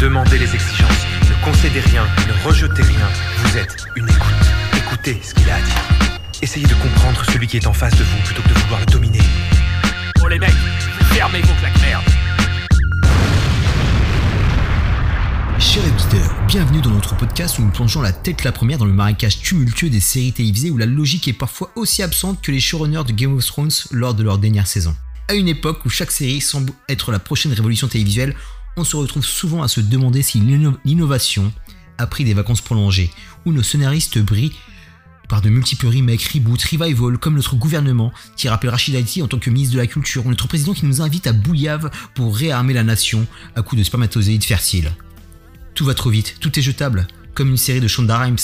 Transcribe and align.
Demandez 0.00 0.38
les 0.38 0.52
exigences. 0.54 1.06
Ne 1.22 1.44
concédez 1.44 1.80
rien. 1.80 2.04
Ne 2.26 2.46
rejetez 2.46 2.82
rien. 2.82 3.08
Vous 3.38 3.56
êtes 3.56 3.76
une 3.96 4.08
écoute. 4.08 4.32
Écoutez 4.76 5.20
ce 5.22 5.32
qu'il 5.34 5.48
a 5.48 5.54
à 5.54 5.60
dire. 5.60 5.88
Essayez 6.42 6.66
de 6.66 6.74
comprendre 6.74 7.24
celui 7.30 7.46
qui 7.46 7.58
est 7.58 7.66
en 7.66 7.72
face 7.72 7.96
de 7.96 8.02
vous 8.02 8.18
plutôt 8.24 8.42
que 8.42 8.48
de 8.48 8.54
vouloir 8.54 8.80
le 8.80 8.86
dominer. 8.86 9.20
Oh 10.22 10.28
les 10.28 10.38
mecs, 10.38 10.50
fermez 11.12 11.40
vos 11.42 11.54
claques 11.60 11.80
merde. 11.80 12.04
Chers 15.60 15.84
auditeurs, 15.84 16.44
bienvenue 16.48 16.80
dans 16.80 16.90
notre 16.90 17.16
podcast 17.16 17.58
où 17.58 17.62
nous 17.62 17.70
plongeons 17.70 18.02
la 18.02 18.12
tête 18.12 18.42
la 18.42 18.52
première 18.52 18.78
dans 18.78 18.84
le 18.84 18.92
marécage 18.92 19.40
tumultueux 19.40 19.90
des 19.90 20.00
séries 20.00 20.32
télévisées 20.32 20.70
où 20.70 20.76
la 20.76 20.86
logique 20.86 21.28
est 21.28 21.32
parfois 21.32 21.70
aussi 21.76 22.02
absente 22.02 22.42
que 22.42 22.50
les 22.50 22.60
showrunners 22.60 23.04
de 23.06 23.12
Game 23.12 23.36
of 23.36 23.46
Thrones 23.46 23.70
lors 23.92 24.14
de 24.14 24.24
leur 24.24 24.38
dernière 24.38 24.66
saison. 24.66 24.94
À 25.28 25.34
une 25.34 25.48
époque 25.48 25.84
où 25.86 25.88
chaque 25.88 26.10
série 26.10 26.40
semble 26.40 26.72
être 26.88 27.12
la 27.12 27.18
prochaine 27.18 27.52
révolution 27.52 27.88
télévisuelle, 27.88 28.34
on 28.76 28.84
se 28.84 28.96
retrouve 28.96 29.24
souvent 29.24 29.62
à 29.62 29.68
se 29.68 29.80
demander 29.80 30.22
si 30.22 30.40
l'inno- 30.40 30.78
l'innovation 30.84 31.52
a 31.98 32.06
pris 32.06 32.24
des 32.24 32.34
vacances 32.34 32.60
prolongées, 32.60 33.10
où 33.44 33.52
nos 33.52 33.62
scénaristes 33.62 34.18
brillent 34.18 34.54
par 35.28 35.40
de 35.40 35.48
multiples 35.48 35.86
remakes, 35.86 36.24
reboots, 36.34 36.64
revival, 36.64 37.18
comme 37.18 37.36
notre 37.36 37.56
gouvernement 37.56 38.12
qui 38.36 38.48
rappelle 38.48 38.70
Rachid 38.70 38.94
Haïti 38.94 39.22
en 39.22 39.28
tant 39.28 39.38
que 39.38 39.48
ministre 39.48 39.74
de 39.74 39.80
la 39.80 39.86
Culture, 39.86 40.26
ou 40.26 40.28
notre 40.30 40.48
président 40.48 40.74
qui 40.74 40.84
nous 40.86 41.00
invite 41.00 41.26
à 41.26 41.32
Bouillave 41.32 41.90
pour 42.14 42.36
réarmer 42.36 42.74
la 42.74 42.82
nation 42.84 43.26
à 43.56 43.62
coups 43.62 43.78
de 43.78 43.84
spermatozoïdes 43.84 44.44
fertiles. 44.44 44.92
Tout 45.74 45.84
va 45.84 45.94
trop 45.94 46.10
vite, 46.10 46.36
tout 46.40 46.58
est 46.58 46.62
jetable, 46.62 47.06
comme 47.32 47.48
une 47.48 47.56
série 47.56 47.80
de 47.80 47.88
Shonda 47.88 48.18
Rhimes. 48.18 48.36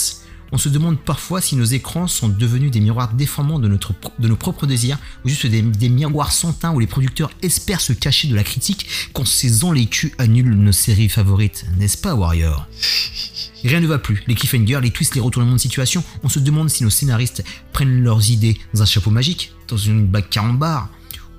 On 0.53 0.59
se 0.59 0.69
demande 0.69 0.99
parfois 0.99 1.41
si 1.41 1.57
nos 1.57 1.65
écrans 1.65 2.07
sont 2.07 2.29
devenus 2.29 2.71
des 2.71 2.81
miroirs 2.81 3.13
déformants 3.13 3.59
de, 3.59 3.69
nos 3.69 4.37
propres 4.37 4.67
désirs, 4.67 4.99
ou 5.25 5.29
juste 5.29 5.47
des, 5.47 5.63
des 5.63 5.89
miroirs 5.89 6.33
sans 6.33 6.53
teint 6.53 6.73
où 6.73 6.81
les 6.81 6.87
producteurs 6.87 7.31
espèrent 7.43 7.81
se 7.81 7.93
cacher 7.93 8.29
de 8.29 8.35
la 8.35 8.43
critique 8.43 8.87
quand 9.13 9.27
ces 9.27 9.65
enlécus 9.65 10.13
annulent 10.19 10.55
nos 10.55 10.73
séries 10.73 11.09
favorites, 11.09 11.67
n'est-ce 11.79 11.99
pas 11.99 12.15
Warrior? 12.15 12.67
Rien 13.63 13.81
ne 13.81 13.87
va 13.87 13.99
plus, 13.99 14.23
les 14.27 14.35
cliffhangers, 14.35 14.81
les 14.81 14.91
twists, 14.91 15.15
les 15.15 15.21
retournements 15.21 15.53
de 15.53 15.59
situation, 15.59 16.03
on 16.23 16.29
se 16.29 16.39
demande 16.39 16.71
si 16.71 16.83
nos 16.83 16.91
scénaristes 16.91 17.45
prennent 17.73 18.03
leurs 18.03 18.31
idées 18.31 18.59
dans 18.75 18.83
un 18.83 18.87
chapeau 18.87 19.11
magique, 19.11 19.53
dans 19.69 19.77
une 19.77 20.07
bague 20.07 20.29
carambar, 20.29 20.89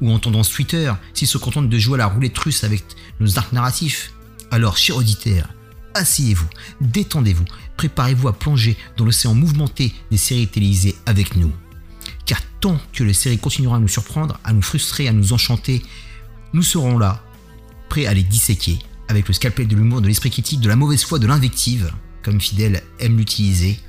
ou 0.01 0.11
en 0.11 0.19
tendance 0.19 0.49
Twitter, 0.49 0.91
s'ils 1.13 1.27
se 1.27 1.37
contentent 1.37 1.69
de 1.69 1.79
jouer 1.79 1.95
à 1.95 1.97
la 1.97 2.05
roulette 2.07 2.37
russe 2.37 2.63
avec 2.63 2.83
nos 3.19 3.37
arcs 3.37 3.53
narratifs. 3.53 4.13
Alors, 4.49 4.77
chers 4.77 4.97
auditeurs, 4.97 5.49
asseyez-vous, 5.93 6.47
détendez-vous, 6.81 7.45
préparez-vous 7.81 8.27
à 8.27 8.37
plonger 8.37 8.77
dans 8.95 9.05
l'océan 9.05 9.33
mouvementé 9.33 9.91
des 10.11 10.17
séries 10.17 10.47
télévisées 10.47 10.93
avec 11.07 11.35
nous. 11.35 11.51
Car 12.27 12.39
tant 12.59 12.79
que 12.93 13.03
les 13.03 13.15
séries 13.15 13.39
continueront 13.39 13.73
à 13.73 13.79
nous 13.79 13.87
surprendre, 13.87 14.39
à 14.43 14.53
nous 14.53 14.61
frustrer, 14.61 15.07
à 15.07 15.13
nous 15.13 15.33
enchanter, 15.33 15.81
nous 16.53 16.61
serons 16.61 16.99
là, 16.99 17.23
prêts 17.89 18.05
à 18.05 18.13
les 18.13 18.21
disséquer, 18.21 18.77
avec 19.07 19.27
le 19.27 19.33
scalpel 19.33 19.67
de 19.67 19.75
l'humour, 19.75 19.99
de 20.01 20.07
l'esprit 20.07 20.29
critique, 20.29 20.61
de 20.61 20.69
la 20.69 20.75
mauvaise 20.75 21.03
foi, 21.03 21.17
de 21.17 21.25
l'invective, 21.25 21.91
comme 22.21 22.39
Fidèle 22.39 22.83
aime 22.99 23.17
l'utiliser. 23.17 23.79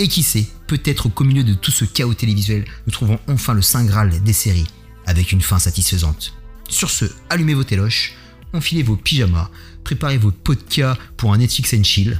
Et 0.00 0.08
qui 0.08 0.24
sait, 0.24 0.48
peut-être 0.66 1.08
qu'au 1.08 1.22
milieu 1.22 1.44
de 1.44 1.54
tout 1.54 1.70
ce 1.70 1.84
chaos 1.84 2.14
télévisuel, 2.14 2.64
nous 2.84 2.92
trouvons 2.92 3.20
enfin 3.28 3.54
le 3.54 3.62
saint 3.62 3.84
graal 3.84 4.24
des 4.24 4.32
séries, 4.32 4.66
avec 5.06 5.30
une 5.30 5.40
fin 5.40 5.60
satisfaisante. 5.60 6.34
Sur 6.68 6.90
ce, 6.90 7.04
allumez 7.30 7.54
vos 7.54 7.62
téloches, 7.62 8.14
enfilez 8.52 8.82
vos 8.82 8.96
pyjamas, 8.96 9.50
préparez 9.84 10.18
vos 10.18 10.32
podcasts 10.32 11.00
pour 11.16 11.32
un 11.32 11.38
Netflix 11.38 11.74
and 11.74 11.84
chill, 11.84 12.18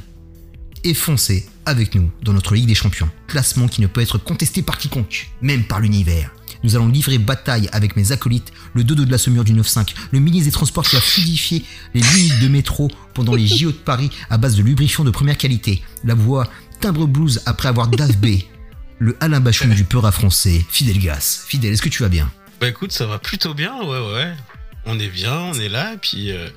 et 0.84 0.94
foncez 0.94 1.46
avec 1.66 1.94
nous 1.94 2.10
dans 2.22 2.32
notre 2.32 2.54
Ligue 2.54 2.66
des 2.66 2.74
Champions, 2.74 3.08
classement 3.26 3.68
qui 3.68 3.80
ne 3.80 3.86
peut 3.86 4.00
être 4.00 4.18
contesté 4.18 4.62
par 4.62 4.78
quiconque, 4.78 5.30
même 5.40 5.64
par 5.64 5.80
l'univers. 5.80 6.30
Nous 6.62 6.76
allons 6.76 6.88
livrer 6.88 7.18
bataille 7.18 7.68
avec 7.72 7.96
mes 7.96 8.12
acolytes, 8.12 8.52
le 8.74 8.84
dodo 8.84 9.04
de 9.04 9.10
la 9.10 9.18
Saumure 9.18 9.44
du 9.44 9.52
9-5, 9.52 9.94
le 10.12 10.20
ministre 10.20 10.46
des 10.46 10.52
Transports 10.52 10.84
qui 10.84 10.96
a 10.96 11.00
fluidifié 11.00 11.64
les 11.94 12.00
limites 12.00 12.40
de 12.40 12.48
métro 12.48 12.88
pendant 13.12 13.34
les 13.34 13.46
JO 13.46 13.72
de 13.72 13.76
Paris 13.76 14.10
à 14.30 14.38
base 14.38 14.56
de 14.56 14.62
lubrifiant 14.62 15.04
de 15.04 15.10
première 15.10 15.36
qualité, 15.36 15.82
la 16.04 16.14
voix 16.14 16.48
timbre 16.80 17.06
blues 17.06 17.42
après 17.46 17.68
avoir 17.68 17.88
davé, 17.88 18.46
le 18.98 19.16
Alain 19.20 19.40
Bachon 19.40 19.68
du 19.68 19.84
peur 19.84 20.06
à 20.06 20.12
français, 20.12 20.64
Fidel 20.70 20.98
Gas. 20.98 21.44
Fidel, 21.46 21.72
est-ce 21.72 21.82
que 21.82 21.88
tu 21.88 22.02
vas 22.02 22.08
bien? 22.08 22.30
Bah 22.60 22.68
écoute, 22.68 22.92
ça 22.92 23.06
va 23.06 23.18
plutôt 23.18 23.54
bien, 23.54 23.82
ouais, 23.82 24.12
ouais. 24.14 24.32
On 24.86 24.98
est 24.98 25.08
bien, 25.08 25.34
on 25.34 25.54
est 25.54 25.68
là, 25.68 25.96
puis 26.00 26.30
euh, 26.30 26.48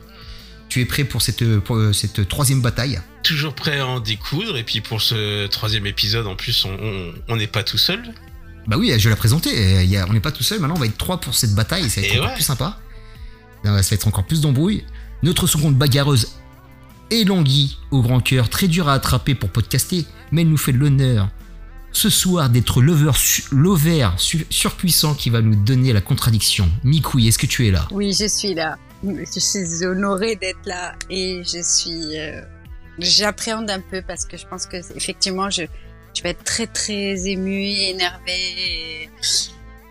Tu 0.69 0.81
es 0.81 0.85
prêt 0.85 1.03
pour 1.05 1.21
cette, 1.21 1.59
pour, 1.59 1.77
euh, 1.77 1.93
cette 1.93 2.27
troisième 2.27 2.61
bataille 2.61 2.99
toujours 3.23 3.53
prêt 3.55 3.79
à 3.79 3.85
en 3.87 3.99
découdre. 3.99 4.55
Et 4.57 4.63
puis 4.63 4.79
pour 4.81 5.01
ce 5.01 5.47
troisième 5.47 5.85
épisode, 5.85 6.27
en 6.27 6.35
plus, 6.35 6.63
on- 6.65 6.77
on 6.81 7.13
on 7.29 7.35
n'est 7.35 7.47
pas 7.47 7.63
tout 7.63 7.77
seul. 7.77 8.01
Bah 8.67 8.77
oui, 8.77 8.91
je 8.97 9.03
vais 9.05 9.09
la 9.09 9.15
présenter. 9.17 9.49
Euh, 9.77 9.83
il 9.83 9.89
y 9.89 9.97
a- 9.97 10.05
on 10.09 10.13
n'est 10.13 10.19
pas 10.21 10.31
tout 10.31 10.43
seul. 10.43 10.59
Maintenant, 10.59 10.75
on 10.75 10.79
va 10.79 10.85
être 10.85 10.97
trois 10.97 11.19
pour 11.19 11.35
cette 11.35 11.53
bataille. 11.53 11.89
Ça 11.89 11.99
va 12.01 12.07
être 12.07 12.13
Et 12.13 12.17
encore 12.19 12.29
ouais. 12.29 12.35
plus 12.35 12.43
sympa. 12.43 12.79
Ça 13.65 13.71
va 13.71 13.79
être 13.79 14.07
encore 14.07 14.25
plus 14.25 14.39
d'embrouille. 14.41 14.83
Notre 15.23 15.45
seconde 15.47 15.75
bagarreuse 15.75 16.29
est 17.11 17.23
Langui, 17.25 17.79
au 17.91 18.01
grand 18.01 18.19
cœur, 18.21 18.49
très 18.49 18.67
dur 18.67 18.87
à 18.87 18.93
attraper 18.93 19.35
pour 19.35 19.49
podcaster, 19.49 20.05
mais 20.31 20.41
elle 20.43 20.49
nous 20.49 20.57
fait 20.57 20.71
l'honneur 20.73 21.27
ce 21.91 22.09
soir 22.09 22.49
d'être 22.49 22.81
l'over 22.81 24.09
su- 24.17 24.45
surpuissant 24.49 25.15
qui 25.15 25.29
va 25.29 25.41
nous 25.41 25.55
donner 25.55 25.91
la 25.93 26.01
contradiction. 26.01 26.69
Mikoui, 26.83 27.27
est-ce 27.27 27.39
que 27.39 27.47
tu 27.47 27.67
es 27.67 27.71
là? 27.71 27.87
Oui, 27.91 28.13
je 28.17 28.27
suis 28.27 28.53
là. 28.53 28.77
Je 29.03 29.39
suis 29.39 29.85
honorée 29.85 30.35
d'être 30.35 30.65
là 30.65 30.95
et 31.09 31.41
je 31.43 31.61
suis. 31.61 32.19
euh, 32.19 32.41
J'appréhende 32.99 33.69
un 33.69 33.79
peu 33.79 34.01
parce 34.01 34.25
que 34.25 34.37
je 34.37 34.45
pense 34.47 34.65
que 34.65 34.77
effectivement, 34.95 35.49
je, 35.51 35.63
je 36.15 36.23
vais 36.23 36.29
être 36.31 36.43
très 36.43 36.65
très 36.65 37.27
émue, 37.27 37.63
énervée. 37.69 39.03
Et, 39.03 39.09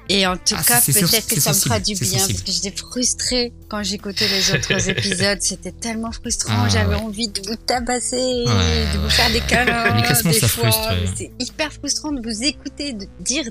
et 0.09 0.27
en 0.27 0.37
tout 0.37 0.55
Ah, 0.59 0.63
cas, 0.65 0.81
peut-être 0.81 1.29
que 1.29 1.41
ça 1.41 1.51
me 1.53 1.57
fera 1.57 1.79
du 1.81 1.95
bien 1.95 2.19
sensible. 2.19 2.35
parce 2.35 2.43
que 2.43 2.51
j'étais 2.53 2.77
frustrée 2.77 3.53
quand 3.69 3.83
j'écoutais 3.85 4.27
les 4.27 4.51
autres 4.53 4.89
épisodes. 4.91 5.39
C'était 5.41 5.71
tellement 5.73 6.11
frustrant. 6.11 6.65
Ah, 6.65 6.69
J'avais 6.69 6.97
ouais. 6.97 7.01
envie 7.01 7.29
de 7.29 7.41
vous 7.49 7.55
tabasser, 7.57 8.17
Ouais, 8.17 8.87
de 8.93 8.99
vous 8.99 9.05
ouais. 9.05 9.11
faire 9.11 9.31
des 9.31 9.41
câlins. 9.41 10.01
Des 10.01 10.15
ça 10.41 10.49
fois. 10.49 10.71
C'est 11.17 11.31
hyper 11.39 11.73
frustrant 11.73 12.11
de 12.11 12.21
vous 12.29 12.43
écouter, 12.43 12.93
de 12.93 13.07
dire 13.21 13.45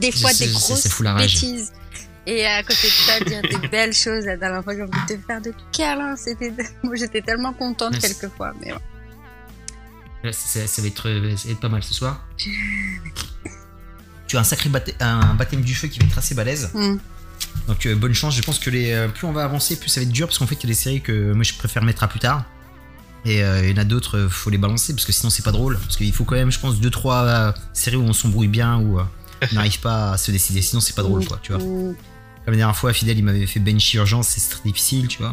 des 0.00 0.10
fois 0.10 0.32
des 0.34 0.48
grosses 0.48 0.88
bêtises. 1.16 1.72
Et 2.26 2.44
à 2.44 2.62
côté 2.62 2.88
de 2.88 2.92
ça, 2.92 3.20
dire 3.20 3.42
des 3.42 3.68
belles 3.68 3.92
choses. 3.92 4.24
La 4.24 4.36
dernière 4.36 4.64
fois, 4.64 4.74
j'ai 4.74 4.82
envie 4.82 4.90
de 5.08 5.14
te 5.14 5.26
faire 5.26 5.40
de 5.40 5.52
câlins. 5.72 6.16
C'était, 6.16 6.52
moi, 6.82 6.94
j'étais 6.96 7.22
tellement 7.22 7.52
contente 7.52 7.94
Ouais, 7.94 8.00
quelquefois. 8.00 8.52
Mais 8.60 8.72
ouais. 8.72 8.78
Là, 10.24 10.32
ça, 10.32 10.66
ça 10.66 10.82
va 10.82 10.88
être, 10.88 11.08
euh, 11.08 11.36
ça 11.36 11.48
va 11.48 11.52
être 11.52 11.60
pas 11.60 11.68
mal 11.68 11.82
ce 11.82 11.94
soir. 11.94 12.26
Tu 14.26 14.36
as 14.36 14.40
un 14.40 14.44
sacré 14.44 14.70
un 15.00 15.34
baptême 15.34 15.62
du 15.62 15.74
feu 15.74 15.86
qui 15.88 16.00
va 16.00 16.06
être 16.06 16.18
assez 16.18 16.34
balèze. 16.34 16.70
Hmm. 16.74 16.96
Donc 17.68 17.86
euh, 17.86 17.94
bonne 17.94 18.14
chance, 18.14 18.34
je 18.34 18.42
pense 18.42 18.58
que 18.58 18.70
les, 18.70 18.92
euh, 18.92 19.08
plus 19.08 19.26
on 19.26 19.32
va 19.32 19.44
avancer, 19.44 19.78
plus 19.78 19.88
ça 19.88 20.00
va 20.00 20.04
être 20.04 20.12
dur 20.12 20.26
parce 20.26 20.38
qu'en 20.38 20.46
fait 20.46 20.56
il 20.56 20.62
y 20.64 20.66
a 20.66 20.68
des 20.68 20.74
séries 20.74 21.00
que 21.00 21.32
moi 21.32 21.42
je 21.42 21.54
préfère 21.54 21.82
mettre 21.84 22.02
à 22.02 22.08
plus 22.08 22.18
tard. 22.18 22.44
Et 23.26 23.42
euh, 23.42 23.64
il 23.64 23.70
y 23.70 23.74
en 23.74 23.82
a 23.82 23.84
d'autres, 23.84 24.18
euh, 24.18 24.28
faut 24.28 24.50
les 24.50 24.58
balancer 24.58 24.94
parce 24.94 25.04
que 25.04 25.10
sinon 25.10 25.30
c'est 25.30 25.42
pas 25.42 25.50
drôle. 25.50 25.78
Parce 25.78 25.96
qu'il 25.96 26.12
faut 26.12 26.24
quand 26.24 26.36
même, 26.36 26.52
je 26.52 26.60
pense, 26.60 26.76
2-3 26.76 27.54
séries 27.72 27.96
où 27.96 28.04
on 28.04 28.12
s'embrouille 28.12 28.46
bien, 28.46 28.78
où 28.78 29.00
euh, 29.00 29.04
on 29.50 29.54
n'arrive 29.56 29.80
pas 29.80 30.12
à 30.12 30.16
se 30.16 30.30
décider. 30.30 30.62
Sinon 30.62 30.80
c'est 30.80 30.94
pas 30.94 31.02
drôle 31.02 31.26
quoi, 31.26 31.40
tu 31.42 31.52
vois. 31.52 31.60
La 32.46 32.52
dernière 32.56 32.76
fois, 32.76 32.92
Fidel 32.92 33.18
il 33.18 33.24
m'avait 33.24 33.46
fait 33.46 33.60
Benchy 33.60 33.96
Urgence, 33.96 34.28
c'est 34.28 34.48
très 34.50 34.62
difficile, 34.68 35.08
tu 35.08 35.18
vois. 35.18 35.32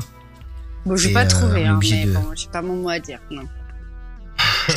Bon, 0.85 0.96
j'ai 0.96 1.13
pas 1.13 1.25
euh, 1.25 1.28
trouvé, 1.28 1.62
est 1.62 1.66
hein, 1.66 1.79
mais 1.81 2.06
de- 2.06 2.12
bon, 2.13 2.31
j'ai 2.35 2.47
pas 2.47 2.62
mon 2.62 2.75
mot 2.81 2.90
à 2.90 3.00
dire. 3.00 3.19
Non. 3.31 3.44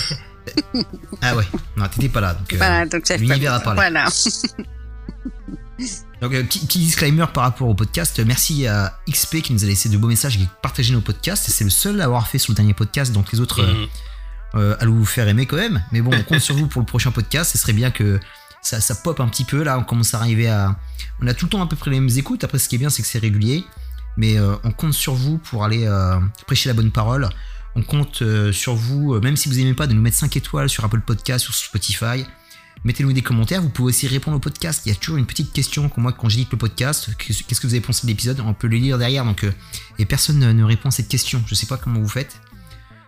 Ah 1.22 1.34
ouais, 1.34 1.44
non, 1.76 1.88
t'étais 1.88 2.08
pas 2.08 2.20
là. 2.20 2.34
Donc, 2.34 2.52
euh, 2.52 2.56
voilà, 2.56 2.86
donc 2.86 3.04
ça 3.04 3.14
fait 3.18 3.24
l'univers 3.24 3.50
pas- 3.52 3.56
a 3.56 3.60
parlé. 3.74 3.76
Voilà. 3.80 4.04
Donc, 6.22 6.32
euh, 6.32 6.42
petit, 6.44 6.66
disclaimer 6.78 7.26
par 7.34 7.42
rapport 7.44 7.68
au 7.68 7.74
podcast. 7.74 8.20
Merci 8.24 8.66
à 8.66 8.98
XP 9.10 9.42
qui 9.42 9.52
nous 9.52 9.64
a 9.64 9.66
laissé 9.66 9.88
de 9.88 9.96
beaux 9.98 10.06
messages 10.08 10.36
et 10.36 10.38
qui 10.38 10.44
a 10.44 10.58
partagé 10.62 10.94
nos 10.94 11.00
podcasts. 11.00 11.50
C'est 11.50 11.64
le 11.64 11.70
seul 11.70 12.00
à 12.00 12.04
avoir 12.04 12.28
fait 12.28 12.38
sur 12.38 12.52
le 12.52 12.56
dernier 12.56 12.74
podcast, 12.74 13.12
donc 13.12 13.32
les 13.32 13.40
autres 13.40 13.60
euh, 13.62 13.74
Mhm. 13.74 13.88
euh, 14.54 14.76
allez 14.78 14.90
vous 14.92 15.04
faire 15.04 15.26
aimer 15.28 15.46
quand 15.46 15.56
même. 15.56 15.82
Mais 15.90 16.00
bon, 16.00 16.12
on 16.16 16.22
compte 16.22 16.38
sur 16.38 16.54
vous 16.54 16.68
pour 16.68 16.80
le 16.80 16.86
prochain 16.86 17.10
podcast. 17.10 17.50
Ce 17.52 17.58
serait 17.58 17.72
bien 17.74 17.90
que 17.90 18.20
ça, 18.66 18.94
pop 18.94 19.20
un 19.20 19.28
petit 19.28 19.44
peu. 19.44 19.62
Là, 19.62 19.78
on 19.78 19.84
commence 19.84 20.14
à 20.14 20.18
arriver 20.18 20.48
à. 20.48 20.76
On 21.20 21.26
a 21.26 21.34
tout 21.34 21.46
le 21.46 21.50
temps 21.50 21.62
à 21.62 21.66
peu 21.66 21.76
près 21.76 21.90
les 21.90 22.00
mêmes 22.00 22.16
écoutes. 22.16 22.44
Après, 22.44 22.58
ce 22.58 22.68
qui 22.68 22.74
est 22.74 22.78
bien, 22.78 22.90
c'est 22.90 23.02
que 23.02 23.08
c'est 23.08 23.18
régulier. 23.18 23.64
Mais 24.16 24.38
euh, 24.38 24.56
on 24.64 24.72
compte 24.72 24.92
sur 24.92 25.14
vous 25.14 25.38
pour 25.38 25.64
aller 25.64 25.86
euh, 25.86 26.18
prêcher 26.46 26.68
la 26.68 26.74
bonne 26.74 26.90
parole. 26.90 27.28
On 27.74 27.82
compte 27.82 28.22
euh, 28.22 28.52
sur 28.52 28.74
vous, 28.74 29.20
même 29.20 29.36
si 29.36 29.48
vous 29.48 29.56
n'aimez 29.56 29.74
pas, 29.74 29.86
de 29.86 29.92
nous 29.92 30.00
mettre 30.00 30.16
5 30.16 30.36
étoiles 30.36 30.68
sur 30.68 30.84
Apple 30.84 31.00
Podcast, 31.00 31.44
sur 31.44 31.54
Spotify. 31.54 32.24
Mettez-nous 32.84 33.12
des 33.12 33.22
commentaires. 33.22 33.62
Vous 33.62 33.68
pouvez 33.68 33.90
aussi 33.90 34.08
répondre 34.08 34.36
au 34.36 34.40
podcast. 34.40 34.82
Il 34.86 34.90
y 34.90 34.92
a 34.92 34.94
toujours 34.94 35.16
une 35.16 35.26
petite 35.26 35.52
question 35.52 35.88
que 35.88 36.00
moi, 36.00 36.12
quand 36.12 36.28
j'édite 36.28 36.52
le 36.52 36.58
podcast, 36.58 37.10
qu'est-ce 37.18 37.60
que 37.60 37.66
vous 37.66 37.74
avez 37.74 37.80
pensé 37.80 38.06
de 38.06 38.10
l'épisode? 38.10 38.40
On 38.40 38.54
peut 38.54 38.68
le 38.68 38.76
lire 38.78 38.98
derrière. 38.98 39.24
Donc, 39.24 39.46
et 39.98 40.04
personne 40.04 40.38
ne, 40.38 40.52
ne 40.52 40.64
répond 40.64 40.88
à 40.88 40.92
cette 40.92 41.08
question. 41.08 41.42
Je 41.46 41.54
sais 41.54 41.66
pas 41.66 41.76
comment 41.76 42.00
vous 42.00 42.08
faites. 42.08 42.40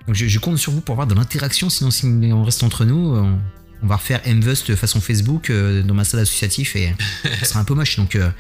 Donc 0.07 0.15
je, 0.15 0.39
compte 0.39 0.57
sur 0.57 0.73
vous 0.73 0.81
pour 0.81 0.95
avoir 0.95 1.07
de 1.07 1.15
l'interaction, 1.15 1.69
sinon 1.69 1.91
si 1.91 2.07
on 2.07 2.43
reste 2.43 2.63
entre 2.63 2.87
nous, 2.87 3.15
on 3.83 3.87
va 3.87 3.97
refaire 3.97 4.21
Mvust 4.27 4.75
façon 4.75 5.01
Facebook 5.01 5.51
euh, 5.51 5.83
dans 5.83 5.95
ma 5.95 6.05
salle 6.05 6.21
associative 6.21 6.71
et 6.77 6.93
ça 7.41 7.45
sera 7.45 7.61
un 7.61 7.65
peu 7.65 7.75
moche. 7.75 7.97
Donc 7.97 8.17
euh, 8.17 8.31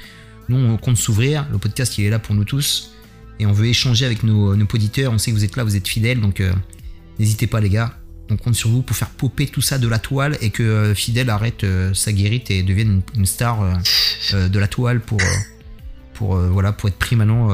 nous 0.49 0.56
on 0.56 0.76
compte 0.76 0.96
s'ouvrir, 0.96 1.46
le 1.50 1.58
podcast 1.58 1.96
il 1.99 2.05
est 2.06 2.11
là 2.11 2.19
pour 2.19 2.35
nous 2.35 2.44
tous 2.44 2.93
et 3.38 3.46
on 3.46 3.52
veut 3.52 3.67
échanger 3.67 4.05
avec 4.05 4.23
nos, 4.25 4.56
nos 4.56 4.67
auditeurs, 4.67 5.12
on 5.12 5.19
sait 5.19 5.31
que 5.31 5.37
vous 5.37 5.44
êtes 5.44 5.56
là, 5.56 5.62
vous 5.64 5.76
êtes 5.76 5.87
fidèles, 5.87 6.20
donc 6.20 6.40
euh, 6.40 6.52
n'hésitez 7.19 7.46
pas 7.46 7.61
les 7.61 7.69
gars. 7.69 7.96
On 8.31 8.37
compte 8.37 8.56
sur 8.56 8.69
vous 8.69 8.82
pour 8.82 8.94
faire 8.94 9.08
popper 9.08 9.46
tout 9.46 9.62
ça 9.62 9.79
de 9.79 9.88
la 9.88 9.99
toile 9.99 10.37
et 10.43 10.50
que 10.50 10.93
Fidèle 10.94 11.31
arrête 11.31 11.64
sa 11.94 12.12
guérite 12.12 12.50
et 12.50 12.62
devienne 12.62 13.00
une, 13.14 13.20
une 13.20 13.25
star 13.25 13.81
de 14.34 14.58
la 14.58 14.69
toile 14.69 15.00
pour, 15.00 15.17
pour, 16.12 16.37
voilà, 16.37 16.73
pour 16.73 16.91
être 16.91 16.99
pris 16.99 17.17
maintenant. 17.17 17.49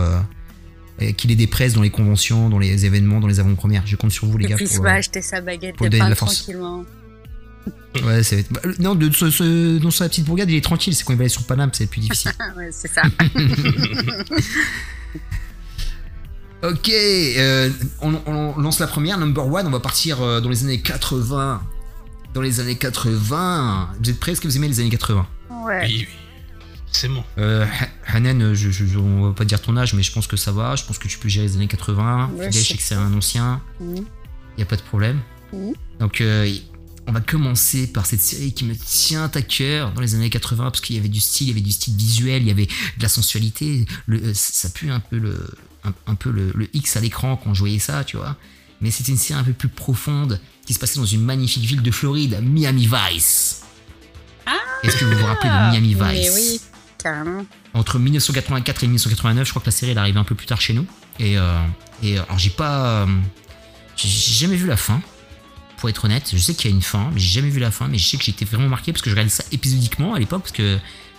et 0.99 1.13
qu'il 1.13 1.31
ait 1.31 1.37
des 1.37 1.47
presses 1.47 1.75
dans 1.75 1.83
les 1.83 1.91
conventions, 1.91 2.49
dans 2.49 2.59
les 2.59 2.87
événements, 2.87 3.21
dans 3.21 3.29
les 3.29 3.39
avant-premières. 3.39 3.87
Je 3.87 3.95
compte 3.95 4.11
sur 4.11 4.27
vous 4.27 4.37
les 4.37 4.47
Et 4.47 4.49
gars. 4.49 4.57
puis 4.57 4.67
il 4.69 4.77
pour, 4.77 4.87
acheter 4.89 5.23
sa 5.23 5.41
baguette 5.41 5.77
pour 5.77 5.89
de 5.89 5.97
pain 5.97 6.09
la 6.09 6.17
force. 6.17 6.43
tranquillement. 6.43 6.85
Ouais, 8.05 8.23
ça 8.25 8.35
va 8.35 8.41
être- 8.41 8.53
bah, 8.53 8.61
non, 8.81 8.97
de, 8.97 9.09
ce, 9.13 9.31
ce- 9.31 9.79
dans 9.79 9.91
sa 9.93 10.09
petite 10.09 10.25
bourgade, 10.25 10.51
il 10.51 10.57
est 10.57 10.65
tranquille. 10.65 10.95
C'est 10.97 11.05
quand 11.05 11.13
il 11.13 11.17
va 11.17 11.23
aller 11.23 11.29
sur 11.29 11.45
Paname, 11.47 11.71
c'est 11.73 11.87
plus 11.87 12.01
difficile. 12.01 12.33
Ouais, 12.57 12.71
c'est 12.73 12.89
ça. 12.89 13.03
ok, 16.63 16.89
euh, 16.89 17.71
on, 18.01 18.15
on 18.27 18.59
lance 18.59 18.79
la 18.81 18.87
première, 18.87 19.19
number 19.19 19.47
one. 19.47 19.67
On 19.67 19.71
va 19.71 19.81
partir 19.81 20.23
euh, 20.23 20.41
dans 20.41 20.49
les 20.49 20.65
années 20.65 20.81
80. 20.81 21.63
Dans 22.33 22.41
les 22.41 22.61
années 22.61 22.77
80. 22.77 23.91
Vous 24.03 24.11
êtes 24.11 24.19
prêts? 24.19 24.33
Est-ce 24.33 24.41
que 24.41 24.49
vous 24.49 24.57
aimez 24.57 24.69
les 24.69 24.81
années 24.81 24.91
80 24.91 25.27
Ouais. 25.67 25.81
Oui, 25.87 25.97
oui. 26.01 26.09
C'est 26.91 27.09
bon. 27.09 27.25
euh, 27.39 27.65
Ha- 28.07 28.17
Hanen, 28.17 28.55
je, 28.55 28.71
je- 28.71 28.87
je- 28.87 28.99
on 28.99 29.29
va 29.29 29.33
pas 29.35 29.45
dire 29.45 29.61
ton 29.61 29.77
âge, 29.77 29.95
mais 29.95 30.03
je 30.03 30.13
pense 30.13 30.27
que 30.27 30.37
ça 30.37 30.53
va. 30.53 30.75
Je 30.77 30.85
pense 30.85 30.99
que 30.99 31.09
tu 31.09 31.19
peux 31.19 31.29
gérer 31.29 31.47
les 31.47 31.57
années 31.57 31.67
80. 31.69 32.31
Ouais, 32.35 32.47
Fidèle, 32.47 32.63
je 32.63 32.69
sais 32.69 32.77
que 32.77 32.83
c'est 32.83 32.95
un 32.95 33.13
ancien. 33.15 33.61
Il 33.81 34.63
a 34.63 34.65
pas 34.67 34.77
de 34.77 34.83
problème. 34.83 35.21
Donc, 36.01 36.21
euh, 36.21 36.53
on 37.07 37.13
va 37.13 37.21
commencer 37.21 37.87
par 37.87 38.07
cette 38.07 38.21
série 38.23 38.53
qui 38.53 38.65
me 38.65 38.75
tient 38.75 39.31
à 39.35 39.43
cœur 39.43 39.93
dans 39.93 40.01
les 40.01 40.15
années 40.15 40.31
80 40.31 40.65
parce 40.65 40.81
qu'il 40.81 40.97
y 40.97 40.99
avait 40.99 41.09
du 41.09 41.21
style, 41.21 41.49
il 41.49 41.51
y 41.51 41.53
avait 41.53 41.61
du 41.61 41.73
style 41.73 41.95
visuel, 41.97 42.43
il 42.43 42.49
y 42.49 42.51
avait 42.51 42.67
de 42.67 43.03
la 43.03 43.09
sensualité. 43.09 43.85
Le, 44.07 44.19
euh, 44.23 44.33
ça 44.35 44.69
pue 44.71 44.91
un 44.91 45.01
peu 45.01 45.19
le, 45.19 45.39
un, 45.85 45.93
un 46.07 46.15
peu 46.15 46.31
le, 46.31 46.51
le 46.55 46.69
X 46.75 46.97
à 46.97 47.01
l'écran 47.01 47.37
quand 47.37 47.53
je 47.55 47.61
voyais 47.61 47.79
ça, 47.79 48.05
tu 48.05 48.17
vois. 48.17 48.37
Mais 48.81 48.91
c'était 48.91 49.13
une 49.13 49.19
série 49.19 49.39
un 49.39 49.45
peu 49.45 49.53
plus 49.53 49.69
profonde 49.69 50.41
qui 50.67 50.73
se 50.75 50.79
passait 50.79 50.99
dans 50.99 51.05
une 51.07 51.23
magnifique 51.23 51.65
ville 51.65 51.83
de 51.83 51.91
Floride, 51.91 52.41
Miami 52.43 52.89
Vice. 52.91 53.63
Est-ce 54.83 54.97
que 54.99 55.05
vous 55.07 55.17
vous 55.19 55.25
rappelez 55.27 55.49
de 55.49 55.71
Miami 55.71 55.95
Vice 55.95 56.29
Ah, 56.31 56.35
oui, 56.35 56.61
carrément. 56.99 57.47
entre 57.73 57.99
1984 57.99 58.85
et 58.85 58.87
1989. 58.87 59.47
Je 59.47 59.51
crois 59.53 59.61
que 59.63 59.67
la 59.67 59.73
série 59.73 59.93
elle 59.93 59.99
arrive 59.99 60.19
un 60.19 60.25
peu 60.25 60.35
plus 60.35 60.47
tard 60.47 60.61
chez 60.61 60.73
nous. 60.75 60.87
Et, 61.19 61.39
euh, 61.39 61.59
et 62.03 62.19
alors 62.19 62.39
j'ai 62.39 62.51
pas, 62.51 63.03
euh, 63.05 63.07
j'ai 63.97 64.09
jamais 64.09 64.57
vu 64.57 64.67
la 64.67 64.77
fin. 64.77 65.01
Pour 65.77 65.89
être 65.91 66.05
honnête, 66.05 66.31
je 66.33 66.39
sais 66.39 66.55
qu'il 66.55 66.71
y 66.71 66.73
a 66.73 66.77
une 66.77 66.83
fin, 66.83 67.11
mais 67.13 67.21
j'ai 67.21 67.41
jamais 67.41 67.51
vu 67.51 67.61
la 67.61 67.71
fin. 67.71 67.89
Mais 67.89 67.99
je 67.99 68.07
sais 68.07 68.17
que 68.17 68.25
j'étais 68.25 68.45
vraiment 68.45 68.69
marqué 68.69 68.93
parce 68.93 69.03
que 69.03 69.11
je 69.11 69.15
regardais 69.15 69.31
ça 69.31 69.45
épisodiquement 69.53 70.15
à 70.15 70.19
l'époque 70.19 70.43
parce 70.43 70.53
que 70.53 70.79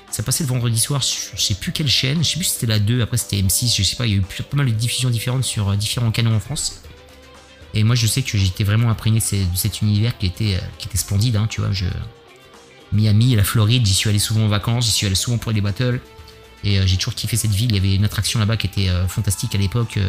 ça 0.10 0.24
passait 0.24 0.44
le 0.44 0.50
vendredi 0.50 0.80
soir. 0.80 1.04
sur- 1.04 1.36
Je 1.36 1.42
sais 1.42 1.56
plus 1.56 1.72
quelle 1.72 1.88
chaîne. 1.90 2.24
Je 2.24 2.30
sais 2.30 2.36
plus 2.38 2.46
si 2.46 2.54
c'était 2.56 2.68
la 2.68 2.80
2. 2.80 3.02
Après 3.02 3.18
c'était 3.18 3.38
M6. 3.42 3.76
Je 3.78 3.84
sais 3.84 3.96
pas. 3.96 4.08
Il 4.08 4.12
y 4.14 4.16
a 4.16 4.18
eu 4.18 4.22
pas 4.22 4.58
mal 4.58 4.66
de 4.68 4.72
diffusions 4.72 5.10
différentes 5.10 5.44
sur 5.44 5.70
euh, 5.70 5.76
différents 5.76 6.12
canaux 6.12 6.34
en 6.34 6.40
France. 6.40 6.82
Et 7.74 7.84
moi 7.84 7.96
je 7.96 8.08
sais 8.08 8.22
que 8.22 8.38
j'étais 8.38 8.64
vraiment 8.64 8.90
imprégné 8.90 9.20
de, 9.20 9.56
cet 9.56 9.82
univers 9.82 10.18
qui 10.18 10.26
était, 10.28 10.56
euh, 10.56 10.60
qui 10.80 10.88
était 10.88 10.98
splendide. 10.98 11.36
hein, 11.36 11.48
tu 11.50 11.60
vois, 11.62 11.70
Miami, 12.94 13.36
la 13.36 13.44
Floride, 13.44 13.86
j'y 13.86 13.94
suis 13.94 14.10
allé 14.10 14.20
souvent 14.20 14.46
en 14.46 14.48
vacances, 14.48 14.86
j'y 14.86 14.92
suis 14.92 15.06
allé 15.06 15.16
souvent 15.16 15.38
pour 15.38 15.52
les 15.52 15.60
battles. 15.62 16.00
Et 16.64 16.80
euh, 16.80 16.88
j'ai 16.88 16.96
toujours 16.96 17.14
kiffé 17.14 17.36
cette 17.36 17.52
ville. 17.52 17.72
Il 17.72 17.76
y 17.76 17.80
avait 17.80 17.96
une 17.96 18.06
attraction 18.06 18.40
là-bas 18.40 18.56
qui 18.58 18.68
était 18.68 18.90
fantastique 19.10 19.54
à 19.54 19.58
l'époque. 19.58 20.00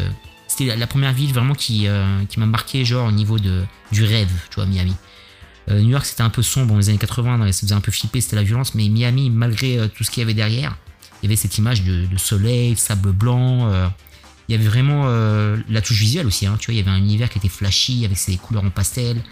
C'était 0.57 0.75
la, 0.77 0.87
première 0.87 1.13
ville 1.13 1.33
vraiment 1.33 1.55
qui, 1.55 1.87
euh, 1.87 2.25
qui 2.29 2.41
m'a 2.41 2.47
marqué, 2.47 2.85
genre 2.85 3.09
au 3.09 3.13
niveau 3.13 3.39
de, 3.39 3.65
du 3.93 4.05
rêve, 4.05 4.31
tu 4.49 4.57
vois, 4.57 4.67
Miami. 4.67 4.95
Euh, 5.69 5.81
New 5.83 5.91
York, 5.91 6.07
c'était 6.07 6.23
un 6.23 6.31
peu 6.31 6.43
sombre 6.43 6.69
dans 6.69 6.79
les 6.79 6.89
années 6.89 6.99
80, 6.99 7.39
dans 7.39 7.45
les- 7.45 7.53
ça 7.53 7.63
faisait 7.63 7.75
un 7.75 7.81
peu 7.81 7.93
flipper, 7.93 8.21
c'était 8.21 8.37
la 8.37 8.43
violence. 8.43 8.75
Mais 8.75 8.89
Miami, 8.89 9.29
malgré 9.29 9.79
euh, 9.79 9.89
tout 9.89 10.05
ce 10.05 10.11
qu'il 10.11 10.23
y 10.23 10.25
avait 10.25 10.35
derrière, 10.35 10.77
il 11.23 11.27
y 11.27 11.29
avait 11.29 11.37
cette 11.37 11.59
image 11.59 11.83
de, 11.83 12.07
soleil, 12.17 12.75
de 12.75 12.79
sable 12.79 13.13
blanc. 13.13 13.71
il 14.49 14.53
y 14.53 14.55
avait 14.55 14.69
vraiment 14.69 15.07
la 15.07 15.81
touche 15.81 15.99
visuelle 15.99 16.27
aussi, 16.27 16.47
hein, 16.47 16.57
tu 16.59 16.67
vois. 16.67 16.75
Il 16.75 16.77
y 16.77 16.81
avait 16.81 16.91
un 16.91 16.99
univers 16.99 17.31
qui 17.31 17.39
était 17.39 17.49
flashy 17.49 18.05
avec 18.05 18.19
ses 18.19 18.37
couleurs 18.37 18.65
en 18.65 18.71
pastel. 18.71 19.23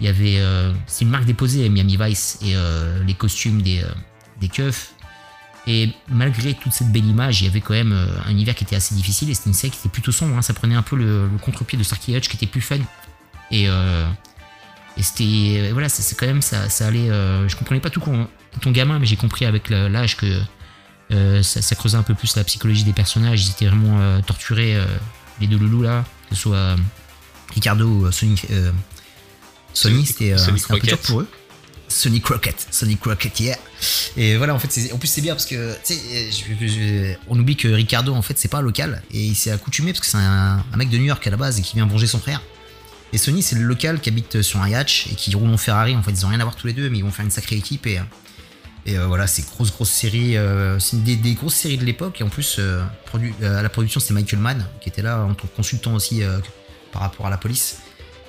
Il 0.00 0.06
y 0.06 0.08
avait. 0.08 0.42
c'est 0.86 1.04
une 1.04 1.10
marque 1.10 1.26
déposée, 1.26 1.68
Miami 1.68 1.98
Vice, 2.00 2.38
et 2.42 2.54
les 3.06 3.12
costumes 3.14 3.60
des, 3.60 3.82
des 4.40 4.48
keufs. 4.48 4.93
Et 5.66 5.90
malgré 6.08 6.52
toute 6.54 6.72
cette 6.72 6.92
belle 6.92 7.06
image, 7.06 7.40
il 7.40 7.44
y 7.46 7.48
avait 7.48 7.60
quand 7.62 7.72
même 7.72 7.92
euh, 7.92 8.06
un 8.26 8.30
univers 8.30 8.54
qui 8.54 8.64
était 8.64 8.76
assez 8.76 8.94
difficile 8.94 9.30
et 9.30 9.34
c'était 9.34 9.48
une 9.48 9.54
série 9.54 9.70
qui 9.70 9.78
était 9.78 9.88
plutôt 9.88 10.12
sombre. 10.12 10.36
hein. 10.36 10.42
Ça 10.42 10.52
prenait 10.52 10.74
un 10.74 10.82
peu 10.82 10.94
le, 10.96 11.26
le 11.26 11.38
contre-pied 11.38 11.78
de 11.78 11.82
Starkey 11.82 12.12
Hutch 12.16 12.28
qui 12.28 12.36
était 12.36 12.46
plus 12.46 12.60
fun. 12.60 12.76
Et, 13.50 13.64
euh, 13.68 14.06
et 14.98 15.02
c'était. 15.02 15.24
euh, 15.24 15.70
Voilà, 15.72 15.88
ça- 15.88 16.02
c'est 16.02 16.16
quand 16.18 16.26
même. 16.26 16.42
Ça, 16.42 16.68
ça 16.68 16.86
allait. 16.88 17.08
euh, 17.10 17.48
je 17.48 17.56
comprenais 17.56 17.80
pas 17.80 17.90
tout 17.90 18.00
quand 18.00 18.28
ton 18.60 18.70
gamin, 18.72 18.98
mais 18.98 19.06
j'ai 19.06 19.16
compris 19.16 19.46
avec 19.46 19.70
l'âge 19.70 20.16
que 20.16 20.40
euh, 21.12 21.42
ça, 21.42 21.60
ça 21.62 21.74
creusait 21.74 21.96
un 21.96 22.02
peu 22.02 22.14
plus 22.14 22.36
la 22.36 22.44
psychologie 22.44 22.84
des 22.84 22.92
personnages. 22.92 23.44
Ils 23.46 23.50
étaient 23.50 23.66
vraiment 23.66 24.20
torturés, 24.22 24.78
les 25.40 25.46
deux 25.46 25.56
loulous 25.58 25.82
là, 25.82 26.04
que 26.28 26.36
ce 26.36 26.42
soit 26.42 26.76
Ricardo 27.54 27.86
ou 27.88 28.12
Sonic. 28.12 28.46
Sony, 29.72 30.04
Sonic- 30.04 30.06
c'était 30.06 30.74
un 30.74 30.78
peu 30.78 30.86
dur 30.86 30.98
pour 31.08 31.20
eux. 31.22 31.28
Sonic 31.88 32.24
Crockett, 32.24 32.66
Sonic 32.70 33.00
Crockett, 33.00 33.38
yeah. 33.40 33.58
Et 34.16 34.36
voilà, 34.36 34.54
en 34.54 34.58
fait, 34.58 34.70
c'est- 34.70 34.92
en 34.92 34.98
plus 34.98 35.08
c'est 35.08 35.20
bien 35.20 35.34
parce 35.34 35.46
que, 35.46 35.74
tu 35.84 35.94
sais, 35.94 36.30
je- 36.30 37.14
on 37.28 37.38
oublie 37.38 37.56
que 37.56 37.68
Ricardo, 37.68 38.14
en 38.14 38.22
fait, 38.22 38.38
c'est 38.38 38.48
pas 38.48 38.60
local 38.62 39.02
et 39.12 39.22
il 39.22 39.34
s'est 39.34 39.50
accoutumé 39.50 39.92
parce 39.92 40.00
que 40.00 40.06
c'est 40.06 40.16
un, 40.16 40.64
mec 40.76 40.88
de 40.90 40.98
New 40.98 41.04
York 41.04 41.26
à 41.26 41.30
la 41.30 41.36
base 41.36 41.58
et 41.58 41.62
qui 41.62 41.76
vient 41.76 41.86
venger 41.86 42.06
son 42.06 42.18
frère. 42.18 42.42
Et 43.12 43.18
Sony, 43.18 43.42
c'est 43.42 43.56
le 43.56 43.62
local 43.62 44.00
qui 44.00 44.08
habite 44.08 44.42
sur 44.42 44.60
un 44.60 44.68
yacht 44.68 45.06
et 45.10 45.14
qui 45.14 45.34
roule 45.34 45.48
en 45.50 45.56
Ferrari. 45.56 45.94
En 45.94 46.02
fait, 46.02 46.10
ils 46.10 46.26
ont 46.26 46.30
rien 46.30 46.40
à 46.40 46.44
voir 46.44 46.56
tous 46.56 46.66
les 46.66 46.72
deux, 46.72 46.90
mais 46.90 46.98
ils 46.98 47.04
vont 47.04 47.12
faire 47.12 47.24
une 47.24 47.30
sacrée 47.30 47.56
équipe 47.56 47.86
et. 47.86 48.00
Et 48.86 48.98
euh, 48.98 49.06
voilà, 49.06 49.26
c'est 49.26 49.46
grosse 49.46 49.72
grosse 49.72 49.88
série, 49.90 50.36
euh, 50.36 50.78
c'est 50.78 50.96
une 50.98 51.04
des, 51.04 51.32
grosses 51.32 51.54
séries 51.54 51.78
de 51.78 51.86
l'époque 51.86 52.20
et 52.20 52.24
en 52.24 52.28
plus 52.28 52.56
euh, 52.58 52.82
euh, 53.14 53.58
à 53.58 53.62
la 53.62 53.70
production 53.70 53.98
c'était 53.98 54.12
Michael 54.12 54.40
Mann 54.40 54.66
qui 54.82 54.90
était 54.90 55.00
là 55.00 55.20
en 55.24 55.32
tant 55.32 55.46
que 55.46 55.56
consultant 55.56 55.94
aussi 55.94 56.22
euh, 56.22 56.36
par 56.92 57.00
rapport 57.00 57.26
à 57.26 57.30
la 57.30 57.38
police. 57.38 57.78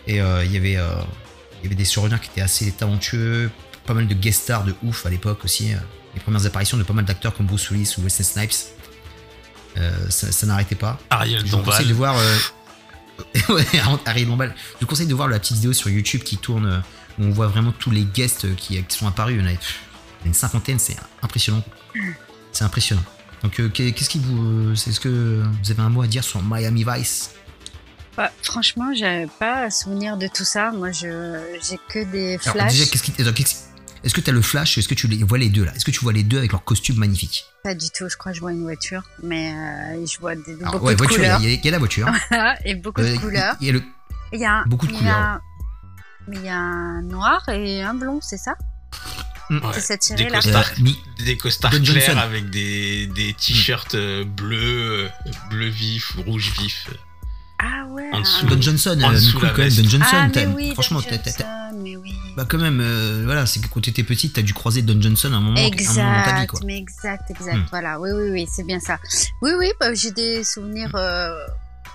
Et 0.08 0.22
euh, 0.22 0.46
il 0.46 0.54
y 0.54 0.58
avait 0.58 0.78
euh, 0.78 0.88
il 1.60 1.64
y 1.64 1.66
avait 1.68 1.76
des 1.76 1.86
showrunners 1.86 2.20
qui 2.22 2.30
étaient 2.30 2.42
assez 2.42 2.72
talentueux, 2.72 3.50
pas 3.86 3.94
mal 3.94 4.08
de 4.08 4.14
guest 4.14 4.44
stars 4.44 4.64
de 4.64 4.76
ouf 4.84 5.06
à 5.06 5.10
l'époque 5.10 5.44
aussi. 5.46 5.74
euh, 5.74 5.78
les 6.14 6.22
premières 6.22 6.46
apparitions 6.46 6.78
de 6.78 6.84
pas 6.84 6.94
mal 6.94 7.04
d'acteurs 7.06 7.36
comme 7.36 7.46
Bruce 7.46 7.70
Willis 7.72 7.94
ou 7.98 8.02
Wesley 8.04 8.24
Snipes. 8.24 8.54
Euh, 9.78 10.10
ça 10.10 10.32
ça 10.32 10.48
n'arrêtait 10.48 10.76
pas. 10.76 10.98
Ariel 11.10 11.46
Je 11.46 11.52
vous 11.52 11.62
conseille 11.64 11.88
de 11.88 11.94
voir. 11.94 12.16
euh, 12.18 12.38
Dombal. 14.26 14.54
Je 14.76 14.80
vous 14.82 14.86
conseille 14.88 15.08
de 15.08 15.14
voir 15.16 15.28
la 15.28 15.40
petite 15.40 15.56
vidéo 15.58 15.74
sur 15.74 15.90
YouTube 15.90 16.22
qui 16.24 16.38
tourne 16.38 16.84
où 17.20 17.24
on 17.24 17.32
voit 17.32 17.48
vraiment 17.48 17.72
tous 17.72 17.92
les 17.92 18.04
guests 18.04 18.56
qui, 18.56 18.82
qui 18.84 18.98
sont 18.98 19.08
apparus. 19.08 19.36
Il 19.38 19.42
y 19.42 19.44
en 19.44 19.54
a 19.54 19.58
une 20.26 20.34
cinquantaine, 20.34 20.80
c'est 20.80 20.96
impressionnant. 21.22 21.64
C'est 22.52 22.64
impressionnant. 22.64 23.04
Donc, 23.44 23.60
euh, 23.60 23.70
qu'est- 23.70 23.92
qu'est-ce 23.92 24.10
qui 24.10 24.20
vous. 24.20 24.72
Est-ce 24.74 25.00
que 25.00 25.44
vous 25.64 25.72
avez 25.72 25.82
un 25.82 25.90
mot 25.90 26.02
à 26.02 26.08
dire 26.08 26.24
sur 26.24 26.42
Miami 26.42 26.86
Vice? 26.88 27.32
Bah, 28.18 28.32
franchement, 28.44 28.94
j'avais 28.96 29.28
pas 29.40 29.70
souvenir 29.70 30.16
de 30.18 30.28
tout 30.28 30.46
ça. 30.46 30.72
Moi, 30.72 30.92
je 30.92 31.38
j'ai 31.68 31.78
que 31.90 32.04
des 32.12 32.38
Alors, 32.44 32.56
flashs. 32.56 32.72
déjà, 32.74 32.86
qu'est-ce 32.86 33.04
qui. 33.04 33.22
attends, 33.22 33.34
qu'est-ce- 33.34 33.66
Est-ce 34.04 34.14
que 34.14 34.22
tu 34.22 34.30
as 34.30 34.34
le 34.34 34.42
flash 34.42 34.78
Est-ce 34.78 34.88
que 34.88 34.94
tu 34.94 35.08
les 35.08 35.24
vois 35.24 35.38
les 35.38 35.50
deux 35.50 35.66
là? 35.66 35.74
Est-ce 35.76 35.84
que 35.84 35.92
tu 35.92 36.00
vois 36.02 36.14
les 36.14 36.24
deux 36.24 36.38
avec 36.38 36.52
leurs 36.52 36.64
costumes 36.64 36.98
magnifiques 36.98 37.44
Pas 37.64 37.74
du 37.76 37.88
tout. 37.90 38.08
Je 38.08 38.16
crois 38.18 38.32
que 38.32 38.36
je 38.38 38.42
vois 38.42 38.52
une 38.52 38.62
voiture, 38.62 39.02
mais 39.24 39.52
euh, 39.52 40.06
je 40.06 40.20
vois 40.20 40.36
des, 40.36 40.56
Alors, 40.62 40.74
beaucoup 40.74 40.86
ouais, 40.86 40.94
de 40.94 40.98
voiture, 41.00 41.18
il 41.18 41.24
y, 41.24 41.26
a- 41.26 41.36
couleurs 41.36 41.42
il 41.42 41.50
y 41.50 41.54
a- 41.54 41.60
il 41.60 41.66
y 41.66 41.68
a 41.68 41.72
la 41.72 41.78
voiture. 41.80 42.08
et 42.66 42.76
beaucoup 42.76 43.02
Euh, 43.02 43.14
de 43.16 43.20
couleurs. 43.20 43.56
Il 43.62 43.68
y 43.68 43.70
a 43.72 43.74
le, 43.74 43.84
Il 44.32 44.40
y 44.40 44.46
a 44.46 44.52
un- 44.54 44.66
beaucoup 44.68 44.88
de 44.88 44.94
a 44.94 44.98
couleurs. 44.98 45.40
il 46.34 46.46
y 46.46 46.50
a 46.50 46.56
un 46.58 47.02
noir 47.02 47.50
et 47.50 47.82
un 47.84 47.96
blond, 47.96 48.20
c'est 48.22 48.38
ça? 48.38 48.56
Mm. 49.50 49.58
Ouais. 49.58 49.62
C'est 49.74 49.82
cette 49.82 50.02
Des 50.02 50.18
série 50.18 50.30
là? 50.30 50.40
costards, 50.40 50.72
Euh, 50.80 51.24
des 51.26 51.38
costards 51.38 51.72
clairs 51.72 52.18
avec 52.20 52.50
des, 52.52 53.08
des 53.08 53.34
t-shirts 53.34 53.96
euh, 53.96 54.24
bleus, 54.24 55.06
euh, 55.06 55.10
bleu 55.50 55.68
vif 55.68 56.16
ou 56.16 56.22
rouge 56.24 56.52
vif. 56.60 56.88
Ah 57.60 57.86
ouais. 57.90 58.10
En 58.12 58.20
dessous. 58.22 58.46
ah, 58.48 58.50
Don 58.56 58.62
Johnson, 58.62 59.00
En 59.04 59.10
euh, 59.10 59.14
dessous 59.14 59.26
Nicole 59.36 59.44
la 59.44 59.50
Cohen, 59.54 59.64
veste. 59.66 59.82
Don 59.82 59.90
Johnson, 59.90 60.08
Ah, 60.14 60.28
mais 60.36 60.46
oui, 60.48 60.72
franchement, 60.74 61.00
Don 61.02 61.08
Johnson, 61.24 61.44
mais 61.82 61.96
oui. 61.96 62.14
bah 62.36 62.46
quand 62.48 62.58
même, 62.58 62.80
euh, 62.82 63.22
voilà, 63.26 63.46
c'est 63.46 63.60
que 63.62 63.68
quand 63.68 63.82
t'étais 63.82 64.04
petite, 64.04 64.34
t'as 64.34 64.42
dû 64.42 64.54
croiser 64.54 64.82
Don 64.82 65.02
Johnson 65.02 65.32
à 65.34 65.38
un 65.38 65.40
moment, 65.40 65.58
à 65.58 65.62
un 65.62 65.64
moment 65.64 65.74
dans 65.74 66.24
ta 66.24 66.36
vie, 66.36 66.44
Exact, 66.44 66.48
quoi. 66.50 66.60
mais 66.66 66.78
exact, 66.78 67.32
exact. 67.32 67.56
Hmm. 67.56 67.66
Voilà, 67.72 68.00
oui, 68.00 68.10
oui, 68.14 68.30
oui, 68.32 68.48
c'est 68.52 68.66
bien 68.66 68.80
ça. 68.80 69.00
Oui, 69.42 69.52
oui, 69.58 69.72
bah, 69.80 69.94
j'ai 69.94 70.12
des 70.12 70.44
souvenirs 70.44 70.92
euh, 70.96 71.34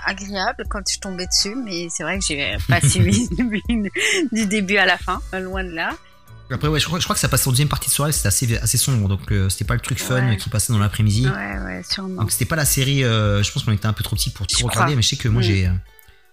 agréables 0.07 0.65
quand 0.69 0.81
je 0.91 0.99
tombais 0.99 1.27
dessus, 1.27 1.55
mais 1.55 1.89
c'est 1.91 2.03
vrai 2.05 2.19
que 2.19 2.25
j'ai 2.25 2.57
pas 2.69 2.81
suivi 2.81 3.29
du, 3.29 3.63
du 4.33 4.47
début 4.47 4.77
à 4.79 4.87
la 4.87 4.97
fin, 4.99 5.21
loin 5.41 5.63
de 5.65 5.71
là. 5.71 5.91
Après, 6.53 6.69
ouais, 6.69 6.81
je 6.81 6.87
crois, 6.87 6.99
je 6.99 7.05
crois 7.05 7.15
que 7.15 7.21
ça 7.21 7.29
passe 7.29 7.47
en 7.47 7.51
deuxième 7.51 7.69
partie 7.69 7.89
de 7.89 7.95
soirée, 7.95 8.13
c'était 8.13 8.29
assez, 8.29 8.57
assez 8.59 8.77
sombre, 8.79 9.09
donc 9.09 9.31
euh, 9.31 9.49
c'était 9.49 9.65
pas 9.65 9.75
le 9.75 9.81
truc 9.81 9.99
fun 10.01 10.27
Ouais. 10.29 10.37
qui 10.37 10.49
passait 10.49 10.73
dans 10.73 10.79
l'après-midi. 10.81 11.27
Ouais, 11.29 11.59
ouais, 11.65 11.83
sûrement. 11.89 12.23
Donc 12.23 12.33
c'était 12.33 12.45
pas 12.45 12.57
la 12.57 12.65
série, 12.65 13.05
euh, 13.05 13.43
je 13.43 13.53
pense 13.53 13.63
qu'on 13.63 13.73
était 13.73 13.87
un 13.87 13.93
peu 13.93 14.03
trop 14.03 14.17
petit 14.17 14.31
pour 14.31 14.47
tout 14.47 14.67
regarder, 14.67 14.97
mais 14.97 15.03
je 15.03 15.09
sais 15.09 15.17
que 15.17 15.29
moi 15.29 15.41
Mm. 15.43 15.45
j'ai 15.45 15.67
euh, 15.69 15.73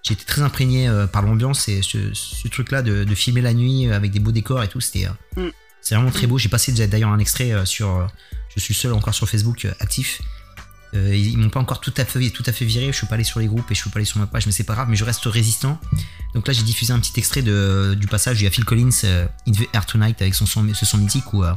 j'ai 0.04 0.14
été 0.14 0.24
très 0.26 0.42
imprégné 0.42 0.88
euh, 0.88 1.06
par 1.06 1.22
l'ambiance 1.22 1.68
et 1.68 1.82
ce, 1.82 2.14
ce 2.14 2.48
truc-là 2.48 2.82
de, 2.82 3.04
de 3.04 3.16
filmer 3.16 3.42
la 3.42 3.54
nuit 3.54 3.92
avec 3.92 4.12
des 4.12 4.20
beaux 4.20 4.32
décors 4.32 4.64
et 4.64 4.68
tout, 4.68 4.80
c'était 4.82 5.08
Mm. 5.36 5.48
c'est 5.82 5.96
vraiment 5.96 6.12
très 6.12 6.26
beau. 6.28 6.38
J'ai 6.38 6.50
passé 6.50 6.72
déjà 6.72 6.88
d'ailleurs 6.88 7.12
un 7.12 7.20
extrait 7.20 7.54
sur, 7.66 8.08
je 8.56 8.60
suis 8.60 8.74
seul 8.74 8.94
encore 8.94 9.14
sur 9.14 9.30
Facebook 9.30 9.68
actif. 9.80 10.22
Euh, 10.98 11.16
ils 11.16 11.38
m'ont 11.38 11.50
pas 11.50 11.60
encore 11.60 11.80
tout 11.80 11.94
à 11.98 12.06
fait 12.06 12.30
tout 12.32 12.44
à 12.46 12.52
fait 12.52 12.66
viré. 12.66 12.88
Je 12.92 12.98
suis 12.98 13.08
pas 13.08 13.16
allé 13.16 13.24
sur 13.24 13.40
les 13.40 13.48
groupes 13.48 13.70
et 13.72 13.76
je 13.76 13.82
suis 13.82 13.90
pas 13.90 13.98
allé 14.00 14.06
sur 14.06 14.18
ma 14.20 14.28
page, 14.28 14.46
mais 14.46 14.52
c'est 14.52 14.64
pas 14.64 14.74
grave. 14.74 14.88
Mais 14.90 14.96
je 14.96 15.04
reste 15.06 15.24
résistant. 15.26 15.80
Donc 16.34 16.48
là, 16.48 16.54
j'ai 16.54 16.64
diffusé 16.64 16.92
un 16.94 17.00
petit 17.00 17.14
extrait 17.20 17.42
de, 17.42 17.96
du 18.00 18.08
passage. 18.08 18.42
Il 18.42 18.46
y 18.46 18.48
a 18.48 18.52
Phil 18.52 18.66
Collins, 18.66 18.90
euh, 19.04 19.28
In 19.48 19.52
the 19.52 19.68
Air 19.74 19.86
Tonight, 19.86 20.22
avec 20.22 20.34
son 20.36 20.46
son, 20.46 20.66
ce 20.74 20.86
son 20.86 20.98
mythique 20.98 21.34
où 21.34 21.44
euh, 21.44 21.54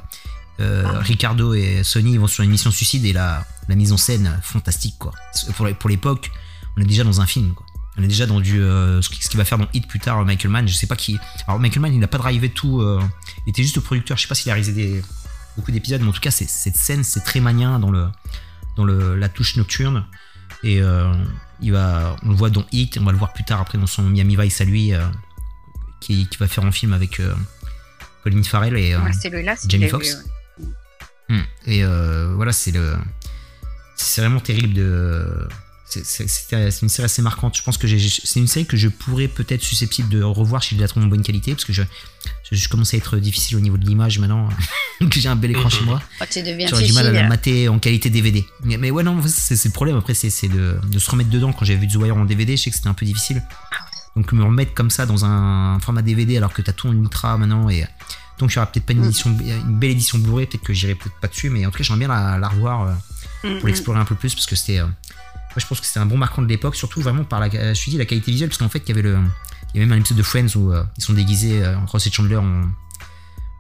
euh, 0.61 0.99
Ricardo 1.01 1.55
et 1.55 1.83
Sony 1.85 2.19
vont 2.19 2.27
sur 2.27 2.45
une 2.45 2.51
mission 2.51 2.71
suicide 2.71 3.05
et 3.07 3.13
la, 3.13 3.47
la 3.69 3.75
mise 3.77 3.93
en 3.93 3.97
scène 3.97 4.27
euh, 4.27 4.41
fantastique 4.43 4.97
quoi. 4.99 5.13
Pour, 5.57 5.89
l'époque, 5.89 6.31
on 6.77 6.83
est 6.83 6.87
déjà 6.87 7.03
dans 7.05 7.21
un 7.21 7.27
film. 7.27 7.55
On 7.97 8.03
est 8.03 8.09
déjà 8.09 8.27
dans 8.27 8.41
du 8.41 8.63
euh, 8.63 9.01
ce 9.03 9.09
qui- 9.09 9.23
ce 9.23 9.29
qu'il 9.29 9.39
va 9.39 9.45
faire 9.45 9.59
dans 9.59 9.69
Hit 9.75 9.87
plus 9.89 10.01
tard 10.01 10.25
Michael 10.25 10.51
Mann. 10.51 10.69
Je 10.69 10.75
sais 10.75 10.87
pas 10.87 10.97
qui. 10.97 11.19
Alors 11.47 11.59
Michael 11.61 11.81
Mann, 11.83 11.93
il 11.95 11.99
n'a 12.01 12.07
pas 12.09 12.19
drivé 12.19 12.49
tout. 12.51 12.81
euh, 12.81 13.01
il 13.47 13.51
était 13.51 13.63
juste 13.63 13.77
le 13.77 13.83
producteur. 13.83 14.17
Je 14.17 14.23
sais 14.23 14.29
pas 14.29 14.35
s'il 14.35 14.51
a 14.51 14.55
réalisé 14.55 15.03
beaucoup 15.57 15.73
d'épisodes, 15.73 16.01
mais 16.01 16.09
en 16.09 16.13
tout 16.13 16.21
cas, 16.21 16.31
cette 16.31 16.77
scène, 16.77 17.03
c'est 17.05 17.21
très 17.21 17.41
manien 17.41 17.79
dans 17.79 17.91
le 17.91 18.07
dans 18.81 18.85
le, 18.87 19.17
la 19.17 19.29
touche 19.29 19.57
nocturne. 19.57 20.07
Et 20.63 20.81
euh, 20.83 21.13
il 21.61 21.73
va, 21.73 22.17
on 22.23 22.31
le 22.31 22.35
voit 22.35 22.51
dans 22.51 22.65
Hit, 22.73 22.99
on 23.01 23.05
va 23.05 23.13
le 23.13 23.19
voir 23.19 23.33
plus 23.33 23.45
tard 23.45 23.61
après 23.61 23.79
dans 23.79 23.87
son 23.87 24.03
Miami 24.03 24.37
Vice 24.37 24.61
à 24.61 24.65
lui, 24.65 24.95
euh, 24.95 25.07
qui, 26.01 26.27
qui 26.27 26.39
va 26.39 26.49
faire 26.49 26.65
un 26.65 26.73
film 26.73 26.93
avec 26.93 27.21
euh, 27.21 27.35
Colin 28.23 28.43
Farrell 28.43 28.77
et, 28.77 28.97
Ouais, 28.97 29.13
Jamie 29.69 29.89
Foxx. 29.89 30.25
ouais. 30.59 30.67
Hmm. 31.29 31.43
Et 31.67 31.85
voilà, 32.35 32.53
c'est 32.53 32.73
le, 32.73 32.97
c'est 33.95 34.21
vraiment 34.21 34.41
terrible 34.41 34.75
de. 34.75 35.49
C'est- 36.03 36.83
une 36.83 36.89
série 36.89 37.05
assez 37.07 37.23
marquante. 37.23 37.57
Je 37.57 37.63
pense 37.63 37.77
que 37.79 37.87
c'est 37.89 38.39
une 38.41 38.47
série 38.47 38.67
que 38.67 38.77
je 38.77 38.89
pourrais 38.89 39.29
peut-être 39.29 39.63
susceptible 39.63 40.09
de 40.09 40.23
revoir 40.23 40.63
si 40.63 40.75
je 40.77 40.81
la 40.81 40.89
trouve 40.89 41.03
en 41.05 41.07
bonne 41.07 41.23
qualité, 41.23 41.53
parce 41.53 41.65
que 41.65 41.73
je, 41.73 41.83
je, 42.51 42.57
je 42.57 42.69
commence 42.69 42.95
à 42.95 42.97
être 42.97 43.17
difficile 43.19 43.57
au 43.57 43.61
niveau 43.61 43.77
de 43.77 43.85
l'image 43.87 44.19
maintenant, 44.19 44.49
que 45.01 45.21
j'ai 45.21 45.29
un 45.29 45.37
bel 45.37 45.51
écran 45.51 45.69
chez 45.69 45.85
moi. 45.85 46.01
Deviens 46.37 46.67
J'aurais 46.69 46.85
du 46.85 46.93
mal 46.93 47.07
à 47.07 47.13
la 47.13 47.29
mater 47.29 47.69
en 47.69 47.79
qualité 47.79 48.11
DVD. 48.11 48.45
Mais, 48.65 48.77
mais 48.77 48.91
ouais, 48.91 49.03
non, 49.03 49.21
c'est 49.27 49.65
le 49.65 49.71
problème. 49.73 49.97
Après, 49.97 50.15
c'est 50.15 50.49
de, 50.49 50.79
de 50.91 50.99
se 50.99 51.11
remettre 51.11 51.31
dedans. 51.31 51.53
Quand 51.53 51.65
j'avais 51.65 51.81
vu 51.81 51.89
The 51.89 51.97
Wire 51.97 52.17
en 52.17 52.25
DVD, 52.25 52.57
je 52.57 52.63
sais 52.65 52.71
que 52.71 52.77
c'était 52.77 52.89
un 52.89 52.95
peu 52.95 53.07
difficile. 53.07 53.43
Donc, 54.17 54.33
me 54.33 54.43
remettre 54.45 54.75
comme 54.75 54.91
ça 54.91 55.07
dans 55.07 55.25
un 55.25 55.79
format 55.81 56.03
DVD 56.03 56.37
alors 56.37 56.53
que 56.53 56.63
t'as 56.63 56.73
tout 56.73 56.89
en 56.89 56.93
ultra 56.93 57.37
maintenant 57.39 57.69
et. 57.71 57.85
Donc, 58.39 58.53
il 58.53 58.57
y 58.57 58.59
aura 58.59 58.67
peut-être 58.73 58.87
pas 58.87 58.95
une, 58.95 59.01
Mm. 59.01 59.05
édition, 59.05 59.31
une 59.39 59.79
belle 59.79 59.91
édition 59.91 60.17
Blu-ray, 60.19 60.47
peut-être 60.47 60.65
que 60.65 60.73
j'irai 60.73 60.95
peut-être 60.95 61.15
pas 61.21 61.29
dessus, 61.29 61.51
mais 61.51 61.67
en 61.67 61.71
tout 61.71 61.77
cas, 61.77 61.85
j'aimerais 61.85 62.07
bien 62.07 62.09
la, 62.09 62.39
la 62.39 62.49
revoir 62.49 62.83
euh, 62.89 62.93
Mm, 63.45 63.59
pour 63.59 63.69
l'explorer 63.69 63.99
un 64.01 64.05
peu 64.07 64.15
plus 64.15 64.35
parce 64.35 64.47
que 64.47 64.57
c'était. 64.57 64.81
euh, 64.81 64.87
moi, 65.51 65.57
je 65.59 65.67
pense 65.67 65.81
que 65.81 65.87
c'était 65.87 65.99
un 66.01 66.07
bon 66.07 66.17
marquant 66.17 66.43
de 66.43 66.47
l'époque, 66.49 66.77
surtout 66.77 67.01
vraiment 67.01 67.25
par 67.25 67.41
la, 67.41 67.49
je 67.51 67.75
suis 67.75 67.91
dit, 67.91 67.99
la 67.99 68.05
qualité 68.07 68.31
visuelle, 68.31 68.49
parce 68.51 68.59
qu'en 68.59 68.69
fait, 68.69 68.83
il 68.87 68.89
y 68.89 68.93
avait 68.93 69.03
le. 69.03 69.19
Il 69.73 69.77
y 69.77 69.81
avait 69.81 69.87
même 69.89 69.99
un 69.99 70.01
épisode 70.01 70.19
de 70.19 70.23
Friends 70.25 70.57
où 70.57 70.73
euh, 70.73 70.83
ils 70.99 71.03
sont 71.05 71.13
déguisés, 71.13 71.63
euh, 71.63 71.77
Ross 71.87 72.05
et 72.07 72.11
Chandler, 72.11 72.37
en- 72.37 72.63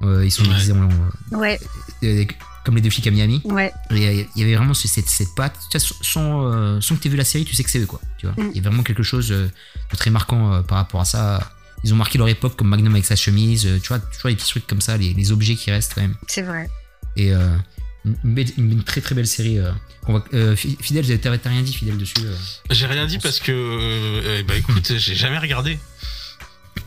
euh, 0.02 0.24
ils 0.24 0.30
sont 0.30 0.42
Ouais. 0.42 0.48
déguisés 0.48 0.72
en-. 0.72 1.36
Ouais, 1.38 1.60
euh, 2.02 2.24
comme 2.64 2.74
les 2.76 2.80
deux 2.80 2.90
flics 2.90 3.06
à 3.06 3.10
Miami. 3.10 3.40
ouais. 3.44 3.72
Et 3.90 4.06
euh, 4.06 4.24
il 4.34 4.40
y 4.40 4.44
avait 4.44 4.56
vraiment 4.56 4.74
ce- 4.74 4.88
cette, 4.88 5.08
cette 5.08 5.34
patte. 5.34 5.54
Tu 5.70 5.78
vois, 5.78 5.86
sans, 6.02 6.46
euh, 6.46 6.80
sans 6.80 6.96
que 6.96 7.00
tu 7.00 7.08
aies 7.08 7.10
vu 7.12 7.16
la 7.16 7.24
série, 7.24 7.44
tu 7.44 7.54
sais 7.54 7.62
que 7.64 7.70
c'est 7.70 7.78
eux, 7.80 7.86
quoi. 7.86 8.00
Tu 8.18 8.26
vois. 8.26 8.34
Mm. 8.42 8.50
Il 8.50 8.56
y 8.56 8.58
a 8.60 8.68
vraiment 8.68 8.82
quelque 8.82 9.02
chose 9.02 9.30
euh, 9.30 9.48
de 9.92 9.96
très 9.96 10.10
marquant 10.10 10.52
euh, 10.52 10.62
par 10.62 10.78
rapport 10.78 11.00
à 11.00 11.04
ça. 11.04 11.52
Ils 11.84 11.92
ont 11.94 11.96
marqué 11.96 12.18
leur 12.18 12.28
époque 12.28 12.56
comme 12.56 12.68
Magnum 12.68 12.92
avec 12.92 13.04
sa 13.04 13.16
chemise. 13.16 13.66
euh, 13.66 13.78
tu 13.80 13.88
vois, 13.88 13.98
toujours 14.00 14.28
les 14.28 14.36
petits 14.36 14.48
trucs 14.48 14.66
comme 14.66 14.80
ça, 14.80 14.96
les, 14.96 15.14
les 15.14 15.32
objets 15.32 15.54
qui 15.54 15.70
restent 15.70 15.94
quand 15.94 16.02
même. 16.02 16.14
C'est 16.28 16.42
vrai. 16.42 16.68
Et 17.16 17.32
euh, 17.32 17.56
une, 18.04 18.16
belle- 18.34 18.84
très 18.84 19.00
très 19.00 19.14
belle 19.14 19.26
série. 19.26 19.58
euh, 19.58 19.72
qu'on 20.04 20.14
va- 20.14 20.24
euh, 20.34 20.56
Fi- 20.56 20.78
Fidèle, 20.80 21.20
t'as 21.20 21.30
rien 21.50 21.62
dit, 21.62 21.72
Fidèle, 21.74 21.98
dessus 21.98 22.14
euh. 22.24 22.34
J'ai 22.70 22.86
rien 22.86 23.06
dit 23.06 23.18
parce 23.18 23.38
que, 23.40 23.52
euh, 23.52 24.42
bah 24.44 24.56
écoute, 24.56 24.92
j'ai 24.96 25.14
jamais 25.14 25.38
regardé. 25.38 25.78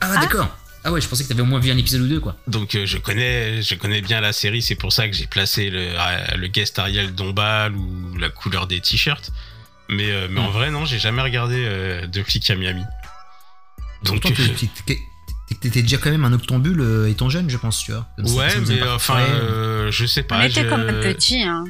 Ah, 0.01 0.17
d'accord. 0.17 0.50
Ah 0.86 0.91
ouais, 0.91 1.00
je 1.00 1.08
pensais 1.08 1.24
que 1.24 1.29
t'avais 1.29 1.41
au 1.41 1.46
moins 1.46 1.60
vu 1.62 1.72
un 1.72 1.77
épisode 1.77 2.01
ou 2.01 2.08
deux, 2.08 2.20
quoi. 2.20 2.36
Donc 2.48 2.75
euh, 2.75 2.86
je 2.86 2.98
connais, 2.98 3.62
je 3.62 3.75
connais 3.75 4.01
bien 4.01 4.20
la 4.20 4.34
série, 4.34 4.62
c'est 4.62 4.75
pour 4.75 4.91
ça 4.91 5.08
que 5.08 5.13
j'ai 5.15 5.27
placé 5.27 5.70
le, 5.70 5.79
euh, 5.79 6.36
le 6.36 6.48
guest 6.48 6.77
Ariel 6.77 7.13
Dombal 7.15 7.74
ou 7.75 8.17
la 8.17 8.29
couleur 8.29 8.67
des 8.67 8.82
t-shirts. 8.82 9.32
Mais, 9.89 10.12
euh, 10.12 10.27
mais 10.29 10.41
en 10.41 10.50
vrai, 10.50 10.72
non, 10.72 10.84
j'ai 10.86 11.00
jamais 11.00 11.22
regardé 11.22 11.55
euh, 11.58 12.08
de 12.08 12.24
flics 12.24 12.50
à 12.50 12.55
Miami. 12.55 12.84
Donc, 14.03 14.22
Pourtant, 14.24 14.43
t'étais 15.50 15.81
déjà 15.81 15.97
quand 15.97 16.09
même 16.12 16.25
un 16.25 16.33
octambule 16.33 16.79
euh, 16.81 17.09
étant 17.09 17.29
jeune, 17.29 17.50
je 17.50 17.57
pense, 17.57 17.79
tu 17.83 17.91
vois. 17.91 18.07
Comme 18.17 18.25
ouais, 18.35 18.50
ça 18.50 18.59
mais 18.67 18.81
enfin, 18.89 19.19
euh, 19.19 19.91
je 19.91 20.05
sais 20.05 20.21
On 20.23 20.27
pas. 20.27 20.45
était 20.47 20.63
je- 20.63 20.69
quand 20.69 20.77
même 20.77 21.01
petits, 21.01 21.41
hein. 21.43 21.63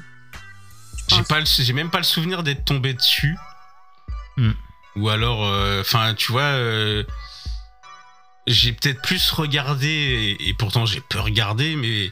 J'ai 1.10 1.24
pas, 1.24 1.40
le- 1.40 1.46
j'ai 1.46 1.74
même 1.74 1.90
pas 1.90 1.98
le 1.98 2.04
souvenir 2.06 2.44
d'être 2.44 2.64
tombé 2.66 2.94
dessus. 2.94 3.36
Hmm. 4.38 4.52
Ou 4.96 5.10
alors, 5.10 5.46
euh, 5.46 5.82
enfin, 5.82 6.14
tu 6.14 6.32
vois, 6.32 6.42
euh, 6.44 7.04
j'ai 8.48 8.74
peut-être 8.74 9.02
plus 9.02 9.32
regardé 9.32 9.88
et, 9.88 10.50
et 10.50 10.54
pourtant 10.54 10.86
j'ai 10.86 11.02
peu 11.02 11.20
regardé, 11.20 11.76
mais 11.76 12.12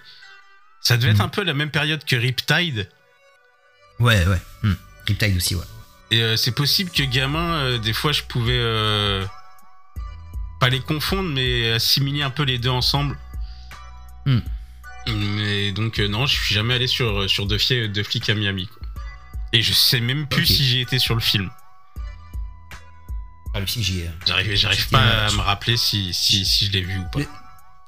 ça 0.81 0.97
devait 0.97 1.11
être 1.11 1.19
Hmm. 1.19 1.21
un 1.21 1.29
peu 1.29 1.43
la 1.43 1.53
même 1.53 1.71
période 1.71 2.03
que 2.03 2.15
Riptide. 2.15 2.89
Ouais, 3.99 4.25
ouais. 4.27 4.41
Hmm. 4.63 4.73
Riptide 5.07 5.37
aussi, 5.37 5.55
ouais. 5.55 5.63
Et 6.11 6.21
euh, 6.23 6.35
c'est 6.35 6.51
possible 6.51 6.89
que 6.91 7.03
gamin, 7.03 7.53
euh, 7.59 7.77
des 7.77 7.93
fois, 7.93 8.11
je 8.11 8.23
pouvais 8.23 8.51
euh, 8.59 9.23
pas 10.61 10.69
les 10.69 10.79
confondre, 10.79 11.27
mais 11.29 11.71
assimiler 11.71 12.21
un 12.21 12.29
peu 12.29 12.43
les 12.43 12.57
deux 12.57 12.69
ensemble. 12.69 13.17
Hmm. 14.25 14.39
Mais 15.07 15.71
donc 15.71 15.99
euh, 15.99 16.07
non, 16.07 16.25
je 16.27 16.35
suis 16.39 16.53
jamais 16.55 16.75
allé 16.75 16.87
sur 16.87 17.29
sur 17.29 17.47
deux, 17.47 17.57
Fli- 17.57 17.91
deux 17.91 18.03
flics 18.03 18.29
à 18.29 18.35
Miami. 18.35 18.67
quoi. 18.67 18.77
Et 19.53 19.61
je 19.61 19.73
sais 19.73 19.99
même 19.99 20.27
plus 20.27 20.45
si 20.45 20.63
j'ai 20.63 20.81
été 20.81 20.99
sur 20.99 21.15
le 21.15 21.19
film. 21.21 21.49
Ah, 23.53 23.59
le 23.59 23.65
film, 23.65 23.83
j'y 23.83 23.99
ai. 24.01 24.09
J'arrive, 24.25 24.55
j'arrive 24.55 24.87
pas 24.89 25.01
euh, 25.01 25.27
à 25.27 25.31
me 25.33 25.41
rappeler 25.41 25.75
si, 25.75 26.13
si, 26.13 26.45
si 26.45 26.67
je 26.67 26.71
l'ai 26.71 26.81
vu 26.81 26.97
ou 26.99 27.03
pas. 27.11 27.19
Le- 27.19 27.27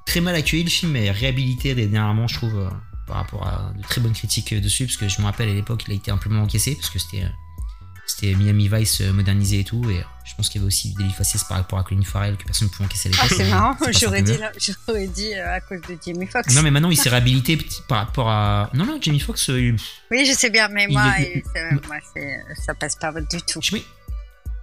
Très 0.05 0.19
mal 0.19 0.35
accueilli, 0.35 0.63
le 0.65 0.69
film 0.69 0.93
est 0.97 1.09
réhabilité 1.11 1.73
dernièrement, 1.75 2.27
je 2.27 2.33
trouve, 2.35 2.57
euh, 2.59 2.69
par 3.07 3.15
rapport 3.17 3.47
à 3.47 3.71
de 3.77 3.81
très 3.83 4.01
bonnes 4.01 4.11
critiques 4.13 4.51
euh, 4.51 4.59
dessus, 4.59 4.85
parce 4.85 4.97
que 4.97 5.07
je 5.07 5.21
me 5.21 5.25
rappelle 5.25 5.47
à 5.47 5.53
l'époque, 5.53 5.83
il 5.87 5.91
a 5.93 5.95
été 5.95 6.11
un 6.11 6.17
peu 6.17 6.29
mal 6.29 6.41
encaissé, 6.41 6.75
parce 6.75 6.89
que 6.89 6.99
c'était. 6.99 7.23
C'était 8.05 8.35
Miami 8.35 8.67
Vice 8.67 8.99
euh, 9.01 9.13
modernisé 9.13 9.59
et 9.61 9.63
tout, 9.63 9.89
et 9.89 9.99
euh, 9.99 10.03
je 10.25 10.35
pense 10.35 10.49
qu'il 10.49 10.59
y 10.59 10.63
avait 10.63 10.67
aussi 10.67 10.93
des 10.93 11.07
faciès 11.09 11.43
par 11.45 11.57
rapport 11.57 11.79
à 11.79 11.83
Colin 11.83 12.01
Farrell 12.03 12.35
que 12.35 12.43
personne 12.43 12.67
ne 12.67 12.73
pouvait 12.73 12.85
encaisser 12.85 13.09
à 13.09 13.11
Ah, 13.17 13.23
l'époque. 13.23 13.37
c'est 13.37 13.49
marrant, 13.49 13.75
C'est 13.79 13.85
pas 13.85 13.91
j'aurais 13.99 14.21
dit, 14.21 14.33
j'aurais 14.87 15.07
dit 15.07 15.33
euh, 15.33 15.55
à 15.55 15.61
cause 15.61 15.79
de 15.81 15.97
Jamie 16.05 16.27
Foxx. 16.27 16.53
Non, 16.53 16.61
mais 16.63 16.71
maintenant 16.71 16.89
il 16.91 16.97
s'est 16.97 17.09
réhabilité 17.09 17.57
par 17.87 17.99
rapport 17.99 18.29
à. 18.29 18.69
Non, 18.73 18.85
non, 18.85 18.99
Jamie 19.01 19.19
Foxx, 19.21 19.47
il- 19.47 19.77
Oui, 20.11 20.25
je 20.25 20.33
sais 20.33 20.49
bien, 20.49 20.67
mais 20.67 20.85
Il 20.89 20.93
moi, 20.93 21.13
est- 21.19 21.43
moi 21.87 21.97
ça 22.65 22.73
passe 22.75 22.95
pas 22.97 23.11
du 23.13 23.41
tout. 23.41 23.61
Je 23.63 23.77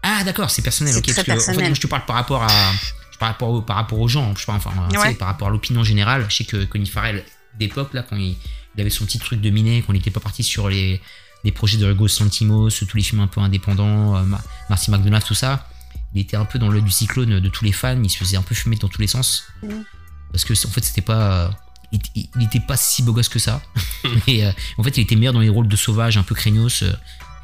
Ah 0.02 0.22
d'accord, 0.24 0.50
c'est 0.50 0.62
personnel. 0.62 0.92
C'est 0.92 0.98
ok, 1.00 1.06
très 1.06 1.14
parce 1.14 1.26
que, 1.26 1.30
En 1.32 1.34
fait, 1.34 1.44
personnel. 1.46 1.70
moi, 1.70 1.74
je 1.74 1.80
te 1.80 1.86
parle 1.86 2.04
par 2.06 2.16
rapport 2.16 2.42
à, 2.42 2.72
par 3.18 3.28
rapport 3.30 3.48
au- 3.50 3.62
par 3.62 3.76
rapport 3.76 3.98
aux 3.98 4.08
gens, 4.08 4.34
je 4.36 4.44
enfin, 4.50 4.72
sais, 4.90 4.98
Ouais. 4.98 5.14
par 5.14 5.28
rapport 5.28 5.48
à 5.48 5.50
l'opinion 5.50 5.82
générale. 5.82 6.26
Je 6.28 6.36
sais 6.36 6.44
que 6.44 6.64
Connie 6.64 6.86
Farrell 6.86 7.24
d'époque 7.58 7.92
là, 7.94 8.02
quand 8.08 8.16
il, 8.16 8.36
il 8.76 8.80
avait 8.80 8.90
son 8.90 9.04
petit 9.04 9.18
truc 9.18 9.40
de 9.40 9.50
minet, 9.50 9.82
qu'on 9.82 9.92
n'était 9.92 10.10
pas 10.10 10.20
parti 10.20 10.42
sur 10.42 10.68
les, 10.68 11.00
les 11.44 11.52
projets 11.52 11.78
de 11.78 11.86
Rego 11.86 12.08
Santimos, 12.08 12.70
tous 12.70 12.96
les 12.96 13.02
films 13.02 13.20
un 13.22 13.26
peu 13.26 13.40
indépendants, 13.40 14.16
euh, 14.16 14.22
Ma- 14.22 14.40
Marty 14.68 14.90
McDonagh, 14.90 15.22
tout 15.24 15.34
ça. 15.34 15.66
Il 16.14 16.20
était 16.20 16.36
un 16.36 16.44
peu 16.44 16.58
dans 16.58 16.68
l'œil 16.68 16.82
du 16.82 16.90
cyclone 16.90 17.38
de 17.40 17.48
tous 17.48 17.64
les 17.64 17.72
fans. 17.72 18.00
Il 18.02 18.10
se 18.10 18.16
faisait 18.18 18.36
un 18.36 18.42
peu 18.42 18.54
fumer 18.54 18.76
dans 18.76 18.88
tous 18.88 19.00
les 19.00 19.06
sens 19.06 19.44
Mhm. 19.62 19.84
parce 20.32 20.44
que 20.44 20.52
en 20.66 20.70
fait 20.70 20.84
c'était 20.84 21.00
pas, 21.02 21.50
il, 21.92 22.00
il- 22.16 22.28
il 22.36 22.42
était 22.44 22.60
pas 22.60 22.76
si 22.76 23.02
beau 23.02 23.12
gosse 23.12 23.28
que 23.28 23.38
ça. 23.38 23.60
Mais 24.26 24.44
euh, 24.44 24.52
en 24.78 24.82
fait, 24.82 24.96
il 24.96 25.02
était 25.02 25.16
meilleur 25.16 25.32
dans 25.34 25.40
les 25.40 25.48
rôles 25.48 25.68
de 25.68 25.76
sauvage, 25.76 26.16
un 26.16 26.22
peu 26.22 26.34
craignos. 26.34 26.82
euh, 26.82 26.92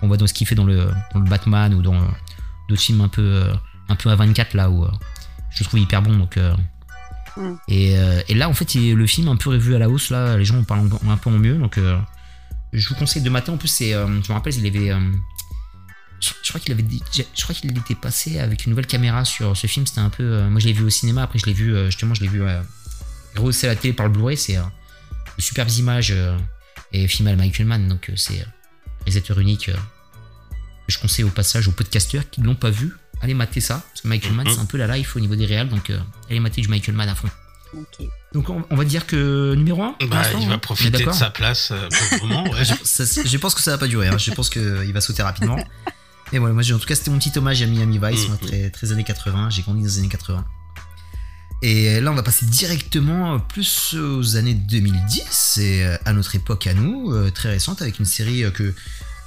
on 0.03 0.09
voit 0.09 0.17
dans 0.19 0.27
ce 0.27 0.35
qu'il 0.35 0.47
fait 0.47 0.55
dans 0.55 0.65
le, 0.65 0.91
dans 1.15 1.21
le 1.21 1.29
Batman 1.31 1.73
ou 1.75 1.81
dans 1.83 1.95
euh, 1.95 2.07
d'autres 2.69 2.83
films 2.83 3.01
un 3.01 3.09
peu, 3.09 3.23
euh, 3.23 3.55
un 3.89 3.95
peu 3.97 4.11
à 4.11 4.15
24 4.17 4.53
là 4.55 4.69
où 4.69 4.85
euh, 4.85 4.91
je 5.51 5.61
le 5.61 5.65
trouve 5.67 5.81
hyper 5.81 6.03
bon. 6.03 6.17
Donc, 6.17 6.37
euh, 6.37 6.55
Mm. 7.39 7.55
et, 7.69 7.99
euh, 7.99 8.23
et 8.29 8.35
là, 8.35 8.49
en 8.49 8.55
fait, 8.55 8.75
il- 8.77 8.95
le 8.95 9.07
film 9.07 9.29
un 9.29 9.37
peu 9.37 9.51
revu 9.51 9.75
à 9.75 9.79
la 9.79 9.89
hausse. 9.91 10.09
Là, 10.11 10.39
les 10.39 10.45
gens 10.47 10.59
en 10.59 10.65
parlent 10.65 10.89
un, 11.09 11.17
peu 11.19 11.29
en 11.29 11.35
mieux. 11.39 11.57
Donc, 11.59 11.77
euh, 11.77 11.99
je 12.79 12.89
vous 12.89 12.95
conseille 12.95 13.23
de 13.23 13.31
mater. 13.31 13.51
En 13.51 13.57
plus, 13.57 13.69
c'est, 13.69 13.95
euh, 13.95 14.07
je 14.23 14.29
me 14.29 14.33
rappelle, 14.35 14.55
il 14.57 14.67
avait. 14.67 14.91
euh, 14.91 15.01
je, 16.21 16.31
je 16.43 16.49
crois 16.49 16.61
qu'il 16.61 16.73
avait 16.73 16.85
je 17.13 17.43
crois 17.43 17.55
qu'il 17.55 17.77
était 17.77 17.95
passé 17.95 18.39
avec 18.39 18.65
une 18.65 18.71
nouvelle 18.71 18.87
caméra 18.87 19.25
sur 19.25 19.57
ce 19.57 19.67
film. 19.67 19.87
C'était 19.87 20.01
un 20.01 20.09
peu 20.11 20.23
euh, 20.23 20.49
moi 20.49 20.61
je 20.61 20.67
l'ai 20.67 20.73
vu 20.73 20.85
au 20.85 20.91
cinéma. 20.91 21.23
Après 21.25 21.39
je 21.39 21.47
l'ai 21.47 21.53
vu 21.53 21.75
justement 21.87 22.15
je 22.15 22.23
l'ai 22.23 22.29
vu 22.29 22.43
rehaussé 23.37 23.67
à 23.67 23.71
la 23.71 23.77
télé 23.77 23.93
par 23.93 24.07
le 24.07 24.13
Blu-ray. 24.13 24.37
C'est 24.37 24.55
de 24.57 25.43
superbes 25.43 25.71
images 25.73 26.15
et 26.93 27.07
filmé 27.09 27.33
à 27.33 27.37
Michael 27.37 27.67
Mann. 27.67 27.87
Donc 27.89 28.11
c'est 28.17 28.41
euh, 28.41 28.45
réalisateur 29.01 29.39
unique 29.41 29.67
que 29.67 29.73
je 30.93 30.99
conseille 30.99 31.25
au 31.25 31.29
passage 31.31 31.69
aux 31.69 31.73
podcasteurs 31.73 32.29
qui 32.31 32.41
ne 32.41 32.47
l'ont 32.47 32.55
pas 32.55 32.71
vu. 32.71 32.93
Allez 33.21 33.35
mater 33.35 33.61
ça. 33.61 33.83
Parce 33.91 34.01
que 34.01 34.09
Michael 34.09 34.33
Mann 34.33 34.47
Mhm. 34.47 34.55
c'est 34.55 34.61
un 34.61 34.67
peu 34.67 34.79
la 34.79 34.97
life 34.97 35.17
au 35.17 35.21
niveau 35.21 35.37
des 35.37 35.45
réals. 35.47 35.69
Donc 35.69 35.93
allez 36.31 36.41
mater 36.41 36.63
du 36.63 36.69
Michael 36.69 36.95
Mann 36.95 37.09
à 37.11 37.15
fond 37.15 37.29
Donc 38.33 38.51
on, 38.51 38.65
on 38.71 38.77
va 38.77 38.85
dire 38.85 39.07
que 39.07 39.55
numéro 39.55 39.83
1 39.83 39.97
Bah, 40.09 40.23
il 40.41 40.49
va 40.49 40.59
profiter 40.59 41.05
de 41.05 41.11
sa 41.13 41.31
place 41.31 41.71
euh, 41.73 41.89
pour 42.19 42.27
le 42.29 42.35
moment. 42.35 42.51
ouais. 42.51 42.65
je, 42.65 43.21
je 43.29 43.37
pense 43.39 43.55
que 43.55 43.61
ça 43.63 43.71
va 43.73 43.79
pas 43.79 43.87
durer. 43.89 44.09
hein. 44.09 44.19
Je 44.19 44.31
pense 44.33 44.51
qu'il 44.51 44.93
va 44.93 45.01
sauter 45.01 45.23
rapidement. 45.23 45.57
Et 46.33 46.39
voilà, 46.39 46.55
moi, 46.55 46.63
j'ai- 46.63 46.75
en 46.75 46.79
tout 46.79 46.87
cas, 46.89 46.95
c'était 46.97 47.11
mon 47.13 47.19
petit 47.19 47.31
hommage 47.39 47.63
à 47.63 47.67
Miami 47.67 48.01
Vice, 48.03 48.27
moi, 48.29 48.37
Mhm. 48.43 48.49
très, 48.49 48.71
très 48.71 48.91
années 48.93 49.05
80. 49.05 49.49
J'ai 49.51 49.63
grandi 49.63 49.81
dans 49.83 49.87
les 49.87 49.99
années 49.99 50.09
80. 50.09 50.45
Et 51.63 52.01
là, 52.01 52.11
on 52.13 52.15
va 52.15 52.23
passer 52.23 52.45
directement 52.47 53.39
plus 53.41 53.95
aux 53.95 54.37
années 54.37 54.55
2010 54.55 55.59
et 55.63 55.85
euh, 55.85 55.97
à 56.05 56.13
notre 56.13 56.35
époque 56.35 56.67
à 56.67 56.75
nous, 56.75 57.13
euh, 57.13 57.31
très 57.31 57.49
récente, 57.51 57.81
avec 57.81 57.99
une 57.99 58.05
série 58.05 58.45
euh, 58.45 58.51
que 58.51 58.75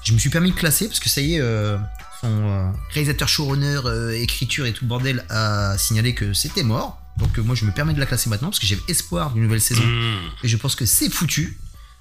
je 0.04 0.14
me 0.14 0.20
suis 0.20 0.30
permis 0.30 0.52
de 0.52 0.56
classer 0.56 0.88
parce 0.88 1.00
que 1.00 1.10
ça 1.10 1.22
y 1.22 1.36
est, 1.36 1.40
euh, 1.42 1.78
son 2.22 2.28
euh, 2.28 2.70
réalisateur, 2.94 3.28
showrunner, 3.28 3.80
euh, 3.86 4.12
écriture 4.12 4.66
et 4.68 4.74
tout 4.74 4.84
le 4.86 4.90
bordel 4.90 5.26
a 5.30 5.76
signalé 5.78 6.14
que 6.14 6.34
c'était 6.34 6.64
mort. 6.64 6.99
Donc 7.20 7.38
euh, 7.38 7.42
moi, 7.44 7.56
je 7.56 7.66
me 7.66 7.72
permets 7.72 7.94
de 7.94 8.00
la 8.00 8.06
classer 8.06 8.30
maintenant 8.30 8.50
parce 8.50 8.60
que 8.60 8.66
j'ai 8.66 8.78
espoir 8.88 9.32
d'une 9.32 9.44
nouvelle 9.44 9.62
saison 9.62 9.84
Hmm. 9.84 10.18
et 10.44 10.48
je 10.48 10.58
pense 10.58 10.76
que 10.76 10.86
c'est 10.86 11.10
foutu. 11.10 11.58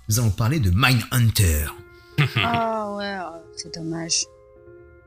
Nous 0.09 0.19
allons 0.21 0.31
parler 0.31 0.61
de 0.61 0.71
Mindhunter. 0.75 1.67
Ah 2.37 2.93
ouais, 2.97 3.17
C'est 3.57 3.75
dommage. 3.75 4.25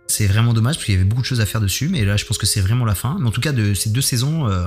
C'est 0.08 0.27
vraiment 0.27 0.53
dommage 0.53 0.75
parce 0.75 0.86
qu'il 0.86 0.94
y 0.94 0.98
avait 0.98 1.06
beaucoup 1.08 1.22
de 1.22 1.25
choses 1.25 1.39
à 1.41 1.46
faire 1.46 1.62
dessus, 1.62 1.88
mais 1.88 2.03
là 2.03 2.18
je 2.18 2.25
pense 2.25 2.38
que 2.38 2.46
c'est 2.46 2.60
vraiment 2.62 2.86
la 2.86 2.96
fin. 2.96 3.18
Mais 3.20 3.27
en 3.27 3.32
tout 3.32 3.41
cas, 3.41 3.51
de 3.53 3.74
ces 3.74 3.89
deux 3.89 4.01
saisons 4.01 4.48
euh, 4.48 4.65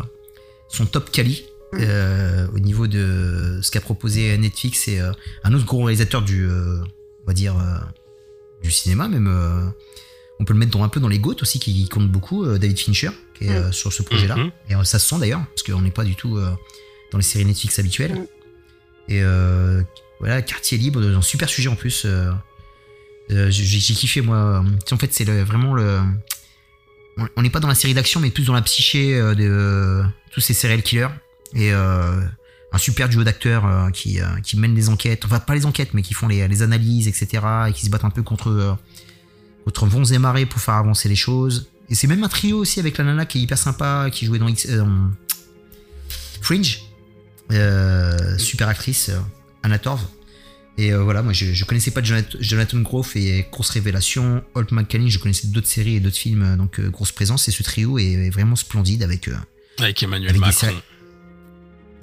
sont 0.69 0.87
top 0.87 1.11
quali 1.11 1.45
Mm. 1.73 1.79
euh, 1.81 2.47
au 2.55 2.61
niveau 2.61 2.87
de 2.87 3.59
ce 3.61 3.71
qu'a 3.73 3.81
proposé 3.81 4.39
Netflix 4.39 4.87
et 4.87 5.01
euh, 5.01 5.11
un 5.43 5.53
autre 5.55 5.65
gros 5.65 5.83
réalisateur 5.83 6.23
du, 6.23 6.45
euh, 6.47 6.79
on 7.25 7.27
va 7.27 7.33
dire, 7.33 7.57
euh, 7.59 7.75
du 8.63 8.71
cinéma 8.71 9.09
même. 9.09 9.27
euh, 9.27 9.67
on 10.39 10.45
peut 10.45 10.53
le 10.53 10.59
mettre 10.61 10.71
dans, 10.71 10.85
un 10.85 10.89
peu 10.89 11.01
dans 11.01 11.09
les 11.09 11.19
GOAT 11.19 11.37
aussi, 11.43 11.59
qui 11.59 11.89
compte 11.89 12.09
beaucoup, 12.13 12.45
euh, 12.45 12.59
David 12.59 12.79
Fincher, 12.79 13.11
qui 13.39 13.45
est 13.47 13.51
euh, 13.51 13.73
sur 13.73 13.93
ce 13.93 14.03
projet-là. 14.03 14.37
Mhm. 14.37 14.51
Et 14.71 14.75
euh, 14.75 14.85
ça 14.85 14.99
se 14.99 15.09
sent 15.09 15.19
d'ailleurs, 15.19 15.45
parce 15.47 15.63
qu'on 15.63 15.81
n'est 15.83 15.91
pas 15.91 16.05
du 16.05 16.15
tout 16.15 16.37
euh, 16.37 16.51
dans 17.13 17.19
les 17.19 17.25
séries 17.25 17.45
Netflix 17.45 17.79
habituelles. 17.79 18.15
Mm. 18.15 18.27
Et 19.09 19.23
euh, 19.23 19.83
voilà, 20.21 20.41
quartier 20.43 20.79
libre, 20.79 21.03
un 21.03 21.21
super 21.23 21.49
sujet 21.49 21.69
en 21.69 21.77
plus. 21.77 22.05
euh, 22.07 22.31
j'ai 23.29 23.95
kiffé 23.95 24.21
moi. 24.21 24.65
En 24.91 24.97
fait, 24.97 25.13
c'est 25.13 25.25
vraiment 25.25 25.75
le. 25.75 26.01
on- 27.37 27.43
n'est 27.43 27.51
pas 27.51 27.61
dans 27.61 27.69
la 27.69 27.75
série 27.75 27.95
d'action, 27.95 28.21
mais 28.21 28.31
plus 28.31 28.45
dans 28.45 28.55
la 28.55 28.63
psyché 28.63 29.13
de 29.19 29.37
euh, 29.41 30.03
tous 30.33 30.41
ces 30.41 30.55
serial 30.55 30.83
killers. 30.83 31.09
Et 31.55 31.73
euh, 31.73 32.21
un 32.73 32.79
super 32.79 33.09
duo 33.09 33.23
d'acteurs 33.25 33.91
qui, 33.93 34.19
qui 34.43 34.57
mènent 34.59 34.75
les 34.75 34.89
enquêtes, 34.89 35.25
enfin 35.25 35.39
pas 35.39 35.55
les 35.55 35.65
enquêtes, 35.67 35.95
mais 35.95 36.03
qui 36.03 36.13
font 36.15 36.27
les, 36.27 36.47
les 36.49 36.63
analyses, 36.63 37.07
etc. 37.09 37.43
Et 37.69 37.73
qui 37.73 37.85
se 37.87 37.91
battent 37.91 38.05
un 38.05 38.11
peu 38.11 38.23
contre, 38.23 38.77
contre 39.65 39.87
vents 39.87 40.05
et 40.05 40.19
marées 40.19 40.47
pour 40.47 40.61
faire 40.61 40.75
avancer 40.75 41.09
les 41.09 41.15
choses. 41.17 41.71
Et 41.91 41.95
c'est 41.95 42.07
même 42.07 42.25
un 42.25 42.29
trio 42.29 42.59
aussi 42.59 42.81
avec 42.81 42.97
la 42.99 43.05
nana 43.05 43.27
qui 43.27 43.39
est 43.39 43.43
hyper 43.43 43.59
sympa, 43.59 44.09
qui 44.11 44.27
jouait 44.27 44.39
dans 44.39 44.49
X- 44.49 44.67
euh, 44.71 44.79
dans 44.79 45.11
Fringe. 46.41 46.81
Euh, 47.53 48.39
super 48.39 48.69
actrice, 48.69 49.11
euh, 49.11 49.19
Anna 49.63 49.79
Torv. 49.79 50.01
Et 50.77 50.93
euh, 50.93 51.03
voilà, 51.03 51.23
moi 51.23 51.33
je, 51.33 51.53
je 51.53 51.65
connaissais 51.65 51.91
pas 51.93 52.03
Jonathan, 52.03 52.37
Jonathan 52.41 52.81
Groff 52.81 53.15
et 53.17 53.47
grosse 53.53 53.71
révélation. 53.71 54.43
Holt 54.55 54.73
McCallum, 54.73 55.09
je 55.09 55.19
connaissais 55.19 55.47
d'autres 55.49 55.69
séries 55.69 55.97
et 55.97 56.01
d'autres 56.01 56.17
films, 56.17 56.57
donc 56.57 56.81
euh, 56.81 56.89
grosse 56.91 57.13
présence. 57.13 57.47
Et 57.49 57.53
ce 57.53 57.63
trio 57.63 57.99
est, 57.99 58.05
est 58.13 58.31
vraiment 58.31 58.57
splendide 58.57 59.03
avec, 59.03 59.29
euh, 59.29 59.37
Avec 59.79 60.03
Emmanuel 60.03 60.31
Avec 60.31 60.41
Macron. 60.41 60.59
séries- 60.69 60.83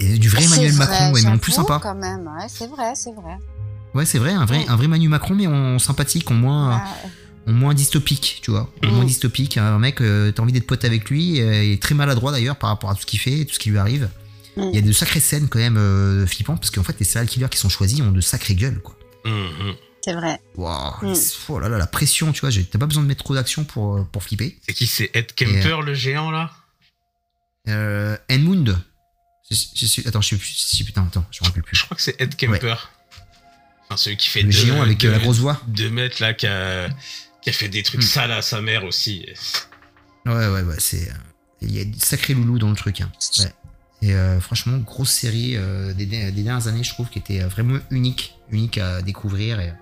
et 0.00 0.18
du 0.18 0.28
vrai 0.28 0.40
C'est 0.42 0.46
Emmanuel 0.54 0.72
vrai, 0.72 0.86
Macron, 0.86 1.12
ouais, 1.12 1.22
mais 1.22 1.28
en 1.30 1.38
plus 1.38 1.52
sympa. 1.52 1.78
quand 1.82 1.94
même. 1.94 2.26
Ouais, 2.26 2.46
c'est 2.48 2.66
vrai, 2.68 2.92
c'est 2.94 3.12
vrai. 3.12 3.36
Ouais, 3.94 4.04
c'est 4.06 4.18
vrai, 4.18 4.32
un 4.32 4.46
vrai, 4.46 4.58
Ouais. 4.60 4.68
un 4.68 4.76
vrai 4.76 4.88
Manu 4.88 5.08
Macron, 5.08 5.34
mais 5.34 5.46
en 5.46 5.78
sympathique, 5.78 6.30
en 6.30 6.34
moins, 6.34 6.80
Ah, 6.82 6.94
moins 7.46 7.74
dystopique, 7.74 8.40
tu 8.42 8.50
vois. 8.50 8.70
En 8.84 8.88
Mhm. 8.88 8.94
moins 8.94 9.04
dystopique. 9.04 9.56
Un 9.58 9.78
mec, 9.78 10.00
euh, 10.00 10.30
t'as 10.32 10.42
envie 10.42 10.52
d'être 10.52 10.66
pote 10.66 10.84
avec 10.84 11.08
lui, 11.10 11.40
euh, 11.40 11.64
il 11.64 11.72
est 11.72 11.82
très 11.82 11.94
maladroit 11.94 12.30
d'ailleurs 12.32 12.56
par 12.56 12.70
rapport 12.70 12.90
à 12.90 12.94
tout 12.94 13.00
ce 13.02 13.06
qu'il 13.06 13.18
fait 13.20 13.40
et 13.40 13.46
tout 13.46 13.54
ce 13.54 13.58
qui 13.58 13.70
lui 13.70 13.78
arrive. 13.78 14.08
Mhm. 14.56 14.68
Il 14.70 14.74
y 14.74 14.78
a 14.78 14.82
de 14.82 14.92
sacrées 14.92 15.20
scènes 15.20 15.48
quand 15.48 15.58
même 15.58 15.76
euh, 15.78 16.26
flippantes, 16.26 16.60
parce 16.60 16.70
qu'en 16.70 16.82
fait, 16.82 16.96
les 16.98 17.04
serial 17.06 17.26
killers 17.28 17.48
qui 17.50 17.58
sont 17.58 17.68
choisis 17.68 18.00
ont 18.00 18.10
de 18.12 18.20
sacrées 18.20 18.54
gueules, 18.54 18.80
quoi. 18.80 18.96
Mhm. 19.24 19.74
c'est 20.04 20.14
vrai. 20.14 20.40
Waouh, 20.56 20.94
Mhm. 21.10 21.14
oh 21.48 21.60
là 21.60 21.68
là, 21.68 21.78
la 21.78 21.86
pression, 21.86 22.32
tu 22.32 22.40
vois, 22.40 22.50
t'as 22.50 22.78
pas 22.78 22.86
besoin 22.86 23.04
de 23.04 23.08
mettre 23.08 23.22
trop 23.22 23.34
d'action 23.36 23.62
pour, 23.64 24.04
pour 24.08 24.22
flipper. 24.24 24.58
C'est 24.66 24.74
qui 24.74 24.86
C'est 24.88 25.10
Ed 25.14 25.32
Kemper, 25.36 25.80
le 25.82 25.94
géant, 25.94 26.30
là? 26.32 26.50
Euh, 27.68 28.16
Enmund. 28.30 28.76
Je, 29.50 29.56
je 29.76 29.86
suis, 29.86 30.06
attends, 30.08 30.20
je 30.20 30.28
sais 30.30 30.36
plus, 30.36 30.48
si- 30.48 30.82
putain, 30.84 31.02
attends, 31.06 31.24
je 31.30 31.38
me 31.42 31.46
rappelle 31.46 31.62
plus. 31.62 31.76
Je 31.76 31.84
crois 31.84 31.96
que 31.96 32.02
c'est 32.02 32.20
Ed 32.20 32.34
Kemper. 32.36 32.74
Enfin, 33.84 33.96
celui 33.96 34.16
qui 34.16 34.28
fait 34.28 34.42
Le 34.42 34.46
deux- 34.46 34.52
géant 34.58 34.82
avec 34.82 35.04
euh, 35.04 35.08
deux- 35.08 35.12
la 35.12 35.18
grosse 35.20 35.38
voix. 35.38 35.60
deux 35.68 35.90
mètres, 35.90 36.20
là, 36.20 36.34
qui 36.34 36.46
a, 36.46 36.88
qui 37.42 37.50
a 37.50 37.52
fait 37.52 37.68
des 37.68 37.82
trucs 37.82 38.00
Hmm. 38.00 38.04
sales 38.04 38.32
à 38.32 38.42
sa 38.42 38.60
mère 38.60 38.84
aussi. 38.84 39.26
Ouais, 40.26 40.32
ouais, 40.48 40.62
ouais, 40.62 40.76
c'est. 40.78 41.08
euh, 41.10 41.14
Il 41.60 41.72
y 41.76 41.80
a 41.80 41.84
des 41.84 41.98
sacrés 41.98 42.34
loulous 42.34 42.58
dans 42.58 42.70
le 42.70 42.76
truc. 42.76 43.00
hein. 43.00 43.10
Ouais. 43.40 43.52
Et 44.02 44.14
euh, 44.14 44.40
franchement, 44.40 44.78
grosse 44.78 45.10
série 45.10 45.56
euh, 45.56 45.92
des, 45.94 46.06
des 46.06 46.30
dernières 46.32 46.66
années, 46.66 46.82
je 46.82 46.90
trouve, 46.90 47.08
qui 47.08 47.18
était 47.20 47.40
vraiment 47.40 47.78
unique, 47.90 48.34
unique 48.50 48.78
à 48.78 49.00
découvrir. 49.02 49.60
Et, 49.60 49.72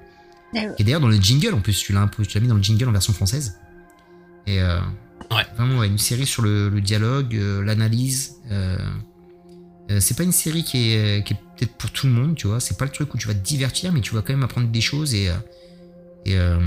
Et- 0.55 0.69
et 0.79 0.85
d'ailleurs, 0.85 1.00
dans 1.00 1.09
le 1.09 1.17
jingle, 1.21 1.55
en 1.55 1.61
plus, 1.61 1.79
tu 1.79 1.93
l'as 1.93 2.07
tu 2.09 2.23
l'as 2.35 2.40
mis 2.40 2.49
dans 2.49 2.55
le 2.57 2.62
jingle 2.62 2.88
en 2.88 2.93
version 2.93 3.12
française. 3.14 3.59
Et 4.47 4.61
euh, 4.61 4.79
Ouais. 5.31 5.47
vraiment, 5.57 5.79
ouais, 5.79 5.87
une 5.87 5.99
série 5.99 6.26
sur 6.26 6.43
le, 6.43 6.69
le 6.71 6.81
dialogue, 6.81 7.35
euh, 7.37 7.62
l'analyse. 7.62 8.35
euh, 8.50 8.76
euh, 9.90 10.00
c'est 10.00 10.17
pas 10.17 10.23
une 10.25 10.33
série 10.33 10.64
qui 10.64 10.93
est, 10.93 11.25
qui 11.26 11.35
est 11.35 11.37
peut-être 11.57 11.75
pour 11.77 11.90
tout 11.90 12.07
le 12.07 12.12
monde, 12.12 12.35
tu 12.37 12.46
vois. 12.46 12.61
C'est 12.61 12.77
pas 12.79 12.85
le 12.85 12.90
truc 12.90 13.12
où 13.14 13.18
tu 13.18 13.27
vas 13.29 13.35
te 13.35 13.38
divertir, 13.44 13.92
mais 13.92 14.01
tu 14.01 14.14
vas 14.14 14.23
quand 14.23 14.33
même 14.33 14.42
apprendre 14.42 14.68
des 14.68 14.81
choses 14.81 15.14
et. 15.14 15.29
Et 16.26 16.37
euh, 16.37 16.59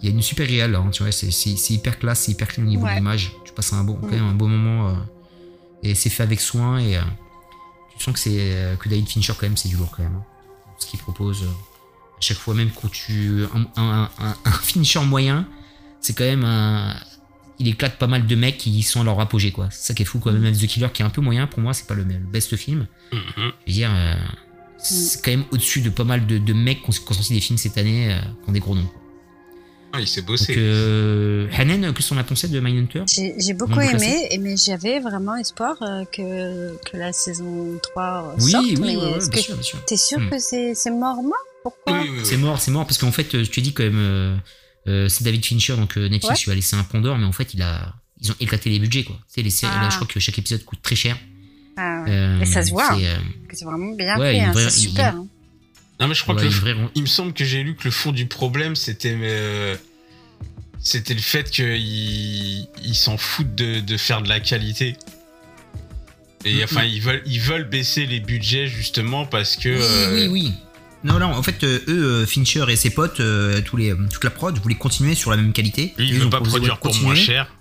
il 0.00 0.08
y 0.08 0.12
a 0.12 0.14
une 0.14 0.22
super 0.22 0.46
réelle, 0.46 0.74
hein, 0.74 0.88
tu 0.92 1.02
vois, 1.02 1.12
c'est, 1.12 1.30
c'est, 1.30 1.56
c'est 1.56 1.74
hyper 1.74 1.98
classe, 1.98 2.20
c'est 2.20 2.32
hyper 2.32 2.48
clean 2.48 2.62
au 2.64 2.66
niveau 2.66 2.84
Ouais. 2.84 2.92
de 2.92 2.96
l'image. 2.96 3.32
Tu 3.44 3.52
passes 3.52 3.72
un 3.72 3.84
bon, 3.84 3.94
quand 3.94 4.06
Mm. 4.06 4.10
même 4.12 4.24
un 4.24 4.34
beau 4.34 4.46
moment 4.48 4.88
euh, 4.88 4.94
et 5.82 5.94
c'est 5.94 6.10
fait 6.10 6.22
avec 6.22 6.40
soin 6.40 6.78
et 6.78 6.96
euh, 6.96 7.02
tu 7.96 8.02
sens 8.02 8.14
que 8.14 8.20
c'est 8.20 8.36
euh, 8.38 8.76
que 8.76 8.88
David 8.88 9.08
Fincher 9.08 9.32
quand 9.38 9.46
même 9.46 9.56
c'est 9.56 9.68
du 9.68 9.76
lourd 9.76 9.90
quand 9.94 10.02
même. 10.02 10.14
hein. 10.16 10.24
Ce 10.78 10.86
qu'il 10.86 10.98
propose 10.98 11.42
euh, 11.42 11.46
à 11.46 12.20
chaque 12.20 12.38
fois, 12.38 12.54
même 12.54 12.70
quand 12.70 12.90
tu 12.90 13.44
un, 13.54 13.66
un, 13.82 14.10
un, 14.18 14.36
un 14.44 14.50
Fincher 14.62 15.00
moyen, 15.04 15.46
c'est 16.00 16.16
quand 16.16 16.24
même 16.24 16.44
un 16.44 16.94
il 17.58 17.68
éclate 17.68 17.96
pas 17.98 18.06
mal 18.08 18.26
de 18.26 18.34
mecs 18.34 18.56
qui 18.58 18.82
sont 18.82 19.02
à 19.02 19.04
leur 19.04 19.20
apogée 19.20 19.52
quoi. 19.52 19.68
C'est 19.70 19.88
ça 19.88 19.94
qui 19.94 20.02
est 20.02 20.06
fou 20.06 20.18
quoi. 20.18 20.32
Même 20.32 20.56
The 20.56 20.66
Killer 20.66 20.88
qui 20.92 21.02
est 21.02 21.04
un 21.04 21.10
peu 21.10 21.20
moyen 21.20 21.46
pour 21.46 21.60
moi, 21.60 21.74
c'est 21.74 21.86
pas 21.86 21.94
le, 21.94 22.02
le 22.02 22.14
best 22.18 22.56
film. 22.56 22.86
Mhm. 23.12 23.20
Je 23.36 23.42
veux 23.66 23.72
dire, 23.72 23.90
euh, 23.92 24.14
c'est 24.78 25.22
quand 25.22 25.30
même 25.30 25.44
au-dessus 25.52 25.80
de 25.82 25.90
pas 25.90 26.02
mal 26.04 26.26
de, 26.26 26.38
de 26.38 26.52
mecs 26.54 26.82
qui 26.82 26.88
ont 26.90 26.92
qui 26.92 27.10
ont 27.10 27.14
sorti 27.14 27.34
des 27.34 27.40
films 27.40 27.58
cette 27.58 27.76
année 27.78 28.12
euh, 28.14 28.18
qui 28.42 28.48
ont 28.48 28.52
des 28.52 28.58
gros 28.60 28.74
noms. 28.74 28.88
Ah, 29.94 30.00
il 30.00 30.06
s'est 30.08 30.20
Donc, 30.22 30.28
bossé. 30.28 30.54
euh, 30.56 31.46
Hanen, 31.56 31.92
qu'est-ce 31.92 32.08
qu'on 32.10 32.16
a 32.18 32.24
pensé 32.24 32.48
de 32.48 32.58
Mindhunter 32.60 33.02
J'ai 33.06 33.34
j'ai 33.38 33.52
beaucoup 33.52 33.80
aimé, 33.80 34.26
et 34.30 34.38
mais 34.38 34.56
j'avais 34.56 35.00
vraiment 35.00 35.36
espoir 35.36 35.76
euh, 35.82 36.04
que, 36.06 36.76
que 36.90 36.96
la 36.96 37.12
saison 37.12 37.78
3 37.82 38.36
Oui, 38.40 38.50
sorte. 38.50 38.64
oui, 38.64 38.76
mais 38.80 38.96
ouais, 38.96 39.04
ouais, 39.04 39.18
est-ce 39.18 39.28
bien 39.28 39.38
que 39.40 39.44
sûr, 39.44 39.54
bien 39.54 39.62
sûr. 39.62 39.84
t'es 39.84 39.96
sûr 39.96 40.18
Hmm. 40.18 40.30
que 40.30 40.38
c'est 40.38 40.74
c'est 40.74 40.90
mort 40.90 41.22
mort 41.22 41.34
Pourquoi? 41.62 41.92
Oui, 42.00 42.08
oui, 42.10 42.16
oui. 42.18 42.24
C'est 42.24 42.36
mort, 42.38 42.60
c'est 42.60 42.70
mort, 42.70 42.86
parce 42.86 42.98
qu'en 42.98 43.12
fait, 43.12 43.34
euh, 43.34 43.44
je 43.44 43.50
te 43.50 43.60
dis 43.60 43.72
quand 43.74 43.82
même, 43.84 43.96
euh, 43.98 44.36
euh, 44.88 45.08
c'est 45.08 45.24
David 45.24 45.44
Fincher, 45.44 45.76
donc 45.76 45.96
euh, 45.98 46.08
Netflix 46.08 46.40
Ouais. 46.40 46.44
lui 46.46 46.52
a 46.52 46.54
laissé 46.56 46.74
un 46.76 46.84
pont 46.84 47.00
d'or, 47.00 47.18
mais 47.18 47.26
en 47.26 47.32
fait, 47.32 47.52
il 47.54 47.60
a, 47.62 47.94
ils 48.20 48.30
ont 48.32 48.36
éclaté 48.40 48.70
les 48.70 48.78
budgets, 48.78 49.04
quoi. 49.04 49.16
Sais, 49.28 49.42
les 49.42 49.50
séries, 49.50 49.72
Ah. 49.76 49.82
là, 49.82 49.88
je 49.90 49.96
crois 49.96 50.08
que 50.08 50.18
chaque 50.20 50.38
épisode 50.38 50.64
coûte 50.64 50.80
très 50.82 50.96
cher. 50.96 51.16
Ah 51.76 52.02
ouais. 52.04 52.10
Euh, 52.10 52.40
Et 52.40 52.46
ça 52.46 52.62
se 52.64 52.70
voit, 52.70 52.88
c'est, 52.98 53.06
euh, 53.06 53.16
que 53.48 53.56
C'est 53.56 53.64
vraiment 53.64 53.92
bien 53.94 54.18
Ouais, 54.18 54.32
fait, 54.32 54.38
une 54.38 54.44
hein, 54.44 54.52
vraie- 54.52 54.70
c'est 54.70 54.80
il 54.80 54.88
super. 54.90 55.14
hein. 55.16 55.26
Non, 56.02 56.08
mais 56.08 56.14
je 56.14 56.22
crois 56.22 56.34
que 56.34 56.42
le 56.42 56.50
il 56.94 57.02
me 57.02 57.06
semble 57.06 57.32
que 57.32 57.44
j'ai 57.44 57.62
lu 57.62 57.74
que 57.74 57.84
le 57.84 57.90
fond 57.90 58.12
du 58.12 58.26
problème, 58.26 58.76
c'était 58.76 59.16
euh, 59.20 59.76
c'était 60.80 61.14
le 61.14 61.20
fait 61.20 61.50
qu'ils 61.50 62.66
ils 62.84 62.94
s'en 62.94 63.16
foutent 63.16 63.54
de, 63.54 63.80
de 63.80 63.96
faire 63.96 64.20
de 64.22 64.28
la 64.28 64.40
qualité. 64.40 64.96
Et 66.44 66.54
Mhm. 66.56 66.64
enfin, 66.64 66.84
ils 66.84 67.00
veulent, 67.00 67.22
ils 67.24 67.40
veulent 67.40 67.68
baisser 67.68 68.04
les 68.06 68.18
budgets 68.20 68.66
justement 68.66 69.24
parce 69.26 69.56
que. 69.56 69.68
Oui, 69.68 69.80
euh, 69.80 70.14
oui, 70.14 70.28
oui. 70.28 70.52
Non, 71.04 71.18
non, 71.18 71.26
en 71.26 71.42
fait, 71.42 71.64
euh, 71.64 71.80
eux, 71.88 72.26
Fincher 72.26 72.64
et 72.68 72.76
ses 72.76 72.90
potes, 72.90 73.20
tous 73.64 73.76
les, 73.76 73.92
toute 74.12 74.22
la 74.24 74.30
prod, 74.30 74.56
voulaient 74.58 74.74
continuer 74.76 75.14
sur 75.14 75.30
la 75.30 75.36
même 75.36 75.52
qualité. 75.52 75.94
Lui, 75.98 76.08
ils 76.08 76.14
veut 76.18 76.26
ont 76.26 76.30
pas 76.30 76.40
produire 76.40 76.78
pour 76.78 76.90
continuer. 76.90 77.06
moins 77.06 77.14
cher. 77.16 77.52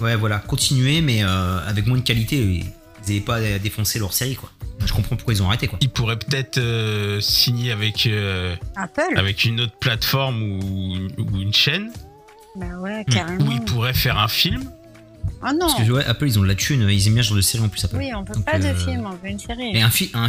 Ouais, 0.00 0.14
voilà, 0.16 0.38
continuer, 0.38 1.00
mais 1.00 1.22
euh, 1.24 1.58
avec 1.66 1.86
moins 1.86 1.96
de 1.98 2.02
qualité. 2.02 2.64
Ils 3.06 3.12
n'avaient 3.12 3.24
pas 3.24 3.36
à 3.36 3.58
défoncer 3.58 3.98
leur 3.98 4.12
série, 4.12 4.34
quoi. 4.36 4.50
Je 4.84 4.92
comprends 4.92 5.16
pourquoi 5.16 5.34
ils 5.34 5.42
ont 5.42 5.46
arrêté, 5.48 5.68
quoi. 5.68 5.78
Il 5.80 5.88
pourrait 5.90 6.18
peut-être 6.18 6.58
euh, 6.58 7.20
signer 7.20 7.72
avec, 7.72 8.06
euh, 8.06 8.54
Apple 8.76 9.16
avec 9.16 9.44
une 9.44 9.60
autre 9.62 9.76
plateforme 9.80 10.42
ou, 10.42 11.08
ou 11.18 11.40
une 11.40 11.52
chaîne 11.54 11.90
Bah 12.56 12.66
ouais, 12.80 13.04
carrément. 13.10 13.44
où 13.44 13.52
il 13.52 13.60
pourrait 13.62 13.94
faire 13.94 14.18
un 14.18 14.28
film. 14.28 14.64
Ah 15.42 15.52
non 15.52 15.66
Parce 15.66 15.74
que, 15.82 15.90
ouais, 15.92 16.04
Apple, 16.04 16.26
ils 16.26 16.38
ont 16.38 16.42
de 16.42 16.48
la 16.48 16.54
thune, 16.54 16.88
ils 16.88 17.06
aiment 17.08 17.14
bien 17.14 17.22
ce 17.22 17.28
genre 17.28 17.36
de 17.36 17.42
série 17.42 17.64
en 17.64 17.68
plus, 17.68 17.84
Apple. 17.84 17.96
Oui, 17.96 18.10
on 18.14 18.22
veut 18.22 18.34
Donc, 18.34 18.44
pas 18.44 18.58
de 18.58 18.66
euh, 18.66 18.74
film, 18.74 19.06
on 19.06 19.10
veut 19.10 19.30
une 19.30 19.38
série. 19.38 19.72
Mais 19.72 19.82
un 19.82 19.90
film, 19.90 20.10
un... 20.14 20.28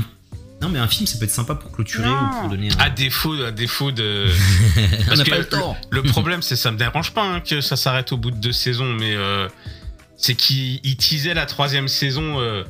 non 0.61 0.69
mais 0.69 0.79
un 0.79 0.87
film, 0.87 1.07
ça 1.07 1.17
peut 1.17 1.25
être 1.25 1.31
sympa 1.31 1.55
pour 1.55 1.71
clôturer 1.71 2.07
Non. 2.07 2.15
ou 2.15 2.39
pour 2.41 2.49
donner. 2.49 2.69
Un... 2.71 2.77
À 2.79 2.89
défaut, 2.89 3.33
à 3.43 3.51
défaut 3.51 3.91
de. 3.91 4.27
on 4.77 5.05
parce 5.05 5.17
n'a 5.19 5.23
que 5.23 5.29
pas 5.29 5.37
le 5.37 5.47
temps. 5.47 5.77
Le 5.91 6.03
problème, 6.03 6.41
c'est 6.41 6.55
ça 6.55 6.71
me 6.71 6.77
dérange 6.77 7.11
pas 7.13 7.23
hein, 7.23 7.39
que 7.41 7.61
ça 7.61 7.75
s'arrête 7.75 8.11
au 8.11 8.17
bout 8.17 8.31
de 8.31 8.37
deux 8.37 8.51
saisons, 8.51 8.91
mais 8.93 9.15
euh, 9.15 9.47
c'est 10.17 10.35
qu'il 10.35 10.79
il 10.83 10.97
teasait 10.97 11.33
la 11.33 11.45
troisième 11.45 11.87
saison 11.87 12.39
euh, 12.39 12.63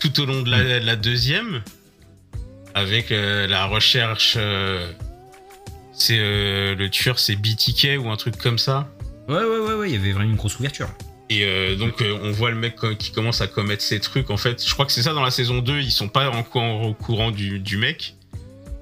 tout 0.00 0.20
au 0.20 0.26
long 0.26 0.42
de 0.42 0.50
la, 0.50 0.80
de 0.80 0.84
la 0.84 0.96
deuxième, 0.96 1.62
avec 2.74 3.10
euh, 3.10 3.46
la 3.46 3.66
recherche. 3.66 4.34
euh, 4.36 4.90
c'est 5.92 6.16
le 6.16 6.88
tueur, 6.88 7.18
c'est 7.18 7.34
BTK 7.34 7.98
ou 8.00 8.08
un 8.08 8.16
truc 8.16 8.36
comme 8.36 8.58
ça. 8.58 8.88
Ouais, 9.28 9.34
ouais, 9.34 9.58
ouais, 9.58 9.74
ouais, 9.74 9.90
il 9.90 9.94
y 9.94 9.98
avait 9.98 10.12
vraiment 10.12 10.30
une 10.30 10.36
grosse 10.36 10.58
ouverture. 10.58 10.88
Et 11.28 11.76
donc 11.76 12.02
on 12.22 12.30
voit 12.30 12.50
le 12.50 12.56
mec 12.56 12.76
qui 12.98 13.10
commence 13.10 13.40
à 13.40 13.48
commettre 13.48 13.82
ces 13.82 13.98
trucs. 13.98 14.30
En 14.30 14.36
fait, 14.36 14.64
je 14.64 14.72
crois 14.72 14.86
que 14.86 14.92
c'est 14.92 15.02
ça 15.02 15.12
dans 15.12 15.24
la 15.24 15.32
saison 15.32 15.58
2, 15.58 15.80
ils 15.80 15.90
sont 15.90 16.08
pas 16.08 16.30
encore 16.30 16.82
au 16.82 16.94
courant 16.94 17.32
du, 17.32 17.58
du 17.58 17.76
mec. 17.76 18.14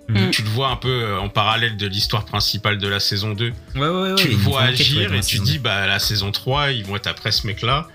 Mhm. 0.09 0.31
Tu 0.31 0.42
le 0.42 0.49
vois 0.51 0.69
un 0.69 0.77
peu 0.77 0.88
euh, 1.03 1.19
en 1.19 1.29
parallèle 1.29 1.77
de 1.77 1.87
l'histoire 1.88 2.25
principale 2.25 2.79
de 2.79 2.87
la 2.87 3.01
saison 3.01 3.33
2. 3.33 3.53
Ouais, 3.75 3.81
ouais, 3.81 3.88
ouais. 3.88 4.14
tu 4.14 4.29
le 4.29 4.37
vois 4.37 4.62
agir 4.62 5.12
et 5.12 5.21
tu 5.21 5.38
dis 5.40 5.59
bah 5.59 5.87
la 5.87 5.99
saison 5.99 6.31
3 6.31 6.71
ils 6.71 6.85
vont 6.85 6.95
être 6.97 7.09
après 7.09 7.33
ce 7.33 7.47
mec 7.47 7.62
là 7.62 7.88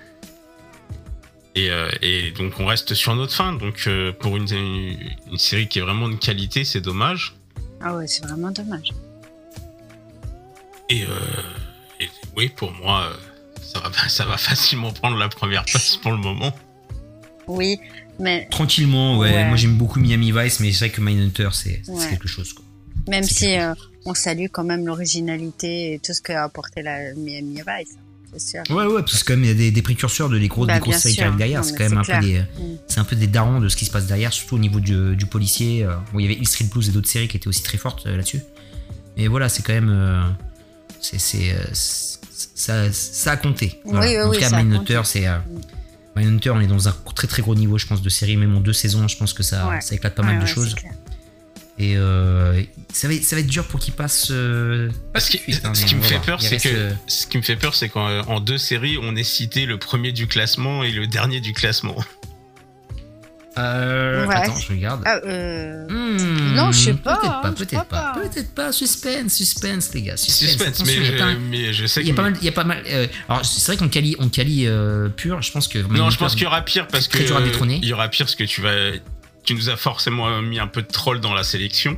et, 1.55 1.69
euh, 1.69 1.89
et 2.01 2.31
donc 2.31 2.59
on 2.59 2.65
reste 2.65 2.93
sur 2.93 3.15
notre 3.15 3.33
fin 3.33 3.53
donc 3.53 3.83
euh, 3.87 4.11
pour 4.11 4.35
une, 4.37 4.47
une, 4.53 4.97
une 5.31 5.37
série 5.37 5.67
qui 5.67 5.79
est 5.79 5.81
vraiment 5.81 6.09
de 6.09 6.15
qualité 6.15 6.63
c'est 6.65 6.81
dommage 6.81 7.33
Ah 7.81 7.95
ouais, 7.95 8.07
c'est 8.07 8.23
vraiment 8.25 8.51
dommage. 8.51 8.89
et, 10.89 11.03
euh, 11.03 11.07
et 12.01 12.09
oui 12.35 12.49
pour 12.49 12.71
moi 12.73 13.09
ça 13.61 13.79
va, 13.79 13.91
ça 14.09 14.25
va 14.25 14.37
facilement 14.49 14.91
prendre 14.91 15.17
la 15.17 15.29
première 15.29 15.63
place 15.65 15.95
pour 15.97 16.11
le 16.11 16.17
moment 16.17 16.53
Oui, 17.47 17.79
mais 18.21 18.47
Tranquillement, 18.49 19.17
ouais. 19.17 19.31
Ouais. 19.33 19.45
Moi 19.45 19.57
j'aime 19.57 19.75
beaucoup 19.75 19.99
Miami 19.99 20.31
Vice, 20.31 20.59
mais 20.59 20.71
c'est 20.71 20.85
vrai 20.85 20.89
que 20.91 21.01
Mindhunter, 21.01 21.49
c'est 21.53 21.81
Ouais. 21.87 22.07
quelque 22.09 22.27
chose, 22.27 22.53
quoi. 22.53 22.63
même 23.07 23.23
si 23.23 23.57
euh, 23.57 23.73
on 24.05 24.13
salue 24.13 24.45
quand 24.51 24.63
même 24.63 24.85
l'originalité 24.85 25.93
et 25.93 25.99
tout 25.99 26.13
ce 26.13 26.21
qu'a 26.21 26.43
apporté 26.43 26.81
la 26.81 27.13
Miami 27.15 27.55
Vice. 27.55 27.95
C'est 28.37 28.63
sûr. 28.65 28.75
Ouais, 28.75 28.85
ouais, 28.85 29.01
parce 29.01 29.23
que 29.23 29.27
quand 29.33 29.37
même, 29.37 29.43
il 29.43 29.47
y 29.49 29.51
a 29.51 29.55
des, 29.55 29.71
des 29.71 29.81
précurseurs 29.81 30.29
de 30.29 30.37
les 30.37 30.47
grosses, 30.47 30.67
Bah, 30.67 30.75
des 30.75 30.79
grosses 30.79 30.91
bien 30.93 30.99
séries 30.99 31.15
qui 31.15 31.21
arrivent 31.21 31.35
derrière. 31.37 31.65
C'est 31.65 31.75
quand 31.75 31.83
même 31.89 31.97
un 31.97 32.03
peu 32.03 32.19
des, 32.25 32.39
Mm. 32.39 32.77
c'est 32.87 32.99
un 32.99 33.03
peu 33.03 33.17
des 33.17 33.27
darons 33.27 33.59
de 33.59 33.67
ce 33.67 33.75
qui 33.75 33.83
se 33.83 33.91
passe 33.91 34.05
derrière, 34.07 34.31
surtout 34.31 34.55
au 34.55 34.59
niveau 34.59 34.79
du, 34.79 35.17
du 35.17 35.25
policier. 35.25 35.83
euh. 35.83 35.95
Bon, 36.13 36.19
il 36.19 36.23
y 36.23 36.25
avait 36.25 36.35
Hill 36.35 36.47
Street 36.47 36.63
Blues 36.71 36.87
et 36.87 36.91
d'autres 36.93 37.09
séries 37.09 37.27
qui 37.27 37.35
étaient 37.35 37.49
aussi 37.49 37.61
très 37.63 37.77
fortes 37.77 38.05
euh, 38.07 38.15
là-dessus. 38.15 38.39
Mais 39.17 39.27
voilà, 39.27 39.49
c'est 39.49 39.63
quand 39.63 39.73
même, 39.73 39.89
euh, 39.89 40.21
c'est, 41.01 41.17
ça, 41.73 42.91
ça 42.91 43.31
a 43.31 43.37
compté. 43.37 43.81
Voilà. 43.83 44.05
Oui, 44.05 44.13
oui, 44.15 44.21
en 44.21 44.25
tout 44.25 44.31
oui, 44.31 44.39
cas, 44.39 44.49
Mindhunter, 44.63 45.01
c'est, 45.03 45.27
euh, 45.27 45.37
Mindhunter, 46.15 46.49
on 46.51 46.59
est 46.59 46.67
dans 46.67 46.87
un 46.89 46.95
très 47.15 47.27
très 47.27 47.41
gros 47.41 47.55
niveau, 47.55 47.77
je 47.77 47.85
pense, 47.87 48.01
de 48.01 48.09
série. 48.09 48.35
Même 48.37 48.55
en 48.55 48.59
deux 48.59 48.73
saisons, 48.73 49.07
je 49.07 49.17
pense 49.17 49.33
que 49.33 49.43
ça, 49.43 49.67
Ouais. 49.69 49.81
ça 49.81 49.95
éclate 49.95 50.13
pas 50.15 50.23
Ouais, 50.23 50.29
mal 50.29 50.39
de 50.39 50.43
ouais, 50.45 50.49
choses. 50.53 50.75
Et 51.79 51.95
euh, 51.95 52.61
ça, 52.93 53.07
va, 53.07 53.13
être- 53.15 53.23
ça 53.23 53.35
va 53.35 53.39
être 53.39 53.47
dur 53.47 53.65
pour 53.65 53.79
qu'il 53.79 53.93
passe. 53.93 54.27
euh, 54.29 54.89
Parce 55.13 55.29
que, 55.29 55.37
suite, 55.37 55.61
hein, 55.63 55.73
ce 55.73 55.85
qui 55.85 55.95
voir. 56.15 56.21
peur, 56.25 56.39
reste, 56.51 56.69
que 56.69 56.75
euh, 56.75 56.91
ce 57.07 57.25
qui 57.25 57.37
me 57.37 57.41
fait 57.41 57.55
peur, 57.55 57.73
c'est 57.73 57.89
qu'en 57.89 58.07
en 58.27 58.39
deux 58.39 58.57
séries, 58.57 58.97
on 59.01 59.15
ait 59.15 59.23
cité 59.23 59.65
le 59.65 59.77
premier 59.79 60.11
du 60.11 60.27
classement 60.27 60.83
et 60.83 60.91
le 60.91 61.07
dernier 61.07 61.39
du 61.39 61.53
classement. 61.53 61.95
Euh, 63.57 64.25
Ouais. 64.25 64.35
Attends, 64.35 64.55
je 64.55 64.69
regarde. 64.73 65.01
Ah, 65.05 65.19
euh, 65.25 65.85
Hmm, 65.89 66.55
Non, 66.55 66.71
je 66.71 66.77
sais 66.79 66.93
pas, 66.93 67.17
Peut-être 67.17 67.33
hein, 67.33 67.39
pas, 67.41 67.49
je 67.49 67.53
peut-être 67.63 67.85
pas. 67.85 68.13
pas. 68.13 68.19
Peut-être 68.21 68.53
pas. 68.55 68.71
Suspense, 68.71 69.33
suspense, 69.33 69.93
les 69.93 70.01
gars. 70.03 70.17
Suspense. 70.17 70.83
Mais 70.85 70.93
je, 71.05 71.37
mais 71.49 71.73
je 71.73 71.85
sais 71.85 72.01
il 72.01 72.07
y 72.07 72.09
a 72.09 72.13
que. 72.13 72.17
pas 72.17 72.23
mal. 72.23 72.37
Il 72.41 72.45
y 72.45 72.49
a 72.49 72.51
pas 72.51 72.63
mal 72.63 72.83
euh, 72.89 73.07
alors, 73.27 73.45
c'est 73.45 73.65
vrai 73.67 73.77
qu'on 73.77 73.89
quali, 73.89 74.15
on 74.19 74.29
euh, 74.39 75.09
pur. 75.09 75.41
Je 75.41 75.51
pense 75.51 75.67
que. 75.67 75.79
Non, 75.79 76.09
je 76.09 76.17
pense 76.17 76.33
qu'il 76.33 76.43
y 76.43 76.47
aura 76.47 76.61
pire 76.61 76.87
parce 76.87 77.07
que 77.07 77.17
il 77.19 77.85
y 77.85 77.93
aura 77.93 78.07
pire 78.07 78.25
parce 78.25 78.35
que 78.35 78.43
tu 78.43 78.61
vas, 78.61 78.91
tu 79.43 79.53
nous 79.53 79.69
as 79.69 79.77
forcément 79.77 80.41
mis 80.41 80.59
un 80.59 80.67
peu 80.67 80.81
de 80.81 80.87
troll 80.87 81.19
dans 81.19 81.33
la 81.33 81.43
sélection. 81.43 81.97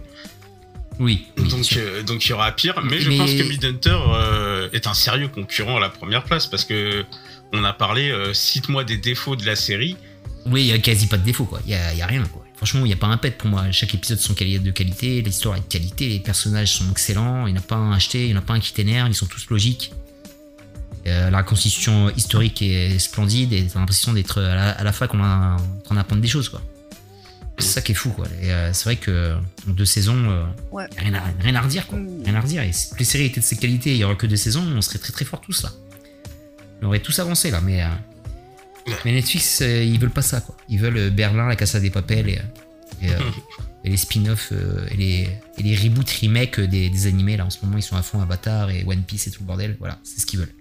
Oui. 1.00 1.28
oui, 1.40 1.48
donc, 1.50 1.66
euh, 1.78 2.04
donc 2.04 2.24
il 2.26 2.30
y 2.30 2.34
aura 2.34 2.52
pire. 2.52 2.80
Mais, 2.84 3.00
je 3.00 3.10
Mais- 3.10 3.18
pense 3.18 3.32
que 3.32 3.42
Midhunter 3.44 3.98
euh, 4.10 4.70
est 4.74 4.86
un 4.86 4.94
sérieux 4.94 5.28
concurrent 5.28 5.78
à 5.78 5.80
la 5.80 5.90
première 5.90 6.24
place 6.24 6.46
parce 6.46 6.66
que 6.66 7.04
on 7.52 7.64
a 7.64 7.74
parlé. 7.74 8.12
euh, 8.12 8.34
Cite-moi 8.34 8.84
des 8.84 8.98
défauts 8.98 9.36
de 9.36 9.46
la 9.46 9.56
série. 9.56 9.98
Oui, 10.46 10.62
il 10.62 10.68
y 10.68 10.72
a 10.74 10.80
quasi 10.80 11.08
pas 11.08 11.18
de 11.18 11.24
défaut, 11.24 11.46
quoi. 11.46 11.62
Il 11.66 11.72
y 11.72 11.76
a, 11.76 11.94
il 11.94 12.00
y 12.00 12.02
a 12.02 12.06
rien, 12.08 12.24
quoi. 12.26 12.44
Franchement, 12.56 12.82
il 12.82 12.88
n'y 12.88 12.94
a 12.94 12.98
pas 12.98 13.08
un 13.08 13.18
pet 13.18 13.32
pour 13.38 13.50
moi. 13.50 13.72
Chaque 13.72 13.94
épisode 13.94 14.20
sont 14.20 14.34
de 14.34 14.72
qualité, 14.72 15.22
l'histoire 15.22 15.56
est 15.58 15.62
de 15.62 15.66
qualité, 15.66 16.08
les 16.10 16.20
personnages 16.20 16.74
sont 16.78 16.90
excellents. 16.92 17.46
Il 17.48 17.54
n'y 17.54 17.60
en 17.60 17.62
a 17.62 17.66
pas 17.66 17.76
un 17.76 17.92
acheté, 17.92 18.24
il 18.26 18.28
n'y 18.32 18.34
en 18.36 18.38
a 18.40 18.42
pas 18.42 18.54
un 18.54 18.60
qui 18.60 18.74
t'énerve, 18.74 19.10
ils 19.10 19.16
sont 19.16 19.26
tous 19.26 19.48
logiques. 19.50 19.92
Euh, 21.06 21.30
la 21.30 21.44
constitution 21.44 22.10
historique 22.16 22.62
est 22.62 22.98
splendide 23.00 23.52
et 23.52 23.66
t'as 23.68 23.80
l'impression 23.80 24.14
d'être 24.14 24.42
à 24.42 24.56
la, 24.56 24.70
à 24.72 24.84
la 24.84 24.94
fac 24.94 25.14
a- 25.14 25.18
en 25.18 25.58
train 25.84 25.96
d'apprendre 25.96 26.22
des 26.22 26.28
choses, 26.30 26.48
quoi. 26.48 26.62
C'est 27.60 27.68
ça 27.68 27.82
qui 27.82 27.92
est 27.92 27.96
fou, 27.96 28.10
quoi. 28.12 28.26
Euh, 28.42 28.70
c'est 28.74 28.86
vrai 28.86 28.96
que 28.96 29.36
deux 29.68 29.86
saisons, 29.86 30.30
euh, 30.30 30.44
Ouais. 30.72 30.86
rien, 30.98 31.14
à, 31.16 31.24
rien 31.42 31.56
à 31.56 31.62
redire, 31.62 31.86
quoi. 31.88 32.00
Mm. 32.00 32.24
Rien 32.26 32.36
à 32.36 32.40
redire. 32.42 32.64
Et 32.64 32.72
si 32.72 32.88
les 32.98 33.04
séries 33.06 33.26
étaient 33.26 33.42
de 33.42 33.46
cette 33.46 33.60
qualité 33.60 33.92
il 33.92 33.98
n'y 33.98 34.04
aurait 34.06 34.16
que 34.16 34.26
deux 34.28 34.38
saisons, 34.38 34.66
on 34.76 34.82
serait 34.82 35.00
très 35.00 35.12
très 35.12 35.26
forts 35.26 35.42
tous 35.42 35.62
là. 35.64 35.72
On 36.82 36.88
aurait 36.88 37.00
tous 37.00 37.20
avancé 37.20 37.52
là, 37.52 37.60
mais. 37.62 37.84
Mais 39.06 39.12
Netflix, 39.14 39.60
euh, 39.62 39.84
ils 39.84 40.00
veulent 40.00 40.10
pas 40.10 40.22
ça, 40.22 40.42
quoi. 40.42 40.56
Ils 40.70 40.80
veulent 40.80 40.98
euh, 40.98 41.10
Berlin, 41.10 41.48
la 41.48 41.56
Casa 41.56 41.80
des 41.80 41.90
Papels 41.90 42.30
et, 42.30 42.40
et, 43.02 43.10
euh, 43.10 43.20
et 43.84 43.90
les 43.90 43.98
spin-offs 43.98 44.50
euh, 44.52 44.86
et, 44.92 44.98
les, 44.98 45.30
et 45.58 45.64
les 45.64 45.76
reboots, 45.76 46.10
remakes 46.22 46.60
des, 46.60 46.90
des 46.90 47.08
animés. 47.08 47.38
Là, 47.38 47.46
en 47.46 47.50
ce 47.50 47.60
moment, 47.64 47.78
ils 47.78 47.84
sont 47.84 47.96
à 47.96 48.02
fond 48.02 48.22
Avatar 48.22 48.70
et 48.70 48.84
One 48.86 49.04
Piece 49.04 49.28
et 49.28 49.32
tout 49.32 49.42
le 49.42 49.48
bordel. 49.48 49.76
Voilà, 49.80 50.00
c'est 50.04 50.20
ce 50.20 50.26
qu'ils 50.26 50.40
veulent. 50.40 50.54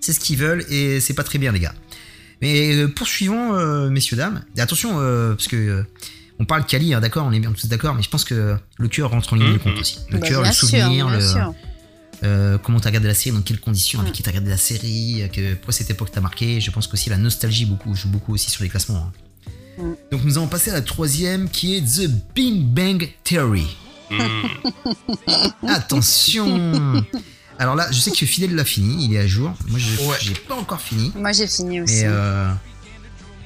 C'est 0.00 0.12
ce 0.12 0.20
qu'ils 0.20 0.38
veulent 0.38 0.64
et 0.70 1.00
c'est 1.00 1.14
pas 1.14 1.24
très 1.24 1.38
bien, 1.38 1.52
les 1.52 1.60
gars. 1.60 1.74
Mais 2.40 2.72
euh, 2.74 2.88
poursuivons, 2.88 3.54
euh, 3.54 3.88
messieurs, 3.90 4.16
dames. 4.16 4.44
Et 4.56 4.60
attention, 4.60 5.00
euh, 5.00 5.34
parce 5.34 5.48
que. 5.48 5.56
euh, 5.56 5.82
on 6.40 6.44
parle 6.44 6.64
Kali, 6.66 6.94
hein, 6.94 7.00
d'accord, 7.00 7.26
on 7.26 7.32
est 7.32 7.40
bien 7.40 7.50
tous 7.50 7.66
d'accord, 7.66 7.96
mais 7.96 8.02
je 8.04 8.08
pense 8.10 8.24
que 8.24 8.56
le 8.78 8.88
cœur 8.88 9.10
rentre 9.10 9.32
en 9.32 9.36
ligne 9.36 9.48
de 9.48 9.52
Mhm. 9.54 9.58
compte 9.58 9.78
aussi. 9.80 9.98
Le 10.10 10.18
bah, 10.18 10.28
cœur, 10.28 10.42
le 10.44 10.52
souvenir, 10.52 11.08
sûr, 11.08 11.10
le. 11.10 11.52
Euh, 12.24 12.58
comment 12.58 12.80
t'as 12.80 12.88
regardé 12.90 13.08
la 13.08 13.14
série, 13.14 13.34
dans 13.36 13.42
quelles 13.42 13.60
conditions, 13.60 14.00
avec 14.00 14.12
Mm. 14.12 14.16
qui 14.16 14.22
t'as 14.22 14.30
regardé 14.30 14.50
la 14.50 14.56
série, 14.56 15.22
euh, 15.22 15.28
que, 15.28 15.54
pourquoi 15.54 15.72
cette 15.72 15.90
époque 15.90 16.10
t'a 16.10 16.20
marqué. 16.20 16.60
Je 16.60 16.70
pense 16.70 16.86
qu'aussi 16.86 17.10
la 17.10 17.16
nostalgie 17.18 17.64
beaucoup, 17.66 17.94
joue 17.94 18.08
beaucoup 18.08 18.34
aussi 18.34 18.50
sur 18.50 18.62
les 18.62 18.68
classements. 18.68 19.10
hein. 19.78 19.82
Mm. 19.82 19.92
Donc 20.12 20.24
nous 20.24 20.38
allons 20.38 20.48
passer 20.48 20.70
à 20.70 20.74
la 20.74 20.82
troisième 20.82 21.48
qui 21.48 21.76
est 21.76 21.80
The 21.82 22.10
Big 22.34 22.62
Bang 22.64 23.08
Theory. 23.24 23.66
Hmm. 24.10 24.16
Attention 25.68 27.04
Alors 27.58 27.74
là, 27.74 27.88
je 27.90 27.98
sais 27.98 28.10
que 28.10 28.24
Fidel 28.24 28.54
l'a 28.54 28.64
fini, 28.64 29.04
il 29.06 29.14
est 29.14 29.18
à 29.18 29.26
jour. 29.26 29.52
Moi, 29.68 29.78
je 29.78 30.00
Ouais. 30.04 30.16
j'ai 30.20 30.32
pas 30.34 30.54
encore 30.54 30.80
fini. 30.80 31.12
Moi, 31.16 31.32
j'ai 31.32 31.46
fini 31.46 31.80
aussi. 31.80 31.94
Mais, 31.96 32.02
euh, 32.06 32.50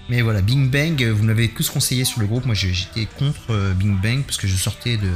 mais 0.08 0.20
voilà, 0.22 0.40
Bing 0.42 0.70
Bang, 0.70 1.02
euh, 1.02 1.12
vous 1.12 1.22
me 1.24 1.28
l'avez 1.28 1.48
tous 1.48 1.68
conseillé 1.70 2.04
sur 2.04 2.20
le 2.20 2.26
groupe. 2.26 2.44
Moi, 2.46 2.54
j'ai- 2.54 2.72
j'étais 2.74 3.06
contre 3.06 3.72
Bing 3.74 3.98
Bang 4.00 4.22
parce 4.24 4.37
que 4.37 4.46
je 4.46 4.56
sortais 4.56 4.96
de, 4.98 5.08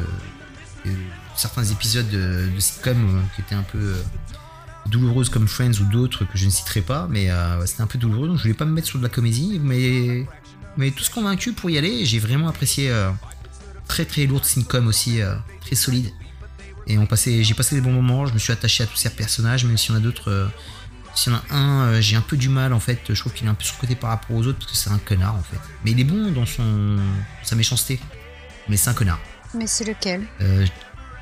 de 0.91 0.93
certains 1.37 1.65
épisodes 1.65 2.09
de, 2.09 2.49
de 2.55 2.61
sitcom 2.61 2.97
euh, 2.97 3.21
qui 3.35 3.43
étaient 3.43 3.55
un 3.55 3.63
peu 3.63 3.79
euh, 3.79 4.03
douloureuses 4.87 5.29
comme 5.29 5.47
Friends 5.47 5.81
ou 5.81 5.85
d'autres 5.85 6.25
que 6.25 6.37
je 6.37 6.47
ne 6.47 6.51
citerai 6.51 6.81
pas. 6.81 7.07
Mais 7.11 7.31
euh, 7.31 7.65
c'était 7.67 7.83
un 7.83 7.87
peu 7.87 7.99
douloureux, 7.99 8.29
donc 8.29 8.39
je 8.39 8.43
voulais 8.43 8.55
pas 8.55 8.65
me 8.65 8.73
mettre 8.73 8.89
sur 8.89 8.99
de 8.99 9.05
la 9.05 9.11
comédie. 9.11 9.61
Mais, 9.63 10.27
mais 10.77 10.91
tout 10.91 11.05
ce 11.05 11.11
convaincu 11.11 11.53
pour 11.53 11.71
y 11.71 11.79
aller, 11.79 12.05
j'ai 12.05 12.19
vraiment 12.19 12.49
apprécié. 12.49 12.93
très 13.87 14.05
très 14.05 14.27
lourde 14.27 14.45
sitcom 14.45 14.87
aussi, 14.87 15.21
très 15.61 15.77
solide. 15.77 16.11
Et 16.89 16.99
on 16.99 17.07
passait, 17.07 17.43
j'ai 17.43 17.55
passé 17.55 17.75
des 17.75 17.81
bons 17.81 17.93
moments, 17.93 18.27
je 18.27 18.33
me 18.33 18.39
suis 18.39 18.53
attaché 18.53 18.85
à 18.85 18.87
tous 18.87 18.97
ces 18.97 19.11
personnages, 19.11 19.65
même 19.65 19.77
s'il 19.77 19.93
y 19.93 19.95
en 19.95 19.99
a 19.99 20.03
d'autres. 20.03 20.49
s'il 21.17 21.33
y 21.33 21.37
en 21.37 21.39
a 21.39 21.55
un, 21.57 22.01
j'ai 22.01 22.15
un 22.15 22.21
peu 22.21 22.37
du 22.37 22.49
mal 22.49 22.73
en 22.73 22.81
fait. 22.81 23.01
Je 23.09 23.19
trouve 23.19 23.33
qu'il 23.33 23.47
est 23.47 23.51
un 23.51 23.55
peu 23.55 23.65
surcoté 23.65 23.97
par 23.97 24.11
rapport 24.11 24.37
aux 24.37 24.47
autres 24.47 24.59
parce 24.59 24.71
que 24.71 24.77
c'est 24.77 24.91
un 24.91 24.99
connard 24.99 25.35
en 25.35 25.43
fait. 25.43 25.59
Mais 25.85 25.91
il 25.91 26.01
est 26.01 26.05
bon 26.05 26.31
dans 26.31 26.47
son 26.47 26.97
sa 27.43 27.57
méchanceté. 27.57 27.99
Mais 28.69 28.77
c'est 28.77 28.91
un 28.91 28.95
connard. 28.95 29.21
Mais 29.55 29.67
c'est 29.67 29.85
lequel? 29.85 30.27
Euh, 30.41 30.67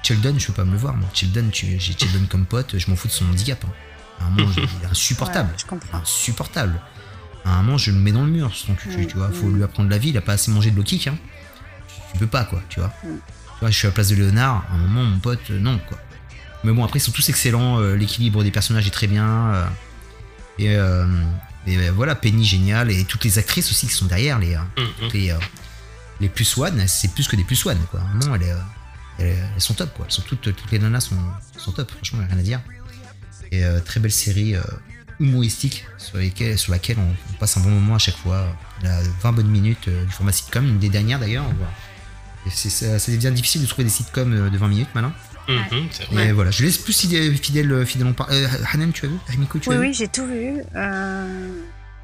Sheldon, 0.04 0.34
je 0.38 0.46
peux 0.48 0.52
pas 0.52 0.64
me 0.64 0.72
le 0.72 0.78
voir 0.78 0.94
moi. 0.96 1.08
Sheldon, 1.14 1.48
j'ai 1.52 1.78
Sheldon 1.80 2.26
comme 2.28 2.44
pote, 2.46 2.78
je 2.78 2.90
m'en 2.90 2.96
fous 2.96 3.08
de 3.08 3.12
son 3.12 3.24
handicap. 3.26 3.64
hein. 3.66 3.72
À 4.20 4.26
un 4.26 4.30
moment, 4.30 4.50
je- 4.52 4.60
il 4.60 4.84
est 4.84 4.90
insupportable. 4.90 5.48
Ouais, 5.50 5.56
je 5.58 5.64
comprends. 5.66 5.98
Insupportable. 5.98 6.80
À 7.44 7.56
un 7.56 7.62
moment, 7.62 7.78
je 7.78 7.90
le 7.90 7.98
mets 7.98 8.12
dans 8.12 8.24
le 8.24 8.30
mur, 8.30 8.52
son 8.54 8.74
cul, 8.74 8.88
Mm, 8.90 9.06
tu 9.06 9.16
vois. 9.16 9.30
Faut 9.30 9.46
mm. 9.46 9.56
lui 9.56 9.62
apprendre 9.64 9.90
la 9.90 9.98
vie, 9.98 10.10
il 10.10 10.16
a 10.16 10.20
pas 10.22 10.34
assez 10.34 10.50
mangé 10.50 10.70
de 10.70 10.76
low 10.76 10.82
kick, 10.82 11.08
hein. 11.08 11.16
Tu 12.12 12.18
peux 12.18 12.26
pas, 12.26 12.44
quoi, 12.44 12.62
tu 12.68 12.80
vois. 12.80 12.88
Mm. 13.02 13.08
Tu 13.08 13.60
vois, 13.60 13.70
je 13.70 13.76
suis 13.76 13.86
à 13.86 13.90
la 13.90 13.94
place 13.94 14.08
de 14.08 14.14
Léonard, 14.16 14.64
à 14.70 14.74
un 14.74 14.78
moment, 14.78 15.02
mon 15.04 15.18
pote, 15.18 15.40
euh, 15.50 15.58
non, 15.58 15.78
quoi. 15.88 15.98
Mais 16.62 16.72
bon, 16.72 16.84
après, 16.84 16.98
ils 16.98 17.02
sont 17.02 17.12
tous 17.12 17.28
excellents, 17.28 17.80
euh, 17.80 17.94
l'équilibre 17.96 18.42
des 18.44 18.50
personnages 18.50 18.86
est 18.86 18.90
très 18.90 19.06
bien. 19.06 19.26
euh, 19.54 19.66
et, 20.58 20.76
euh, 20.76 21.06
et, 21.66 21.76
euh, 21.76 21.90
voilà, 21.92 22.14
Penny, 22.14 22.44
génial, 22.44 22.90
et 22.90 23.04
toutes 23.04 23.24
les 23.24 23.38
actrices 23.38 23.70
aussi 23.70 23.86
qui 23.88 23.94
sont 23.94 24.06
derrière, 24.06 24.38
les, 24.38 24.54
euh, 24.54 24.58
Mhm. 24.78 25.08
les, 25.12 25.30
euh, 25.32 25.38
les 26.20 26.28
plus 26.28 26.56
one, 26.56 26.86
c'est 26.86 27.12
plus 27.12 27.26
que 27.26 27.34
des 27.36 27.44
plus 27.44 27.66
one, 27.66 27.78
quoi. 27.90 28.00
À 28.00 28.04
un 28.04 28.14
moment, 28.14 28.34
elles, 28.36 28.42
euh, 28.44 28.58
elles, 29.18 29.36
elles 29.54 29.60
sont 29.60 29.74
top, 29.74 29.92
quoi. 29.94 30.06
Elles 30.08 30.12
sont 30.12 30.22
toutes, 30.22 30.40
toutes 30.54 30.70
les 30.72 30.78
nanas 30.78 31.00
sont, 31.00 31.16
sont 31.56 31.72
top, 31.72 31.90
franchement, 31.90 32.20
y 32.20 32.24
a 32.24 32.26
rien 32.28 32.38
à 32.38 32.42
dire. 32.42 32.60
Et 33.52 33.64
euh, 33.64 33.80
très 33.80 34.00
belle 34.00 34.10
série 34.12 34.56
euh, 34.56 34.62
humoristique 35.20 35.84
sur, 35.98 36.18
lesquelles, 36.18 36.58
sur 36.58 36.72
laquelle 36.72 36.96
on, 36.98 37.08
on 37.30 37.32
passe 37.38 37.56
un 37.56 37.60
bon 37.60 37.70
moment 37.70 37.94
à 37.94 37.98
chaque 37.98 38.16
fois. 38.16 38.46
Elle 38.82 38.88
a 38.88 39.00
20 39.22 39.32
bonnes 39.32 39.48
minutes 39.48 39.88
euh, 39.88 40.04
du 40.04 40.10
format 40.12 40.32
sitcom, 40.32 40.66
une 40.66 40.78
des 40.78 40.88
dernières 40.88 41.20
d'ailleurs. 41.20 41.44
Et 42.46 42.50
Ça, 42.50 42.98
ça 42.98 43.12
devient 43.12 43.30
difficile 43.32 43.62
de 43.62 43.66
trouver 43.66 43.84
des 43.84 43.90
sitcoms 43.90 44.32
euh, 44.32 44.50
de 44.50 44.58
20 44.58 44.68
minutes 44.68 44.88
maintenant. 44.94 45.12
C'est 45.46 46.04
Et 46.10 46.14
vrai. 46.14 46.32
voilà, 46.32 46.50
je 46.50 46.64
laisse 46.64 46.78
plus 46.78 46.98
fidèle, 46.98 47.36
fidèle, 47.36 47.84
fidèle 47.86 48.14
euh, 48.30 48.48
Hanan, 48.72 48.92
tu 48.92 49.04
as 49.04 49.08
vu? 49.08 49.16
Hamiko, 49.28 49.58
tu 49.58 49.68
Oui, 49.68 49.74
as 49.76 49.78
vu? 49.78 49.86
oui, 49.88 49.94
j'ai 49.94 50.08
tout 50.08 50.26
vu. 50.26 50.62
Euh, 50.74 51.48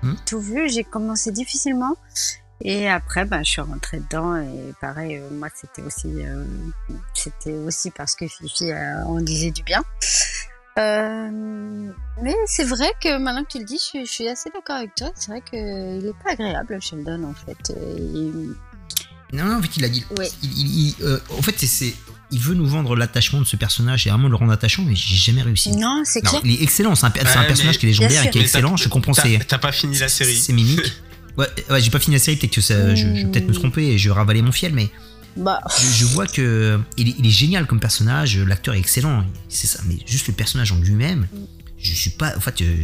Hmm? 0.02 0.14
Tout 0.24 0.40
vu. 0.40 0.66
J'ai 0.70 0.82
commencé 0.84 1.30
difficilement. 1.30 1.94
Et 2.62 2.88
après, 2.88 3.24
ben, 3.24 3.42
je 3.42 3.50
suis 3.50 3.60
rentrée 3.60 4.00
dedans. 4.00 4.36
Et 4.36 4.74
pareil, 4.80 5.16
euh, 5.16 5.28
moi, 5.32 5.48
c'était 5.54 5.82
aussi, 5.82 6.08
euh, 6.08 6.44
c'était 7.14 7.52
aussi 7.54 7.90
parce 7.90 8.14
que 8.14 8.26
Fifi 8.28 8.70
euh, 8.70 9.02
en 9.04 9.20
disait 9.20 9.50
du 9.50 9.62
bien. 9.62 9.82
Euh, 10.78 11.90
mais 12.22 12.34
c'est 12.46 12.64
vrai 12.64 12.88
que 13.02 13.18
maintenant 13.18 13.44
que 13.44 13.50
tu 13.52 13.58
le 13.58 13.64
dis, 13.64 13.76
je, 13.78 13.82
suis- 13.82 14.06
je 14.06 14.10
suis 14.10 14.28
assez 14.28 14.50
d'accord 14.50 14.76
avec 14.76 14.94
toi. 14.94 15.10
C'est 15.14 15.30
vrai 15.30 15.40
qu'il 15.42 15.58
est 15.58 16.22
pas 16.24 16.32
agréable, 16.32 16.78
Sheldon, 16.80 17.24
en 17.24 17.34
fait. 17.34 17.74
Non, 19.32 19.44
non, 19.44 19.58
en 19.58 19.62
fait, 19.62 19.76
il 19.76 19.84
a 19.84 19.88
dit. 19.88 20.04
Ouais. 20.18 20.28
il- 20.42 20.58
il- 20.58 20.88
il- 20.88 21.04
euh, 21.04 21.18
en 21.38 21.42
fait, 21.42 21.54
c'est- 21.58 21.66
c'est. 21.66 21.94
Il 22.32 22.38
veut 22.40 22.54
nous 22.54 22.66
vendre 22.66 22.94
l'attachement 22.94 23.40
de 23.40 23.44
ce 23.44 23.56
personnage 23.56 24.06
et 24.06 24.10
vraiment 24.10 24.28
le 24.28 24.36
rendre 24.36 24.52
attachant, 24.52 24.82
mais 24.84 24.94
j'ai 24.94 25.16
jamais 25.16 25.42
réussi. 25.42 25.72
Non, 25.76 26.02
c'est 26.04 26.22
Non, 26.24 26.30
clair. 26.30 26.42
il 26.44 26.52
est 26.60 26.62
excellent, 26.62 26.94
c'est 26.94 27.06
un, 27.06 27.12
c'est 27.16 27.46
personnage 27.46 27.78
qui 27.78 27.86
est 27.86 27.88
légendaire 27.88 28.24
et 28.24 28.30
qui 28.30 28.38
est 28.38 28.42
excellent. 28.42 28.76
Je 28.76 28.88
comprends 28.88 29.12
t'as- 29.12 29.58
pas 29.58 29.72
fini 29.72 29.98
la 29.98 30.08
série. 30.08 30.36
ses 30.36 30.52
mimiques. 30.52 30.80
Ouais, 31.38 31.46
ouais 31.70 31.80
j'ai 31.80 31.90
pas 31.90 31.98
fini 32.00 32.16
la 32.16 32.20
série, 32.22 32.36
peut-être 32.36 32.52
que 32.54 32.60
ça, 32.60 32.94
je, 32.94 33.14
je 33.14 33.26
vais 33.26 33.30
peut-être 33.30 33.48
me 33.48 33.52
tromper 33.54 33.86
et 33.88 33.98
je 33.98 34.10
ravaler 34.10 34.42
mon 34.42 34.52
fiel, 34.52 34.72
mais 34.74 34.90
Bah, 35.36 35.60
je, 35.78 35.86
je 35.86 36.04
vois 36.06 36.26
que 36.26 36.78
il 36.96 37.08
est, 37.08 37.14
il 37.18 37.26
est 37.26 37.30
génial 37.30 37.66
comme 37.66 37.80
personnage, 37.80 38.36
l'acteur 38.38 38.74
est 38.74 38.78
excellent, 38.78 39.24
c'est 39.48 39.66
ça, 39.66 39.80
mais 39.86 39.96
juste 40.06 40.26
le 40.28 40.34
personnage 40.34 40.72
en 40.72 40.76
lui-même, 40.78 41.26
je 41.78 41.92
suis 41.94 42.10
pas. 42.10 42.36
En 42.36 42.40
fait, 42.40 42.60
euh, 42.62 42.76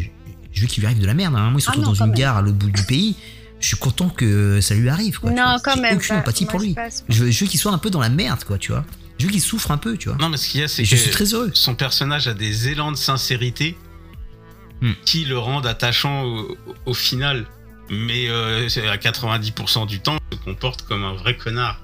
je 0.53 0.61
veux 0.63 0.67
qu'il 0.67 0.81
lui 0.81 0.87
arrive 0.87 1.01
de 1.01 1.07
la 1.07 1.13
merde. 1.15 1.35
À 1.35 1.39
un 1.39 1.45
moment, 1.47 1.59
il 1.59 1.63
se 1.63 1.69
Ah 1.71 1.77
non, 1.77 1.83
dans 1.83 1.95
une 1.95 2.07
même. 2.07 2.15
gare 2.15 2.37
à 2.39 2.43
l'autre 2.43 2.57
bout 2.57 2.71
du 2.71 2.83
pays. 2.85 3.15
Je 3.61 3.67
suis 3.69 3.77
content 3.77 4.09
que 4.09 4.61
ça 4.63 4.75
lui 4.75 4.89
arrive. 4.89 5.19
Quoi, 5.21 5.31
non, 5.33 5.57
quand 5.63 5.77
même. 5.77 5.97
aucune 5.97 6.09
pas- 6.09 6.19
empathie 6.21 6.45
moi, 6.45 6.51
pour 6.53 6.61
je 6.61 6.67
lui. 6.67 6.75
Je 7.11 7.25
veux, 7.25 7.31
je 7.31 7.45
veux 7.45 7.51
qu'il 7.51 7.61
soit 7.61 7.73
un 7.73 7.79
peu 7.79 7.91
dans 7.91 8.01
la 8.01 8.09
merde, 8.09 8.43
quoi, 8.45 8.57
tu 8.59 8.73
vois. 8.73 8.85
Je 9.19 9.27
veux 9.27 9.31
qu'il 9.33 9.41
souffre 9.43 9.71
un 9.71 9.77
peu, 9.79 9.97
tu 9.99 10.09
vois. 10.09 10.17
Non, 10.19 10.29
mais 10.31 10.37
ce 10.39 10.49
qu'il 10.49 10.61
y 10.61 10.65
a, 10.65 10.69
c'est 10.69 10.83
que 10.83 10.89
je 10.89 10.97
suis 10.97 11.11
très 11.11 11.25
heureux. 11.35 11.51
son 11.55 11.75
personnage 11.75 12.27
a 12.29 12.35
des 12.35 12.69
élans 12.69 12.93
de 12.93 12.97
sincérité 12.97 13.77
Hmm. 14.83 14.93
qui 15.07 15.25
le 15.25 15.39
rendent 15.39 15.67
attachant 15.67 16.25
au, 16.25 16.57
au 16.85 16.93
final. 16.95 17.47
Mais 17.91 18.29
euh, 18.29 18.67
à 18.91 18.97
90% 18.97 19.87
du 19.87 20.01
temps, 20.01 20.17
il 20.33 20.39
se 20.39 20.43
comporte 20.45 20.83
comme 20.83 21.05
un 21.05 21.15
vrai 21.15 21.37
connard. 21.37 21.81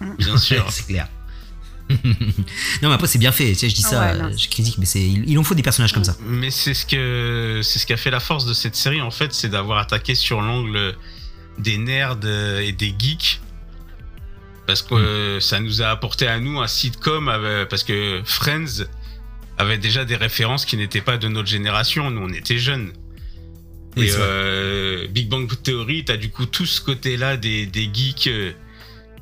Hmm. 0.00 0.14
Bien 0.18 0.36
sûr. 0.38 0.66
c'est 0.70 0.86
clair. 0.86 1.08
non, 1.90 2.88
mais 2.88 2.92
après, 2.92 3.08
c'est 3.08 3.18
bien 3.18 3.32
fait. 3.32 3.48
Tu 3.48 3.54
sais, 3.56 3.68
je 3.68 3.74
dis 3.74 3.82
Ah 3.86 3.88
ça, 3.88 4.00
ouais, 4.00 4.20
euh, 4.22 4.36
je 4.36 4.48
critique, 4.48 4.76
mais 4.78 4.84
c'est, 4.86 5.00
il, 5.02 5.28
il 5.28 5.36
en 5.38 5.42
faut 5.42 5.54
des 5.56 5.62
personnages 5.62 5.92
comme 5.92 6.04
ça. 6.04 6.16
Mais 6.24 6.50
c'est 6.50 6.74
ce 6.74 6.86
que 6.86 7.60
c'est 7.64 7.78
ce 7.80 7.86
qui 7.86 7.92
a 7.92 7.96
fait 7.96 8.10
la 8.12 8.20
force 8.20 8.46
de 8.46 8.54
cette 8.54 8.76
série 8.76 9.00
en 9.00 9.10
fait, 9.10 9.32
c'est 9.32 9.48
d'avoir 9.48 9.78
attaqué 9.78 10.14
sur 10.14 10.40
l'angle 10.40 10.94
des 11.58 11.78
nerds 11.78 12.18
euh, 12.24 12.60
et 12.60 12.70
des 12.72 12.94
geeks. 12.96 13.40
Parce 14.68 14.82
que 14.82 14.94
euh, 14.94 15.40
ça 15.40 15.58
nous 15.58 15.82
a 15.82 15.86
apporté 15.88 16.28
à 16.28 16.38
nous 16.38 16.60
un 16.60 16.68
sitcom 16.68 17.28
avec- 17.28 17.68
parce 17.68 17.82
que 17.82 18.22
Friends 18.24 18.84
avait 19.58 19.78
déjà 19.78 20.04
des 20.04 20.14
références 20.16 20.64
qui 20.64 20.76
n'étaient 20.76 21.00
pas 21.00 21.16
de 21.18 21.26
notre 21.26 21.48
génération. 21.48 22.08
Nous, 22.10 22.20
on 22.22 22.32
était 22.32 22.58
jeunes. 22.58 22.92
Oui, 23.96 24.06
et 24.06 24.12
euh, 24.16 25.06
Big 25.08 25.28
Bang 25.28 25.48
Theory, 25.62 26.04
t'as 26.04 26.16
du 26.16 26.30
coup 26.30 26.46
tout 26.46 26.66
ce 26.66 26.80
côté-là 26.80 27.36
des, 27.36 27.66
des 27.66 27.90
geeks. 27.92 28.28
euh, 28.28 28.52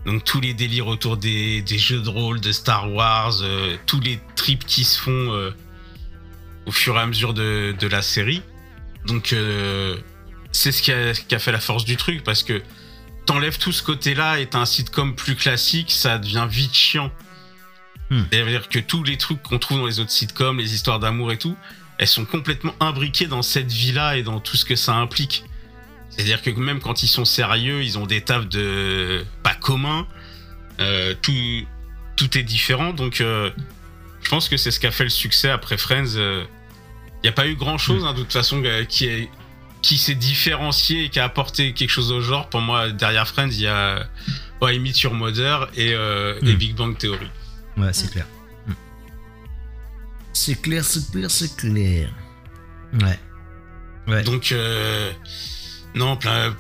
donc 0.07 0.25
tous 0.25 0.41
les 0.41 0.55
délires 0.55 0.87
autour 0.87 1.17
des, 1.17 1.61
des 1.63 1.79
jeux 1.79 2.01
de 2.01 2.09
rôle, 2.09 2.41
de 2.41 2.53
Star 2.53 2.91
Wars, 2.93 3.41
euh, 3.43 3.77
tous 3.87 4.01
les 4.01 4.21
trips 4.37 4.65
qui 4.65 4.85
se 4.85 4.99
font 4.99 5.11
euh, 5.35 5.51
au 6.67 6.71
fur 6.71 6.97
et 6.97 7.01
à 7.01 7.07
mesure 7.07 7.35
de, 7.35 7.75
de 7.79 7.87
la 7.89 8.01
série. 8.01 8.43
Donc 9.07 9.33
euh, 9.33 9.97
c'est 10.53 10.73
ce 10.73 10.83
qui 10.83 10.93
a, 10.93 11.13
qui 11.13 11.35
a 11.35 11.39
fait 11.39 11.53
la 11.53 11.61
force 11.61 11.85
du 11.85 11.97
truc 11.97 12.23
parce 12.25 12.43
que 12.43 12.63
t'enlèves 13.27 13.59
tout 13.59 13.73
ce 13.73 13.83
côté-là 13.83 14.39
et 14.39 14.47
t'as 14.47 14.61
un 14.61 14.67
sitcom 14.67 15.15
plus 15.15 15.35
classique, 15.35 15.91
ça 15.91 16.19
devient 16.19 16.47
vite 16.49 16.75
chiant. 16.75 17.11
Hmm. 18.11 18.23
C'est-à-dire 18.31 18.69
que 18.69 18.79
tous 18.79 19.03
les 19.03 19.19
trucs 19.19 19.43
qu'on 19.43 19.59
trouve 19.59 19.79
dans 19.79 19.87
les 19.87 20.01
autres 20.01 20.11
sitcoms, 20.11 20.59
les 20.59 20.75
histoires 20.75 21.01
d'amour 21.01 21.33
et 21.33 21.39
tout, 21.39 21.57
elles 21.99 22.07
sont 22.09 22.25
complètement 22.25 22.75
imbriquées 22.81 23.27
dans 23.27 23.43
cette 23.43 23.71
vie-là 23.71 24.17
et 24.17 24.23
dans 24.23 24.41
tout 24.41 24.57
ce 24.57 24.65
que 24.65 24.77
ça 24.77 24.95
implique. 24.95 25.45
C'est-à-dire 26.11 26.43
que 26.43 26.51
même 26.51 26.81
quand 26.81 27.03
ils 27.03 27.09
sont 27.09 27.25
sérieux, 27.25 27.83
ils 27.83 27.99
ont 27.99 28.07
des 28.07 28.21
tafs 28.23 28.49
de 28.49 29.25
pas 29.43 29.55
communs. 29.55 30.07
Euh, 30.81 31.15
tout, 31.21 31.33
tout 32.17 32.39
est 32.39 32.43
différent. 32.43 32.93
Donc, 32.93 33.21
euh, 33.21 33.51
je 34.23 34.29
pense 34.29 34.49
que 34.49 34.57
c'est 34.57 34.71
ce 34.71 34.81
qui 34.81 34.87
a 34.87 34.91
fait 34.91 35.05
le 35.05 35.11
succès 35.11 35.51
après 35.51 35.77
Friends. 35.77 36.17
Il 36.17 36.47
n'y 37.25 37.29
a 37.29 37.33
pas 37.33 37.47
eu 37.49 37.57
grand-chose, 37.57 38.05
hein, 38.05 38.15
de 38.15 38.21
toute 38.21 38.33
façon, 38.33 38.63
euh, 38.65 38.85
qui 38.85 39.07
est 39.07 39.29
qui 39.81 39.97
s'est 39.97 40.17
différencié 40.17 41.05
et 41.05 41.09
qui 41.09 41.21
a 41.21 41.25
apporté 41.25 41.73
quelque 41.73 41.91
chose 41.91 42.11
au 42.11 42.21
genre. 42.21 42.49
Pour 42.49 42.61
moi, 42.61 42.91
derrière 42.91 43.29
Friends, 43.29 43.51
il 43.53 43.61
y 43.61 43.67
a 43.69 44.09
ouais, 44.61 44.75
I 44.75 44.81
Meet 44.81 45.01
Your 45.03 45.15
Mother 45.15 45.69
et, 45.77 45.95
euh, 45.95 46.37
et 46.43 46.53
Mm. 46.55 46.57
Big 46.57 46.75
Bang 46.75 46.99
Theory. 46.99 47.29
Ouais, 47.77 47.93
c'est 47.93 48.11
clair. 48.11 48.27
C'est 50.33 50.61
clair, 50.61 50.85
c'est 50.85 51.11
clair, 51.11 51.31
c'est 51.31 51.55
clair. 51.57 52.11
Ouais. 53.03 53.19
Ouais. 54.07 54.23
Donc, 54.23 54.53
euh, 54.53 55.11
non, 55.95 56.17
plein, 56.17 56.57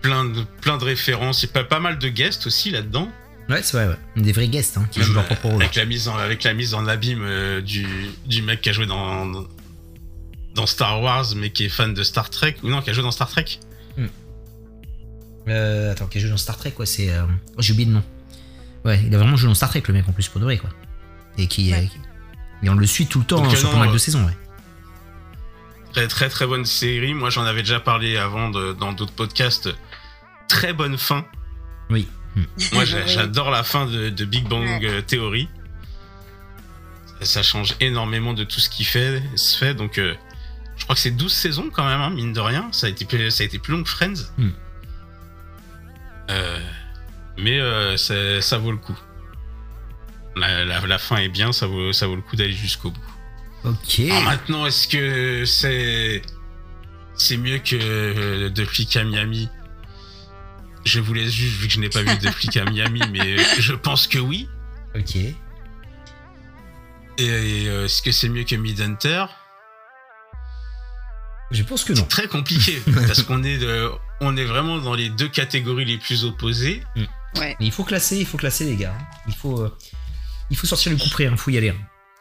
plein, 0.00 0.24
de, 0.24 0.42
plein 0.60 0.76
de 0.78 0.84
références. 0.84 1.42
Il 1.42 1.46
y 1.46 1.50
a 1.50 1.52
pas, 1.52 1.64
pas 1.64 1.80
mal 1.80 1.98
de 1.98 2.08
guests 2.08 2.46
aussi 2.46 2.70
là-dedans. 2.70 3.10
Ouais, 3.48 3.62
c'est 3.62 3.76
vrai, 3.76 3.88
ouais. 3.88 4.22
Des 4.22 4.32
vrais 4.32 4.48
guests 4.48 4.76
hein, 4.78 4.86
qui 4.90 4.98
Même, 5.00 5.08
jouent 5.08 5.14
leur 5.14 5.26
propre 5.26 5.48
rôle. 5.48 5.62
avec, 5.62 5.74
la 5.76 5.84
mise 5.84 6.08
en, 6.08 6.16
avec 6.16 6.42
la 6.42 6.54
mise 6.54 6.74
en 6.74 6.86
abîme 6.86 7.22
euh, 7.22 7.60
du, 7.60 7.86
du 8.26 8.42
mec 8.42 8.60
qui 8.60 8.70
a 8.70 8.72
joué 8.72 8.86
dans, 8.86 9.46
dans 10.54 10.66
Star 10.66 11.00
Wars, 11.02 11.26
mais 11.36 11.50
qui 11.50 11.64
est 11.66 11.68
fan 11.68 11.94
de 11.94 12.02
Star 12.02 12.30
Trek. 12.30 12.56
Ou 12.62 12.68
non, 12.70 12.80
qui 12.82 12.90
a 12.90 12.92
joué 12.92 13.02
dans 13.02 13.10
Star 13.12 13.28
Trek. 13.28 13.44
Euh, 15.48 15.92
attends, 15.92 16.06
qui 16.06 16.18
joue 16.18 16.28
dans 16.28 16.36
Star 16.36 16.56
Trek, 16.56 16.72
quoi, 16.72 16.86
c'est. 16.86 17.10
euh, 17.12 17.22
oh, 17.56 17.62
J'ai 17.62 17.72
oublié 17.72 17.86
le 17.88 17.94
nom. 17.94 18.02
Ouais, 18.84 19.00
il 19.06 19.14
a 19.14 19.18
vraiment 19.18 19.36
joué 19.36 19.48
dans 19.48 19.54
Star 19.54 19.68
Trek, 19.70 19.82
le 19.86 19.94
mec, 19.94 20.08
en 20.08 20.12
plus, 20.12 20.28
pour 20.28 20.40
de 20.40 20.44
vrai, 20.44 20.58
quoi. 20.58 20.70
Et 21.38 21.46
qui. 21.46 21.70
Ouais. 21.70 21.78
euh, 21.78 21.82
qui- 21.82 21.98
Et 22.66 22.70
on 22.70 22.74
le 22.74 22.86
suit 22.86 23.06
tout 23.06 23.20
le 23.20 23.24
temps 23.24 23.36
Donc, 23.36 23.46
hein, 23.46 23.54
euh, 23.54 23.56
sur 23.60 23.70
pas 23.70 23.78
mal 23.78 23.88
euh, 23.90 23.92
de 23.92 23.98
saisons, 23.98 24.24
ouais. 24.26 24.36
Très, 25.92 26.08
très, 26.08 26.28
très 26.28 26.46
bonne 26.46 26.64
série. 26.64 27.14
Moi, 27.14 27.30
j'en 27.30 27.44
avais 27.44 27.62
déjà 27.62 27.78
parlé 27.80 28.16
avant 28.16 28.50
de- 28.50 28.72
dans 28.72 28.92
d'autres 28.92 29.12
podcasts. 29.12 29.68
Très 30.48 30.72
bonne 30.72 30.98
fin. 30.98 31.24
Oui. 31.90 32.08
Moi, 32.72 32.84
j'adore 32.84 33.50
la 33.50 33.62
fin 33.62 33.86
de, 33.86 34.10
de 34.10 34.24
Big 34.24 34.46
Bang 34.48 34.84
euh, 34.84 35.00
Theory. 35.00 35.48
Ça, 37.20 37.24
ça 37.26 37.42
change 37.42 37.76
énormément 37.80 38.34
de 38.34 38.42
tout 38.44 38.60
ce 38.60 38.68
qui 38.68 38.84
fait, 38.84 39.22
se 39.36 39.56
fait. 39.56 39.74
Donc, 39.74 39.96
euh, 39.98 40.14
je 40.76 40.82
crois 40.84 40.94
que 40.96 41.00
c'est 41.00 41.12
12 41.12 41.32
saisons 41.32 41.70
quand 41.72 41.86
même, 41.86 42.00
hein, 42.00 42.10
mine 42.10 42.32
de 42.32 42.40
rien. 42.40 42.68
Ça 42.72 42.88
a 42.88 42.90
été, 42.90 43.04
plus- 43.04 43.30
ça 43.30 43.44
a 43.44 43.46
été 43.46 43.58
plus 43.60 43.72
long 43.72 43.82
que 43.84 43.88
Friends. 43.88 44.26
Hmm. 44.38 44.48
Euh, 46.30 46.60
mais 47.38 47.60
euh, 47.60 47.96
ça, 47.96 48.42
ça 48.42 48.58
vaut 48.58 48.72
le 48.72 48.76
coup. 48.78 48.98
La, 50.36 50.64
la- 50.64 50.86
la 50.86 50.98
fin 50.98 51.16
est 51.16 51.28
bien, 51.28 51.52
ça 51.52 51.66
vaut, 51.66 51.92
ça 51.92 52.06
vaut 52.06 52.16
le 52.16 52.22
coup 52.22 52.36
d'aller 52.36 52.52
jusqu'au 52.52 52.90
bout. 52.90 53.00
Ok. 53.64 54.00
Alors 54.10 54.22
maintenant, 54.24 54.66
est-ce 54.66 54.86
que 54.86 55.44
c'est 55.44 56.22
c'est 57.14 57.36
mieux 57.38 57.58
que 57.58 57.74
euh, 57.80 58.50
De 58.50 58.64
flic 58.64 58.94
à 58.96 59.04
Miami? 59.04 59.48
Je 60.84 61.00
vous 61.00 61.14
laisse 61.14 61.32
juste 61.32 61.56
vu 61.56 61.66
que 61.66 61.72
je 61.72 61.80
n'ai 61.80 61.88
pas 61.88 62.02
vu 62.02 62.16
De 62.18 62.30
flic 62.30 62.56
à 62.58 62.64
Miami, 62.70 63.00
mais 63.10 63.36
je 63.58 63.72
pense 63.72 64.06
que 64.06 64.18
oui. 64.18 64.48
Ok. 64.94 65.16
Et, 65.16 65.34
et, 67.18 67.68
euh, 67.68 67.86
est-ce 67.86 68.02
que 68.02 68.12
c'est 68.12 68.28
mieux 68.28 68.44
que 68.44 68.54
Midhunter 68.56 69.24
Je 71.50 71.62
pense 71.62 71.84
que 71.84 71.92
non. 71.92 72.04
Très 72.04 72.28
compliqué 72.28 72.80
parce 72.94 73.22
qu'on 73.22 73.42
est 73.42 73.58
de- 73.58 73.90
on 74.20 74.36
est 74.36 74.44
vraiment 74.44 74.78
dans 74.78 74.94
les 74.94 75.08
deux 75.08 75.28
catégories 75.28 75.84
les 75.86 75.98
plus 75.98 76.24
opposées. 76.24 76.82
Ouais. 77.36 77.56
Mais 77.58 77.66
il 77.66 77.72
faut 77.72 77.84
classer, 77.84 78.18
il 78.18 78.26
faut 78.26 78.38
classer, 78.38 78.64
les 78.64 78.76
gars. 78.76 78.96
Il 79.28 79.34
faut, 79.34 79.60
euh, 79.62 79.76
il 80.50 80.56
faut 80.56 80.66
sortir 80.66 80.92
le 80.92 80.98
coup 80.98 81.08
près, 81.10 81.24
il 81.24 81.36
faut 81.36 81.50
y 81.50 81.58
aller. 81.58 81.70
hein. 81.70 81.76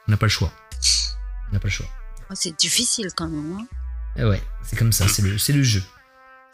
On 0.07 0.11
n'a 0.11 0.17
pas 0.17 0.25
le 0.25 0.31
choix. 0.31 0.51
On 1.49 1.53
n'a 1.53 1.59
pas 1.59 1.67
le 1.67 1.71
choix. 1.73 1.87
Oh, 2.29 2.33
c'est 2.35 2.57
difficile 2.57 3.07
quand 3.15 3.27
même. 3.27 3.57
Hein. 3.59 3.65
Et 4.17 4.23
ouais, 4.23 4.41
c'est 4.63 4.75
comme 4.77 4.91
ça, 4.91 5.07
c'est 5.07 5.21
le, 5.21 5.37
c'est 5.37 5.53
le 5.53 5.63
jeu. 5.63 5.83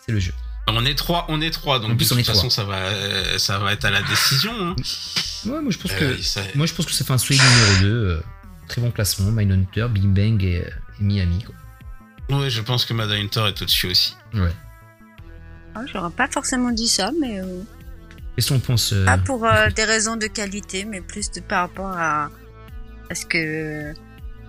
C'est 0.05 0.11
le 0.11 0.19
jeu. 0.19 0.33
On 0.67 0.85
est 0.85 0.95
trois, 0.95 1.25
on 1.29 1.41
est 1.41 1.49
trois, 1.51 1.79
donc 1.79 1.91
En 1.91 1.95
plus, 1.95 2.09
de 2.09 2.15
toute 2.15 2.25
façon 2.25 2.49
ça 2.49 2.63
va, 2.63 2.77
euh, 2.77 3.37
ça 3.37 3.57
va 3.59 3.73
être 3.73 3.83
à 3.85 3.89
la 3.89 4.01
décision. 4.03 4.51
hein. 4.59 4.75
Ouais, 5.45 5.59
moi 5.59 5.71
je 5.71 5.77
pense 5.79 5.91
Euh, 5.93 6.15
que, 6.17 6.21
ça- 6.21 6.43
moi 6.53 6.67
je 6.67 6.73
pense 6.73 6.85
que 6.85 6.91
ça 6.91 7.03
fait 7.03 7.13
un 7.13 7.17
solide 7.17 7.41
numéro 7.41 7.81
2. 7.81 7.87
euh, 7.87 8.23
très 8.67 8.79
bon 8.79 8.91
classement, 8.91 9.31
Mindhunter, 9.31 9.87
Big 9.89 10.05
Bang 10.05 10.43
et, 10.43 10.57
et 10.57 11.03
Miami. 11.03 11.43
Quoi. 12.27 12.37
ouais, 12.39 12.49
je 12.51 12.61
pense 12.61 12.85
que 12.85 12.93
Midhunter 12.93 13.47
est 13.47 13.59
au-dessus 13.61 13.87
aussi. 13.87 14.13
Ouais. 14.35 14.53
Ah, 15.73 15.81
J'aurais 15.91 16.11
pas 16.11 16.27
forcément 16.27 16.69
dit 16.71 16.87
ça, 16.87 17.11
mais 17.19 17.39
euh, 17.41 17.63
Qu'est-ce 18.35 18.49
qu'on 18.53 18.59
pense 18.59 18.93
euh, 18.93 19.05
pas 19.05 19.17
pour 19.17 19.45
euh, 19.45 19.69
des 19.75 19.83
raisons 19.83 20.15
de 20.15 20.27
qualité, 20.27 20.85
mais 20.85 21.01
plus 21.01 21.29
de, 21.31 21.41
par 21.41 21.61
rapport 21.61 21.91
à, 21.97 22.29
à 23.09 23.15
ce 23.15 23.25
que 23.25 23.93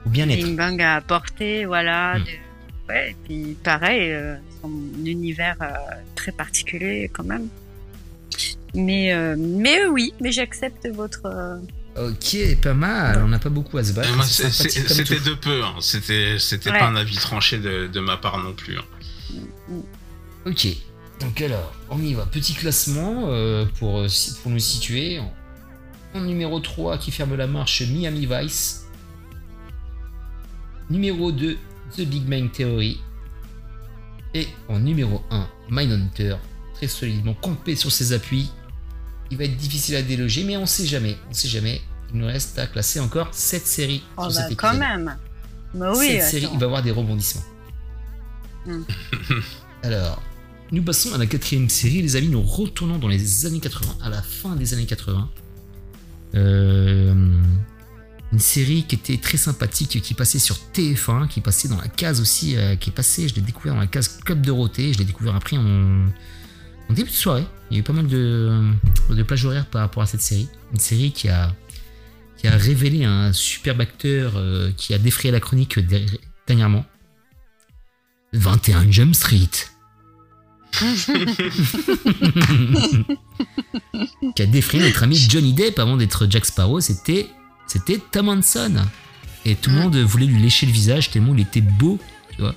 bien-être 0.06 0.42
Bing 0.44 0.56
Bang 0.56 0.80
a 0.80 0.96
apporté, 0.96 1.64
voilà. 1.64 2.18
Hmm. 2.18 2.22
de- 2.24 2.92
ouais, 2.92 3.10
et 3.10 3.16
puis 3.24 3.56
pareil, 3.62 4.12
euh, 4.12 4.36
son 4.62 4.70
univers 5.04 5.56
euh, 5.60 5.66
très 6.14 6.32
particulier 6.32 7.10
quand 7.12 7.24
même. 7.24 7.48
Mais, 8.74 9.12
euh, 9.12 9.36
mais 9.38 9.84
oui, 9.86 10.14
mais 10.20 10.32
j'accepte 10.32 10.88
votre. 10.88 11.26
euh, 11.26 11.58
Ok, 11.94 12.36
pas 12.62 12.72
mal. 12.72 13.20
On 13.22 13.28
n'a 13.28 13.38
pas 13.38 13.50
beaucoup 13.50 13.76
à 13.76 13.84
se 13.84 13.92
battre. 13.92 14.14
Moi, 14.16 14.24
c'est 14.24 14.48
c'est- 14.50 14.70
C'était 14.88 15.20
de 15.20 15.34
peu, 15.34 15.62
hein. 15.62 15.74
c'était 15.80 16.38
c'était 16.38 16.70
Ouais. 16.70 16.78
pas 16.78 16.86
un 16.86 16.96
avis 16.96 17.16
tranché 17.16 17.58
de, 17.58 17.86
de 17.86 18.00
ma 18.00 18.16
part 18.16 18.38
non 18.38 18.54
plus. 18.54 18.78
hein. 18.78 19.74
Ok. 20.46 20.68
Donc 21.22 21.40
alors, 21.40 21.72
on 21.88 22.00
y 22.02 22.14
va. 22.14 22.26
Petit 22.26 22.54
classement 22.54 23.26
euh, 23.26 23.64
pour, 23.78 24.00
euh, 24.00 24.08
pour 24.42 24.50
nous 24.50 24.58
situer. 24.58 25.20
En, 26.14 26.20
numéro 26.20 26.60
3 26.60 26.98
qui 26.98 27.10
ferme 27.10 27.36
la 27.36 27.46
marche, 27.46 27.82
Miami 27.82 28.26
Vice. 28.26 28.86
Numéro 30.90 31.30
2, 31.30 31.56
The 31.96 32.00
Big 32.02 32.24
Bang 32.24 32.50
Theory. 32.50 33.00
Et 34.34 34.48
en 34.68 34.80
numéro 34.80 35.22
1, 35.30 35.48
Mindhunter. 35.70 36.36
Très 36.74 36.88
solidement 36.88 37.34
campé 37.34 37.76
sur 37.76 37.92
ses 37.92 38.12
appuis. 38.12 38.50
Il 39.30 39.38
va 39.38 39.44
être 39.44 39.56
difficile 39.56 39.96
à 39.96 40.02
déloger, 40.02 40.44
mais 40.44 40.56
on 40.56 40.66
sait 40.66 40.86
jamais. 40.86 41.16
On 41.30 41.32
sait 41.32 41.48
jamais. 41.48 41.80
Il 42.12 42.20
nous 42.20 42.26
reste 42.26 42.58
à 42.58 42.66
classer 42.66 42.98
encore 43.00 43.28
7 43.32 43.66
séries. 43.66 44.02
Oh, 44.16 44.28
sur 44.28 44.42
bah, 44.42 44.48
cet 44.48 44.58
quand 44.58 44.74
même. 44.74 45.16
Bah 45.72 45.92
oui. 45.96 46.08
Cette 46.08 46.30
série, 46.30 46.48
il 46.52 46.58
va 46.58 46.64
y 46.64 46.68
avoir 46.68 46.82
des 46.82 46.90
rebondissements. 46.90 47.44
Hmm. 48.66 48.82
Alors, 49.82 50.20
nous 50.72 50.82
passons 50.82 51.12
à 51.14 51.18
la 51.18 51.26
quatrième 51.26 51.68
série, 51.68 52.00
les 52.02 52.16
amis. 52.16 52.28
Nous 52.28 52.42
retournons 52.42 52.98
dans 52.98 53.08
les 53.08 53.46
années 53.46 53.60
80, 53.60 53.96
à 54.02 54.08
la 54.08 54.22
fin 54.22 54.56
des 54.56 54.72
années 54.74 54.86
80. 54.86 55.30
Euh, 56.34 57.14
une 58.32 58.38
série 58.38 58.84
qui 58.88 58.94
était 58.94 59.18
très 59.18 59.36
sympathique, 59.36 60.00
qui 60.00 60.14
passait 60.14 60.38
sur 60.38 60.56
TF1, 60.72 61.28
qui 61.28 61.42
passait 61.42 61.68
dans 61.68 61.76
la 61.76 61.88
case 61.88 62.20
aussi, 62.22 62.56
euh, 62.56 62.76
qui 62.76 62.88
est 62.88 62.92
passée, 62.92 63.28
je 63.28 63.34
l'ai 63.34 63.42
découvert 63.42 63.74
dans 63.74 63.80
la 63.80 63.86
case 63.86 64.18
Club 64.24 64.40
Dorothée, 64.40 64.94
je 64.94 64.98
l'ai 64.98 65.04
découvert 65.04 65.34
après 65.36 65.58
en, 65.58 66.06
début 66.88 67.10
de 67.10 67.14
soirée. 67.14 67.44
Il 67.70 67.76
y 67.76 67.76
a 67.76 67.80
eu 67.80 67.82
pas 67.82 67.92
mal 67.92 68.06
de, 68.06 68.70
de 69.10 69.22
plages 69.22 69.44
horaires 69.44 69.66
par 69.66 69.82
rapport 69.82 70.02
à 70.02 70.06
cette 70.06 70.22
série. 70.22 70.48
Une 70.72 70.78
série 70.80 71.12
qui 71.12 71.28
a, 71.28 71.54
qui 72.38 72.46
a 72.48 72.56
révélé 72.56 73.04
un 73.04 73.32
superbe 73.34 73.82
acteur 73.82 74.32
euh, 74.36 74.70
qui 74.76 74.94
a 74.94 74.98
défrayé 74.98 75.32
la 75.32 75.40
chronique 75.40 75.78
der- 75.78 76.18
dernièrement. 76.46 76.84
21 78.32 78.90
Jump 78.90 79.14
Street. 79.14 79.50
Qui 84.34 84.42
a 84.42 84.46
défrayé 84.46 84.84
notre 84.84 85.02
ami 85.02 85.16
Johnny 85.16 85.52
Depp 85.52 85.78
avant 85.78 85.96
d'être 85.96 86.26
Jack 86.30 86.44
Sparrow, 86.46 86.80
c'était 86.80 87.28
c'était 87.66 87.98
Tom 88.10 88.28
Hanson. 88.28 88.76
Et 89.44 89.56
tout 89.56 89.70
le 89.70 89.76
monde 89.76 89.96
voulait 89.96 90.26
lui 90.26 90.40
lécher 90.40 90.66
le 90.66 90.72
visage 90.72 91.10
tellement 91.10 91.34
il 91.34 91.40
était 91.40 91.60
beau, 91.60 91.98
tu 92.34 92.40
vois. 92.42 92.54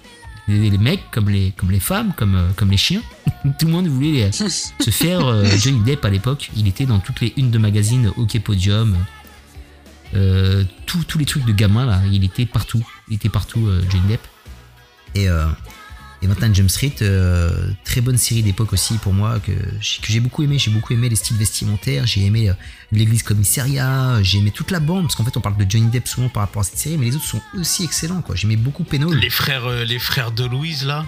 Les, 0.48 0.70
les 0.70 0.78
mecs 0.78 1.02
comme 1.12 1.30
les 1.30 1.52
comme 1.58 1.72
les 1.72 1.80
femmes 1.80 2.14
comme 2.16 2.36
euh, 2.36 2.50
comme 2.56 2.70
les 2.70 2.78
chiens, 2.78 3.02
tout 3.60 3.66
le 3.66 3.72
monde 3.72 3.88
voulait 3.88 4.30
les- 4.30 4.32
se 4.32 4.92
faire 4.92 5.26
euh, 5.26 5.44
Johnny 5.58 5.80
Depp 5.84 6.06
à 6.06 6.10
l'époque. 6.12 6.52
Il 6.56 6.68
était 6.68 6.86
dans 6.86 7.00
toutes 7.00 7.22
les 7.22 7.34
unes 7.38 7.50
de 7.52 7.58
magazines 7.58 8.12
Hockey 8.18 8.40
Podium, 8.40 8.96
Euh, 10.14 10.64
tous 10.86 11.04
tous 11.04 11.18
les 11.18 11.26
trucs 11.26 11.46
de 11.46 11.52
gamin 11.52 11.86
là, 11.86 12.00
il 12.12 12.24
était 12.24 12.46
partout. 12.46 12.84
Il 13.10 13.16
était 13.16 13.30
partout, 13.30 13.66
euh, 13.68 13.82
Johnny 13.90 14.08
Depp. 14.08 14.22
Et, 15.16 15.28
euh, 15.30 15.48
et 16.22 16.28
maintenant 16.28 16.54
Jump 16.54 16.70
Street, 16.70 16.96
euh, 17.02 17.70
très 17.84 18.02
bonne 18.02 18.18
série 18.18 18.44
d'époque 18.44 18.74
aussi 18.74 18.98
pour 18.98 19.14
moi 19.14 19.40
que, 19.40 19.52
que 19.52 20.08
j'ai 20.08 20.20
beaucoup 20.20 20.44
aimé. 20.44 20.58
J'ai 20.58 20.72
beaucoup 20.72 20.94
aimé 20.94 21.10
les 21.10 21.16
styles 21.16 21.38
vestimentaires, 21.38 22.06
j'ai 22.06 22.26
aimé 22.26 22.50
euh, 22.50 22.54
l'église 22.92 23.24
commissariat, 23.24 24.22
j'ai 24.22 24.40
aimé 24.40 24.52
toute 24.52 24.72
la 24.72 24.80
bande 24.80 25.04
parce 25.04 25.16
qu'en 25.16 25.24
fait 25.24 25.36
on 25.38 25.42
parle 25.42 25.58
de 25.58 25.70
Johnny 25.70 25.88
Depp 25.88 26.08
souvent 26.08 26.30
par 26.30 26.42
rapport 26.44 26.62
à 26.62 26.66
cette 26.66 26.78
série, 26.78 26.98
mais 26.98 27.06
les 27.06 27.16
autres 27.16 27.26
sont 27.26 27.42
aussi 27.60 27.84
excellents 27.84 28.22
quoi. 28.22 28.36
J'aimais 28.36 28.56
beaucoup 28.56 28.84
Penol. 28.84 29.16
Les 29.18 29.30
frères, 29.30 29.66
euh, 29.66 29.84
les 29.84 30.00
frères 30.00 30.32
de 30.32 30.46
Louise, 30.46 30.86
là. 30.86 31.06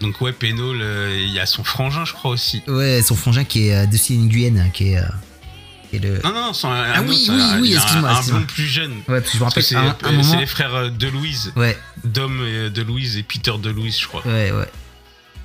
Donc, 0.00 0.20
ouais, 0.20 0.32
Pénol, 0.32 0.80
euh, 0.80 1.16
il 1.18 1.32
y 1.32 1.40
a 1.40 1.46
son 1.46 1.64
frangin, 1.64 2.04
je 2.04 2.12
crois 2.12 2.30
aussi. 2.30 2.62
Ouais, 2.66 3.02
son 3.02 3.14
frangin 3.14 3.44
qui 3.44 3.68
est 3.68 3.74
euh, 3.74 3.86
Dustin 3.86 4.14
Nguyen, 4.14 4.70
qui 4.72 4.92
est, 4.92 5.02
euh, 5.94 5.98
qui 6.00 6.06
est 6.06 6.08
le. 6.08 6.20
Non, 6.24 6.32
non, 6.34 6.52
son, 6.52 6.68
un, 6.70 6.84
Ah 6.94 7.02
oui, 7.02 7.10
autre, 7.10 7.32
oui, 7.34 7.40
un- 7.42 7.60
oui, 7.60 7.68
il 7.68 7.72
y 7.72 7.76
a 7.76 7.80
excuse-moi, 7.80 8.10
Un, 8.10 8.22
blond 8.22 8.46
plus 8.46 8.66
jeune. 8.66 8.92
Ouais, 9.08 9.20
parce 9.20 9.26
que 9.26 9.32
je 9.32 9.38
me 9.38 9.44
rappelle 9.44 9.62
c'est 9.62 9.76
euh, 9.76 9.90
c'est 10.02 10.12
moment. 10.12 10.40
les 10.40 10.46
frères 10.46 10.74
euh, 10.74 10.90
de 10.90 11.08
Louise. 11.08 11.52
Ouais, 11.56 11.78
Dom 12.04 12.38
euh, 12.40 12.70
de 12.70 12.82
Louise 12.82 13.16
et 13.16 13.22
Peter 13.22 13.52
de 13.62 13.70
Louise, 13.70 13.98
je 14.00 14.06
crois. 14.06 14.22
ouais, 14.26 14.50
ouais. 14.52 14.68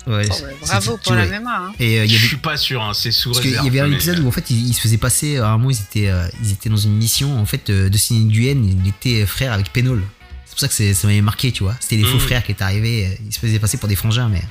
Ouais, 0.08 0.26
Oh, 0.30 0.34
c'est- 0.34 0.44
ouais, 0.46 0.56
bravo 0.62 0.92
c'est- 0.98 1.04
pour 1.04 1.16
la 1.16 1.26
mémoire. 1.26 1.64
hein. 1.64 1.74
Et 1.80 2.00
euh, 2.00 2.06
il 2.06 2.12
Je 2.16 2.28
suis 2.28 2.38
pas 2.38 2.56
sûr, 2.56 2.82
hein, 2.82 2.94
c'est 2.94 3.12
sous 3.12 3.32
Parce 3.34 3.44
réserve. 3.44 3.66
y 3.66 3.68
avait 3.68 3.82
un 3.82 3.92
épisode 3.92 4.20
euh, 4.20 4.24
où 4.24 4.28
en 4.30 4.32
fait 4.32 4.50
ils, 4.50 4.70
ils 4.70 4.74
se 4.74 4.80
faisaient 4.80 4.98
passer, 4.98 5.38
à 5.38 5.50
un 5.50 5.58
moment 5.58 5.70
ils 5.72 5.80
étaient, 5.82 6.08
euh, 6.10 6.26
ils 6.42 6.54
étaient 6.54 6.70
dans 6.70 6.78
une 6.78 6.96
mission, 6.96 7.38
en 7.38 7.46
fait 7.46 7.70
euh, 7.70 7.90
Dustin 7.90 8.16
Nguyen 8.16 8.64
il 8.64 8.88
était 8.88 9.26
frère 9.26 9.52
avec 9.52 9.74
Penol. 9.74 10.02
C'est 10.46 10.52
pour 10.52 10.60
ça 10.62 10.68
que 10.70 10.74
c'est- 10.74 10.94
ça 10.94 11.08
m'avait 11.08 11.20
marqué, 11.22 11.52
tu 11.52 11.64
vois. 11.64 11.76
C'était 11.82 11.98
des 11.98 12.06
faux 12.06 12.14
Mhm. 12.16 12.20
frères 12.22 12.44
qui 12.46 12.54
étaient 12.54 12.64
arrivés, 12.64 13.06
euh, 13.08 13.24
ils 13.28 13.34
se 13.34 13.40
faisaient 13.40 13.60
passer 13.60 13.78
pour 13.78 13.90
des 13.90 13.98
frangins, 13.98 14.30
mais 14.30 14.42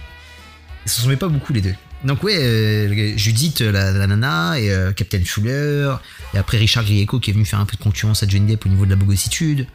ils 0.84 0.90
se 0.90 0.96
ressemblaient 0.96 1.16
pas 1.16 1.28
beaucoup 1.28 1.54
les 1.54 1.62
deux. 1.62 1.74
Donc 2.04 2.22
ouais, 2.22 2.36
euh, 2.38 3.16
Judith, 3.16 3.60
la, 3.60 3.90
la 3.92 4.06
nana, 4.06 4.60
et 4.60 4.70
euh, 4.70 4.92
Captain 4.92 5.22
Fuller, 5.24 5.94
et 6.34 6.38
après 6.38 6.58
Richard 6.58 6.84
Grieco 6.84 7.18
qui 7.20 7.30
est 7.30 7.32
venu 7.34 7.44
faire 7.44 7.58
un 7.58 7.64
peu 7.66 7.76
de 7.76 7.82
concurrence 7.82 8.22
à 8.22 8.28
Johnny 8.28 8.46
Depp 8.52 8.66
au 8.66 8.68
niveau 8.68 8.84
de 8.84 8.90
la 8.90 8.96
bogossitude. 8.96 9.66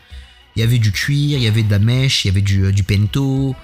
Il 0.55 0.59
y 0.59 0.63
avait 0.63 0.77
du 0.79 0.91
cuir, 0.91 1.37
il 1.37 1.43
y 1.43 1.47
avait 1.47 1.63
de 1.63 1.71
la 1.71 1.79
mèche, 1.79 2.23
il 2.25 2.27
y 2.27 2.31
avait 2.31 2.41
du, 2.41 2.65
euh, 2.65 2.71
du 2.71 2.83
pento. 2.83 3.55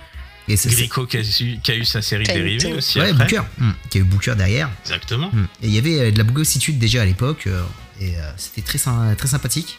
Et 0.47 0.55
ça- 0.55 0.69
ça- 0.69 0.75
Grico 0.75 1.05
qui 1.05 1.17
a, 1.17 1.23
su- 1.23 1.59
qui 1.61 1.71
a 1.71 1.75
eu 1.75 1.83
sa 1.85 2.01
série 2.01 2.23
dérivée 2.25 2.73
aussi 2.73 2.99
ouais, 2.99 3.09
après. 3.11 3.25
Booker, 3.25 3.41
hum, 3.59 3.73
qui 3.89 3.97
a 3.97 4.01
eu 4.01 4.03
Booker 4.05 4.33
derrière. 4.37 4.69
Exactement. 4.85 5.29
Hmm. 5.31 5.45
Et 5.61 5.67
il 5.67 5.73
y 5.73 5.77
avait 5.77 5.99
euh, 5.99 6.11
de 6.11 6.17
la 6.17 6.23
bogossitude 6.23 6.79
déjà 6.79 7.01
à 7.01 7.05
l'époque, 7.05 7.43
euh, 7.47 7.61
et 8.01 8.15
euh, 8.17 8.31
c'était 8.37 8.61
très, 8.61 8.79
très 9.17 9.27
sympathique. 9.27 9.77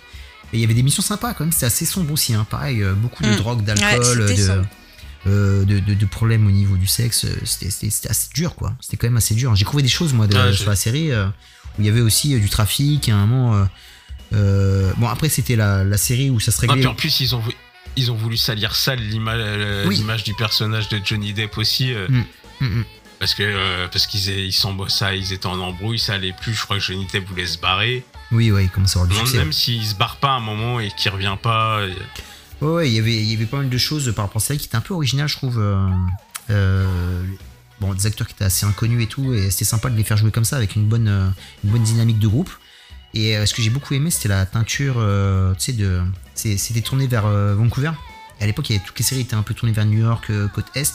Et 0.53 0.57
il 0.57 0.61
y 0.61 0.65
avait 0.65 0.75
des 0.75 0.83
missions 0.83 1.03
sympas 1.03 1.35
quand 1.35 1.45
même, 1.45 1.53
c'était 1.53 1.67
assez 1.67 1.85
sombre 1.87 2.13
aussi. 2.13 2.35
Hein. 2.35 2.47
Pareil, 2.49 2.83
euh, 2.83 2.93
beaucoup 2.95 3.23
de 3.23 3.29
Hmm. 3.31 3.37
drogue, 3.37 3.59
Ouais, 3.61 3.75
d'alcool, 3.75 4.27
de, 4.29 4.37
sombre. 4.37 4.67
Euh, 5.27 5.65
de, 5.65 5.79
de- 5.81 5.95
de 5.95 6.07
problèmes 6.07 6.47
au 6.47 6.51
niveau 6.51 6.77
du 6.77 6.87
sexe. 6.87 7.25
euh, 7.25 7.37
C'était 7.45 8.09
assez 8.09 8.29
dur, 8.35 8.55
quoi. 8.55 8.75
C'était 8.81 8.97
quand 8.97 9.07
même 9.09 9.17
assez 9.17 9.35
dur. 9.35 9.55
J'ai 9.57 9.65
trouvé 9.65 9.83
des 9.83 9.89
choses, 9.89 10.13
moi, 10.13 10.27
de- 10.27 10.53
sur 10.53 10.69
la 10.71 10.77
série, 10.77 11.11
euh, 11.11 11.27
où 11.79 11.81
il 11.81 11.87
y 11.87 11.89
avait 11.89 12.01
aussi 12.01 12.39
du 12.39 12.49
trafic, 12.49 13.09
et 13.09 13.13
à 13.13 13.17
un 13.17 13.27
moment. 13.27 13.67
bon, 14.33 15.09
après, 15.09 15.29
c'était 15.29 15.57
la, 15.57 15.85
la 15.85 15.97
série 15.99 16.31
où 16.31 16.41
ça 16.41 16.53
se 16.53 16.65
Non, 16.67 16.73
réglait. 16.75 16.83
puis 16.83 16.87
en 16.89 16.95
plus, 16.95 17.21
ils 17.21 17.35
ont, 17.35 17.43
ils 17.97 18.11
ont 18.11 18.17
voulu 18.17 18.37
salir 18.37 18.75
sale 18.77 19.01
l'image 19.01 19.87
Oui. 19.87 20.03
du 20.25 20.35
personnage 20.35 20.89
de 20.89 21.01
Johnny 21.05 21.33
Depp 21.33 21.59
aussi. 21.59 21.93
euh, 21.93 22.07
Hmm, 22.09 22.25
hmm. 22.61 22.85
Parce 23.21 23.35
que 23.35 23.87
parce 23.89 24.07
qu'ils 24.07 24.29
ils 24.47 24.53
ça, 24.53 25.15
ils 25.15 25.33
étaient 25.33 25.47
en 25.47 25.59
embrouille, 25.59 25.99
ça 25.99 26.15
allait 26.15 26.33
plus. 26.33 26.55
Je 26.55 26.63
crois 26.63 26.77
que 26.79 26.83
Johnny 26.85 27.05
Depp 27.13 27.29
voulait 27.29 27.47
se 27.47 27.59
barrer. 27.59 28.05
Oui, 28.31 28.53
ouais, 28.53 28.65
il 28.67 28.71
commence 28.71 28.97
à 28.97 29.01
avoir 29.01 29.25
du. 29.27 29.37
Même 29.37 29.53
s'il 29.53 29.85
se 29.85 29.97
barre 29.97 30.19
pas 30.19 30.29
à 30.29 30.37
un 30.37 30.41
moment 30.41 30.79
et 30.79 30.91
qu'il 30.97 31.11
revient 31.11 31.37
pas. 31.43 31.81
Ouais, 32.61 32.69
ouais, 32.69 32.89
il 32.91 32.95
y 32.95 32.99
avait, 32.99 33.15
il 33.17 33.31
y 33.31 33.35
avait 33.35 33.47
pas 33.47 33.59
mal 33.59 33.69
de 33.69 33.79
choses 33.79 34.13
par 34.15 34.25
rapport 34.27 34.43
à 34.43 34.45
ça 34.45 34.57
qui 34.57 34.67
étaient 34.67 34.77
un 34.77 34.81
peu 34.81 34.95
originales, 34.95 35.29
je 35.29 35.37
trouve. 35.37 35.59
euh, 35.59 35.89
euh, 36.51 37.23
bon, 37.81 37.93
des 37.95 38.07
acteurs 38.07 38.27
qui 38.27 38.33
étaient 38.35 38.45
assez 38.45 38.67
inconnus 38.67 39.03
et 39.05 39.07
tout, 39.07 39.33
et 39.35 39.51
c'était 39.51 39.65
sympa 39.65 39.91
de 39.91 39.97
les 39.97 40.03
faire 40.05 40.17
jouer 40.17 40.31
comme 40.31 40.45
ça 40.45 40.57
avec 40.57 40.75
une 40.77 40.87
bonne, 40.89 41.09
euh, 41.09 41.29
une 41.65 41.71
bonne 41.71 41.83
dynamique 41.83 42.19
de 42.19 42.27
groupe. 42.29 42.51
Et 43.15 43.35
ce 43.47 43.55
que 43.55 43.63
j'ai 43.63 43.71
beaucoup 43.71 43.95
aimé, 43.95 44.11
c'était 44.11 44.29
la 44.29 44.45
teinture, 44.45 44.97
euh, 44.99 45.55
tu 45.55 45.61
sais, 45.61 45.73
de, 45.73 46.03
c'était 46.35 46.81
tourné 46.83 47.07
vers 47.07 47.25
euh, 47.27 47.55
Vancouver. 47.55 47.93
Et 48.41 48.45
à 48.45 48.47
l'époque, 48.47 48.69
il 48.71 48.75
y 48.75 48.77
avait- 48.77 48.85
toutes 48.87 48.99
les 48.99 49.05
séries 49.05 49.23
étaient 49.23 49.35
un 49.35 49.43
peu 49.43 49.55
tournées 49.55 49.73
vers 49.73 49.87
New 49.87 49.99
York, 49.99 50.31
côte 50.55 50.67
est. 50.75 50.93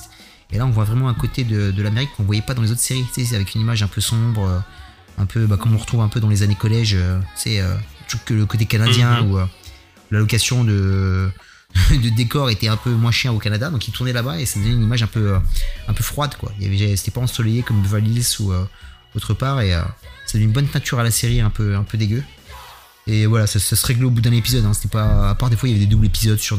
Et 0.52 0.58
là, 0.60 0.66
on 0.66 0.70
voit 0.70 0.84
vraiment 0.84 1.10
un 1.10 1.14
côté 1.16 1.44
de, 1.44 1.72
de 1.72 1.82
l'Amérique 1.84 2.12
qu'on 2.16 2.24
voyait 2.24 2.44
pas 2.44 2.54
dans 2.54 2.62
les 2.62 2.72
autres 2.72 2.82
séries, 2.82 3.06
tu 3.14 3.26
sais, 3.26 3.36
avec 3.36 3.56
une 3.56 3.62
image 3.62 3.82
un 3.82 3.88
peu 3.88 4.02
sombre, 4.02 4.64
un 5.18 5.26
peu 5.26 5.48
bah, 5.48 5.58
comme 5.58 5.74
on 5.74 5.78
retrouve 5.80 6.02
un 6.02 6.08
peu 6.08 6.20
dans 6.20 6.30
les 6.30 6.44
années 6.44 6.56
collège, 6.56 6.96
tu 7.36 7.42
sais, 7.42 7.64
le 8.30 8.46
côté 8.46 8.66
canadien 8.68 9.22
Mhm. 9.24 9.32
où 9.32 9.38
euh, 9.40 9.46
la 10.12 10.20
location 10.20 10.64
de, 10.64 11.32
de 11.92 12.10
décor 12.10 12.50
était 12.50 12.68
un 12.68 12.78
peu 12.78 12.92
moins 12.92 13.12
cher 13.12 13.34
au 13.34 13.40
Canada, 13.40 13.70
donc 13.70 13.88
ils 13.88 13.92
tournaient 13.92 14.14
là-bas 14.14 14.40
et 14.40 14.46
ça 14.46 14.60
donnait 14.60 14.74
une 14.74 14.84
image 14.84 15.04
un 15.04 15.08
peu, 15.08 15.34
euh, 15.34 15.40
un 15.88 15.94
peu 15.94 16.04
froide, 16.04 16.36
quoi. 16.38 16.52
Il 16.60 16.74
y 16.74 16.98
c'était 16.98 17.12
pas 17.12 17.22
ensoleillé 17.22 17.64
comme 17.64 17.82
Beverly 17.82 18.12
Hills 18.12 18.42
ou 18.42 18.52
euh, 18.52 18.66
autre 19.16 19.34
part, 19.34 19.62
et 19.62 19.74
euh, 19.74 19.82
ça 20.26 20.34
donnait 20.34 20.46
une 20.46 20.52
bonne 20.52 20.68
teinture 20.68 21.00
à 21.00 21.04
la 21.04 21.12
série, 21.12 21.42
un 21.42 21.50
peu, 21.50 21.76
un 21.76 21.84
peu 21.84 21.98
dégueu. 21.98 22.24
Et 23.06 23.26
voilà, 23.26 23.48
ça, 23.48 23.60
se 23.60 23.86
réglait 23.86 24.06
au 24.06 24.12
bout 24.12 24.22
d'un 24.22 24.32
épisode. 24.32 24.64
Hein. 24.66 24.74
C'était 24.74 24.88
pas, 24.88 25.32
à 25.32 25.36
part 25.36 25.50
des 25.50 25.58
fois, 25.58 25.68
il 25.68 25.74
y 25.74 25.76
avait 25.76 25.86
des 25.86 25.92
doubles 25.92 26.06
épisodes 26.06 26.40
sur 26.40 26.58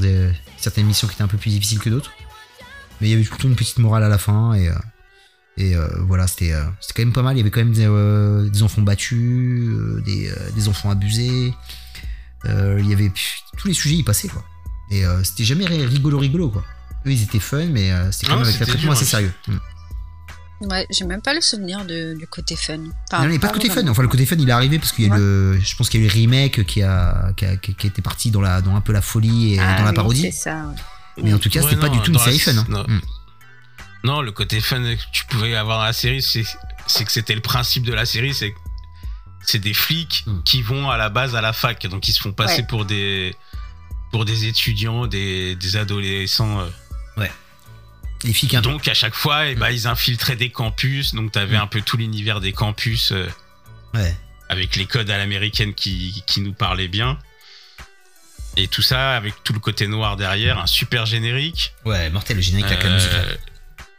certaines 0.59 0.85
missions 0.85 1.09
qui 1.09 1.15
étaient 1.15 1.23
un 1.23 1.29
peu 1.29 1.39
plus 1.39 1.51
difficiles 1.51 1.79
que 1.79 1.89
d'autres. 1.89 2.13
Mais 3.01 3.09
il 3.09 3.11
y 3.11 3.15
avait 3.15 3.27
une 3.45 3.57
petite 3.57 3.79
morale 3.79 4.05
à 4.05 4.09
la 4.11 4.19
fin 4.19 4.53
et, 4.53 5.75
voilà, 6.01 6.27
c'était, 6.27 6.53
quand 6.53 6.99
même 6.99 7.15
pas 7.15 7.23
mal. 7.23 7.37
Il 7.37 7.39
y 7.39 7.41
avait 7.41 7.51
quand 7.51 7.65
même 7.65 7.73
des, 7.73 8.63
enfants 8.63 8.83
battus, 8.83 9.71
des, 10.05 10.69
enfants 10.69 10.91
abusés. 10.91 11.55
Il 12.45 12.87
y 12.87 12.93
avait 12.93 13.11
tous 13.57 13.69
les 13.69 13.75
sujets, 13.75 13.97
ils 13.97 14.05
passaient 14.05 14.29
quoi. 14.29 14.45
Et 14.91 15.05
euh, 15.05 15.23
c'était 15.25 15.45
jamais 15.45 15.67
ri- 15.67 15.87
rigolo, 15.87 16.19
rigolo 16.19 16.51
quoi. 16.51 16.63
Eux, 17.07 17.13
ils 17.13 17.23
étaient 17.23 17.41
fun, 17.41 17.67
mais 17.67 17.91
euh, 17.93 18.11
c'était 18.13 18.27
quand 18.29 18.35
Ah, 18.35 18.37
même 18.39 18.47
avec 18.49 18.61
un 18.61 18.65
traitement 18.65 18.81
dur, 18.83 18.93
assez 18.93 19.05
hein. 19.05 19.07
sérieux. 19.09 19.33
Mm. 19.49 19.57
Ouais, 20.71 20.87
j'ai 20.91 21.05
même 21.05 21.21
pas 21.21 21.35
le 21.35 21.41
souvenir 21.41 21.85
de, 21.85 22.15
du 22.19 22.27
côté 22.27 22.57
fun. 22.57 22.77
non, 22.79 22.91
Enfin, 23.13 23.25
il 23.25 23.31
n'y 23.31 23.37
a 23.37 23.39
pas 23.39 23.49
de 23.49 23.53
côté 23.55 23.69
fun. 23.69 23.87
Enfin, 23.89 24.03
le 24.03 24.09
côté 24.09 24.25
fun, 24.25 24.37
il 24.39 24.49
est 24.49 24.53
arrivé 24.53 24.79
parce 24.79 24.93
qu'il 24.93 25.05
y 25.07 25.09
a 25.09 25.13
Ouais. 25.13 25.19
le, 25.19 25.59
je 25.61 25.77
pense 25.77 25.89
qu'il 25.91 26.01
y 26.01 26.05
a 26.05 26.07
eu 26.07 26.09
le 26.09 26.15
remake 26.15 26.65
qui 26.65 26.83
a, 26.83 27.33
qui 27.37 27.45
a, 27.45 27.57
qui 27.57 27.73
a 27.83 27.87
été 27.87 28.01
parti 28.01 28.31
dans 28.31 28.41
la, 28.41 28.61
dans 28.63 28.75
un 28.75 28.81
peu 28.81 28.93
la 28.93 29.03
folie 29.03 29.55
et 29.55 29.59
Ah 29.59 29.77
dans 29.79 29.85
la 29.85 29.91
oui, 29.91 29.97
parodie. 29.97 30.23
C'est 30.23 30.31
ça, 30.31 30.65
ouais. 30.67 31.23
Mais 31.23 31.35
en 31.35 31.39
tout 31.39 31.51
cas, 31.51 31.61
Ouais, 31.61 31.69
c'était 31.69 31.81
pas 31.81 31.89
non, 31.89 31.95
du 31.97 32.01
tout 32.01 32.13
une 32.13 32.19
série 32.19 32.39
fun. 32.39 32.57
hein. 32.57 32.67
Non. 32.69 32.85
Mm. 32.89 33.01
Non, 34.05 34.21
le 34.23 34.33
côté 34.33 34.61
fun 34.61 34.81
que 34.83 35.01
tu 35.13 35.25
pouvais 35.27 35.55
avoir 35.57 35.79
dans 35.79 35.85
la 35.85 35.93
série, 35.93 36.23
c'est 36.23 36.45
c'est 36.87 37.05
que 37.05 37.13
c'était 37.13 37.35
le 37.35 37.41
principe 37.41 37.85
de 37.85 37.93
la 37.93 38.05
série, 38.07 38.33
c'est 38.35 39.59
des 39.59 39.75
flics 39.75 40.25
Mm. 40.27 40.43
qui 40.45 40.63
vont 40.63 40.89
à 40.91 40.97
la 40.97 41.09
base 41.11 41.35
à 41.35 41.41
la 41.43 41.53
fac, 41.53 41.87
donc 41.89 42.09
ils 42.09 42.13
se 42.13 42.21
font 42.21 42.33
passer 42.33 42.61
Ouais. 42.63 42.67
pour 42.69 42.85
des 42.85 43.35
pour 44.15 44.25
des 44.25 44.45
étudiants, 44.47 45.09
des, 45.09 45.57
des 45.57 45.77
adolescents. 45.77 46.61
euh. 46.61 47.27
Les 48.23 48.33
filles 48.33 48.49
qui 48.49 48.57
Donc 48.59 48.87
à 48.87 48.95
chaque 48.95 49.17
fois, 49.17 49.49
eh 49.49 49.57
ben, 49.57 49.71
ils 49.71 49.89
infiltraient 49.89 50.37
des 50.37 50.51
campus, 50.51 51.15
donc 51.15 51.33
t'avais 51.33 51.57
Mm. 51.59 51.63
un 51.63 51.67
peu 51.67 51.83
tout 51.83 51.97
l'univers 51.97 52.41
des 52.41 52.53
campus 52.53 53.11
euh, 53.11 53.29
Ouais. 53.93 54.17
avec 54.49 54.77
les 54.77 54.87
codes 54.87 55.11
à 55.11 55.19
l'américaine 55.19 55.75
qui, 55.75 56.23
qui 56.29 56.41
nous 56.43 56.53
parlaient 56.53 56.87
bien. 56.89 57.19
Et 58.57 58.69
tout 58.69 58.83
ça 58.83 59.17
avec 59.17 59.35
tout 59.43 59.53
le 59.53 59.59
côté 59.59 59.89
noir 59.89 60.17
derrière, 60.17 60.61
un 60.61 60.67
super 60.69 61.07
générique. 61.07 61.75
Ouais, 61.85 62.09
mortel, 62.11 62.37
le 62.37 62.43
générique 62.43 62.71
musique. 62.85 63.11
Euh, 63.13 63.35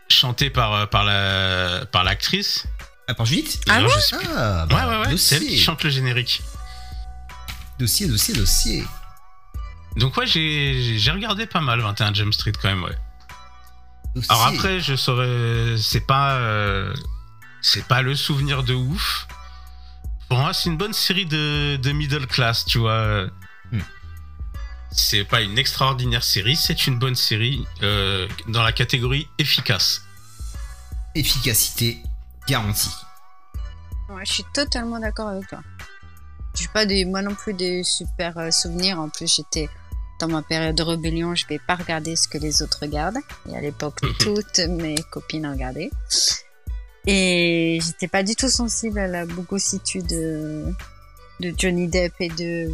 chanté 0.10 0.50
par, 0.50 0.90
par 0.90 1.04
la 1.04 1.86
par 1.92 2.06
l'actrice. 2.06 2.66
Ah, 3.10 3.14
par 3.16 3.26
Judith? 3.26 3.60
Ah 3.68 3.74
D'ailleurs, 3.76 3.90
ouais 3.90 3.96
je 3.98 4.06
sais 4.08 4.18
plus. 4.18 4.28
Ah, 4.34 4.62
Ouais, 4.64 4.68
bah, 4.76 5.02
ouais, 5.02 5.08
ouais, 5.10 5.18
c'est 5.18 5.36
elle 5.36 5.42
qui 5.42 5.48
dossier. 5.50 5.62
chante 5.62 5.84
le 5.84 5.90
générique. 5.90 6.42
dossier, 7.78 8.08
dossier, 8.08 8.34
dossier. 8.34 8.84
Donc, 9.98 10.18
ouais, 10.18 10.26
j'ai 10.28 11.12
regardé 11.12 11.46
pas 11.46 11.62
mal 11.62 11.80
21 11.80 12.14
Jump 12.14 12.34
Street 12.34 12.52
quand 12.62 12.70
même, 12.70 12.84
ouais. 12.84 12.98
Alors 14.30 14.48
après, 14.48 14.80
je 14.80 14.96
saurais. 14.96 15.76
C'est 15.78 16.06
pas. 16.06 16.34
euh, 16.36 16.94
c'est 17.62 17.86
pas 17.86 18.02
le 18.02 18.16
souvenir 18.16 18.64
de 18.64 18.74
ouf. 18.74 19.28
Pour 20.30 20.38
moi, 20.38 20.54
c'est 20.54 20.70
une 20.70 20.78
bonne 20.78 20.94
série 20.94 21.26
de, 21.26 21.78
de 21.78 21.92
middle 21.92 22.28
class, 22.28 22.64
tu 22.66 22.78
vois. 22.78 23.26
Hmm. 23.72 23.80
C'est 24.92 25.26
pas 25.26 25.42
une 25.42 25.58
extraordinaire 25.58 26.24
série, 26.24 26.56
c'est 26.56 26.88
une 26.88 26.98
bonne 26.98 27.16
série 27.16 27.66
euh, 27.84 28.28
dans 28.48 28.64
la 28.64 28.72
catégorie 28.72 29.28
efficace. 29.38 30.04
Efficacité 31.16 32.02
garantie. 32.48 32.94
Ouais, 34.10 34.24
je 34.26 34.34
suis 34.34 34.46
totalement 34.54 35.00
d'accord 35.00 35.28
avec 35.30 35.48
toi. 35.48 35.60
J'ai 36.54 36.68
pas 36.70 36.86
des, 36.86 37.04
moi 37.04 37.22
non 37.22 37.36
plus 37.36 37.54
des 37.54 37.84
super 37.84 38.38
euh, 38.38 38.52
souvenirs. 38.52 39.00
En 39.00 39.10
plus, 39.10 39.34
j'étais 39.36 39.70
dans 40.20 40.28
ma 40.28 40.42
période 40.42 40.76
de 40.76 40.84
rébellion. 40.84 41.36
Je 41.36 41.46
vais 41.48 41.60
pas 41.60 41.76
regarder 41.76 42.16
ce 42.16 42.28
que 42.28 42.38
les 42.38 42.62
autres 42.62 42.80
regardent. 42.82 43.18
Et 43.50 43.56
à 43.56 43.62
l'époque, 43.62 44.00
toutes 44.20 44.60
mes 44.60 44.96
copines 45.12 45.48
regardaient. 45.48 45.92
Et 47.08 47.80
j'étais 47.86 48.08
pas 48.08 48.24
du 48.24 48.36
tout 48.36 48.50
sensible 48.50 48.98
à 49.00 49.08
la 49.08 49.26
bogossitude 49.26 50.08
de, 50.08 50.66
de 51.40 51.54
Johnny 51.58 51.88
Depp 51.88 52.14
et 52.20 52.30
de 52.30 52.70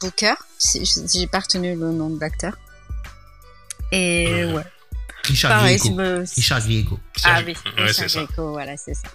Booker. 0.00 0.34
J'ai 0.58 1.26
pas 1.28 1.38
retenu 1.40 1.74
le 1.76 1.92
nom 1.92 2.10
de 2.10 2.20
l'acteur. 2.20 2.56
Et 3.92 4.44
ouais, 4.46 4.64
Richard 5.24 5.50
pareil. 5.52 5.78
Me- 5.92 6.24
Richard 6.36 6.60
Grieco. 6.60 6.98
ah 7.24 7.40
oui, 7.44 7.54
ouais, 7.76 7.84
Richard 7.86 8.10
ça. 8.10 8.22
Grieco, 8.24 8.50
voilà, 8.52 8.76
c'est 8.76 8.94
ça. 8.94 9.08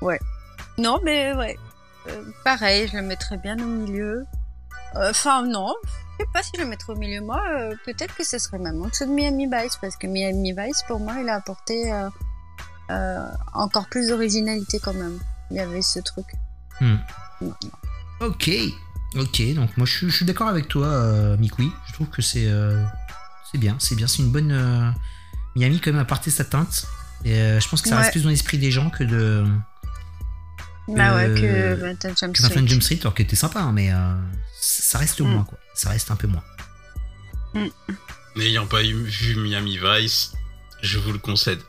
Ouais. 0.00 0.18
Non, 0.78 1.00
mais 1.04 1.32
ouais. 1.34 1.56
Euh, 2.08 2.22
pareil, 2.44 2.88
je 2.92 2.96
le 2.98 3.02
mettrais 3.02 3.38
bien 3.38 3.56
au 3.58 3.66
milieu. 3.66 4.24
Euh, 4.96 5.10
Enfin, 5.10 5.42
non. 5.46 5.74
Je 6.18 6.24
sais 6.24 6.30
pas 6.32 6.42
si 6.42 6.50
je 6.56 6.62
le 6.62 6.68
mettrais 6.68 6.92
au 6.92 6.96
milieu. 6.96 7.20
Moi, 7.20 7.40
euh, 7.58 7.74
peut-être 7.84 8.14
que 8.14 8.24
ce 8.24 8.38
serait 8.38 8.58
même 8.58 8.80
en 8.82 8.86
dessous 8.88 9.04
de 9.06 9.10
Miami 9.10 9.46
Vice, 9.46 9.76
parce 9.80 9.96
que 9.96 10.06
Miami 10.06 10.52
Vice, 10.56 10.82
pour 10.86 11.00
moi, 11.00 11.14
il 11.20 11.28
a 11.28 11.34
apporté 11.34 11.92
euh, 11.92 12.08
euh, 12.90 13.26
encore 13.52 13.86
plus 13.88 14.08
d'originalité 14.08 14.78
quand 14.78 14.94
même. 14.94 15.18
Il 15.50 15.56
y 15.56 15.60
avait 15.60 15.82
ce 15.82 15.98
truc. 16.00 16.26
Hmm. 16.80 16.96
Ok. 18.20 18.50
Ok, 19.16 19.54
donc 19.54 19.76
moi 19.76 19.86
je, 19.86 19.92
suis- 19.96 20.10
je 20.10 20.16
suis 20.16 20.24
d'accord 20.24 20.48
avec 20.48 20.66
toi, 20.68 21.36
Mikui. 21.38 21.70
Je 21.86 21.92
trouve 21.92 22.08
que 22.08 22.20
c'est 22.22 22.48
c'est 23.52 23.58
bien, 23.58 23.76
c'est 23.78 23.94
bien, 23.94 24.06
c'est 24.08 24.22
une 24.22 24.30
bonne. 24.32 24.94
Miami 25.54 25.80
quand 25.80 25.92
même 25.92 26.00
a 26.00 26.04
porté 26.04 26.30
sa 26.30 26.44
teinte. 26.44 26.86
Et 27.24 27.34
je 27.60 27.68
pense 27.68 27.80
que 27.80 27.88
ça 27.88 27.94
Ouais. 27.96 28.00
reste 28.02 28.12
plus 28.12 28.24
dans 28.24 28.28
l'esprit 28.30 28.58
des 28.58 28.70
gens 28.72 28.90
que 28.90 29.04
de 29.04 29.44
Bah 30.88 31.14
ouais, 31.16 31.34
que 31.40 31.44
Euh, 31.44 31.74
Vintage 31.76 32.16
Jump 32.20 32.36
Street. 32.36 32.66
Jump 32.66 32.82
Street, 32.82 32.98
alors 33.00 33.14
qu'elle 33.14 33.26
était 33.26 33.36
sympa, 33.36 33.60
hein, 33.60 33.72
mais 33.72 33.92
euh, 33.92 34.14
ça 34.60 34.98
reste 34.98 35.20
Mm. 35.20 35.26
moins 35.28 35.44
quoi. 35.44 35.58
Ça 35.74 35.90
reste 35.90 36.10
un 36.10 36.16
peu 36.16 36.26
moins. 36.26 36.42
N'ayant 38.36 38.66
pas 38.66 38.82
vu 38.82 39.36
Miami 39.36 39.78
Vice, 39.82 40.32
je 40.82 40.98
vous 40.98 41.12
le 41.12 41.18
concède. 41.18 41.60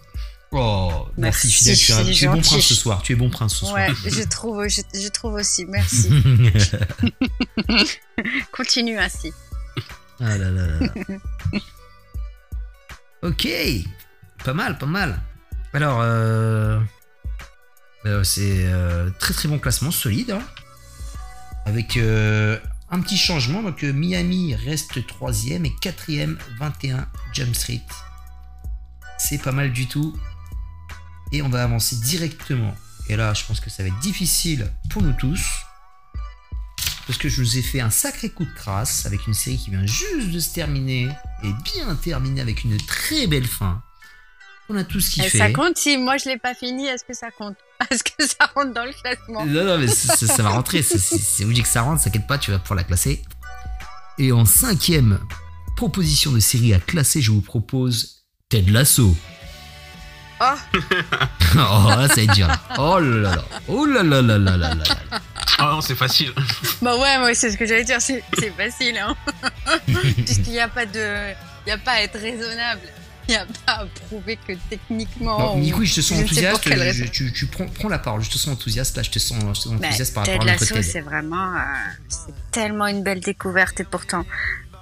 Oh, 0.51 1.07
merci, 1.17 1.47
Merci, 1.47 1.51
Fidèle, 1.51 1.77
tu, 1.77 1.91
es 1.91 1.95
un- 1.95 2.05
c'est 2.05 2.11
tu 2.13 2.25
es 2.25 2.27
bon 2.27 2.41
prince 2.41 2.61
ce 2.65 2.75
soir. 2.75 3.01
Tu 3.01 3.11
es 3.11 3.15
bon 3.15 3.29
prince 3.29 3.53
ce 3.55 3.59
soir. 3.65 3.73
Ouais, 3.73 3.89
je 4.05 4.23
trouve, 4.29 4.67
je, 4.67 4.81
je 4.93 5.07
trouve 5.09 5.33
aussi. 5.33 5.65
Merci. 5.65 6.09
Continue 8.51 8.97
ainsi. 8.97 9.31
Ah 10.19 10.37
là 10.37 10.49
là 10.49 10.67
là 10.67 10.79
là. 10.79 10.87
ok, 13.23 13.47
pas 14.43 14.53
mal, 14.53 14.77
pas 14.77 14.85
mal. 14.85 15.21
Alors, 15.73 15.99
euh, 16.01 16.79
c'est 18.23 18.65
euh, 18.67 19.09
très 19.19 19.33
très 19.33 19.47
bon 19.47 19.59
classement, 19.59 19.91
solide. 19.91 20.31
hein. 20.31 20.41
Avec 21.65 21.97
euh, 21.97 22.59
un 22.91 23.01
petit 23.01 23.17
changement, 23.17 23.63
donc 23.63 23.83
euh, 23.83 23.91
Miami 23.91 24.53
reste 24.55 25.05
troisième 25.07 25.65
et 25.65 25.73
quatrième, 25.81 26.37
21 26.59 27.07
Jump 27.33 27.55
Street. 27.55 27.81
C'est 29.17 29.41
pas 29.41 29.51
mal 29.51 29.71
du 29.71 29.87
tout. 29.87 30.15
Et 31.31 31.41
on 31.41 31.49
va 31.49 31.63
avancer 31.63 31.95
directement. 31.95 32.75
Et 33.09 33.15
là, 33.15 33.33
je 33.33 33.43
pense 33.45 33.59
que 33.59 33.69
ça 33.69 33.81
va 33.83 33.89
être 33.89 33.99
difficile 33.99 34.71
pour 34.91 35.01
nous 35.01 35.13
tous. 35.13 35.41
Parce 37.07 37.17
que 37.19 37.29
je 37.29 37.41
vous 37.41 37.57
ai 37.57 37.61
fait 37.61 37.81
un 37.81 37.89
sacré 37.91 38.29
coup 38.29 38.45
de 38.45 38.53
crasse 38.53 39.05
avec 39.05 39.25
une 39.27 39.33
série 39.33 39.57
qui 39.57 39.69
vient 39.69 39.85
juste 39.85 40.29
de 40.31 40.39
se 40.39 40.53
terminer 40.53 41.07
et 41.43 41.51
bien 41.73 41.95
terminée 41.95 42.41
avec 42.41 42.63
une 42.63 42.77
très 42.77 43.27
belle 43.27 43.47
fin. 43.47 43.81
On 44.69 44.75
a 44.75 44.83
tous 44.83 45.07
Et 45.17 45.21
kiffé. 45.21 45.37
ça 45.37 45.51
compte 45.51 45.77
si 45.77 45.97
moi 45.97 46.17
je 46.17 46.29
l'ai 46.29 46.37
pas 46.37 46.55
fini, 46.55 46.87
est-ce 46.87 47.03
que 47.03 47.13
ça 47.13 47.29
compte? 47.29 47.57
Est-ce 47.91 48.03
que 48.03 48.25
ça 48.27 48.49
rentre 48.55 48.73
dans 48.73 48.85
le 48.85 48.93
classement 48.93 49.45
Non, 49.45 49.63
non, 49.65 49.77
mais 49.77 49.87
ça, 49.87 50.15
ça- 50.15 50.27
ça 50.27 50.43
va 50.43 50.49
rentrer. 50.49 50.81
C'est- 50.81 51.43
obligé 51.43 51.61
que 51.61 51.67
ça 51.67 51.81
rentre, 51.81 52.03
t'inquiète 52.03 52.27
pas, 52.27 52.37
tu 52.37 52.51
vas 52.51 52.59
pouvoir 52.59 52.77
la 52.77 52.83
classer. 52.83 53.21
Et 54.17 54.31
en 54.31 54.45
cinquième 54.45 55.19
proposition 55.75 56.31
de 56.31 56.39
série 56.39 56.73
à 56.73 56.79
classer, 56.79 57.21
je 57.21 57.31
vous 57.31 57.41
propose 57.41 58.23
Ted 58.49 58.71
Lasso. 58.71 59.15
Oh, 60.41 60.45
oh, 60.73 61.57
là, 61.89 62.07
ça 62.09 62.15
va 62.15 62.21
être 62.21 62.33
dur. 62.33 62.47
là. 62.47 62.59
Oh 62.77 62.99
là 62.99 63.17
là 63.29 63.35
là. 63.35 63.45
Oh 63.69 63.85
là 63.85 64.03
là 64.03 64.21
là 64.21 64.37
là 64.37 64.57
là 64.57 64.57
là 64.57 64.73
là. 64.75 65.19
Ah 65.57 65.69
non, 65.71 65.81
c'est 65.81 65.95
facile. 65.95 66.33
bah 66.81 66.97
ouais, 66.97 67.17
moi 67.19 67.33
c'est 67.33 67.51
ce 67.51 67.57
que 67.57 67.65
j'allais 67.65 67.85
dire, 67.85 68.01
c'est 68.01 68.21
facile, 68.57 68.97
hein. 68.97 69.15
Puisqu'il 70.25 70.51
n'y 70.51 70.59
a 70.59 70.67
pas 70.67 70.85
de, 70.85 71.31
il 71.65 71.69
y 71.69 71.71
a 71.71 71.77
pas 71.77 71.91
à 71.93 72.01
être 72.01 72.19
raisonnable. 72.19 72.81
Il 73.29 73.31
n'y 73.31 73.37
a 73.37 73.45
pas 73.65 73.73
à 73.73 73.85
prouver 74.07 74.37
que 74.47 74.53
techniquement. 74.69 75.37
Bon, 75.39 75.49
on- 75.53 75.59
Nico, 75.59 75.83
je 75.83 75.95
te 75.95 76.01
sens 76.01 76.17
je 76.19 76.23
enthousiaste. 76.23 76.63
je- 76.69 76.73
raison. 76.79 77.05
tu, 77.11 77.33
tu 77.33 77.47
prends, 77.47 77.65
prends 77.67 77.89
la 77.89 77.99
parole. 77.99 78.21
Je 78.21 78.29
te 78.29 78.37
sens 78.37 78.49
enthousiaste. 78.53 78.97
Là, 78.97 79.03
je 79.03 79.09
te 79.09 79.19
sens, 79.19 79.39
je 79.41 79.47
te 79.49 79.55
sens 79.55 79.73
Bah, 79.73 79.87
enthousiaste 79.87 80.13
par 80.13 80.23
Ted 80.25 80.37
rapport 80.37 80.49
à 80.49 80.51
notre 80.53 80.65
Ted. 80.67 80.83
c'est 80.83 81.01
vraiment, 81.01 81.53
euh, 81.55 81.59
c'est 82.07 82.33
tellement 82.51 82.87
une 82.87 83.03
belle 83.03 83.19
découverte 83.21 83.79
et 83.79 83.83
pourtant, 83.83 84.25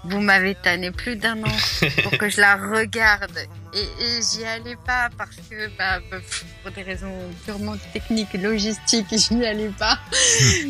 vous 0.05 0.19
m'avez 0.19 0.55
tanné 0.55 0.91
plus 0.91 1.15
d'un 1.15 1.41
an 1.43 1.57
pour 2.03 2.17
que 2.17 2.27
je 2.29 2.41
la 2.41 2.57
regarde 2.57 3.37
et, 3.73 3.79
et 3.79 4.19
j'y 4.21 4.43
allais 4.43 4.75
pas 4.85 5.09
parce 5.17 5.37
que, 5.49 5.69
bah, 5.77 5.99
bah, 6.11 6.17
pour 6.61 6.71
des 6.73 6.81
raisons 6.83 7.13
purement 7.45 7.75
techniques, 7.93 8.33
logistiques, 8.33 9.07
j'y 9.11 9.45
allais 9.45 9.71
pas. 9.79 9.97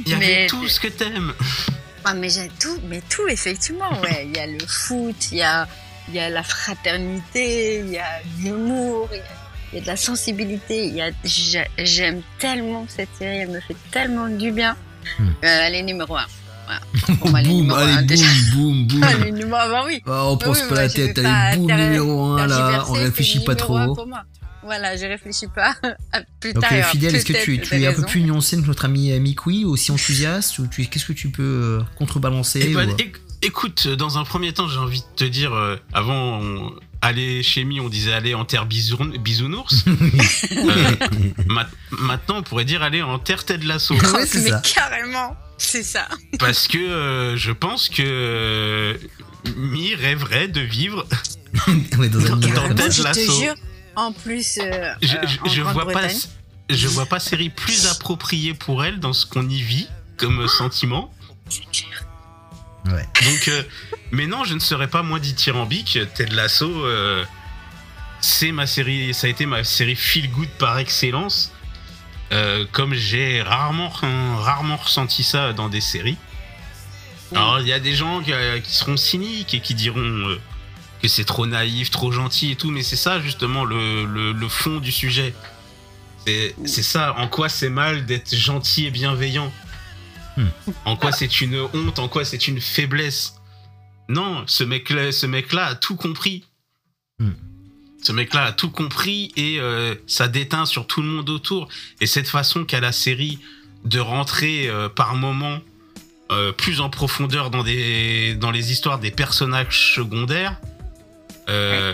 Il 0.06 0.08
y 0.08 0.14
avait 0.14 0.20
Mais- 0.42 0.48
tout 0.48 0.68
ce 0.68 0.80
que 0.80 0.88
t'aimes. 0.90 1.34
Ah, 2.06 2.14
mais 2.14 2.30
j'ai 2.30 2.50
tout, 2.60 2.80
mais 2.88 3.02
tout, 3.10 3.28
effectivement, 3.30 4.00
ouais. 4.02 4.28
Il 4.30 4.36
y 4.36 4.40
a 4.40 4.46
le 4.46 4.60
foot, 4.68 5.16
il 5.32 5.38
y 5.38 5.42
a, 5.42 5.68
il 6.10 6.16
y 6.16 6.20
a 6.20 6.30
la 6.30 6.44
fraternité, 6.44 7.80
il 7.80 7.92
y 7.92 7.98
a 7.98 8.06
l'humour, 8.40 9.10
il 9.12 9.18
y 9.18 9.20
a, 9.20 9.24
il 9.72 9.76
y 9.76 9.78
a 9.80 9.82
de 9.82 9.88
la 9.88 9.96
sensibilité, 9.96 10.86
il 10.88 10.96
y 10.96 11.02
a, 11.02 11.10
j'ai- 11.24 11.68
j'aime 11.80 12.22
tellement 12.40 12.86
cette 12.88 13.10
série, 13.18 13.38
elle 13.38 13.50
me 13.52 13.60
fait 13.60 13.76
tellement 13.92 14.28
du 14.28 14.52
bien. 14.52 14.76
Euh, 15.20 15.34
elle 15.44 15.76
est 15.76 15.84
numéro 15.84 16.16
un. 16.16 16.26
Voilà. 16.66 17.18
Pour 17.20 17.30
moi, 17.30 17.40
elle 17.42 17.46
est 17.48 17.50
boum, 17.50 17.58
numéro 17.62 17.78
un, 17.80 17.98
allez, 17.98 18.16
boum, 18.54 18.88
boum, 18.88 18.88
boum. 19.00 19.04
Elle 19.22 19.28
est 19.28 19.32
numéro 19.32 19.56
un, 19.58 19.70
bah 19.70 19.84
oui. 19.86 20.02
Ah, 20.06 20.26
on 20.28 20.36
Bah 20.36 20.46
pense 20.46 20.58
oui, 20.62 20.64
pas 20.70 20.76
moi, 20.76 20.84
la 20.84 20.90
tête, 20.90 21.22
pas 21.22 21.30
allez, 21.34 21.58
boum, 21.58 21.72
numéro 21.72 22.22
1 22.34 22.48
là, 22.48 22.86
on 22.88 22.92
réfléchit 22.94 23.40
pas 23.44 23.52
un 23.54 23.56
trop. 23.56 23.96
pour 23.96 24.08
moi. 24.08 24.24
Voilà, 24.66 24.96
je 24.96 25.06
réfléchis 25.06 25.48
pas. 25.54 25.76
À 26.14 26.22
plus 26.40 26.54
Donc 26.54 26.64
tard, 26.64 26.72
il 26.72 26.78
y 26.78 26.80
euh, 26.80 26.84
aura 26.84 26.92
fidèle, 26.92 27.16
est-ce 27.16 27.26
que 27.26 27.34
tu, 27.44 27.56
es 27.82 27.86
un 27.86 27.92
peu 27.94 28.04
plus 28.04 28.22
nuancé 28.22 28.56
que 28.56 28.66
notre 28.66 28.86
ami 28.86 29.12
euh, 29.12 29.20
Mikui, 29.20 29.66
aussi 29.66 29.92
enthousiaste 29.92 30.58
ou 30.60 30.68
tu 30.68 30.86
qu'est-ce 30.86 31.06
que 31.06 31.12
tu 31.12 31.28
peux 31.30 31.44
euh, 31.44 31.84
contrebalancer 31.98 32.62
Eh 32.64 32.74
ben, 32.74 32.90
ou- 32.90 32.94
éc- 32.96 33.18
écoute, 33.44 33.88
dans 33.88 34.18
un 34.18 34.24
premier 34.24 34.54
temps, 34.54 34.68
j'ai 34.68 34.78
envie 34.80 35.02
de 35.02 35.16
te 35.16 35.24
dire, 35.26 35.54
euh, 35.54 35.76
avant, 35.94 36.40
on- 36.42 36.74
aller 37.02 37.44
chez 37.44 37.66
Mi, 37.66 37.82
on 37.82 37.90
disait 37.90 38.14
aller 38.14 38.34
en 38.34 38.46
terre 38.46 38.66
bisoun- 38.66 39.18
bisounours. 39.18 39.84
Euh, 40.52 40.92
ma- 41.48 41.68
maintenant, 41.92 42.38
on 42.38 42.44
pourrait 42.44 42.64
dire 42.66 42.82
aller 42.82 43.02
en 43.02 43.20
terre 43.20 43.44
Ted 43.46 43.66
Lasso. 43.66 43.94
Ouais, 43.96 44.26
c'est 44.26 44.42
mais 44.42 44.50
ça. 44.52 44.62
carrément, 44.74 45.36
c'est 45.58 45.84
ça. 45.84 46.08
Parce 46.40 46.68
que 46.70 46.78
euh, 46.78 47.36
je 47.36 47.52
pense 47.52 47.90
que 47.90 48.02
euh, 48.06 48.94
Mi 49.58 49.94
rêverait 49.96 50.48
de 50.48 50.62
vivre. 50.62 51.06
Ouais, 51.98 52.08
dans 52.10 52.20
un 52.26 52.38
Dans- 52.38 52.70
dans 52.70 52.76
Ted 52.76 52.92
je 52.92 53.04
te 53.04 53.20
jure, 53.44 53.54
en 53.96 54.12
plus, 54.14 54.58
euh, 54.62 54.94
Je, 55.02 55.08
je- 55.08 55.40
en 55.42 55.50
je 55.50 55.62
vois 55.62 55.86
pas, 55.92 56.08
je 56.70 56.88
vois 56.88 57.06
pas 57.06 57.20
série 57.20 57.50
plus 57.50 57.86
appropriée 57.88 58.54
pour 58.54 58.84
elle 58.86 59.00
dans 59.00 59.14
ce 59.14 59.26
qu'on 59.26 59.48
y 59.50 59.62
vit 59.62 59.88
comme 60.18 60.48
sentiment. 60.48 61.14
ça. 61.50 61.60
Ouais. 62.86 63.08
Donc, 63.24 63.48
euh, 63.48 63.64
mais 64.12 64.28
non, 64.28 64.44
je 64.44 64.54
ne 64.54 64.60
serais 64.60 64.88
pas 64.90 65.04
moins 65.04 65.20
dithyrambique. 65.20 66.00
Ted 66.16 66.34
Lasso, 66.36 66.86
euh, 66.86 67.24
c'est 68.20 68.52
ma 68.52 68.68
série, 68.68 69.14
ça 69.14 69.28
a 69.28 69.30
été 69.30 69.46
ma 69.46 69.64
série 69.64 69.96
feel 69.96 70.30
good 70.32 70.50
par 70.60 70.78
excellence. 70.78 71.52
Euh, 72.32 72.66
comme 72.72 72.94
j'ai 72.94 73.42
rarement, 73.42 73.90
rarement 73.90 74.78
ressenti 74.78 75.24
ça 75.24 75.54
dans 75.54 75.70
des 75.70 75.82
séries. 75.82 76.18
Alors, 77.36 77.60
il 77.62 77.68
y 77.68 77.74
a 77.74 77.80
des 77.80 77.96
gens 77.96 78.22
qui, 78.22 78.32
euh, 78.34 78.60
qui 78.60 78.74
seront 78.76 78.98
cyniques 78.98 79.54
et 79.54 79.60
qui 79.60 79.74
diront 79.76 80.00
euh, 80.00 80.40
que 81.02 81.08
c'est 81.08 81.26
trop 81.26 81.46
naïf, 81.48 81.90
trop 81.90 82.12
gentil 82.12 82.52
et 82.52 82.56
tout, 82.56 82.70
mais 82.70 82.84
c'est 82.84 82.96
ça 82.96 83.20
justement 83.22 83.66
le, 83.66 84.06
le- 84.06 84.34
le 84.34 84.48
fond 84.50 84.78
du 84.80 84.92
sujet. 84.92 85.34
C'est 86.26 86.84
ça, 86.84 87.16
en 87.18 87.28
quoi 87.28 87.50
c'est 87.50 87.70
mal 87.70 88.06
d'être 88.06 88.34
gentil 88.36 88.86
et 88.86 88.92
bienveillant. 88.92 89.52
Hmm. 90.38 90.48
En 90.86 90.96
quoi 90.96 91.12
c'est 91.12 91.42
une 91.42 91.60
honte, 91.74 92.00
en 92.00 92.08
quoi 92.08 92.26
c'est 92.26 92.48
une 92.48 92.60
faiblesse? 92.60 93.36
Non, 94.10 94.44
ce 94.48 94.64
mec-là 94.64 95.12
ce 95.12 95.26
mec 95.26 95.52
-là 95.54 95.66
a 95.66 95.76
tout 95.76 95.96
compris. 95.96 96.44
Hmm. 97.20 97.34
Ce 98.04 98.12
mec-là 98.12 98.46
a 98.46 98.52
tout 98.52 98.70
compris 98.70 99.32
et 99.38 99.60
euh, 99.60 99.96
ça 100.08 100.28
déteint 100.28 100.66
sur 100.66 100.88
tout 100.88 101.02
le 101.02 101.08
monde 101.08 101.30
autour. 101.30 101.70
Et 102.02 102.06
cette 102.06 102.28
façon 102.28 102.66
qu'a 102.66 102.82
la 102.82 102.92
série 102.92 103.40
de 103.86 104.00
rentrer 104.00 104.68
euh, 104.68 104.90
par 104.90 105.16
moments 105.16 105.60
euh, 106.32 106.52
plus 106.52 106.82
en 106.82 106.90
profondeur 106.90 107.50
dans, 107.50 107.64
des, 107.64 108.36
dans 108.36 108.52
les 108.52 108.72
histoires 108.72 109.00
des 109.00 109.12
personnages 109.12 109.94
secondaires. 109.96 110.60
Euh, 111.50 111.94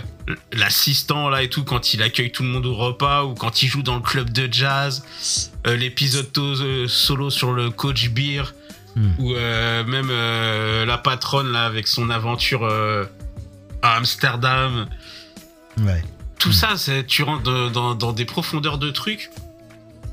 L'assistant 0.52 1.28
là 1.28 1.42
et 1.42 1.48
tout, 1.50 1.64
quand 1.64 1.92
il 1.92 2.02
accueille 2.02 2.30
tout 2.30 2.44
le 2.44 2.48
monde 2.50 2.64
au 2.66 2.74
repas 2.76 3.24
ou 3.24 3.34
quand 3.34 3.62
il 3.62 3.68
joue 3.68 3.82
dans 3.82 3.96
le 3.96 4.00
club 4.02 4.30
de 4.30 4.48
jazz, 4.52 5.02
euh, 5.66 5.74
l'épisode 5.76 6.28
euh, 6.38 6.86
solo 6.86 7.30
sur 7.30 7.52
le 7.52 7.70
coach 7.70 8.10
beer, 8.10 8.54
Hmm. 8.96 9.10
ou 9.18 9.34
même 9.34 10.10
la 10.10 10.98
patronne 10.98 11.52
là 11.52 11.64
avec 11.64 11.86
son 11.86 12.10
aventure 12.10 12.64
à 13.82 13.94
Amsterdam. 13.96 14.88
Ouais. 15.78 16.02
Tout 16.40 16.50
ça, 16.52 16.76
c'est- 16.76 17.06
tu 17.06 17.22
rentres 17.22 17.44
dans, 17.44 17.70
dans- 17.70 17.94
dans 17.94 18.12
des 18.12 18.24
profondeurs 18.24 18.78
de 18.78 18.90
trucs. 18.90 19.30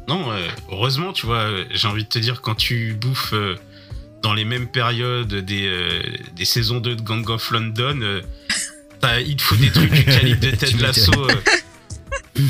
Non, 0.08 0.32
heureusement, 0.72 1.12
tu 1.12 1.26
vois, 1.26 1.48
j'ai 1.72 1.88
envie 1.88 2.04
de 2.04 2.10
te 2.10 2.20
dire, 2.20 2.42
quand 2.42 2.54
tu 2.56 2.94
bouffes 2.94 3.34
dans 4.22 4.34
les 4.36 4.46
mêmes 4.46 4.68
périodes 4.68 5.34
des, 5.34 6.02
des 6.36 6.46
saisons 6.46 6.80
2 6.80 6.96
de 6.96 7.02
Gang 7.02 7.28
of 7.32 7.50
London, 7.50 8.22
il 9.26 9.36
te 9.36 9.42
faut 9.42 9.56
des 9.56 9.72
trucs 9.72 9.92
du 9.92 10.04
calibre 10.06 10.42
de 10.42 10.52
Ted. 10.56 10.78
Lasso 10.78 11.12
euh, 11.14 11.36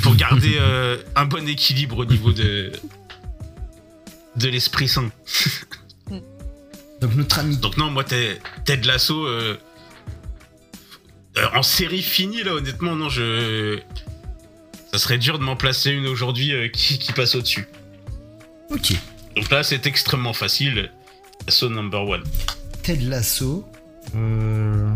pour 0.01 0.15
garder 0.15 0.57
euh, 0.59 0.97
un 1.15 1.25
bon 1.25 1.47
équilibre 1.47 1.97
au 1.99 2.05
niveau 2.05 2.31
de, 2.33 2.71
de 4.35 4.47
l'esprit 4.49 4.87
sain. 4.87 5.09
Donc 7.01 7.13
notre 7.15 7.39
ami. 7.39 7.57
Donc 7.57 7.77
non, 7.77 7.91
moi, 7.91 8.03
t'es- 8.03 8.39
Ted 8.65 8.85
Lasso, 8.87 9.25
euh, 9.25 9.55
en 11.53 11.61
série 11.63 12.01
finie, 12.01 12.43
là, 12.43 12.53
honnêtement, 12.53 12.95
non, 12.95 13.09
je... 13.09 13.79
Ça 14.91 14.97
serait 14.99 15.17
dur 15.19 15.37
de 15.37 15.43
m'en 15.43 15.55
placer 15.55 15.91
une 15.91 16.07
aujourd'hui 16.07 16.53
qui, 16.71 16.97
qui 16.97 17.11
passe 17.13 17.35
au-dessus. 17.35 17.67
Ok. 18.71 18.93
Donc 19.35 19.51
là, 19.51 19.61
c'est 19.61 19.85
extrêmement 19.85 20.33
facile. 20.33 20.91
Lasso 21.45 21.69
number 21.69 22.01
one. 22.03 22.23
Ted 22.83 23.03
Lasso. 23.03 23.69
Euh... 24.15 24.89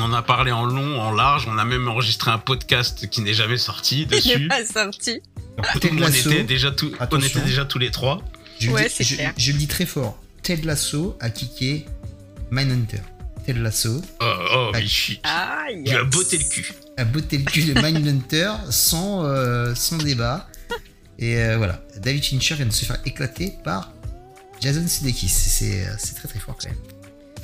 On 0.00 0.04
en 0.04 0.12
a 0.14 0.22
parlé 0.22 0.50
en 0.50 0.64
long, 0.64 0.98
en 0.98 1.12
large, 1.12 1.46
on 1.46 1.58
a 1.58 1.64
même 1.66 1.86
enregistré 1.86 2.30
un 2.30 2.38
podcast 2.38 3.08
qui 3.10 3.20
n'est 3.20 3.34
jamais 3.34 3.58
sorti 3.58 4.02
il 4.02 4.08
n'est 4.08 4.16
dessus. 4.16 4.48
pas 4.48 4.64
sorti. 4.64 5.20
Ted 5.80 5.90
on, 5.92 5.96
Lasso. 6.00 6.30
était 6.30 6.42
déjà 6.44 6.70
tout- 6.70 6.90
on 6.98 7.02
Attention. 7.02 7.40
était 7.40 7.48
déjà 7.48 7.64
tous 7.66 7.78
les 7.78 7.90
trois. 7.90 8.22
Je, 8.58 8.68
le 8.68 8.72
Ouais, 8.72 8.88
dis- 8.88 8.94
c'est 8.96 9.04
je- 9.04 9.14
clair. 9.16 9.34
je 9.36 9.52
le 9.52 9.58
dis 9.58 9.66
très 9.66 9.84
fort. 9.84 10.18
Ted 10.42 10.62
Lasso 10.64 11.18
a 11.20 11.28
kické 11.28 11.84
Mindhunter. 12.50 13.00
Ted 13.44 13.58
Lasso 13.60 14.00
Oh, 14.20 14.24
oh, 14.24 14.70
Ah. 14.74 14.78
mais 14.78 14.86
je 14.86 15.12
Ah, 15.22 15.64
tu 15.84 15.94
as 15.94 16.04
botté 16.04 16.38
le 16.38 16.44
cul. 16.44 16.72
a 16.96 17.04
botté 17.04 17.36
le 17.38 17.44
cul 17.44 17.64
de 17.64 17.74
Mindhunter 17.80 18.52
sans, 18.70 19.24
euh, 19.26 19.74
sans 19.74 19.98
débat. 19.98 20.48
Et 21.18 21.36
euh, 21.36 21.58
voilà, 21.58 21.82
David 21.98 22.24
Fincher 22.24 22.54
vient 22.54 22.66
de 22.66 22.72
se 22.72 22.86
faire 22.86 22.98
éclater 23.04 23.52
par 23.64 23.92
Jason 24.62 24.86
Sudeikis. 24.88 25.28
C'est 25.28 25.86
c'est 25.98 26.14
très 26.14 26.28
très 26.28 26.38
fort 26.38 26.56
quand 26.56 26.68
même. 26.70 26.78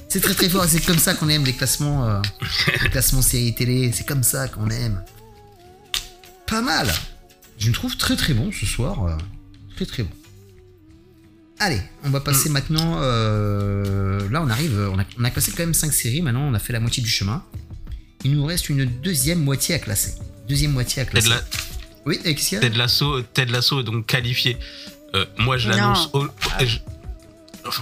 C'est 0.08 0.20
très 0.20 0.34
très 0.34 0.48
fort, 0.48 0.64
c'est 0.66 0.84
comme 0.84 0.98
ça 0.98 1.14
qu'on 1.14 1.28
aime 1.28 1.44
les 1.44 1.52
classements, 1.52 2.06
euh, 2.08 2.20
les 2.82 2.88
classements 2.90 3.22
séries 3.22 3.54
télé, 3.54 3.90
c'est 3.92 4.06
comme 4.06 4.22
ça 4.22 4.48
qu'on 4.48 4.68
aime. 4.70 5.02
Pas 6.46 6.62
mal 6.62 6.88
Je 7.58 7.68
me 7.68 7.74
trouve 7.74 7.96
très 7.96 8.16
très 8.16 8.32
bon 8.34 8.50
ce 8.52 8.66
soir, 8.66 9.04
euh, 9.06 9.16
très 9.74 9.84
très 9.86 10.02
bon. 10.04 10.10
Allez, 11.58 11.80
on 12.04 12.10
va 12.10 12.20
passer 12.20 12.48
maintenant. 12.50 12.98
euh, 13.00 14.28
là, 14.30 14.42
on 14.42 14.48
arrive, 14.50 14.78
on 14.92 14.98
a, 14.98 15.04
on 15.18 15.24
a 15.24 15.30
classé 15.30 15.52
quand 15.52 15.62
même 15.64 15.74
5 15.74 15.92
séries, 15.92 16.22
maintenant 16.22 16.42
on 16.42 16.54
a 16.54 16.58
fait 16.58 16.72
la 16.72 16.80
moitié 16.80 17.02
du 17.02 17.08
chemin. 17.08 17.42
Il 18.24 18.32
nous 18.32 18.44
reste 18.44 18.68
une 18.68 18.84
deuxième 18.84 19.42
moitié 19.42 19.74
à 19.74 19.78
classer. 19.78 20.14
Deuxième 20.48 20.72
moitié 20.72 21.02
à 21.02 21.04
Ted, 21.04 21.12
classer. 21.20 21.28
La- 21.30 21.42
Oui, 22.04 22.20
et 22.24 22.34
qu'est-ce 22.34 22.48
qu'il 22.50 22.56
y 22.56 22.58
a? 22.58 22.60
Ted 22.60 22.76
Lasso, 22.76 23.22
Ted 23.22 23.50
Lasso 23.50 23.80
est 23.80 23.84
donc 23.84 24.06
qualifié. 24.06 24.56
Euh, 25.14 25.24
moi, 25.38 25.56
je 25.56 25.68
Non. 25.70 25.76
l'annonce. 25.76 26.10
au- 26.12 26.26
je- 26.60 26.78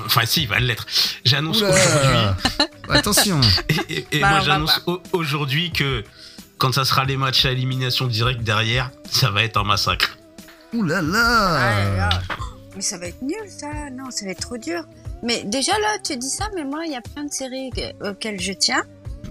Enfin, 0.07 0.23
si, 0.27 0.43
il 0.43 0.49
va 0.49 0.59
l'être. 0.61 0.87
J'annonce 1.25 1.63
aujourd'hui. 1.63 2.59
Attention 2.89 3.41
Et, 3.69 3.95
et- 3.95 4.07
et 4.13 4.21
Bah, 4.21 4.31
moi, 4.31 4.41
j'annonce 4.41 4.81
au- 4.87 5.01
aujourd'hui 5.13 5.71
que 5.73 6.05
quand 6.59 6.73
ça 6.73 6.85
sera 6.85 7.05
les 7.05 7.17
matchs 7.17 7.45
à 7.47 7.51
élimination 7.53 8.07
directe 8.07 8.43
derrière, 8.43 8.91
ça 9.11 9.31
va 9.31 9.43
être 9.45 9.57
un 9.57 9.65
massacre. 9.65 10.17
Ouh 10.73 10.83
là 10.85 11.01
là. 11.03 12.09
Mais 12.77 12.83
ça 12.83 12.99
va 12.99 13.07
être 13.07 13.23
nul, 13.23 13.35
ça. 13.49 13.69
Non, 13.93 14.11
ça 14.11 14.25
va 14.25 14.33
être 14.33 14.41
trop 14.41 14.57
dur. 14.59 14.83
Mais 15.23 15.43
déjà 15.45 15.73
là, 15.79 15.97
tu 16.05 16.17
dis 16.17 16.29
ça, 16.29 16.49
mais 16.55 16.65
moi, 16.65 16.81
il 16.87 16.93
y 16.93 16.97
a 16.97 17.01
plein 17.01 17.25
de 17.25 17.33
séries 17.33 17.71
que- 17.71 18.11
auxquelles 18.11 18.41
je 18.41 18.53
tiens, 18.53 18.83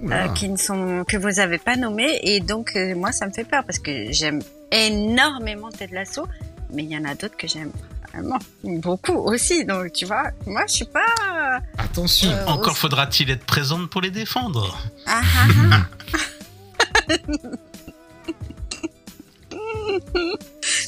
euh, 0.09 0.27
qui 0.29 0.49
ne 0.49 0.57
sont 0.57 1.03
que 1.07 1.17
vous 1.17 1.39
avez 1.39 1.57
pas 1.59 1.75
nommées, 1.75 2.19
et 2.23 2.39
donc 2.39 2.71
euh, 2.75 2.95
moi, 2.95 3.11
ça 3.11 3.27
me 3.27 3.31
fait 3.31 3.43
peur 3.43 3.63
parce 3.65 3.79
que 3.79 4.11
j'aime 4.11 4.41
énormément 4.71 5.69
Ted 5.69 5.93
Lasso, 5.93 6.27
mais 6.73 6.83
il 6.83 6.89
y 6.91 6.97
en 6.97 7.05
a 7.05 7.13
d'autres 7.15 7.37
que 7.37 7.47
j'aime 7.47 7.71
vraiment 8.14 8.39
beaucoup 8.64 9.14
aussi. 9.14 9.66
Donc 9.66 9.91
tu 9.93 10.05
vois, 10.05 10.32
moi, 10.45 10.64
je 10.68 10.74
suis 10.74 10.86
pas. 10.86 11.59
Attention 11.78 12.30
Euh, 12.32 12.45
Encore 12.47 12.72
aussi- 12.72 12.82
faudra-t-il 12.82 13.30
être 13.32 13.45
présente 13.45 13.89
pour 13.89 14.01
les 14.01 14.11
défendre. 14.11 14.78
Ah, 15.05 15.22
ah, 15.38 15.47
ah. 15.72 15.88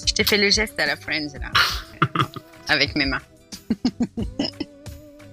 je 0.07 0.13
t'ai 0.13 0.23
fait 0.23 0.37
le 0.37 0.49
geste 0.49 0.79
à 0.79 0.85
la 0.85 0.95
Friends 0.95 1.27
là, 1.39 1.51
avec 2.67 2.95
mes 2.95 3.05
mains. 3.05 3.21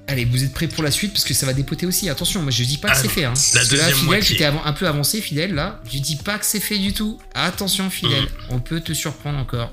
Allez, 0.09 0.24
vous 0.26 0.43
êtes 0.45 0.53
prêts 0.53 0.66
pour 0.68 0.82
la 0.82 0.90
suite 0.90 1.12
parce 1.12 1.24
que 1.24 1.32
ça 1.32 1.47
va 1.47 1.53
dépoter 1.55 1.86
aussi. 1.86 2.11
Attention, 2.11 2.43
moi 2.43 2.51
je 2.51 2.64
dis 2.64 2.76
pas 2.76 2.88
que 2.88 2.95
Ah, 2.97 3.01
c'est 3.01 3.09
fait. 3.09 3.24
Hein. 3.24 3.32
la 3.55 3.61
Parce 3.61 3.68
que 3.68 3.76
là, 3.76 3.88
deuxième 3.90 4.22
Fidèle, 4.22 4.47
avant- 4.49 4.64
un 4.64 4.72
peu 4.72 4.86
avancé, 4.86 5.20
Fidèle, 5.20 5.55
là. 5.55 5.80
Je 5.90 5.99
dis 5.99 6.16
pas 6.16 6.38
que 6.38 6.45
c'est 6.45 6.61
fait 6.61 6.78
du 6.78 6.93
tout. 6.93 7.18
Attention, 7.34 7.88
Fidèle, 7.88 8.24
Mm. 8.24 8.28
on 8.51 8.59
peut 8.61 8.80
te 8.80 8.93
surprendre 8.93 9.38
encore. 9.38 9.70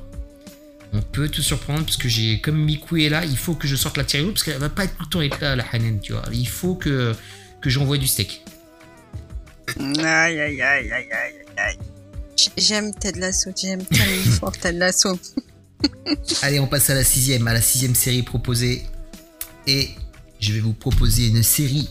On 0.91 1.01
peut 1.01 1.29
te 1.29 1.41
surprendre 1.41 1.83
parce 1.85 1.97
que 1.97 2.09
j'ai, 2.09 2.41
comme 2.41 2.57
Miku 2.63 2.97
est 2.97 3.09
là, 3.09 3.23
il 3.25 3.37
faut 3.37 3.53
que 3.53 3.67
je 3.67 3.75
sorte 3.75 3.97
la 3.97 4.03
tirée 4.03 4.23
parce 4.25 4.43
qu'elle 4.43 4.57
va 4.57 4.69
pas 4.69 4.85
être 4.85 4.95
tout 4.97 5.03
le 5.03 5.09
temps 5.09 5.21
être 5.21 5.39
là, 5.41 5.55
la 5.55 5.65
Hanen, 5.71 5.99
tu 5.99 6.13
vois. 6.13 6.23
Il 6.33 6.47
faut 6.47 6.73
que, 6.75 7.15
que 7.61 7.69
j'envoie 7.69 7.97
du 7.97 8.07
steak. 8.07 8.43
Aïe, 9.77 10.39
aïe, 10.39 10.39
aïe, 10.39 10.61
aïe, 10.61 10.91
aïe, 10.91 11.07
aïe, 11.11 11.33
aïe. 11.57 11.77
J- 12.35 12.49
J'aime 12.57 12.93
Ted 12.95 13.19
Lasso, 13.19 13.51
j'aime 13.55 13.83
tellement 13.85 14.31
fort 14.39 14.57
Ted 14.57 14.77
Lasso. 14.79 15.19
Allez, 16.41 16.59
on 16.59 16.67
passe 16.67 16.89
à 16.89 16.95
la 16.95 17.03
sixième, 17.03 17.47
à 17.47 17.53
la 17.53 17.61
sixième 17.61 17.95
série 17.95 18.23
proposée. 18.23 18.83
Et 19.67 19.89
je 20.39 20.53
vais 20.53 20.59
vous 20.59 20.73
proposer 20.73 21.27
une 21.27 21.43
série 21.43 21.87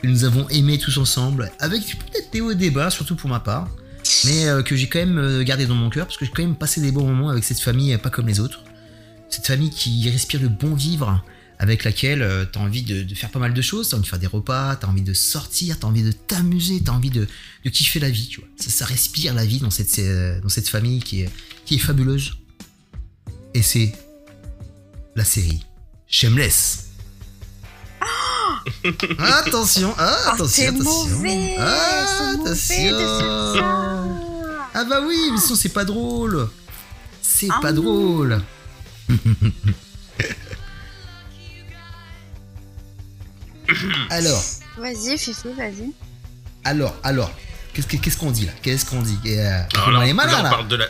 que 0.00 0.06
nous 0.06 0.24
avons 0.24 0.48
aimée 0.48 0.78
tous 0.78 0.96
ensemble, 0.96 1.50
avec 1.58 1.82
peut-être 1.98 2.30
des 2.30 2.40
hauts 2.40 2.54
bas, 2.72 2.88
surtout 2.88 3.16
pour 3.16 3.28
ma 3.28 3.40
part, 3.40 3.68
mais 4.24 4.46
euh, 4.46 4.62
que 4.62 4.76
j'ai 4.76 4.88
quand 4.88 4.98
même 4.98 5.18
euh, 5.18 5.42
gardé 5.44 5.66
dans 5.66 5.74
mon 5.74 5.90
cœur, 5.90 6.06
parce 6.06 6.16
que 6.16 6.24
j'ai 6.24 6.30
quand 6.30 6.42
même 6.42 6.56
passé 6.56 6.80
des 6.80 6.92
bons 6.92 7.06
moments 7.06 7.28
avec 7.30 7.44
cette 7.44 7.60
famille, 7.60 7.96
pas 7.98 8.10
comme 8.10 8.26
les 8.26 8.40
autres. 8.40 8.62
Cette 9.30 9.46
famille 9.46 9.70
qui 9.70 10.08
respire 10.10 10.40
le 10.40 10.48
bon 10.48 10.74
vivre, 10.74 11.22
avec 11.58 11.84
laquelle 11.84 12.22
euh, 12.22 12.44
t'as 12.44 12.60
envie 12.60 12.82
de, 12.82 13.02
de 13.02 13.14
faire 13.14 13.30
pas 13.30 13.38
mal 13.40 13.52
de 13.52 13.62
choses, 13.62 13.88
t'as 13.88 13.96
envie 13.96 14.04
de 14.04 14.08
faire 14.08 14.18
des 14.18 14.26
repas, 14.26 14.76
t'as 14.76 14.86
envie 14.86 15.02
de 15.02 15.12
sortir, 15.12 15.78
t'as 15.78 15.86
envie 15.88 16.02
de 16.04 16.12
t'amuser, 16.12 16.80
t'as 16.84 16.92
envie 16.92 17.10
de, 17.10 17.26
de 17.64 17.70
kiffer 17.70 17.98
la 18.00 18.10
vie, 18.10 18.28
tu 18.28 18.40
vois. 18.40 18.48
Ça, 18.56 18.70
ça 18.70 18.84
respire 18.84 19.34
la 19.34 19.44
vie 19.44 19.58
dans 19.58 19.70
cette, 19.70 20.00
dans 20.42 20.48
cette 20.48 20.68
famille 20.68 21.00
qui 21.02 21.22
est, 21.22 21.30
qui 21.66 21.74
est 21.74 21.78
fabuleuse. 21.78 22.34
Et 23.54 23.62
c'est 23.62 23.92
la 25.16 25.24
série 25.24 25.64
Shameless. 26.06 26.84
attention, 29.18 29.94
ah, 29.98 30.16
Oh, 30.26 30.28
attention, 30.34 30.46
c'est 30.48 30.66
attention. 30.66 30.84
mauvais, 31.16 31.54
Ah, 31.58 32.06
c'est 32.36 32.36
mauvais 32.36 32.54
faire 32.54 32.94
attention. 32.94 33.97
Ah 34.80 34.84
bah 34.84 35.00
oui, 35.04 35.16
mais 35.32 35.38
sinon 35.38 35.56
c'est 35.56 35.70
pas 35.70 35.84
drôle. 35.84 36.48
C'est 37.20 37.48
Ah 37.50 37.58
pas 37.60 37.72
non. 37.72 37.82
drôle. 37.82 38.40
alors, 44.10 44.42
Vas-y, 44.78 45.18
Fifi, 45.18 45.48
vas-y. 45.56 45.92
alors, 46.64 46.94
alors, 47.02 47.30
qu'est-ce 47.74 47.86
que- 47.86 47.96
qu'est-ce 47.96 48.16
qu'on 48.16 48.30
dit 48.30 48.46
là? 48.46 48.52
Qu'est-ce 48.62 48.86
qu'on 48.86 49.02
dit? 49.02 49.18
Euh, 49.26 49.62
Alors 49.74 49.88
on 49.88 49.90
là, 49.92 50.06
est 50.06 50.12
malin 50.12 50.32
là, 50.32 50.38
on 50.40 50.42
là. 50.44 50.50
parle 50.50 50.68
de 50.68 50.76
la. 50.76 50.86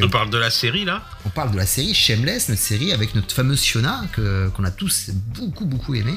On 0.00 0.08
parle 0.10 0.30
de 0.30 0.38
la 0.38 0.50
série 0.50 0.84
là? 0.84 1.02
On 1.24 1.30
parle 1.30 1.50
de 1.50 1.56
la 1.56 1.64
série 1.66 1.94
Shameless, 1.94 2.48
notre 2.50 2.60
série 2.60 2.92
avec 2.92 3.14
notre 3.14 3.34
fameuse 3.34 3.62
Fiona 3.62 4.02
que 4.12 4.48
qu'on 4.50 4.64
a 4.64 4.70
tous 4.70 5.10
beaucoup 5.10 5.64
beaucoup 5.64 5.94
aimé. 5.94 6.14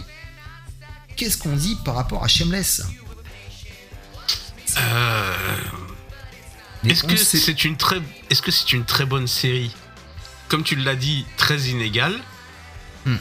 Qu'est-ce 1.15 1.37
qu'on 1.37 1.55
dit 1.55 1.77
par 1.85 1.95
rapport 1.95 2.23
à 2.23 2.27
Shameless? 2.27 2.81
Euh, 4.77 5.33
Est-ce 6.85 7.03
que 7.03 7.15
c'est 7.15 7.63
une 7.65 7.77
très, 7.77 8.01
est-ce 8.29 8.41
que 8.41 8.51
c'est 8.51 8.73
une 8.73 8.85
très 8.85 9.05
bonne 9.05 9.27
série? 9.27 9.71
Comme 10.47 10.63
tu 10.63 10.75
l'as 10.75 10.95
dit, 10.95 11.25
très 11.37 11.59
inégale. 11.69 12.19
Hmm. 13.05 13.15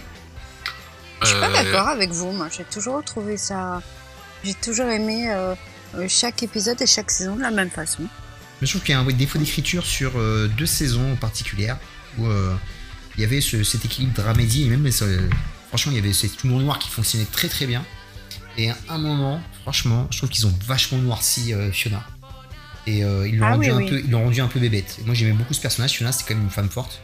Je 1.23 1.27
suis 1.27 1.39
pas 1.39 1.49
Euh, 1.51 1.53
d'accord 1.53 1.89
avec 1.89 2.11
vous, 2.11 2.33
moi. 2.33 2.49
J'ai 2.55 2.65
toujours 2.65 3.05
trouvé 3.05 3.37
ça. 3.37 3.83
J'ai 4.43 4.55
toujours 4.55 4.87
aimé 4.87 5.31
euh, 5.31 5.55
chaque 6.09 6.43
épisode 6.43 6.81
et 6.81 6.87
chaque 6.87 7.11
saison 7.11 7.37
de 7.37 7.43
la 7.43 7.51
même 7.51 7.71
façon. 7.71 8.03
Mais 8.61 8.67
je 8.67 8.73
trouve 8.73 8.83
qu'il 8.83 8.95
y 8.95 8.97
a 8.97 9.01
un 9.01 9.05
défaut 9.05 9.39
d'écriture 9.39 9.85
sur 9.85 10.13
euh, 10.17 10.49
deux 10.49 10.67
saisons 10.67 11.13
en 11.13 11.17
particulier 11.17 11.73
où 12.19 12.27
euh, 12.27 12.55
il 13.17 13.21
y 13.21 13.25
avait 13.25 13.41
ce- 13.41 13.63
cet 13.65 13.85
équilibre 13.85 14.15
dramédie 14.15 14.65
et 14.65 14.69
même 14.71 14.87
euh, 14.87 15.29
franchement 15.69 15.93
il 15.93 15.97
y 15.97 15.99
avait 15.99 16.13
cet 16.13 16.43
humour 16.45 16.61
noir 16.61 16.79
qui 16.79 16.89
fonctionnait 16.91 17.27
très 17.31 17.49
très 17.49 17.67
bien. 17.67 17.85
Et 18.59 18.71
à 18.71 18.77
un 18.89 18.99
moment, 18.99 19.41
franchement, 19.63 20.09
je 20.11 20.19
trouve 20.19 20.29
qu'ils 20.31 20.47
ont 20.47 20.55
vachement 20.67 20.99
noirci 20.99 21.55
euh, 21.55 21.71
Fiona. 21.71 22.03
Et 22.87 23.05
euh, 23.05 23.29
ils 23.29 23.37
l'ont 23.39 23.47
Ah 23.47 23.51
rendu, 23.53 23.71
oui, 23.71 24.03
oui. 24.07 24.15
rendu 24.15 24.41
un 24.41 24.47
peu 24.49 24.59
bébête. 24.61 24.97
Et 25.01 25.05
moi 25.05 25.15
j'aimais 25.15 25.33
beaucoup 25.33 25.55
ce 25.55 25.61
personnage. 25.61 25.93
Fiona 25.93 26.13
c'était 26.13 26.29
quand 26.29 26.35
même 26.37 26.45
une 26.45 26.51
femme 26.51 26.69
forte. 26.71 27.01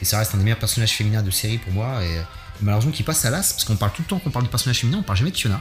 Et 0.00 0.04
ça 0.04 0.18
reste 0.18 0.34
un 0.34 0.38
des 0.38 0.44
meilleurs 0.44 0.58
personnages 0.58 0.92
féminins 0.92 1.22
de 1.22 1.30
série 1.30 1.58
pour 1.58 1.72
moi. 1.72 2.02
Et 2.04 2.18
euh, 2.18 2.22
malheureusement 2.60 2.92
qu'il 2.92 3.04
passe 3.04 3.24
à 3.24 3.30
l'as 3.30 3.52
parce 3.52 3.64
qu'on 3.64 3.76
parle 3.76 3.92
tout 3.92 4.02
le 4.02 4.08
temps 4.08 4.18
qu'on 4.18 4.30
parle 4.30 4.44
du 4.44 4.50
personnage 4.50 4.78
féminin, 4.80 4.98
on 4.98 5.02
parle 5.02 5.18
jamais 5.18 5.30
de 5.32 5.36
Fiona. 5.36 5.60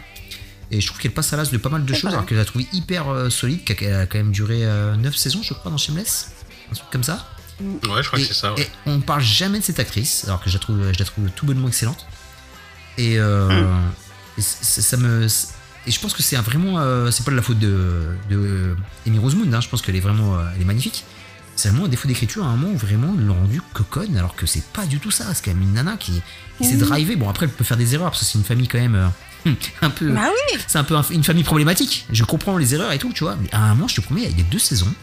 Et 0.72 0.82
je 0.82 0.88
trouve 0.88 0.99
qu'elle 0.99 1.11
passe 1.13 1.32
à 1.34 1.38
l'as 1.38 1.49
de 1.51 1.57
pas 1.57 1.70
mal 1.70 1.86
de 1.86 1.93
C'est 1.93 1.99
choses, 1.99 2.09
vrai. 2.09 2.16
alors 2.18 2.26
que 2.26 2.34
je 2.36 2.39
la 2.39 2.45
trouve 2.45 2.63
hyper 2.74 3.07
euh, 3.09 3.30
solide, 3.30 3.63
qu'elle 3.63 3.93
a 3.93 4.05
quand 4.07 4.18
même 4.18 4.32
duré 4.32 4.66
9 4.97 5.16
saisons, 5.16 5.41
je 5.43 5.53
crois, 5.53 5.72
dans 5.72 5.78
Shameless. 5.78 6.32
Un 6.72 6.76
truc 6.76 6.89
comme 6.91 7.03
ça. 7.03 7.28
Ouais, 7.61 8.01
je 8.01 8.07
crois 8.07 8.20
et, 8.20 8.24
que 8.24 8.28
c'est 8.28 8.34
ça. 8.34 8.53
ouais. 8.53 8.63
et 8.63 8.70
on 8.88 8.99
parle 8.99 9.22
jamais 9.22 9.59
de 9.59 9.63
cette 9.63 9.80
actrice, 9.80 10.26
alors 10.26 10.41
que 10.43 10.49
je 10.49 10.55
la 10.55 10.59
trouve, 10.59 10.91
je 10.91 10.99
la 10.99 11.05
trouve 11.05 11.30
tout 11.30 11.45
bonnement 11.45 11.68
excellente. 11.68 12.05
Et, 12.97 13.18
euh, 13.20 13.47
Mm. 13.49 13.91
et 14.39 14.41
ça 14.41 14.97
me. 14.97 15.28
Et 15.88 15.92
je 15.92 16.00
pense 16.00 16.14
que 16.14 16.24
c'est 16.24 16.36
vraiment. 16.38 16.80
euh, 16.80 17.12
c'est 17.12 17.24
pas 17.26 17.32
de 17.32 17.36
la 17.36 17.42
faute 17.42 17.60
de, 17.60 18.04
de 18.30 18.76
Amy 19.08 19.20
hein, 19.20 19.62
je 19.62 19.70
pense 19.70 19.82
qu'elle 19.82 19.96
est 19.96 20.00
vraiment. 20.02 20.36
euh, 20.36 20.44
elle 20.56 20.62
est 20.62 20.66
magnifique. 20.66 21.04
C'est 21.56 21.70
vraiment 21.70 21.86
un 21.86 21.88
défaut 21.90 22.08
d'écriture 22.08 22.44
à 22.44 22.48
un 22.48 22.56
moment 22.58 22.74
où 22.74 22.78
vraiment 22.78 23.14
l'ont 23.18 23.34
rendu 23.36 23.62
coconne, 23.74 24.18
alors 24.18 24.36
que 24.36 24.46
c'est 24.46 24.64
pas 24.74 24.86
du 24.86 25.00
tout 25.00 25.12
ça. 25.12 25.34
C'est 25.34 25.46
quand 25.46 25.54
même 25.54 25.62
une 25.64 25.74
nana 25.74 25.96
qui, 25.98 26.22
qui 26.58 26.66
s'est 26.66 26.76
drivée. 26.76 27.16
Bon, 27.16 27.30
après, 27.30 27.46
elle 27.46 27.52
peut 27.52 27.64
faire 27.64 27.78
des 27.78 27.94
erreurs, 27.94 28.10
parce 28.12 28.20
que 28.22 28.26
c'est 28.26 28.38
une 28.38 28.44
famille 28.44 28.68
quand 28.68 28.78
même. 28.80 28.96
euh, 28.96 29.52
un 29.82 29.90
peu. 29.90 30.12
Bah 30.12 30.28
oui, 30.52 30.60
C'est 30.68 30.80
un 30.80 30.84
peu 30.84 30.96
un- 30.98 31.06
une 31.12 31.24
famille 31.24 31.44
problématique. 31.44 32.08
Je 32.12 32.24
comprends 32.26 32.58
les 32.58 32.74
erreurs 32.74 32.92
et 32.92 32.98
tout, 32.98 33.14
tu 33.14 33.24
vois. 33.24 33.38
Mais 33.42 33.48
à 33.54 33.64
un 33.64 33.70
moment, 33.76 33.88
je 33.88 33.96
te 33.96 34.02
promets, 34.02 34.24
il 34.24 34.38
y 34.38 34.42
a 34.42 34.44
deux 34.52 34.60
saisons 34.60 34.94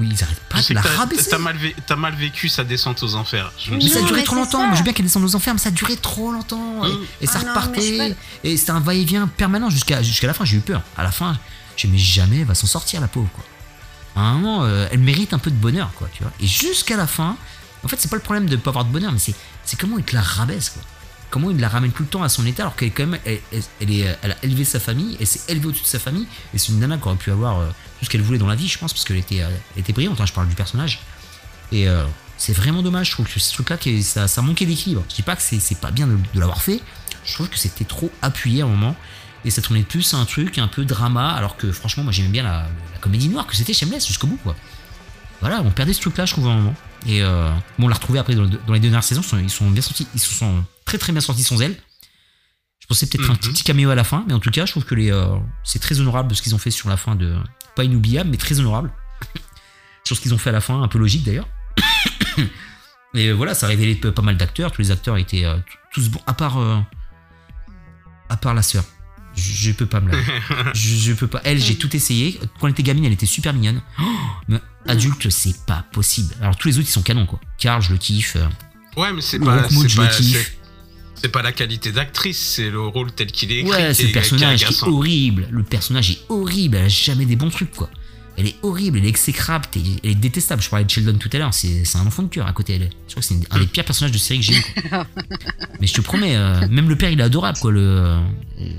où 0.00 0.02
ils 0.02 0.22
arrêtent 0.24 0.40
pas 0.48 0.60
de 0.62 0.74
la 0.74 0.82
que 0.82 0.88
t'as- 0.88 0.94
rabaisser. 0.96 1.30
T'as 1.30 1.38
mal, 1.38 1.56
vé- 1.56 1.96
mal 1.96 2.14
vécu 2.14 2.48
sa 2.48 2.64
descente 2.64 3.02
aux 3.02 3.14
enfers. 3.14 3.52
Je 3.58 3.72
Mais 3.72 3.86
ça 3.88 3.98
a 4.00 4.02
duré 4.02 4.24
trop 4.24 4.36
longtemps. 4.36 4.58
ça. 4.60 4.66
Moi, 4.66 4.72
je 4.74 4.78
veux 4.78 4.84
bien 4.84 4.92
qu'elle 4.92 5.06
descende 5.06 5.24
aux 5.24 5.36
enfers, 5.36 5.54
mais 5.54 5.60
ça 5.60 5.68
a 5.68 5.72
duré 5.72 5.96
trop 5.96 6.32
longtemps. 6.32 6.84
Et, 6.86 7.24
et 7.24 7.26
ça 7.26 7.38
Ah 7.40 7.42
non, 7.44 7.48
repartait. 7.50 8.16
Et 8.44 8.56
c'était 8.56 8.70
un 8.72 8.80
va-et-vient 8.80 9.26
permanent 9.28 9.70
jusqu'à 9.70 10.02
jusqu'à 10.02 10.26
la 10.26 10.34
fin. 10.34 10.44
J'ai 10.44 10.56
eu 10.56 10.60
peur. 10.60 10.82
À 10.96 11.02
la 11.02 11.10
fin, 11.12 11.38
je 11.76 11.86
me 11.86 11.92
mais 11.92 11.98
jamais 11.98 12.38
elle 12.40 12.44
va 12.46 12.54
s'en 12.54 12.66
sortir, 12.66 13.00
la 13.00 13.08
pauvre. 13.08 13.28
Quoi. 13.34 13.44
À 14.16 14.20
un 14.26 14.34
moment, 14.34 14.64
euh, 14.64 14.88
elle 14.90 14.98
mérite 15.00 15.32
un 15.34 15.38
peu 15.38 15.50
de 15.50 15.56
bonheur, 15.56 15.92
quoi, 15.94 16.08
tu 16.12 16.22
vois. 16.22 16.32
Et 16.40 16.46
jusqu'à 16.46 16.96
la 16.96 17.06
fin, 17.06 17.36
en 17.84 17.88
fait, 17.88 17.96
c'est 18.00 18.10
pas 18.10 18.16
le 18.16 18.22
problème 18.22 18.46
de 18.48 18.56
pas 18.56 18.70
avoir 18.70 18.84
de 18.84 18.90
bonheur, 18.90 19.12
mais 19.12 19.18
c'est 19.20 19.34
c'est 19.64 19.78
comment 19.78 19.98
il 19.98 20.04
te 20.04 20.14
la 20.14 20.22
rabaisse, 20.22 20.70
quoi. 20.70 20.82
Comment 21.30 21.50
il 21.50 21.58
la 21.60 21.68
ramène 21.68 21.92
tout 21.92 22.02
le 22.02 22.08
temps 22.08 22.22
à 22.24 22.28
son 22.28 22.44
état, 22.44 22.64
alors 22.64 22.76
qu'elle 22.76 22.92
quand 22.92 23.06
même, 23.06 23.20
elle, 23.24 23.40
est, 23.92 24.18
elle 24.22 24.32
a 24.32 24.36
élevé 24.42 24.64
sa 24.64 24.80
famille, 24.80 25.16
elle 25.20 25.26
s'est 25.26 25.40
élevée 25.52 25.68
au-dessus 25.68 25.84
de 25.84 25.88
sa 25.88 26.00
famille, 26.00 26.26
et 26.52 26.58
c'est 26.58 26.68
une 26.72 26.80
nana 26.80 26.98
qui 26.98 27.06
aurait 27.06 27.16
pu 27.16 27.30
avoir 27.30 27.60
euh, 27.60 27.66
tout 27.98 28.04
ce 28.04 28.10
qu'elle 28.10 28.22
voulait 28.22 28.38
dans 28.38 28.48
la 28.48 28.56
vie, 28.56 28.66
je 28.68 28.78
pense, 28.78 28.92
parce 28.92 29.04
qu'elle 29.04 29.16
était, 29.18 29.42
euh, 29.42 29.48
était 29.76 29.92
brillante. 29.92 30.20
hein, 30.20 30.26
je 30.26 30.32
parle 30.32 30.48
du 30.48 30.56
personnage. 30.56 31.00
Et 31.72 31.88
euh, 31.88 32.04
C'est 32.36 32.52
vraiment 32.52 32.82
dommage. 32.82 33.08
Je 33.08 33.12
trouve 33.12 33.26
que 33.26 33.38
ce 33.38 33.52
truc-là, 33.52 33.76
ça, 34.02 34.26
ça 34.26 34.42
manquait 34.42 34.66
d'équilibre. 34.66 35.04
Je 35.08 35.14
dis 35.16 35.22
pas 35.22 35.36
que 35.36 35.42
c'est 35.42 35.80
pas 35.80 35.90
bien 35.90 36.06
de, 36.06 36.16
l'avoir 36.34 36.62
fait. 36.62 36.80
Je 37.24 37.34
trouve 37.34 37.48
que 37.48 37.58
c'était 37.58 37.84
trop 37.84 38.10
appuyé 38.22 38.62
à 38.62 38.64
un 38.64 38.68
moment. 38.68 38.96
Et 39.44 39.50
ça 39.50 39.62
tournait 39.62 39.82
plus 39.82 40.12
à 40.14 40.16
un 40.16 40.24
truc 40.24 40.58
un 40.58 40.66
peu 40.66 40.84
drama. 40.84 41.30
Alors 41.30 41.56
que 41.56 41.70
franchement, 41.70 42.02
moi 42.02 42.12
j'aimais 42.12 42.28
bien 42.30 42.42
la, 42.42 42.66
comédie 43.00 43.28
noire 43.28 43.46
que 43.46 43.54
c'était 43.54 43.72
Shameless 43.72 44.06
jusqu'au 44.06 44.26
bout, 44.26 44.38
quoi. 44.42 44.56
Voilà, 45.40 45.62
on 45.62 45.70
perdait 45.70 45.92
ce 45.92 46.00
truc-là, 46.00 46.26
je 46.26 46.32
trouve, 46.32 46.48
à 46.48 46.50
un 46.50 46.56
moment. 46.56 46.74
Et 47.06 47.22
euh, 47.22 47.50
bon, 47.78 47.86
on 47.86 47.88
l'a 47.88 47.94
retrouvé 47.94 48.18
après 48.18 48.34
dans, 48.34 48.42
le- 48.42 48.60
dans 48.66 48.74
les 48.74 48.80
dernières 48.80 49.04
saisons. 49.04 49.22
Ils 49.22 49.28
sont, 49.28 49.38
ils 49.38 49.50
sont 49.50 49.70
bien 49.70 49.80
sortis. 49.82 50.06
Ils 50.14 50.20
se 50.20 50.34
sont 50.34 50.64
très 50.90 50.98
très 50.98 51.12
bien 51.12 51.20
sortis 51.20 51.44
sans 51.44 51.60
elle. 51.62 51.76
Je 52.80 52.86
pensais 52.88 53.06
peut-être 53.06 53.30
un 53.30 53.34
Mhm. 53.34 53.38
petit 53.38 53.62
caméo 53.62 53.90
à 53.90 53.94
la 53.94 54.02
fin, 54.04 54.24
mais 54.26 54.34
en 54.34 54.40
tout 54.40 54.50
cas, 54.50 54.66
je 54.66 54.72
trouve 54.72 54.84
que 54.84 54.96
les, 54.96 55.12
euh, 55.12 55.36
c'est 55.62 55.78
très 55.78 56.00
honorable 56.00 56.34
ce 56.34 56.42
qu'ils 56.42 56.54
ont 56.54 56.58
fait 56.58 56.72
sur 56.72 56.88
la 56.88 56.96
fin 56.96 57.14
de. 57.14 57.36
Pas 57.76 57.84
inoubliable, 57.84 58.28
mais 58.30 58.36
très 58.36 58.58
honorable. 58.58 58.90
sur 60.04 60.16
ce 60.16 60.20
qu'ils 60.20 60.34
ont 60.34 60.38
fait 60.38 60.50
à 60.50 60.52
la 60.52 60.60
fin, 60.60 60.82
un 60.82 60.88
peu 60.88 60.98
logique 60.98 61.22
d'ailleurs. 61.24 61.48
Euh, 63.16 63.34
voilà, 63.34 63.54
ça 63.54 63.66
a 63.66 63.68
révélé 63.68 63.96
pas 63.96 64.22
mal 64.22 64.36
d'acteurs. 64.36 64.70
Tous 64.70 64.82
les 64.82 64.92
acteurs 64.92 65.16
étaient 65.16 65.44
euh, 65.44 65.56
tous 65.92 66.08
bons, 66.10 66.20
à 66.28 66.32
part. 66.32 66.58
euh, 66.58 66.78
à 68.28 68.36
part 68.36 68.54
la 68.54 68.62
sœur. 68.62 68.84
Je, 69.34 69.42
je 69.52 69.72
peux 69.72 69.86
pas 69.86 69.98
me 70.00 70.12
la. 70.12 70.18
je, 70.74 70.94
je 70.94 71.12
peux 71.12 71.26
pas. 71.26 71.40
Elle, 71.42 71.58
j'ai 71.58 71.76
tout 71.76 71.94
essayé. 71.96 72.38
Quand 72.60 72.68
elle 72.68 72.72
était 72.72 72.84
gamine, 72.84 73.04
elle 73.04 73.12
était 73.12 73.26
super 73.26 73.52
mignonne. 73.52 73.82
Oh, 74.00 74.04
mais 74.48 74.60
adulte, 74.86 75.28
c'est 75.28 75.66
pas 75.66 75.84
possible. 75.92 76.32
Alors 76.40 76.54
tous 76.56 76.68
les 76.68 76.78
autres, 76.78 76.88
ils 76.88 76.92
sont 76.92 77.02
canons, 77.02 77.26
quoi. 77.26 77.40
Carl, 77.58 77.82
je 77.82 77.90
le 77.90 77.98
kiffe. 77.98 78.36
Ouais, 78.96 79.12
mais 79.12 79.22
c'est 79.22 79.40
pas, 79.40 79.56
le 79.62 79.66
kiffe. 80.16 80.52
C'est- 81.22 81.28
pas 81.28 81.42
la 81.42 81.52
qualité 81.52 81.92
d'actrice, 81.92 82.38
c'est 82.38 82.70
le 82.70 82.80
rôle 82.80 83.12
tel 83.12 83.28
qu'il 83.32 83.52
est 83.52 83.58
écrit. 83.60 83.70
Ouais, 83.70 83.94
ce 83.94 84.06
personnage 84.06 84.64
qui 84.64 84.72
est 84.74 84.82
horrible. 84.88 85.48
Le 85.50 85.62
personnage 85.62 86.10
est 86.10 86.18
horrible. 86.28 86.76
Elle 86.78 86.84
a 86.86 86.88
jamais 86.88 87.26
des 87.26 87.36
bons 87.36 87.50
trucs, 87.50 87.72
quoi. 87.72 87.88
Elle 88.36 88.46
est 88.46 88.56
horrible, 88.62 88.96
elle 88.98 89.04
est 89.04 89.08
exécrable, 89.08 89.66
elle 89.74 90.10
est 90.10 90.14
détestable. 90.14 90.62
Je 90.62 90.70
parlais 90.70 90.84
de 90.86 90.90
Sheldon 90.90 91.18
tout 91.18 91.28
à 91.32 91.36
l'heure, 91.38 91.52
c'est 91.52 91.82
un 91.96 92.06
enfant 92.06 92.22
de 92.22 92.28
cœur 92.28 92.46
à 92.46 92.52
côté. 92.54 92.74
Elle. 92.76 92.88
Je 93.06 93.12
crois 93.12 93.20
que 93.20 93.28
c'est 93.28 93.34
un 93.50 93.58
des 93.58 93.66
pires 93.66 93.84
personnages 93.84 94.12
de 94.12 94.18
série 94.18 94.40
que 94.40 94.46
j'ai 94.46 94.54
eu. 94.54 94.62
quoi. 94.88 95.06
Mais 95.80 95.86
je 95.86 95.92
te 95.92 96.00
promets, 96.00 96.36
euh, 96.36 96.66
même 96.70 96.88
le 96.88 96.96
père, 96.96 97.10
il 97.10 97.20
est 97.20 97.24
adorable, 97.24 97.58
quoi. 97.58 97.70
Le, 97.70 97.80
euh, 97.82 98.18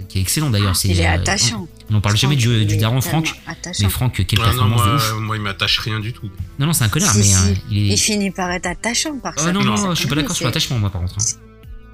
qui 0.09 0.17
est 0.17 0.21
excellent 0.21 0.49
d'ailleurs. 0.49 0.73
Il 0.83 0.99
est 0.99 1.05
euh, 1.05 1.11
attachant. 1.13 1.67
On 1.89 1.93
n'en 1.93 2.01
parle 2.01 2.17
jamais 2.17 2.37
du, 2.37 2.49
Il 2.49 2.65
du 2.65 2.73
est 2.73 2.77
daron 2.77 3.01
Franck. 3.01 3.33
attachant. 3.45 3.83
Mais 3.83 3.89
Franck, 3.89 4.25
quelle 4.25 4.39
Ah 4.41 4.45
non, 4.53 4.69
performance 4.69 4.81
de 4.81 4.85
moi, 4.87 4.95
ouf. 4.95 5.13
moi, 5.19 5.35
il 5.35 5.41
m'attache 5.43 5.77
rien 5.79 5.99
du 5.99 6.11
tout. 6.13 6.29
Non, 6.57 6.65
non, 6.67 6.73
c'est 6.73 6.85
un 6.85 6.89
connard, 6.89 7.11
Si, 7.11 7.17
mais 7.19 7.23
si. 7.25 7.33
euh, 7.35 7.53
il 7.69 7.77
est. 7.77 7.93
Il 7.93 7.97
finit 7.99 8.31
par 8.31 8.49
être 8.51 8.65
attachant 8.65 9.19
par 9.19 9.37
ça. 9.37 9.51
non, 9.51 9.63
non, 9.63 9.75
Non, 9.75 9.93
je 9.93 9.99
suis 9.99 10.07
pas 10.07 10.15
d'accord 10.15 10.35
sur 10.35 10.45
l'attachement, 10.45 10.79
moi, 10.79 10.89
par 10.89 11.01
contre. 11.01 11.17
hein. 11.19 11.37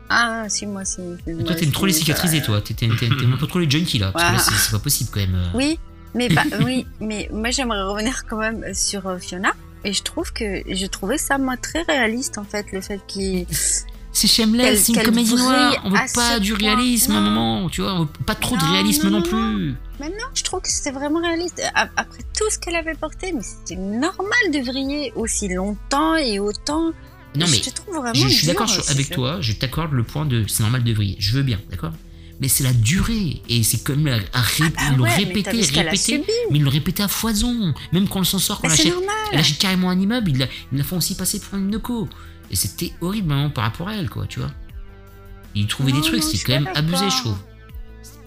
Ah, 0.10 0.45
si, 0.47 0.66
moi, 0.66 0.86
si. 0.86 1.01
Et 1.28 1.43
toi, 1.43 1.55
t'aimes 1.55 1.72
trop 1.72 1.86
les 1.86 1.93
cicatriser, 1.93 2.41
toi. 2.41 2.62
T'aimes 2.62 2.93
un 3.34 3.38
peu 3.38 3.47
trop 3.47 3.60
les 3.60 3.70
junkies, 3.70 3.99
là. 3.99 4.12
Parce 4.12 4.47
que 4.47 4.51
c'est 4.51 4.58
c'est 4.58 4.72
pas 4.72 4.80
possible, 4.80 5.10
quand 5.14 5.20
même. 5.20 5.51
Oui, 5.53 5.80
mais 6.18 6.30
bah, 6.30 6.43
oui, 6.64 6.86
mais 6.99 7.30
moi 7.32 7.51
j'aimerais 7.51 7.84
revenir 7.84 8.26
quand 8.28 8.38
même 8.38 8.74
sur 8.74 9.08
euh, 9.08 9.18
Fiona. 9.20 9.53
Et 9.84 9.93
je 9.93 10.03
trouve 10.03 10.34
que 10.34 10.64
je 10.68 10.86
trouvais 10.88 11.18
ça 11.18 11.38
moi 11.38 11.55
très 11.58 11.84
réaliste 11.84 12.38
en 12.38 12.43
fait 12.43 12.66
le 12.72 12.82
fait 12.82 12.99
qu'il 13.08 13.45
C'est 14.12 14.28
shameless, 14.28 14.86
c'est 14.86 14.93
une 14.93 15.03
comédie 15.03 15.36
noire. 15.36 15.80
On 15.86 15.91
veut 15.91 15.97
pas 16.16 16.39
du 16.39 16.53
réalisme 16.53 17.12
à 17.12 17.18
un 17.18 17.22
moment, 17.22 17.70
tu 17.70 17.82
vois. 17.82 17.93
on 17.93 17.99
veut 18.01 18.10
Pas 18.26 18.36
trop 18.36 18.58
de 18.58 18.64
réalisme 18.64 19.10
non, 19.10 19.20
non, 19.20 19.20
non, 19.20 19.24
plus. 19.24 19.76
maintenant 19.99 20.26
je 20.34 20.43
trouve 20.43 20.62
que 20.62 20.70
c'était 20.70 20.91
vraiment 20.91 21.22
réaliste 21.22 21.62
après 21.76 22.24
tout 22.36 22.49
ce 22.49 22.58
qu'elle 22.58 22.76
avait 22.76 22.95
porté 22.95 23.32
mais 23.32 23.43
c'était 23.43 23.80
normal 23.80 24.39
de 24.51 24.60
vriller 24.60 25.14
aussi 25.16 25.47
longtemps 25.49 26.16
et 26.16 26.39
autant. 26.39 26.91
Non, 27.38 27.45
mais 27.51 27.57
je 27.57 27.63
te 27.63 27.69
trouve 27.75 27.95
vraiment 27.95 28.13
je, 28.13 28.27
je 28.27 28.33
suis 28.33 28.47
d'accord 28.47 28.69
avec 28.89 29.09
toi. 29.09 29.38
Je 29.41 29.53
t'accorde 29.53 29.93
le 29.93 30.03
point 30.03 30.25
de 30.25 30.45
c'est 30.47 30.63
normal 30.63 30.83
de 30.83 30.93
vriller. 30.93 31.15
Je 31.19 31.33
veux 31.35 31.43
bien, 31.43 31.59
d'accord? 31.69 31.93
Mais 32.39 32.47
c'est 32.47 32.63
la 32.63 32.73
durée. 32.73 33.41
Et 33.49 33.63
c'est 33.63 33.83
comme 33.83 34.05
à, 34.07 34.15
à 34.33 34.41
ré- 34.41 34.69
Bah 34.69 34.81
ils 34.91 34.97
l'ont 34.97 35.03
ouais, 35.05 35.09
mais 35.17 35.25
répété, 35.25 35.61
répété. 35.61 36.23
ils 36.51 36.61
l'ont 36.63 36.69
répété 36.69 37.01
à 37.03 37.07
foison. 37.07 37.73
Même 37.93 38.07
quand 38.07 38.19
elle 38.19 38.25
s'en 38.25 38.38
sort, 38.39 38.61
quand 38.61 38.67
Mais 38.67 38.73
elle 38.73 38.79
c'est 38.79 38.88
achète, 38.89 38.93
normal. 38.95 39.15
elle 39.33 39.39
achète 39.39 39.57
carrément 39.57 39.89
un 39.89 39.99
immeuble, 39.99 40.29
ils 40.29 40.38
la, 40.38 40.45
ils 40.71 40.77
la 40.77 40.83
font 40.83 40.97
aussi 40.97 41.15
passer 41.15 41.39
pour 41.39 41.57
une 41.57 41.69
noco. 41.69 42.07
Et 42.51 42.55
c'était 42.55 42.93
horrible 43.01 43.29
maintenant 43.29 43.49
par 43.49 43.63
rapport 43.63 43.88
à 43.89 43.95
elle, 43.95 44.09
quoi, 44.09 44.25
tu 44.27 44.39
vois? 44.39 44.51
Ils 45.55 45.65
trouvaient 45.67 45.91
Non, 45.91 45.99
des 45.99 46.07
trucs, 46.07 46.23
suis 46.23 46.39
quand 46.39 46.53
même 46.53 46.69
abusé, 46.75 47.09
je 47.09 47.17
trouve. 47.21 47.38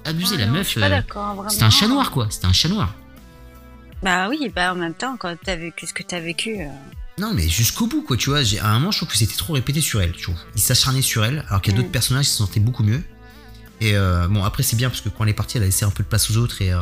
Abusé, 0.04 0.34
Ouais, 0.34 0.40
la 0.40 0.46
non, 0.46 0.52
meuf. 0.54 0.76
euh. 0.76 1.00
C'était 1.48 1.62
un 1.62 1.70
chat 1.70 1.86
noir, 1.86 2.11
quoi. 2.11 2.26
C'était 2.30 2.46
un 2.46 2.52
chat 2.52 2.68
noir. 2.68 2.92
Bah 4.02 4.28
oui, 4.28 4.50
bah 4.54 4.72
en 4.72 4.76
même 4.76 4.94
temps, 4.94 5.16
quand 5.18 5.36
t'as 5.44 5.56
vécu 5.56 5.86
ce 5.86 5.92
que 5.92 6.02
t'as 6.02 6.20
vécu. 6.20 6.56
euh, 6.61 6.68
Non, 7.20 7.32
mais 7.34 7.48
jusqu'au 7.48 7.86
bout, 7.86 8.02
quoi, 8.02 8.16
tu 8.16 8.30
vois. 8.30 8.40
À 8.62 8.68
un 8.68 8.78
moment, 8.78 8.90
je 8.90 8.98
trouve 8.98 9.10
que 9.10 9.16
c'était 9.16 9.36
trop 9.36 9.52
répété 9.52 9.80
sur 9.80 10.00
elle, 10.00 10.14
je 10.16 10.22
trouve. 10.22 10.36
Il 10.56 10.60
s'acharnait 10.60 11.02
sur 11.02 11.24
elle, 11.24 11.44
alors 11.48 11.60
qu'il 11.60 11.72
y 11.72 11.74
a 11.74 11.78
Mm. 11.78 11.82
d'autres 11.82 11.92
personnages 11.92 12.24
qui 12.24 12.30
se 12.32 12.38
sentaient 12.38 12.60
beaucoup 12.60 12.82
mieux. 12.82 13.02
Et 13.80 13.94
euh, 13.96 14.26
bon, 14.28 14.42
après, 14.44 14.62
c'est 14.62 14.76
bien 14.76 14.88
parce 14.90 15.00
que 15.00 15.08
quand 15.08 15.24
elle 15.24 15.30
est 15.30 15.34
partie, 15.34 15.56
elle 15.58 15.62
a 15.64 15.66
laissé 15.66 15.84
un 15.84 15.90
peu 15.90 16.02
de 16.02 16.08
place 16.08 16.30
aux 16.30 16.36
autres 16.38 16.60
et, 16.62 16.72
euh, 16.72 16.80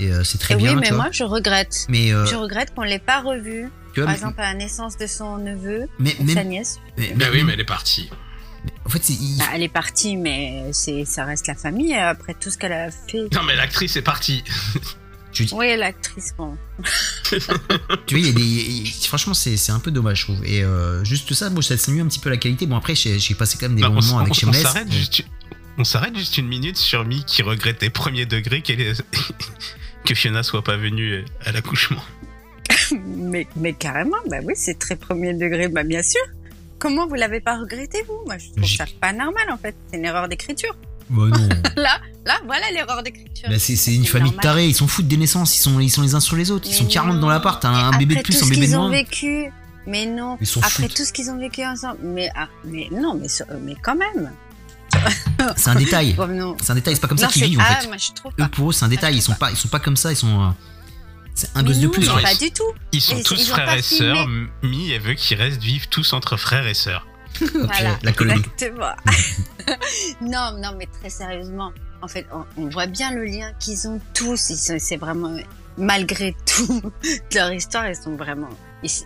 et 0.00 0.10
euh, 0.12 0.24
c'est 0.24 0.38
très 0.38 0.54
et 0.54 0.56
bien, 0.56 0.70
oui, 0.74 0.76
mais 0.80 0.86
tu 0.88 0.94
vois. 0.94 1.04
moi 1.04 1.12
je 1.12 1.24
regrette. 1.24 1.86
Mais, 1.88 2.12
euh, 2.12 2.26
Je 2.26 2.34
regrette 2.36 2.74
qu'on 2.74 2.82
l'ait 2.82 2.98
pas 2.98 3.20
revu. 3.20 3.70
tu 3.94 4.00
vois, 4.00 4.06
Par 4.06 4.12
mais- 4.12 4.18
exemple, 4.18 4.40
à 4.40 4.52
la 4.52 4.54
naissance 4.54 4.96
de 4.96 5.06
son 5.06 5.38
neveu, 5.38 5.86
mais, 5.98 6.16
même- 6.20 6.34
sa 6.34 6.44
nièce. 6.44 6.78
mais- 6.98 7.12
Bah 7.16 7.26
oui, 7.32 7.42
mais 7.44 7.52
elle 7.54 7.60
est 7.60 7.64
partie. 7.64 8.10
en 8.84 8.88
fait, 8.88 9.02
c'est- 9.04 9.12
il- 9.14 9.38
Bah, 9.38 9.44
elle 9.54 9.62
est 9.62 9.68
partie, 9.68 10.16
mais 10.16 10.70
c'est, 10.72 11.04
ça 11.04 11.24
reste 11.24 11.46
la 11.46 11.54
famille 11.54 11.94
après 11.94 12.34
tout 12.34 12.50
ce 12.50 12.58
qu'elle 12.58 12.72
a 12.72 12.90
fait. 12.90 13.28
Non, 13.32 13.42
mais 13.46 13.54
l'actrice 13.56 13.96
est 13.96 14.02
partie. 14.02 14.42
Oui, 15.52 15.76
l'actrice, 15.76 16.32
bon. 16.38 16.56
tu 17.24 17.36
vois, 17.38 18.18
il 18.18 18.26
y 18.26 18.28
a 18.28 18.32
des, 18.32 18.42
il- 18.42 18.86
franchement, 19.06 19.34
c'est 19.34 19.56
c'est 19.56 19.72
un 19.72 19.78
peu 19.80 19.90
dommage, 19.90 20.20
je 20.20 20.24
trouve. 20.24 20.44
Et 20.44 20.62
euh, 20.62 21.02
juste 21.04 21.32
ça, 21.34 21.50
moi, 21.50 21.62
ça 21.62 21.76
diminue 21.76 22.02
un 22.02 22.06
petit 22.06 22.18
peu 22.18 22.30
la 22.30 22.36
qualité. 22.36 22.66
Bon, 22.66 22.76
après, 22.76 22.94
j'ai 22.94 23.18
j'ai 23.18 23.34
passé 23.34 23.56
quand 23.58 23.66
même 23.68 23.76
des 23.76 23.82
Bah, 23.82 23.88
bons 23.88 24.02
moments 24.06 24.18
avec 24.20 24.30
on 24.32 24.34
Shameless. 24.34 24.62
s'arrête 24.62 24.92
juste, 24.92 25.24
on 25.78 25.84
s'arrête 25.84 26.16
juste 26.16 26.38
une 26.38 26.46
minute 26.48 26.76
sur 26.76 27.04
Mi 27.04 27.24
qui 27.24 27.42
regrettait 27.42 27.90
premier 27.90 28.26
degré 28.26 28.62
qu'elle 28.62 28.80
est- 28.80 29.02
que 30.04 30.14
Fiona 30.14 30.42
soit 30.42 30.62
pas 30.62 30.76
venue 30.76 31.24
à 31.44 31.52
l'accouchement. 31.52 32.02
mais, 33.06 33.46
mais 33.56 33.72
carrément, 33.72 34.16
bah 34.30 34.38
oui, 34.44 34.54
c'est 34.56 34.78
très 34.78 34.96
premier 34.96 35.34
degré, 35.34 35.68
bah 35.68 35.82
bien 35.84 36.02
sûr. 36.02 36.20
Comment 36.78 37.06
vous 37.06 37.14
l'avez 37.14 37.40
pas 37.40 37.58
regretté, 37.58 38.02
vous? 38.06 38.20
Moi, 38.26 38.36
je 38.38 38.50
trouve 38.50 38.68
ça 38.68 38.84
pas 39.00 39.12
normal, 39.12 39.48
en 39.50 39.56
fait. 39.56 39.74
C'est 39.90 39.96
une 39.96 40.04
erreur 40.04 40.28
d'écriture. 40.28 40.76
Bah 41.10 41.24
non. 41.28 41.48
Là, 41.76 42.00
là, 42.24 42.38
voilà 42.46 42.70
l'erreur 42.72 43.02
d'écriture. 43.02 43.48
Bah, 43.48 43.58
c'est 43.58 43.76
c'est 43.76 43.94
une 43.94 44.06
famille 44.06 44.32
de 44.32 44.36
tarés, 44.36 44.66
ils 44.68 44.74
s'en 44.74 44.86
foutent 44.86 45.06
des 45.08 45.16
naissances, 45.18 45.56
ils 45.56 45.60
sont, 45.60 45.78
ils 45.80 45.90
sont 45.90 46.02
les 46.02 46.14
uns 46.14 46.20
sur 46.20 46.36
les 46.36 46.50
autres, 46.50 46.66
ils 46.68 46.74
sont 46.74 46.86
40 46.86 47.14
dans 47.16 47.20
non. 47.22 47.28
l'appart, 47.28 47.60
t'as 47.60 47.68
un, 47.68 47.90
Mais 47.92 47.98
bébé 47.98 48.14
de 48.14 48.20
après 48.20 48.32
plus, 48.32 48.38
tout 48.38 48.44
un 48.44 48.48
ce 48.48 48.50
bébé 48.54 48.60
de 48.62 48.66
qu'ils 48.66 48.76
ont 48.76 48.82
moins. 48.82 48.90
vécu. 48.90 49.52
Mais 49.86 50.06
non. 50.06 50.38
Ils 50.40 50.48
Après 50.58 50.70
foutent. 50.84 50.94
tout 50.94 51.04
ce 51.04 51.12
qu'ils 51.12 51.30
ont 51.30 51.38
vécu 51.38 51.62
ensemble. 51.64 51.98
Mais, 52.02 52.30
ah, 52.34 52.48
mais 52.64 52.88
non, 52.90 53.20
mais, 53.20 53.74
quand 53.82 53.94
même. 53.96 54.32
C'est 55.56 55.68
un 55.70 55.74
détail. 55.74 56.14
Bon, 56.14 56.26
non. 56.26 56.56
C'est 56.62 56.70
un 56.70 56.74
détail, 56.76 56.94
c'est 56.94 57.00
pas 57.02 57.08
comme 57.08 57.18
ça 57.18 57.26
Non, 57.26 57.32
qu'ils 57.32 57.44
vivent 57.44 57.58
en 57.60 57.64
ah, 57.68 57.76
fait. 57.80 57.86
moi, 57.88 57.96
je 57.98 58.12
trouve 58.12 58.32
Eux 58.40 58.48
pour 58.48 58.70
eux 58.70 58.72
c'est 58.72 58.84
un 58.86 58.88
détail, 58.88 59.16
ils 59.16 59.22
sont 59.22 59.34
pas, 59.34 59.50
ils 59.50 59.56
sont 59.56 59.68
pas 59.68 59.80
comme 59.80 59.96
ça, 59.96 60.10
ils 60.12 60.16
sont. 60.16 60.40
euh, 60.42 60.48
C'est 61.34 61.50
un 61.54 61.62
gosse 61.62 61.78
de 61.80 61.86
non, 61.86 61.92
plus. 61.92 62.06
fait. 62.08 62.22
pas 62.22 62.34
du 62.34 62.50
tout. 62.50 62.62
Ils 62.92 63.00
sont 63.02 63.16
Ils- 63.18 63.24
tous 63.24 63.34
ils 63.42 63.46
frères 63.46 63.74
et 63.74 63.82
sœurs. 63.82 64.26
Mi, 64.62 64.90
elle 64.92 65.02
veut 65.02 65.14
qu'ils 65.14 65.36
restent 65.36 65.60
vivre 65.62 65.86
tous 65.90 66.12
entre 66.14 66.36
frères 66.38 66.66
et 66.66 66.72
sœurs. 66.74 67.06
Voilà, 67.54 67.98
la 68.02 68.12
colonie. 68.12 68.40
exactement. 68.40 68.94
non, 70.20 70.58
non, 70.58 70.76
mais 70.78 70.86
très 70.86 71.10
sérieusement, 71.10 71.72
en 72.02 72.08
fait, 72.08 72.26
on, 72.32 72.44
on 72.62 72.68
voit 72.68 72.86
bien 72.86 73.12
le 73.12 73.24
lien 73.24 73.52
qu'ils 73.60 73.88
ont 73.88 74.00
tous. 74.12 74.52
C'est 74.54 74.96
vraiment, 74.96 75.36
malgré 75.76 76.34
tout, 76.46 76.82
leur 77.34 77.52
histoire, 77.52 77.88
ils 77.88 77.96
sont 77.96 78.16
vraiment. 78.16 78.50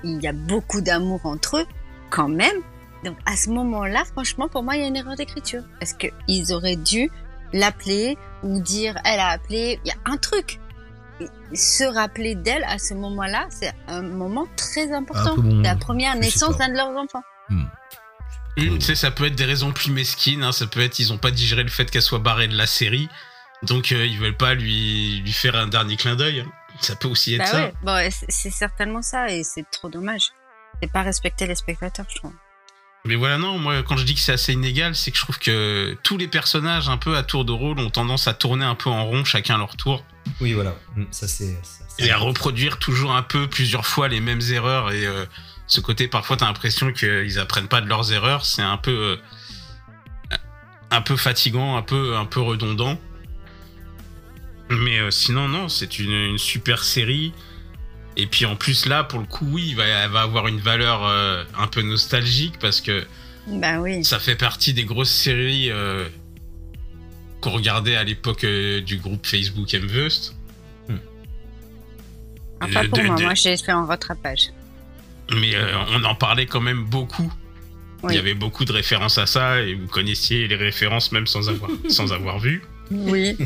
Il 0.05 0.21
y 0.23 0.27
a 0.27 0.33
beaucoup 0.33 0.81
d'amour 0.81 1.21
entre 1.25 1.59
eux, 1.59 1.67
quand 2.11 2.29
même. 2.29 2.63
Donc 3.05 3.17
à 3.27 3.37
ce 3.37 3.51
moment-là, 3.51 4.05
franchement, 4.05 4.49
pour 4.49 4.63
moi, 4.63 4.77
il 4.77 4.83
y 4.83 4.85
a 4.85 4.89
une 4.89 4.97
erreur 4.97 5.17
d'écriture, 5.17 5.63
parce 5.79 5.93
que 5.93 6.09
ils 6.27 6.53
auraient 6.53 6.77
dû 6.77 7.11
l'appeler 7.53 8.19
ou 8.43 8.61
dire, 8.61 8.99
elle 9.05 9.21
a 9.21 9.29
appelé. 9.29 9.81
Il 9.85 9.89
y 9.89 9.93
a 9.93 10.13
un 10.13 10.17
truc. 10.17 10.61
Se 11.53 11.83
rappeler 11.83 12.37
d'elle 12.37 12.65
à 12.65 12.79
ce 12.79 12.95
moment-là, 12.95 13.47
c'est 13.51 13.73
un 13.89 14.03
moment 14.03 14.47
très 14.57 14.93
important. 14.93 15.37
Bon, 15.37 15.63
la 15.63 15.75
première 15.75 16.15
naissance 16.17 16.57
d'un 16.59 16.69
de 16.69 16.75
leurs 16.75 16.97
enfants. 16.97 17.23
Une, 18.67 18.79
tu 18.79 18.87
sais, 18.87 18.95
ça 18.95 19.11
peut 19.11 19.27
être 19.27 19.35
des 19.35 19.45
raisons 19.45 19.73
plus 19.73 19.91
mesquines. 19.91 20.43
hein, 20.43 20.53
ça 20.53 20.67
peut 20.67 20.81
être 20.81 20.99
ils 20.99 21.13
ont 21.13 21.19
pas 21.19 21.31
digéré 21.31 21.63
le 21.63 21.69
fait 21.71 21.91
qu'elle 21.91 22.03
soit 22.03 22.19
barrée 22.19 22.49
de 22.49 22.57
la 22.57 22.67
série, 22.67 23.09
donc 23.63 23.93
euh, 23.93 24.07
ils 24.07 24.19
veulent 24.19 24.37
pas 24.37 24.55
lui 24.55 25.21
lui 25.21 25.33
faire 25.33 25.55
un 25.57 25.67
dernier 25.69 25.97
clin 25.97 26.17
d'œil. 26.17 26.41
hein. 26.41 26.51
Ça 26.81 26.95
peut 26.95 27.09
aussi 27.09 27.35
être 27.35 27.39
Bah 27.41 27.47
ça. 27.47 27.57
ouais, 27.65 27.73
bon, 27.83 28.11
c'est- 28.29 28.51
certainement 28.51 29.03
ça 29.03 29.29
et 29.31 29.43
c'est 29.43 29.65
trop 29.71 29.89
dommage. 29.89 30.29
C'est 30.83 30.93
pas 30.93 31.03
respecter 31.03 31.47
les 31.47 31.57
spectateurs, 31.57 32.07
je 32.09 32.17
trouve. 32.17 32.33
Mais 33.05 33.15
voilà, 33.15 33.39
non, 33.39 33.59
moi, 33.59 33.83
quand 33.83 33.97
je 33.97 34.05
dis 34.05 34.15
que 34.15 34.21
c'est 34.21 34.33
assez 34.33 34.53
inégal, 34.53 34.95
c'est 34.95 35.11
que 35.11 35.17
je 35.17 35.23
trouve 35.23 35.39
que 35.39 35.97
tous 36.03 36.19
les 36.19 36.29
personnages, 36.29 36.89
un 36.89 36.99
peu 36.99 37.17
à 37.17 37.23
tour 37.23 37.45
de 37.45 37.53
rôle, 37.53 37.79
ont 37.79 37.91
tendance 37.91 38.29
à 38.29 38.35
tourner 38.35 38.65
un 38.65 38.75
peu 38.75 38.91
en 38.91 39.07
rond, 39.07 39.25
chacun 39.25 39.55
à 39.55 39.59
leur 39.59 39.77
tour, 39.77 40.05
Oui, 40.41 40.53
voilà. 40.53 40.77
Mm, 40.95 41.05
Ça, 41.11 41.27
c'est. 41.27 41.57
et 41.99 42.11
à 42.11 42.17
reproduire 42.19 42.79
toujours 42.79 43.13
un 43.15 43.23
peu, 43.23 43.49
plusieurs 43.49 43.87
fois, 43.87 44.09
les 44.09 44.21
mêmes 44.21 44.43
erreurs. 44.53 44.93
Et 44.93 45.07
euh, 45.07 45.25
ce 45.69 45.81
côté, 45.81 46.09
parfois, 46.09 46.37
t'as 46.37 46.47
l'impression 46.47 46.93
qu'ils 46.93 47.39
apprennent 47.39 47.69
pas 47.69 47.81
de 47.81 47.87
leurs 47.89 48.13
erreurs. 48.13 48.45
C'est 48.47 48.63
un 48.63 48.77
peu, 48.79 49.19
euh, 50.33 50.37
un 50.91 51.01
peu 51.03 51.17
fatigant, 51.17 51.77
un 51.77 51.83
peu, 51.83 52.17
un 52.17 52.25
peu 52.25 52.41
redondant. 52.41 52.99
Mais 54.71 54.99
euh, 54.99 55.11
sinon, 55.11 55.47
non, 55.49 55.69
c'est 55.69 55.99
une, 55.99 56.11
une 56.13 56.39
super 56.39 56.83
série. 56.85 57.33
Et 58.17 58.27
puis 58.27 58.45
en 58.47 58.57
plus 58.57 58.87
là, 58.87 59.05
pour 59.05 59.21
le 59.21 59.27
coup, 59.27 59.47
oui, 59.51 59.75
va- 59.75 59.85
elle 59.87 60.11
va 60.11 60.23
avoir 60.23 60.49
une 60.49 60.59
valeur 60.59 61.05
euh, 61.07 61.45
un 61.57 61.69
peu 61.69 61.83
nostalgique 61.83 62.59
parce 62.59 62.81
que 62.81 63.07
Bah 63.47 63.79
oui. 63.79 64.05
ça 64.05 64.19
fait 64.19 64.35
partie 64.35 64.75
des 64.75 64.85
grosses 64.85 65.11
séries 65.11 65.71
euh, 65.71 66.09
qu'on 67.41 67.51
regardait 67.51 67.95
à 67.95 68.03
l'époque 68.05 68.45
du 68.45 68.97
groupe 68.99 69.25
Facebook 69.27 69.73
Mvust. 69.73 70.35
Enfin, 72.61 72.83
de- 72.83 72.89
pour 72.89 72.99
de- 72.99 73.05
moi, 73.05 73.17
de- 73.17 73.23
moi 73.23 73.35
j'ai 73.35 73.57
fait 73.57 73.71
un 73.71 73.87
rattrapage. 73.87 74.51
Mais 75.35 75.55
euh, 75.55 75.73
on 75.91 76.05
en 76.05 76.15
parlait 76.15 76.47
quand 76.47 76.61
même 76.61 76.85
beaucoup. 76.85 77.33
Oui. 78.03 78.13
Il 78.13 78.17
y 78.17 78.19
avait 78.19 78.35
beaucoup 78.35 78.65
de 78.65 78.73
références 78.73 79.19
à 79.19 79.27
ça 79.27 79.61
et 79.61 79.75
vous 79.75 79.89
connaissiez 79.89 80.47
les 80.47 80.57
références 80.57 81.11
même 81.11 81.27
sans 81.27 81.49
avoir, 81.49 81.71
sans 81.89 82.13
avoir 82.13 82.39
vu. 82.39 82.63
Oui. 82.91 83.37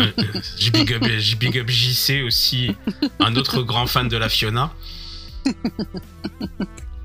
Euh, 0.00 0.10
euh, 0.18 0.40
je 0.58 0.70
big 0.70 0.92
up, 0.92 1.04
je 1.18 1.36
big 1.36 1.58
up 1.58 1.68
JC 1.68 2.22
aussi, 2.26 2.74
un 3.20 3.36
autre 3.36 3.62
grand 3.62 3.86
fan 3.86 4.08
de 4.08 4.16
la 4.16 4.28
Fiona. 4.28 4.72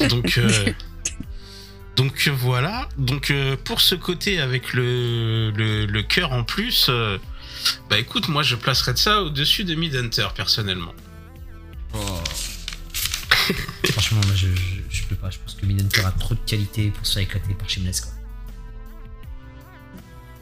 Donc, 0.09 0.38
euh, 0.38 0.73
donc 1.95 2.28
voilà. 2.28 2.88
Donc 2.97 3.32
euh, 3.32 3.55
pour 3.63 3.82
ce 3.82 3.95
côté 3.95 4.39
avec 4.39 4.73
le, 4.73 5.51
le, 5.51 5.86
le 5.86 6.03
cœur 6.03 6.32
en 6.32 6.43
plus, 6.43 6.88
euh, 6.89 7.17
bah 7.89 7.97
écoute, 7.97 8.28
moi 8.28 8.43
je 8.43 8.55
placerais 8.55 8.95
ça 8.95 9.21
au-dessus 9.23 9.63
de 9.63 9.75
Midhunter 9.75 10.28
personnellement. 10.36 10.93
Franchement, 13.91 14.21
moi, 14.25 14.35
je, 14.35 14.47
je, 14.47 14.81
je 14.89 15.03
peux 15.05 15.15
pas. 15.15 15.29
Je 15.29 15.37
pense 15.39 15.55
que 15.55 15.65
Midhunter 15.65 16.05
a 16.05 16.11
trop 16.11 16.35
de 16.35 16.39
qualité 16.45 16.89
pour 16.89 17.05
se 17.05 17.13
faire 17.13 17.23
éclater 17.23 17.53
par 17.53 17.69
Shameless. 17.69 18.01
Quoi. 18.01 18.11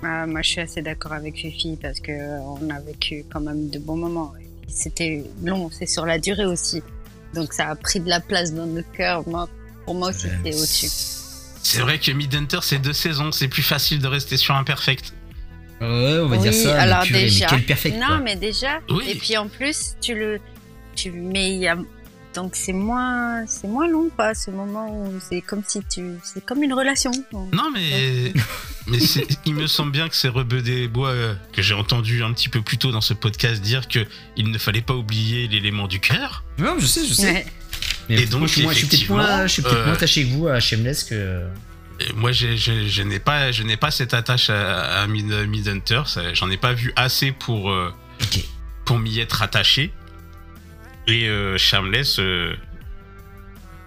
Ah, 0.03 0.27
moi, 0.27 0.41
je 0.41 0.49
suis 0.49 0.61
assez 0.61 0.81
d'accord 0.81 1.13
avec 1.13 1.35
Fifi 1.35 1.77
parce 1.81 1.99
que 1.99 2.11
euh, 2.11 2.39
on 2.39 2.69
a 2.69 2.79
vécu 2.79 3.25
quand 3.31 3.41
même 3.41 3.69
de 3.69 3.79
bons 3.79 3.97
moments. 3.97 4.33
C'était 4.67 5.23
long, 5.43 5.69
c'est 5.71 5.85
sur 5.87 6.05
la 6.05 6.19
durée 6.19 6.45
aussi. 6.45 6.83
Donc 7.33 7.53
ça 7.53 7.69
a 7.69 7.75
pris 7.75 7.99
de 7.99 8.09
la 8.09 8.19
place 8.19 8.53
dans 8.53 8.65
nos 8.65 8.83
cœurs. 8.83 9.27
Moi, 9.27 9.49
pour 9.85 9.95
moi 9.95 10.09
aussi, 10.09 10.27
c'est 10.43 10.55
au-dessus. 10.55 10.89
C'est 11.61 11.81
vrai 11.81 11.99
que 11.99 12.11
Midhunter 12.11 12.59
c'est 12.61 12.77
deux 12.79 12.93
saisons, 12.93 13.31
c'est 13.31 13.47
plus 13.47 13.63
facile 13.63 13.99
de 13.99 14.07
rester 14.07 14.37
sur 14.37 14.55
un 14.55 14.63
perfect. 14.63 15.13
Ouais, 15.81 16.19
on 16.21 16.27
va 16.27 16.37
oui, 16.37 16.43
dire 16.43 16.53
ça. 16.53 16.79
alors 16.79 16.99
mais 17.01 17.07
purée, 17.07 17.21
déjà. 17.23 17.47
mais 17.51 17.57
quel 17.57 17.65
perfect. 17.65 17.95
non, 17.99 18.07
quoi. 18.07 18.17
mais 18.19 18.35
déjà. 18.35 18.79
Oui. 18.89 19.03
Et 19.09 19.15
puis 19.15 19.35
en 19.37 19.47
plus, 19.47 19.95
tu 20.01 20.15
le, 20.15 20.39
tu, 20.95 21.11
mais 21.11 21.53
il 21.53 21.59
y 21.59 21.67
a, 21.67 21.77
donc 22.35 22.55
c'est 22.55 22.73
moins, 22.73 23.45
c'est 23.47 23.67
moins 23.67 23.87
long, 23.87 24.09
quoi, 24.15 24.33
ce 24.35 24.51
moment 24.51 24.87
où 24.91 25.13
c'est 25.19 25.41
comme 25.41 25.63
si 25.65 25.79
tu, 25.89 26.03
c'est 26.23 26.43
comme 26.45 26.61
une 26.61 26.73
relation. 26.73 27.11
Non 27.33 27.71
mais, 27.73 28.33
mais 28.87 28.97
il 29.45 29.55
me 29.55 29.65
semble 29.67 29.91
bien 29.91 30.07
que 30.09 30.15
c'est 30.15 30.27
Rebeu 30.27 30.61
des 30.61 30.87
Bois 30.87 31.09
euh, 31.09 31.33
que 31.53 31.61
j'ai 31.61 31.73
entendu 31.73 32.23
un 32.23 32.33
petit 32.33 32.49
peu 32.49 32.61
plus 32.61 32.77
tôt 32.77 32.91
dans 32.91 33.01
ce 33.01 33.13
podcast 33.13 33.61
dire 33.61 33.87
que 33.87 34.05
il 34.37 34.51
ne 34.51 34.57
fallait 34.57 34.81
pas 34.81 34.93
oublier 34.93 35.47
l'élément 35.47 35.87
du 35.87 35.99
cœur. 35.99 36.43
Non, 36.59 36.75
je 36.77 36.85
sais, 36.85 37.05
je 37.07 37.13
sais. 37.13 37.31
Ouais. 37.31 37.45
Mais 38.09 38.21
Et 38.21 38.25
donc, 38.27 38.39
moi, 38.59 38.73
je 38.73 38.77
suis 38.77 38.87
peut-être 38.87 39.09
moins, 39.09 39.47
je 39.47 39.61
peut-être 39.61 39.75
euh, 39.77 39.85
moins 39.85 39.93
attaché 39.95 40.23
que 40.23 40.29
vous 40.33 40.47
à 40.47 40.59
Shameless 40.59 41.03
que. 41.05 41.41
Et 41.99 42.13
moi, 42.13 42.31
je 42.33 43.01
n'ai 43.03 43.19
pas, 43.19 43.51
je 43.51 43.63
n'ai 43.63 43.77
pas 43.77 43.89
cette 43.89 44.13
attache 44.13 44.49
à, 44.49 45.01
à 45.01 45.07
Mid- 45.07 45.47
Midhunter. 45.47 46.01
J'en 46.33 46.49
ai 46.51 46.57
pas 46.57 46.73
vu 46.73 46.91
assez 46.97 47.31
pour 47.31 47.71
euh, 47.71 47.91
pour 48.83 48.99
m'y 48.99 49.19
être 49.19 49.41
attaché. 49.41 49.91
Et 51.07 51.27
euh, 51.29 51.57
Shameless, 51.57 52.17
euh, 52.19 52.53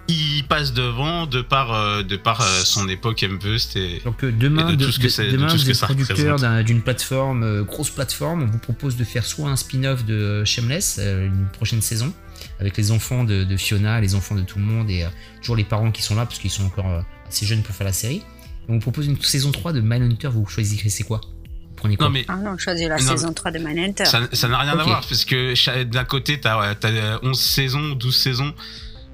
il 0.07 0.43
passe 0.47 0.73
devant 0.73 1.27
de 1.27 1.41
par 1.41 1.71
euh, 1.73 2.01
de 2.01 2.15
par 2.15 2.41
euh, 2.41 2.45
son 2.63 2.87
époque 2.89 3.21
M-Bust 3.21 3.75
et 3.75 4.01
Donc 4.05 4.23
euh, 4.23 4.31
demain, 4.31 4.69
Et 4.69 4.75
de 4.75 4.85
tout 4.85 4.91
ce 4.91 4.99
que 4.99 5.21
de- 5.27 5.31
demain 5.33 5.47
tout 5.47 5.57
ce 5.57 5.61
vous 5.61 5.65
que 5.67 5.71
êtes 5.71 5.75
ça 5.75 5.85
producteur 5.85 6.17
représente. 6.17 6.41
d'un- 6.41 6.63
d'une 6.63 6.81
plateforme, 6.81 7.63
grosse 7.63 7.89
plateforme, 7.91 8.43
on 8.43 8.47
vous 8.47 8.57
propose 8.57 8.95
de 8.97 9.03
faire 9.03 9.25
soit 9.25 9.49
un 9.49 9.55
spin-off 9.55 10.05
de 10.05 10.43
Shameless, 10.45 10.99
une 11.03 11.47
prochaine 11.53 11.81
saison, 11.81 12.11
avec 12.59 12.75
les 12.77 12.89
enfants 12.91 13.23
de, 13.23 13.43
de 13.43 13.57
Fiona, 13.57 14.01
les 14.01 14.15
enfants 14.15 14.35
de 14.35 14.41
tout 14.41 14.57
le 14.57 14.65
monde, 14.65 14.89
et 14.89 15.05
toujours 15.41 15.55
les 15.57 15.63
parents 15.65 15.91
qui 15.91 16.01
sont 16.01 16.15
là, 16.15 16.25
parce 16.25 16.39
qu'ils 16.39 16.49
sont 16.51 16.63
encore 16.65 17.03
assez 17.27 17.45
jeunes 17.45 17.61
pour 17.61 17.75
faire 17.75 17.85
la 17.85 17.93
série. 17.93 18.23
Et 18.67 18.71
on 18.71 18.73
vous 18.75 18.79
propose 18.79 19.05
une 19.07 19.19
saison 19.21 19.51
3 19.51 19.73
de 19.73 19.81
Mindhunter, 19.81 20.29
vous 20.29 20.47
choisissez 20.47 20.89
c'est 20.89 21.03
quoi? 21.03 21.21
Prenez 21.79 21.97
quoi 21.97 22.07
non 22.07 22.11
mais 22.13 22.25
Ah 22.27 22.35
non, 22.35 22.55
je 22.57 22.63
choisis 22.63 22.87
la 22.87 22.97
Non, 22.97 23.01
saison 23.11 23.33
3 23.33 23.51
de 23.51 23.59
Manhunter. 23.59 24.05
ça 24.05 24.19
n'a 24.47 24.57
rien 24.59 24.71
à 24.71 24.75
voir 24.83 25.01
parce 25.07 25.25
que 25.25 25.83
d'un 25.83 26.03
côté 26.05 26.39
t'as 26.39 26.59
as 26.73 27.19
11 27.23 27.39
saisons 27.39 27.89
12 27.95 28.15
saisons 28.15 28.53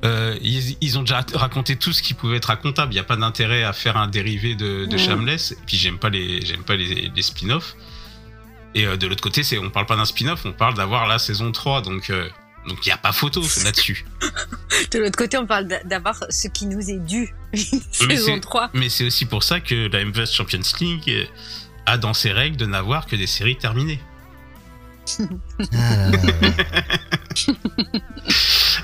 euh, 0.03 0.36
ils, 0.41 0.76
ils 0.82 0.99
ont 0.99 1.01
déjà 1.01 1.26
raconté 1.34 1.78
tout 1.78 1.93
ce 1.93 2.01
qui 2.03 2.13
pouvait 2.13 2.38
être 2.38 2.45
racontable 2.47 2.91
il 2.91 2.95
n'y 2.95 2.99
a 2.99 3.03
pas 3.05 3.16
d'intérêt 3.16 3.63
à 3.63 3.72
faire 3.74 3.97
un 3.97 4.07
dérivé 4.07 4.53
de, 4.55 4.86
de. 4.86 4.97
Shameless 4.97 5.53
et 5.53 5.57
puis 5.66 5.78
j'aime 5.78 5.97
pas 5.99 6.09
les 6.09 6.45
j'aime 6.45 6.63
pas 6.63 6.76
les, 6.76 7.11
les 7.16 7.22
spin-offs 7.22 7.76
et 8.76 8.86
euh, 8.86 8.97
de 8.97 9.07
l'autre 9.07 9.24
côté 9.24 9.41
c'est 9.43 9.57
on 9.57 9.70
parle 9.70 9.86
pas 9.86 9.95
d'un 9.95 10.05
spin-off 10.05 10.41
on 10.45 10.51
parle 10.51 10.74
d'avoir 10.76 11.07
la 11.07 11.18
saison 11.18 11.51
3 11.51 11.82
donc 11.82 12.09
euh, 12.09 12.28
donc 12.68 12.80
il 12.86 12.89
y 12.89 12.91
a 12.91 12.97
pas 12.97 13.11
photo 13.13 13.41
là-dessus 13.63 14.05
De 14.91 14.99
l'autre 14.99 15.18
côté, 15.18 15.38
on 15.38 15.45
parle 15.45 15.68
d'a- 15.68 15.84
d'avoir 15.84 16.16
ce 16.30 16.47
qui 16.47 16.66
nous 16.66 16.89
est 16.89 16.97
dû. 16.99 17.34
Mais 17.53 18.18
saison 18.18 18.34
c'est- 18.36 18.39
3. 18.41 18.70
mais 18.74 18.89
c'est 18.89 19.05
aussi 19.05 19.26
pour 19.26 19.43
ça 19.43 19.59
que 19.59 19.88
la 19.91 20.03
MVS 20.03 20.32
Champions 20.32 20.59
League 20.82 21.03
euh, 21.09 21.26
a 21.86 21.97
dans 21.97 22.13
ses 22.13 22.31
règles 22.31 22.57
de 22.57 22.65
n'avoir 22.65 23.05
que 23.05 23.15
des 23.15 23.27
séries 23.27 23.57
terminées 23.57 23.99
Ah 25.19 26.09
là 26.11 26.11
là 26.11 26.17
là. 26.41 26.51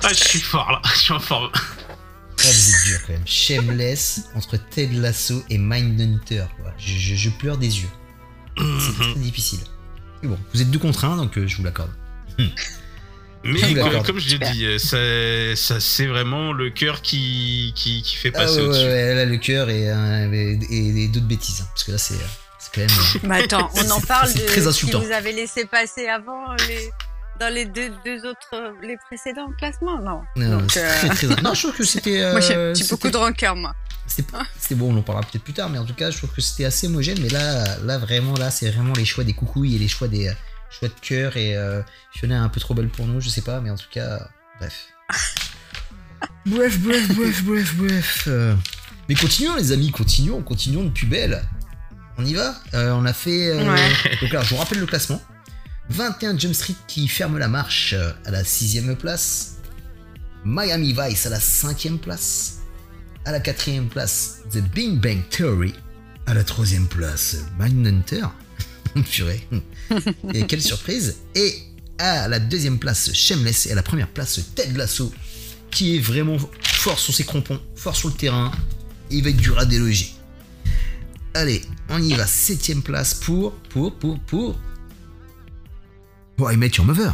ah 0.03 0.09
je 0.13 0.23
suis 0.23 0.39
fort 0.39 0.71
là 0.71 0.81
je 0.93 0.99
suis 0.99 1.13
en 1.13 1.19
forme 1.19 1.49
Ah, 1.53 1.57
vous 2.43 2.69
êtes 2.69 2.85
dur 2.87 2.99
quand 3.07 3.13
même. 3.13 3.21
Shameless 3.27 4.21
entre 4.35 4.57
Ted 4.57 4.93
Lasso 4.95 5.43
et 5.49 5.57
Mindhunter. 5.59 6.45
quoi. 6.61 6.73
Je, 6.79 6.93
je- 6.97 7.15
je 7.15 7.29
pleure 7.29 7.57
des 7.57 7.81
yeux. 7.81 7.89
C'est 8.57 8.97
très 8.99 9.19
difficile. 9.19 9.59
Mais 10.23 10.29
bon, 10.29 10.39
vous 10.53 10.61
êtes 10.61 10.71
deux 10.71 10.79
contre 10.79 11.05
un, 11.05 11.17
donc 11.17 11.37
euh, 11.37 11.47
je 11.47 11.57
vous 11.57 11.63
l'accorde. 11.63 11.91
Mais 13.43 13.57
Je 13.59 13.65
vous 13.67 13.75
l'accorde. 13.75 14.05
comme 14.07 14.17
je 14.19 14.35
l'ai 14.35 14.51
dit, 14.53 14.65
euh, 14.65 14.77
ça, 14.79 14.97
ça 15.55 15.79
c'est 15.79 16.07
vraiment 16.07 16.51
le 16.51 16.69
cœur 16.71 17.01
qui, 17.03 17.73
qui, 17.75 18.01
qui 18.01 18.15
fait 18.15 18.31
Ah 18.35 18.39
passer 18.39 18.55
ouais, 18.57 18.61
ouais, 18.63 18.67
au-dessus. 18.69 18.85
ouais, 18.85 19.15
là 19.15 19.25
le 19.25 19.37
cœur 19.37 19.69
et, 19.69 19.89
euh, 19.91 20.31
et, 20.31 20.59
et- 20.69 21.03
et 21.03 21.07
d'autres 21.09 21.27
bêtises. 21.27 21.61
hein, 21.61 21.67
parce 21.73 21.83
que 21.83 21.91
là 21.91 21.97
c'est 21.99 22.15
euh, 22.15 22.17
c'est 22.17 22.50
quand 22.73 22.81
même. 22.81 22.89
euh, 22.89 23.19
Mais 23.23 23.43
attends, 23.43 23.69
on 23.75 23.89
en 23.91 24.01
parle 24.01 24.31
de 24.33 24.37
C'est 24.39 24.45
très 24.45 24.61
ce 24.61 24.67
insultant. 24.67 24.99
que 25.01 25.05
vous 25.05 25.11
avez 25.11 25.31
laissé 25.33 25.65
passer 25.65 26.07
avant 26.07 26.53
les, 26.67 26.89
dans 27.39 27.53
les 27.53 27.65
deux, 27.65 27.89
deux 28.05 28.25
autres, 28.25 28.47
euh, 28.53 28.71
les 28.81 28.97
précédents 29.07 29.49
classements, 29.57 29.99
non? 29.99 30.21
non, 30.35 30.59
Donc, 30.59 30.71
c'est 30.71 30.83
euh, 30.85 31.07
très, 31.13 31.27
très- 31.27 31.41
non, 31.43 31.53
je 31.53 31.61
trouve 31.61 31.75
que 31.75 31.83
c'était. 31.83 32.21
euh, 32.21 32.31
moi, 32.31 32.41
j'ai 32.41 32.83
beaucoup 32.89 33.09
de 33.09 33.17
rancœur, 33.17 33.55
moi. 33.55 33.73
C'était 34.07 34.75
bon, 34.75 34.93
on 34.93 34.97
en 34.97 35.01
parlera 35.03 35.25
peut-être 35.25 35.43
plus 35.43 35.53
tard, 35.53 35.69
mais 35.69 35.77
en 35.77 35.85
tout 35.85 35.93
cas, 35.93 36.11
je 36.11 36.17
trouve 36.17 36.31
que 36.31 36.41
c'était 36.41 36.65
assez 36.65 36.87
homogène. 36.87 37.17
Mais 37.21 37.29
là, 37.29 37.77
là 37.85 37.97
vraiment, 37.97 38.33
là, 38.35 38.51
c'est 38.51 38.69
vraiment 38.69 38.93
les 38.97 39.05
choix 39.05 39.23
des 39.23 39.31
coucouilles 39.33 39.75
et 39.75 39.79
les 39.79 39.87
choix 39.87 40.09
des 40.09 40.27
euh, 40.27 40.33
choix 40.69 40.89
de 40.89 40.93
cœur. 41.01 41.37
Et 41.37 41.55
euh, 41.55 41.81
Fiona 42.13 42.35
est 42.35 42.39
un 42.39 42.49
peu 42.49 42.59
trop 42.59 42.73
belle 42.73 42.89
pour 42.89 43.05
nous, 43.07 43.21
je 43.21 43.29
sais 43.29 43.41
pas, 43.41 43.61
mais 43.61 43.69
en 43.69 43.77
tout 43.77 43.87
cas, 43.89 44.27
bref. 44.59 44.87
bref, 46.45 46.77
bref, 46.79 47.07
bref, 47.15 47.43
bref, 47.43 47.75
bref. 47.75 48.23
euh. 48.27 48.55
Mais 49.07 49.15
continuons, 49.15 49.55
les 49.55 49.71
amis, 49.71 49.91
continuons, 49.91 50.41
continuons 50.41 50.83
de 50.83 50.89
plus 50.89 51.07
belle. 51.07 51.43
On 52.21 52.25
y 52.25 52.33
va 52.33 52.55
Euh, 52.73 52.91
On 52.91 53.05
a 53.05 53.13
fait. 53.13 53.47
euh, 53.49 53.67
Ouais. 53.73 54.17
Donc 54.21 54.31
là, 54.31 54.41
je 54.43 54.49
vous 54.49 54.57
rappelle 54.57 54.79
le 54.79 54.85
classement 54.85 55.19
21 55.89 56.37
Jump 56.37 56.53
Street 56.53 56.75
qui 56.87 57.07
ferme 57.07 57.37
la 57.37 57.47
marche 57.47 57.93
euh, 57.97 58.11
à 58.25 58.31
la 58.31 58.43
sixième 58.43 58.95
place. 58.95 59.55
Miami 60.45 60.93
Vice 60.97 61.25
à 61.25 61.29
la 61.29 61.39
cinquième 61.39 61.97
place. 61.99 62.59
À 63.25 63.31
la 63.31 63.39
quatrième 63.39 63.87
place, 63.87 64.39
The 64.51 64.57
Big 64.57 64.99
Bang 64.99 65.21
Theory. 65.29 65.73
À 66.27 66.33
la 66.33 66.43
troisième 66.43 66.87
place, 66.87 67.37
Mindhunter. 67.59 68.25
Purée. 69.11 69.47
Et 70.33 70.45
quelle 70.47 70.61
surprise. 70.61 71.17
Et 71.35 71.55
à 71.97 72.27
la 72.27 72.39
deuxième 72.39 72.79
place, 72.79 73.11
Shameless. 73.13 73.65
Et 73.67 73.71
à 73.71 73.75
la 73.75 73.83
première 73.83 74.07
place, 74.07 74.39
Ted 74.55 74.77
Lasso. 74.77 75.11
Qui 75.71 75.95
est 75.95 75.99
vraiment 75.99 76.37
fort 76.63 76.99
sur 76.99 77.13
ses 77.13 77.23
crampons, 77.23 77.59
fort 77.75 77.95
sur 77.95 78.09
le 78.09 78.15
terrain. 78.15 78.51
Et 79.09 79.17
il 79.17 79.23
va 79.23 79.29
être 79.29 79.37
dur 79.37 79.57
à 79.59 79.65
déloger. 79.65 80.13
Allez, 81.33 81.61
on 81.89 82.01
y 82.01 82.13
va. 82.13 82.25
Septième 82.27 82.81
place 82.81 83.13
pour, 83.13 83.53
pour, 83.69 83.95
pour, 83.95 84.19
pour. 84.19 84.59
How 86.39 86.51
I 86.51 86.57
Met 86.57 86.71
Your 86.77 86.85
Mother? 86.85 87.13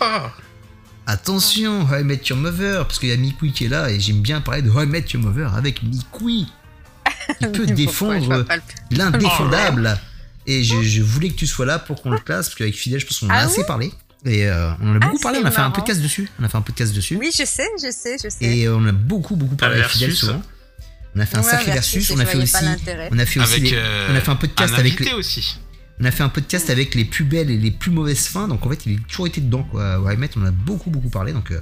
Ah, 0.00 0.32
Attention, 1.06 1.82
How 1.90 1.98
I 2.00 2.04
Met 2.04 2.22
Your 2.28 2.38
Mother, 2.38 2.86
parce 2.86 2.98
qu'il 2.98 3.08
y 3.08 3.12
a 3.12 3.16
Mikui 3.16 3.52
qui 3.52 3.66
est 3.66 3.68
là 3.68 3.90
et 3.90 4.00
j'aime 4.00 4.20
bien 4.22 4.40
parler 4.40 4.62
de 4.62 4.70
How 4.70 4.82
I 4.84 4.86
Met 4.86 5.04
Your 5.12 5.22
Mother 5.22 5.54
avec 5.54 5.82
Mikui. 5.82 6.46
Il 7.40 7.48
peut 7.52 7.66
défendre 7.66 8.46
l'indéfendable. 8.90 9.98
Et 10.46 10.64
je, 10.64 10.80
je 10.82 11.02
voulais 11.02 11.28
que 11.28 11.34
tu 11.34 11.46
sois 11.46 11.66
là 11.66 11.78
pour 11.78 12.02
qu'on 12.02 12.10
le 12.10 12.18
classe, 12.18 12.46
parce 12.48 12.56
qu'avec 12.56 12.74
Fidèle, 12.74 12.98
je 13.00 13.06
pense 13.06 13.20
qu'on 13.20 13.26
en 13.26 13.30
a 13.30 13.34
Ah 13.34 13.44
assez 13.44 13.64
parlé. 13.64 13.92
Et 14.24 14.48
euh, 14.48 14.70
on 14.80 14.92
en 14.92 14.96
a 14.96 14.98
beaucoup 14.98 15.16
Ah, 15.20 15.22
parlé, 15.22 15.38
on 15.42 15.46
a 15.46 15.50
fait 15.50 15.60
un 15.60 15.70
podcast 15.70 16.00
dessus. 16.00 16.28
On 16.40 16.44
a 16.44 16.48
fait 16.48 16.56
un 16.58 16.62
podcast 16.62 16.94
dessus. 16.94 17.16
Oui, 17.16 17.30
je 17.32 17.44
sais, 17.44 17.68
je 17.82 17.90
sais, 17.90 18.16
je 18.22 18.28
sais. 18.28 18.44
Et 18.44 18.68
on 18.68 18.84
a 18.86 18.92
beaucoup, 18.92 19.36
beaucoup 19.36 19.56
parlé 19.56 19.76
avec 19.76 19.88
Fidèle 19.88 20.08
versus. 20.10 20.26
souvent. 20.28 20.42
On 21.16 21.20
a 21.20 21.26
fait 21.26 21.36
un 21.36 21.42
Ouais, 21.42 21.50
sacré 21.50 21.72
versus, 21.72 22.10
on 22.10 22.18
a 22.18 22.24
fait 22.26 22.38
aussi. 22.38 22.64
l'intérêt. 22.64 23.08
On 23.12 23.18
a 23.18 23.26
fait 23.26 23.40
aussi. 23.40 23.52
avec 23.52 23.70
les- 23.70 23.76
euh, 23.76 24.08
on 24.10 24.14
a 24.14 24.20
fait 24.20 24.30
un 24.30 24.36
podcast 24.36 24.74
un 24.74 24.78
avec 24.78 25.00
les, 25.00 25.12
aussi. 25.12 25.58
on 26.00 26.04
a 26.04 26.10
fait 26.10 26.22
un 26.22 26.28
podcast 26.28 26.70
avec 26.70 26.94
les 26.94 27.04
plus 27.04 27.24
belles 27.24 27.50
et 27.50 27.56
les 27.58 27.70
plus 27.72 27.90
mauvaises 27.90 28.26
fins, 28.28 28.46
donc 28.48 28.64
en 28.64 28.70
fait 28.70 28.86
il 28.86 28.98
a 28.98 29.02
toujours 29.08 29.26
été 29.26 29.40
dedans 29.40 29.64
quoi. 29.64 29.98
Met, 30.16 30.30
on 30.36 30.44
a 30.44 30.50
beaucoup 30.52 30.90
beaucoup 30.90 31.10
parlé, 31.10 31.32
donc 31.32 31.50
euh, 31.50 31.60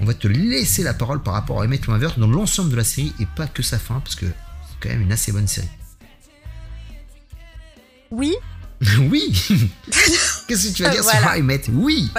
on 0.00 0.04
va 0.06 0.14
te 0.14 0.26
laisser 0.26 0.82
la 0.82 0.94
parole 0.94 1.22
par 1.22 1.34
rapport 1.34 1.60
à 1.60 1.66
Your 1.66 1.78
Mother 1.88 2.18
dans 2.18 2.26
l'ensemble 2.28 2.70
de 2.70 2.76
la 2.76 2.84
série 2.84 3.12
et 3.20 3.26
pas 3.36 3.46
que 3.46 3.62
sa 3.62 3.78
fin, 3.78 4.00
parce 4.00 4.14
que 4.16 4.26
c'est 4.26 4.76
quand 4.80 4.88
même 4.88 5.02
une 5.02 5.12
assez 5.12 5.32
bonne 5.32 5.48
série. 5.48 5.68
Oui, 8.10 8.34
oui 9.10 9.32
Qu'est-ce 10.48 10.68
que 10.70 10.74
tu 10.76 10.82
vas 10.82 10.90
dire 10.90 11.02
sur 11.04 11.12
Voilà. 11.12 11.36
I 11.38 11.42
Met 11.42 11.62
Oui 11.72 12.10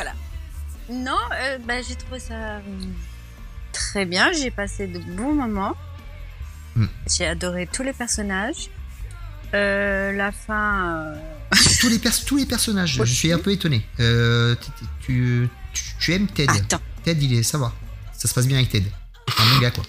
non, 0.89 1.17
euh, 1.41 1.57
bah, 1.67 1.81
j'ai 1.81 1.95
trouvé 1.95 2.17
ça 2.19 2.61
très 3.73 4.05
bien. 4.05 4.31
J'ai 4.31 4.51
passé 4.51 4.87
de 4.87 4.99
bons 4.99 5.33
moments. 5.33 5.75
Hmm. 6.77 6.85
J'ai 7.09 7.25
adoré 7.27 7.67
tous 7.71 7.83
les 7.83 7.93
personnages. 7.93 8.69
Euh, 9.53 10.11
la 10.11 10.31
fin. 10.31 11.13
euh, 11.15 11.15
tous 11.79 11.87
les, 11.89 11.99
pers- 11.99 12.25
tous 12.25 12.35
les 12.37 12.45
personnages, 12.45 12.95
je 13.03 13.03
suis 13.13 13.31
un 13.31 13.39
peu 13.39 13.51
étonné. 13.51 13.85
Euh, 13.99 14.55
t- 14.55 14.65
t- 14.65 14.85
tu, 14.99 15.49
tu, 15.73 15.83
tu 15.99 16.13
aimes 16.13 16.27
Ted 16.27 16.51
Attends, 16.51 16.81
Ted, 17.03 17.23
il 17.23 17.33
est, 17.33 17.43
ça 17.43 17.57
va. 17.57 17.73
Ça 18.13 18.27
se 18.27 18.33
passe 18.33 18.45
bien 18.47 18.57
avec 18.57 18.69
Ted. 18.69 18.85
Un 19.39 19.53
bon 19.55 19.59
gars, 19.61 19.71
quoi. 19.71 19.83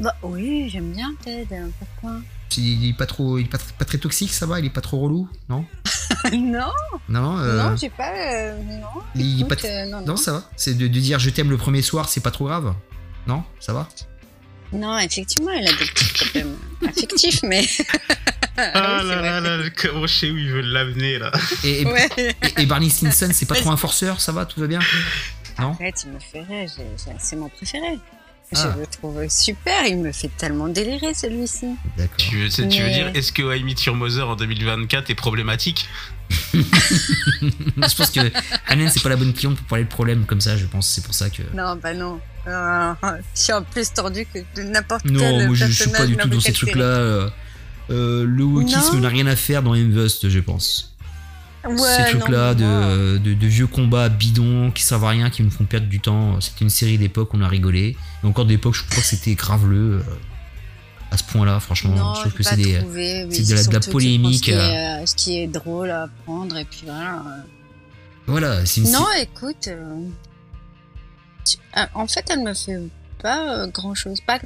Bah 0.00 0.14
oui, 0.22 0.68
j'aime 0.70 0.92
bien 0.92 1.12
Ted. 1.24 1.48
Pourquoi 1.78 2.20
Il 2.56 2.88
est 2.90 2.92
pas 2.92 3.06
trop, 3.06 3.38
il 3.38 3.46
est 3.46 3.48
pas, 3.48 3.58
pas 3.78 3.84
très 3.84 3.98
toxique, 3.98 4.32
ça 4.32 4.46
va 4.46 4.60
Il 4.60 4.66
est 4.66 4.70
pas 4.70 4.80
trop 4.82 4.98
relou 5.00 5.28
Non 5.48 5.64
Non, 6.32 6.70
Non, 7.08 7.38
euh, 7.38 7.70
non, 7.70 7.76
j'ai 7.76 7.90
pas. 7.90 8.12
euh, 8.14 8.62
non. 8.62 8.86
il 9.16 9.40
est 9.40 9.44
pas 9.44 9.54
Écoute, 9.54 9.64
tr- 9.64 9.86
euh, 9.86 9.90
non, 9.90 10.00
Non, 10.02 10.06
non. 10.08 10.16
ça 10.16 10.32
va 10.32 10.50
C'est 10.56 10.74
de, 10.74 10.86
de 10.86 11.00
dire 11.00 11.18
je 11.18 11.30
t'aime 11.30 11.50
le 11.50 11.56
premier 11.56 11.82
soir, 11.82 12.08
c'est 12.08 12.20
pas 12.20 12.30
trop 12.30 12.44
grave 12.46 12.74
Non 13.26 13.42
Ça 13.58 13.72
va? 13.72 13.88
Non, 14.72 14.98
effectivement, 14.98 15.52
il 15.52 15.66
a 15.66 15.70
des 15.72 15.76
petits 15.86 16.14
problèmes 16.24 16.56
affectifs, 16.86 17.42
mais. 17.42 17.64
Ah 18.60 18.98
oui, 19.04 19.08
là 19.08 19.20
là 19.22 19.40
là, 19.40 19.62
je 19.62 20.06
sais 20.08 20.30
où 20.30 20.36
ils 20.36 20.50
veulent 20.50 20.66
l'amener 20.72 21.16
là. 21.20 21.30
et, 21.62 21.82
et, 21.82 21.86
Ouais. 21.86 22.08
et- 22.18 22.62
et 22.62 22.66
Barney 22.66 22.90
Stinson, 22.90 23.28
c'est 23.32 23.46
pas 23.46 23.54
trop 23.54 23.70
un 23.70 23.76
forceur, 23.76 24.20
ça 24.20 24.32
va 24.32 24.46
Tout 24.46 24.58
va 24.58 24.66
bien? 24.66 24.80
Non? 25.60 25.76
Il 25.80 26.10
me 26.10 26.18
fait 26.18 26.40
rire. 26.42 26.68
j'ai- 26.76 26.82
j'ai- 27.04 27.16
C'est 27.20 27.36
mon 27.36 27.48
préféré. 27.48 28.00
Je 28.52 28.58
Ah. 28.60 28.74
le 28.78 28.86
trouve 28.86 29.28
super. 29.28 29.84
Il 29.86 29.98
me 29.98 30.10
fait 30.12 30.30
tellement 30.36 30.68
délirer 30.68 31.12
celui-ci. 31.14 31.66
D'accord. 31.98 32.16
Tu 32.16 32.36
veux, 32.38 32.48
tu 32.48 32.82
veux 32.82 32.90
dire, 32.90 33.10
est-ce 33.14 33.30
que 33.32 33.56
I 33.56 33.62
Meet 33.62 33.84
Your 33.84 33.94
Mother 33.96 34.28
en 34.28 34.36
2024 34.36 35.10
est 35.10 35.14
problématique 35.14 35.88
je 36.52 37.96
pense 37.96 38.10
que 38.10 38.20
Anen, 38.66 38.90
c'est 38.90 39.02
pas 39.02 39.08
la 39.08 39.16
bonne 39.16 39.32
cliente 39.32 39.56
pour 39.56 39.66
parler 39.66 39.84
de 39.84 39.88
problème 39.88 40.24
comme 40.26 40.40
ça, 40.42 40.56
je 40.58 40.66
pense. 40.66 40.86
C'est 40.88 41.02
pour 41.04 41.14
ça 41.14 41.30
que. 41.30 41.42
Non, 41.54 41.76
bah 41.82 41.94
non. 41.94 42.20
Euh, 42.46 42.92
je 43.34 43.40
suis 43.42 43.52
en 43.52 43.62
plus 43.62 43.92
tordu 43.92 44.26
que 44.26 44.60
n'importe 44.60 45.02
quel 45.04 45.12
Non, 45.12 45.46
moi 45.46 45.54
je, 45.54 45.66
je 45.66 45.72
suis 45.72 45.90
pas 45.90 46.06
du 46.06 46.16
tout 46.16 46.28
dans 46.28 46.40
ces 46.40 46.52
trucs-là. 46.52 46.84
euh, 46.84 47.30
euh, 47.90 48.24
le 48.26 48.44
wokisme 48.44 49.00
n'a 49.00 49.08
rien 49.08 49.26
à 49.26 49.36
faire 49.36 49.62
dans 49.62 49.72
Invest, 49.72 50.28
je 50.28 50.40
pense. 50.40 50.94
Ces 51.76 52.10
trucs-là 52.18 52.54
moi, 52.54 52.54
de, 52.54 53.18
de, 53.18 53.34
de 53.34 53.46
vieux 53.46 53.66
combats 53.66 54.08
bidons 54.08 54.70
qui 54.70 54.82
servent 54.82 55.04
à 55.04 55.10
rien, 55.10 55.28
qui 55.30 55.42
nous 55.42 55.50
font 55.50 55.64
perdre 55.64 55.86
du 55.88 56.00
temps. 56.00 56.40
C'était 56.40 56.62
une 56.64 56.70
série 56.70 56.96
d'époque, 56.98 57.30
on 57.34 57.42
a 57.42 57.48
rigolé. 57.48 57.96
Et 58.22 58.26
encore 58.26 58.46
d'époque, 58.46 58.74
je 58.74 58.84
crois 58.84 58.98
que 59.02 59.06
c'était 59.06 59.34
graveleux. 59.34 60.02
euh, 60.06 60.14
à 61.10 61.16
ce 61.16 61.24
point-là, 61.24 61.58
franchement. 61.58 61.94
Non, 61.94 62.14
je 62.16 62.20
trouve 62.20 62.32
que 62.34 62.42
c'est 62.42 62.56
des. 62.56 62.78
trouvé, 62.80 63.24
de 63.24 63.54
la- 63.54 63.78
de 63.78 63.90
polémique, 63.90 64.20
prends 64.22 64.32
Ce 64.32 64.42
qui, 64.42 64.50
est, 64.50 65.02
euh, 65.02 65.06
ce 65.06 65.14
qui 65.14 65.38
est 65.38 65.46
drôle 65.46 65.90
à 65.90 66.06
prendre, 66.26 66.54
et 66.56 66.66
puis 66.66 66.82
voilà. 66.84 67.14
euh. 67.14 67.42
Voilà, 68.26 68.66
c'est 68.66 68.82
une 68.82 68.90
Non, 68.92 69.06
écoute. 69.18 69.68
euh, 69.68 70.00
tu- 71.46 71.56
En 71.94 72.06
fait, 72.06 72.26
elle 72.30 72.42
me 72.42 72.52
fait 72.52 72.76
pas 73.22 73.66
grand 73.68 73.94
chose, 73.94 74.20
pas 74.20 74.38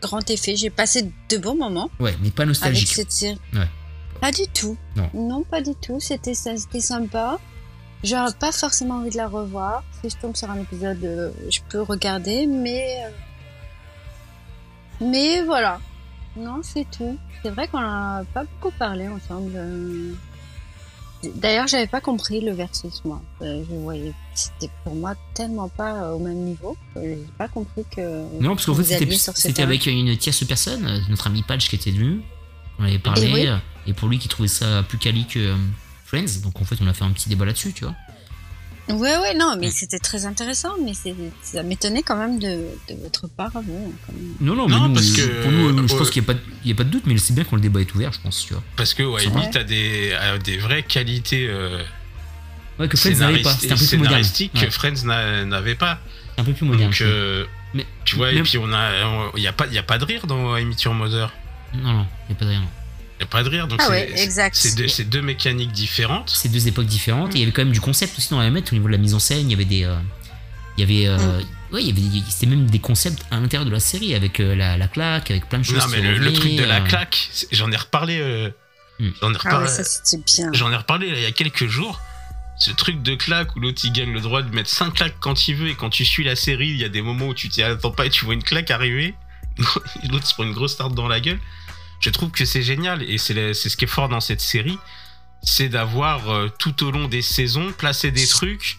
grand 0.00 0.28
effet. 0.30 0.54
J'ai 0.54 0.70
passé 0.70 1.10
de 1.28 1.36
bons 1.38 1.56
moments 1.56 1.90
Ouais, 1.98 2.16
mais 2.22 2.30
pas 2.30 2.42
avec 2.44 2.48
nostalgique. 2.50 2.88
cette 2.92 3.10
série. 3.10 3.40
Ouais. 3.54 3.66
Pas 4.20 4.32
du 4.32 4.46
tout. 4.52 4.76
Non. 5.14 5.42
pas 5.44 5.60
du 5.60 5.74
tout. 5.74 5.98
C'était 6.00 6.34
sympa. 6.34 7.38
J'aurais 8.04 8.32
pas 8.38 8.52
forcément 8.52 8.94
envie 8.96 9.10
de 9.10 9.16
la 9.16 9.26
revoir. 9.28 9.82
Si 10.02 10.10
je 10.10 10.16
tombe 10.16 10.36
sur 10.36 10.48
un 10.50 10.60
épisode, 10.60 11.02
euh, 11.04 11.30
je 11.50 11.58
peux 11.68 11.82
regarder, 11.82 12.46
mais 12.46 13.02
euh, 13.04 13.10
mais 15.00 15.42
voilà. 15.42 15.80
Non, 16.36 16.60
c'est 16.62 16.86
tout. 16.96 17.18
C'est 17.42 17.50
vrai 17.50 17.66
qu'on 17.68 17.78
a 17.78 18.22
pas 18.34 18.44
beaucoup 18.44 18.72
parlé 18.78 19.08
ensemble. 19.08 19.52
euh. 19.56 20.12
D'ailleurs, 21.34 21.66
j'avais 21.66 21.88
pas 21.88 22.00
compris 22.00 22.40
le 22.40 22.52
versus 22.52 23.02
moi. 23.04 23.20
Euh, 23.42 23.64
Je 23.68 23.74
voyais, 23.74 24.12
c'était 24.34 24.70
pour 24.84 24.94
moi 24.94 25.14
tellement 25.34 25.68
pas 25.68 26.14
au 26.14 26.20
même 26.20 26.38
niveau. 26.44 26.76
J'ai 26.94 27.18
pas 27.36 27.48
compris 27.48 27.84
que. 27.90 28.22
Non, 28.40 28.50
parce 28.50 28.66
qu'en 28.66 28.74
que 28.76 28.84
fait, 28.84 29.04
c'était 29.34 29.62
avec 29.62 29.86
une 29.86 30.16
tierce 30.16 30.44
personne, 30.44 31.02
notre 31.08 31.26
ami 31.26 31.42
Patch 31.42 31.68
qui 31.68 31.74
était 31.74 31.90
venu. 31.90 32.20
On 32.78 32.84
avait 32.84 33.00
parlé. 33.00 33.52
Et 33.88 33.90
euh, 33.90 33.94
pour 33.94 34.08
lui 34.08 34.18
qui 34.18 34.28
trouvait 34.28 34.48
ça 34.48 34.84
plus 34.88 34.98
quali 34.98 35.26
que 35.26 35.38
euh, 35.40 35.54
Friends. 36.06 36.40
Donc 36.44 36.60
en 36.60 36.64
fait, 36.64 36.76
on 36.80 36.86
a 36.86 36.94
fait 36.94 37.04
un 37.04 37.10
petit 37.10 37.28
débat 37.28 37.44
là-dessus, 37.44 37.72
tu 37.72 37.84
vois. 37.84 37.94
Ouais, 38.88 39.18
ouais, 39.18 39.34
non, 39.34 39.54
mais 39.60 39.66
Mm. 39.68 39.72
c'était 39.72 39.98
très 39.98 40.24
intéressant, 40.24 40.70
mais 40.82 40.94
c'est, 40.94 41.14
ça 41.42 41.62
m'étonnait 41.62 42.02
quand 42.02 42.16
même 42.16 42.38
de, 42.38 42.48
de 42.88 42.94
votre 43.02 43.28
part, 43.28 43.50
même. 43.56 43.92
Non, 44.40 44.54
non, 44.54 44.66
Non, 44.66 44.80
mais 44.80 44.88
nous, 44.88 44.94
parce 44.94 45.10
que- 45.12 45.42
pour 45.42 45.52
nous, 45.52 45.68
euh, 45.68 45.86
je 45.86 45.92
ouais. 45.92 45.98
pense 45.98 46.10
qu'il 46.10 46.22
n'y 46.22 46.26
a, 46.26 46.28
pas 46.28 46.34
de- 46.34 46.44
il 46.64 46.68
y 46.70 46.72
a 46.72 46.74
pas 46.74 46.84
de 46.84 46.88
doute, 46.88 47.02
mais 47.04 47.18
c'est 47.18 47.34
bien 47.34 47.44
quand 47.44 47.56
le 47.56 47.60
débat 47.62 47.82
est 47.82 47.94
ouvert, 47.94 48.12
je 48.14 48.20
pense, 48.20 48.46
tu 48.46 48.54
vois. 48.54 48.62
Parce 48.76 48.94
que 48.94 49.02
ouais, 49.02 49.20
C'est 49.20 49.26
I 49.28 49.30
vrai. 49.32 49.46
Meet 49.46 49.56
a 49.56 50.38
des, 50.38 50.56
vraies 50.56 50.82
qualités 50.84 51.46
euh, 51.50 51.82
Ouais, 52.78 52.88
que 52.88 52.96
Friends 52.96 53.18
n'avait 53.18 53.42
pas. 53.42 53.52
C'était 53.54 53.72
un 53.72 53.76
peu 53.76 53.84
plus 53.86 53.98
moderne. 53.98 54.22
Ouais, 54.22 54.48
que 54.66 54.70
Friends 54.70 55.04
n'a- 55.04 55.44
n'avait 55.44 55.74
pas. 55.74 55.98
un 56.38 56.44
peu 56.44 56.52
plus 56.54 56.64
moderne. 56.64 56.90
Donc, 56.90 57.00
euh, 57.02 57.44
mais, 57.74 57.84
tu 58.06 58.16
vois, 58.16 58.32
et 58.32 58.40
puis 58.42 58.56
on 58.56 58.72
a, 58.72 59.30
il 59.36 59.42
y 59.42 59.48
a 59.48 59.52
pas, 59.52 59.66
il 59.66 59.74
y 59.74 59.78
a 59.78 59.82
pas 59.82 59.98
de 59.98 60.04
rire 60.06 60.26
dans 60.26 60.56
Your 60.56 60.94
Mother. 60.94 61.30
Non, 61.74 61.92
non, 61.92 62.06
il 62.28 62.32
n'y 62.32 62.36
a 62.36 62.38
pas 62.38 62.44
de 62.46 62.50
rien. 62.50 62.60
non. 62.60 62.68
Il 63.18 63.22
y 63.22 63.24
a 63.24 63.26
pas 63.26 63.42
de 63.42 63.48
rire, 63.48 63.66
donc 63.66 63.80
Ah 63.82 63.86
c'est, 63.86 63.92
ouais, 63.92 64.12
c'est- 64.14 64.22
exact. 64.24 64.54
c'est 64.54 64.74
deux, 64.76 65.04
deux 65.10 65.22
mécaniques 65.22 65.72
différentes. 65.72 66.30
C'est 66.34 66.48
deux 66.50 66.68
époques 66.68 66.86
différentes. 66.86 67.34
Et 67.34 67.38
il 67.38 67.40
y 67.40 67.42
avait 67.42 67.52
quand 67.52 67.64
même 67.64 67.72
du 67.74 67.80
concept 67.80 68.16
aussi 68.16 68.30
dans 68.30 68.40
la 68.40 68.50
mettre 68.50 68.72
au 68.72 68.76
niveau 68.76 68.86
de 68.86 68.92
la 68.92 68.98
mise 68.98 69.14
en 69.14 69.18
scène. 69.18 69.48
Il 69.48 69.50
y 69.50 69.54
avait 69.54 69.64
des. 69.64 69.84
euh, 69.84 69.96
il 70.76 70.80
y 70.80 70.84
avait. 70.84 71.08
euh, 71.08 71.40
Ouais, 71.72 71.82
il 71.84 71.88
y 71.88 71.90
avait. 71.90 72.22
C'était 72.30 72.46
même 72.46 72.66
des 72.70 72.78
concepts 72.78 73.22
à 73.30 73.40
l'intérieur 73.40 73.66
de 73.66 73.70
la 73.72 73.80
série 73.80 74.14
avec 74.14 74.38
euh, 74.40 74.54
la, 74.54 74.76
la 74.78 74.86
claque, 74.88 75.30
avec 75.32 75.48
plein 75.48 75.58
de 75.58 75.64
choses. 75.64 75.78
Non, 75.78 75.88
mais 75.88 76.00
le, 76.00 76.32
truc 76.32 76.54
de 76.54 76.64
la 76.64 76.76
euh, 76.76 76.84
claque, 76.86 77.28
j'en 77.52 77.70
ai 77.72 77.76
reparlé. 77.76 78.18
euh, 78.20 78.50
Hmm. 79.00 79.10
J'en 79.20 79.30
ai 79.32 79.36
Ah 79.36 79.38
reparlé. 79.44 79.66
ouais, 79.66 79.72
ça 79.72 79.84
c'était 79.84 80.20
bien. 80.26 80.50
J'en 80.52 80.72
ai 80.72 80.76
reparlé 80.76 81.08
là, 81.10 81.16
il 81.18 81.22
y 81.22 81.26
a 81.26 81.30
quelques 81.30 81.66
jours. 81.68 82.00
Ce 82.58 82.72
truc 82.72 83.00
de 83.02 83.14
claque 83.14 83.54
où 83.54 83.60
l'autre 83.60 83.80
il 83.84 83.92
gagne 83.92 84.12
le 84.12 84.20
droit 84.20 84.42
de 84.42 84.52
mettre 84.52 84.68
5 84.70 84.92
claques 84.94 85.14
quand 85.20 85.46
il 85.46 85.54
veut 85.54 85.68
et 85.68 85.76
quand 85.76 85.90
tu 85.90 86.04
suis 86.04 86.24
la 86.24 86.34
série, 86.34 86.70
il 86.70 86.78
y 86.78 86.84
a 86.84 86.88
des 86.88 87.00
moments 87.02 87.26
où 87.28 87.34
tu 87.34 87.48
t'y 87.48 87.62
attends 87.62 87.92
pas 87.92 88.06
et 88.06 88.10
tu 88.10 88.24
vois 88.24 88.34
une 88.34 88.42
claque 88.42 88.72
arriver. 88.72 89.14
l'autre 90.10 90.26
se 90.26 90.34
prend 90.34 90.42
une 90.42 90.52
grosse 90.52 90.76
tarte 90.76 90.94
dans 90.94 91.06
la 91.06 91.20
gueule. 91.20 91.38
Je 92.00 92.10
trouve 92.10 92.30
que 92.30 92.44
c'est 92.44 92.62
génial 92.62 93.02
et 93.02 93.18
c'est 93.18 93.52
ce 93.54 93.76
qui 93.76 93.84
est 93.84 93.88
fort 93.88 94.08
dans 94.08 94.20
cette 94.20 94.40
série. 94.40 94.78
C'est 95.42 95.68
d'avoir 95.68 96.30
euh, 96.30 96.48
tout 96.58 96.84
au 96.84 96.90
long 96.90 97.08
des 97.08 97.22
saisons 97.22 97.72
placé 97.76 98.10
des 98.10 98.26
trucs 98.26 98.78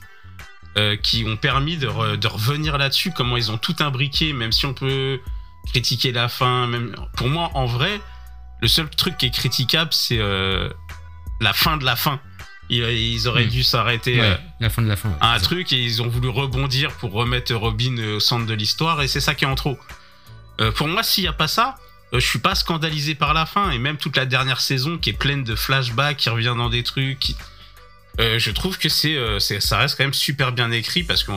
euh, 0.77 0.95
qui 0.97 1.23
ont 1.25 1.37
permis 1.37 1.77
de, 1.77 1.87
re- 1.87 2.15
de 2.17 2.27
revenir 2.27 2.77
là-dessus, 2.77 3.11
comment 3.11 3.37
ils 3.37 3.51
ont 3.51 3.57
tout 3.57 3.75
imbriqué, 3.79 4.33
même 4.33 4.51
si 4.51 4.65
on 4.65 4.73
peut 4.73 5.19
critiquer 5.67 6.11
la 6.11 6.27
fin. 6.29 6.67
Même... 6.67 6.95
Pour 7.15 7.27
moi, 7.29 7.51
en 7.53 7.65
vrai, 7.65 7.99
le 8.61 8.67
seul 8.67 8.89
truc 8.89 9.17
qui 9.17 9.27
est 9.27 9.31
critiquable, 9.33 9.91
c'est 9.93 10.19
euh, 10.19 10.69
la 11.41 11.53
fin 11.53 11.77
de 11.77 11.85
la 11.85 11.95
fin. 11.95 12.19
Ils, 12.69 12.83
ils 12.83 13.27
auraient 13.27 13.45
Hmm. 13.45 13.49
dû 13.49 13.63
s'arrêter 13.63 14.19
Ouais, 14.19 14.39
la 14.59 14.69
fin 14.69 14.81
de 14.81 14.87
la 14.87 14.95
fin. 14.95 15.09
ouais, 15.09 15.15
à 15.21 15.33
un 15.33 15.39
ça. 15.39 15.45
truc 15.45 15.73
et 15.73 15.81
ils 15.81 16.01
ont 16.01 16.07
voulu 16.07 16.29
rebondir 16.29 16.91
pour 16.97 17.11
remettre 17.13 17.53
Robin 17.55 17.97
au 18.15 18.19
centre 18.19 18.45
de 18.45 18.53
l'histoire 18.53 19.01
et 19.01 19.07
c'est 19.07 19.21
ça 19.21 19.33
qui 19.33 19.43
est 19.45 19.47
en 19.47 19.55
trop. 19.55 19.77
Pour 20.75 20.87
moi, 20.87 21.03
s'il 21.03 21.23
n'y 21.23 21.27
a 21.29 21.33
pas 21.33 21.47
ça, 21.47 21.77
je 22.13 22.19
suis 22.25 22.39
pas 22.39 22.55
scandalisé 22.55 23.13
par 23.15 23.33
la 23.33 23.45
fin 23.45 23.69
et 23.71 23.77
même 23.77 23.97
toute 23.97 24.17
la 24.17 24.25
dernière 24.25 24.61
saison 24.61 24.97
qui 24.97 25.11
est 25.11 25.17
pleine 25.17 25.43
de 25.43 25.55
flashbacks, 25.55 26.17
qui 26.17 26.29
revient 26.29 26.55
dans 26.57 26.69
des 26.69 26.83
trucs. 26.83 27.33
Euh, 28.19 28.39
je 28.39 28.51
trouve 28.51 28.77
que 28.77 28.87
euh, 29.07 29.39
c'est- 29.39 29.59
ça 29.59 29.77
reste 29.77 29.95
quand 29.97 30.03
même 30.03 30.13
super 30.13 30.51
bien 30.51 30.71
écrit 30.71 31.03
parce 31.03 31.23
que 31.23 31.31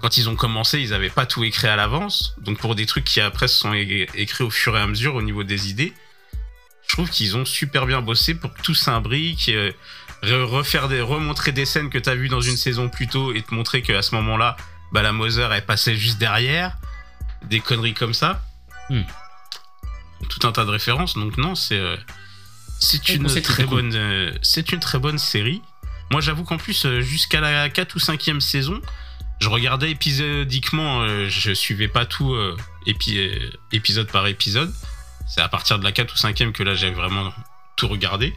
quand 0.00 0.16
ils 0.16 0.28
ont 0.28 0.36
commencé, 0.36 0.80
ils 0.80 0.92
avaient 0.92 1.10
pas 1.10 1.26
tout 1.26 1.44
écrit 1.44 1.68
à 1.68 1.76
l'avance. 1.76 2.34
Donc 2.38 2.58
pour 2.58 2.74
des 2.74 2.86
trucs 2.86 3.04
qui 3.04 3.20
après 3.20 3.48
se 3.48 3.56
sont 3.58 3.72
écrits 3.72 4.44
au 4.44 4.50
fur 4.50 4.76
et 4.76 4.80
à 4.80 4.86
mesure 4.86 5.14
au 5.14 5.22
niveau 5.22 5.44
des 5.44 5.70
idées, 5.70 5.92
je 6.86 6.94
trouve 6.94 7.08
qu'ils 7.10 7.36
ont 7.36 7.44
super 7.44 7.86
bien 7.86 8.00
bossé 8.02 8.34
pour 8.34 8.52
que 8.54 8.62
tout 8.62 8.74
s'imbrique. 8.74 9.48
euh, 9.48 9.72
re- 10.24 10.42
refaire 10.42 10.88
des, 10.88 11.00
remontrer 11.00 11.52
des 11.52 11.64
scènes 11.64 11.90
que 11.90 11.98
tu 11.98 12.08
as 12.10 12.14
vues 12.16 12.28
dans 12.28 12.40
une 12.40 12.56
saison 12.56 12.88
plus 12.88 13.06
tôt 13.06 13.32
et 13.32 13.42
te 13.42 13.54
montrer 13.54 13.82
qu'à 13.82 14.02
ce 14.02 14.14
moment-là, 14.16 14.56
bah, 14.92 15.02
la 15.02 15.12
Mother 15.12 15.52
elle 15.52 15.64
passait 15.64 15.94
juste 15.94 16.18
derrière, 16.18 16.76
des 17.44 17.60
conneries 17.60 17.94
comme 17.94 18.14
ça. 18.14 18.42
Hmm. 18.90 19.02
Tout 20.28 20.46
un 20.46 20.52
tas 20.52 20.64
de 20.64 20.70
références, 20.70 21.14
donc 21.14 21.36
non, 21.38 21.54
c'est 21.54 21.78
euh, 21.78 21.96
c'est 22.80 23.08
une 23.10 23.26
très 23.42 23.64
cool. 23.64 23.70
bonne 23.76 23.94
euh, 23.94 24.32
c'est 24.42 24.72
une 24.72 24.80
très 24.80 24.98
bonne 24.98 25.18
série. 25.18 25.62
Moi, 26.10 26.20
j'avoue 26.20 26.44
qu'en 26.44 26.56
plus 26.56 26.86
euh, 26.86 27.00
jusqu'à 27.02 27.40
la 27.40 27.68
4 27.68 27.94
ou 27.94 27.98
5e 27.98 28.40
saison, 28.40 28.80
je 29.40 29.48
regardais 29.48 29.90
épisodiquement, 29.90 31.06
je 31.28 31.52
suivais 31.54 31.86
pas 31.88 32.04
tout 32.06 32.34
épi- 32.86 33.30
épisode 33.72 34.10
par 34.10 34.26
épisode. 34.26 34.72
C'est 35.28 35.40
à 35.42 35.48
partir 35.48 35.78
de 35.78 35.84
la 35.84 35.92
4 35.92 36.12
ou 36.12 36.16
5e 36.16 36.50
que 36.52 36.62
là 36.64 36.74
j'ai 36.74 36.90
vraiment 36.90 37.32
tout 37.76 37.86
regardé. 37.88 38.34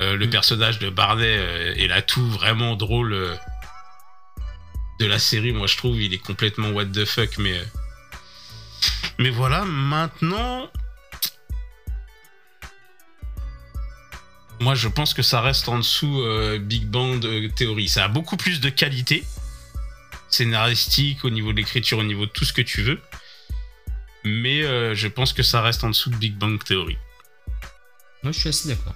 Euh, 0.00 0.16
le 0.16 0.26
Mm. 0.26 0.30
personnage 0.30 0.78
de 0.78 0.88
Barney 0.88 1.26
euh, 1.26 1.74
est 1.76 1.86
l'atout 1.88 2.26
vraiment 2.30 2.74
drôle 2.76 3.38
de 4.98 5.06
la 5.06 5.18
série. 5.18 5.52
Moi, 5.52 5.66
je 5.66 5.76
trouve 5.76 6.00
il 6.00 6.14
est 6.14 6.18
complètement 6.18 6.70
what 6.70 6.86
the 6.86 7.04
fuck, 7.04 7.36
mais 7.38 7.60
mais 9.18 9.30
voilà. 9.30 9.64
Maintenant, 9.64 10.70
moi, 14.60 14.74
je 14.74 14.88
pense 14.88 15.12
que 15.14 15.22
ça 15.22 15.40
reste 15.40 15.68
en 15.68 15.78
dessous 15.78 16.20
euh, 16.20 16.58
Big 16.58 16.86
Bang 16.86 17.24
euh, 17.24 17.48
Theory. 17.56 17.88
Ça 17.88 18.04
a 18.04 18.08
beaucoup 18.08 18.36
plus 18.36 18.60
de 18.60 18.68
qualité 18.70 19.24
scénaristique, 20.28 21.24
au 21.24 21.30
niveau 21.30 21.52
de 21.52 21.56
l'écriture, 21.58 21.98
au 21.98 22.04
niveau 22.04 22.26
de 22.26 22.30
tout 22.30 22.44
ce 22.44 22.52
que 22.52 22.62
tu 22.62 22.82
veux. 22.82 23.00
Mais 24.24 24.62
euh, 24.62 24.94
je 24.94 25.08
pense 25.08 25.32
que 25.32 25.42
ça 25.42 25.60
reste 25.62 25.82
en 25.84 25.88
dessous 25.88 26.10
de 26.10 26.16
Big 26.16 26.34
Bang 26.36 26.62
Theory. 26.62 26.96
Moi, 28.22 28.30
je 28.32 28.38
suis 28.38 28.48
assez 28.48 28.68
d'accord. 28.68 28.94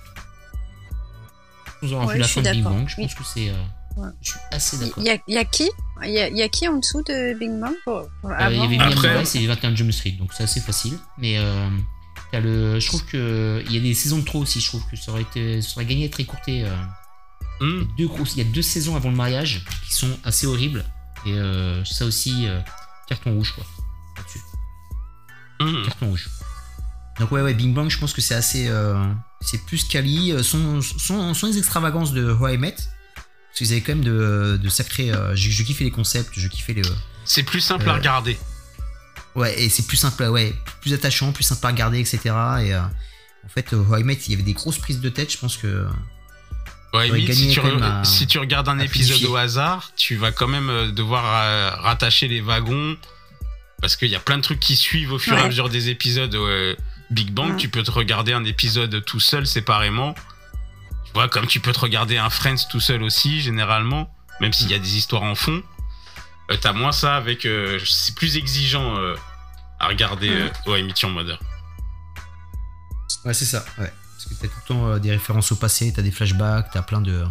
Nous 1.82 1.92
aurons 1.92 2.06
Ouais, 2.06 2.14
vu 2.14 2.20
la 2.20 2.26
je 2.26 2.32
fin 2.32 2.42
de 2.42 2.50
Big. 2.50 2.62
Bang. 2.62 2.88
Je 2.88 2.94
Oui. 2.98 3.04
pense 3.08 3.14
que 3.14 3.24
c'est. 3.24 3.50
euh, 3.50 3.54
Ouais. 3.96 4.08
Je 4.20 4.30
suis 4.30 4.38
assez 4.52 4.76
d'accord. 4.78 5.02
Il 5.02 5.06
y 5.06 5.10
a, 5.10 5.18
il 5.26 5.34
y 5.34 5.38
a 5.38 5.44
qui? 5.44 5.70
Il 6.04 6.10
y 6.10 6.18
a, 6.18 6.28
il 6.28 6.36
y 6.36 6.42
a 6.42 6.48
qui 6.48 6.68
en 6.68 6.76
dessous 6.76 7.02
de 7.02 7.32
Big 7.38 7.50
Bang 7.58 7.72
pour, 7.84 8.06
pour 8.20 8.30
Euh, 8.30 8.36
Il 8.50 8.56
y 8.56 8.62
avait 8.78 8.78
Après- 8.78 9.22
et 9.34 9.46
21 9.46 9.74
Jump 9.74 9.90
Street, 9.92 10.10
donc 10.12 10.32
c'est 10.34 10.42
assez 10.44 10.60
facile. 10.60 10.98
Mais 11.16 11.38
euh, 11.38 11.68
t'as 12.30 12.40
le, 12.40 12.78
je 12.78 12.86
trouve 12.88 13.04
que 13.06 13.62
il 13.66 13.72
y 13.74 13.78
a 13.78 13.80
des 13.80 13.94
saisons 13.94 14.18
de 14.18 14.24
trop 14.24 14.40
aussi. 14.40 14.60
Je 14.60 14.66
trouve 14.68 14.82
que 14.90 14.96
ça 14.96 15.12
aurait 15.12 15.22
été, 15.22 15.62
ça 15.62 15.72
aurait 15.76 15.86
gagné 15.86 16.02
à 16.04 16.06
être 16.06 16.20
écourté. 16.20 16.64
euh. 16.64 16.76
Hmm. 17.60 17.64
Il 17.64 17.78
y 17.78 17.82
a 17.82 17.96
deux 17.96 18.06
grosses- 18.08 18.34
il 18.36 18.44
y 18.44 18.46
a 18.46 18.52
deux 18.52 18.60
saisons 18.62 18.96
avant 18.96 19.08
le 19.08 19.16
mariage 19.16 19.64
qui 19.86 19.94
sont 19.94 20.10
assez 20.24 20.46
horribles. 20.46 20.84
Et 21.24 21.32
euh, 21.32 21.82
ça 21.86 22.04
aussi, 22.04 22.46
euh, 22.46 22.60
carton 23.08 23.32
rouge, 23.34 23.54
quoi. 23.54 23.64
Là-dessus. 24.18 24.40
Mhm. 25.60 25.86
Carton 25.86 26.06
rouge. 26.08 26.28
Donc, 27.18 27.32
ouais, 27.32 27.40
ouais, 27.40 27.54
Bing 27.54 27.72
Bang, 27.72 27.88
je 27.88 27.98
pense 27.98 28.12
que 28.12 28.20
c'est 28.20 28.34
assez. 28.34 28.68
euh, 28.68 29.02
c'est 29.40 29.64
plus 29.64 29.84
quali. 29.84 30.32
euh, 30.32 30.42
Sans, 30.42 30.82
sans, 30.82 31.32
sans 31.32 31.46
les 31.46 31.56
extravagances 31.56 32.12
de 32.12 32.30
How 32.30 32.48
I 32.48 32.58
Met. 32.58 32.76
Parce 33.58 33.68
qu'ils 33.70 33.72
avaient 33.72 33.80
quand 33.80 33.94
même 33.94 34.04
de, 34.04 34.58
de 34.62 34.68
sacrés. 34.68 35.10
euh, 35.10 35.34
je, 35.34 35.48
je 35.50 35.62
kiffais 35.62 35.84
les 35.84 35.90
concepts, 35.90 36.38
je 36.38 36.46
kiffais 36.46 36.74
les. 36.74 36.82
C'est 37.24 37.42
plus 37.42 37.60
simple 37.62 37.88
à 37.88 37.92
Euh, 37.94 37.96
regarder. 37.96 38.36
Ouais, 39.34 39.58
et 39.62 39.70
c'est 39.70 39.86
plus 39.86 39.96
simple, 39.96 40.22
ouais, 40.24 40.54
plus 40.82 40.92
attachant, 40.92 41.32
plus 41.32 41.44
sympa 41.44 41.68
à 41.68 41.70
regarder, 41.70 41.98
etc. 41.98 42.18
Et 42.24 42.74
euh, 42.74 42.80
en 43.44 43.48
fait, 43.48 43.72
euh, 43.72 43.76
How 43.82 43.96
I 43.98 44.04
Met, 44.04 44.18
il 44.26 44.32
y 44.32 44.34
avait 44.34 44.42
des 44.42 44.52
grosses 44.52 44.78
prises 44.78 45.00
de 45.00 45.08
tête, 45.08 45.32
je 45.32 45.38
pense 45.38 45.56
que. 45.56 45.86
Ouais, 46.92 47.08
limite, 47.08 47.32
si, 47.32 47.48
tu 47.50 47.60
à- 47.60 48.04
si 48.04 48.26
tu 48.26 48.38
regardes 48.38 48.68
un 48.68 48.78
épisode 48.78 49.24
au 49.24 49.36
hasard, 49.36 49.90
tu 49.96 50.16
vas 50.16 50.32
quand 50.32 50.48
même 50.48 50.92
devoir 50.92 51.24
euh, 51.26 51.70
rattacher 51.80 52.28
les 52.28 52.40
wagons 52.42 52.96
parce 53.80 53.96
qu'il 53.96 54.08
y 54.08 54.14
a 54.14 54.20
plein 54.20 54.36
de 54.38 54.42
trucs 54.42 54.60
qui 54.60 54.76
suivent 54.76 55.12
au 55.12 55.18
fur 55.18 55.36
et 55.36 55.40
à 55.42 55.46
mesure 55.46 55.68
des 55.70 55.88
épisodes. 55.88 56.34
euh, 56.34 56.74
Big 57.10 57.30
Bang, 57.32 57.50
Ouais. 57.52 57.56
tu 57.56 57.68
peux 57.68 57.82
te 57.82 57.90
regarder 57.90 58.32
un 58.32 58.44
épisode 58.44 59.02
tout 59.04 59.20
seul 59.20 59.46
séparément. 59.46 60.14
Tu 61.16 61.20
vois, 61.22 61.30
comme 61.30 61.46
tu 61.46 61.60
peux 61.60 61.72
te 61.72 61.78
regarder 61.78 62.18
un 62.18 62.28
Friends 62.28 62.66
tout 62.68 62.78
seul 62.78 63.02
aussi, 63.02 63.40
généralement, 63.40 64.14
même 64.42 64.52
s'il 64.52 64.70
y 64.70 64.74
a 64.74 64.78
des 64.78 64.98
histoires 64.98 65.22
en 65.22 65.34
fond. 65.34 65.62
Euh, 66.50 66.58
T'as 66.60 66.74
moins 66.74 66.92
ça 66.92 67.16
avec. 67.16 67.46
euh, 67.46 67.80
c'est 67.86 68.14
plus 68.14 68.36
exigeant 68.36 68.98
euh, 68.98 69.16
à 69.80 69.86
regarder 69.88 70.28
euh, 70.28 70.50
au 70.66 70.76
émission 70.76 71.08
Mother. 71.08 71.40
Ouais, 73.24 73.32
c'est 73.32 73.46
ça, 73.46 73.64
ouais. 73.78 73.90
Parce 74.12 74.26
que 74.26 74.34
t'as 74.42 74.48
tout 74.48 74.58
le 74.62 74.68
temps 74.68 74.86
euh, 74.88 74.98
des 74.98 75.10
références 75.10 75.50
au 75.52 75.56
passé, 75.56 75.90
t'as 75.90 76.02
des 76.02 76.10
flashbacks, 76.10 76.66
t'as 76.70 76.82
plein 76.82 77.00
de. 77.00 77.24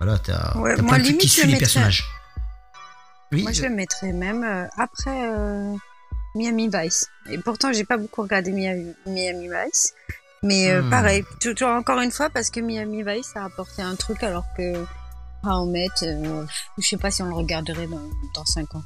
Voilà, 0.00 0.18
t'as 0.18 0.58
Ouais, 0.58 0.74
t'as 0.74 0.82
moi, 0.82 0.94
plein 0.96 0.98
de 1.04 1.08
trucs 1.10 1.18
qui 1.18 1.28
suivent 1.28 1.44
les 1.44 1.52
mettrais- 1.52 1.60
personnages. 1.60 2.04
Oui, 3.30 3.42
Moi, 3.44 3.52
je 3.52 3.62
le 3.62 3.68
mettrais 3.70 4.12
même 4.12 4.42
euh, 4.42 4.66
après 4.76 5.28
euh, 5.30 5.76
Miami 6.34 6.68
Vice. 6.74 7.08
Et 7.30 7.38
pourtant, 7.38 7.72
j'ai 7.72 7.84
pas 7.84 7.98
beaucoup 7.98 8.22
regardé 8.22 8.50
Miami, 8.50 8.94
Miami 9.06 9.46
Vice. 9.48 9.94
Mais 10.44 10.70
euh, 10.70 10.82
Hmm. 10.82 10.90
pareil, 10.90 11.24
toujours 11.40 11.70
encore 11.70 12.00
une 12.00 12.10
fois, 12.12 12.28
parce 12.30 12.50
que 12.50 12.60
Miami 12.60 13.02
Vice 13.02 13.32
a 13.34 13.44
apporté 13.44 13.82
un 13.82 13.96
truc 13.96 14.22
alors 14.22 14.44
que 14.56 14.74
How 15.42 15.66
I 15.66 15.70
Met, 15.70 15.88
euh, 16.02 16.44
je 16.78 16.86
sais 16.86 16.96
pas 16.98 17.10
si 17.10 17.22
on 17.22 17.26
le 17.26 17.34
regarderait 17.34 17.86
dans, 17.86 18.02
dans 18.34 18.44
5 18.44 18.74
ans. 18.74 18.84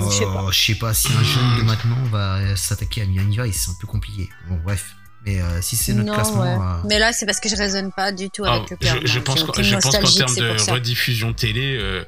Oh, 0.00 0.08
je 0.10 0.16
sais 0.18 0.24
pas. 0.26 0.46
je 0.52 0.60
sais 0.66 0.74
pas 0.76 0.94
si 0.94 1.08
un 1.12 1.22
jeune 1.24 1.58
de 1.58 1.62
maintenant 1.62 1.96
va 2.12 2.54
s'attaquer 2.56 3.02
à 3.02 3.06
Miami 3.06 3.38
Vice, 3.42 3.64
c'est 3.64 3.70
un 3.70 3.74
peu 3.80 3.86
compliqué. 3.86 4.28
Bon, 4.48 4.56
bref. 4.62 4.94
Mais 5.26 5.40
euh, 5.42 5.60
si 5.60 5.74
c'est 5.74 5.92
notre 5.94 6.06
Non, 6.08 6.14
classement. 6.14 6.42
ouais. 6.42 6.48
euh, 6.64 6.86
Mais 6.88 6.98
là, 7.00 7.12
c'est 7.12 7.26
parce 7.26 7.40
que 7.40 7.48
je 7.48 7.56
raisonne 7.56 7.90
pas 7.90 8.12
du 8.12 8.30
tout 8.30 8.44
Ah, 8.46 8.54
avec 8.54 8.70
le 8.70 8.76
je, 8.80 8.86
père. 8.86 9.00
je 9.02 9.06
je 9.06 9.18
pense 9.18 9.42
qu'en 9.42 9.52
termes 9.52 10.34
de 10.36 10.70
rediffusion 10.70 11.32
télé, 11.32 11.76
euh, 11.76 12.04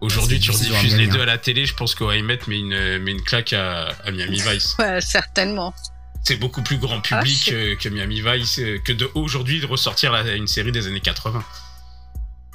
aujourd'hui 0.00 0.40
tu 0.40 0.50
rediffuses 0.50 0.96
les 0.96 1.06
deux 1.08 1.20
à 1.20 1.26
la 1.26 1.36
télé, 1.36 1.66
je 1.66 1.74
pense 1.74 1.94
qu'au 1.94 2.08
Met 2.08 2.22
met 2.22 2.58
une, 2.58 2.98
met 2.98 3.10
une 3.10 3.22
claque 3.22 3.52
à, 3.52 3.88
à 4.04 4.10
Miami 4.10 4.40
Vice. 4.40 4.74
Ouais, 4.78 5.00
certainement. 5.02 5.74
C'est 6.24 6.36
beaucoup 6.36 6.62
plus 6.62 6.78
grand 6.78 6.98
Ah, 7.10 7.18
public 7.20 7.42
je- 7.50 7.74
que 7.74 7.88
Miami 7.88 8.20
Vice, 8.20 8.58
euh, 8.58 8.78
que 8.84 8.92
de 8.92 9.10
aujourd'hui 9.14 9.60
de 9.60 9.66
ressortir 9.66 10.12
la- 10.12 10.34
une 10.36 10.46
série 10.46 10.70
des 10.72 10.86
années 10.86 11.00
80. 11.00 11.42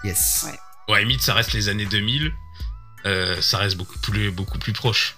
Yes. 0.03 0.45
Ouais. 0.87 1.03
Met, 1.05 1.17
ça 1.19 1.33
reste 1.33 1.53
les 1.53 1.67
années 1.67 1.85
2000, 1.87 2.31
euh, 3.05 3.41
ça 3.41 3.57
reste 3.57 3.75
beaucoup 3.75 3.97
plus, 3.99 4.31
beaucoup 4.31 4.59
plus 4.59 4.71
proche. 4.73 5.17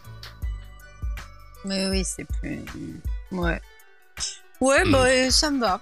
Mais 1.66 1.90
oui, 1.90 2.04
c'est 2.06 2.26
plus. 2.40 2.62
Ouais. 3.32 3.60
Ouais, 4.62 4.86
Hmm. 4.86 4.92
bah, 4.92 5.06
euh, 5.08 5.30
ça 5.30 5.52
me 5.52 5.60
va. 5.60 5.82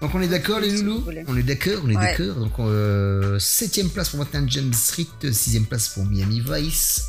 Donc 0.00 0.14
on 0.14 0.20
est 0.22 0.28
d'accord 0.28 0.58
les 0.58 0.70
loulous. 0.82 1.04
On 1.28 1.36
est 1.36 1.42
d'accord, 1.44 1.80
on 1.84 1.90
est 1.90 1.96
Ouais. 1.96 2.16
d'accord. 2.18 2.34
Donc 2.36 2.58
euh, 2.58 3.38
septième 3.38 3.88
place 3.90 4.08
pour 4.08 4.18
21 4.20 4.48
Jump 4.48 4.74
Street, 4.74 5.06
sixième 5.32 5.66
place 5.66 5.90
pour 5.90 6.04
Miami 6.06 6.40
Vice, 6.44 7.04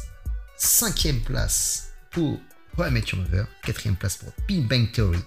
cinquième 0.58 1.22
place 1.22 1.88
pour 2.12 2.39
Met 2.78 3.03
Your 3.11 3.21
Mother, 3.21 3.45
quatrième 3.63 3.95
place 3.95 4.17
pour 4.17 4.34
Big 4.47 4.67
Bang 4.67 4.91
Theory, 4.91 5.19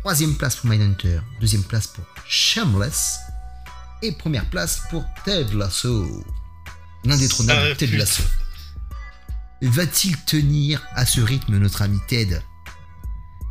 troisième 0.00 0.34
place 0.36 0.56
pour 0.56 0.70
Mindhunter, 0.70 1.20
deuxième 1.40 1.64
place 1.64 1.86
pour 1.88 2.04
Shameless 2.28 3.18
et 4.02 4.12
première 4.12 4.44
place 4.46 4.82
pour 4.90 5.04
Ted 5.24 5.52
Lasso. 5.54 6.24
L'indétrônable 7.04 7.76
Ted. 7.76 7.96
Lasso. 7.96 8.22
Va-t-il 9.62 10.16
tenir 10.24 10.82
à 10.94 11.06
ce 11.06 11.20
rythme 11.20 11.58
notre 11.58 11.82
ami 11.82 11.98
Ted? 12.08 12.40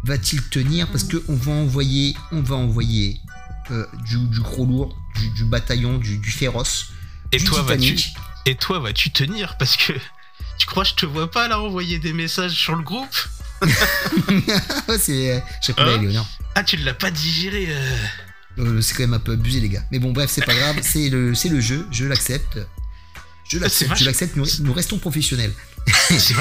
Va-t-il 0.04 0.42
tenir 0.50 0.88
parce 0.90 1.04
que 1.04 1.22
on 1.28 1.36
va 1.36 1.52
envoyer, 1.52 2.16
on 2.32 2.42
va 2.42 2.56
envoyer 2.56 3.20
euh, 3.72 3.86
du, 4.06 4.18
du 4.28 4.40
gros 4.40 4.66
lourd, 4.66 4.96
du, 5.16 5.30
du 5.32 5.46
bataillon, 5.46 5.98
du, 5.98 6.20
du 6.20 6.32
féroce, 6.32 6.92
Et 7.32 7.38
du 7.38 7.46
toi, 7.46 7.66
et 8.46 8.56
toi, 8.56 8.80
vas-tu 8.80 9.10
tenir? 9.10 9.58
Parce 9.58 9.76
que 9.76 9.94
tu 10.58 10.66
crois 10.68 10.84
que 10.84 10.90
je 10.90 10.96
te 10.96 11.06
vois 11.06 11.30
pas 11.30 11.48
là 11.48 11.60
envoyer 11.60 12.00
des 12.00 12.14
messages 12.14 12.52
sur 12.54 12.76
le 12.76 12.84
groupe 12.84 13.16
c'est, 15.00 15.32
euh, 15.34 15.40
je 15.62 15.68
répondais 15.68 15.92
à 15.92 15.96
Hein 15.96 16.02
Léonard. 16.02 16.26
Ah, 16.56 16.64
tu 16.64 16.78
l'as 16.78 16.94
pas 16.94 17.10
digéré 17.12 17.68
euh. 17.70 17.98
Euh, 18.60 18.82
c'est 18.82 18.94
quand 18.96 19.04
même 19.04 19.14
un 19.14 19.20
peu 19.20 19.34
abusé 19.34 19.60
les 19.60 19.70
gars. 19.70 19.84
Mais 19.92 20.00
bon 20.00 20.12
bref, 20.12 20.30
c'est 20.30 20.46
pas 20.46 20.54
grave, 20.54 20.78
c'est 20.82 21.10
le, 21.10 21.32
le 21.32 21.62
jeu, 21.62 21.88
je 21.92 22.06
l'accepte. 22.06 22.60
Je 23.50 23.60
l'accepte, 23.60 23.92
vache- 23.92 24.00
je 24.00 24.06
l'accepte, 24.06 24.36
nous, 24.36 24.46
nous 24.62 24.74
restons 24.74 24.98
professionnels. 24.98 25.54
C'est 26.18 26.34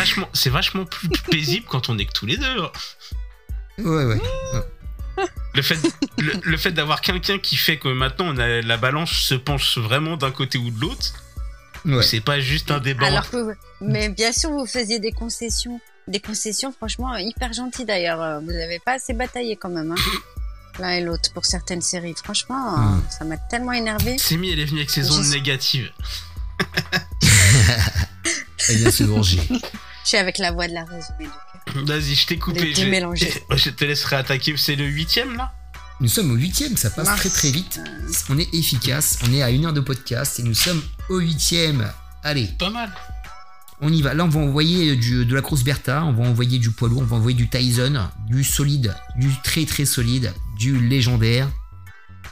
vachement, 0.50 0.86
plus 0.86 1.08
paisible 1.30 1.66
quand 1.68 1.90
on 1.90 1.98
est 1.98 2.06
que 2.06 2.12
tous 2.12 2.24
les 2.24 2.38
deux. 2.38 2.46
hein. 2.62 2.72
Ouais, 3.78 4.04
ouais. 4.04 4.20
Le 5.54 5.60
fait, 5.62 5.78
le, 6.18 6.32
le 6.42 6.56
fait 6.56 6.72
d'avoir 6.72 7.02
quelqu'un 7.02 7.38
qui 7.38 7.56
fait 7.56 7.78
que 7.78 7.88
maintenant 7.88 8.26
on 8.34 8.38
a, 8.38 8.62
la 8.62 8.76
balance 8.78 9.10
se 9.12 9.34
penche 9.34 9.76
vraiment 9.78 10.16
d'un 10.16 10.30
côté 10.30 10.56
ou 10.58 10.70
de 10.70 10.80
l'autre, 10.80 11.12
ouais. 11.84 12.02
c'est 12.02 12.20
pas 12.20 12.40
juste 12.40 12.70
un 12.70 12.80
débat. 12.80 13.06
Alors 13.06 13.30
que, 13.30 13.54
mais 13.80 14.08
bien 14.08 14.32
sûr, 14.32 14.50
vous 14.50 14.66
faisiez 14.66 14.98
des 14.98 15.12
concessions. 15.12 15.80
Des 16.06 16.20
concessions, 16.20 16.72
franchement, 16.72 17.16
hyper 17.16 17.52
gentilles 17.52 17.86
d'ailleurs. 17.86 18.20
Euh, 18.20 18.40
Vous 18.40 18.50
avez 18.50 18.78
pas 18.78 18.92
assez 18.94 19.14
bataillé 19.14 19.56
quand 19.56 19.70
même, 19.70 19.92
hein, 19.92 20.02
l'un 20.78 20.90
et 20.90 21.00
l'autre 21.00 21.32
pour 21.32 21.46
certaines 21.46 21.80
séries. 21.80 22.14
Franchement, 22.22 22.74
euh, 22.78 22.98
ça 23.10 23.24
m'a 23.24 23.38
tellement 23.38 23.72
énervé. 23.72 24.18
Semi, 24.18 24.50
elle 24.50 24.60
est 24.60 24.66
venue 24.66 24.80
avec 24.80 24.90
ses 24.90 25.10
ondes 25.10 25.26
négatives. 25.26 25.90
Elle 28.68 28.76
vient 28.76 28.90
se 28.90 29.04
venger. 29.04 29.40
Je 29.50 30.08
suis 30.08 30.16
avec 30.16 30.38
la 30.38 30.52
voix 30.52 30.68
de 30.68 30.72
la 30.74 30.84
raison. 30.84 31.12
Vas-y, 31.74 32.14
je 32.14 32.26
t'ai 32.26 32.38
coupé. 32.38 32.74
Je, 32.74 32.84
mélangés. 32.84 33.32
je 33.50 33.70
te 33.70 33.84
laisserai 33.84 34.16
attaquer. 34.16 34.54
C'est 34.56 34.76
le 34.76 34.86
huitième 34.86 35.36
là? 35.36 35.52
Nous 36.00 36.08
sommes 36.08 36.32
au 36.32 36.34
huitième, 36.34 36.76
ça 36.76 36.90
passe 36.90 37.08
très 37.18 37.28
très 37.28 37.50
vite. 37.50 37.80
On 38.28 38.36
est 38.38 38.52
efficace, 38.52 39.18
on 39.26 39.32
est 39.32 39.42
à 39.42 39.50
une 39.50 39.64
heure 39.64 39.72
de 39.72 39.80
podcast 39.80 40.40
et 40.40 40.42
nous 40.42 40.54
sommes 40.54 40.82
au 41.08 41.18
huitième. 41.18 41.90
Allez, 42.22 42.46
Pas 42.58 42.70
mal. 42.70 42.90
on 43.80 43.92
y 43.92 44.02
va. 44.02 44.14
Là, 44.14 44.24
on 44.24 44.28
va 44.28 44.40
envoyer 44.40 44.96
du, 44.96 45.24
de 45.24 45.34
la 45.34 45.40
grosse 45.40 45.62
Bertha, 45.64 46.04
on 46.04 46.12
va 46.12 46.24
envoyer 46.24 46.58
du 46.58 46.70
poids 46.70 46.88
lourd, 46.88 47.02
on 47.02 47.06
va 47.06 47.16
envoyer 47.16 47.36
du 47.36 47.48
Tyson, 47.48 48.08
du 48.28 48.44
solide, 48.44 48.94
du 49.16 49.30
très 49.42 49.64
très 49.66 49.84
solide, 49.84 50.32
du 50.58 50.78
légendaire. 50.80 51.48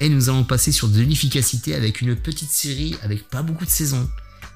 Et 0.00 0.08
nous 0.08 0.28
allons 0.28 0.44
passer 0.44 0.72
sur 0.72 0.88
de 0.88 1.00
l'efficacité 1.00 1.74
avec 1.74 2.00
une 2.00 2.16
petite 2.16 2.50
série 2.50 2.96
avec 3.02 3.28
pas 3.28 3.42
beaucoup 3.42 3.64
de 3.64 3.70
saisons, 3.70 4.08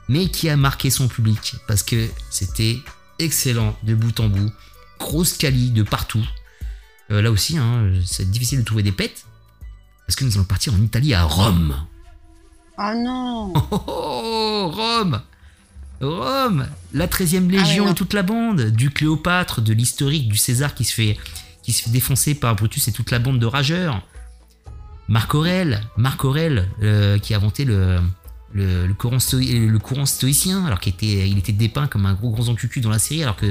mais 0.09 0.29
qui 0.29 0.49
a 0.49 0.57
marqué 0.57 0.91
son 0.91 1.09
public 1.09 1.57
parce 1.69 1.83
que 1.83 2.09
c'était 2.31 2.79
excellent 3.19 3.77
de 3.83 3.95
bout 3.95 4.19
en 4.21 4.29
bout, 4.29 4.51
grosse 4.99 5.37
quali 5.37 5.71
de 5.71 5.83
partout. 5.83 6.27
Euh, 7.11 7.23
là 7.23 7.31
aussi, 7.31 7.59
hein, 7.59 7.93
c'est 8.05 8.29
difficile 8.31 8.59
de 8.61 8.65
trouver 8.65 8.83
des 8.83 8.93
pets 8.93 9.25
parce 10.07 10.17
que 10.17 10.25
nous 10.25 10.35
allons 10.35 10.45
partir 10.45 10.75
en 10.75 10.81
Italie 10.83 11.15
à 11.15 11.23
Rome. 11.25 11.77
Oh 12.79 12.93
non 12.97 13.53
Oh, 13.71 13.83
oh, 13.87 13.89
oh, 13.89 14.69
Rome 14.75 15.21
Rome 16.01 16.67
La 16.93 17.07
13e 17.07 17.49
Légion 17.49 17.65
Ah 17.65 17.69
oui, 17.81 17.85
non. 17.87 17.93
et 17.93 17.95
toute 17.95 18.13
la 18.13 18.23
bande 18.23 18.61
Du 18.71 18.91
Cléopâtre, 18.91 19.61
de 19.63 19.73
l'historique, 19.73 20.29
du 20.29 20.37
César 20.37 20.75
qui 20.75 20.85
se 20.85 20.93
fait, 20.95 21.17
qui 21.63 21.73
se 21.73 21.83
fait 21.85 21.91
défoncer 21.91 22.35
par 22.35 22.55
Brutus 22.55 22.87
et 22.89 22.93
toute 22.93 23.11
la 23.11 23.19
bande 23.19 23.39
de 23.39 23.47
rageurs. 23.47 24.03
Marc 25.09 25.35
Aurèle, 25.35 25.81
Marc 25.97 26.25
Aurèle 26.25 26.69
euh, 26.83 27.19
qui 27.19 27.33
a 27.33 27.37
inventé 27.39 27.65
le, 27.65 27.99
le, 28.53 28.87
le 28.87 28.95
courant, 28.95 29.19
stoi- 29.19 29.67
le 29.69 29.79
courant 29.79 30.05
stoïcien, 30.05 30.67
alors 30.67 30.81
qu'il 30.81 30.93
était, 30.93 31.29
il 31.29 31.39
était 31.39 31.53
dépeint 31.53 31.87
comme 31.87 32.07
un 32.07 32.15
gros 32.15 32.31
gros 32.31 32.49
encucu 32.49 32.81
dans 32.81 32.91
la 32.91 32.99
série, 32.99 33.23
alors 33.23 33.37
que 33.37 33.47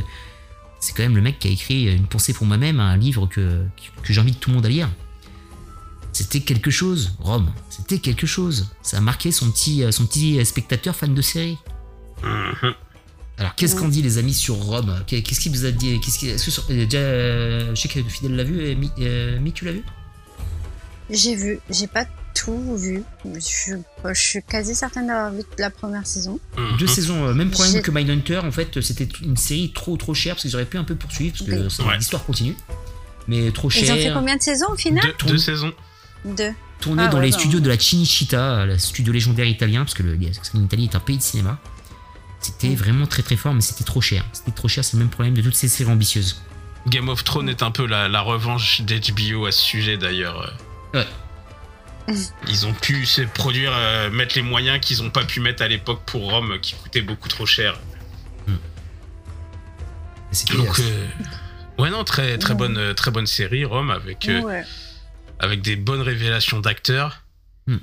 c'est 0.81 0.93
quand 0.95 1.03
même 1.03 1.15
le 1.15 1.21
mec 1.21 1.39
qui 1.39 1.47
a 1.47 1.51
écrit 1.51 1.85
Une 1.95 2.05
pensée 2.07 2.33
pour 2.33 2.45
moi-même, 2.45 2.79
un 2.81 2.97
livre 2.97 3.25
que, 3.25 3.63
que 4.03 4.13
j'invite 4.13 4.39
tout 4.39 4.49
le 4.51 4.57
monde 4.57 4.65
à 4.65 4.69
lire. 4.69 4.89
C'était 6.15 6.39
quelque 6.39 6.71
chose, 6.71 7.11
Rome. 7.19 7.51
C'était 7.69 7.99
quelque 7.99 8.25
chose. 8.25 8.67
Ça 8.81 8.97
a 8.97 9.01
marqué 9.01 9.33
son 9.33 9.51
petit, 9.51 9.83
euh, 9.83 9.91
son 9.91 10.05
petit 10.05 10.45
spectateur 10.45 10.95
fan 10.95 11.13
de 11.13 11.21
série. 11.21 11.57
Mhm. 12.23 12.73
Alors, 13.37 13.53
qu'est-ce 13.55 13.75
qu'on 13.75 13.89
dit, 13.89 14.01
les 14.01 14.17
amis, 14.17 14.33
sur 14.33 14.55
Rome? 14.55 15.03
Qu'est- 15.07 15.21
Qu'est-ce 15.23 15.41
qu'il 15.41 15.51
vous 15.51 15.65
a 15.65 15.71
dit 15.71 15.99
Qu'est-ce 15.99 16.17
qu'il- 16.19 16.29
est-ce 16.29 16.45
que 16.45 16.51
sur- 16.51 16.63
euh, 16.69 16.85
déjà, 16.85 16.99
euh, 16.99 17.75
je 17.75 17.81
sais 17.81 17.89
que 17.89 18.01
Fidèle 18.03 18.37
l'a 18.37 18.45
vu. 18.45 18.65
et 18.65 18.75
Mi, 18.75 18.89
euh, 18.99 19.37
Mi, 19.41 19.51
tu 19.51 19.65
l'as 19.65 19.73
vu? 19.73 19.83
J'ai 21.09 21.35
vu, 21.35 21.59
j'ai 21.69 21.87
pas 21.87 22.05
tout 22.33 22.77
vu. 22.77 23.03
Je, 23.25 23.75
je 24.05 24.13
suis 24.21 24.41
quasi 24.43 24.73
certaine 24.73 25.07
d'avoir 25.07 25.33
vu 25.33 25.41
la 25.57 25.69
première 25.69 26.07
saison. 26.07 26.39
Mhm. 26.57 26.77
Deux 26.79 26.87
saisons, 26.87 27.25
euh, 27.25 27.33
même 27.33 27.51
problème 27.51 27.81
que 27.81 27.91
Mindhunter. 27.91 28.37
En 28.37 28.51
fait, 28.51 28.79
c'était 28.79 29.09
une 29.21 29.35
série 29.35 29.73
trop 29.75 29.97
trop 29.97 30.13
chère 30.13 30.35
parce 30.35 30.43
qu'ils 30.43 30.55
auraient 30.55 30.63
pu 30.65 30.77
un 30.77 30.85
peu 30.85 30.95
poursuivre 30.95 31.35
parce 31.37 31.49
que 31.49 31.55
Oui. 31.55 31.67
c'est- 31.69 31.83
Ouais. 31.83 31.97
l'histoire 31.97 32.23
continue. 32.23 32.55
Mais 33.27 33.51
trop 33.51 33.69
Ils 33.69 33.91
ont 33.91 33.95
fait 33.95 34.01
cher. 34.03 34.13
combien 34.13 34.37
de 34.37 34.41
saisons 34.41 34.67
au 34.71 34.75
final? 34.77 35.03
Deux, 35.03 35.31
deux 35.33 35.37
saisons. 35.37 35.73
Deux. 36.25 36.51
tourné 36.79 37.03
Ah 37.05 37.07
dans 37.07 37.19
ouais, 37.19 37.27
les 37.27 37.31
studios 37.31 37.59
de 37.59 37.69
la 37.69 37.79
Cinecittà, 37.79 38.65
le 38.65 38.77
studio 38.77 39.13
légendaire 39.13 39.45
italien, 39.45 39.85
parce 39.85 39.93
que 39.93 40.03
l'Italie 40.03 40.85
est 40.91 40.95
un 40.95 40.99
pays 40.99 41.17
de 41.17 41.21
cinéma. 41.21 41.59
C'était 42.41 42.69
Mm. 42.69 42.75
vraiment 42.75 43.07
très 43.07 43.23
très 43.23 43.35
fort, 43.37 43.53
mais 43.53 43.61
c'était 43.61 43.83
trop 43.83 44.01
cher. 44.01 44.25
C'était 44.33 44.51
trop 44.51 44.67
cher, 44.67 44.83
c'est 44.83 44.97
le 44.97 44.99
même 45.03 45.09
problème 45.09 45.33
de 45.35 45.41
toutes 45.41 45.55
ces 45.55 45.67
séries 45.67 45.91
ambitieuses. 45.91 46.41
Game 46.87 47.09
of 47.09 47.23
Thrones 47.23 47.49
est 47.49 47.63
un 47.63 47.71
peu 47.71 47.87
la, 47.87 48.07
la 48.07 48.21
revanche 48.21 48.81
d'HBO 48.81 49.45
à 49.47 49.51
ce 49.51 49.61
sujet 49.61 49.97
d'ailleurs. 49.97 50.55
Ouais. 50.93 51.05
Ils 52.47 52.67
ont 52.67 52.73
pu 52.73 53.05
se 53.07 53.21
produire, 53.23 53.71
euh, 53.73 54.11
mettre 54.11 54.35
les 54.35 54.43
moyens 54.43 54.79
qu'ils 54.79 55.01
ont 55.01 55.09
pas 55.09 55.23
pu 55.25 55.39
mettre 55.39 55.63
à 55.63 55.67
l'époque 55.67 56.01
pour 56.05 56.29
Rome, 56.29 56.59
qui 56.61 56.73
coûtait 56.75 57.01
beaucoup 57.01 57.27
trop 57.29 57.45
cher. 57.47 57.79
C'était 60.31 60.57
Donc, 60.57 60.79
euh, 60.79 60.83
euh, 61.79 61.81
ouais, 61.81 61.89
non, 61.89 62.03
très, 62.03 62.37
très, 62.37 62.53
bonne, 62.55 62.77
euh, 62.77 62.93
très 62.93 63.09
bonne 63.09 63.25
série, 63.25 63.63
Rome, 63.63 63.89
avec, 63.89 64.27
euh, 64.27 64.41
Ouais. 64.41 64.63
Avec 65.39 65.61
des 65.61 65.75
bonnes 65.75 66.01
révélations 66.01 66.59
d'acteurs. 66.59 67.23
Hmm. 67.67 67.77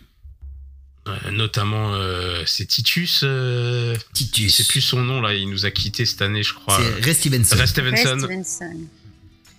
Euh, 1.08 1.30
notamment, 1.32 1.94
euh, 1.94 2.42
c'est 2.46 2.66
Titus. 2.66 3.20
euh, 3.24 3.94
je 3.94 4.00
Titus. 4.14 4.56
sais 4.56 4.64
plus 4.64 4.80
son 4.80 5.02
nom, 5.02 5.20
là, 5.20 5.34
il 5.34 5.48
nous 5.48 5.66
a 5.66 5.70
quitté 5.70 6.04
cette 6.06 6.22
année, 6.22 6.42
je 6.42 6.54
crois. 6.54 6.78
C'est 6.80 7.04
Ray 7.04 7.14
Stevenson. 7.14 7.56
Ray 7.56 7.60
Ray 7.60 7.68
Stevenson, 8.44 8.68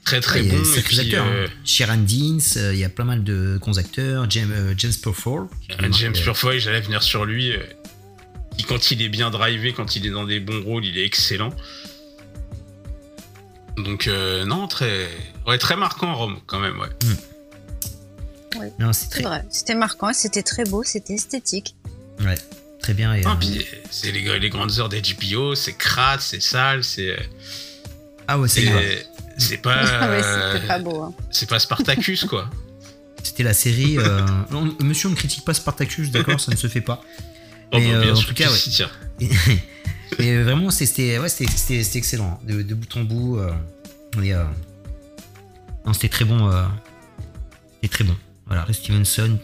très 0.05 0.19
très 0.21 0.41
Ouais, 0.41 0.47
il 0.47 0.51
y 0.53 0.55
a 0.55 0.59
bon. 0.59 0.81
puis, 0.85 0.99
acteurs. 0.99 1.25
hein. 1.25 1.45
Sharon 1.65 1.97
Deans, 1.97 2.39
euh, 2.57 2.73
il 2.73 2.79
y 2.79 2.83
a 2.83 2.89
pas 2.89 3.03
mal 3.05 3.23
de 3.23 3.57
cons 3.61 3.77
acteurs. 3.77 4.29
James, 4.29 4.51
euh, 4.51 4.73
James 4.77 4.93
Purfoy. 5.01 5.47
James 5.91 6.13
Purefoy, 6.13 6.59
j'allais 6.59 6.81
venir 6.81 7.01
sur 7.03 7.25
lui. 7.25 7.51
euh, 7.51 7.59
qui, 8.57 8.63
quand 8.65 8.91
il 8.91 9.01
est 9.01 9.09
bien 9.09 9.29
drivé, 9.31 9.73
quand 9.73 9.95
il 9.95 10.05
est 10.05 10.11
dans 10.11 10.25
des 10.25 10.39
bons 10.39 10.61
rôles, 10.63 10.85
il 10.85 10.97
est 10.97 11.05
excellent. 11.05 11.53
Donc, 13.77 14.07
euh, 14.07 14.45
non, 14.45 14.67
très, 14.67 15.09
ouais, 15.47 15.57
très 15.57 15.75
marquant 15.75 16.13
Rome, 16.13 16.39
quand 16.45 16.59
même, 16.59 16.77
ouais. 16.79 16.89
Non, 17.05 17.15
c'est 18.53 18.93
C'est 18.93 19.09
très, 19.09 19.23
vrai. 19.23 19.45
C'était 19.49 19.75
marquant, 19.75 20.11
c'était 20.13 20.43
très 20.43 20.63
beau, 20.65 20.83
c'était 20.83 21.13
esthétique. 21.15 21.75
ouais, 22.23 22.35
très 22.81 22.93
bien. 22.93 23.13
Et, 23.15 23.21
Ah, 23.25 23.31
euh, 23.31 23.35
puis, 23.39 23.65
c'est 23.91 24.11
les, 24.11 24.39
les 24.39 24.49
grandes 24.49 24.79
heures 24.79 24.89
d'HBO, 24.89 25.55
c'est 25.55 25.73
crade, 25.73 26.21
c'est 26.21 26.41
sale, 26.41 26.83
c'est. 26.83 27.09
euh, 27.11 27.17
ah 28.27 28.39
ouais, 28.39 28.47
c'est 28.47 29.07
c'est 29.37 29.57
pas. 29.57 29.83
Ah 30.01 30.09
ouais, 30.09 30.21
euh, 30.23 30.53
c'était 30.53 30.67
pas 30.67 30.79
beau. 30.79 31.01
hein. 31.01 31.13
c'est 31.31 31.49
pas 31.49 31.59
Spartacus, 31.59 32.25
quoi. 32.25 32.49
C'était 33.23 33.43
la 33.43 33.53
série. 33.53 33.97
euh, 33.97 34.19
non, 34.51 34.75
monsieur, 34.81 35.07
on 35.07 35.11
ne 35.11 35.15
critique 35.15 35.45
pas 35.45 35.53
Spartacus, 35.53 36.11
d'accord, 36.11 36.39
ça 36.41 36.51
ne 36.51 36.57
se 36.57 36.67
fait 36.67 36.81
pas. 36.81 37.01
Oh, 37.71 37.77
Mais, 37.79 37.87
bah, 37.91 37.97
euh, 37.99 38.13
en 38.15 38.21
tout 38.21 38.33
cas, 38.33 38.49
tiens. 38.69 38.89
Et, 39.21 39.29
et, 40.19 40.31
euh, 40.33 40.43
vraiment, 40.43 40.69
c'était 40.69 41.17
ouais, 41.17 41.29
c'était- 41.29 41.49
c'était- 41.55 41.83
c'était 41.83 41.99
excellent. 41.99 42.39
De, 42.43 42.61
de 42.61 42.73
bout 42.75 42.97
en 42.97 43.03
bout. 43.03 43.37
euh, 43.39 43.51
et, 44.21 44.33
euh, 44.33 44.43
non, 45.85 45.93
c'était 45.93 46.09
très 46.09 46.25
bon. 46.25 46.51
euh, 46.51 46.65
c'était 47.81 47.93
très 47.95 48.03
bon. 48.03 48.15
Voilà, 48.53 48.65
Ray 48.65 48.75
Stevenson, 48.75 49.39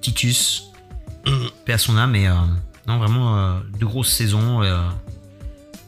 Titus, 0.00 0.64
paix 1.64 1.74
à 1.74 1.78
son 1.78 1.96
âme. 1.96 2.16
Et, 2.16 2.26
euh, 2.26 2.32
non, 2.88 2.98
vraiment, 2.98 3.38
euh, 3.38 3.60
de 3.78 3.84
grosses 3.84 4.12
saisons. 4.12 4.62
euh, 4.64 4.80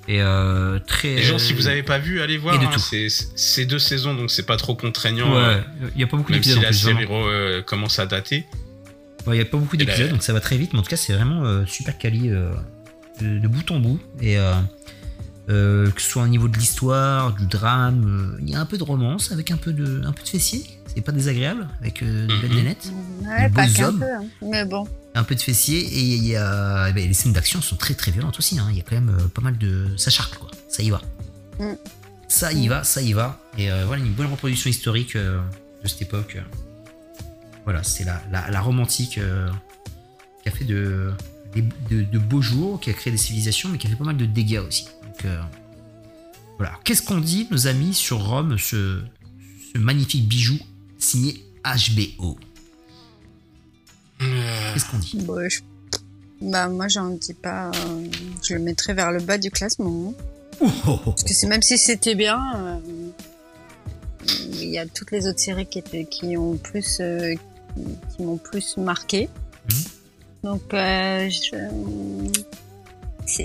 et 0.07 0.21
euh, 0.23 0.79
très. 0.87 1.17
Les 1.17 1.23
gens, 1.23 1.39
si 1.39 1.53
vous 1.53 1.67
avez 1.67 1.83
pas 1.83 1.99
vu, 1.99 2.21
allez 2.21 2.37
voir. 2.39 2.57
de 2.59 2.65
hein, 2.65 2.79
c'est 2.79 3.09
c'est 3.09 3.65
deux 3.65 3.79
saisons, 3.81 4.15
donc 4.15 4.31
c'est 4.31 4.45
pas 4.47 4.57
trop 4.57 4.77
contraignant. 4.77 5.35
euh, 5.35 5.57
Ouais, 5.59 5.65
il 5.95 5.97
n'y 5.97 6.05
a 6.05 6.07
pas 6.07 6.17
beaucoup 6.17 6.31
Même 6.31 6.43
si 6.45 6.51
d'épisodes 6.51 6.63
la 6.63 6.69
plus. 6.69 6.79
série 6.79 7.07
euh, 7.11 7.63
commence 7.63 7.99
à 7.99 8.07
dater. 8.07 8.47
Ouais, 9.27 9.35
Il 9.37 9.41
n'y 9.41 9.41
a 9.41 9.47
pas 9.47 9.57
beaucoup 9.57 9.77
d'épisodes, 9.77 10.11
donc 10.11 10.23
ça 10.23 10.33
va 10.33 10.41
très 10.41 10.57
vite, 10.59 10.73
mais 10.75 10.79
en 10.79 10.83
tout 10.83 10.91
cas, 10.91 10.97
c'est 10.97 11.15
vraiment 11.15 11.43
euh, 11.45 11.65
super 11.67 11.97
quali 11.99 12.31
euh, 12.31 12.53
de, 13.21 13.39
de 13.41 13.49
bout 13.49 13.69
en 13.73 13.81
bout. 13.81 13.99
Et 14.21 14.39
euh, 14.39 14.53
euh, 15.49 15.91
que 15.91 16.01
ce 16.03 16.09
soit 16.11 16.23
au 16.23 16.29
niveau 16.29 16.49
de 16.49 16.57
l'histoire, 16.59 17.33
du 17.33 17.47
drame, 17.47 18.05
euh, 18.37 18.39
il 18.43 18.51
y 18.51 18.55
a 18.55 18.61
un 18.61 18.67
peu 18.67 18.77
de 18.79 18.85
romance 18.85 19.33
avec 19.33 19.51
un 19.51 19.57
peu 19.57 19.73
de, 19.73 20.03
un 20.05 20.13
peu 20.13 20.23
de 20.23 20.29
fessier. 20.29 20.65
C'est 20.95 21.01
pas 21.03 21.13
désagréable, 21.13 21.67
avec 21.81 22.03
euh, 22.03 22.27
de 22.27 22.37
belles 22.41 22.51
Mhm. 22.51 22.57
nénettes. 22.57 22.93
Ouais, 23.25 23.49
beaux 23.49 23.55
pas 23.57 23.67
qu'un 23.69 23.93
peu. 23.93 24.05
hein. 24.05 24.25
Mais 24.43 24.65
bon. 24.65 24.87
Un 25.17 25.25
peu 25.25 25.35
de 25.35 25.41
fessier, 25.41 25.79
et 25.81 26.01
il 26.01 26.25
y 26.25 26.37
a. 26.37 26.87
eh 26.89 26.93
ben, 26.93 27.07
les 27.09 27.15
scènes 27.15 27.33
d'action 27.33 27.61
sont 27.63 27.77
très 27.77 27.95
très 27.95 28.11
violentes 28.13 28.39
aussi. 28.39 28.59
hein. 28.59 28.69
Il 28.71 28.77
y 28.77 28.81
a 28.81 28.85
quand 28.85 28.95
même 28.95 29.09
euh, 29.19 29.29
pas 29.29 29.43
mal 29.43 29.59
de. 29.59 29.89
Ça 29.97 30.11
charcle, 30.11 30.39
quoi. 30.39 30.51
Ça 30.69 30.83
y 30.83 30.91
va. 30.91 31.01
Mm. 31.59 31.73
Ça 32.29 32.53
y 32.53 32.69
va, 32.69 32.85
ça 32.85 33.01
y 33.03 33.13
va. 33.13 33.41
Et 33.59 33.71
euh, 33.71 33.85
voilà, 33.87 34.03
une 34.05 34.13
bonne 34.13 34.27
reproduction 34.29 34.71
historique 34.71 35.15
euh, 35.17 35.41
de 35.83 35.89
cette 35.89 36.03
époque. 36.03 36.39
Voilà, 37.65 37.83
c'est 37.83 38.05
la, 38.05 38.23
la, 38.31 38.51
la 38.51 38.61
romantique 38.61 39.19
euh, 39.19 39.49
qui 40.43 40.49
a 40.49 40.53
fait 40.53 40.65
de, 40.65 41.13
de, 41.91 42.03
de 42.03 42.19
beaux 42.19 42.43
jours, 42.43 42.81
qui 42.81 42.91
a 42.91 42.93
créé 42.93 43.11
des 43.11 43.17
civilisations, 43.19 43.69
mais 43.69 43.79
qui 43.79 43.87
a 43.87 43.91
fait 43.91 43.97
pas 43.97 44.05
mal 44.05 44.17
de 44.17 44.27
dégâts 44.27 44.61
aussi. 44.67 44.85
Donc, 45.03 45.25
euh, 45.25 45.41
voilà. 46.59 46.73
Qu'est-ce 46.85 47.03
qu'on 47.03 47.19
dit, 47.21 47.47
nos 47.51 47.67
amis, 47.67 47.95
sur 47.95 48.19
Rome, 48.25 48.59
ce, 48.59 49.01
ce 49.73 49.79
magnifique 49.79 50.29
bijou? 50.29 50.59
Signé 51.05 51.45
HBO 51.65 52.37
Euh, 54.23 54.73
Qu'est-ce 54.75 54.85
qu'on 54.91 54.99
dit? 54.99 55.19
Bon, 55.23 55.49
je- 55.49 55.61
Bah, 56.41 56.69
moi, 56.69 56.89
j'en 56.89 57.11
dis 57.11 57.35
pas. 57.35 57.71
euh, 57.71 58.07
Je 58.47 58.55
le 58.55 58.61
mettrais 58.61 58.93
vers 58.95 59.11
le 59.13 59.21
bas 59.21 59.39
du 59.39 59.51
classement. 59.51 60.13
Oh, 60.61 60.67
oh, 60.87 60.99
oh. 61.07 61.11
Parce 61.11 61.25
que 61.25 61.33
c'est 61.35 61.47
même 61.47 61.63
si 61.63 61.79
c'était 61.79 62.15
bien, 62.15 62.39
euh, 62.57 62.79
il 64.53 64.69
y 64.71 64.79
a 64.79 64.87
toutes 64.87 65.11
les 65.11 65.27
autres 65.27 65.41
séries 65.41 65.67
qui, 65.67 65.79
étaient, 65.79 66.05
qui 66.05 66.37
ont 66.37 66.57
plus, 66.57 66.99
euh, 67.01 67.35
qui 68.17 68.23
m'ont 68.23 68.37
plus 68.37 68.77
marqué. 68.77 69.29
Mhm. 69.71 69.85
Donc, 70.45 70.75
euh, 70.75 71.29
je- 71.31 72.31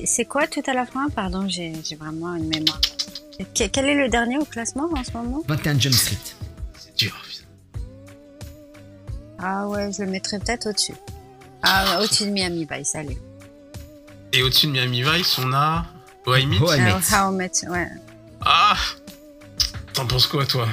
c'est 0.05 0.26
quoi 0.26 0.45
tout 0.47 0.62
à 0.68 0.74
la 0.74 0.86
fin? 0.86 1.10
Pardon, 1.10 1.47
j'ai 1.47 1.72
vraiment 1.97 2.36
une 2.36 2.47
mémoire. 2.47 2.82
Que- 3.55 3.68
Quel 3.68 3.86
est 3.86 3.95
le 3.95 4.10
dernier 4.10 4.38
au 4.38 4.45
classement 4.45 4.89
en 4.95 5.03
ce 5.03 5.12
moment? 5.14 5.41
21 5.47 5.80
Jump 5.80 5.95
Street. 5.95 6.18
C'est 6.78 6.95
dur. 6.97 7.16
Ah 9.42 9.68
ouais, 9.68 9.92
je 9.92 10.04
le 10.04 10.10
mettrais 10.12 10.40
peut-être 10.40 10.68
au-dessus. 10.70 10.96
Ah, 11.64 12.00
au-dessus 12.02 12.26
de 12.26 12.32
Miami 12.32 12.68
Vice, 12.70 12.96
allez. 12.96 13.18
Et 14.34 14.44
au-dessus 14.44 14.68
de 14.68 14.72
Miami 14.74 15.02
Vice, 15.04 15.38
on 15.40 15.52
a. 15.54 15.86
How 16.26 16.36
I 16.36 16.46
Met. 16.46 16.58
How 16.60 16.74
I 16.74 16.80
Met. 16.82 16.92
How 17.12 17.32
I 17.32 17.36
Met, 17.36 17.52
ouais. 17.70 17.88
Ah 18.42 18.76
T'en 19.94 20.06
penses 20.06 20.28
quoi, 20.28 20.46
toi? 20.46 20.68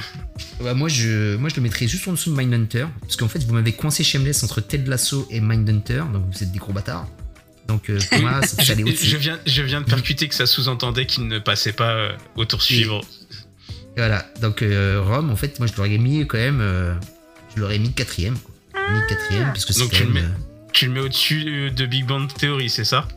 Bah, 0.61 0.73
moi, 0.73 0.89
je, 0.89 1.35
moi, 1.37 1.49
je 1.49 1.55
le 1.55 1.61
mettrais 1.61 1.87
juste 1.87 2.07
en 2.07 2.11
dessous 2.11 2.31
de 2.31 2.37
Mindhunter. 2.37 2.85
Parce 3.01 3.15
qu'en 3.15 3.27
fait, 3.27 3.43
vous 3.43 3.53
m'avez 3.53 3.73
coincé 3.73 4.03
Shameless 4.03 4.43
entre 4.43 4.61
Ted 4.61 4.89
Lasso 4.89 5.27
et 5.29 5.39
Mindhunter. 5.41 6.03
Donc, 6.13 6.23
vous 6.31 6.43
êtes 6.43 6.51
des 6.51 6.59
gros 6.59 6.73
bâtards. 6.73 7.07
Donc, 7.67 7.89
euh, 7.89 7.99
pour 8.09 8.19
moi, 8.21 8.41
ça 8.45 8.61
je, 8.63 8.71
allait 8.71 8.83
au-dessus. 8.83 9.07
je 9.07 9.17
viens, 9.17 9.39
je 9.45 9.61
viens 9.61 9.81
de 9.81 9.85
percuter 9.85 10.27
que 10.27 10.35
ça 10.35 10.45
sous-entendait 10.45 11.05
qu'il 11.05 11.27
ne 11.27 11.39
passait 11.39 11.73
pas 11.73 11.91
euh, 11.91 12.11
au 12.35 12.45
tour 12.45 12.61
suivant. 12.61 13.01
Et 13.01 13.97
Voilà. 13.97 14.25
Donc, 14.41 14.61
euh, 14.61 15.01
Rome, 15.05 15.29
en 15.31 15.35
fait, 15.35 15.59
moi, 15.59 15.67
je 15.67 15.73
l'aurais 15.75 15.97
mis 15.97 16.25
quand 16.27 16.37
même. 16.37 16.59
euh, 16.61 16.93
je 17.55 17.61
l'aurais 17.61 17.79
mis 17.79 17.91
quatrième. 17.91 18.37
Quoi. 18.37 18.53
Mis 18.89 18.99
quatrième, 19.07 19.53
c'est 19.55 19.73
quand 19.79 19.89
tu 19.89 20.03
le 20.03 20.09
même. 20.11 20.23
mets- 20.29 20.35
Tu 20.73 20.85
le 20.87 20.91
mets 20.93 20.99
au-dessus 20.99 21.43
euh, 21.47 21.69
de 21.71 21.85
Big 21.85 22.05
Bang 22.05 22.31
Theory, 22.33 22.69
c'est 22.69 22.85
ça? 22.85 23.07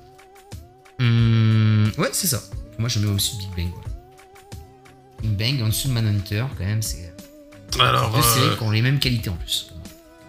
Hum, 0.98 1.90
ouais, 1.98 2.08
c'est 2.12 2.26
ça. 2.26 2.42
Moi, 2.78 2.88
je 2.88 2.98
le 2.98 3.06
mets 3.06 3.12
au-dessus 3.12 3.36
de 3.36 3.54
Big 3.54 3.68
Bang. 3.70 3.82
Big 5.22 5.36
Bang 5.58 5.62
en 5.62 5.68
dessous 5.68 5.88
de 5.88 5.92
Manhunter, 5.92 6.44
quand 6.58 6.64
même, 6.64 6.82
c'est 6.82 7.12
Alors, 7.78 8.14
deux 8.14 8.22
séries 8.22 8.48
euh, 8.48 8.56
qui 8.56 8.62
ont 8.62 8.70
les 8.70 8.82
mêmes 8.82 8.98
qualités 8.98 9.30
en 9.30 9.36
plus. 9.36 9.72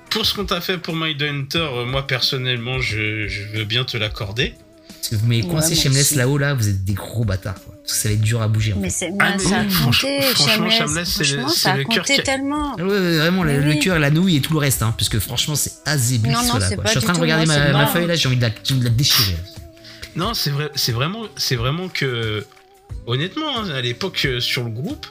pour 0.10 0.26
ce 0.26 0.34
qu'on 0.34 0.45
t'a 0.45 0.60
fait 0.61 0.78
pour 0.78 0.95
Mindhunter, 0.95 1.57
euh, 1.60 1.86
moi 1.86 2.06
personnellement, 2.06 2.80
je, 2.80 3.28
je 3.28 3.44
veux 3.57 3.64
bien 3.66 3.84
te 3.86 3.98
l'accorder. 3.98 4.53
Parce 4.94 5.10
que 5.10 5.16
vous 5.16 5.28
m'avez 5.28 5.42
coincé 5.44 5.76
Shameless 5.76 6.16
là-haut, 6.16 6.38
là, 6.38 6.54
vous 6.54 6.70
êtes 6.70 6.84
des 6.84 6.94
gros 6.94 7.26
bâtards. 7.26 7.56
Quoi. 7.56 7.76
Parce 7.82 7.94
que 7.94 8.00
ça 8.00 8.10
va 8.10 8.14
être 8.16 8.22
dur 8.22 8.42
à 8.42 8.48
bouger. 8.48 8.74
En 8.74 8.80
Mais 8.80 8.90
c'est 8.90 9.12
Ah, 9.20 9.38
franchement, 9.40 9.92
Shameless. 10.70 11.10
C'est 11.10 11.24
le- 11.24 11.28
Franchement, 11.28 11.50
c'est 11.50 11.60
ça 11.60 11.72
a 11.72 11.78
le 11.78 11.84
cœur 11.84 12.06
qui 12.06 12.22
tellement. 12.24 12.76
Ouais, 12.76 13.18
vraiment, 13.18 13.44
le, 13.44 13.74
cœur, 13.82 14.00
la 14.00 14.12
nouille 14.12 14.38
et 14.38 14.42
tout 14.42 14.54
le 14.54 14.60
reste, 14.60 14.82
hein, 14.84 14.94
parce 14.98 15.10
que 15.10 15.20
franchement, 15.20 15.56
c'est 15.56 15.74
azébus 15.86 16.30
Non, 16.30 16.44
non, 16.44 16.54
cela, 16.56 16.70
c'est 16.70 16.76
quoi. 16.76 16.84
pas 16.84 16.94
Je 16.94 17.00
suis 17.00 17.08
en 17.08 17.12
train 17.12 17.14
de 17.14 17.22
regarder 17.22 17.46
moi, 17.46 17.72
ma, 17.72 17.88
feuille 17.88 18.08
là, 18.08 18.16
j'ai 18.16 18.28
envie 18.28 18.38
de 18.38 18.42
la, 18.42 18.50
j'ai 18.64 18.74
envie 18.74 18.82
de 18.82 18.86
la 18.86 18.92
déchirer. 18.92 19.38
Non, 20.16 20.34
c'est 20.34 20.50
vrai, 20.50 20.70
c'est 20.76 20.92
vraiment, 20.92 21.24
c'est 21.38 21.56
vraiment 21.56 21.88
que, 21.88 22.46
honnêtement, 23.08 23.60
hein, 23.60 23.70
à 23.70 23.82
l'époque 23.82 24.24
euh, 24.26 24.40
sur 24.40 24.64
le 24.64 24.70
groupe, 24.70 25.08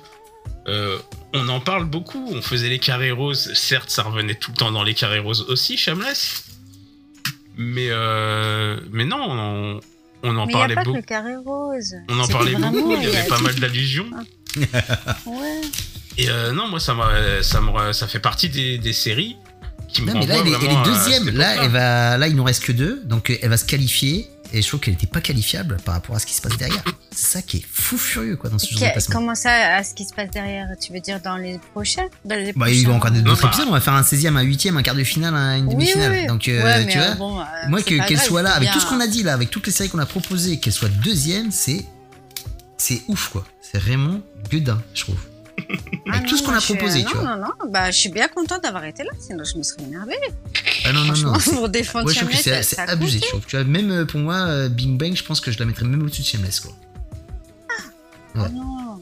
euh, 0.69 0.99
on 1.33 1.49
en 1.49 1.61
parle 1.61 1.87
beaucoup. 1.87 2.31
On 2.35 2.43
faisait 2.43 2.69
les 2.69 2.79
carrés 2.79 3.11
roses, 3.11 3.53
certes, 3.55 3.91
ça 3.91 4.03
revenait 4.03 4.35
tout 4.35 4.51
le 4.51 4.57
temps 4.57 4.73
dans 4.73 4.83
les 4.83 4.95
carrés 4.95 5.19
roses 5.19 5.47
aussi, 5.49 5.77
Shameless. 5.77 6.45
Mais, 7.57 7.89
euh, 7.91 8.79
mais 8.93 9.05
non, 9.05 9.19
on, 9.21 9.81
on 10.23 10.37
en 10.37 10.47
Mais 10.47 10.53
il 10.53 10.57
n'y 10.57 10.61
parlait 10.61 10.73
a 10.73 10.77
pas 10.77 10.81
que 10.83 10.87
beaucoup. 10.87 10.97
le 10.97 11.03
carré 11.03 11.37
rose. 11.37 11.95
On 12.09 12.19
en 12.21 12.27
parlait 12.29 12.55
beaucoup. 12.55 12.93
Il 12.97 13.03
y 13.03 13.07
a- 13.07 13.19
avait 13.21 13.29
pas 13.29 13.41
mal 13.41 13.55
d'allusions. 13.57 14.07
Ouais. 15.27 15.61
Et 16.19 16.29
euh, 16.29 16.53
non, 16.53 16.69
moi, 16.69 16.81
ça, 16.81 16.93
m'a- 16.95 17.43
ça, 17.43 17.61
ça 17.93 18.07
fait 18.09 18.19
partie 18.19 18.49
des, 18.49 18.79
des 18.79 18.93
séries 18.93 19.37
qui 19.89 20.03
me 20.03 20.13
Non, 20.13 20.21
mais 20.21 20.27
là, 20.27 20.35
elle 20.41 20.49
est, 20.49 20.53
elle 20.61 20.65
est 20.71 20.77
à 20.77 20.83
deuxième. 20.83 21.31
Là, 21.37 21.65
elle 21.65 21.71
va, 21.71 22.19
là, 22.19 22.27
il 22.29 22.35
nous 22.37 22.45
reste 22.45 22.65
que 22.65 22.73
deux, 22.73 23.01
donc 23.05 23.31
euh, 23.31 23.37
elle 23.43 23.49
va 23.51 23.57
se 23.57 23.65
qualifier. 23.65 24.27
Et 24.53 24.63
je 24.63 24.69
trouve 24.69 24.81
qu'elle 24.81 24.95
n'était 24.95 25.07
pas 25.07 25.21
qualifiable 25.21 25.77
par 25.85 25.95
rapport 25.95 26.17
à 26.17 26.19
ce 26.19 26.27
qui 26.27 26.35
se 26.35 26.41
passe 26.41 26.57
derrière. 26.57 26.83
C'est 27.13 27.39
ça 27.39 27.43
qui 27.43 27.59
est 27.59 27.65
fou 27.73 27.97
furieux 27.97 28.37
quoi 28.37 28.51
dans 28.51 28.59
ce 28.59 28.67
genre 28.73 28.81
de 28.95 29.13
comment 29.13 29.35
ça, 29.35 29.77
à 29.77 29.85
ce 29.85 29.95
qui 29.95 30.05
se 30.05 30.13
passe 30.13 30.31
derrière? 30.31 30.67
Tu 30.81 30.93
veux 30.93 31.01
dire 31.01 31.21
dans 31.21 31.37
les 31.37 31.59
prochains 31.73 32.07
dans 32.25 32.35
les 32.37 32.53
Bah, 32.53 32.69
il 32.71 32.83
y 32.83 32.87
a 32.87 32.91
encore 32.91 33.11
d'autres 33.11 33.47
épisodes. 33.47 33.67
On 33.69 33.73
va 33.73 33.81
faire 33.81 33.95
un 33.95 34.03
16e, 34.03 34.37
un 34.37 34.43
8e, 34.45 34.77
un 34.77 34.83
quart 34.83 34.95
de 34.95 35.05
finale, 35.05 35.35
un- 35.35 35.59
une 35.59 35.69
demi-finale. 35.69 36.11
oui, 36.13 36.19
oui. 36.23 36.27
Donc, 36.27 36.49
euh, 36.49 36.63
Ouais, 36.65 36.87
tu 36.87 36.99
euh, 36.99 37.07
vois, 37.07 37.15
bon, 37.15 37.41
euh, 37.41 37.45
moi, 37.69 37.83
qu'elle 37.83 38.19
soit 38.21 38.43
là, 38.43 38.53
avec 38.53 38.69
bien. 38.69 38.73
tout 38.73 38.81
ce 38.81 38.87
qu'on 38.87 39.01
a 39.01 39.07
dit 39.07 39.23
là, 39.23 39.35
avec 39.35 39.51
toutes 39.51 39.67
les 39.67 39.73
séries 39.73 39.89
qu'on 39.89 39.99
a 39.99 40.07
proposées, 40.07 40.59
qu'elle 40.59 40.73
soit 40.73 40.89
deuxième, 40.89 41.51
c'est. 41.51 41.85
C'est 42.77 43.03
ouf 43.09 43.29
quoi. 43.29 43.45
C'est 43.61 43.79
vraiment 43.79 44.21
gueudin, 44.51 44.81
je 44.95 45.03
trouve. 45.03 45.19
Ah 46.13 46.21
tout 46.21 46.31
non, 46.33 46.37
ce 46.37 46.43
qu'on 46.43 46.53
a 46.53 46.59
je 46.59 46.65
proposé, 46.75 47.03
non, 47.03 47.11
tu 47.11 47.17
vois. 47.17 47.37
Non, 47.37 47.43
non, 47.43 47.71
bah, 47.71 47.91
je 47.91 47.99
suis 47.99 48.09
bien 48.09 48.29
contente 48.29 48.63
d'avoir 48.63 48.85
été 48.85 49.03
là, 49.05 49.11
sinon 49.21 49.45
je 49.45 49.57
me 49.59 49.63
serais 49.63 49.83
énervée. 49.85 50.15
Ah 50.85 50.93
non, 50.93 51.05
non, 51.05 51.15
non. 51.17 51.33
Pour 51.39 51.69
défendre 51.69 52.07
Ouais, 52.07 52.15
je 52.15 52.21
trouve 52.21 52.31
que 52.31 52.37
Shameless, 52.37 52.69
c'est 52.69 52.79
abusé. 52.79 53.19
compte. 53.21 53.25
Je 53.27 53.31
trouve. 53.31 53.47
Tu 53.47 53.57
vois, 53.57 53.65
même 53.65 53.91
euh, 53.91 54.05
pour 54.07 54.21
moi, 54.21 54.35
euh, 54.37 54.69
Bing 54.69 54.97
Bang, 54.99 55.15
je 55.15 55.23
pense 55.25 55.41
que 55.41 55.51
je 55.51 55.59
la 55.59 55.65
mettrais 55.67 55.85
même 55.87 56.03
au-dessus 56.03 56.23
de 56.23 56.27
Shameless, 56.27 56.61
quoi. 56.61 56.73
Oh 58.37 58.39
non. 58.53 59.01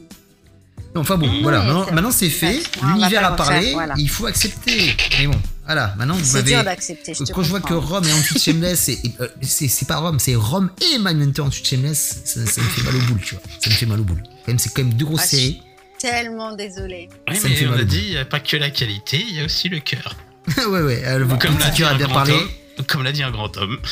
Non, 0.95 1.01
Enfin 1.01 1.17
bon, 1.17 1.29
voilà, 1.43 1.61
maintenant, 1.91 2.09
c'est 2.11 2.29
fait, 2.31 2.59
l'univers 2.81 3.23
a 3.23 3.35
parlé, 3.35 3.73
voilà. 3.73 3.93
il 3.97 4.09
faut 4.09 4.25
accepter. 4.25 4.95
Mais 5.19 5.27
bon, 5.27 5.39
voilà, 5.65 5.93
maintenant 5.99 6.15
vous 6.15 6.25
C'est 6.25 6.41
dur 6.41 6.57
m'avez. 6.57 6.65
d'accepter. 6.65 7.13
je 7.13 7.23
te 7.25 7.31
Quand 7.31 7.43
je 7.43 7.49
vois 7.51 7.59
que. 7.61 7.75
Rome 7.75 8.05
est 8.05 8.11
en 8.11 8.17
dessous 8.17 8.33
de 8.33 8.39
Shameless, 8.39 8.89
euh, 9.21 9.27
c'est 9.43 9.87
pas 9.87 9.97
Rome, 9.97 10.17
c'est 10.19 10.33
Rome 10.33 10.71
et 10.81 10.97
Mindhunter 10.97 11.43
en 11.43 11.49
dessous 11.49 11.61
de 11.61 11.67
Shameless, 11.67 12.21
ça, 12.25 12.43
ça 12.43 12.61
me 12.61 12.67
fait 12.67 12.81
mal 12.81 12.95
au 12.95 12.99
boule, 13.01 13.19
tu 13.23 13.35
vois. 13.35 13.43
Ça 13.59 13.69
me 13.69 13.75
fait 13.75 13.85
mal 13.85 13.99
au 13.99 14.03
boule. 14.03 14.23
Quand 14.23 14.47
même, 14.47 14.57
c'est 14.57 14.69
quand 14.73 14.81
même 14.83 14.93
deux 14.95 15.05
grosses 15.05 15.21
Ah, 15.25 15.27
séries. 15.27 15.61
Tellement 15.99 16.53
désolée. 16.55 17.09
Ça 17.33 17.47
mais 17.49 17.67
on 17.67 17.73
a 17.73 17.83
dit, 17.83 18.01
il 18.03 18.09
n'y 18.11 18.17
a 18.17 18.25
pas 18.25 18.39
que 18.39 18.55
la 18.57 18.69
qualité, 18.69 19.17
il 19.19 19.35
y 19.35 19.41
a 19.41 19.45
aussi 19.45 19.69
le 19.69 19.79
cœur. 19.79 20.15
ouais, 20.57 20.81
ouais, 20.81 21.03
euh, 21.05 21.23
votre 21.25 21.39
Comme 21.45 21.57
l'a 21.59 21.65
petit 21.65 21.71
dit 21.71 21.77
cœur 21.79 21.89
a 21.89 21.93
un 21.93 21.97
bien 21.97 22.05
grand 22.07 22.15
parlé. 22.15 22.33
homme. 22.33 22.85
Comme 22.87 23.03
l'a 23.03 23.11
dit 23.11 23.23
un 23.23 23.31
grand 23.31 23.55
homme. 23.57 23.77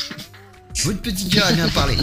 Votre 0.84 1.00
petit 1.02 1.28
cœur 1.28 1.46
a 1.46 1.52
bien 1.52 1.68
parlé. 1.70 1.96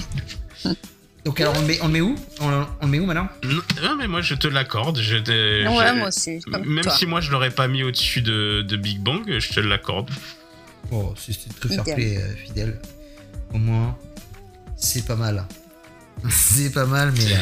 Donc 1.23 1.40
alors 1.40 1.53
on 1.57 1.61
le 1.61 1.65
met, 1.68 1.80
on 1.82 1.88
le 1.88 1.94
met 1.94 2.02
où? 2.02 2.15
On, 2.41 2.49
le- 2.49 2.65
on 2.82 2.86
le 2.86 2.91
met 2.91 2.99
où 2.99 3.06
maintenant 3.06 3.30
Non, 3.44 3.61
non, 3.82 3.95
mais 3.95 4.07
moi 4.07 4.22
je 4.22 4.36
te 4.36 4.48
l'accorde. 4.48 4.99
Je 4.99 5.15
te- 5.18 5.65
Ouais, 5.68 5.88
je- 5.90 5.94
moi 5.98 6.10
aussi. 6.10 6.40
Comme 6.41 6.65
Même 6.65 6.84
toi. 6.84 6.94
si 6.95 7.06
moi 7.06 7.22
je 7.22 7.32
l'aurais 7.32 7.52
pas 7.52 7.68
mis 7.68 7.84
au-dessus 7.84 8.22
de, 8.22 8.61
de 8.68 8.76
Big 8.77 8.99
Bang, 8.99 9.23
je 9.40 9.49
te 9.53 9.60
l'accorde. 9.61 10.10
Oh, 10.91 11.14
c'est 11.18 11.34
très 11.60 11.69
fair 11.69 11.80
Fidèle. 11.86 11.95
play, 11.95 12.18
euh, 12.18 12.36
fidèle. 12.36 12.82
Au 13.53 13.57
moins, 13.57 13.98
c'est 14.76 15.06
pas 15.06 15.15
mal. 15.15 15.45
c'est 16.30 16.72
pas 16.72 16.86
mal, 16.86 17.11
mais 17.18 17.30
là. 17.30 17.38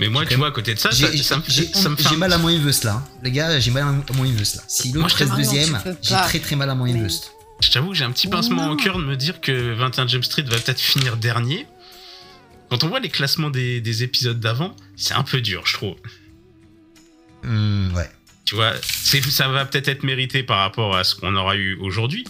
Mais 0.00 0.08
moi, 0.08 0.26
tu 0.26 0.34
vois, 0.36 0.48
à 0.48 0.50
côté 0.50 0.74
de 0.74 0.78
ça, 0.78 0.90
ça, 0.90 1.06
me 1.06 1.10
fait, 1.12 1.16
j'ai- 1.52 1.72
ça 1.72 1.88
me 1.88 1.96
fait 1.96 2.02
j'ai 2.08 2.14
un 2.14 2.18
mal 2.18 2.32
à 2.32 2.38
mon 2.38 2.48
Invest 2.48 2.84
là. 2.84 3.02
Les 3.22 3.30
gars, 3.30 3.58
j'ai 3.60 3.70
mal 3.70 3.82
à 3.84 4.12
mon 4.12 4.24
Invest 4.24 4.56
là. 4.56 4.62
Si 4.66 4.92
l'autre 4.92 5.14
reste 5.16 5.34
deuxième, 5.36 5.80
j'ai 6.02 6.14
très 6.16 6.40
très 6.40 6.56
mal 6.56 6.68
à 6.70 6.74
mon 6.74 6.84
Invest. 6.86 7.32
Je 7.60 7.70
t'avoue 7.70 7.90
que 7.90 7.94
j'ai 7.94 8.04
un 8.04 8.10
petit 8.10 8.26
pincement 8.26 8.70
au 8.70 8.76
cœur 8.76 8.98
de 8.98 9.04
me 9.04 9.16
dire 9.16 9.40
que 9.40 9.72
21 9.74 10.08
Jump 10.08 10.24
Street 10.24 10.42
va 10.42 10.58
peut-être 10.58 10.80
finir 10.80 11.16
dernier. 11.16 11.66
Quand 12.68 12.82
on 12.82 12.88
voit 12.88 12.98
les 13.00 13.08
classements 13.10 13.50
des, 13.50 13.80
des 13.80 14.02
épisodes 14.02 14.40
d'avant, 14.40 14.74
c'est 14.96 15.14
un 15.14 15.22
peu 15.22 15.40
dur, 15.40 15.62
je 15.64 15.74
trouve. 15.74 15.94
Hmm, 17.44 17.94
ouais. 17.94 18.10
Tu 18.44 18.54
vois, 18.56 18.72
ça 18.82 19.48
va 19.48 19.64
peut-être 19.64 19.88
être 19.88 20.02
mérité 20.02 20.42
par 20.42 20.58
rapport 20.58 20.96
à 20.96 21.04
ce 21.04 21.14
qu'on 21.14 21.34
aura 21.36 21.56
eu 21.56 21.76
aujourd'hui. 21.80 22.24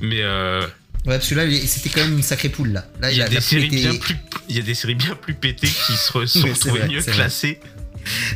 Mais 0.00 0.22
euh, 0.22 0.66
Ouais, 1.06 1.18
parce 1.18 1.28
que 1.28 1.34
là, 1.36 1.44
c'était 1.66 1.88
quand 1.88 2.00
même 2.02 2.16
une 2.16 2.22
sacrée 2.22 2.48
poule 2.48 2.72
là. 2.72 2.84
Là, 3.00 3.12
il 3.12 3.18
y 3.18 3.22
a 3.22 3.28
des 3.28 3.40
séries 3.40 3.66
était- 3.66 3.76
bien 3.76 3.94
plus, 3.94 4.16
il 4.48 4.56
y 4.56 4.58
a 4.58 4.62
des 4.62 4.74
séries 4.74 4.96
bien 4.96 5.14
plus 5.14 5.34
pétées 5.34 5.68
qui 5.68 5.92
se 5.92 5.96
sont 5.96 6.18
retrouvées 6.48 6.80
vrai, 6.80 6.88
mieux 6.88 7.00
classées. 7.02 7.60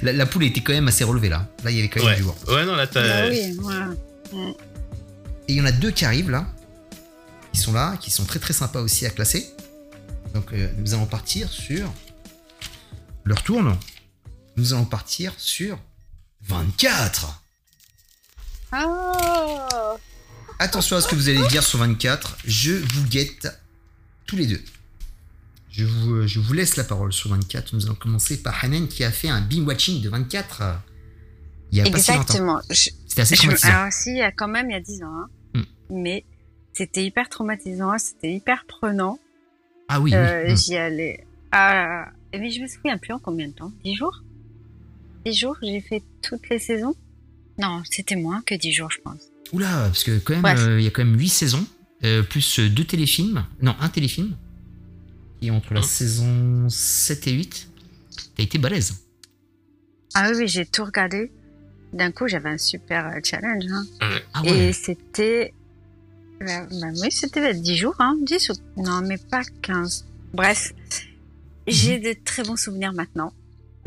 la, 0.02 0.12
la 0.12 0.26
poule 0.26 0.44
était 0.44 0.60
quand 0.60 0.72
même 0.72 0.86
assez 0.88 1.02
relevée 1.05 1.28
là. 1.28 1.48
Là, 1.64 1.70
il 1.72 1.76
y 1.76 1.80
avait 1.80 1.88
quand 1.88 2.01
même 2.01 2.09
Ouais. 2.10 2.16
du 2.16 2.22
lourd. 2.22 2.36
ouais, 2.48 2.64
non, 2.64 2.76
là, 2.76 2.86
t'as. 2.86 3.24
Ah 3.24 3.28
oui, 3.28 3.56
ouais. 3.59 4.55
Et 5.48 5.52
il 5.55 5.56
y 5.56 5.60
en 5.60 5.64
a 5.64 5.72
deux 5.72 5.90
qui 5.90 6.05
arrivent 6.05 6.30
là, 6.30 6.47
qui 7.52 7.60
sont 7.60 7.72
là, 7.72 7.97
qui 8.01 8.10
sont 8.12 8.24
très 8.24 8.38
très 8.38 8.52
sympas 8.52 8.80
aussi 8.80 9.05
à 9.05 9.10
classer. 9.10 9.48
Donc 10.34 10.52
euh, 10.52 10.68
nous 10.78 10.94
allons 10.94 11.06
partir 11.06 11.48
sur 11.51 11.92
leur 13.24 13.42
tourne. 13.42 13.76
Nous 14.56 14.72
allons 14.74 14.84
partir 14.84 15.32
sur 15.38 15.76
24. 16.47 17.42
Ah 18.72 19.97
Attention 20.61 20.97
à 20.97 21.01
ce 21.01 21.09
que 21.09 21.15
vous 21.15 21.31
allez 21.31 21.41
dire 21.49 21.62
sur 21.62 21.78
24. 21.78 22.37
Je 22.45 22.73
vous 22.73 23.07
guette 23.09 23.49
tous 24.27 24.37
les 24.37 24.47
deux. 24.47 24.61
Je 25.70 25.87
vous, 25.87 26.27
je 26.27 26.39
vous 26.39 26.53
laisse 26.53 26.77
la 26.77 26.85
parole 26.85 27.15
sur 27.15 27.31
24. 27.31 27.73
Nous 27.73 27.87
allons 27.87 27.95
commencer 27.95 28.43
par 28.43 28.62
Hanen 28.62 28.87
qui 28.87 29.03
a 29.03 29.11
fait 29.11 29.31
un 29.31 29.41
binge 29.41 29.66
watching 29.66 30.03
de 30.03 30.11
24 30.11 30.61
euh, 30.61 30.73
il 31.73 31.78
y 31.78 31.81
a 31.81 31.85
pas 31.91 31.99
si 31.99 32.11
longtemps. 32.11 32.23
Exactement. 32.24 32.61
C'était 32.70 33.23
assez 33.23 33.37
je- 33.37 33.41
traumatisant. 33.41 33.69
alors 33.70 33.93
si, 33.93 34.11
il 34.11 34.16
y 34.19 34.23
a 34.23 34.32
quand 34.32 34.49
même 34.49 34.69
il 34.69 34.74
y 34.74 34.77
a 34.77 34.81
10 34.81 35.03
ans, 35.03 35.07
hein. 35.07 35.28
Hmm. 35.55 35.62
mais 35.89 36.24
c'était 36.74 37.07
hyper 37.07 37.31
traumatisant, 37.31 37.97
c'était 37.97 38.31
hyper 38.35 38.66
prenant. 38.66 39.19
Ah 39.89 39.99
oui. 39.99 40.15
Euh, 40.15 40.53
hmm. 40.53 40.57
J'y 40.59 40.77
allais. 40.77 41.24
Ah, 41.53 42.07
mais 42.35 42.51
je 42.51 42.61
me 42.61 42.66
souviens 42.66 42.99
plus 42.99 43.15
en 43.15 43.19
combien 43.19 43.49
de 43.49 43.55
temps 43.55 43.73
10 43.82 43.95
jours? 43.95 44.23
10 45.24 45.32
jours, 45.32 45.57
j'ai 45.62 45.81
fait 45.81 46.03
toutes 46.20 46.51
les 46.51 46.59
saisons? 46.59 46.95
Non, 47.59 47.82
c'était 47.91 48.16
moins 48.16 48.43
que 48.43 48.55
10 48.55 48.73
jours, 48.73 48.91
je 48.91 48.99
pense. 49.01 49.30
Oula, 49.52 49.68
parce 49.86 50.05
que 50.05 50.18
quand 50.18 50.40
même, 50.40 50.59
euh, 50.59 50.81
il 50.81 50.85
y 50.85 50.86
a 50.86 50.90
quand 50.90 51.05
même 51.05 51.18
8 51.18 51.28
saisons, 51.28 51.66
euh, 52.05 52.22
plus 52.22 52.59
euh, 52.60 52.68
deux 52.68 52.85
téléfilms. 52.85 53.44
Non, 53.62 53.74
un 53.81 53.89
téléfilm. 53.89 54.36
qui 55.40 55.48
est 55.48 55.51
entre 55.51 55.72
la 55.74 55.81
Hein. 55.81 55.82
saison 55.82 56.68
7 56.68 57.27
et 57.28 57.32
8. 57.32 57.68
T'as 58.36 58.43
été 58.43 58.59
balèze. 58.59 58.94
Ah 60.14 60.31
oui, 60.36 60.47
j'ai 60.48 60.66
tout 60.66 60.85
regardé. 60.85 61.32
D'un 61.93 62.12
coup, 62.12 62.28
j'avais 62.28 62.51
un 62.51 62.59
super 62.59 63.12
challenge. 63.24 63.64
hein. 63.70 63.85
Ah 64.35 64.43
Et 64.44 64.72
c'était. 64.72 65.52
bah, 66.40 66.66
bah 66.70 66.89
oui, 67.02 67.10
c'était 67.10 67.55
10 67.55 67.77
jours, 67.77 67.97
hein. 67.98 68.16
10 68.22 68.51
ou. 68.51 68.82
Non, 68.82 69.01
mais 69.02 69.16
pas 69.18 69.43
15. 69.62 70.06
Bref. 70.35 70.72
J'ai 71.66 71.98
Mhm. 71.98 72.05
de 72.05 72.14
très 72.24 72.43
bons 72.43 72.56
souvenirs 72.56 72.93
maintenant. 72.93 73.32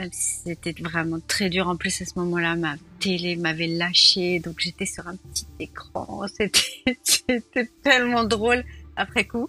Même 0.03 0.11
si 0.11 0.39
c'était 0.45 0.75
vraiment 0.81 1.19
très 1.27 1.49
dur. 1.49 1.67
En 1.69 1.77
plus, 1.77 2.01
à 2.01 2.05
ce 2.05 2.19
moment-là, 2.19 2.55
ma 2.57 2.75
télé 2.99 3.37
m'avait 3.37 3.67
lâché. 3.67 4.39
Donc, 4.41 4.55
j'étais 4.59 4.85
sur 4.85 5.07
un 5.07 5.15
petit 5.15 5.45
écran. 5.61 6.25
C'était, 6.37 6.97
c'était 7.03 7.69
tellement 7.83 8.25
drôle 8.25 8.65
après 8.97 9.23
coup. 9.25 9.47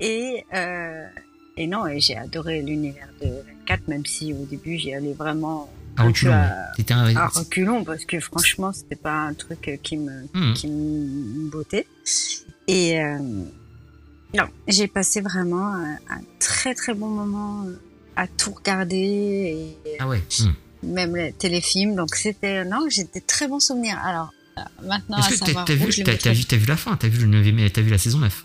Et, 0.00 0.44
euh, 0.52 1.06
et 1.56 1.66
non, 1.66 1.86
et 1.86 2.00
j'ai 2.00 2.16
adoré 2.18 2.60
l'univers 2.60 3.08
de 3.22 3.28
24, 3.60 3.88
même 3.88 4.04
si 4.04 4.34
au 4.34 4.44
début, 4.44 4.76
j'y 4.76 4.92
allais 4.92 5.14
vraiment 5.14 5.70
À 5.96 6.04
reculons. 6.04 6.32
à- 6.34 6.70
un. 6.90 7.16
à 7.16 7.26
reculons 7.28 7.82
parce 7.82 8.04
que 8.04 8.20
franchement, 8.20 8.72
c'était 8.74 8.94
pas 8.96 9.14
un 9.14 9.32
truc 9.32 9.80
qui 9.82 9.96
me, 9.96 10.24
Hmm. 10.34 10.52
qui 10.52 10.68
me 10.68 11.48
bottait. 11.50 11.86
Et 12.68 13.00
euh, 13.02 13.18
non, 14.34 14.44
j'ai 14.68 14.86
passé 14.86 15.22
vraiment 15.22 15.66
un, 15.74 15.94
un 16.10 16.20
très 16.38 16.74
très 16.74 16.92
bon 16.94 17.08
moment 17.08 17.64
euh, 17.66 17.72
à 18.18 18.26
tout 18.26 18.52
regarder 18.52 18.96
et 19.86 19.96
Ah 20.00 20.08
ouais. 20.08 20.20
hmm. 20.40 20.92
même 20.92 21.16
les 21.16 21.32
téléfilms. 21.32 21.94
Donc 21.94 22.14
c'était 22.16 22.64
non, 22.64 22.86
j'ai 22.90 23.04
des 23.04 23.20
très 23.20 23.46
bons 23.46 23.60
souvenirs. 23.60 23.98
Alors 24.04 24.30
euh, 24.58 24.62
maintenant 24.82 25.18
Est-ce 25.18 25.40
que 25.40 25.52
t'as, 25.52 25.74
vu, 25.74 26.02
t'as, 26.02 26.32
vu, 26.32 26.44
vu 26.58 26.66
la 26.66 26.76
fin 26.76 26.96
T'as 26.96 27.06
vu, 27.08 27.24
le 27.24 27.40
9 27.40 27.72
t'as 27.72 27.80
vu 27.80 27.90
la 27.90 27.98
saison 27.98 28.18
9 28.18 28.44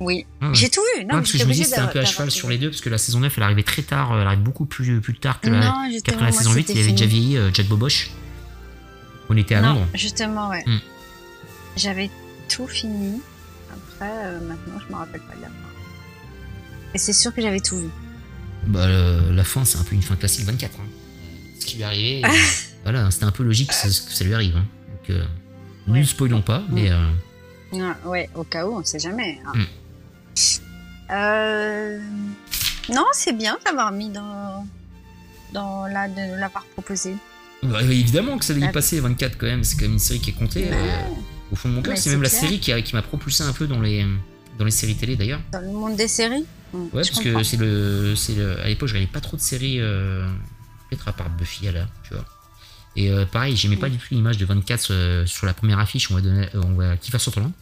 Oui, 0.00 0.26
ouais. 0.42 0.48
j'ai 0.52 0.68
tout 0.68 0.82
vu. 0.94 1.04
Non, 1.04 1.14
Ouais, 1.14 1.20
parce 1.20 1.32
que 1.32 1.38
je 1.38 1.44
me 1.44 1.52
dis 1.54 1.64
c'était 1.64 1.78
un 1.78 1.86
peu 1.86 2.00
à 2.00 2.04
cheval 2.04 2.30
sur 2.30 2.50
les 2.50 2.58
deux, 2.58 2.68
parce 2.68 2.82
que 2.82 2.90
la 2.90 2.98
saison 2.98 3.20
9 3.20 3.32
elle 3.34 3.42
arrivait 3.44 3.62
très 3.62 3.82
tard, 3.82 4.12
euh, 4.12 4.20
elle 4.20 4.26
arrive 4.26 4.40
beaucoup 4.40 4.66
plus, 4.66 5.00
plus 5.00 5.14
tard 5.14 5.40
que 5.40 5.48
la, 5.48 5.60
Non, 5.60 6.00
qu'après 6.04 6.26
la 6.26 6.30
moi, 6.30 6.38
saison 6.38 6.52
8, 6.52 6.66
c'était 6.66 6.78
il 6.80 6.82
avait 6.82 6.92
déjà 6.92 7.06
vieilli 7.06 7.38
euh, 7.38 7.50
Jack 7.52 7.66
Boboche. 7.66 8.10
On 9.30 9.36
était 9.38 9.54
à 9.54 9.62
non, 9.62 9.68
Londres. 9.72 9.86
justement, 9.94 10.50
ouais. 10.50 10.62
Hmm. 10.66 10.80
J'avais 11.78 12.10
tout 12.50 12.66
fini. 12.66 13.22
Après, 13.72 14.10
euh, 14.26 14.40
maintenant, 14.46 14.78
je 14.86 14.92
me 14.92 14.98
rappelle 14.98 15.22
pas 15.22 15.34
de 15.34 15.40
la 15.40 15.46
fin. 15.46 15.54
Et 16.92 16.98
c'est 16.98 17.14
sûr 17.14 17.34
que 17.34 17.40
j'avais 17.40 17.60
tout 17.60 17.78
vu. 17.78 17.88
Bah, 18.66 18.86
la 18.88 19.44
fin, 19.44 19.64
c'est 19.64 19.78
un 19.78 19.82
peu 19.84 19.94
une 19.94 20.02
fin 20.02 20.16
classique 20.16 20.44
24. 20.46 20.78
hein. 20.80 20.84
Ce 21.60 21.66
qui 21.66 21.76
lui 21.76 21.82
est 21.82 21.86
arrivé, 21.86 22.22
euh, 22.24 22.28
voilà, 22.82 23.10
c'était 23.10 23.24
un 23.24 23.30
peu 23.30 23.42
logique 23.44 23.68
que 23.68 23.74
ça, 23.74 23.88
que 23.88 24.12
ça 24.12 24.24
lui 24.24 24.34
arrive. 24.34 24.56
hein. 24.56 24.64
Donc, 24.88 25.10
euh, 25.10 25.24
Ouais. 25.86 26.00
ne 26.00 26.04
spoilons 26.04 26.40
pas, 26.42 26.62
mais 26.70 26.90
euh, 26.90 27.06
Ah, 27.74 27.96
ouais, 28.08 28.28
au 28.34 28.44
cas 28.44 28.66
où, 28.66 28.76
on 28.78 28.84
sait 28.84 28.98
jamais. 28.98 29.38
hein. 29.46 29.52
Hmm. 29.54 29.64
Euh, 31.10 31.98
Non, 32.92 33.04
c'est 33.12 33.32
bien 33.36 33.56
d'avoir 33.64 33.92
mis 33.92 34.10
dans, 34.10 34.66
dans 35.52 35.86
la, 35.86 36.08
de 36.08 36.38
l'avoir 36.38 36.64
proposé. 36.74 37.14
bah, 37.62 37.82
évidemment 37.82 38.36
que 38.38 38.44
ça 38.44 38.52
allait 38.52 38.62
y 38.62 38.68
Ah. 38.68 38.72
passer 38.72 39.00
24 39.00 39.38
quand 39.38 39.46
même. 39.46 39.64
C'est 39.64 39.76
quand 39.76 39.82
même 39.84 39.92
une 39.92 39.98
série 39.98 40.20
qui 40.20 40.30
est 40.30 40.34
comptée 40.34 40.68
euh, 40.70 41.02
au 41.52 41.56
fond 41.56 41.68
de 41.70 41.74
mon 41.74 41.82
cœur. 41.82 41.96
C'est 41.96 42.10
même 42.10 42.22
la 42.22 42.28
série 42.28 42.60
qui 42.60 42.94
m'a 42.94 43.02
propulsé 43.02 43.42
un 43.42 43.52
peu 43.52 43.66
dans 43.66 43.80
les, 43.80 44.04
dans 44.58 44.64
les 44.66 44.70
séries 44.70 44.96
télé 44.96 45.16
d'ailleurs. 45.16 45.40
dans 45.52 45.60
le 45.60 45.70
monde 45.72 45.96
des 45.96 46.08
séries? 46.08 46.44
Ouais, 46.92 47.04
je 47.04 47.10
parce 47.10 47.22
comprends. 47.22 47.38
que 47.38 47.44
c'est 47.44 47.56
le, 47.56 48.14
c'est 48.16 48.34
le, 48.34 48.60
à 48.60 48.66
l'époque, 48.68 48.88
je 48.88 48.94
regardais 48.94 49.12
pas 49.12 49.20
trop 49.20 49.36
de 49.36 49.42
séries, 49.42 49.80
euh, 49.80 50.26
peut-être 50.90 51.08
à 51.08 51.12
part 51.12 51.30
Buffy 51.30 51.68
à 51.68 51.72
l'heure, 51.72 51.88
tu 52.02 52.14
vois. 52.14 52.24
Et 52.96 53.10
euh, 53.10 53.26
pareil, 53.26 53.56
j'aimais 53.56 53.76
pas 53.76 53.88
du 53.88 53.98
tout 53.98 54.06
l'image 54.12 54.38
de 54.38 54.44
24 54.46 54.88
euh, 54.90 55.26
sur 55.26 55.46
la 55.46 55.54
première 55.54 55.78
affiche, 55.78 56.10
on 56.10 56.14
va 56.14 56.20
donner, 56.20 56.48
euh, 56.54 56.62
on 56.64 56.74
va 56.74 56.96
Kiefer 56.96 57.18
Sutherland. 57.18 57.52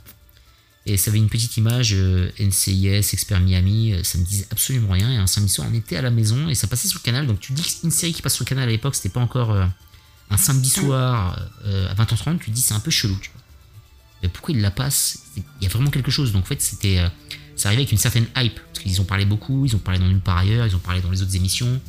Et 0.85 0.97
ça 0.97 1.11
avait 1.11 1.19
une 1.19 1.29
petite 1.29 1.57
image 1.57 1.95
NCIS, 1.95 3.11
Expert 3.13 3.39
Miami, 3.41 3.95
ça 4.03 4.19
me 4.19 4.25
disait 4.25 4.47
absolument 4.51 4.91
rien. 4.93 5.13
Et 5.13 5.17
un 5.17 5.29
samedi 5.29 5.51
soir, 5.53 5.69
on 5.71 5.75
était 5.75 5.97
à 5.97 6.03
la 6.03 6.11
maison 6.11 6.49
et 6.49 6.57
ça 6.57 6.67
passait 6.67 6.89
sur 6.89 6.99
le 6.99 7.05
canal. 7.05 7.27
Donc 7.29 7.39
tu 7.39 7.53
dis 7.53 7.63
que 7.63 7.69
c'est 7.69 7.85
une 7.85 7.93
série 7.93 8.13
qui 8.13 8.21
passe 8.21 8.35
sur 8.35 8.45
le 8.45 8.49
canal 8.49 8.69
à 8.69 8.73
l'époque, 8.73 8.97
c'était 8.97 9.09
pas 9.09 9.21
encore 9.21 9.57
un 10.31 10.37
samedi 10.37 10.69
soir 10.69 11.39
à 11.65 11.95
20h30, 11.95 12.41
tu 12.41 12.51
dis 12.51 12.61
c'est 12.61 12.75
un 12.75 12.81
peu 12.81 12.91
chelou, 12.91 13.17
tu 13.23 13.31
vois. 13.33 13.41
Mais 14.25 14.29
pourquoi 14.29 14.55
il 14.55 14.61
la 14.61 14.73
passe? 14.73 15.21
Il 15.37 15.45
y 15.63 15.67
a 15.67 15.69
vraiment 15.69 15.91
quelque 15.91 16.11
chose. 16.11 16.33
Donc 16.33 16.43
en 16.43 16.47
fait, 16.47 16.61
c'était. 16.61 17.01
Euh, 17.63 17.65
ça 17.65 17.69
arrivait 17.69 17.83
avec 17.83 17.93
une 17.93 17.99
certaine 17.99 18.27
hype, 18.37 18.59
parce 18.73 18.81
qu'ils 18.81 19.01
ont 19.01 19.05
parlé 19.05 19.25
beaucoup, 19.25 19.65
ils 19.67 19.75
ont 19.77 19.79
parlé 19.81 19.99
dans 20.01 20.07
Nulle 20.07 20.21
part 20.21 20.39
ailleurs, 20.39 20.67
ils 20.67 20.75
ont 20.77 20.81
parlé 20.81 21.01
dans 21.01 21.11
les 21.11 21.23
autres 21.23 21.37
émissions, 21.37 21.81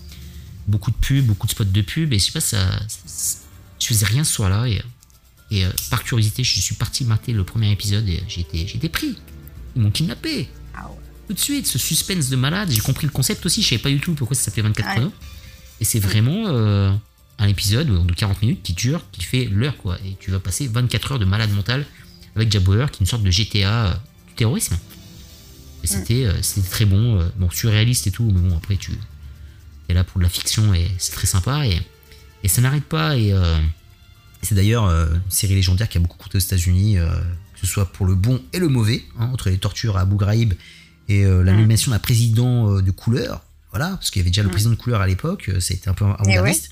beaucoup 0.68 0.92
de 0.92 0.96
pubs, 0.96 1.26
beaucoup 1.26 1.48
de 1.48 1.52
spots 1.52 1.64
de 1.66 1.82
pubs, 1.82 2.14
et 2.14 2.20
je 2.20 2.26
sais 2.26 2.32
pas, 2.32 2.42
ça, 2.42 2.80
ça- 2.88 3.38
je 3.80 3.88
faisais 3.88 4.06
rien 4.06 4.24
ce 4.24 4.34
soir-là, 4.34 4.68
et, 4.68 4.82
et 5.52 5.66
euh, 5.66 5.70
par 5.90 6.04
curiosité, 6.04 6.44
je 6.44 6.60
suis 6.60 6.76
parti 6.76 7.04
mater 7.06 7.34
le 7.34 7.44
premier 7.44 7.72
épisode, 7.72 8.08
et 8.08 8.24
j'ai 8.28 8.42
été, 8.42 8.66
j'ai 8.68 8.78
été 8.78 8.90
pris. 8.90 9.16
Ils 9.76 9.82
m'ont 9.82 9.92
kidnappé. 9.92 10.48
Ah. 10.76 10.90
Tout 11.28 11.34
de 11.34 11.40
suite, 11.40 11.68
ce 11.68 11.78
suspense 11.80 12.30
de 12.30 12.36
malade, 12.36 12.70
j'ai 12.72 12.80
compris 12.82 13.08
le 13.08 13.12
concept 13.12 13.46
aussi, 13.46 13.62
je 13.62 13.70
savais 13.70 13.82
pas 13.82 13.90
du 13.90 14.00
tout 14.00 14.14
pourquoi 14.14 14.36
ça 14.36 14.44
s'appelait 14.44 14.64
24 14.64 14.86
Ouais. 14.88 14.94
chronos. 14.96 15.12
Et 15.82 15.86
c'est 15.86 16.00
vraiment 16.00 16.46
euh, 16.48 16.92
un 17.40 17.48
épisode 17.48 18.06
de 18.06 18.14
40 18.14 18.42
minutes 18.42 18.62
qui 18.64 18.74
dure, 18.74 19.04
qui 19.12 19.24
fait 19.24 19.46
l'heure, 19.46 19.76
quoi, 19.78 19.98
et 20.06 20.16
tu 20.20 20.32
vas 20.32 20.40
passer 20.40 20.68
24 20.68 21.14
heures 21.14 21.20
de 21.20 21.26
malade 21.26 21.52
mental 21.52 21.86
avec 22.36 22.52
Jack 22.52 22.64
Bauer, 22.64 22.90
qui 22.92 22.98
est 22.98 23.02
une 23.02 23.08
sorte 23.08 23.24
de 23.24 23.32
GTA 23.32 23.88
euh, 23.88 23.94
du 24.28 24.34
terrorisme. 24.36 24.78
C'était 25.88 26.26
euh, 26.26 26.42
c'était 26.42 26.68
très 26.68 26.86
bon, 26.86 27.20
euh, 27.20 27.30
bon, 27.38 27.50
surréaliste 27.50 28.08
et 28.08 28.12
tout, 28.12 28.32
mais 28.34 28.40
bon, 28.40 28.56
après, 28.56 28.78
tu 28.78 28.92
es 29.90 29.94
là 29.94 30.04
pour 30.04 30.20
de 30.20 30.24
la 30.24 30.30
fiction 30.30 30.74
et 30.74 30.90
c'est 30.98 31.12
très 31.14 31.28
sympa. 31.28 31.68
Et, 31.68 31.80
et 32.44 32.48
ça 32.48 32.62
n'arrête 32.62 32.86
pas. 32.86 33.18
Et 33.18 33.34
euh, 33.34 33.58
c'est 34.42 34.56
d'ailleurs 34.56 34.86
une 34.86 35.22
série 35.30 35.56
légendaire 35.56 35.90
qui 35.90 35.98
a 35.98 36.02
beaucoup 36.02 36.18
coûté 36.18 36.38
aux 36.38 36.42
États-Unis, 36.42 36.96
que 36.96 37.60
ce 37.60 37.68
soit 37.68 37.92
pour 37.92 38.06
le 38.06 38.16
bon 38.16 38.42
et 38.52 38.60
le 38.60 38.68
mauvais, 38.68 39.04
hein, 39.20 39.30
entre 39.34 39.50
les 39.50 39.58
tortures 39.58 39.98
à 39.98 40.02
Abu 40.02 40.16
Ghraib 40.16 40.54
et 41.10 41.26
euh, 41.26 41.44
la 41.44 41.54
nomination 41.54 41.92
d'un 41.92 42.00
président 42.00 42.82
de 42.82 42.92
couleur. 42.92 43.42
Voilà, 43.72 43.90
parce 43.92 44.12
qu'il 44.12 44.20
y 44.20 44.24
avait 44.24 44.30
déjà 44.30 44.44
le 44.44 44.50
président 44.50 44.72
de 44.72 44.76
couleur 44.76 45.02
à 45.02 45.08
l'époque, 45.08 45.50
ça 45.60 45.74
a 45.74 45.76
été 45.76 45.90
un 45.90 45.94
peu 45.94 46.06
avant-gardiste, 46.06 46.72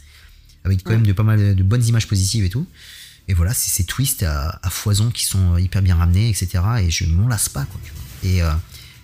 avec 0.63 0.83
quand 0.83 0.91
même 0.91 1.07
de 1.07 1.13
pas 1.13 1.23
mal 1.23 1.55
de 1.55 1.63
bonnes 1.63 1.83
images 1.83 2.07
positives 2.07 2.43
et 2.43 2.49
tout. 2.49 2.67
Et 3.27 3.33
voilà, 3.33 3.53
c'est 3.53 3.69
ces 3.69 3.85
twists 3.85 4.23
à, 4.23 4.59
à 4.61 4.69
foison 4.69 5.09
qui 5.09 5.25
sont 5.25 5.57
hyper 5.57 5.81
bien 5.81 5.95
ramenés, 5.95 6.29
etc. 6.29 6.59
Et 6.81 6.91
je 6.91 7.05
m'en 7.05 7.27
lasse 7.27 7.49
pas, 7.49 7.65
quoi. 7.65 7.79
Tu 7.83 7.91
vois. 7.91 8.01
Et 8.23 8.41
euh, 8.43 8.51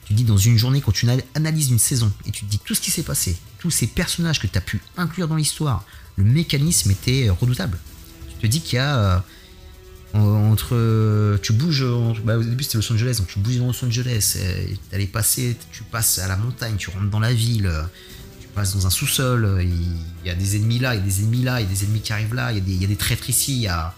tu 0.08 0.14
dis, 0.14 0.24
dans 0.24 0.38
une 0.38 0.58
journée, 0.58 0.82
quand 0.82 0.92
tu 0.92 1.10
ana- 1.10 1.22
analyses 1.36 1.70
une 1.70 1.80
saison 1.80 2.12
et 2.26 2.32
tu 2.32 2.46
te 2.46 2.50
dis 2.50 2.60
tout 2.60 2.74
ce 2.76 2.82
qui 2.82 2.92
s'est 2.92 3.04
passé, 3.04 3.38
tous 3.60 3.72
ces 3.72 3.88
personnages 3.88 4.40
que 4.40 4.48
tu 4.48 4.58
as 4.58 4.62
pu 4.62 4.82
inclure 4.98 5.28
dans 5.28 5.36
l'histoire, 5.36 5.84
le 6.16 6.24
mécanisme 6.24 6.90
était 6.92 7.28
euh, 7.28 7.34
redoutable. 7.34 7.78
Tu 8.40 8.48
te 8.48 8.48
dis 8.48 8.62
qu'il 8.62 8.76
y 8.78 8.80
a. 8.80 8.98
euh, 8.98 9.20
en- 10.14 10.52
entre. 10.52 10.70
euh, 10.76 11.38
Tu 11.42 11.54
bouges. 11.54 11.86
bah, 12.24 12.38
au 12.38 12.44
début, 12.44 12.64
c'était 12.64 12.78
Los 12.78 12.92
Angeles, 12.92 13.16
donc 13.20 13.28
tu 13.28 13.40
bouges 13.40 13.58
dans 13.58 13.68
Los 13.68 13.86
Angeles, 13.86 14.38
tu 14.92 15.08
passer, 15.08 15.58
tu 15.72 15.84
passes 15.84 16.20
à 16.20 16.28
la 16.28 16.38
montagne, 16.38 16.76
tu 16.78 16.90
rentres 16.90 17.10
dans 17.10 17.20
la 17.20 17.34
ville, 17.34 17.72
tu 18.40 18.48
passes 18.48 18.74
dans 18.76 18.88
un 18.88 18.90
sous-sol, 18.90 19.60
il 19.62 19.98
y 20.26 20.30
a 20.30 20.36
des 20.36 20.56
ennemis 20.56 20.80
là, 20.80 20.96
il 20.96 21.00
y 21.00 21.02
a 21.02 21.06
des 21.06 21.20
ennemis 21.22 21.44
là, 21.44 21.60
il 21.62 21.66
y 21.66 21.68
a 21.68 21.70
des 21.74 21.84
ennemis 21.84 22.02
qui 22.02 22.14
arrivent 22.14 22.34
là, 22.34 22.52
il 22.54 22.58
y 22.82 22.84
a 22.84 22.88
des, 22.88 22.96
traîtres 22.96 23.30
ici, 23.30 23.54
il 23.56 23.62
y 23.62 23.68
a, 23.68 23.94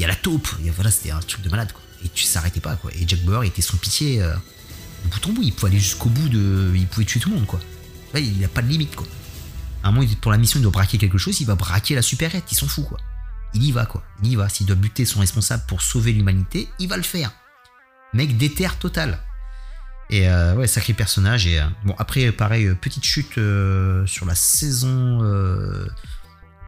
la 0.00 0.14
taupe. 0.16 0.48
Voilà, 0.74 0.90
c'était 0.90 1.12
un 1.12 1.20
truc 1.20 1.42
de 1.42 1.48
malade. 1.50 1.70
Et 2.04 2.08
tu 2.12 2.24
s'arrêtais 2.24 2.60
pas, 2.60 2.76
quoi. 2.76 2.90
Et 2.94 3.04
Jack 3.08 3.20
Bauer 3.24 3.46
était 3.46 3.62
son 3.62 3.76
pitié 3.78 4.22
bout 5.08 5.26
en 5.26 5.32
bout. 5.32 5.42
Il 5.42 5.52
pouvait 5.52 5.70
aller 5.72 5.80
jusqu'au 5.80 6.08
bout 6.08 6.28
de. 6.28 6.72
Il 6.74 6.86
pouvait 6.86 7.06
tuer 7.06 7.20
tout 7.20 7.30
le 7.30 7.36
monde, 7.36 7.46
quoi. 7.46 7.60
Ouais, 8.12 8.22
il 8.24 8.40
n'a 8.40 8.48
pas 8.48 8.62
de 8.62 8.68
limite, 8.68 8.94
quoi. 8.94 9.06
À 9.82 9.88
un 9.88 9.92
moment, 9.92 10.06
pour 10.20 10.32
la 10.32 10.38
mission, 10.38 10.58
il 10.58 10.62
doit 10.62 10.72
braquer 10.72 10.98
quelque 10.98 11.18
chose, 11.18 11.40
il 11.40 11.46
va 11.46 11.56
braquer 11.56 11.94
la 11.94 12.02
supérette, 12.02 12.50
il 12.50 12.54
s'en 12.56 12.66
fout, 12.66 12.86
quoi. 12.86 12.98
Il 13.52 13.62
y 13.62 13.72
va, 13.72 13.86
quoi. 13.86 14.02
Il 14.22 14.30
y 14.32 14.36
va. 14.36 14.48
S'il 14.48 14.66
doit 14.66 14.76
buter 14.76 15.04
son 15.04 15.20
responsable 15.20 15.62
pour 15.68 15.82
sauver 15.82 16.12
l'humanité, 16.12 16.68
il 16.78 16.88
va 16.88 16.96
le 16.96 17.02
faire. 17.02 17.30
Mec 18.14 18.36
déterre 18.36 18.78
total. 18.78 19.20
Et 20.10 20.28
euh, 20.28 20.54
ouais, 20.54 20.66
sacré 20.66 20.92
personnage. 20.92 21.46
Et 21.46 21.60
euh, 21.60 21.64
bon, 21.84 21.94
après, 21.98 22.30
pareil, 22.32 22.66
euh, 22.66 22.74
petite 22.74 23.04
chute 23.04 23.38
euh, 23.38 24.06
sur 24.06 24.26
la 24.26 24.34
saison 24.34 25.20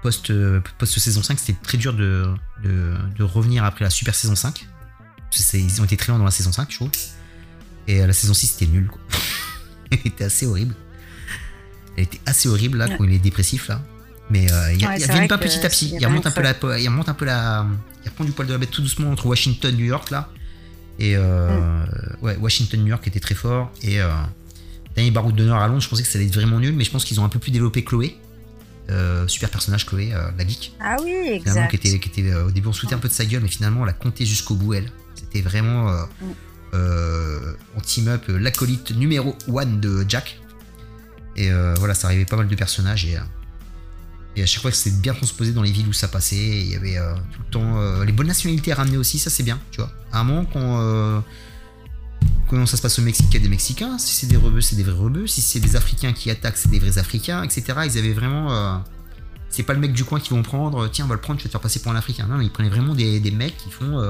post, 0.03 0.33
post-saison 0.79 1.23
5. 1.23 1.39
C'était 1.39 1.59
très 1.63 1.79
dur 1.79 1.95
de, 1.95 2.33
de, 2.65 3.23
revenir 3.23 3.65
après 3.65 3.85
la 3.85 3.91
super 3.91 4.15
saison 4.15 4.35
5. 4.37 4.67
Parce 5.31 5.37
que 5.37 5.43
c'est- 5.43 5.61
Ils 5.61 5.81
ont 5.81 5.85
été 5.85 5.97
très 5.97 6.13
lents 6.13 6.19
dans 6.19 6.25
la 6.25 6.31
saison 6.31 6.53
5, 6.53 6.71
je 6.71 6.77
trouve. 6.77 6.91
Et 7.89 8.01
euh, 8.03 8.07
la 8.07 8.13
saison 8.13 8.35
6, 8.35 8.47
c'était 8.59 8.67
nul, 8.71 8.89
quoi. 8.89 9.01
Elle 9.91 9.99
était 10.05 10.25
assez 10.25 10.47
horrible. 10.47 10.75
Elle 11.97 12.05
était 12.05 12.21
assez 12.27 12.49
horrible, 12.49 12.79
là, 12.79 12.87
Ouais. 12.87 12.97
quand 12.99 13.05
il 13.05 13.13
est 13.15 13.19
dépressif, 13.19 13.69
là. 13.69 13.83
Mais 14.29 14.51
euh, 14.51 14.73
il, 14.73 14.85
Ouais, 14.85 14.97
il 14.97 15.01
c'est 15.01 15.07
revient 15.07 15.19
vrai 15.19 15.29
pas 15.29 15.39
petit 15.39 15.65
à 15.65 15.69
petit. 15.69 15.95
Il 16.01 16.05
remonte 16.05 16.27
un 16.27 16.31
peu 16.33 16.43
la, 16.43 16.55
il 16.81 16.89
remonte 16.89 17.09
un 17.09 17.15
peu 17.15 17.25
la, 17.25 17.65
il 18.05 18.09
reprend 18.09 18.25
du 18.25 18.33
poil 18.33 18.49
de 18.49 18.53
la 18.53 18.59
bête 18.59 18.71
tout 18.73 18.83
doucement 18.83 19.11
entre 19.13 19.27
Washington, 19.27 19.75
New 19.77 19.85
York 19.85 20.11
là, 20.11 20.29
et 20.99 21.15
euh, 21.17 21.85
ouais, 22.23 22.37
Washington, 22.37 22.81
New 22.81 22.89
York 22.89 23.07
était 23.07 23.21
très 23.21 23.37
fort 23.37 23.71
et 23.83 24.01
euh, 24.01 24.09
dernier 24.97 25.13
baroud 25.13 25.37
d'honneur 25.37 25.59
à 25.59 25.69
Londres. 25.69 25.81
Je 25.81 25.89
pensais 25.89 26.03
que 26.03 26.09
ça 26.09 26.19
allait 26.19 26.27
être 26.27 26.35
vraiment 26.35 26.59
nul, 26.59 26.75
mais 26.75 26.83
je 26.83 26.91
pense 26.91 27.05
qu'ils 27.05 27.21
ont 27.21 27.25
un 27.25 27.29
peu 27.29 27.39
plus 27.39 27.53
développé 27.53 27.85
Chloé, 27.85 28.17
euh, 28.91 29.29
super 29.29 29.49
personnage 29.49 29.87
Chloé, 29.87 30.13
euh, 30.13 30.29
la 30.37 30.45
geek, 30.45 30.73
Ah 30.81 30.97
oui, 31.05 31.13
exact. 31.35 31.71
qui 31.71 31.77
était, 31.77 31.99
qui 32.01 32.09
était 32.21 32.35
au 32.35 32.51
début 32.51 32.67
on 32.67 32.73
se 32.73 32.81
foutait 32.81 32.95
un 32.97 32.99
peu 32.99 33.09
de 33.09 33.15
sa 33.15 33.25
gueule, 33.27 33.43
mais 33.43 33.49
finalement 33.49 33.83
on 33.83 33.85
l'a 33.85 33.93
compté 33.93 34.27
jusqu'au 34.27 34.57
bout 34.57 34.75
elle. 34.75 34.91
C'était 35.15 35.41
vraiment 35.41 35.89
euh, 35.89 36.03
Mm. 36.21 36.27
On 37.77 37.81
team 37.81 38.09
up 38.09 38.25
l'acolyte 38.29 38.93
numéro 38.93 39.37
1 39.49 39.67
de 39.67 40.05
Jack. 40.09 40.41
Et 41.37 41.51
euh, 41.51 41.75
voilà, 41.79 41.95
ça 41.95 42.09
arrivait 42.09 42.25
pas 42.25 42.37
mal 42.37 42.49
de 42.49 42.55
personnages 42.55 43.05
et, 43.05 43.17
euh, 43.17 43.21
et 44.37 44.43
à 44.43 44.47
chaque 44.47 44.63
fois 44.63 44.71
que 44.71 44.77
c'était 44.77 44.97
bien 44.97 45.15
transposé 45.15 45.53
dans 45.53 45.63
les 45.63 45.71
villes 45.71 45.89
où 45.89 45.93
ça 45.93 46.09
passait, 46.09 46.37
il 46.37 46.71
y 46.71 46.75
avait 46.75 46.97
euh, 46.99 47.15
tout 47.33 47.41
le 47.45 47.51
temps 47.51 48.03
les 48.03 48.13
bonnes 48.13 48.27
nationalités 48.27 48.73
ramenées 48.73 48.97
aussi, 48.97 49.19
ça 49.19 49.31
c'est 49.31 49.43
bien, 49.43 49.59
tu 49.71 49.81
vois. 49.81 49.91
À 50.13 50.21
un 50.21 50.25
moment 50.25 50.45
quand, 52.49 52.67
ça 52.67 52.77
se 52.77 52.83
passe 52.83 52.99
au 52.99 53.03
Mexique, 53.03 53.27
il 53.31 53.35
y 53.35 53.37
a 53.39 53.41
des 53.41 53.49
Mexicains, 53.49 53.99
si 53.99 54.15
c'est 54.15 54.27
des 54.27 54.37
rebeux, 54.37 54.61
c'est 54.61 54.77
des 54.77 54.83
vrais 54.83 54.93
rebeux, 54.93 55.27
si 55.27 55.41
c'est 55.41 55.61
des 55.61 55.75
Africains 55.77 56.13
qui 56.13 56.31
attaquent, 56.31 56.57
c'est 56.57 56.71
des 56.71 56.79
vrais 56.79 56.99
Africains, 56.99 57.43
etc. 57.43 57.65
Ils 57.85 57.99
avaient 57.99 58.13
vraiment... 58.13 58.83
c'est 59.49 59.63
pas 59.63 59.73
le 59.75 59.81
mec 59.81 59.93
du 59.93 60.05
coin 60.05 60.21
qui 60.21 60.31
vont 60.31 60.43
prendre, 60.43 60.89
tiens 60.89 61.07
on 61.07 61.09
va 61.09 61.15
le 61.15 61.21
prendre, 61.21 61.39
je 61.41 61.45
vais 61.45 61.49
te 61.49 61.53
faire 61.53 61.61
passer 61.61 61.81
pour 61.81 61.93
un 61.93 61.97
Africain. 61.97 62.29
Ils 62.41 62.51
prenaient 62.51 62.69
vraiment 62.69 62.95
des 62.95 63.31
mecs 63.31 63.57
qui 63.57 63.71
font, 63.71 64.01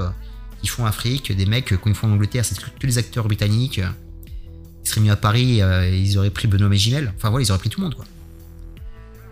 euh, 0.57 0.61
qui 0.61 0.67
font 0.67 0.85
Afrique, 0.85 1.31
des 1.31 1.45
mecs 1.45 1.71
euh, 1.73 1.77
quand 1.77 1.89
ils 1.89 1.95
font 1.95 2.07
en 2.07 2.13
Angleterre, 2.13 2.45
c'est 2.45 2.57
que 2.57 2.87
les 2.87 2.97
acteurs 2.97 3.25
britanniques. 3.25 3.79
euh, 3.79 3.89
Ils 4.83 4.89
seraient 4.89 5.01
mis 5.01 5.09
à 5.09 5.15
Paris, 5.15 5.61
euh, 5.61 5.87
ils 5.89 6.17
auraient 6.17 6.29
pris 6.29 6.47
Benoît 6.47 6.69
Magimel. 6.69 7.13
Enfin 7.17 7.29
voilà, 7.29 7.45
ils 7.45 7.51
auraient 7.51 7.59
pris 7.59 7.69
tout 7.69 7.79
le 7.81 7.85
monde 7.87 7.95
quoi. 7.95 8.05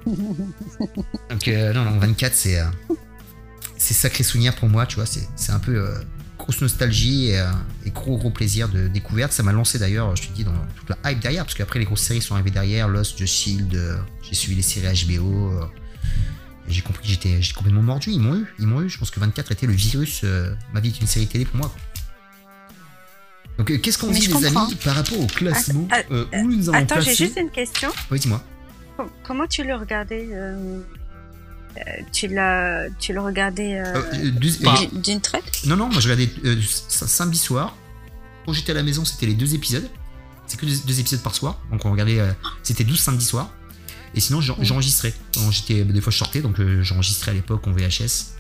Donc 1.30 1.48
euh, 1.48 1.74
non, 1.74 1.86
non, 1.86 1.98
24 2.00 2.34
c'est 2.36 2.60
euh, 2.60 2.66
c'est 3.78 3.94
sacré 3.94 4.24
souvenir 4.24 4.56
pour 4.56 4.70
moi, 4.70 4.86
tu 4.86 4.96
vois, 4.96 5.06
c'est 5.06 5.28
c'est 5.36 5.52
un 5.52 5.60
peu 5.60 5.90
grosse 6.38 6.62
nostalgie 6.62 7.30
et, 7.30 7.44
et 7.86 7.90
gros 7.92 8.18
gros 8.18 8.30
plaisir 8.30 8.70
de 8.70 8.88
découverte. 8.88 9.32
Ça 9.32 9.42
m'a 9.44 9.52
lancé 9.52 9.80
d'ailleurs, 9.80 10.16
je 10.16 10.28
te 10.28 10.34
dis, 10.34 10.44
dans 10.44 10.54
toute 10.76 10.90
la 10.90 11.12
hype 11.12 11.20
derrière, 11.20 11.44
parce 11.44 11.56
qu'après 11.56 11.80
les 11.80 11.86
grosses 11.86 12.02
séries 12.02 12.22
sont 12.22 12.36
arrivées 12.36 12.52
derrière, 12.52 12.88
Lost, 12.88 13.18
The 13.18 13.26
Shield, 13.26 14.00
j'ai 14.22 14.36
suivi 14.36 14.56
les 14.56 14.62
séries 14.62 15.06
HBO. 15.18 15.52
J'ai 16.68 16.82
compris 16.82 17.04
que 17.04 17.10
j'étais 17.10 17.40
complètement 17.56 17.82
mordu, 17.84 18.10
ils 18.12 18.20
m'ont 18.20 18.36
eu, 18.36 18.46
ils 18.60 18.68
m'ont 18.68 18.82
eu. 18.82 18.90
Je 18.90 18.98
pense 18.98 19.12
que 19.12 19.20
24 19.20 19.52
était 19.52 19.68
le 19.68 19.74
virus, 19.74 20.22
euh, 20.24 20.54
ma 20.74 20.80
vie 20.80 20.90
est 20.90 21.00
une 21.02 21.08
série 21.08 21.28
télé 21.28 21.46
pour 21.46 21.58
moi. 21.58 21.70
quoi. 21.70 21.78
Donc 23.58 23.72
euh, 23.72 23.78
qu'est-ce 23.78 23.98
qu'on 23.98 24.12
dit 24.12 24.28
les 24.28 24.46
amis 24.46 24.76
par 24.84 24.96
rapport 24.96 25.20
au 25.20 25.28
classement 25.28 25.88
Att- 25.92 26.06
euh, 26.12 26.26
Où 26.34 26.48
nous 26.52 26.70
avons 26.70 26.78
Attends, 26.78 27.00
j'ai 27.02 27.16
juste 27.16 27.38
une 27.38 27.50
question. 27.52 27.90
Oui, 28.12 28.20
dis-moi. 28.20 28.44
Com- 28.98 29.10
Comment 29.24 29.48
tu 29.48 29.64
le 29.64 29.76
regardais 29.76 30.28
euh, 30.32 30.80
Tu 32.12 32.28
l'as, 32.28 32.88
tu 33.00 33.14
le 33.14 33.22
regardais 33.22 33.80
euh, 33.80 34.32
d'une- 34.32 35.22
traite? 35.22 35.66
Non, 35.66 35.76
non, 35.78 35.88
moi 35.90 36.00
je 36.02 36.10
regardais 36.10 36.30
samedi 36.90 37.38
soir. 37.38 37.76
Quand 38.46 38.54
j'étais 38.54 38.72
à 38.72 38.76
la 38.76 38.84
maison, 38.84 39.06
c'était 39.06 39.26
les 39.26 39.34
deux 39.34 39.56
épisodes. 39.56 39.90
C'est 40.48 40.60
que 40.60 40.66
deux, 40.66 40.76
deux 40.86 41.00
épisodes 41.00 41.22
par 41.22 41.34
soir. 41.36 41.60
Donc 41.72 41.86
on 41.86 41.92
regardait. 41.92 42.20
c'était 42.64 42.84
12 42.84 43.00
samedi 43.00 43.26
soir. 43.26 43.52
Et 44.16 44.20
sinon, 44.22 44.42
j'en- 44.42 44.58
j'enregistrais. 44.62 45.14
J'étais, 45.52 45.84
des 45.84 46.02
fois, 46.02 46.12
je 46.12 46.18
sortais, 46.18 46.42
donc 46.42 46.60
euh, 46.60 46.82
j'enregistrais 46.82 47.32
à 47.32 47.34
l'époque 47.34 47.68
en 47.68 47.72
VHS. 47.72 48.34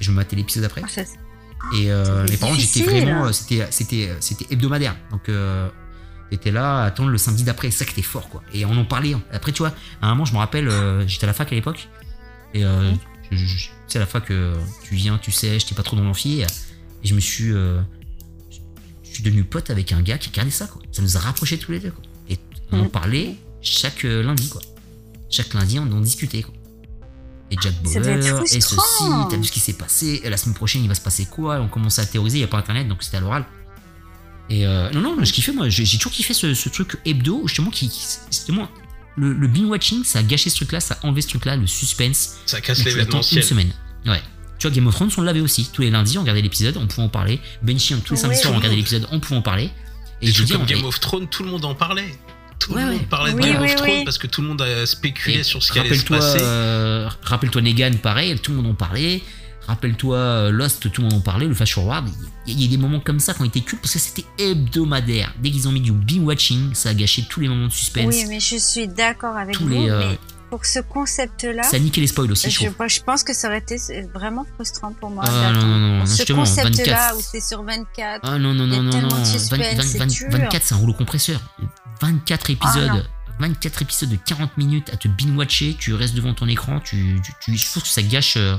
Et 0.00 0.04
je 0.04 0.10
me 0.10 0.16
matais 0.16 0.36
l'épisode 0.36 0.64
après. 0.64 0.82
Ah, 0.84 1.76
Et 1.76 1.90
euh, 1.92 2.26
C'est 2.26 2.32
mais 2.32 2.36
par 2.38 2.48
contre, 2.50 2.60
j'étais 2.60 2.80
vraiment. 3.04 3.24
euh, 3.26 3.32
C'était, 3.32 3.66
c'était, 3.70 4.12
c'était 4.20 4.46
hebdomadaire. 4.52 4.96
Donc 5.12 5.28
euh, 5.28 5.68
j'étais 6.32 6.50
là 6.50 6.82
à 6.82 6.86
attendre 6.86 7.08
le 7.10 7.18
samedi 7.18 7.44
d'après. 7.44 7.70
C'est 7.70 7.78
ça 7.78 7.84
qui 7.84 7.92
était 7.92 8.02
fort, 8.02 8.28
quoi. 8.28 8.42
Et 8.52 8.64
on 8.64 8.76
en 8.76 8.84
parlait. 8.84 9.14
Après, 9.32 9.52
tu 9.52 9.58
vois, 9.58 9.72
à 10.00 10.06
un 10.06 10.10
moment, 10.10 10.24
je 10.24 10.32
me 10.32 10.38
rappelle, 10.38 10.68
euh, 10.68 11.06
j'étais 11.06 11.24
à 11.24 11.28
la 11.28 11.34
fac 11.34 11.50
à 11.52 11.54
l'époque. 11.54 11.88
Et 12.54 12.64
euh, 12.64 12.92
je- 13.30 13.36
je- 13.36 13.46
je- 13.46 13.66
tu 13.68 13.72
sais, 13.86 13.98
à 13.98 14.00
la 14.00 14.06
fac, 14.06 14.24
tu 14.26 14.94
viens, 14.94 15.18
tu 15.18 15.30
sais, 15.30 15.58
j'étais 15.60 15.74
pas 15.76 15.82
trop 15.84 15.96
dans 15.96 16.04
l'amphi. 16.04 16.40
Et, 16.40 16.42
et 16.42 16.46
je 17.04 17.14
me 17.14 17.20
suis. 17.20 17.48
je 17.50 19.14
suis 19.16 19.22
devenu 19.22 19.44
pote 19.44 19.70
avec 19.70 19.92
un 19.92 20.02
gars 20.02 20.18
qui 20.18 20.30
regardait 20.30 20.50
ça, 20.50 20.66
quoi. 20.66 20.82
Ça 20.90 21.02
nous 21.02 21.16
a 21.16 21.20
rapprochés 21.20 21.58
tous 21.58 21.70
les 21.72 21.78
deux, 21.80 21.90
quoi. 21.90 22.02
Et 22.28 22.38
on 22.72 22.80
en 22.80 22.88
parlait 22.88 23.36
chaque 23.60 24.02
lundi, 24.04 24.48
quoi. 24.48 24.60
Chaque 25.32 25.52
lundi, 25.54 25.80
on 25.80 25.90
en 25.90 26.00
discutait, 26.00 26.42
quoi. 26.42 26.54
Et 27.50 27.56
Jack 27.60 27.74
Bauer, 27.82 28.42
et 28.44 28.60
ceci, 28.60 28.76
t'as 29.28 29.36
vu 29.36 29.44
ce 29.44 29.52
qui 29.52 29.60
s'est 29.60 29.72
passé, 29.72 30.20
et 30.24 30.30
la 30.30 30.36
semaine 30.38 30.54
prochaine 30.54 30.82
il 30.84 30.88
va 30.88 30.94
se 30.94 31.02
passer 31.02 31.26
quoi, 31.26 31.60
on 31.60 31.68
commençait 31.68 32.00
à 32.00 32.06
théoriser, 32.06 32.38
il 32.38 32.40
n'y 32.40 32.44
a 32.44 32.48
pas 32.48 32.56
internet 32.56 32.88
donc 32.88 33.02
c'était 33.02 33.18
à 33.18 33.20
l'oral. 33.20 33.44
Et 34.48 34.66
euh, 34.66 34.90
non, 34.92 35.00
non, 35.02 35.22
je 35.22 35.32
kiffais 35.32 35.52
moi, 35.52 35.68
j'ai 35.68 35.84
toujours 35.98 36.12
kiffé 36.12 36.32
ce, 36.32 36.54
ce 36.54 36.68
truc 36.70 36.96
hebdo, 37.04 37.42
justement, 37.46 37.70
qui, 37.70 37.90
justement, 38.30 38.68
le, 39.16 39.34
le 39.34 39.48
binge 39.48 39.66
watching 39.66 40.02
ça 40.02 40.20
a 40.20 40.22
gâché 40.22 40.48
ce 40.48 40.56
truc 40.56 40.72
là, 40.72 40.80
ça 40.80 40.98
a 41.02 41.06
enlevé 41.06 41.20
ce 41.20 41.28
truc 41.28 41.44
là, 41.44 41.56
le 41.56 41.66
suspense. 41.66 42.38
Ça 42.46 42.62
casse 42.62 42.78
l'attends 42.78 42.90
une 42.90 42.96
l'événementiel. 42.96 43.44
semaine. 43.44 43.72
Ouais. 44.06 44.22
Tu 44.58 44.66
vois, 44.66 44.74
Game 44.74 44.86
of 44.86 44.94
Thrones, 44.94 45.10
on 45.18 45.22
l'avait 45.22 45.40
aussi. 45.40 45.68
Tous 45.72 45.82
les 45.82 45.90
lundis, 45.90 46.16
on 46.16 46.22
regardait 46.22 46.40
l'épisode, 46.40 46.76
on 46.76 46.86
pouvait 46.86 47.02
en 47.02 47.08
parler. 47.08 47.40
Benchy, 47.62 47.94
tous 48.00 48.14
les 48.14 48.20
samedis 48.20 48.38
soirs, 48.38 48.54
on 48.54 48.56
regardait 48.56 48.76
l'épisode, 48.76 49.08
on 49.10 49.20
pouvait 49.20 49.36
en 49.36 49.42
parler. 49.42 49.70
Et 50.22 50.30
je 50.30 50.44
dire, 50.44 50.56
comme 50.56 50.66
Game 50.66 50.84
of 50.84 51.00
Thrones, 51.00 51.26
tout 51.28 51.42
le 51.42 51.50
monde 51.50 51.64
en 51.64 51.74
parlait. 51.74 52.14
Tout 52.66 52.72
Ouais, 52.74 52.82
le 52.82 52.88
ouais. 52.88 52.94
monde 52.96 53.08
parlait 53.08 53.32
de 53.32 53.38
Game 53.38 53.58
oui, 53.60 53.66
of 53.66 53.74
Thrones 53.76 53.90
oui. 53.90 54.04
parce 54.04 54.18
que 54.18 54.26
tout 54.26 54.40
le 54.42 54.48
monde 54.48 54.62
a 54.62 54.86
spéculé 54.86 55.38
Et 55.38 55.42
sur 55.42 55.62
ce 55.62 55.72
qui 55.72 55.78
allait 55.78 55.88
se 55.90 55.94
Rappelle-toi, 56.02 56.18
passer. 56.18 56.38
euh, 56.42 57.08
rappelle-toi 57.22 57.62
Negan, 57.62 57.92
pareil, 58.02 58.38
tout 58.38 58.50
le 58.52 58.58
monde 58.58 58.66
en 58.68 58.74
parlait. 58.74 59.22
Rappelle-toi 59.66 60.16
euh, 60.16 60.50
Lost, 60.50 60.90
tout 60.90 61.02
le 61.02 61.08
monde 61.08 61.18
en 61.18 61.20
parlait. 61.20 61.46
Le 61.46 61.54
Flash 61.54 61.74
Forward, 61.74 62.08
il 62.46 62.52
y, 62.54 62.56
il 62.56 62.62
y 62.64 62.66
a 62.66 62.70
des 62.70 62.76
moments 62.76 62.98
comme 63.00 63.20
ça 63.20 63.32
qui 63.32 63.42
ont 63.42 63.44
été 63.44 63.60
cultes 63.60 63.80
parce 63.80 63.92
que 63.94 64.00
c'était 64.00 64.24
hebdomadaire. 64.38 65.32
Dès 65.38 65.50
qu'ils 65.50 65.68
ont 65.68 65.72
mis 65.72 65.80
du 65.80 65.92
binge 65.92 66.24
watching, 66.24 66.74
ça 66.74 66.88
a 66.90 66.94
gâché 66.94 67.24
tous 67.28 67.40
les 67.40 67.48
moments 67.48 67.68
de 67.68 67.72
suspense. 67.72 68.12
Oui, 68.14 68.24
mais 68.28 68.40
je 68.40 68.56
suis 68.56 68.88
d'accord 68.88 69.36
avec 69.36 69.56
tous 69.56 69.62
vous. 69.64 69.68
les, 69.70 69.88
euh, 69.88 69.98
Mais 70.10 70.18
pour 70.50 70.64
ce 70.66 70.80
concept-là, 70.80 71.62
ça 71.62 71.76
a 71.76 71.78
niqué 71.78 72.00
les 72.00 72.08
spoils 72.08 72.30
aussi, 72.32 72.50
je 72.50 72.54
je, 72.58 72.64
trouve. 72.64 72.74
moi, 72.78 72.88
je 72.88 73.00
pense 73.00 73.22
que 73.22 73.32
ça 73.32 73.46
aurait 73.48 73.58
été 73.58 73.76
vraiment 74.12 74.44
frustrant 74.56 74.92
pour 74.92 75.10
moi. 75.10 75.22
Ah, 75.26 75.52
non, 75.52 75.60
non, 75.66 75.78
non, 75.78 75.98
Pour 76.00 76.08
ce 76.08 76.16
justement, 76.16 76.38
concept-là 76.40 76.72
24. 77.12 77.16
où 77.16 77.20
c'est 77.22 77.40
sur 77.40 77.62
24. 77.62 78.20
Ah 78.24 78.38
non, 78.38 78.52
non, 78.54 78.64
Il 78.66 78.72
y 78.72 78.74
a 78.74 78.76
non, 78.78 78.82
non, 78.82 78.90
tellement 78.90 79.08
non. 79.10 79.14
de 79.14 79.20
20, 79.20 79.24
suspense, 79.24 79.58
20, 79.76 79.82
c'est 79.82 79.98
20, 79.98 80.06
dur. 80.08 80.26
24, 80.30 80.62
c'est 80.64 80.74
un 80.74 80.78
rouleau 80.78 80.92
compresseur. 80.94 81.40
24 82.02 82.50
épisodes. 82.50 82.88
Ah, 82.90 82.96
non. 82.96 83.02
24 83.40 83.82
épisodes 83.82 84.10
de 84.10 84.16
40 84.16 84.56
minutes 84.58 84.90
à 84.90 84.96
te 84.96 85.08
binge-watcher, 85.08 85.74
tu 85.78 85.94
restes 85.94 86.14
devant 86.14 86.34
ton 86.34 86.46
écran, 86.48 86.80
tu, 86.80 87.20
tu, 87.24 87.32
tu- 87.40 87.56
je 87.56 87.70
trouve 87.70 87.82
que 87.82 87.88
ça 87.88 88.02
gâche. 88.02 88.36
euh, 88.36 88.56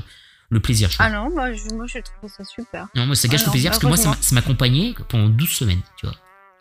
le 0.50 0.60
plaisir, 0.60 0.90
je. 0.90 0.96
Ah 1.00 1.08
non, 1.10 1.30
moi 1.30 1.52
je, 1.54 1.74
moi, 1.74 1.86
je 1.86 1.98
trouve 2.00 2.30
ça 2.30 2.44
super. 2.44 2.86
Non, 2.94 3.06
moi, 3.06 3.16
ça 3.16 3.28
gâche 3.28 3.40
Ah 3.40 3.44
le 3.44 3.46
non, 3.46 3.52
plaisir 3.52 3.70
parce 3.70 3.80
que 3.82 3.86
moi, 3.86 3.96
ça 3.96 4.14
m'accompagnait 4.34 4.94
pendant 5.08 5.28
12 5.28 5.48
semaines, 5.48 5.80
tu 5.96 6.06
vois. 6.06 6.14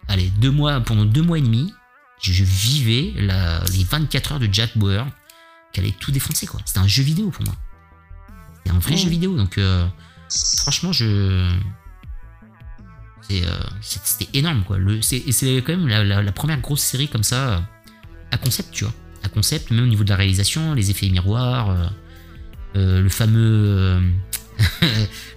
Allez, 0.07 0.29
deux 0.29 0.51
mois, 0.51 0.79
pendant 0.81 1.05
deux 1.05 1.21
mois 1.21 1.37
et 1.37 1.41
demi, 1.41 1.73
je, 2.21 2.31
je 2.31 2.43
vivais 2.43 3.13
la- 3.21 3.63
les 3.71 3.83
24 3.83 4.31
heures 4.33 4.39
de 4.39 4.47
Jack 4.51 4.77
Bauer 4.77 5.05
qui 5.73 5.79
allait 5.81 5.91
tout 5.99 6.11
défoncer, 6.11 6.45
quoi. 6.47 6.59
C'était 6.65 6.79
un 6.79 6.87
jeu 6.87 7.03
vidéo 7.03 7.29
pour 7.29 7.43
moi. 7.45 7.55
C'était 8.57 8.75
un 8.75 8.79
vrai 8.79 8.93
Mm. 8.93 8.97
jeu 8.97 9.09
vidéo, 9.09 9.35
donc 9.37 9.57
euh, 9.57 9.85
franchement, 10.61 10.91
je. 10.93 11.51
C'est, 13.29 13.43
euh, 13.45 13.49
c'est- 13.81 14.01
C'était 14.03 14.37
énorme, 14.37 14.63
quoi. 14.63 14.77
Le, 14.77 15.01
c'est, 15.01 15.17
et 15.17 15.31
c'est 15.31 15.55
quand 15.65 15.73
même 15.75 15.87
la, 15.87 16.03
la- 16.03 16.21
la 16.21 16.31
première 16.31 16.59
grosse 16.59 16.81
série 16.81 17.07
comme 17.07 17.23
ça, 17.23 17.49
euh, 17.49 17.59
à 18.31 18.37
concept, 18.37 18.69
tu 18.71 18.83
vois. 18.83 18.93
À 19.23 19.29
concept, 19.29 19.71
même 19.71 19.83
au 19.83 19.87
niveau 19.87 20.03
de 20.03 20.09
la 20.09 20.15
réalisation, 20.17 20.73
les 20.73 20.91
effets 20.91 21.09
miroirs, 21.09 21.89
euh, 22.75 23.01
le 23.01 23.09
fameux. 23.09 24.01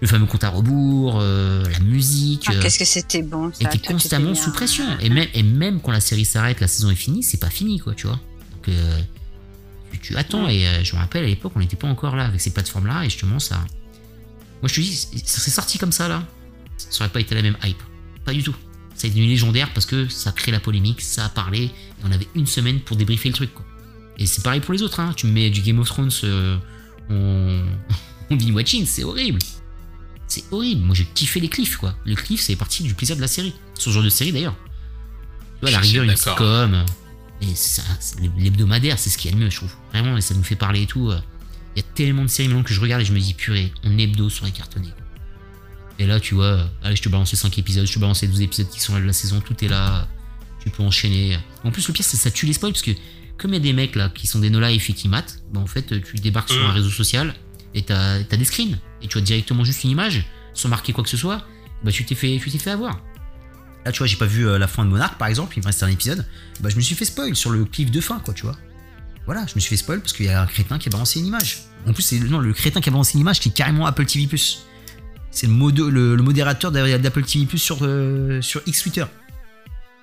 le 0.02 0.06
fameux 0.06 0.26
compte 0.26 0.44
à 0.44 0.50
rebours, 0.50 1.18
euh, 1.20 1.62
la 1.70 1.78
musique. 1.80 2.44
Ah, 2.48 2.52
Qu'est-ce 2.60 2.78
que 2.78 2.84
c'était 2.84 3.22
bon 3.22 3.50
ça. 3.52 3.66
était 3.66 3.78
constamment 3.78 4.32
était 4.32 4.40
sous 4.42 4.52
pression. 4.52 4.84
Et 5.00 5.08
même, 5.08 5.26
et 5.32 5.42
même 5.42 5.80
quand 5.80 5.90
la 5.92 6.00
série 6.00 6.24
s'arrête, 6.26 6.60
la 6.60 6.68
saison 6.68 6.90
est 6.90 6.94
finie, 6.96 7.22
c'est 7.22 7.38
pas 7.40 7.48
fini, 7.50 7.78
quoi, 7.78 7.94
tu 7.94 8.06
vois. 8.06 8.20
Donc, 8.52 8.68
euh, 8.68 8.98
tu, 9.92 9.98
tu 10.00 10.16
attends. 10.16 10.48
Et 10.48 10.66
euh, 10.68 10.84
je 10.84 10.94
me 10.94 11.00
rappelle, 11.00 11.24
à 11.24 11.28
l'époque, 11.28 11.52
on 11.56 11.60
n'était 11.60 11.76
pas 11.76 11.88
encore 11.88 12.14
là 12.14 12.26
avec 12.26 12.40
ces 12.40 12.50
plateformes-là. 12.50 13.04
Et 13.04 13.10
justement, 13.10 13.38
ça. 13.38 13.56
Moi, 14.62 14.68
je 14.68 14.74
te 14.74 14.80
dis, 14.80 14.94
ça 15.24 15.40
serait 15.40 15.50
sorti 15.50 15.78
comme 15.78 15.92
ça, 15.92 16.08
là. 16.08 16.22
Ça 16.76 17.04
aurait 17.04 17.12
pas 17.12 17.20
été 17.20 17.34
la 17.34 17.42
même 17.42 17.56
hype. 17.64 17.82
Pas 18.24 18.32
du 18.32 18.42
tout. 18.42 18.54
Ça 18.94 19.06
est 19.06 19.10
devenu 19.10 19.26
légendaire 19.26 19.72
parce 19.74 19.84
que 19.86 20.08
ça 20.08 20.32
crée 20.32 20.52
la 20.52 20.60
polémique, 20.60 21.00
ça 21.02 21.26
a 21.26 21.28
parlé. 21.28 21.64
Et 21.64 21.70
on 22.04 22.12
avait 22.12 22.28
une 22.34 22.46
semaine 22.46 22.80
pour 22.80 22.96
débriefer 22.96 23.28
le 23.28 23.34
truc, 23.34 23.52
quoi. 23.54 23.64
Et 24.18 24.26
c'est 24.26 24.42
pareil 24.42 24.60
pour 24.60 24.72
les 24.72 24.82
autres, 24.82 25.00
hein. 25.00 25.12
Tu 25.16 25.26
me 25.26 25.32
mets 25.32 25.50
du 25.50 25.60
Game 25.60 25.78
of 25.78 25.86
Thrones 25.88 26.10
euh, 26.24 26.56
en, 27.10 28.32
en 28.32 28.36
binge 28.36 28.52
watching, 28.54 28.86
c'est 28.86 29.04
horrible. 29.04 29.38
C'est 30.26 30.44
horrible. 30.50 30.82
Moi, 30.86 30.94
j'ai 30.94 31.04
kiffé 31.04 31.38
les 31.40 31.48
cliffs, 31.48 31.76
quoi. 31.76 31.94
Le 32.04 32.14
cliff, 32.14 32.40
c'est 32.40 32.56
partie 32.56 32.82
du 32.82 32.94
plaisir 32.94 33.16
de 33.16 33.20
la 33.20 33.28
série. 33.28 33.54
Ce 33.78 33.90
genre 33.90 34.02
de 34.02 34.08
série, 34.08 34.32
d'ailleurs. 34.32 34.56
Tu 34.56 35.60
vois, 35.60 35.68
à 35.68 35.72
la 35.72 35.78
Je 35.82 35.86
suis 35.86 35.98
rigueur, 36.00 36.04
une 36.04 36.16
sitcom. 36.16 36.84
Et 37.42 37.54
ça, 37.54 37.82
c'est- 38.00 38.18
l'hebdomadaire, 38.38 38.98
c'est 38.98 39.10
ce 39.10 39.18
qui 39.18 39.28
est 39.28 39.32
le 39.32 39.36
mieux, 39.36 39.50
je 39.50 39.56
trouve. 39.56 39.72
Vraiment, 39.92 40.16
et 40.16 40.20
ça 40.22 40.34
nous 40.34 40.42
fait 40.42 40.56
parler 40.56 40.82
et 40.82 40.86
tout. 40.86 41.10
euh. 41.10 41.20
Il 41.76 41.82
y 41.82 41.84
a 41.84 41.88
tellement 41.94 42.22
de 42.22 42.28
séries 42.28 42.48
maintenant 42.48 42.62
que 42.64 42.72
je 42.72 42.80
regarde 42.80 43.02
et 43.02 43.04
je 43.04 43.12
me 43.12 43.20
dis, 43.20 43.34
purée, 43.34 43.70
en 43.84 43.96
hebdo 43.98 44.30
sur 44.30 44.46
les 44.46 44.52
cartonnés. 44.52 44.88
Et 45.98 46.06
là, 46.06 46.20
tu 46.20 46.34
vois, 46.34 46.60
allez, 46.82 46.96
je 46.96 47.02
te 47.02 47.08
balance 47.08 47.30
les 47.32 47.38
5 47.38 47.56
épisodes, 47.58 47.86
je 47.86 47.92
te 47.94 47.98
balance 47.98 48.22
les 48.22 48.28
12 48.28 48.42
épisodes 48.42 48.68
qui 48.68 48.80
sont 48.80 48.94
là 48.94 49.00
de 49.00 49.06
la 49.06 49.12
saison, 49.12 49.40
tout 49.40 49.56
est 49.64 49.68
là. 49.68 50.06
Tu 50.60 50.70
peux 50.70 50.82
enchaîner. 50.82 51.38
En 51.64 51.70
plus, 51.70 51.86
le 51.88 51.94
pire, 51.94 52.04
c'est 52.04 52.16
que 52.16 52.22
ça 52.22 52.30
tue 52.30 52.44
les 52.46 52.52
spoils 52.52 52.72
parce 52.72 52.82
que, 52.82 52.90
comme 53.38 53.52
il 53.52 53.54
y 53.54 53.56
a 53.56 53.60
des 53.60 53.72
mecs 53.72 53.94
là 53.94 54.08
qui 54.08 54.26
sont 54.26 54.38
des 54.40 54.50
no-life 54.50 54.90
et 54.90 54.92
qui 54.92 55.08
matent, 55.08 55.38
bah, 55.52 55.60
en 55.60 55.66
fait, 55.66 56.02
tu 56.02 56.16
débarques 56.16 56.50
sur 56.50 56.60
Mm. 56.62 56.66
un 56.66 56.72
réseau 56.72 56.90
social 56.90 57.34
et 57.74 57.82
t'as 57.82 58.16
as 58.16 58.36
des 58.36 58.44
screens. 58.44 58.78
Et 59.02 59.08
tu 59.08 59.16
as 59.18 59.20
directement 59.20 59.64
juste 59.64 59.84
une 59.84 59.90
image, 59.90 60.26
sans 60.54 60.68
marquer 60.68 60.92
quoi 60.92 61.04
que 61.04 61.10
ce 61.10 61.16
soit, 61.16 61.46
bah 61.84 61.92
tu 61.92 62.04
t'es 62.04 62.14
fait, 62.14 62.40
tu 62.42 62.50
fait 62.58 62.70
avoir. 62.70 63.00
Là, 63.84 63.92
tu 63.92 63.98
vois, 63.98 64.06
j'ai 64.08 64.16
pas 64.16 64.26
vu 64.26 64.48
euh, 64.48 64.58
la 64.58 64.66
fin 64.66 64.84
de 64.84 64.90
Monarch 64.90 65.16
par 65.18 65.28
exemple, 65.28 65.56
il 65.56 65.60
me 65.60 65.66
reste 65.66 65.82
un 65.82 65.88
épisode. 65.88 66.26
Bah, 66.60 66.68
je 66.68 66.76
me 66.76 66.80
suis 66.80 66.94
fait 66.96 67.04
spoil 67.04 67.36
sur 67.36 67.50
le 67.50 67.64
cliff 67.64 67.90
de 67.90 68.00
fin, 68.00 68.18
quoi, 68.18 68.34
tu 68.34 68.42
vois. 68.42 68.56
Voilà, 69.26 69.44
je 69.46 69.54
me 69.54 69.60
suis 69.60 69.70
fait 69.70 69.76
spoil 69.76 70.00
parce 70.00 70.12
qu'il 70.12 70.26
y 70.26 70.28
a 70.28 70.42
un 70.42 70.46
crétin 70.46 70.78
qui 70.78 70.88
a 70.88 70.92
balancé 70.92 71.20
une 71.20 71.26
image. 71.26 71.58
En 71.86 71.92
plus, 71.92 72.02
c'est 72.02 72.18
non, 72.18 72.38
le 72.38 72.52
crétin 72.52 72.80
qui 72.80 72.88
a 72.88 72.92
balancé 72.92 73.14
une 73.14 73.20
image 73.20 73.38
qui 73.40 73.50
est 73.50 73.52
carrément 73.52 73.86
Apple 73.86 74.06
TV. 74.06 74.28
C'est 75.36 75.46
le, 75.48 75.90
le, 75.90 76.16
le 76.16 76.22
modérateur 76.22 76.72
d'A- 76.72 76.96
d'Apple 76.98 77.22
TV 77.24 77.58
sur, 77.58 77.78
euh, 77.82 78.40
sur 78.40 78.62
X 78.66 78.82
Twitter. 78.82 79.04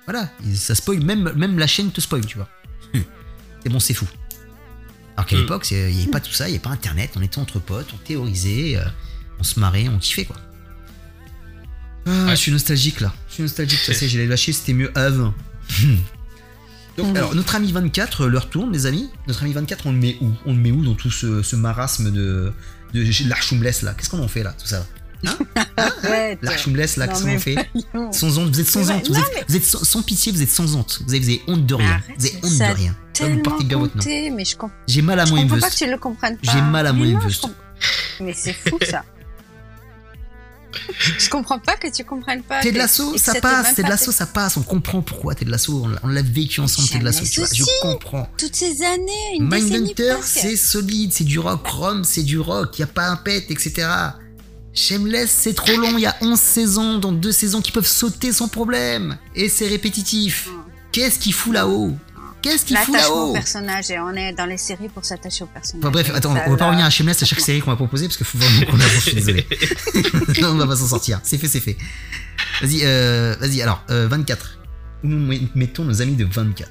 Voilà, 0.06 0.30
et 0.48 0.54
ça 0.54 0.74
spoil, 0.76 1.00
même, 1.02 1.32
même 1.34 1.58
la 1.58 1.66
chaîne 1.66 1.90
te 1.90 2.00
spoil, 2.00 2.24
tu 2.24 2.36
vois. 2.36 2.48
c'est 3.62 3.68
bon, 3.68 3.80
c'est 3.80 3.94
fou. 3.94 4.06
Alors 5.16 5.26
qu'à 5.26 5.36
Mm. 5.36 5.40
l'époque, 5.40 5.70
il 5.72 5.76
n'y 5.88 6.02
avait 6.02 6.10
pas 6.10 6.20
tout 6.20 6.32
ça, 6.32 6.46
il 6.46 6.52
n'y 6.52 6.56
avait 6.56 6.62
pas 6.62 6.70
internet, 6.70 7.10
on 7.16 7.22
était 7.22 7.38
entre 7.38 7.58
potes, 7.58 7.88
on 7.94 7.96
théorisait, 7.96 8.76
euh, 8.76 8.84
on 9.40 9.42
se 9.42 9.58
marrait, 9.58 9.88
on 9.88 9.98
kiffait 9.98 10.24
quoi. 10.24 10.36
Ah, 12.06 12.10
Ouais. 12.26 12.30
Je 12.30 12.36
suis 12.36 12.52
nostalgique 12.52 13.00
là, 13.00 13.12
je 13.28 13.34
suis 13.34 13.42
nostalgique, 13.42 13.78
ça 13.80 13.92
c'est, 13.94 14.08
j'allais 14.08 14.26
lâcher, 14.26 14.52
c'était 14.52 14.72
mieux 14.74 14.92
avant. 14.96 15.34
Donc, 16.96 17.08
Mhm. 17.08 17.16
alors, 17.16 17.34
notre 17.34 17.56
ami 17.56 17.72
24 17.72 18.20
euh, 18.22 18.28
leur 18.28 18.48
tourne, 18.50 18.72
les 18.72 18.86
amis. 18.86 19.08
Notre 19.26 19.42
ami 19.42 19.52
24, 19.52 19.86
on 19.86 19.92
le 19.92 19.98
met 19.98 20.16
où? 20.20 20.30
On 20.46 20.52
le 20.54 20.60
met 20.60 20.70
où 20.70 20.84
dans 20.84 20.94
tout 20.94 21.10
ce, 21.10 21.42
ce 21.42 21.56
marasme 21.56 22.12
de, 22.12 22.52
de 22.92 23.28
l'Archumbless 23.28 23.82
là? 23.82 23.94
Qu'est-ce 23.94 24.10
qu'on 24.10 24.22
en 24.22 24.28
fait 24.28 24.44
là, 24.44 24.54
tout 24.56 24.66
ça? 24.66 24.86
Arrête. 25.76 26.38
L'Archumbless 26.42 26.96
là, 26.96 27.06
Non, 27.06 27.12
qu'est-ce 27.12 27.22
qu'on 27.22 27.28
mais 27.28 27.36
en 27.36 28.12
fait 28.12 28.16
sans 28.18 28.38
honte, 28.38 28.50
vous 28.54 28.60
êtes 28.60 28.66
sans 28.68 28.90
honte, 28.90 29.08
vous 29.08 29.16
êtes, 29.18 29.44
vous 29.48 29.56
êtes 29.56 29.64
sans, 29.64 29.84
sans 29.84 30.02
pitié, 30.02 30.32
vous 30.32 30.42
êtes 30.42 30.50
sans 30.50 30.76
honte. 30.76 31.00
Vous 31.06 31.14
avez, 31.14 31.20
vous 31.20 31.30
avez 31.30 31.42
honte 31.48 31.66
de 31.66 31.74
rien. 31.74 31.90
arrête, 31.90 32.02
vous 32.18 32.26
avez 32.26 32.36
honte 32.44 32.58
de 32.58 32.74
rien. 32.78 32.96
Là, 33.20 33.28
vous 33.28 33.42
portez 33.42 33.64
bien 33.64 33.78
votre 33.78 33.96
nom. 33.96 34.02
mais 34.36 34.44
je. 34.44 34.56
J'ai 34.88 35.02
mal 35.02 35.20
à 35.20 35.24
Je 35.24 35.30
moi 35.30 35.40
une 35.40 35.48
comprends 35.48 35.60
pas 35.66 35.70
que 35.70 35.76
tu 35.76 35.90
le 35.90 35.98
comprennes 35.98 36.38
pas. 36.38 36.52
J'ai 36.52 36.60
mal 36.62 36.86
à 36.86 36.92
moi 36.92 37.06
je 37.06 38.22
Mais 38.22 38.32
c'est 38.34 38.52
fou 38.52 38.78
ça. 38.88 39.04
je 41.18 41.28
comprends 41.30 41.58
pas 41.58 41.76
que 41.76 41.88
tu 41.88 42.04
comprennes 42.04 42.42
pas. 42.42 42.60
T'es 42.60 42.72
de 42.72 42.78
l'assaut, 42.78 43.16
ça 43.16 43.34
passe. 43.40 43.74
T'es 43.74 43.82
de 43.82 43.88
l'assaut, 43.88 44.12
ça 44.12 44.26
passe. 44.26 44.56
On 44.56 44.62
comprend 44.62 45.02
pourquoi 45.02 45.34
t'es 45.34 45.44
de 45.44 45.50
l'assaut. 45.50 45.86
On 46.02 46.08
l'a- 46.08 46.22
vécu 46.22 46.60
ensemble, 46.60 46.88
t'es 46.88 46.98
de 46.98 47.04
l'assaut. 47.04 47.24
Tu 47.24 47.40
vois, 47.40 47.48
je 47.52 47.62
comprends. 47.82 48.28
Toutes 48.36 48.56
ces 48.56 48.82
années, 48.82 49.36
une 49.38 49.48
Mindhunter, 49.48 50.16
c'est 50.22 50.56
solide, 50.56 51.12
c'est 51.12 51.24
du 51.24 51.38
rock. 51.38 51.66
Rome, 51.66 52.04
c'est 52.04 52.22
du 52.22 52.38
rock. 52.38 52.78
Y 52.78 52.82
a 52.82 52.86
pas 52.86 53.08
un 53.08 53.16
pet, 53.16 53.46
etc. 53.50 53.86
Shameless, 54.74 55.30
c'est 55.30 55.54
trop 55.54 55.76
long. 55.76 55.96
Y 55.98 56.06
a 56.06 56.16
11 56.20 56.38
saisons, 56.38 56.98
dans 56.98 57.12
deux 57.12 57.32
saisons 57.32 57.60
qui 57.62 57.70
peuvent 57.72 57.86
sauter 57.86 58.32
sans 58.32 58.48
problème. 58.48 59.16
Et 59.34 59.48
c'est 59.48 59.68
répétitif. 59.68 60.48
Qu'est-ce 60.92 61.18
qu'il 61.18 61.32
fout 61.32 61.52
là-haut? 61.54 61.96
Qu'est-ce 62.42 62.64
qu'il 62.66 62.76
fout 62.76 62.92
L'attachement 62.94 63.14
au 63.16 63.20
là-haut? 63.26 63.32
personnage 63.32 63.90
et 63.90 63.98
on 64.00 64.10
est 64.10 64.32
dans 64.32 64.44
les 64.46 64.58
séries 64.58 64.88
pour 64.88 65.04
s'attacher 65.04 65.44
au 65.44 65.46
personnage. 65.46 65.82
Enfin, 65.84 65.90
bref, 65.92 66.10
attends, 66.14 66.30
on 66.46 66.50
va 66.50 66.56
pas 66.56 66.66
revenir 66.66 66.84
à 66.84 66.90
Shameless 66.90 67.22
à 67.22 67.26
chaque 67.26 67.40
série 67.40 67.60
qu'on 67.60 67.70
va 67.70 67.76
proposer 67.76 68.06
parce 68.06 68.16
qu'il 68.18 68.26
faut 68.26 68.36
vraiment 68.36 68.66
qu'on 68.66 68.80
avance, 68.80 68.92
je 68.96 69.00
suis 69.00 69.14
désolé. 69.14 69.46
non, 70.42 70.48
on 70.50 70.56
va 70.56 70.66
pas 70.66 70.76
s'en 70.76 70.86
sortir. 70.88 71.20
C'est 71.22 71.38
fait, 71.38 71.48
c'est 71.48 71.60
fait. 71.60 71.76
Vas-y, 72.60 72.80
euh, 72.84 73.34
vas-y, 73.40 73.62
alors, 73.62 73.82
euh, 73.90 74.08
24. 74.08 74.58
Où 75.04 75.08
nous 75.08 75.18
met- 75.26 75.40
mettons 75.54 75.84
nos 75.84 76.02
amis 76.02 76.16
de 76.16 76.24
24 76.26 76.70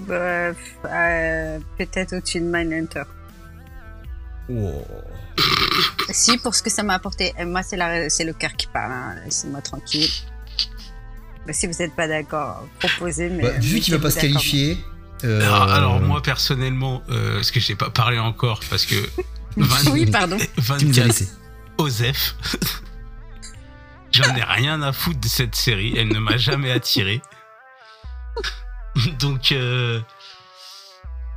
Bref, 0.00 0.56
euh, 0.84 1.58
peut-être 1.78 2.16
au-dessus 2.16 2.40
de 2.40 2.46
Mindhunter. 2.46 3.02
Si, 6.10 6.36
pour 6.38 6.54
ce 6.54 6.62
que 6.62 6.70
ça 6.70 6.82
m'a 6.82 6.94
apporté. 6.94 7.32
Moi, 7.46 7.62
c'est 7.62 7.76
la, 7.76 8.08
c'est 8.10 8.24
le 8.24 8.32
cœur 8.32 8.52
qui 8.56 8.66
parle. 8.66 8.92
Hein. 8.92 9.14
Laissez-moi 9.24 9.60
tranquille. 9.62 10.08
Bah, 11.46 11.52
si 11.52 11.66
vous 11.66 11.74
n'êtes 11.78 11.94
pas 11.94 12.08
d'accord, 12.08 12.66
proposez. 12.78 13.28
Mais 13.30 13.42
Bah, 13.42 13.50
Vu 13.58 13.80
qu'il 13.80 13.94
va 13.94 14.00
pas 14.00 14.10
se 14.10 14.20
qualifier. 14.20 14.78
euh, 15.24 15.40
Alors, 15.42 15.62
alors, 15.72 16.00
moi 16.00 16.22
personnellement, 16.22 17.02
euh, 17.10 17.36
parce 17.36 17.50
que 17.50 17.60
j'ai 17.60 17.74
pas 17.74 17.90
parlé 17.90 18.18
encore, 18.18 18.60
parce 18.70 18.86
que 18.86 18.94
20 19.56 19.90
Oui, 19.92 20.06
pardon. 20.06 20.36
Tu 20.38 20.86
nous 20.86 20.98
as 21.00 21.02
24 21.02 21.06
laissé. 21.06 21.28
Osef, 21.78 22.36
j'en 24.12 24.34
ai 24.36 24.42
rien 24.44 24.80
à 24.82 24.92
foutre 24.92 25.20
de 25.20 25.28
cette 25.28 25.54
série, 25.56 25.94
elle 25.98 26.08
ne 26.08 26.18
m'a 26.20 26.36
jamais 26.36 26.70
attiré. 26.70 27.20
Donc, 29.18 29.50
euh, 29.52 30.00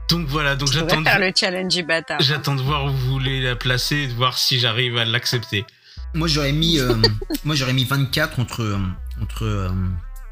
donc 0.09 0.27
voilà, 0.27 0.55
donc 0.55 0.67
Je 0.69 0.73
j'attends 0.79 1.01
de, 1.01 1.07
faire 1.07 1.19
le 1.19 1.31
challenge 1.35 1.73
du 1.73 1.84
bâtard. 1.84 2.19
j'attends 2.21 2.55
de 2.55 2.61
voir 2.61 2.85
où 2.85 2.89
vous 2.91 3.11
voulez 3.11 3.41
la 3.41 3.55
placer, 3.55 3.95
et 3.97 4.07
de 4.07 4.13
voir 4.13 4.38
si 4.38 4.59
j'arrive 4.59 4.97
à 4.97 5.05
l'accepter. 5.05 5.65
Moi, 6.13 6.27
j'aurais 6.27 6.53
mis, 6.53 6.79
euh, 6.79 6.95
moi, 7.43 7.55
j'aurais 7.55 7.73
mis 7.73 7.84
24 7.85 8.39
entre. 8.39 8.61
euh, 8.63 8.79
entre 9.21 9.43
euh, 9.45 9.69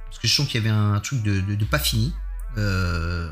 parce 0.06 0.20
que 0.20 0.28
je 0.28 0.34
sens 0.34 0.48
qu'il 0.48 0.64
y 0.64 0.68
avait 0.68 0.76
un 0.76 1.00
truc 1.00 1.22
de, 1.24 1.42
de, 1.42 1.56
de 1.56 1.66
pas 1.66 1.80
fini. 1.80 2.14
Euh, 2.58 3.30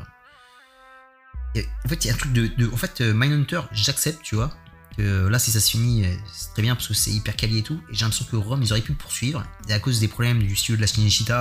et 1.54 1.66
en 1.84 1.88
fait, 1.88 2.04
il 2.04 2.08
y 2.08 2.10
a 2.10 2.14
un 2.14 2.16
truc 2.18 2.32
de. 2.32 2.48
de- 2.58 2.70
en 2.72 2.76
fait, 2.76 3.00
Mindhunter, 3.00 3.60
j'accepte, 3.72 4.22
tu 4.22 4.34
vois. 4.34 4.50
que, 4.98 5.26
là, 5.28 5.38
si 5.38 5.50
ça 5.50 5.60
se 5.60 5.70
finit, 5.70 6.04
c'est 6.32 6.52
très 6.52 6.62
bien 6.62 6.74
parce 6.74 6.88
que 6.88 6.94
c'est 6.94 7.10
hyper 7.10 7.36
quali 7.36 7.58
et 7.58 7.62
tout. 7.62 7.80
Et 7.90 7.94
j'ai 7.94 8.02
l'impression 8.04 8.26
que 8.30 8.36
Rome, 8.36 8.62
ils 8.62 8.72
auraient 8.72 8.82
pu 8.82 8.92
le 8.92 8.98
poursuivre. 8.98 9.42
Et 9.68 9.72
à 9.72 9.78
cause 9.78 10.00
des 10.00 10.08
problèmes 10.08 10.42
du 10.42 10.54
studio 10.56 10.76
de 10.76 10.82
la 10.82 10.88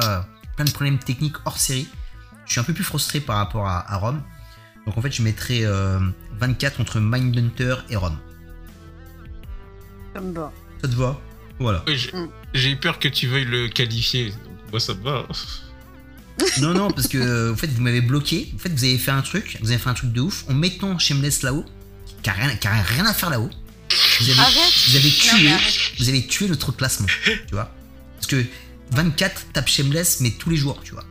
euh, 0.03 0.21
plein 0.55 0.65
de 0.65 0.71
problèmes 0.71 0.99
techniques 0.99 1.35
hors 1.45 1.57
série, 1.57 1.87
je 2.45 2.51
suis 2.51 2.61
un 2.61 2.63
peu 2.63 2.73
plus 2.73 2.83
frustré 2.83 3.19
par 3.19 3.37
rapport 3.37 3.67
à, 3.67 3.91
à 3.91 3.97
Rome. 3.97 4.21
Donc 4.85 4.97
en 4.97 5.01
fait, 5.01 5.11
je 5.11 5.21
mettrais 5.21 5.61
euh, 5.63 5.99
24 6.39 6.81
entre 6.81 6.99
Mindhunter 6.99 7.75
et 7.89 7.95
Rome. 7.95 8.17
Comme 10.13 10.33
bon. 10.33 10.49
Ça 10.81 10.87
te 10.87 10.95
va? 10.95 11.19
Voilà. 11.59 11.83
Ouais, 11.87 11.95
j'ai- 11.95 12.11
Mm. 12.73 12.79
Peur 12.81 12.99
que 12.99 13.07
tu 13.07 13.27
veuilles 13.27 13.45
le 13.45 13.67
qualifier. 13.67 14.33
Moi, 14.71 14.79
ça 14.79 14.93
me 14.93 15.01
va. 15.03 15.25
Non, 16.59 16.73
non, 16.73 16.91
parce 16.91 17.07
que 17.07 17.17
euh, 17.17 17.53
en 17.53 17.55
fait, 17.55 17.67
vous 17.67 17.81
m'avez 17.81 18.01
bloqué. 18.01 18.51
En 18.55 18.57
fait, 18.59 18.69
vous 18.69 18.83
avez 18.83 18.97
fait 18.97 19.11
un 19.11 19.21
truc, 19.21 19.57
vous 19.61 19.69
avez 19.71 19.79
fait 19.79 19.89
un 19.89 19.93
truc 19.93 20.11
de 20.11 20.21
ouf 20.21 20.43
en 20.49 20.53
mettant 20.53 20.97
Shameless 20.99 21.41
là-haut, 21.43 21.65
qui 22.21 22.29
a 22.29 22.33
rien, 22.33 22.55
qui 22.55 22.67
a 22.67 22.73
rien 22.81 23.05
à 23.05 23.13
faire 23.13 23.29
là-haut. 23.29 23.49
Vous 24.19 24.29
avez, 24.29 24.39
Arrête. 24.39 24.73
vous 24.89 24.95
avez 24.95 25.09
tué, 25.09 25.49
vous 25.99 26.09
avez 26.09 26.27
tué 26.27 26.47
notre 26.47 26.71
classement, 26.71 27.07
tu 27.25 27.53
vois. 27.53 27.71
Parce 28.15 28.27
que 28.27 28.43
24 28.91 29.45
tape 29.53 29.67
Shameless, 29.67 30.19
mais 30.21 30.31
tous 30.31 30.49
les 30.49 30.57
jours, 30.57 30.79
tu 30.83 30.93
vois. 30.93 31.05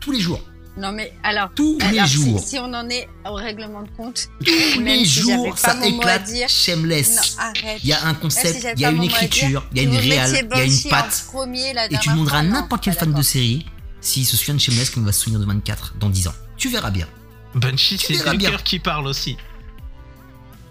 Tous 0.00 0.12
les 0.12 0.20
jours. 0.20 0.42
Non, 0.78 0.92
mais 0.92 1.12
alors. 1.24 1.50
Tous 1.54 1.76
les 1.90 1.98
alors, 1.98 2.06
si- 2.08 2.14
jours. 2.14 2.40
Si, 2.40 2.58
on 2.58 2.72
en 2.72 2.88
est 2.88 3.08
au 3.28 3.34
règlement 3.34 3.82
de 3.82 3.88
compte, 3.96 4.28
Tous 4.44 4.78
même 4.78 4.84
les 4.86 5.04
si 5.04 5.20
jours, 5.22 5.50
pas 5.50 5.56
ça 5.56 5.86
éclate 5.86 6.24
dire- 6.24 6.42
non, 6.42 6.48
Shameless. 6.48 7.36
arrête. 7.38 7.80
Il 7.82 7.88
y 7.88 7.92
a 7.92 8.04
un 8.06 8.14
concept, 8.14 8.64
il 8.76 8.80
y 8.80 8.84
a 8.84 8.90
une 8.90 9.02
écriture, 9.02 9.66
il 9.72 9.78
y 9.78 9.80
a 9.80 9.82
une 9.88 9.96
réale, 9.96 10.30
il 10.30 10.34
y 10.34 10.38
a 10.38 10.42
une 10.42 10.48
Banshee 10.70 10.88
patte. 10.88 11.24
premier 11.32 11.70
Et 11.90 11.98
tu 11.98 12.08
demanderas 12.10 12.38
à 12.38 12.42
n'importe 12.42 12.84
quel 12.84 12.94
fan 12.94 13.12
de 13.12 13.22
série 13.22 13.66
s'il 14.00 14.24
se 14.24 14.36
souvient 14.36 14.54
de 14.54 14.60
Shameless 14.60 14.90
comme 14.90 15.02
il 15.02 15.06
va 15.06 15.12
se 15.12 15.20
souvenir 15.24 15.40
de 15.40 15.46
24 15.46 15.94
dans 15.98 16.08
10 16.08 16.28
ans. 16.28 16.34
Tu 16.56 16.68
verras 16.68 16.90
bien. 16.90 17.08
Banshee, 17.54 17.98
c'est 17.98 18.12
le 18.14 18.38
cœur 18.38 18.62
qui 18.62 18.78
parle 18.78 19.06
aussi. 19.08 19.36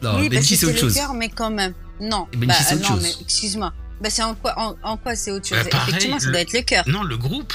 Non, 0.02 0.20
oui, 0.20 0.30
que 0.30 0.42
c'est 0.42 0.64
autre 0.64 0.74
le 0.74 0.80
chose. 0.80 0.94
cœur, 0.94 1.14
mais 1.14 1.30
quand 1.30 1.50
même. 1.50 1.74
Non. 2.00 2.28
Benchy, 2.34 2.46
bah, 2.48 2.54
c'est 2.54 2.76
autre 2.76 2.84
non, 2.84 2.96
chose. 2.96 3.04
mais 3.04 3.14
excuse-moi. 3.24 3.74
Bah, 4.00 4.10
c'est 4.12 4.22
en 4.22 4.36
quoi, 4.36 4.54
en, 4.60 4.76
en 4.84 4.98
quoi 4.98 5.16
c'est 5.16 5.32
autre 5.32 5.48
chose? 5.48 5.58
Bah, 5.58 5.66
pareil, 5.72 5.90
Effectivement, 5.90 6.20
ça 6.20 6.28
le- 6.28 6.32
doit 6.34 6.42
être 6.42 6.54
le 6.54 6.62
cœur. 6.62 6.84
Non, 6.88 7.02
le 7.04 7.18
groupe. 7.18 7.52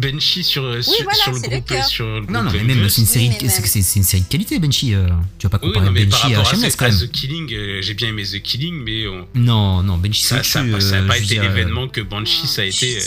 Benchy 0.00 0.44
sur, 0.44 0.62
sur, 0.84 0.92
voilà, 1.02 1.18
sur 1.24 1.32
le 1.32 1.40
groupe. 1.40 1.64
cœur. 1.66 1.84
sur 1.84 2.06
le 2.06 2.20
Non, 2.26 2.44
non, 2.44 2.50
mais 2.52 2.62
même 2.62 2.78
Envest. 2.80 2.94
c'est 2.96 3.00
une 3.00 3.06
série, 3.08 3.28
Oui, 3.30 3.48
c'est 3.48 3.74
même. 3.74 3.84
une 3.96 4.02
série 4.04 4.22
de 4.22 4.28
qualité, 4.28 4.58
Benchy. 4.60 4.94
euh, 4.94 5.08
tu 5.38 5.46
vas 5.48 5.50
pas 5.58 5.58
Oui, 5.60 5.72
comparer 5.72 5.86
non, 5.86 5.92
mais 5.92 6.04
Benchy 6.06 6.32
par 6.32 6.38
à 6.38 6.40
à, 6.40 6.44
Shameless 6.44 6.76
quand 6.76 6.84
à 6.84 6.88
même. 6.90 6.98
The 6.98 7.10
Killing, 7.10 7.52
euh, 7.52 7.82
j'ai 7.82 7.94
bien 7.94 8.08
aimé 8.08 8.22
The 8.24 8.40
Killing, 8.40 8.74
mais 8.84 9.06
on- 9.08 9.26
Non, 9.34 9.82
non, 9.82 9.98
Benchy, 9.98 10.22
ça 10.22 10.36
n'a 10.36 10.40
pas, 10.42 10.80
ça 10.80 10.96
a 10.96 10.98
euh, 11.00 11.06
pas 11.08 11.16
été 11.18 11.26
dire, 11.26 11.42
euh, 11.42 11.48
l'événement 11.48 11.88
que 11.88 12.00
Banshee 12.00 12.46
ça 12.46 12.62
a 12.62 12.64
Je 12.66 12.70
été. 12.70 12.96
euh, 12.98 13.00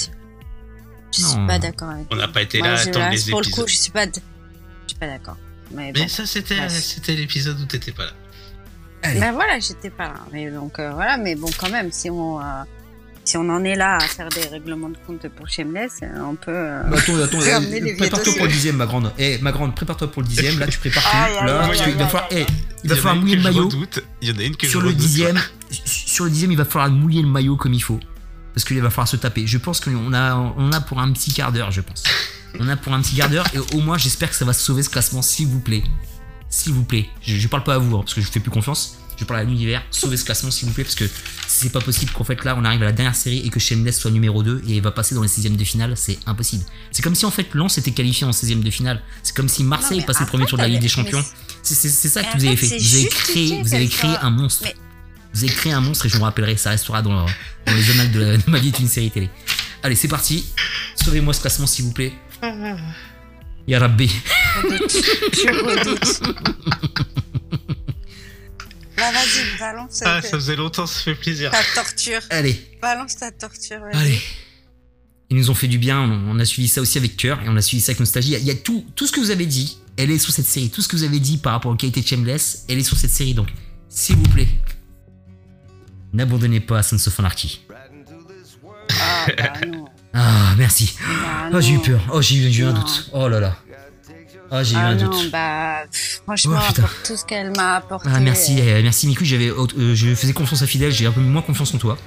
Je 1.17 1.21
suis 1.25 1.37
Non. 1.37 1.47
pas 1.47 1.59
d'accord 1.59 1.89
avec 1.89 2.05
On 2.11 2.15
n'a 2.15 2.27
pas 2.27 2.41
été 2.41 2.59
Moi, 2.59 2.67
là 2.67 2.73
à 2.77 2.81
attendre 2.81 3.09
les 3.11 3.21
Pour 3.31 3.41
le 3.41 3.47
épisodes. 3.47 3.65
coup, 3.65 3.69
je 3.71 3.75
suis 3.77 3.91
pas, 3.91 4.05
d- 4.05 4.21
je 4.83 4.89
suis 4.89 4.99
pas 4.99 5.07
d'accord. 5.07 5.37
Mais 5.73 5.93
ça, 6.09 6.25
c'était 6.25 7.15
l'épisode 7.15 7.59
où 7.61 7.65
t'étais 7.65 7.91
pas 7.93 8.05
là. 8.05 8.11
Ben 9.19 9.31
voilà, 9.31 9.59
j'étais 9.59 9.89
pas 9.89 10.09
là. 10.09 10.25
Mais 10.31 10.51
donc 10.51 10.77
euh, 10.77 10.91
voilà, 10.91 11.17
mais 11.17 11.35
bon 11.35 11.49
quand 11.57 11.69
même, 11.69 11.91
si 11.91 12.09
on 12.09 12.39
euh, 12.39 12.43
si 13.31 13.37
on 13.37 13.47
en 13.47 13.63
est 13.63 13.75
là 13.75 13.95
à 13.95 14.01
faire 14.01 14.27
des 14.27 14.41
règlements 14.45 14.89
de 14.89 14.97
compte 15.07 15.25
pour 15.29 15.47
Shameless, 15.47 15.99
euh, 16.03 16.19
on 16.21 16.35
peut. 16.35 16.51
euh, 16.51 16.83
Bah, 16.83 16.97
attends, 16.97 17.15
attends, 17.15 17.39
euh, 17.39 17.95
prépare-toi 17.97 18.33
pour 18.35 18.45
le 18.45 18.51
dixième, 18.51 18.75
ma 18.75 18.85
grande. 18.85 19.13
Eh, 19.17 19.37
ma 19.37 19.53
grande, 19.53 19.73
prépare-toi 19.73 20.11
pour 20.11 20.21
le 20.21 20.27
dixième. 20.27 20.59
Là, 20.59 20.67
tu 20.67 20.77
prépares 20.79 21.01
tout. 21.09 21.45
Là, 21.45 21.63
parce 21.65 21.81
qu'il 21.81 21.93
va 21.95 22.07
falloir, 22.07 22.27
eh, 22.31 22.45
il 22.83 22.89
va 22.89 22.95
falloir 22.97 23.15
mouiller 23.15 23.37
le 23.37 23.43
maillot. 23.43 23.69
Il 24.21 24.29
y 24.29 24.31
en 24.33 24.37
a 24.37 24.43
une 24.43 24.57
que 24.57 24.67
Sur 24.67 24.81
je 24.81 24.87
le 24.87 24.93
dixième, 24.93 25.39
sur 25.69 26.25
le 26.25 26.29
dixième, 26.31 26.51
il 26.51 26.57
va 26.57 26.65
falloir 26.65 26.89
mouiller 26.91 27.21
le 27.21 27.29
maillot 27.29 27.55
comme 27.55 27.73
il 27.73 27.81
faut. 27.81 28.01
Parce 28.53 28.65
qu'il 28.65 28.81
va 28.81 28.89
falloir 28.89 29.07
se 29.07 29.15
taper. 29.15 29.47
Je 29.47 29.57
pense 29.57 29.79
qu'on 29.79 30.13
a, 30.13 30.35
on 30.35 30.73
a 30.73 30.81
pour 30.81 30.99
un 30.99 31.09
petit 31.13 31.31
quart 31.33 31.53
d'heure, 31.53 31.71
je 31.71 31.79
pense. 31.79 32.03
On 32.59 32.67
a 32.67 32.75
pour 32.75 32.93
un 32.93 33.01
petit 33.01 33.15
quart 33.15 33.29
d'heure 33.29 33.45
et 33.53 33.59
au 33.75 33.79
moins 33.79 33.97
j'espère 33.97 34.29
que 34.29 34.35
ça 34.35 34.43
va 34.43 34.51
sauver 34.51 34.83
ce 34.83 34.89
classement, 34.89 35.21
s'il 35.21 35.47
vous 35.47 35.61
plaît. 35.61 35.83
S'il 36.49 36.73
vous 36.73 36.83
plaît. 36.83 37.07
Je, 37.21 37.37
je 37.37 37.47
parle 37.47 37.63
pas 37.63 37.75
à 37.75 37.77
vous, 37.77 37.95
hein, 37.95 38.01
parce 38.01 38.13
que 38.13 38.19
je 38.19 38.27
fais 38.29 38.41
plus 38.41 38.51
confiance. 38.51 38.97
Je 39.21 39.25
parle 39.25 39.41
à 39.41 39.43
l'univers. 39.43 39.83
Sauvez 39.91 40.17
ce 40.17 40.25
classement, 40.25 40.49
s'il 40.49 40.67
vous 40.67 40.73
plaît, 40.73 40.83
parce 40.83 40.95
que 40.95 41.05
c'est 41.47 41.71
pas 41.71 41.79
possible 41.79 42.11
qu'en 42.11 42.23
fait 42.23 42.43
là 42.43 42.55
on 42.57 42.65
arrive 42.65 42.81
à 42.81 42.85
la 42.85 42.91
dernière 42.91 43.15
série 43.15 43.37
et 43.45 43.49
que 43.49 43.59
Shameless 43.59 43.99
soit 43.99 44.09
numéro 44.09 44.41
2 44.41 44.63
et 44.67 44.79
va 44.81 44.89
passer 44.89 45.13
dans 45.13 45.21
les 45.21 45.27
16 45.27 45.51
de 45.51 45.63
finale. 45.63 45.93
C'est 45.95 46.17
impossible. 46.25 46.63
C'est 46.91 47.03
comme 47.03 47.13
si 47.13 47.23
en 47.27 47.29
fait 47.29 47.53
Lens 47.53 47.77
était 47.77 47.91
qualifié 47.91 48.25
en 48.25 48.31
16 48.31 48.55
de 48.61 48.71
finale. 48.71 48.99
C'est 49.21 49.35
comme 49.35 49.47
si 49.47 49.63
Marseille 49.63 50.01
passait 50.01 50.21
le 50.21 50.25
premier 50.25 50.47
tour 50.47 50.57
de 50.57 50.63
la 50.63 50.69
Ligue 50.69 50.81
des 50.81 50.87
Champions. 50.87 51.23
C'est 51.61 51.75
ça 51.87 52.23
que 52.23 52.35
vous 52.35 52.45
avez 52.45 52.55
fait, 52.55 52.75
Vous 52.79 52.95
avez 52.95 53.07
créé, 53.09 53.61
vous 53.61 53.73
avez 53.75 53.87
créé 53.87 54.09
un 54.23 54.31
monstre. 54.31 54.63
Mais- 54.65 54.75
Vous 55.35 55.43
avez 55.43 55.53
créé 55.53 55.71
un 55.71 55.81
monstre 55.81 56.07
et 56.07 56.09
je 56.09 56.17
me 56.17 56.23
rappellerai, 56.23 56.57
ça 56.57 56.71
restera 56.71 57.03
dans, 57.03 57.25
dans 57.27 57.73
les 57.75 57.91
annales 57.91 58.11
de, 58.11 58.19
la- 58.21 58.37
de 58.37 58.49
ma 58.49 58.57
vie 58.57 58.71
d'une 58.71 58.87
série 58.87 59.11
télé. 59.11 59.29
Allez, 59.83 59.95
c'est 59.95 60.07
parti. 60.07 60.45
Sauvez-moi 60.95 61.31
ce 61.35 61.41
classement, 61.41 61.67
s'il 61.67 61.85
vous 61.85 61.91
plaît. 61.93 62.11
Ya 63.67 63.77
Rabbi. 63.79 64.09
redoute. 64.63 64.91
Je 65.31 65.47
redoute. 65.63 66.21
Bah 69.01 69.11
vas-y, 69.11 69.57
balance 69.59 70.01
Ah, 70.05 70.17
euh, 70.17 70.21
ça 70.21 70.29
faisait 70.29 70.55
longtemps, 70.55 70.85
ça 70.85 71.01
fait 71.01 71.15
plaisir. 71.15 71.49
ta 71.49 71.63
torture. 71.73 72.21
Allez, 72.29 72.77
Balance 72.79 73.17
ta 73.17 73.31
torture, 73.31 73.79
allez. 73.93 74.21
Ils 75.31 75.37
nous 75.37 75.49
ont 75.49 75.55
fait 75.55 75.67
du 75.67 75.79
bien, 75.79 75.99
on, 76.01 76.37
a 76.37 76.45
suivi 76.45 76.67
ça 76.67 76.81
aussi 76.81 76.99
avec 76.99 77.17
cœur 77.17 77.41
et 77.41 77.49
on 77.49 77.55
a 77.55 77.61
suivi 77.63 77.81
ça 77.81 77.91
avec 77.91 77.99
nostalgie. 77.99 78.29
Il 78.29 78.33
y 78.33 78.35
a, 78.35 78.39
il 78.39 78.45
y 78.45 78.51
a 78.51 78.55
tout, 78.55 78.85
tout 78.95 79.07
ce 79.07 79.11
que 79.11 79.19
vous 79.19 79.31
avez 79.31 79.47
dit, 79.47 79.79
elle 79.97 80.11
est 80.11 80.19
sur 80.19 80.31
cette 80.31 80.45
série. 80.45 80.69
Tout 80.69 80.83
ce 80.83 80.87
que 80.87 80.95
vous 80.95 81.03
avez 81.03 81.19
dit 81.19 81.37
par 81.37 81.53
rapport 81.53 81.71
aux 81.71 81.75
qualités 81.75 82.01
de 82.01 82.07
Shameless, 82.07 82.65
elle 82.69 82.77
est 82.77 82.83
sur 82.83 82.97
cette 82.97 83.09
série. 83.09 83.33
Donc, 83.33 83.47
s'il 83.89 84.17
vous 84.17 84.29
plaît, 84.29 84.47
n'abandonnez 86.13 86.59
pas 86.59 86.83
Sons 86.83 87.07
of 87.07 87.19
Anarchy. 87.19 87.61
Ah 88.99 89.25
bah 89.35 89.53
non. 89.67 89.85
Ah, 90.13 90.55
merci. 90.57 90.93
Bah, 90.99 91.49
Oh, 91.53 91.61
j'ai 91.61 91.73
eu 91.73 91.79
peur. 91.79 92.01
Oh, 92.11 92.21
j'ai 92.21 92.35
eu, 92.35 92.65
un 92.65 92.73
doute. 92.73 93.09
Oh 93.13 93.29
là 93.29 93.39
là. 93.39 93.57
Oh, 94.53 94.57
j'ai 94.63 94.73
eu 94.75 94.77
Ah 94.77 94.87
un 94.89 94.95
non, 94.95 95.09
doute. 95.09 95.31
bah 95.31 95.83
pff, 95.91 96.21
franchement, 96.25 96.57
Oh, 96.61 96.67
putain. 96.67 96.81
pour 96.81 96.91
tout 97.05 97.15
ce 97.17 97.23
qu'elle 97.25 97.51
m'a 97.55 97.75
apporté. 97.77 98.09
Ah, 98.13 98.19
merci, 98.19 98.59
euh, 98.59 98.79
euh, 98.79 98.81
merci 98.83 99.07
Miku. 99.07 99.23
J'avais, 99.23 99.49
euh, 99.49 99.95
je 99.95 100.13
faisais 100.13 100.33
confiance 100.33 100.61
à 100.61 100.67
Fidèle, 100.67 100.91
j'ai 100.91 101.05
un 101.05 101.11
peu 101.11 101.21
moins 101.21 101.41
confiance 101.41 101.73
en 101.73 101.77
toi. 101.77 101.97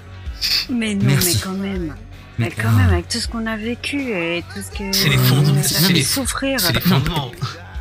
Mais 0.69 0.95
non, 0.95 1.07
Merci. 1.07 1.37
mais 1.37 1.41
quand 1.43 1.53
même. 1.59 1.95
Mais 2.39 2.51
quand 2.51 2.63
ah. 2.69 2.73
même, 2.73 2.91
avec 2.91 3.09
tout 3.09 3.19
ce 3.19 3.29
qu'on 3.29 3.47
a 3.47 3.57
vécu 3.57 3.97
et 4.13 4.45
tout 4.53 4.61
ce 4.61 4.77
que. 4.77 4.93
C'est 4.93 5.09
les 5.09 5.17
fondements, 5.17 5.63
c'est 5.63 5.87
fait 5.87 5.93
les- 5.95 6.03
souffrir. 6.03 6.61
C'est 6.61 6.73
les 6.73 6.81
Non, 6.91 7.01
fondements. 7.01 7.31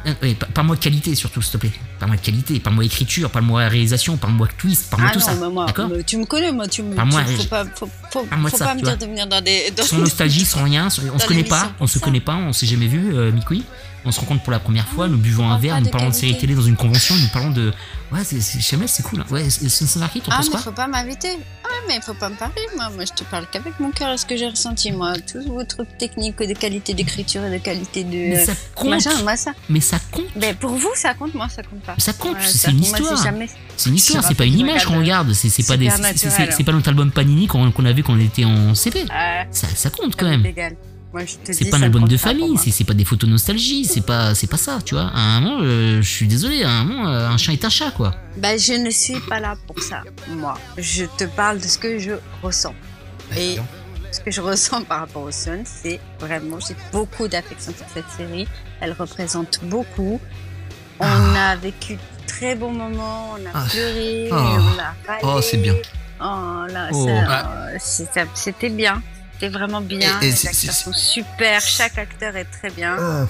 Euh, 0.05 0.13
oui, 0.21 0.35
pa- 0.35 0.45
parle-moi 0.53 0.75
de 0.77 0.81
qualité 0.81 1.13
surtout, 1.15 1.41
s'il 1.41 1.53
te 1.53 1.57
plaît. 1.57 1.71
Parle-moi 2.03 2.17
de 2.17 2.25
qualité, 2.25 2.59
parle-moi 2.59 2.83
écriture, 2.83 3.29
parle-moi 3.29 3.65
réalisation, 3.69 4.17
parle-moi 4.17 4.49
twist, 4.57 4.89
parle-moi 4.89 5.09
Ah 5.09 5.13
tout 5.13 5.19
non, 5.21 5.25
ça. 5.25 5.35
mais 5.35 5.49
moi, 5.49 5.65
mais 5.89 6.03
tu 6.03 6.17
me 6.17 6.25
connais, 6.25 6.51
moi, 6.51 6.67
tu 6.67 6.83
me. 6.83 6.93
Par 6.93 7.05
moi, 7.05 7.21
tu- 7.23 7.31
je- 7.31 7.37
faut 7.37 7.43
pas, 7.47 7.63
faut, 7.63 7.89
faut, 8.11 8.23
Parle-moi 8.23 8.49
faut 8.49 8.57
ça, 8.57 8.65
pas 8.65 8.75
me 8.75 8.81
dire 8.81 8.97
de 8.97 9.05
venir 9.05 9.25
dans 9.25 9.39
des. 9.41 9.71
Dans 9.71 9.83
Sans 9.83 9.99
nostalgie, 9.99 10.43
sans 10.43 10.65
rien, 10.65 10.89
sans- 10.89 11.03
on 11.13 11.17
se 11.19 11.25
connaît 11.25 11.45
pas, 11.45 11.71
on 11.79 11.87
se 11.87 11.99
connaît 11.99 12.19
pas, 12.19 12.35
on 12.35 12.51
s'est 12.51 12.65
jamais 12.65 12.87
vu, 12.87 13.15
euh, 13.15 13.31
Mikoui. 13.31 13.63
On 14.05 14.11
se 14.11 14.19
rencontre 14.19 14.43
pour 14.43 14.51
la 14.51 14.59
première 14.59 14.85
fois, 14.85 15.07
nous 15.07 15.15
buvons 15.17 15.49
un 15.49 15.57
verre, 15.57 15.79
nous 15.79 15.87
parlons 15.89 16.09
de 16.09 16.13
série 16.13 16.31
qualité. 16.33 16.47
télé 16.47 16.55
dans 16.55 16.67
une 16.67 16.75
convention, 16.75 17.15
nous 17.15 17.29
parlons 17.29 17.51
de. 17.51 17.71
Ouais, 18.11 18.19
c'est, 18.25 18.41
c'est, 18.41 19.01
cool. 19.03 19.21
hein. 19.21 19.25
Ouais, 19.31 19.49
c'est 19.49 19.95
Anarchy, 19.95 20.19
t'en 20.19 20.31
Ah, 20.33 20.35
penses 20.35 20.47
mais 20.47 20.51
quoi 20.51 20.59
faut 20.59 20.71
pas 20.73 20.87
m'inviter. 20.87 21.29
Ah, 21.63 21.69
mais 21.87 22.01
faut 22.01 22.13
pas 22.13 22.27
me 22.27 22.35
parler, 22.35 22.61
moi. 22.75 22.89
Moi, 22.93 23.05
je 23.05 23.13
te 23.13 23.23
parle 23.23 23.45
qu'avec 23.49 23.79
mon 23.79 23.91
cœur 23.91 24.19
ce 24.19 24.25
que 24.25 24.35
j'ai 24.35 24.49
ressenti, 24.49 24.91
moi. 24.91 25.13
Tous 25.31 25.41
vos 25.47 25.63
trucs 25.63 25.97
techniques 25.97 26.37
de 26.37 26.53
qualité 26.53 26.93
d'écriture 26.93 27.45
et 27.45 27.51
de 27.57 27.63
qualité 27.63 28.03
de. 28.03 28.09
Mais 28.09 28.45
ça 28.45 28.51
compte, 28.75 28.89
Machin, 28.89 29.11
moi, 29.23 29.37
ça. 29.37 29.53
mais 29.69 29.79
ça 29.79 29.99
compte. 30.11 30.25
Mais 30.35 30.53
pour 30.53 30.71
vous, 30.71 30.91
ça 30.95 31.13
compte, 31.13 31.33
moi, 31.33 31.47
ça 31.47 31.63
compte 31.63 31.81
pas. 31.83 31.92
Ça 31.97 32.13
compte, 32.13 32.35
Ouais, 32.35 32.41
c'est 32.45 32.71
une 32.71 32.81
histoire. 32.81 33.23
jamais- 33.23 33.49
C'est 33.75 33.89
une 33.89 33.95
histoire, 33.95 34.23
c'est 34.23 34.35
pas 34.35 34.45
une 34.45 34.59
image 34.59 34.85
qu'on 34.85 34.97
regarde 34.99 35.33
c'est, 35.33 35.49
pas 35.67 35.77
des, 35.77 35.89
c'est, 36.15 36.63
pas 36.63 36.71
notre 36.71 36.89
album 36.89 37.11
Panini 37.11 37.47
qu'on, 37.47 37.71
qu'on 37.71 37.85
avait 37.85 38.01
quand 38.03 38.13
on 38.13 38.19
était 38.19 38.45
en 38.45 38.75
CP. 38.75 39.05
Ça, 39.51 39.67
ça 39.73 39.89
compte 39.89 40.15
quand 40.15 40.29
même. 40.29 40.43
C'est 41.51 41.69
pas 41.69 41.77
un 41.77 41.83
album 41.83 42.07
de 42.07 42.17
famille, 42.17 42.57
c'est 42.57 42.71
c'est 42.71 42.83
pas 42.83 42.95
des 42.95 43.05
photos 43.05 43.29
nostalgie, 43.29 43.85
c'est 43.85 44.01
pas 44.01 44.33
c'est 44.33 44.47
pas 44.47 44.57
ça, 44.57 44.79
tu 44.83 44.95
vois. 44.95 45.11
À 45.13 45.19
un 45.37 45.41
moment, 45.41 45.59
euh, 45.61 46.01
je 46.01 46.09
suis 46.09 46.27
désolé, 46.27 46.63
à 46.63 46.69
un 46.71 46.83
moment, 46.85 47.07
euh, 47.07 47.29
un 47.29 47.37
chat 47.37 47.53
est 47.53 47.63
un 47.65 47.69
chat, 47.69 47.91
quoi. 47.91 48.15
Bah, 48.37 48.57
je 48.57 48.73
ne 48.73 48.89
suis 48.89 49.19
pas 49.19 49.39
là 49.39 49.55
pour 49.67 49.79
ça, 49.79 50.01
moi. 50.29 50.55
Je 50.77 51.05
te 51.05 51.25
parle 51.25 51.59
de 51.59 51.67
ce 51.67 51.77
que 51.77 51.99
je 51.99 52.13
ressens. 52.41 52.73
Et 53.37 53.57
ce 54.11 54.19
que 54.21 54.31
je 54.31 54.41
ressens 54.41 54.81
par 54.83 55.01
rapport 55.01 55.21
au 55.23 55.31
Sun, 55.31 55.61
c'est 55.65 55.99
vraiment, 56.19 56.57
j'ai 56.59 56.75
beaucoup 56.91 57.27
d'affection 57.27 57.73
pour 57.73 57.87
cette 57.93 58.09
série. 58.17 58.47
Elle 58.81 58.93
représente 58.93 59.59
beaucoup. 59.63 60.19
On 61.05 61.35
a 61.35 61.55
vécu 61.55 61.93
de 61.95 61.99
très 62.27 62.55
bons 62.55 62.71
moments, 62.71 63.31
on 63.33 63.45
a 63.45 63.51
Ah. 63.53 63.65
pleuré, 63.69 64.29
Oh. 64.31 64.35
on 64.35 64.79
a 64.79 64.93
râlé. 65.07 65.21
Oh, 65.23 65.41
c'est 65.41 65.57
bien. 65.57 65.75
Oh 66.21 66.65
là, 66.69 66.89
Oh. 66.93 67.07
euh, 67.09 67.77
ça- 67.79 68.25
c'était 68.33 68.69
bien. 68.69 69.01
C'était 69.33 69.49
vraiment 69.57 69.81
bien. 69.81 70.21
Et- 70.21 70.27
et 70.27 70.29
Les 70.29 70.35
c'est- 70.35 70.47
acteurs 70.49 70.73
sont 70.73 70.93
super. 70.93 71.59
Chaque 71.59 71.97
acteur 71.97 72.35
est 72.37 72.45
très 72.45 72.69
bien. 72.69 72.95
Ah. 72.97 73.25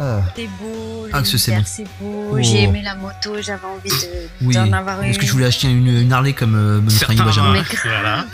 Ah. 0.00 0.20
C'est 0.34 0.46
beau, 0.60 1.06
Ah, 1.12 1.20
c'est 1.24 1.32
l'univers, 1.32 1.56
bien. 1.58 1.64
c'est 1.66 1.86
beau. 2.00 2.30
Oh. 2.32 2.38
J'ai 2.40 2.62
aimé 2.62 2.80
la 2.82 2.94
moto, 2.96 3.40
j'avais 3.40 3.66
envie 3.66 3.88
de- 3.90 4.46
Oui. 4.46 4.54
d'en 4.54 4.72
avoir 4.72 5.00
une. 5.02 5.10
Est-ce 5.10 5.18
que 5.20 5.26
je 5.26 5.32
voulais 5.32 5.46
acheter 5.46 5.68
une, 5.68 5.86
une 5.86 6.12
Harley 6.12 6.32
comme 6.32 6.56
euh, 6.56 6.90
Certains, 6.90 7.22
Benjamin 7.22 7.52
Mais 7.52 7.62
voilà. 7.84 8.24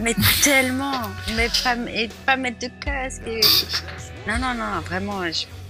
Mais 0.00 0.14
tellement 0.42 1.00
Mais 1.36 1.48
pas, 1.62 1.76
et 1.94 2.10
pas 2.26 2.36
mettre 2.36 2.58
de 2.58 2.68
casque. 2.84 3.22
et- 3.28 3.40
Non, 4.26 4.38
non, 4.38 4.54
non, 4.54 4.80
vraiment, 4.80 5.20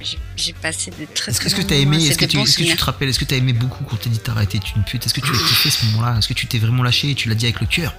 j'ai- 0.01 0.53
passé 0.63 0.91
de 0.93 1.07
très 1.13 1.31
Est-ce 1.33 1.41
que, 1.41 1.45
très 1.45 1.47
est-ce 1.47 1.55
que 1.57 1.61
bons 1.63 1.67
t'as 1.69 1.75
aimé 1.77 1.97
Est-ce 2.07 2.19
que, 2.19 2.25
tu, 2.25 2.39
est-ce 2.39 2.59
que 2.59 2.63
tu 2.65 2.77
te 2.77 2.85
rappelles 2.85 3.09
Est-ce 3.09 3.19
que 3.19 3.25
t'as 3.25 3.37
aimé 3.37 3.53
beaucoup 3.53 3.83
quand 3.85 3.97
t'as 3.97 4.11
dit 4.11 4.19
t'arrêter 4.21 4.61
une 4.77 4.85
pute? 4.85 5.05
Est-ce 5.05 5.15
que 5.15 5.21
tu 5.21 5.31
as 5.31 5.39
kiffé 5.39 5.71
ce 5.71 5.85
moment-là? 5.87 6.19
Est-ce 6.19 6.29
que 6.29 6.35
tu 6.35 6.47
t'es 6.47 6.59
vraiment 6.59 6.83
lâché 6.83 7.11
et 7.11 7.15
tu 7.15 7.29
l'as 7.29 7.35
dit 7.35 7.47
avec 7.47 7.61
le 7.61 7.67
cœur? 7.67 7.95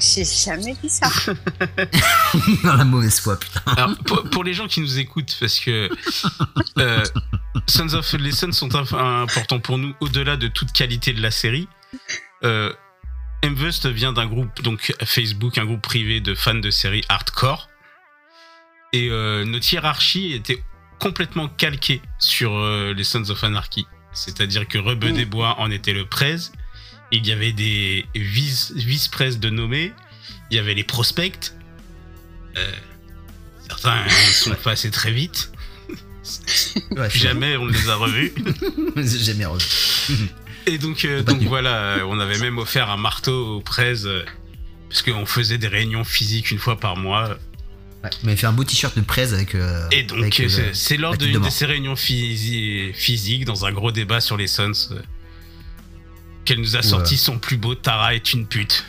J'ai 0.00 0.24
jamais 0.24 0.74
dit 0.82 0.88
ça. 0.88 1.08
Dans 2.64 2.74
la 2.74 2.84
mauvaise 2.84 3.18
foi, 3.20 3.38
putain. 3.38 3.60
Alors, 3.66 3.96
pour, 3.98 4.22
pour 4.30 4.44
les 4.44 4.54
gens 4.54 4.68
qui 4.68 4.80
nous 4.80 4.98
écoutent, 4.98 5.36
parce 5.40 5.58
que 5.58 5.88
euh, 6.78 7.04
Sons 7.66 7.94
of 7.94 8.12
les 8.14 8.32
Sons 8.32 8.52
sont 8.52 8.74
importants 8.74 9.58
pour 9.60 9.78
nous 9.78 9.94
au-delà 10.00 10.36
de 10.36 10.46
toute 10.48 10.72
qualité 10.72 11.12
de 11.12 11.20
la 11.20 11.30
série. 11.32 11.68
Euh, 12.44 12.72
Mvust 13.44 13.86
vient 13.86 14.12
d'un 14.12 14.26
groupe 14.26 14.62
donc 14.62 14.94
Facebook, 15.04 15.58
un 15.58 15.64
groupe 15.64 15.82
privé 15.82 16.20
de 16.20 16.34
fans 16.34 16.54
de 16.54 16.70
séries 16.70 17.04
hardcore, 17.08 17.68
et 18.92 19.08
euh, 19.10 19.44
notre 19.44 19.70
hiérarchie 19.72 20.32
était 20.32 20.62
complètement 20.98 21.48
calquée 21.48 22.00
sur 22.18 22.56
euh, 22.56 22.92
les 22.94 23.04
Sons 23.04 23.30
of 23.30 23.44
Anarchy. 23.44 23.86
C'est-à-dire 24.12 24.66
que 24.66 24.78
Rebeu 24.78 25.10
Mm. 25.10 25.14
des 25.14 25.24
Bois 25.24 25.56
en 25.60 25.70
était 25.70 25.92
le 25.92 26.04
presse, 26.06 26.52
il 27.12 27.26
y 27.26 27.32
avait 27.32 27.52
des 27.52 28.06
vice- 28.14 28.72
vice-presse 28.74 29.38
de 29.38 29.50
nommés, 29.50 29.92
il 30.50 30.56
y 30.56 30.58
avait 30.60 30.74
les 30.74 30.84
prospects. 30.84 31.52
Euh, 32.56 32.72
certains 33.68 34.08
sont 34.32 34.54
passés 34.54 34.90
très 34.90 35.12
vite. 35.12 35.52
Ouais, 36.90 37.08
jamais 37.10 37.56
on 37.56 37.66
les 37.66 37.88
a 37.88 37.94
revus. 37.96 38.32
Jamais 38.96 39.46
revu. 39.46 39.64
Et 40.66 40.76
donc, 40.76 41.04
euh, 41.06 41.22
donc 41.22 41.40
voilà, 41.42 41.74
euh, 41.98 42.02
on 42.06 42.18
avait 42.20 42.38
même 42.38 42.58
offert 42.58 42.90
un 42.90 42.98
marteau 42.98 43.56
aux 43.56 43.60
presse 43.60 44.04
euh, 44.04 44.24
parce 44.90 45.00
qu'on 45.02 45.24
faisait 45.24 45.56
des 45.56 45.68
réunions 45.68 46.04
physiques 46.04 46.50
une 46.50 46.58
fois 46.58 46.78
par 46.78 46.96
mois. 46.96 47.38
Ouais, 48.04 48.10
m'avez 48.22 48.36
fait 48.36 48.46
un 48.46 48.52
beau 48.52 48.62
t-shirt 48.64 48.96
de 48.96 49.02
presse 49.02 49.32
avec. 49.32 49.54
euh, 49.54 49.86
Et 49.90 50.04
donc, 50.04 50.18
euh, 50.40 50.44
euh, 50.44 50.70
c'est- 50.72 50.96
lors 50.96 51.16
de 51.16 51.26
d'une 51.26 51.40
de 51.42 51.50
ces 51.50 51.66
réunions 51.66 51.94
physi- 51.94 52.92
physiques, 52.94 53.44
dans 53.44 53.64
un 53.66 53.72
gros 53.72 53.90
débat 53.90 54.20
sur 54.20 54.36
les 54.36 54.46
Sons, 54.46 54.70
euh, 54.92 55.00
qu'elle 56.44 56.60
nous 56.60 56.76
a 56.76 56.82
sorti 56.82 57.16
son 57.16 57.38
plus 57.38 57.56
beau 57.56 57.74
Tara 57.74 58.14
est 58.14 58.32
une 58.32 58.46
pute. 58.46 58.84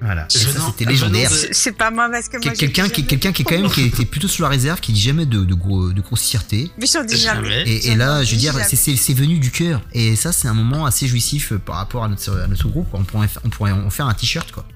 Voilà. 0.00 0.26
Et 0.34 0.38
ça, 0.38 0.50
Venant- 0.50 0.66
c'était 0.66 0.84
légendaire. 0.90 1.30
C'est- 1.30 1.72
pas 1.72 1.90
moi 1.90 2.08
parce 2.10 2.28
que 2.28 2.36
Quelqu'un 2.38 2.88
qui, 2.88 3.06
quelqu'un 3.06 3.32
qui 3.32 3.42
est 3.42 3.44
quand 3.44 3.56
même 3.58 3.70
qui 3.70 3.82
était 3.82 4.04
plutôt 4.04 4.28
sous 4.28 4.42
la 4.42 4.48
réserve, 4.48 4.78
qui 4.80 4.92
dit 4.92 5.00
jamais 5.00 5.24
de, 5.24 5.44
de, 5.44 5.54
gros, 5.54 5.92
de 5.92 6.00
grossièreté. 6.02 6.70
Mais 6.78 6.86
j'en 6.86 7.04
dis 7.04 7.16
jamais. 7.16 7.48
Jamais. 7.48 7.62
Et, 7.70 7.88
et 7.88 7.94
là, 7.96 8.22
je 8.22 8.32
veux 8.32 8.36
dire, 8.36 8.52
c'est- 8.64 9.14
venu 9.14 9.38
du 9.38 9.50
cœur. 9.50 9.80
Et 9.92 10.14
ça, 10.14 10.32
c'est 10.32 10.46
un 10.48 10.54
moment 10.54 10.84
assez 10.84 11.06
jouissif 11.08 11.54
par 11.54 11.76
rapport 11.76 12.04
à 12.04 12.08
notre, 12.08 12.38
à 12.38 12.46
notre 12.46 12.68
groupe. 12.68 12.88
On 12.92 13.02
pourrait, 13.04 13.28
on 13.44 13.48
pourrait 13.48 13.72
en 13.72 13.88
faire 13.90 14.06
un 14.06 14.14
t-shirt, 14.14 14.52
quoi. 14.52 14.66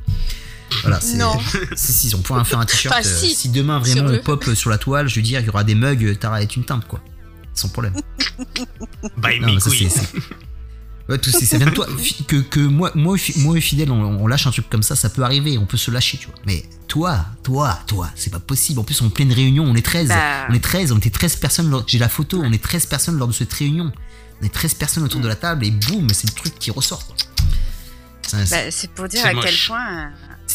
Voilà, 0.83 1.01
c'est. 1.01 1.17
Non. 1.17 1.39
Si, 1.77 1.93
si, 1.93 2.15
on 2.15 2.21
pourrait 2.23 2.45
faire 2.45 2.59
un 2.61 2.65
t-shirt. 2.67 2.95
Enfin, 2.99 3.07
euh, 3.07 3.19
si. 3.21 3.35
si 3.35 3.49
demain 3.51 3.79
vraiment 3.79 4.11
on 4.11 4.19
pop 4.19 4.47
euh, 4.49 4.55
sur 4.55 4.71
la 4.71 4.79
toile, 4.79 5.09
je 5.09 5.17
veux 5.17 5.23
dire, 5.23 5.41
il 5.41 5.47
y 5.47 5.49
aura 5.49 5.65
des 5.65 5.75
mugs, 5.75 6.05
euh, 6.05 6.15
Tara 6.15 6.43
est 6.43 6.57
une 6.57 6.65
teinte, 6.65 6.87
quoi. 6.87 7.01
Sans 7.55 7.69
problème. 7.69 7.95
By 9.17 9.41
Non, 9.41 9.49
me 9.49 9.55
mais 9.55 9.61
ça, 9.89 10.01
Ouais, 11.09 11.17
tout, 11.17 11.31
ça 11.31 11.57
vient 11.57 11.67
de 11.69 11.73
toi. 11.73 11.87
Que, 12.27 12.37
que 12.37 12.61
moi, 12.61 12.93
moi, 12.95 13.17
moi 13.37 13.57
et 13.57 13.63
Fidèle, 13.63 13.91
on, 13.91 14.03
on 14.03 14.27
lâche 14.27 14.47
un 14.47 14.51
truc 14.51 14.69
comme 14.69 14.83
ça, 14.83 14.95
ça 14.95 15.09
peut 15.09 15.23
arriver, 15.23 15.57
on 15.57 15.65
peut 15.65 15.79
se 15.79 15.91
lâcher, 15.91 16.19
tu 16.19 16.27
vois. 16.27 16.35
Mais 16.47 16.65
toi, 16.87 17.25
toi, 17.43 17.79
toi, 17.87 18.11
c'est 18.15 18.31
pas 18.31 18.41
possible. 18.41 18.79
En 18.81 18.85
plus, 18.85 19.01
on 19.01 19.05
est 19.05 19.09
en 19.09 19.11
pleine 19.11 19.33
réunion, 19.33 19.65
on 19.65 19.75
est 19.75 19.81
13. 19.85 20.09
Bah. 20.09 20.47
On 20.51 20.53
est 20.53 20.63
13, 20.63 20.93
on 20.93 20.99
était 20.99 21.09
13 21.09 21.37
personnes. 21.37 21.71
lors- 21.71 21.85
J'ai 21.87 21.99
la 21.99 22.11
photo, 22.11 22.43
on 22.45 22.53
est 22.53 22.63
13 22.63 22.85
personnes 22.87 23.17
lors 23.17 23.27
de 23.29 23.33
cette 23.33 23.53
réunion. 23.55 23.91
On 24.43 24.45
est 24.45 24.53
13 24.53 24.75
personnes 24.75 25.03
autour 25.05 25.21
de 25.23 25.29
la 25.29 25.35
table 25.35 25.65
et 25.65 25.71
boum, 25.71 26.09
c'est 26.13 26.29
le 26.29 26.35
truc 26.35 26.59
qui 26.59 26.71
ressort, 26.71 27.03
Bah, 28.33 28.71
c'est 28.71 28.91
pour 28.91 29.09
dire 29.09 29.25
à 29.25 29.33
quel 29.35 29.55
point. 29.67 30.11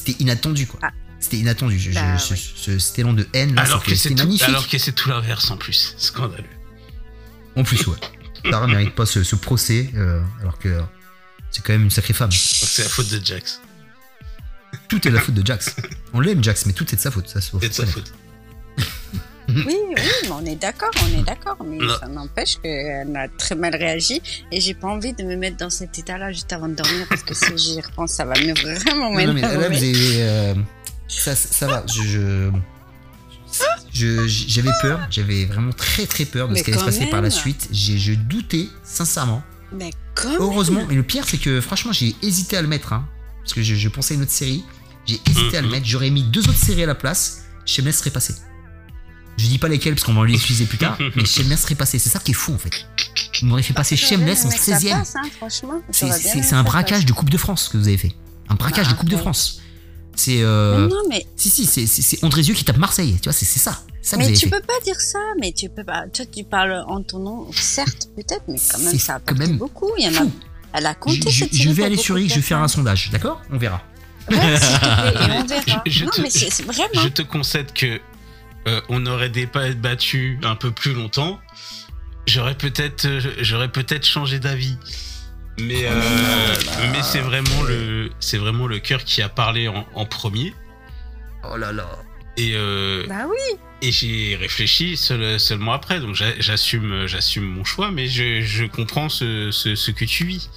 C'était 0.06 0.22
inattendu, 0.24 0.68
quoi. 0.68 0.80
Ah. 0.84 0.92
C'était 1.20 1.38
inattendu. 1.38 1.80
Je- 1.80 1.92
je- 1.92 1.96
Bah, 1.96 2.18
ce, 2.20 3.00
élan 3.00 3.14
de 3.14 3.26
haine, 3.34 3.56
là, 3.56 3.62
Alors 3.62 3.82
que 3.84 3.96
c'est 3.96 4.10
magnifique. 4.14 4.44
alors 4.48 4.68
que 4.68 4.78
c'est 4.78 4.92
tout 4.92 5.08
l'inverse 5.10 5.50
en 5.52 5.58
plus. 5.58 5.96
Scandaleux. 5.98 6.44
En 7.56 7.64
plus, 7.64 7.86
ouais. 7.88 7.96
Tara 8.50 8.68
mérite 8.68 8.94
pas 8.96 9.06
ce, 9.06 9.24
ce 9.24 9.36
procès, 9.38 9.90
euh, 9.96 10.22
alors 10.42 10.58
que 10.60 10.82
c'est 11.50 11.64
quand 11.64 11.72
même 11.72 11.84
une 11.84 11.92
sacrée 11.92 12.14
femme. 12.14 12.32
C'est 12.32 12.84
la 12.84 12.90
faute 12.90 13.10
de 13.10 13.26
Jax. 13.26 13.62
Tout 14.90 15.08
est 15.08 15.12
de 15.12 15.16
la 15.16 15.22
faute 15.22 15.36
de 15.36 15.46
Jax. 15.46 15.76
On 16.14 16.20
l'aime, 16.20 16.44
Jax, 16.44 16.66
mais 16.66 16.74
tout 16.74 16.84
est 16.92 16.96
de 16.98 17.02
sa 17.02 17.12
faute. 17.12 17.30
C'est 17.30 17.70
de 17.70 17.74
sa 17.74 17.86
faute. 17.86 18.14
Oui, 19.68 19.76
oui, 19.90 19.96
mais 20.24 20.30
on 20.32 20.46
est 20.46 20.56
d'accord, 20.56 20.92
on 21.04 21.20
est 21.20 21.24
d'accord. 21.24 21.58
Mais 21.66 21.78
Non. 21.78 21.94
ça 22.00 22.08
n'empêche 22.08 22.58
qu'elle 22.62 23.16
a 23.16 23.28
très 23.28 23.56
mal 23.56 23.76
réagi. 23.76 24.22
Et 24.52 24.60
j'ai 24.62 24.74
pas 24.74 24.88
envie 24.88 25.14
de 25.14 25.24
me 25.24 25.36
mettre 25.36 25.58
dans 25.58 25.70
cet 25.70 25.98
état-là 26.00 26.32
juste 26.32 26.52
avant 26.54 26.68
de 26.68 26.76
dormir 26.76 27.06
parce 27.10 27.24
que 27.24 27.34
si 27.34 27.46
j'y 27.58 27.82
repense, 27.82 28.12
ça 28.12 28.26
va 28.26 28.34
me 28.36 28.54
vraiment 28.54 29.12
Non, 29.12 29.26
non, 29.28 29.34
mais 29.34 29.42
là, 29.42 29.58
vous 29.58 29.64
avez. 29.64 29.94
euh, 30.24 30.54
ça, 31.08 31.68
va. 31.68 31.84
Je. 31.88 32.50
je- 33.94 34.28
je- 34.28 34.46
j'avais 34.48 34.72
peur, 34.82 35.00
j'avais 35.12 35.46
vraiment 35.46 35.72
très 35.72 36.06
très 36.08 36.26
peur 36.26 36.48
de 36.48 36.54
Mais 36.54 36.60
ce 36.60 36.64
qui 36.64 36.72
allait 36.72 36.80
se 36.80 36.84
quand 36.86 36.92
passer 36.92 37.06
par 37.12 37.22
la 37.22 37.30
suite. 37.30 37.68
J'ai, 37.72 37.98
je 38.00 38.14
doutais, 38.14 38.68
sincèrement. 38.84 39.44
Mais 39.72 39.92
comment 40.16 40.38
Heureusement, 40.40 40.86
mais 40.90 40.96
le 40.96 41.04
pire, 41.04 41.26
c'est 41.28 41.38
que 41.38 41.62
franchement, 41.62 41.92
j'ai 41.92 42.16
hésité 42.24 42.58
à 42.58 42.62
le 42.62 42.68
mettre. 42.68 42.94
Hein, 42.94 43.08
parce 43.44 43.54
que 43.54 43.62
je, 43.62 43.76
je 43.76 43.90
pensais 43.90 44.14
à 44.14 44.18
une 44.18 44.24
autre 44.24 44.32
série. 44.32 44.64
J'ai 45.06 45.20
hésité 45.30 45.58
à 45.58 45.62
le 45.62 45.68
Mhm. 45.68 45.74
mettre. 45.74 45.86
J'aurais 45.94 46.10
mis 46.10 46.24
deux 46.24 46.42
autres 46.42 46.58
séries 46.58 46.84
à 46.84 46.88
la 46.88 46.96
place. 46.96 47.44
Shameless 47.66 47.98
serait 48.00 48.10
passé. 48.10 48.34
Je 49.38 49.48
dis 49.48 49.58
pas 49.58 49.68
lesquelles 49.68 49.96
parce 49.96 50.06
qu'on 50.06 50.14
va 50.14 50.26
l'utiliser 50.26 50.66
plus 50.66 50.78
tard. 50.78 50.98
mais 51.16 51.26
Shameless 51.26 51.62
serait 51.62 51.76
passé. 51.76 52.00
C'est 52.00 52.10
ça 52.10 52.20
qui 52.20 52.32
est 52.32 52.36
fou 52.36 52.54
en 52.54 52.58
fait. 52.58 52.86
Vous 53.42 53.48
m'aurez 53.48 53.64
fait 53.64 53.74
passer 53.74 53.96
bien 53.96 54.08
Shameless 54.08 54.46
en 54.46 54.50
aimé 54.50 54.58
que 54.58 54.64
ça 54.64 54.78
16ème. 54.78 54.90
passe, 55.00 55.16
hein. 55.16 55.82
C'est, 55.92 56.44
c'est 56.44 56.56
un 56.56 56.64
braquage 56.64 57.00
passe. 57.00 57.06
de 57.06 57.14
Coupe 57.14 57.30
de 57.30 57.38
France 57.38 57.70
que 57.70 57.78
vous 57.78 57.88
avez 57.88 57.98
fait. 57.98 58.12
Un 58.50 58.56
braquage 58.56 58.86
Bah, 58.88 58.94
de 58.94 58.98
Coupe 58.98 59.10
de. 59.10 59.18
France. 59.18 59.60
C'est. 60.16 60.42
euh, 60.42 60.88
Mais 60.88 60.94
non, 60.94 61.02
mais, 61.10 61.26
Si, 61.36 61.50
si, 61.50 61.66
c'est, 61.66 61.88
c'est, 61.88 62.02
c'est 62.04 62.24
Andrézieux 62.24 62.54
qui 62.54 62.64
tape 62.64 62.78
Marseille. 62.78 63.14
Tu 63.20 63.24
vois, 63.24 63.34
c'est, 63.34 63.46
c'est 63.46 63.60
ça. 63.60 63.80
C'est 64.02 64.12
ça 64.12 64.18
mais 64.18 64.26
avez 64.26 64.34
tu 64.36 64.48
fait. 64.48 64.52
peux 64.60 64.62
pas 64.62 64.80
dire 64.86 65.00
ça. 65.02 65.18
Mais 65.42 65.52
tu 65.52 65.70
peux 65.70 65.84
pas. 65.84 66.04
Toi, 66.14 66.26
tu 66.32 66.44
parles 66.44 66.84
en 66.88 67.02
ton 67.02 67.20
nom, 67.20 67.48
certes, 67.54 68.10
peut-être, 68.16 68.44
mais 68.48 68.60
quand 68.72 68.78
même, 68.80 68.92
C'est 68.92 69.00
ça 69.00 69.16
a 69.16 69.20
quand 69.20 69.36
même 69.36 69.58
beaucoup. 69.58 69.90
Il 69.98 70.06
y 70.06 70.08
en 70.10 70.22
a. 70.22 70.24
Fou. 70.26 70.32
Elle 70.74 70.86
a 70.86 70.94
Je, 70.94 70.98
compté 71.00 71.32
je- 71.32 71.40
cette 71.40 71.54
je 71.54 71.58
série 71.64 71.74
vais 71.74 71.84
aller 71.86 71.98
sur 71.98 72.18
X, 72.20 72.30
je 72.32 72.36
vais 72.40 72.42
faire 72.46 72.60
un 72.60 72.68
sondage, 72.68 73.10
d'accord? 73.12 73.42
On 73.52 73.58
verra. 73.58 73.82
Ouais, 74.30 74.38
et 74.38 74.40
on 74.40 75.44
verra. 75.48 75.84
Je- 75.86 75.92
je 75.92 76.06
non, 76.06 76.12
te- 76.12 76.22
mais 76.22 76.30
c'est 76.30 76.64
vraiment. 76.64 77.02
Je 77.02 77.08
te 77.10 77.22
concède 77.24 77.72
que 77.74 78.00
euh, 78.68 78.82
on 78.90 79.06
aurait 79.06 79.30
débattu 79.30 80.40
un 80.44 80.56
peu 80.56 80.72
plus 80.72 80.94
longtemps. 80.94 81.40
J'aurais 82.28 82.56
peut-être, 82.58 83.06
euh, 83.06 83.20
j'aurais 83.42 83.70
peut-être 83.72 84.06
changé 84.06 84.40
d'avis. 84.40 84.78
Mais, 85.60 85.84
euh, 85.86 86.56
mais 86.92 87.04
c'est 87.04 87.20
vraiment 87.20 87.62
le, 87.64 88.10
c'est 88.20 88.38
vraiment 88.38 88.66
le 88.66 88.80
cœur 88.80 89.04
qui 89.04 89.22
a 89.22 89.30
parlé 89.30 89.68
en, 89.68 89.86
en 89.94 90.06
premier. 90.06 90.54
Oh 91.44 91.58
là 91.58 91.72
là. 91.72 91.88
Et, 92.38 92.54
euh, 92.56 93.06
Bah 93.08 93.26
oui. 93.30 93.58
et 93.84 93.92
j'ai 93.92 94.36
réfléchi 94.40 94.98
seul- 94.98 95.40
seulement 95.40 95.74
après. 95.74 96.00
Donc 96.00 96.16
j'a- 96.16 96.40
j'assume, 96.40 97.06
j'assume 97.06 97.44
mon 97.44 97.64
choix, 97.64 97.92
mais 97.92 98.08
je, 98.08 98.42
je 98.42 98.66
comprends 98.66 99.10
ce, 99.10 99.52
ce, 99.52 99.76
ce 99.76 99.92
que 99.92 100.06
tu 100.06 100.26
vis. 100.26 100.50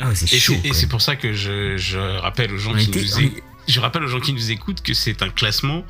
Ah 0.00 0.10
Et 0.12 0.38
chaud. 0.38 0.54
et 0.64 0.72
c'est 0.72 0.86
pour 0.88 1.02
ça 1.02 1.16
que 1.16 1.34
je, 1.34 1.76
je 1.76 1.98
rappelle 1.98 2.52
aux 2.52 2.58
gens 2.58 2.72
On 2.72 2.76
qui 2.78 2.84
était- 2.88 3.22
nous 3.22 3.30
je 3.68 3.80
rappelle 3.80 4.04
aux 4.04 4.08
gens 4.08 4.20
qui 4.20 4.32
nous 4.34 4.50
écoutent 4.50 4.82
que 4.82 4.92
c'est 4.94 5.22
un 5.22 5.30
classement. 5.30 5.84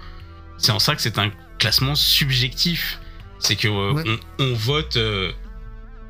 C'est 0.59 0.72
en 0.72 0.78
ça 0.78 0.94
que 0.94 1.02
c'est 1.02 1.18
un 1.18 1.31
classement 1.59 1.94
subjectif. 1.94 2.98
C'est 3.39 3.56
que 3.56 3.68
euh, 3.68 3.93
Ouais. 3.93 4.05
on, 4.39 4.44
on 4.44 4.55
vote. 4.55 4.97
euh, 4.97 5.32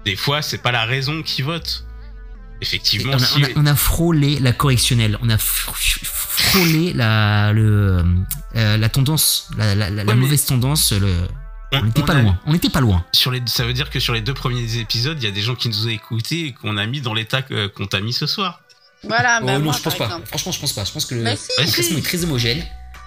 des 0.05 0.17
fois, 0.17 0.43
c'est 0.43 0.59
pas 0.59 0.71
la 0.73 0.85
raison 0.85 1.23
qui 1.23 1.43
vote. 1.43 1.85
Effectivement, 2.61 3.13
on, 3.15 3.17
a, 3.17 3.19
si- 3.19 3.43
on 3.43 3.45
a- 3.45 3.63
on 3.63 3.67
a 3.67 3.75
frôlé 3.75 4.39
la 4.39 4.53
correctionnelle, 4.53 5.19
on 5.23 5.29
a 5.29 5.37
fr- 5.37 5.73
frôlé 6.05 6.93
la, 6.93 7.53
le, 7.53 8.05
euh, 8.57 8.77
la 8.77 8.89
tendance, 8.89 9.51
la, 9.59 9.75
la- 9.75 9.91
la- 9.91 9.91
la 9.91 10.05
Ouais, 10.05 10.15
mais- 10.15 10.21
mauvaise 10.21 10.45
tendance. 10.47 10.93
Le... 10.93 11.13
on- 11.73 11.83
n'était 11.83 12.03
pas 12.03 12.15
a- 12.15 12.23
loin. 12.23 12.39
On 12.47 12.53
n'était 12.53 12.69
pas 12.71 12.81
loin. 12.81 13.05
Sur 13.13 13.33
les, 13.33 13.43
ça 13.47 13.65
veut 13.65 13.73
dire 13.73 13.91
que 13.91 13.99
sur 13.99 14.15
les 14.15 14.21
deux 14.21 14.35
premiers 14.35 14.77
épisodes, 14.77 15.19
il 15.21 15.25
y 15.25 15.29
a 15.29 15.33
des 15.33 15.43
gens 15.43 15.55
qui 15.57 15.69
nous 15.69 15.87
ont 15.87 15.91
écoutés 15.91 16.47
et 16.47 16.53
qu'on 16.53 16.77
a 16.77 16.87
mis 16.87 17.01
dans 17.01 17.13
l'état 17.15 17.43
qu'on 17.43 17.87
t'a 17.87 18.01
mis 18.01 18.13
ce 18.13 18.27
soir. 18.27 18.61
Voilà, 19.03 19.41
bah, 19.41 19.47
oh, 19.49 19.59
non, 19.59 19.65
moi, 19.65 19.75
je 19.77 19.83
pense 19.83 19.97
pas. 19.99 20.05
exemple. 20.07 20.27
Franchement, 20.29 20.53
je 20.53 20.61
pense 20.61 20.73
pas. 20.73 20.85
Je 20.85 20.93
pense 20.93 21.05
que 21.07 21.15
le, 21.17 21.25
Bah 21.25 21.37
si. 21.37 21.49
le 21.59 21.67
si. 21.67 21.73
classement 21.75 21.99
est 21.99 22.03
très 22.03 22.25
homogène. 22.25 22.65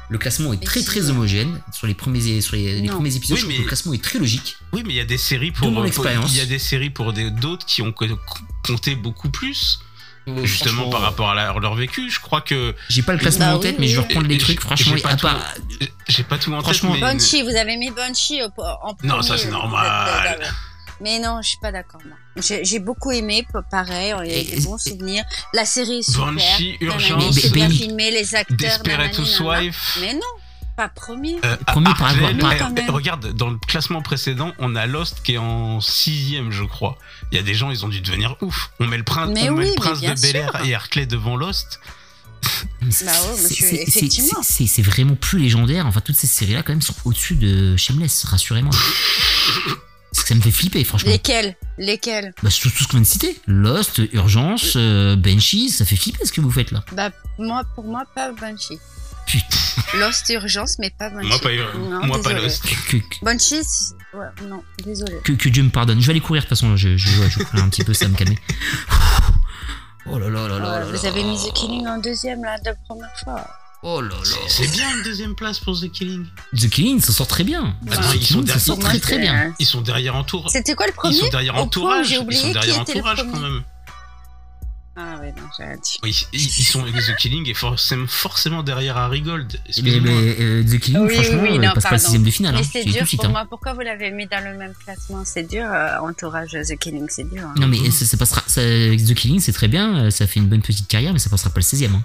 Le 0.10 0.18
classement 0.18 0.54
est 0.54 0.58
Mais 0.60 0.66
très 0.66 0.80
si. 0.80 0.86
très 0.86 1.10
homogène 1.10 1.62
sur 1.74 1.86
les 1.88 1.94
premiers 1.94 2.40
sur 2.42 2.56
les, 2.56 2.80
les 2.80 2.88
premiers 2.88 3.14
épisodes. 3.16 3.36
Oui, 3.36 3.42
je 3.42 3.44
trouve 3.44 3.50
mais- 3.52 3.58
que 3.58 3.62
le 3.64 3.68
classement 3.68 3.94
est 3.94 4.04
très 4.04 4.20
logique. 4.20 4.56
Oui, 4.72 4.84
mais 4.86 4.94
il 4.94 4.96
y 4.96 5.02
a 5.02 5.06
des 5.06 5.18
séries 5.18 5.52
pour, 5.52 5.86
expérience. 5.86 6.32
il 6.32 6.38
y 6.38 6.42
a 6.42 6.46
des 6.46 6.60
séries 6.60 6.90
pour 6.90 7.12
d'autres 7.14 7.66
qui 7.66 7.82
ont 7.82 7.92
co- 7.92 8.06
compté 8.66 8.96
beaucoup 8.96 9.30
plus, 9.30 9.80
justement 10.44 10.74
Franchement, 10.76 10.90
par 10.92 11.02
rapport 11.02 11.30
à, 11.32 11.36
la- 11.36 11.50
à 11.50 11.60
leur 11.60 11.76
vécu. 11.76 12.10
Je 12.10 12.22
crois 12.22 12.40
que 12.42 12.74
J'ai 12.90 13.02
pas 13.02 13.14
le 13.14 13.20
classement 13.20 13.48
Bah 13.48 13.54
en 13.54 13.56
oui, 13.58 13.64
tête, 13.64 13.80
mais 13.80 13.88
je 13.90 13.96
vais 14.00 14.08
reprendre 14.08 14.28
les 14.28 14.38
trucs. 14.38 14.62
Franchement, 14.62 14.96
j'ai 14.96 15.02
pas 15.02 15.10
à 15.10 15.16
tout- 15.18 15.28
part- 15.28 15.54
j'ai 16.08 16.24
pas 16.24 16.38
tout 16.38 16.54
en 16.54 16.58
tête, 16.58 16.64
Franchement, 16.64 16.94
mais 16.94 17.02
Bunchy, 17.02 17.42
vous 17.44 17.50
avez 17.56 17.76
mis 17.76 17.92
Bunchy 17.92 18.42
en 18.44 18.50
premier. 18.50 18.96
Non, 19.14 19.22
ça, 19.22 19.38
c'est 19.38 19.50
normal. 19.52 20.38
Mais 21.02 21.20
non, 21.20 21.40
je 21.42 21.50
suis 21.50 21.60
pas 21.60 21.72
d'accord. 21.72 22.02
moi. 22.06 22.18
J'ai 22.64 22.80
beaucoup 22.80 23.12
aimé, 23.12 23.46
pareil, 23.72 24.14
il 24.26 24.32
y 24.32 24.34
a 24.36 24.38
eu 24.38 24.42
Et- 24.42 24.56
des 24.56 24.62
bons 24.62 24.78
souvenirs. 24.78 25.24
La 25.54 25.66
série 25.66 26.00
est 26.00 26.04
super. 26.12 26.32
Banshee, 26.34 26.78
nanani, 26.82 27.10
Urgence, 27.10 27.52
bien 27.52 27.68
Ben- 27.68 27.72
filmé, 27.76 28.12
les 28.12 28.36
acteurs. 28.36 28.58
Desperate 28.58 28.88
nanani. 29.18 29.18
Housewife. 29.20 29.98
Mais 30.02 30.14
non, 30.14 30.20
pas 30.76 30.90
premier. 30.90 31.38
Euh, 31.46 31.56
Premier 31.68 31.94
par 31.98 32.14
regarde, 32.94 33.34
dans 33.34 33.50
le 33.50 33.58
classement 33.58 34.02
précédent, 34.02 34.54
on 34.60 34.76
a 34.76 34.86
Lost 34.86 35.22
qui 35.24 35.34
est 35.34 35.38
en 35.38 35.82
sixième, 35.82 36.52
je 36.52 36.64
crois. 36.64 36.98
Il 37.32 37.36
y 37.38 37.40
a 37.40 37.44
des 37.44 37.54
gens, 37.56 37.72
ils 37.72 37.84
ont 37.86 37.90
dû 37.90 38.02
devenir 38.02 38.36
ouf. 38.42 38.72
On 38.80 38.86
met 38.88 38.98
le 38.98 39.04
prince, 39.04 39.32
Mais 39.34 39.50
on 39.50 39.56
met 39.56 39.66
oui, 39.66 39.70
le 39.72 39.76
prince 39.76 40.02
de 40.02 40.22
Bel 40.22 40.36
Air 40.36 40.66
et 40.66 40.74
Harclay 40.76 41.06
devant 41.06 41.36
Lost. 41.36 41.80
Bah 42.82 42.88
ouais, 43.06 44.36
c'est 44.44 44.82
vraiment 44.84 45.16
plus 45.16 45.40
légendaire. 45.40 45.86
Enfin, 45.88 46.00
toutes 46.02 46.16
ces 46.16 46.28
séries-là, 46.28 46.62
quand 46.64 46.72
même, 46.72 46.82
sont 46.84 46.94
au-dessus 47.06 47.36
de 47.36 47.76
Shameless, 47.76 48.26
rassurez-moi. 48.26 48.72
Que 50.28 50.34
ça 50.34 50.36
me 50.36 50.42
fait 50.42 50.52
flipper, 50.52 50.84
franchement. 50.84 51.10
Lesquels 51.12 51.56
Lesquels 51.78 52.34
Bah, 52.44 52.50
tout, 52.50 52.70
tout 52.70 52.84
ce 52.84 52.88
qu'on 52.88 52.94
vient 52.98 53.02
de 53.02 53.06
citer. 53.06 53.40
Lost, 53.48 54.02
Urgence, 54.12 54.74
euh, 54.76 55.16
Banshees, 55.16 55.70
ça 55.70 55.86
fait 55.86 55.96
flipper 55.96 56.26
ce 56.26 56.32
que 56.34 56.42
vous 56.42 56.52
faites 56.52 56.72
là. 56.72 56.84
Bah, 56.92 57.12
moi, 57.40 57.64
pour 57.76 57.86
moi, 57.86 58.04
pas 58.14 58.32
Banshee. 58.34 58.78
Putain. 59.26 59.58
Lost 60.00 60.28
Urgence, 60.30 60.78
mais 60.80 60.90
pas 60.90 61.10
Banshee. 61.10 61.28
Moi, 61.28 61.40
pas, 61.40 61.50
Non, 61.78 62.06
moi 62.06 62.22
pas. 62.22 62.34
Lost. 62.34 62.64
Que, 62.90 62.98
Banshee, 63.24 63.62
ouais, 64.14 64.26
non, 64.50 64.64
désolé. 64.84 65.18
que, 65.24 65.32
que 65.34 65.50
Dieu 65.50 65.64
me 65.64 65.70
pardonne. 65.70 66.02
Je 66.02 66.08
vais 66.08 66.12
aller 66.12 66.20
courir 66.20 66.44
de 66.44 66.48
toute 66.48 66.58
façon. 66.58 66.76
Je, 66.76 66.98
je, 66.98 67.22
ouais, 67.22 67.30
je 67.30 67.40
vais 67.40 67.46
courir 67.46 67.64
un 67.64 67.70
petit 67.70 67.84
peu, 67.86 67.94
ça 67.94 68.06
va 68.06 68.12
me 68.12 68.18
calmer. 68.18 68.38
Oh 70.10 70.18
là 70.20 70.30
là 70.30 70.48
là 70.48 70.60
là 70.60 70.72
Ouais, 70.72 70.80
là 70.80 70.86
vous 70.86 70.94
là. 71.04 71.10
avez 71.10 71.24
mis 71.24 71.38
The 71.38 71.54
Killing 71.54 71.88
en 71.88 72.00
deuxième, 72.00 72.44
là, 72.44 72.56
la 72.66 72.74
première 72.76 73.10
fois. 73.24 73.46
Oh 73.84 74.02
là 74.02 74.10
C'est- 74.24 74.32
là. 74.32 74.42
C'est 74.48 74.72
bien 74.72 74.96
une 74.98 75.04
deuxième 75.04 75.36
place 75.36 75.60
pour 75.60 75.80
The 75.80 75.92
Killing. 75.92 76.26
The 76.56 76.70
Killing, 76.70 77.00
ça 77.00 77.14
sort 77.14 77.28
très 77.28 77.44
bien. 77.44 77.76
Attends, 77.90 78.02
The 78.12 78.16
ils 78.16 78.26
sont 78.26 78.42
derrière- 78.42 78.62
sort 78.62 78.80
très 78.80 79.18
bien. 79.20 79.54
Ils 79.60 79.66
sont 79.66 79.82
derrière 79.82 80.16
entourage. 80.16 80.52
C'était 80.52 80.74
quoi 80.76 80.88
le 80.88 80.92
Ils 80.92 80.96
premier 80.96 81.14
sont 81.14 81.28
derrière 81.30 81.54
Au 81.54 81.56
point 81.58 81.64
où 81.64 81.68
entourage. 81.68 82.10
Ils 82.12 82.16
sont 82.36 82.48
qui 82.48 82.54
derrière 82.54 82.80
entourage 82.82 83.18
quand 83.32 83.40
même. 83.40 83.64
Ah 85.00 85.20
ouais, 85.22 85.32
non, 85.38 85.44
j'ai 85.56 85.64
rien 85.64 85.76
dit. 85.76 86.00
Oui, 86.02 86.26
ils, 86.34 86.40
ils 86.42 86.64
sont 86.66 86.82
The 86.84 87.16
Killing 87.18 87.48
est 87.48 87.54
forcément, 87.54 88.08
forcément 88.08 88.64
derrière 88.64 88.98
Harry 88.98 89.22
Gold. 89.22 89.62
Mais, 89.84 89.92
euh, 90.00 90.64
The 90.64 90.80
Killing, 90.80 91.02
Oui, 91.02 91.08
oui, 91.10 91.14
franchement, 91.14 91.42
oui, 91.44 91.50
il 91.54 91.62
non, 91.62 91.72
passe 91.76 91.84
pas 91.84 91.92
le 91.92 91.98
sixième 92.00 92.24
de 92.24 92.32
finale. 92.32 92.56
Mais 92.56 92.62
hein. 92.62 92.70
c'est 92.74 92.84
dur 92.84 93.06
pour 93.16 93.26
hein. 93.26 93.30
moi. 93.30 93.46
Pourquoi 93.48 93.74
vous 93.74 93.82
l'avez 93.82 94.10
mis 94.10 94.26
dans 94.26 94.44
le 94.44 94.58
même 94.58 94.74
classement? 94.84 95.22
C'est 95.24 95.44
dur, 95.48 95.66
euh, 95.72 96.00
entourage 96.02 96.50
The 96.68 96.76
Killing, 96.80 97.06
c'est 97.10 97.30
dur. 97.30 97.44
hein. 97.46 97.54
Non 97.60 97.68
mais 97.68 97.92
ça, 97.92 98.06
ça 98.06 98.18
passera. 98.18 98.42
ça- 98.48 98.62
The 98.64 99.14
Killing, 99.14 99.40
c'est 99.40 99.54
très 99.54 99.68
bien. 99.68 100.06
euh, 100.06 100.10
Ça 100.10 100.26
fait 100.26 100.40
une 100.40 100.48
bonne 100.48 100.64
petite 100.64 100.88
carrière, 100.88 101.14
mais 101.14 101.20
ça 101.20 101.30
passera 101.30 101.52
pas 101.52 101.60
le 101.60 101.64
16 101.64 101.84
e 101.84 101.86
Hein. 101.94 102.02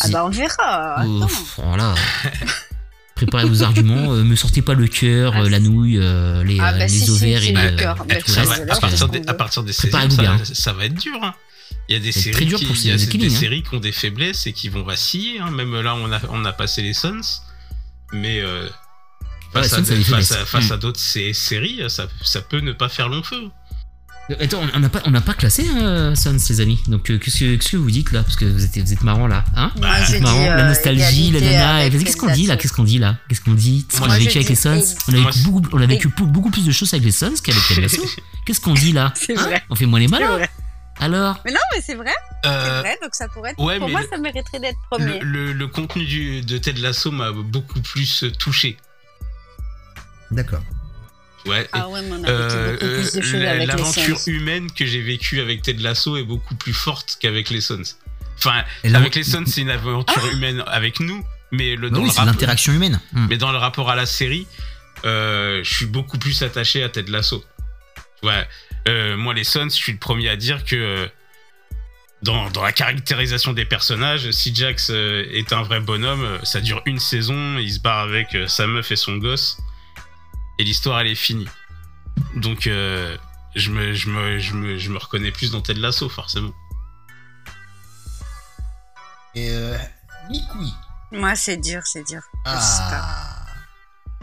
Ah 0.00 0.08
bah 0.08 0.24
on 0.26 0.30
verra. 0.30 1.04
Oh, 1.06 1.26
pff, 1.26 1.54
voilà. 1.58 1.94
Préparez 3.14 3.46
vos 3.46 3.62
arguments. 3.62 4.12
euh, 4.12 4.22
me 4.24 4.36
sortez 4.36 4.60
pas 4.60 4.74
le 4.74 4.86
cœur, 4.88 5.32
Ah, 5.34 5.40
euh, 5.42 5.48
la 5.48 5.58
nouille, 5.58 5.98
euh, 5.98 6.44
les, 6.44 6.58
Ah, 6.60 6.68
euh, 6.68 6.78
bah, 6.78 6.86
les 6.86 6.88
si, 6.88 7.10
ovaires 7.10 7.40
si, 7.40 7.48
et 7.48 7.52
le 7.52 7.70
le. 7.70 7.76
cœur. 7.76 7.96
Ça 8.26 8.44
va- 8.44 8.54
à, 8.54 8.76
partir 8.78 9.08
des, 9.08 9.18
à 9.26 9.30
veut. 9.32 9.36
partir 9.38 9.62
des 9.62 9.72
16 9.72 9.90
Préparez-vous 9.90 10.44
ça, 10.44 10.54
ça 10.54 10.72
va 10.74 10.84
être 10.84 10.94
dur. 10.94 11.18
hein. 11.22 11.34
Il 11.88 11.94
y 11.94 11.96
a 11.96 12.00
des 12.00 12.12
séries, 12.12 12.32
très 12.34 12.44
dur 12.44 12.58
qui, 12.58 12.66
pour 12.66 12.76
il 12.76 12.86
y 12.88 12.90
a 12.90 12.96
des 12.96 13.26
hein. 13.26 13.30
séries 13.30 13.62
qui 13.62 13.74
ont 13.74 13.80
des 13.80 13.92
faiblesses 13.92 14.46
et 14.46 14.52
qui 14.52 14.68
vont 14.68 14.82
vaciller. 14.82 15.38
hein. 15.40 15.50
Même 15.50 15.80
là, 15.80 15.94
on 15.94 16.12
a, 16.12 16.20
on 16.30 16.44
a 16.44 16.52
passé 16.52 16.82
les 16.82 16.92
Suns, 16.94 17.20
mais 18.12 18.40
euh, 18.40 18.68
Ouais, 19.54 19.62
face, 19.62 19.72
à, 19.72 19.76
avait 19.78 19.94
face, 19.96 20.04
faiblesse. 20.06 20.32
à, 20.32 20.44
face 20.44 20.68
Mm. 20.68 20.72
à 20.72 20.76
d'autres 20.76 21.00
sé- 21.00 21.32
séries, 21.32 21.80
ça, 21.88 22.06
ça 22.22 22.42
peut 22.42 22.60
ne 22.60 22.72
pas 22.72 22.88
faire 22.90 23.08
long 23.08 23.22
feu. 23.22 23.48
Attends, 24.40 24.60
on 24.74 24.80
n'a 24.80 24.88
pas, 24.88 25.02
on 25.04 25.10
n'a 25.12 25.20
pas 25.20 25.34
classé 25.34 25.64
euh, 25.76 26.14
Sons, 26.16 26.36
les 26.48 26.60
amis. 26.60 26.82
Donc, 26.88 27.10
euh, 27.10 27.18
qu'est-ce 27.18 27.38
que, 27.38 27.54
qu'est-ce 27.56 27.70
que 27.72 27.76
vous 27.76 27.90
dites 27.92 28.10
là? 28.10 28.24
Parce 28.24 28.34
que 28.34 28.44
vous 28.44 28.64
êtes, 28.64 28.76
vous 28.76 28.92
êtes 28.92 29.02
marrant 29.04 29.28
là, 29.28 29.44
hein? 29.54 29.70
Moi, 29.80 29.88
Vous 30.04 30.14
êtes 30.16 30.22
marrant, 30.22 30.38
dit, 30.40 30.46
la 30.46 30.64
euh, 30.64 30.68
nostalgie, 30.68 31.30
la 31.30 31.40
nana. 31.40 31.90
Qu'est-ce 31.90 32.16
qu'on 32.16 32.32
dit 32.32 32.46
là? 32.48 32.56
Qu'est-ce 32.56 32.72
qu'on 32.72 32.82
dit 32.84 32.98
là? 32.98 33.18
Qu'est-ce 33.28 33.40
qu'on 33.40 33.54
dit? 33.54 33.86
Qu'on 33.96 34.10
a 34.10 34.18
vécu 34.18 34.36
avec 34.38 34.48
les 34.48 34.56
Suns 34.56 34.74
égalité. 34.78 35.00
On 35.08 35.12
a 35.14 35.16
vécu 35.26 35.38
beaucoup, 35.44 35.62
on 35.72 35.80
a 35.80 35.86
vécu 35.86 36.08
beaucoup 36.08 36.50
plus 36.50 36.64
de 36.66 36.72
choses 36.72 36.92
avec 36.92 37.04
les 37.04 37.12
Suns 37.12 37.34
qu'avec 37.42 37.62
Ted 37.68 37.80
Lasso. 37.82 38.02
Qu'est-ce 38.46 38.60
qu'on 38.60 38.74
dit 38.74 38.92
là? 38.92 39.12
C'est 39.16 39.38
Hein? 39.38 39.42
vrai. 39.44 39.62
On 39.70 39.76
fait 39.76 39.86
moins 39.86 40.00
les 40.00 40.08
malins. 40.08 40.36
vrai. 40.38 40.50
Alors? 40.98 41.38
Mais 41.44 41.52
non, 41.52 41.60
mais 41.74 41.82
c'est 41.86 41.94
vrai, 41.94 42.10
c'est 42.42 42.48
Euh, 42.50 42.80
vrai, 42.80 42.98
donc 43.02 43.14
ça 43.14 43.28
pourrait 43.28 43.50
être. 43.50 43.62
ouais, 43.62 43.78
pour 43.78 43.90
moi, 43.90 44.00
le- 44.00 44.08
ça 44.08 44.16
mériterait 44.16 44.58
d'être 44.60 44.78
le, 44.92 44.96
premier. 44.96 45.20
le- 45.20 45.52
le 45.52 45.66
contenu 45.68 46.04
du, 46.06 46.40
de 46.40 46.56
Ted 46.56 46.80
Lasso 46.80 47.10
m'a 47.12 47.32
beaucoup 47.32 47.80
plus 47.82 48.24
touché. 48.38 48.78
D'accord. 50.30 50.62
Ouais. 51.46 51.68
Ah 51.72 51.88
ouais, 51.88 52.02
mais 52.02 52.12
on 52.12 52.24
a 52.24 52.28
Euh, 52.28 52.72
vécu 52.72 52.84
beaucoup 52.84 52.94
plus 52.94 53.12
de 53.12 53.18
euh, 53.18 53.22
choses 53.22 53.34
avec 53.44 53.66
L'aventure 53.68 54.18
humaine 54.26 54.70
que 54.72 54.84
j'ai 54.84 55.00
vécue 55.00 55.40
avec 55.40 55.62
Ted 55.62 55.82
Lasso 55.82 56.16
est 56.16 56.22
beaucoup 56.24 56.54
plus 56.56 56.72
forte 56.74 57.16
qu'avec 57.20 57.50
les 57.50 57.60
Suns. 57.60 57.82
Enfin, 58.38 58.64
avec 58.84 59.14
les 59.14 59.24
Suns, 59.24 59.46
c'est 59.46 59.62
une 59.62 59.70
aventure 59.70 60.26
humaine 60.32 60.62
avec 60.66 61.00
nous, 61.00 61.24
mais 61.52 61.76
le, 61.76 61.88
dans, 61.90 62.00
oui, 62.00 62.04
le 62.06 62.10
rapport, 62.10 62.24
l'interaction 62.26 62.72
humaine. 62.72 63.00
Hmm. 63.12 63.26
mais 63.30 63.36
dans 63.38 63.52
le 63.52 63.58
rapport 63.58 63.90
à 63.90 63.96
la 63.96 64.06
série, 64.06 64.46
euh, 65.04 65.62
je 65.62 65.74
suis 65.74 65.86
beaucoup 65.86 66.18
plus 66.18 66.42
attaché 66.42 66.82
à 66.82 66.88
Ted 66.88 67.10
Lasso. 67.10 67.44
Ouais. 68.22 68.46
Euh, 68.88 69.16
moi, 69.16 69.32
les 69.34 69.44
Suns, 69.44 69.68
je 69.70 69.74
suis 69.74 69.92
le 69.92 69.98
premier 69.98 70.28
à 70.28 70.36
dire 70.36 70.64
que 70.64 71.08
dans, 72.22 72.50
dans 72.50 72.62
la 72.62 72.72
caractérisation 72.72 73.52
des 73.52 73.64
personnages, 73.64 74.30
si 74.32 74.54
Jax 74.54 74.90
est 74.90 75.52
un 75.52 75.62
vrai 75.62 75.80
bonhomme, 75.80 76.38
ça 76.42 76.60
dure 76.60 76.82
une 76.86 76.98
saison, 76.98 77.58
il 77.58 77.72
se 77.72 77.78
barre 77.78 78.00
avec 78.00 78.36
sa 78.48 78.66
meuf 78.66 78.90
et 78.90 78.96
son 78.96 79.16
gosse, 79.16 79.58
et 80.58 80.64
l'histoire, 80.64 81.00
elle 81.00 81.08
est 81.08 81.14
finie. 81.14 81.48
Donc, 82.36 82.66
euh, 82.66 83.16
je, 83.54 83.70
me, 83.70 83.92
je, 83.94 84.08
me, 84.08 84.38
je, 84.38 84.54
me, 84.54 84.78
je 84.78 84.90
me 84.90 84.98
reconnais 84.98 85.30
plus 85.32 85.50
dans 85.50 85.60
Ted 85.60 85.80
Lasso, 85.80 86.08
forcément. 86.08 86.52
Et 89.34 89.50
euh, 89.50 89.76
Mikoui. 90.30 90.72
Moi, 91.12 91.34
c'est 91.36 91.56
dur, 91.58 91.82
c'est 91.84 92.06
dur. 92.06 92.22
Ah. 92.44 93.44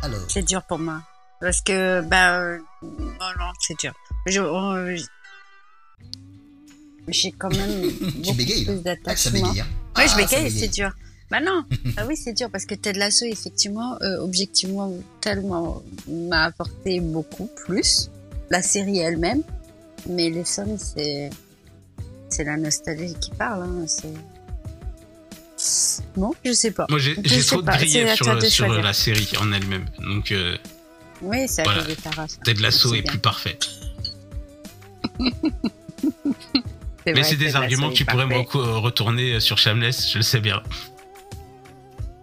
Alors. 0.01 0.19
C'est 0.27 0.43
dur 0.43 0.63
pour 0.63 0.79
moi. 0.79 1.01
Parce 1.39 1.61
que, 1.61 2.01
bah, 2.01 2.39
euh, 2.39 2.59
non, 2.81 3.31
non, 3.39 3.51
c'est 3.59 3.77
dur. 3.79 3.93
Je, 4.25 4.33
je- 4.33 5.05
j'ai 7.09 7.31
quand 7.33 7.49
même 7.55 7.89
beaucoup 8.15 8.33
bégayes, 8.35 8.65
là. 8.65 8.73
plus 8.73 8.81
Ah, 8.81 9.15
ça 9.15 9.29
d'attachement. 9.29 9.31
bégaye, 9.49 9.61
hein. 9.61 9.67
Ouais, 9.97 10.05
Ah, 10.05 10.07
je 10.07 10.15
bégaye. 10.15 10.51
c'est 10.51 10.67
dur. 10.69 10.91
Bah 11.33 11.39
non, 11.39 11.63
ah 11.97 12.05
oui, 12.07 12.15
c'est 12.15 12.33
dur 12.33 12.47
parce 12.51 12.67
que 12.67 12.75
Ted 12.75 12.99
Lasso, 12.99 13.25
effectivement, 13.25 13.97
euh, 14.03 14.19
objectivement, 14.19 14.93
tellement 15.19 15.81
m'a 16.07 16.43
apporté 16.43 16.99
beaucoup 16.99 17.49
plus. 17.65 18.11
La 18.51 18.61
série 18.61 18.99
elle-même, 18.99 19.41
mais 20.07 20.29
les 20.29 20.45
Suns, 20.45 20.77
c'est 20.77 21.31
c'est 22.29 22.43
la 22.43 22.55
nostalgie 22.55 23.15
qui 23.19 23.31
parle. 23.31 23.63
Hein, 23.63 23.85
c'est 23.87 24.13
bon, 26.15 26.35
je 26.45 26.51
sais 26.51 26.69
pas. 26.69 26.85
Moi, 26.87 26.99
j'ai 26.99 27.15
trop 27.15 27.63
de 27.63 27.71
griefs 27.71 28.13
sur, 28.51 28.71
la 28.71 28.93
série 28.93 29.31
en 29.41 29.51
elle-même. 29.51 29.85
Donc, 30.05 30.31
euh, 30.31 30.55
Oui, 31.23 31.47
à 31.57 31.63
Voilà. 31.63 31.83
Ted 32.43 32.61
Lasso 32.61 32.93
est 32.93 33.01
plus 33.01 33.17
parfait. 33.17 33.57
Mais 37.07 37.23
c'est 37.23 37.37
des 37.37 37.55
arguments 37.55 37.87
Lasso 37.87 37.93
que 37.93 37.97
tu 37.97 38.03
est 38.03 38.05
pourrais 38.05 38.27
me 38.27 38.43
parfait. 38.43 38.59
reco- 38.59 38.79
retourner 38.81 39.39
sur 39.39 39.57
Shameless, 39.57 40.11
je 40.11 40.17
le 40.19 40.23
sais 40.23 40.39
bien. 40.39 40.61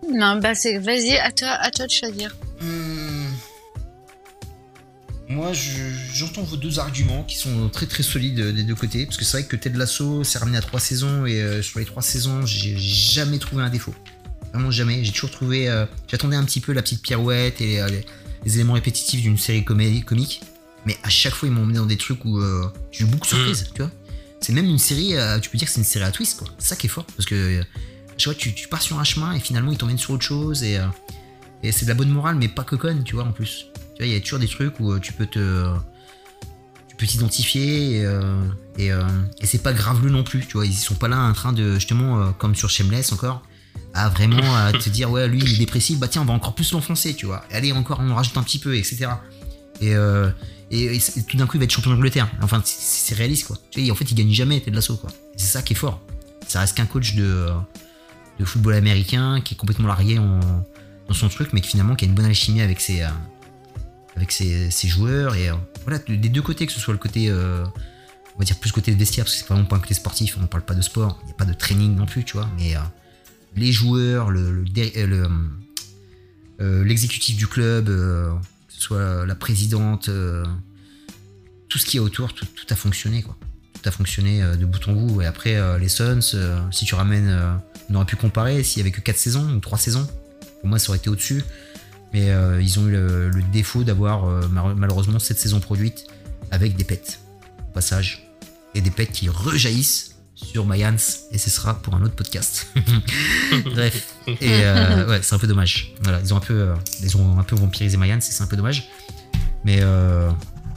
Non, 0.08 0.36
bah 0.40 0.54
c'est 0.54 0.78
vas-y, 0.78 1.16
à 1.16 1.30
toi, 1.32 1.48
à 1.48 1.70
toi 1.70 1.86
de 1.86 1.90
choisir. 1.92 2.34
Hmm. 2.60 3.26
Moi, 5.28 5.52
je- 5.52 5.70
j'entends 6.12 6.42
vos 6.42 6.56
deux 6.56 6.80
arguments 6.80 7.22
qui 7.22 7.36
sont 7.36 7.68
très 7.68 7.86
très 7.86 8.02
solides 8.02 8.40
euh, 8.40 8.52
des 8.52 8.64
deux 8.64 8.74
côtés. 8.74 9.06
Parce 9.06 9.16
que 9.16 9.24
c'est 9.24 9.38
vrai 9.38 9.46
que 9.46 9.54
Ted 9.54 9.78
Lasso 9.78 10.24
s'est 10.24 10.38
ramené 10.38 10.58
à 10.58 10.60
trois 10.60 10.80
saisons 10.80 11.24
et 11.24 11.40
euh, 11.40 11.62
sur 11.62 11.78
les 11.78 11.84
trois 11.84 12.02
saisons, 12.02 12.44
j'ai 12.46 12.76
jamais 12.76 13.38
trouvé 13.38 13.62
un 13.62 13.70
défaut. 13.70 13.94
Vraiment 14.52 14.72
jamais. 14.72 15.04
J'ai 15.04 15.12
toujours 15.12 15.30
trouvé. 15.30 15.68
euh, 15.68 15.86
J'attendais 16.08 16.34
un 16.36 16.44
petit 16.44 16.60
peu 16.60 16.72
la 16.72 16.82
petite 16.82 17.02
pirouette 17.02 17.60
et 17.60 17.80
euh, 17.80 17.88
les, 17.88 18.04
les 18.44 18.54
éléments 18.56 18.72
répétitifs 18.72 19.22
d'une 19.22 19.38
série 19.38 19.62
comé- 19.62 20.02
comique. 20.02 20.42
Mais 20.86 20.96
à 21.04 21.08
chaque 21.10 21.34
fois, 21.34 21.48
ils 21.48 21.52
m'ont 21.52 21.62
emmené 21.62 21.78
dans 21.78 21.86
des 21.86 21.98
trucs 21.98 22.24
où 22.24 22.38
euh, 22.40 22.66
j'ai 22.90 23.04
eu 23.04 23.06
beaucoup 23.06 23.24
de 23.26 23.28
surprises, 23.36 23.70
tu 23.72 23.82
vois. 23.82 23.90
C'est 24.40 24.52
même 24.54 24.64
une 24.66 24.78
série, 24.78 25.14
euh, 25.16 25.38
tu 25.38 25.50
peux 25.50 25.58
dire 25.58 25.68
que 25.68 25.72
c'est 25.74 25.80
une 25.80 25.84
série 25.86 26.06
à 26.06 26.10
twist, 26.10 26.38
quoi. 26.38 26.48
C'est 26.58 26.68
ça 26.70 26.76
qui 26.76 26.86
est 26.86 26.90
fort. 26.90 27.04
Parce 27.16 27.26
que 27.28 27.34
euh, 27.34 27.62
je 28.20 28.26
vois, 28.26 28.34
tu, 28.34 28.52
tu 28.54 28.68
pars 28.68 28.82
sur 28.82 28.98
un 28.98 29.04
chemin 29.04 29.32
et 29.32 29.40
finalement, 29.40 29.72
ils 29.72 29.78
t'emmènent 29.78 29.98
sur 29.98 30.12
autre 30.12 30.24
chose 30.24 30.62
et. 30.62 30.78
euh, 30.78 30.86
et 31.62 31.72
c'est 31.72 31.84
de 31.84 31.90
la 31.90 31.94
bonne 31.94 32.08
morale, 32.08 32.36
mais 32.36 32.48
pas 32.48 32.64
coconne, 32.64 33.04
tu 33.04 33.14
vois, 33.16 33.24
en 33.24 33.32
plus. 33.32 33.66
Tu 33.94 33.98
vois, 33.98 34.06
il 34.06 34.12
y 34.12 34.16
a 34.16 34.20
toujours 34.20 34.38
des 34.38 34.48
trucs 34.48 34.80
où 34.80 34.92
euh, 34.92 34.98
tu 34.98 35.12
peux 35.12 35.26
te. 35.26 35.66
Tu 36.88 36.96
peux 36.96 37.06
t'identifier 37.06 37.98
et, 37.98 38.04
euh, 38.04 38.40
et, 38.78 39.46
c'est 39.46 39.62
pas 39.62 39.72
graveleux 39.72 40.10
non 40.10 40.22
plus, 40.24 40.46
tu 40.46 40.54
vois. 40.54 40.64
Ils 40.66 40.74
sont 40.74 40.94
pas 40.94 41.08
là 41.08 41.18
en 41.18 41.32
train 41.32 41.52
de, 41.52 41.74
justement, 41.74 42.32
comme 42.32 42.54
sur 42.54 42.68
Shameless 42.70 43.12
encore, 43.12 43.42
à 43.94 44.08
vraiment 44.08 44.54
à 44.56 44.72
te 44.72 44.88
dire, 44.90 45.10
ouais, 45.10 45.28
lui 45.28 45.40
il 45.42 45.54
est 45.54 45.58
dépressif, 45.58 45.98
bah 45.98 46.08
tiens, 46.08 46.22
on 46.22 46.24
va 46.26 46.32
encore 46.34 46.54
plus 46.54 46.72
l'enfoncer, 46.72 47.14
tu 47.14 47.26
vois. 47.26 47.42
Allez, 47.50 47.72
encore, 47.72 48.00
on 48.00 48.14
rajoute 48.14 48.36
un 48.36 48.42
petit 48.42 48.58
peu, 48.58 48.76
etc. 48.76 49.08
Et, 49.80 49.94
et, 50.70 50.98
tout 51.26 51.36
d'un 51.36 51.46
coup, 51.46 51.56
il 51.56 51.60
va 51.60 51.64
être 51.64 51.70
champion 51.72 51.90
d'Angleterre. 51.90 52.28
Enfin, 52.42 52.60
c'est- 52.64 53.14
réaliste, 53.14 53.46
quoi. 53.46 53.56
Tu 53.70 53.90
en 53.90 53.94
fait, 53.94 54.10
il 54.10 54.14
gagne 54.14 54.32
jamais, 54.32 54.60
Ted 54.60 54.74
Lasso, 54.74 54.96
quoi. 54.96 55.10
Et 55.10 55.38
C'est 55.38 55.52
ça 55.52 55.62
qui 55.62 55.72
est 55.72 55.76
fort. 55.76 56.00
Ça 56.46 56.60
reste 56.60 56.76
qu'un 56.76 56.86
coach 56.86 57.14
de, 57.14 57.48
de 58.40 58.44
football 58.46 58.72
américain 58.74 59.40
qui 59.42 59.54
est 59.54 59.56
complètement 59.56 59.86
largué 59.86 60.18
en, 60.18 60.40
dans 61.06 61.14
son 61.14 61.28
truc, 61.28 61.52
mais 61.52 61.60
qui 61.60 61.68
finalement 61.68 61.94
qui 61.94 62.06
a 62.06 62.08
une 62.08 62.14
bonne 62.14 62.24
alchimie 62.24 62.62
avec 62.62 62.80
ses, 62.80 63.02
euh, 63.02 63.08
avec 64.16 64.32
ses, 64.32 64.70
joueurs. 64.88 65.34
Et 65.34 65.50
euh, 65.50 65.54
voilà, 65.84 65.98
des 65.98 66.28
deux 66.30 66.40
côtés, 66.42 66.66
que 66.66 66.72
ce 66.72 66.80
soit 66.80 66.94
le 66.94 66.98
côté, 66.98 67.28
euh, 67.28 67.64
on 68.34 68.38
va 68.38 68.44
dire 68.46 68.56
plus 68.58 68.72
côté 68.72 68.92
vestiaire, 68.92 69.26
parce 69.26 69.34
que 69.34 69.40
c'est 69.42 69.48
vraiment 69.48 69.66
pas 69.66 69.76
un 69.76 69.80
côté 69.80 69.92
sportif, 69.94 70.38
on 70.40 70.46
parle 70.46 70.64
pas 70.64 70.74
de 70.74 70.80
sport, 70.80 71.18
il 71.22 71.26
n'y 71.26 71.32
a 71.32 71.34
pas 71.34 71.44
de 71.44 71.52
training 71.52 71.94
non 71.94 72.06
plus, 72.06 72.24
tu 72.24 72.32
vois, 72.38 72.48
mais 72.56 72.74
les 73.56 73.72
joueurs, 73.72 74.30
le, 74.30 74.50
le, 74.50 74.64
dé- 74.64 74.92
euh, 74.96 75.28
le, 76.58 76.82
l'exécutif 76.82 77.36
du 77.36 77.46
club, 77.46 77.86
que 77.86 78.38
ce 78.68 78.80
soit 78.80 79.26
la 79.26 79.34
présidente, 79.34 80.08
tout 81.68 81.78
ce 81.78 81.84
qui 81.84 81.98
est 81.98 82.00
autour, 82.00 82.32
tout 82.32 82.46
a 82.70 82.74
fonctionné, 82.74 83.22
quoi. 83.22 83.36
A 83.84 83.90
fonctionné 83.90 84.42
euh, 84.42 84.56
de 84.56 84.66
bout 84.66 84.88
en 84.88 84.92
bout. 84.92 85.22
Et 85.22 85.26
après, 85.26 85.56
euh, 85.56 85.78
les 85.78 85.88
Suns, 85.88 86.20
euh, 86.34 86.60
si 86.70 86.84
tu 86.84 86.94
ramènes. 86.94 87.34
on 87.88 87.94
aurait 87.94 88.04
pu 88.04 88.16
comparer 88.16 88.62
s'il 88.62 88.78
y 88.78 88.82
avait 88.82 88.90
que 88.90 89.00
4 89.00 89.16
saisons 89.16 89.48
ou 89.54 89.60
3 89.60 89.78
saisons. 89.78 90.06
Pour 90.60 90.68
moi, 90.68 90.78
ça 90.78 90.90
aurait 90.90 90.98
été 90.98 91.08
au-dessus. 91.08 91.42
Mais 92.12 92.28
ils 92.60 92.78
ont 92.80 92.88
eu 92.88 92.92
le, 92.92 93.30
défaut 93.52 93.84
d'avoir 93.84 94.26
malheureusement 94.48 95.20
cette 95.20 95.38
saison 95.38 95.60
produite 95.60 96.06
avec 96.50 96.76
des 96.76 96.84
pets 96.84 97.20
au 97.68 97.72
passage. 97.72 98.28
Et 98.74 98.80
des 98.80 98.90
pets 98.90 99.10
qui 99.10 99.28
rejaillissent 99.28 100.16
sur 100.34 100.66
Mayans. 100.66 100.96
Et 101.30 101.38
ce 101.38 101.50
sera 101.50 101.80
pour 101.80 101.94
un 101.94 102.02
autre 102.02 102.14
podcast. 102.14 102.66
Bref. 103.64 104.14
Et 104.26 104.48
ouais, 105.08 105.20
c'est 105.22 105.34
un 105.34 105.38
peu 105.38 105.46
dommage. 105.46 105.94
Voilà, 106.02 106.20
ils 106.20 106.34
ont 106.34 106.36
un 106.36 106.40
peu, 106.40 106.68
ils 107.02 107.16
ont 107.16 107.38
un 107.38 107.44
peu 107.44 107.56
vampirisé 107.56 107.96
Mayans 107.96 108.18
et 108.18 108.20
c'est 108.20 108.42
un 108.42 108.48
peu 108.48 108.56
dommage. 108.56 108.88
Mais 109.64 109.80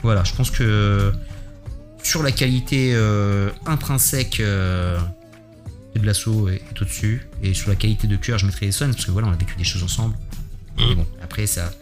voilà, 0.02 0.22
je 0.24 0.32
pense 0.34 0.50
que 0.50 1.12
sur 2.04 2.22
la 2.22 2.30
qualité 2.30 2.92
euh, 2.94 3.50
intrinsèque 3.66 4.38
euh, 4.40 4.98
de 5.96 6.06
l'assaut 6.06 6.48
est, 6.48 6.56
est 6.70 6.80
au-dessus. 6.82 7.26
Et 7.42 7.52
sur 7.54 7.68
la 7.70 7.74
qualité 7.76 8.06
de 8.06 8.16
cœur, 8.16 8.38
je 8.38 8.46
mettrais 8.46 8.66
les 8.66 8.72
Suns 8.72 8.92
parce 8.92 9.04
que 9.06 9.10
voilà, 9.10 9.26
on 9.28 9.32
a 9.32 9.36
vécu 9.36 9.56
des 9.56 9.64
choses 9.64 9.82
ensemble. 9.82 10.14
Mais 10.78 10.94
bon, 10.94 11.06
après, 11.22 11.46
ça, 11.46 11.72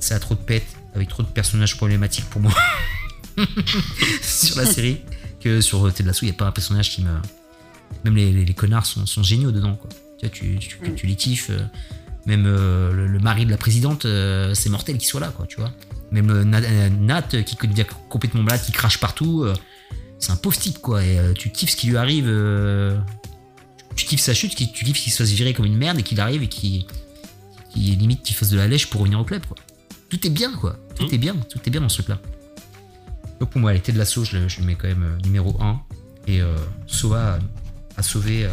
ça 0.00 0.16
a 0.16 0.18
trop 0.18 0.34
de 0.34 0.40
pètes 0.40 0.66
avec 0.94 1.08
trop 1.08 1.22
de 1.22 1.28
personnages 1.28 1.76
problématiques 1.76 2.26
pour 2.28 2.40
moi 2.42 2.52
sur 4.22 4.56
la 4.56 4.66
série 4.66 5.00
que 5.40 5.60
sur 5.60 5.92
Ted 5.92 6.06
Lasso, 6.06 6.20
il 6.22 6.26
n'y 6.26 6.30
a 6.34 6.38
pas 6.38 6.46
un 6.46 6.52
personnage 6.52 6.90
qui 6.90 7.02
me. 7.02 7.10
Même 8.04 8.16
les, 8.16 8.32
les- 8.32 8.44
les 8.44 8.54
connards 8.54 8.86
sont, 8.86 9.06
sont 9.06 9.22
géniaux 9.22 9.52
dedans, 9.52 9.74
quoi. 9.74 9.90
Tu 10.18 10.26
vois, 10.26 10.30
tu, 10.30 10.58
tu, 10.58 10.78
Mm. 10.90 10.94
tu 10.94 11.06
les 11.06 11.14
kiffes. 11.16 11.50
euh, 11.50 11.60
Même 12.26 12.44
euh, 12.46 12.92
le, 12.92 13.06
le 13.06 13.18
mari 13.20 13.44
de 13.46 13.50
la 13.50 13.56
présidente, 13.56 14.06
c'est 14.54 14.70
mortel 14.70 14.96
qu'il 14.98 15.06
soit 15.08 15.20
là, 15.20 15.28
quoi, 15.36 15.46
tu 15.46 15.56
vois. 15.60 15.72
Même 16.12 16.30
euh, 16.30 16.44
Nat, 16.44 16.60
euh, 16.62 16.88
Nat, 16.90 17.28
euh, 17.34 17.42
qui 17.42 17.56
devient 17.66 17.86
complètement 18.08 18.42
malade, 18.42 18.62
qui 18.64 18.70
crache 18.72 18.98
partout, 18.98 19.44
c'est 20.18 20.30
un 20.30 20.36
pauvre 20.36 20.56
type, 20.56 20.78
quoi. 20.78 21.04
Et 21.04 21.18
tu 21.34 21.50
kiffes 21.50 21.70
ce 21.70 21.76
qui 21.76 21.88
lui 21.88 21.96
arrive. 21.96 22.26
tu 23.96 24.04
kiffes 24.06 24.20
sa 24.20 24.34
chute, 24.34 24.54
tu 24.54 24.66
kiffes 24.84 25.00
qu'il 25.00 25.12
se 25.12 25.22
fasse 25.22 25.32
virer 25.32 25.52
comme 25.54 25.64
une 25.66 25.76
merde 25.76 25.98
et 25.98 26.02
qu'il 26.02 26.20
arrive 26.20 26.42
et 26.42 26.48
qu'il 26.48 26.86
qui 27.72 27.80
limite 27.80 28.22
qu'il 28.22 28.36
fasse 28.36 28.50
de 28.50 28.58
la 28.58 28.68
lèche 28.68 28.88
pour 28.90 29.00
revenir 29.00 29.18
au 29.18 29.24
club, 29.24 29.44
quoi. 29.46 29.56
Tout 30.10 30.26
est 30.26 30.30
bien, 30.30 30.52
quoi. 30.52 30.76
Tout 30.94 31.06
Mm. 31.06 31.14
est 31.14 31.18
bien, 31.18 31.34
tout 31.48 31.58
est 31.64 31.70
bien 31.70 31.80
dans 31.80 31.88
ce 31.88 32.02
truc-là. 32.02 32.20
Donc 33.40 33.48
pour 33.50 33.60
moi, 33.62 33.70
elle 33.72 33.78
était 33.78 33.92
de 33.92 33.98
l'assaut, 33.98 34.24
je 34.24 34.36
le, 34.36 34.48
je 34.48 34.60
le 34.60 34.66
mets 34.66 34.74
quand 34.74 34.88
même 34.88 35.18
numéro 35.24 35.56
1. 35.60 35.80
Et 36.28 36.42
euh, 36.42 36.54
Sova 36.86 37.34
a, 37.34 37.38
a 37.96 38.02
sauvé, 38.02 38.44
euh, 38.44 38.50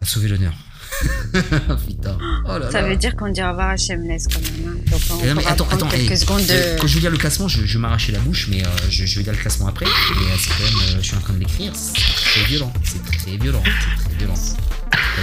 a 0.00 0.06
sauvé 0.06 0.28
l'honneur. 0.28 0.54
Putain. 1.86 2.18
Oh 2.48 2.58
là 2.58 2.70
Ça 2.70 2.80
là. 2.82 2.88
veut 2.88 2.96
dire 2.96 3.14
qu'on 3.16 3.28
dit 3.30 3.42
au 3.42 3.48
revoir 3.48 3.70
à 3.70 3.76
Shameless 3.76 4.26
quand 4.28 4.40
même. 4.40 4.74
hein. 4.76 4.90
Donc 4.90 5.00
on 5.10 5.18
Eh 5.22 5.26
non, 5.28 5.34
mais 5.34 5.42
pourra 5.42 5.52
attends, 5.52 5.68
attends, 5.70 5.88
quelques 5.88 6.10
eh, 6.12 6.16
secondes 6.16 6.46
de. 6.46 6.80
Quand 6.80 6.86
je 6.86 6.94
vais 6.94 7.00
dire 7.00 7.10
le 7.10 7.18
classement, 7.18 7.48
je, 7.48 7.64
je 7.66 7.72
vais 7.74 7.78
m'arracher 7.80 8.12
la 8.12 8.18
bouche, 8.20 8.48
mais 8.50 8.64
euh, 8.64 8.68
je, 8.88 9.04
je 9.04 9.16
vais 9.18 9.22
dire 9.24 9.32
le 9.32 9.38
classement 9.38 9.66
après. 9.68 9.84
Mais 9.86 9.90
euh, 10.22 10.36
c'est 10.38 10.48
quand 10.50 10.64
même, 10.64 10.88
euh, 10.88 10.96
je 11.00 11.06
suis 11.06 11.16
en 11.16 11.20
train 11.20 11.32
de 11.34 11.38
l'écrire, 11.40 11.72
c'est 11.74 11.92
très 11.94 12.44
violent, 12.48 12.72
c'est 12.84 13.04
très 13.04 13.36
violent, 13.36 13.62
c'est 13.64 14.04
très 14.04 14.14
violent. 14.18 14.34
C'est 14.36 14.56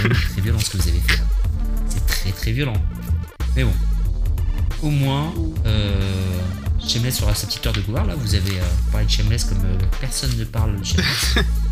quand 0.02 0.08
même 0.08 0.12
très 0.32 0.40
violent 0.42 0.58
ce 0.60 0.70
que 0.70 0.76
vous 0.76 0.88
avez 0.88 1.00
fait 1.08 1.16
là. 1.16 1.24
C'est 1.88 2.06
très 2.06 2.30
très 2.32 2.52
violent. 2.52 2.76
Mais 3.56 3.64
bon, 3.64 3.72
au 4.82 4.90
moins, 4.90 5.32
euh, 5.66 6.00
Shameless 6.86 7.22
aura 7.22 7.34
sa 7.34 7.46
petite 7.46 7.66
heure 7.66 7.72
de 7.72 7.80
gloire 7.80 8.04
là. 8.06 8.14
Vous 8.16 8.34
avez 8.34 8.58
euh, 8.58 8.62
parlé 8.92 9.06
de 9.06 9.10
Shameless 9.10 9.44
comme 9.44 9.58
euh, 9.64 9.78
personne 10.00 10.30
ne 10.38 10.44
parle 10.44 10.78
de 10.78 10.84
Shameless. 10.84 11.34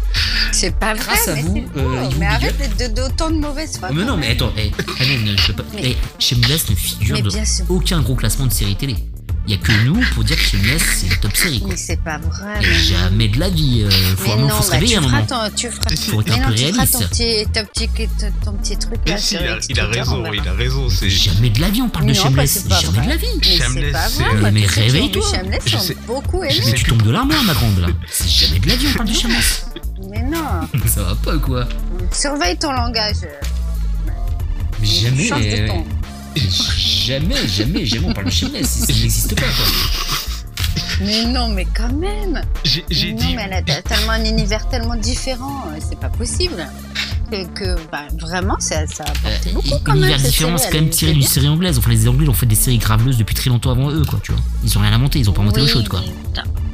C'est 0.52 0.76
pas 0.76 0.94
vrai, 0.94 1.05
Grâce 1.05 1.28
à 1.28 1.34
mais 1.34 1.43
vous, 1.43 1.64
euh, 1.76 2.09
il 2.10 2.18
Mais 2.18 2.26
arrête 2.26 2.94
d'autant 2.94 3.30
de 3.30 3.36
mauvaise 3.36 3.78
foi. 3.78 3.90
Mais 3.93 4.05
non, 4.05 4.16
mais 4.16 4.30
attends, 4.30 4.52
eh, 4.56 4.70
je 4.70 5.52
peux 5.52 5.62
pas. 5.62 5.68
Mais- 5.74 5.90
eh, 5.93 5.97
Shameless 6.18 6.68
ne 6.70 6.74
figure 6.74 7.16
aucun 7.68 8.01
gros 8.02 8.14
classement 8.14 8.47
de 8.47 8.52
série 8.52 8.76
télé. 8.76 8.97
Il 9.48 9.51
y 9.52 9.55
a 9.55 9.56
que 9.60 9.73
nous 9.85 10.01
pour 10.14 10.23
dire 10.23 10.36
que 10.36 10.43
Shameless 10.43 10.82
c'est 10.98 11.06
une 11.09 11.16
top 11.16 11.35
série 11.36 11.59
quoi. 11.60 11.70
Mais 11.70 11.77
c'est 11.77 11.97
pas 12.01 12.16
vrai. 12.19 12.60
Mais 12.60 12.74
jamais 12.74 13.27
de 13.28 13.40
la 13.40 13.48
vie. 13.48 13.82
euh, 13.85 13.90
faut, 13.90 13.97
Mais 14.23 14.28
vraiment- 14.28 14.43
non, 14.47 14.55
faut 14.55 14.62
se 14.62 14.69
bah, 14.69 14.74
réveiller 14.74 14.93
tu 14.93 14.98
un 14.98 15.02
feras 15.02 15.12
moment. 15.14 15.27
ton, 15.27 15.56
tu 15.56 15.70
feras, 15.70 15.97
Si, 15.97 16.10
Faut 16.10 16.20
être 16.20 16.28
mais 16.28 16.35
un 16.35 16.36
non, 16.43 16.47
peu 16.48 16.55
tu 16.55 16.62
feras 16.62 16.73
réaliste. 16.77 16.93
ton 16.93 16.98
petit, 17.09 17.47
ton 17.52 17.64
petit, 17.64 17.89
ton 18.44 18.52
petit 18.52 18.77
truc 18.78 18.98
Mais 19.05 19.10
là 19.10 19.19
si, 19.19 19.27
sur 19.27 19.40
il 19.40 19.48
a, 19.48 19.59
il 19.69 19.81
a 19.81 19.86
raison, 19.89 20.32
il 20.32 20.48
a 20.48 20.52
raison. 20.52 20.89
C'est 20.89 21.10
Jamais 21.10 21.51
de 21.51 21.60
la 21.60 21.70
vie 21.70 21.82
on 21.82 21.89
parle 21.89 22.06
de 22.06 22.12
Non, 22.12 22.16
bah, 22.19 22.23
Shameless. 22.28 22.51
c'est 22.52 22.69
pas 22.69 22.81
Jamais 22.81 22.93
vrai. 22.98 23.05
de 23.05 23.10
la 23.10 23.16
vie. 23.16 23.27
Mais 23.40 23.47
c'est 23.59 23.90
pas 23.93 24.09
vrai. 24.09 24.51
vu 24.52 24.64
réveille-toi. 24.66 25.23
Shameless 25.35 25.93
beaucoup 26.06 26.44
aimé. 26.44 26.60
Mais 26.64 26.73
tu 26.74 26.85
tombes 26.85 27.02
de 27.02 27.10
l'armoire 27.10 27.43
ma 27.43 27.55
grande 27.55 27.78
là. 27.81 27.89
C'est 28.09 28.28
jamais 28.47 28.60
de 28.60 28.69
la 28.69 28.77
vie 28.77 28.86
on 28.93 28.97
parle 28.97 29.09
de 29.09 29.14
Shameless. 29.14 29.66
Mais 30.09 30.23
non, 30.23 30.69
Ça 30.86 31.02
va 31.02 31.14
pas 31.16 31.36
quoi. 31.39 31.66
surveille 32.12 32.56
ton 32.59 32.70
langage. 32.70 33.16
Mais 34.81 34.86
jamais. 34.86 35.27
Change 35.28 35.40
de 35.43 35.47
euh, 35.47 35.66
ton. 35.69 35.85
Jamais, 36.36 37.46
jamais, 37.48 37.84
jamais 37.84 38.06
on 38.09 38.12
parle 38.12 38.26
de 38.26 38.30
Shameless. 38.32 38.66
Ça 38.68 38.86
n'existe 38.92 39.34
pas 39.34 39.42
quoi. 39.46 39.64
Mais 41.04 41.24
non, 41.26 41.48
mais 41.48 41.66
quand 41.74 41.92
même. 41.92 42.40
J'ai 42.64 42.84
j'ai 42.90 43.12
non, 43.12 43.18
dit. 43.18 43.34
mais 43.34 43.42
elle 43.46 43.52
a 43.54 43.62
tellement 43.82 44.12
un 44.12 44.24
univers 44.24 44.68
tellement 44.68 44.94
différent, 44.96 45.64
euh, 45.68 45.78
c'est 45.86 45.98
pas 45.98 46.09
possible. 46.09 46.66
Que, 47.30 47.46
que 47.54 47.76
bah, 47.90 48.02
vraiment, 48.20 48.56
ça, 48.60 48.86
ça 48.86 49.04
a 49.04 49.09
apporté 49.10 49.48
Euh, 49.50 49.52
beaucoup 49.54 49.78
quand 49.84 49.94
univers 49.94 50.18
même. 50.18 50.26
différent, 50.26 50.56
c'est 50.59 50.68
quand 50.70 50.80
même 50.80 50.90
tiré 50.90 51.12
d'une 51.12 51.22
série 51.22 51.48
anglaise. 51.48 51.78
Enfin, 51.78 51.90
les 51.90 52.06
Anglais 52.06 52.24
ils 52.26 52.30
ont 52.30 52.34
fait 52.34 52.46
des 52.46 52.54
séries 52.54 52.78
graveleuses 52.78 53.16
depuis 53.16 53.34
très 53.34 53.48
longtemps 53.50 53.70
avant 53.70 53.90
eux, 53.90 54.04
quoi, 54.04 54.20
tu 54.22 54.32
vois. 54.32 54.40
Ils 54.64 54.76
ont 54.78 54.80
rien 54.82 54.92
inventé, 54.92 55.18
ils 55.18 55.28
ont 55.30 55.32
pas 55.32 55.40
inventé 55.42 55.60
l'eau 55.60 55.66
Oui, 55.66 55.72
chaude, 55.72 55.88
quoi. 55.88 56.00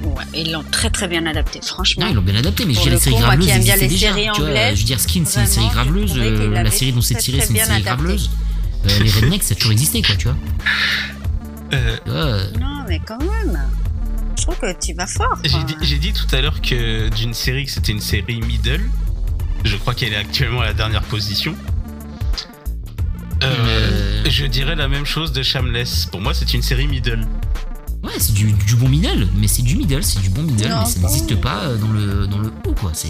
Ouais, 0.02 0.24
ils 0.34 0.50
l'ont 0.52 0.64
très 0.70 0.90
très 0.90 1.06
bien 1.08 1.24
adapté, 1.26 1.60
franchement. 1.64 2.04
Non, 2.04 2.10
ils 2.10 2.14
l'ont 2.16 2.22
bien 2.22 2.36
adapté, 2.36 2.64
mais 2.66 2.74
je 2.74 2.80
Pour 2.80 2.88
veux 2.88 2.90
dire, 2.90 2.98
le 2.98 2.98
les 2.98 3.02
séries 3.04 3.24
moi 3.24 3.36
qui 3.36 3.46
graveleuses 3.46 3.48
aime 3.56 3.62
bien 3.64 3.74
existaient 3.74 3.80
les 3.80 3.88
déjà. 3.88 4.08
séries 4.14 4.28
tu 4.34 4.40
vois, 4.40 4.74
je 4.74 4.78
veux 4.80 4.84
dire, 4.84 5.00
Skin, 5.00 5.22
c'est 5.26 5.40
une 5.40 5.46
série 5.46 5.68
graveleuse. 5.68 6.12
euh, 6.18 6.50
la 6.62 6.70
série 6.70 6.92
dont 6.92 7.00
c'est 7.00 7.14
tiré, 7.16 7.40
c'est 7.40 7.50
une 7.50 7.56
série 7.56 7.70
adapté. 7.70 7.82
graveleuse. 7.84 8.30
Euh, 8.86 8.98
les 9.00 9.10
Rednecks, 9.10 9.42
ça 9.42 9.52
a 9.52 9.56
toujours 9.56 9.72
existé, 9.72 10.02
quoi, 10.02 10.14
tu 10.16 10.28
vois. 10.28 10.36
euh, 11.74 11.96
Tu 12.04 12.10
vois, 12.10 12.20
euh, 12.20 12.50
Non, 12.60 12.84
mais 12.88 13.00
quand 13.06 13.18
même. 13.18 13.60
Je 14.38 14.42
trouve 14.44 14.56
que 14.58 14.72
tu 14.80 14.94
vas 14.94 15.06
fort. 15.06 15.38
J'ai 15.44 15.62
dit, 15.64 15.76
j'ai 15.82 15.98
dit 15.98 16.12
tout 16.12 16.32
à 16.34 16.40
l'heure 16.40 16.60
que 16.60 17.08
d'une 17.08 17.34
série 17.34 17.64
que 17.66 17.70
c'était 17.72 17.92
une 17.92 18.00
série 18.00 18.40
middle. 18.40 18.82
Je 19.64 19.76
crois 19.76 19.94
qu'elle 19.94 20.12
est 20.12 20.16
actuellement 20.16 20.60
à 20.60 20.66
la 20.66 20.72
dernière 20.74 21.02
position. 21.02 21.54
Euh, 23.42 24.22
Euh. 24.24 24.24
Je 24.30 24.46
dirais 24.46 24.76
la 24.76 24.88
même 24.88 25.04
chose 25.04 25.32
de 25.32 25.42
Shameless. 25.42 26.06
Pour 26.06 26.20
moi, 26.20 26.34
c'est 26.34 26.52
une 26.54 26.62
série 26.62 26.86
middle. 26.86 27.26
Ouais, 28.02 28.12
c'est 28.18 28.32
du, 28.32 28.52
du 28.52 28.76
bon 28.76 28.88
middle, 28.88 29.28
mais 29.36 29.48
c'est 29.48 29.62
du 29.62 29.76
middle, 29.76 30.04
c'est 30.04 30.20
du 30.20 30.30
bon 30.30 30.42
middle, 30.42 30.68
Non, 30.68 30.80
mais 30.80 30.86
ça 30.86 31.00
n'existe 31.00 31.34
pas 31.40 31.74
dans 31.74 31.88
le, 31.92 32.26
dans 32.28 32.38
le 32.38 32.52
haut, 32.66 32.74
quoi. 32.74 32.90
C'est, 32.94 33.08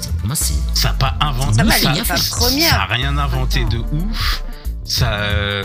c'est- 0.00 0.12
pour 0.16 0.26
moi, 0.26 0.34
c'est. 0.36 0.54
Ça 0.74 0.88
n'a 0.88 0.94
pas 0.94 1.16
inventé. 1.20 1.54
Ça 1.58 1.64
ça, 1.70 2.16
ça- 2.16 2.16
ça 2.16 2.82
a 2.82 2.86
rien 2.86 3.16
inventé 3.18 3.60
Attends. 3.60 3.68
de 3.70 3.78
ouf. 3.78 4.42
Ça, 4.84 5.12
euh, 5.14 5.64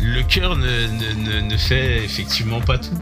le 0.00 0.22
cœur 0.22 0.56
ne, 0.56 0.86
ne, 0.86 1.12
ne, 1.12 1.40
ne 1.40 1.56
fait 1.56 2.04
effectivement 2.04 2.60
pas 2.60 2.78
tout. 2.78 2.98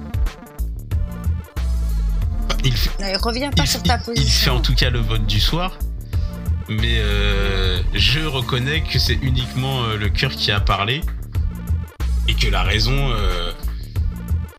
Il, 2.65 2.73
fait- 2.77 2.91
pas 2.99 3.63
il, 3.63 3.67
sur 3.69 3.83
ta 3.83 3.95
il- 3.97 4.01
il 4.01 4.05
fait 4.05 4.05
position. 4.15 4.57
en 4.57 4.61
tout 4.61 4.75
cas 4.75 4.91
le 4.91 5.01
vote 5.01 5.27
du 5.27 5.41
soir. 5.41 5.79
Mais 6.69 6.97
euh, 6.99 7.81
je 7.93 8.21
reconnais 8.21 8.83
que 8.83 8.99
c'est 8.99 9.19
uniquement 9.21 9.83
euh, 9.85 9.97
le 9.99 10.09
cœur 10.09 10.31
qui 10.33 10.51
a 10.51 10.61
parlé. 10.61 11.03
Et 12.27 12.35
que 12.35 12.49
la 12.49 12.63
raison. 12.63 13.11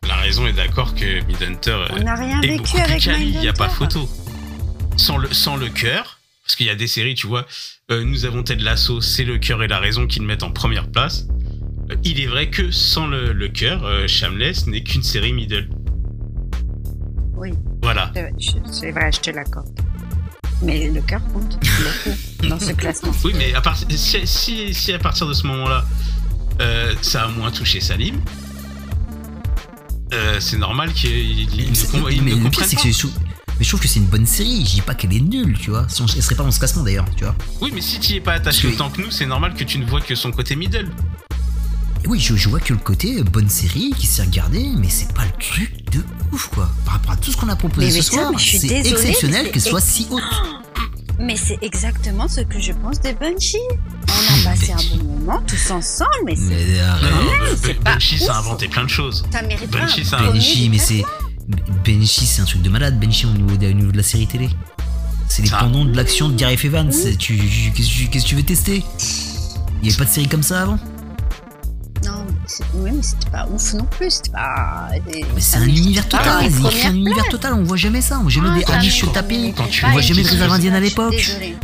la 0.06 0.14
raison 0.16 0.46
est 0.46 0.52
d'accord 0.52 0.94
que 0.94 1.20
Midhunter 1.24 1.76
On 1.90 1.98
n'a 2.00 2.14
rien 2.14 2.40
est 2.42 2.46
vécu 2.46 2.78
avec 2.78 3.04
il 3.06 3.40
n'y 3.40 3.48
a 3.48 3.52
pas 3.52 3.68
photo. 3.68 4.08
Sans 4.96 5.18
le, 5.18 5.32
sans 5.34 5.56
le 5.56 5.68
cœur, 5.68 6.15
parce 6.46 6.54
qu'il 6.54 6.66
y 6.66 6.70
a 6.70 6.76
des 6.76 6.86
séries, 6.86 7.16
tu 7.16 7.26
vois, 7.26 7.44
euh, 7.90 8.04
nous 8.04 8.24
avons 8.24 8.44
Ted 8.44 8.62
Lasso, 8.62 9.00
c'est 9.00 9.24
le 9.24 9.36
cœur 9.38 9.64
et 9.64 9.68
la 9.68 9.80
raison 9.80 10.06
qui 10.06 10.20
le 10.20 10.26
mettent 10.26 10.44
en 10.44 10.52
première 10.52 10.88
place. 10.92 11.26
Euh, 11.90 11.96
il 12.04 12.20
est 12.20 12.26
vrai 12.26 12.50
que 12.50 12.70
sans 12.70 13.08
le, 13.08 13.32
le 13.32 13.48
cœur, 13.48 13.84
euh, 13.84 14.06
Shameless 14.06 14.68
n'est 14.68 14.82
qu'une 14.84 15.02
série 15.02 15.32
middle. 15.32 15.68
Oui, 17.34 17.50
Voilà. 17.82 18.12
c'est 18.70 18.92
vrai, 18.92 19.10
je 19.12 19.20
te 19.20 19.30
l'accorde. 19.30 19.68
Mais 20.62 20.88
le 20.88 21.00
cœur 21.02 21.20
compte 21.32 21.58
beaucoup 21.58 22.16
dans 22.48 22.60
ce 22.60 22.72
classement. 22.72 23.12
Oui, 23.24 23.32
mais 23.36 23.52
à 23.54 23.60
part- 23.60 23.76
si, 23.76 24.24
si, 24.26 24.72
si 24.72 24.92
à 24.92 24.98
partir 25.00 25.26
de 25.26 25.32
ce 25.34 25.46
moment-là, 25.48 25.84
euh, 26.60 26.94
ça 27.02 27.24
a 27.24 27.28
moins 27.28 27.50
touché 27.50 27.80
Salim, 27.80 28.20
euh, 30.14 30.36
c'est 30.38 30.58
normal 30.58 30.92
qu'il 30.92 31.10
il 31.40 32.24
ne, 32.24 32.34
comprenne 32.44 32.70
pas. 32.70 33.35
Mais 33.58 33.64
je 33.64 33.68
trouve 33.68 33.80
que 33.80 33.88
c'est 33.88 33.98
une 34.00 34.06
bonne 34.06 34.26
série. 34.26 34.64
Je 34.66 34.74
dis 34.74 34.80
pas 34.82 34.94
qu'elle 34.94 35.14
est 35.14 35.20
nulle, 35.20 35.56
tu 35.58 35.70
vois. 35.70 35.86
Sinon, 35.88 36.08
elle 36.14 36.22
serait 36.22 36.34
pas 36.34 36.42
dans 36.44 36.50
ce 36.50 36.58
classement 36.58 36.82
d'ailleurs, 36.82 37.06
tu 37.16 37.24
vois. 37.24 37.34
Oui, 37.60 37.70
mais 37.74 37.80
si 37.80 37.98
tu 38.00 38.14
es 38.14 38.20
pas 38.20 38.32
attaché 38.34 38.68
autant 38.68 38.90
que 38.90 39.00
nous, 39.00 39.10
c'est 39.10 39.26
normal 39.26 39.54
que 39.54 39.64
tu 39.64 39.78
ne 39.78 39.84
vois 39.86 40.00
que 40.00 40.14
son 40.14 40.30
côté 40.30 40.56
middle. 40.56 40.90
Oui, 42.06 42.20
je, 42.20 42.36
je 42.36 42.48
vois 42.48 42.60
que 42.60 42.72
le 42.72 42.78
côté 42.78 43.18
euh, 43.18 43.24
bonne 43.24 43.48
série 43.48 43.90
qui 43.98 44.06
s'est 44.06 44.22
regardée, 44.22 44.68
mais 44.76 44.88
c'est 44.88 45.12
pas 45.12 45.24
le 45.24 45.32
truc 45.42 45.90
de 45.90 46.04
ouf, 46.32 46.48
quoi. 46.54 46.70
Par 46.84 46.94
rapport 46.94 47.12
à 47.12 47.16
tout 47.16 47.32
ce 47.32 47.36
qu'on 47.36 47.48
a 47.48 47.56
proposé 47.56 47.86
Mais- 47.86 47.90
ce 47.92 47.96
mais 47.96 48.02
soir, 48.02 48.30
mais 48.32 48.38
je 48.38 48.44
suis 48.44 48.58
c'est 48.58 48.76
exceptionnel 48.86 49.50
qu'elle 49.50 49.62
soit 49.62 49.80
ex- 49.80 49.88
si 49.88 50.06
haute. 50.10 50.22
Mais 51.18 51.34
c'est 51.36 51.56
exactement 51.62 52.28
ce 52.28 52.42
que 52.42 52.60
je 52.60 52.72
pense 52.72 53.00
de 53.00 53.10
Bunchy. 53.12 53.56
On 54.06 54.48
a 54.48 54.50
passé 54.50 54.72
un 54.72 54.96
bon 54.98 55.04
moment 55.18 55.40
tous 55.46 55.70
ensemble, 55.70 56.10
mais 56.26 56.36
c'est. 56.36 56.42
Mais, 56.42 56.78
euh, 56.78 57.72
Benchy, 57.82 58.18
ça 58.18 58.34
a 58.34 58.38
inventé 58.40 58.68
plein 58.68 58.84
de 58.84 58.90
choses. 58.90 59.24
Ça 59.32 59.40
mérite 59.40 59.70
du 59.70 60.68
mais 60.68 60.78
c'est. 60.78 61.02
Benchy, 61.84 62.26
c'est 62.26 62.42
un 62.42 62.44
truc 62.44 62.62
de 62.62 62.68
malade. 62.70 62.98
Benchy 62.98 63.26
au 63.26 63.30
niveau 63.30 63.56
de, 63.56 63.66
au 63.68 63.72
niveau 63.72 63.92
de 63.92 63.96
la 63.96 64.02
série 64.02 64.26
télé. 64.26 64.48
C'est 65.28 65.42
les 65.42 65.48
Ça. 65.48 65.58
pendants 65.58 65.84
de 65.84 65.94
l'action 65.96 66.28
de 66.28 66.36
Gary 66.36 66.56
F. 66.56 66.64
Evans. 66.66 66.90
C'est- 66.92 67.16
Tu, 67.16 67.36
tu- 67.38 67.72
qu'est-ce 67.72 67.88
que 67.88 67.94
tu- 67.94 68.06
qu'est-ce 68.08 68.24
que 68.24 68.28
tu 68.30 68.34
veux 68.36 68.42
tester? 68.42 68.84
Il 69.82 69.88
y 69.88 69.90
avait 69.90 69.98
pas 69.98 70.04
de 70.04 70.10
série 70.14 70.28
comme 70.28 70.42
ça 70.42 70.62
avant? 70.62 70.78
Non, 72.04 72.24
mais 72.26 72.34
c'est- 72.46 72.64
oui, 72.74 72.90
mais 72.94 73.02
c'était 73.02 73.30
pas 73.30 73.46
ouf 73.50 73.74
non 73.74 73.84
plus. 73.84 74.10
C'était 74.10 74.30
pas. 74.30 74.88
Mais 75.06 75.24
c'est 75.40 75.56
un 75.56 75.64
univers 75.66 76.08
total. 76.08 76.44
Ils 76.48 76.64
ont 76.64 76.70
écrit 76.70 76.86
un 76.86 76.94
univers 76.94 77.28
total. 77.28 77.54
On 77.54 77.62
voit 77.64 77.76
jamais 77.76 78.00
ça. 78.00 78.18
On 78.18 78.22
voit 78.22 78.30
jamais 78.30 78.48
Ah, 78.52 78.58
des 78.58 78.72
Amish 78.72 79.00
se 79.00 79.06
taper. 79.06 79.52
On 79.84 79.90
voit 79.90 80.00
jamais 80.00 80.22
de 80.22 80.28
réserve 80.28 80.52
indienne 80.52 80.74
à 80.74 80.80
l'époque. 80.80 81.14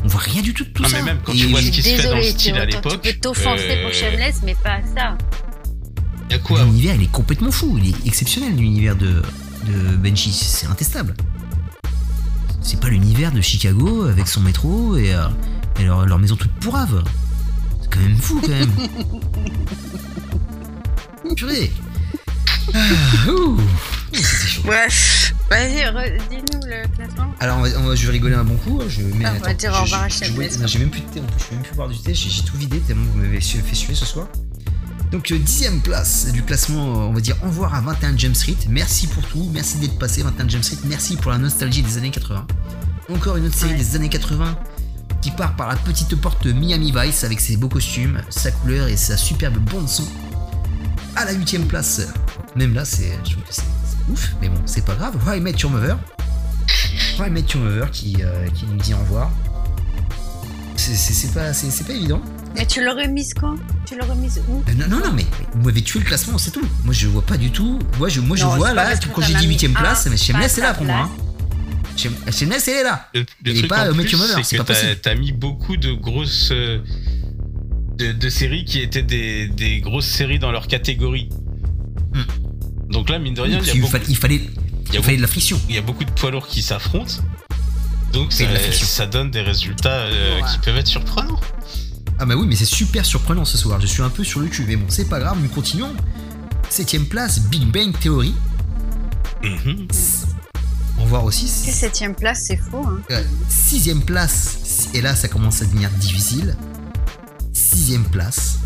On 0.05 0.09
voit 0.09 0.21
rien 0.21 0.43
du 0.43 0.53
tout 0.55 0.65
de 0.65 0.71
tout 0.71 0.83
Non, 0.83 0.89
ça. 0.89 0.97
mais 0.99 1.05
même 1.05 1.19
quand 1.25 1.33
Et 1.33 1.37
tu 1.37 1.47
vois 1.49 1.61
ce 1.61 1.69
qui 1.71 1.83
se 1.83 1.89
fait 1.89 2.09
dans 2.09 2.17
le 2.17 2.23
style 2.23 2.57
à 2.57 2.65
l'époque, 2.65 3.01
tu 3.03 3.13
peux 3.13 3.19
t'offenser 3.21 3.63
euh, 3.71 3.85
pour 3.85 3.93
Shameless, 3.95 4.37
mais 4.45 4.55
pas 4.55 4.79
ça. 4.97 5.17
y 6.31 6.35
a 6.35 6.39
quoi? 6.39 6.65
L'univers, 6.65 6.95
il 6.97 7.03
est 7.05 7.11
complètement 7.13 7.51
fou. 7.53 7.79
Il 7.83 7.91
est 7.91 8.07
exceptionnel, 8.07 8.57
l'univers 8.57 8.97
de, 8.97 9.23
de 9.67 9.97
Benchy. 9.97 10.33
C'est 10.33 10.67
intestable. 10.67 11.15
C'est 12.61 12.79
pas 12.81 12.89
l'univers 12.89 13.33
de 13.33 13.41
Chicago 13.41 14.05
avec 14.05 14.29
son 14.29 14.41
métro 14.41 14.97
et, 14.97 15.15
euh, 15.15 15.27
et 15.81 15.85
leur, 15.85 16.07
leur 16.07 16.19
maison 16.19 16.37
toute 16.37 16.53
pourrave. 16.61 17.03
C'est 17.83 17.91
quand 17.93 18.01
même 18.01 18.17
fou, 18.17 18.41
quand 18.41 18.49
même. 18.49 18.71
Purée. 21.37 21.73
Ah, 22.75 22.79
c'était 24.13 24.47
chaud. 24.47 24.63
Bref, 24.65 25.35
vas-y, 25.51 25.75
dis-nous 26.31 26.61
le 26.67 26.87
classement. 26.95 27.33
Alors, 27.41 27.59
on 27.59 27.63
va- 27.63 27.69
on 27.79 27.83
va- 27.85 27.95
je 27.95 28.07
vais 28.07 28.13
rigoler 28.13 28.35
un 28.35 28.45
bon 28.45 28.57
coup. 28.57 28.81
hein, 28.81 28.87
Je 28.89 29.03
mets, 29.03 29.25
Ah, 29.25 29.33
on 29.37 29.45
va 29.45 29.55
dire 29.55 29.73
au 29.73 29.83
revoir 29.83 30.03
à. 30.03 30.09
J'ai 30.09 30.79
même 30.79 30.91
plus 30.91 31.01
de 31.01 31.07
thé 31.07 31.21
en 31.21 31.25
plus. 31.25 31.41
Je 31.45 31.51
vais 31.51 31.57
même 31.57 31.65
plus 31.65 31.75
boire 31.75 31.89
du 31.89 31.99
thé. 31.99 32.15
J'ai 32.15 32.43
tout 32.45 32.57
vidé 32.57 32.79
tellement 32.81 33.05
vous 33.13 33.19
m'avez 33.19 33.41
fait 33.41 33.75
suer 33.75 33.95
ce 33.95 34.05
soir. 34.05 34.29
Donc, 35.13 35.31
euh, 35.31 35.39
dixième 35.39 35.81
place 35.81 36.29
du 36.33 36.43
classement, 36.43 36.87
euh, 36.95 37.05
on 37.09 37.13
va 37.13 37.21
dire 37.21 37.37
au 37.43 37.47
revoir 37.47 37.75
à 37.75 37.81
21 37.83 38.17
James 38.17 38.35
Street. 38.35 38.57
Merci 38.69 39.07
pour 39.09 39.23
tout. 39.29 39.49
Merci 39.53 39.77
d'être 39.79 39.99
passé, 39.99 40.23
21 40.23 40.49
James 40.49 40.63
Street. 40.63 40.79
Merci 40.85 41.17
pour 41.17 41.31
la 41.31 41.39
nostalgie 41.39 41.83
des 41.83 41.99
années 41.99 42.11
80. 42.11 42.47
Encore 43.13 43.37
une 43.37 43.47
autre 43.47 43.55
série 43.57 43.73
Ouais. 43.73 43.79
des 43.79 43.95
années 43.97 44.09
80 44.09 44.57
qui 45.21 45.31
part 45.33 45.55
par 45.55 45.69
la 45.69 45.77
petite 45.77 46.17
porte 46.17 46.47
Miami 46.47 46.93
Vice 46.97 47.23
avec 47.25 47.41
ses 47.41 47.57
beaux 47.57 47.69
costumes, 47.69 48.23
sa 48.31 48.51
couleur 48.51 48.89
et 48.89 48.97
sa 48.97 49.17
superbe 49.17 49.59
bande 49.71 49.89
son. 49.89 50.05
À 51.15 51.25
la 51.27 51.33
huitième 51.33 51.67
place, 51.67 52.01
même 52.57 52.73
là, 52.75 52.85
c'est, 52.85 53.13
je 53.25 53.33
trouve 53.33 53.45
que 53.45 53.55
c'est 53.55 53.63
c'est 53.63 54.13
ouf, 54.13 54.33
mais 54.41 54.49
bon, 54.49 54.61
c'est 54.67 54.85
pas 54.85 54.95
grave. 54.95 55.15
How 55.29 55.35
I 55.35 55.41
Met 55.41 55.53
Your 55.59 55.71
Mother. 55.71 55.99
How 57.19 57.27
I 57.27 57.31
Met 57.31 57.45
Your 57.55 57.63
Mother 57.63 57.91
qui, 57.91 58.17
euh, 58.23 58.49
qui 58.55 58.65
nous 58.67 58.79
dit 58.79 58.95
au 58.95 58.99
revoir. 58.99 59.31
C'est, 60.77 60.95
c'est- 60.97 61.13
c'est 61.13 61.33
pas, 61.35 61.53
c'est, 61.53 61.71
c'est 61.71 61.85
pas 61.85 61.93
évident. 61.93 62.23
Mais 62.55 62.67
tu 62.67 62.85
l'aurais 62.85 63.09
mise 63.09 63.33
quand? 63.35 63.55
Tu 63.87 63.97
l'aurais 63.99 64.15
mise 64.17 64.41
où? 64.49 64.63
Euh, 64.69 64.75
Non, 64.75 64.87
non, 64.89 65.05
non, 65.07 65.13
mais 65.13 65.25
vous 65.55 65.63
m'avez 65.65 65.83
tué 65.83 66.01
le 66.01 66.05
classement, 66.05 66.37
c'est 66.39 66.51
tout. 66.51 66.67
Moi, 66.85 66.93
je 66.93 67.09
vois 67.09 67.25
pas 67.25 67.37
du 67.37 67.51
tout. 67.51 67.79
Moi, 67.99 68.09
je, 68.09 68.21
moi, 68.21 68.37
je 68.37 68.45
Non, 68.45 68.57
vois 68.57 68.69
c'est 68.71 68.75
là, 68.75 68.95
quand 69.13 69.23
j'ai 69.23 69.35
dit 69.35 69.47
mis 69.49 69.57
8ème 69.57 69.71
un, 69.71 69.81
place, 69.81 70.07
mais 70.11 70.17
Shameless 70.17 70.55
pas 70.55 70.59
est 70.61 70.65
là 70.65 70.75
pour 70.75 70.85
moi. 70.87 70.97
hein. 70.97 71.11
Shem- 71.97 72.13
Shameless, 72.33 72.69
elle 72.69 72.75
est 72.79 72.83
là. 72.85 73.09
Le, 73.15 73.21
le 73.21 73.27
Il 73.45 73.51
est 73.51 73.55
truc 73.61 73.69
pas, 73.71 73.91
en 73.91 73.95
plus, 73.95 74.09
c'est 74.09 74.43
c'est 74.45 74.57
que 74.57 74.63
pas 74.63 74.75
t'as- 74.75 74.81
possible. 74.81 75.01
t'as 75.03 75.15
mis 75.15 75.33
beaucoup 75.33 75.77
de 75.77 75.93
grosses, 75.93 76.51
euh, 76.53 76.81
de, 77.99 78.13
de 78.13 78.29
séries 78.29 78.65
qui 78.65 78.81
étaient 78.81 79.03
des, 79.03 79.49
des 79.49 79.81
grosses 79.81 80.07
séries 80.09 80.39
dans 80.39 80.51
leur 80.53 80.67
catégorie. 80.69 81.29
Hmm. 82.15 82.91
Donc 82.91 83.09
là, 83.09 83.19
mine 83.19 83.35
de 83.35 83.41
rien, 83.43 83.59
il 83.61 83.67
y 83.67 83.71
a 83.71 83.75
beaucoup- 83.81 83.97
il 84.09 84.17
fallait, 84.17 84.37
il 84.37 84.41
y 84.43 84.49
il 84.95 84.99
a 84.99 85.03
fallait 85.03 85.17
de 85.17 85.23
la 85.23 85.29
friction. 85.29 85.59
il 85.69 85.75
y 85.75 85.79
a 85.79 85.83
beaucoup 85.83 86.05
de 86.05 86.11
poids 86.11 86.31
lourds 86.31 86.49
qui 86.49 86.63
s'affrontent. 86.63 87.15
Donc 88.13 88.33
C'est 88.33 88.47
ça, 88.73 89.07
donne 89.07 89.31
des 89.31 89.41
résultats 89.41 89.89
euh, 90.01 90.37
Ouais. 90.37 90.43
qui 90.53 90.59
peuvent 90.59 90.77
être 90.77 90.87
surprenants. 90.87 91.41
Ah 92.23 92.25
bah 92.25 92.37
oui, 92.37 92.47
mais 92.47 92.55
c'est 92.55 92.65
super 92.65 93.05
surprenant 93.05 93.45
ce 93.45 93.59
soir. 93.59 93.81
Je 93.81 93.87
suis 93.89 94.01
un 94.01 94.09
peu 94.09 94.23
sur 94.23 94.39
le 94.39 94.47
cul, 94.47 94.65
mais 94.69 94.77
bon, 94.77 94.87
c'est 94.89 95.09
pas 95.09 95.19
grave, 95.19 95.39
nous 95.43 95.49
continuons. 95.49 95.93
Septième 96.71 97.07
place, 97.07 97.41
Big 97.41 97.65
Bang 97.65 97.99
Theory. 97.99 98.33
Mhm. 99.43 99.89
On 100.99 101.03
va 101.03 101.09
voir 101.09 101.25
aussi. 101.25 101.49
Septième 101.49 102.15
place, 102.15 102.45
c'est 102.47 102.59
faux. 102.59 102.87
Hein. 102.87 103.01
Euh, 103.11 103.25
sixième 103.49 104.03
place, 104.03 104.89
et 104.95 105.01
là 105.01 105.17
ça 105.17 105.27
commence 105.27 105.63
à 105.63 105.65
devenir 105.65 105.91
difficile. 105.99 106.57
Sixième 107.53 108.05
place, 108.05 108.61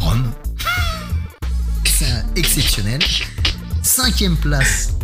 Rome. 0.00 0.32
C'est 1.84 2.24
exceptionnel. 2.34 3.00
Cinquième 3.84 4.36
place, 4.36 4.94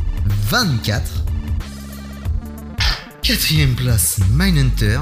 24. 0.50 1.00
Quatrième 3.22 3.76
place, 3.76 4.18
Mindhunter. 4.32 4.98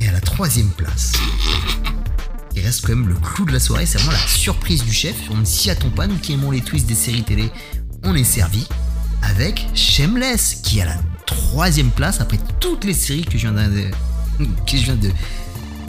Et 0.00 0.08
à 0.08 0.12
la 0.12 0.20
troisième 0.20 0.70
place, 0.70 1.12
il 2.54 2.62
reste 2.62 2.86
quand 2.86 2.94
même 2.94 3.08
le 3.08 3.14
clou 3.14 3.44
de 3.44 3.52
la 3.52 3.60
soirée, 3.60 3.86
c'est 3.86 3.98
vraiment 3.98 4.12
la 4.12 4.26
surprise 4.26 4.84
du 4.84 4.92
chef. 4.92 5.16
On 5.30 5.36
ne 5.36 5.44
s'y 5.44 5.70
attend 5.70 5.90
pas, 5.90 6.06
nous 6.06 6.16
qui 6.16 6.32
aimons 6.32 6.50
les 6.50 6.60
twists 6.60 6.86
des 6.86 6.94
séries 6.94 7.22
télé, 7.22 7.50
on 8.04 8.14
est 8.14 8.24
servi 8.24 8.66
avec 9.22 9.66
Shameless 9.74 10.60
qui 10.62 10.78
est 10.78 10.82
à 10.82 10.86
la 10.86 10.98
troisième 11.26 11.90
place 11.90 12.20
après 12.20 12.38
toutes 12.60 12.84
les 12.84 12.94
séries 12.94 13.24
que 13.24 13.38
je 13.38 13.48
viens 13.48 13.52
de, 13.52 13.90
que 14.66 14.76
je 14.76 14.84
viens 14.84 14.96
de, 14.96 15.10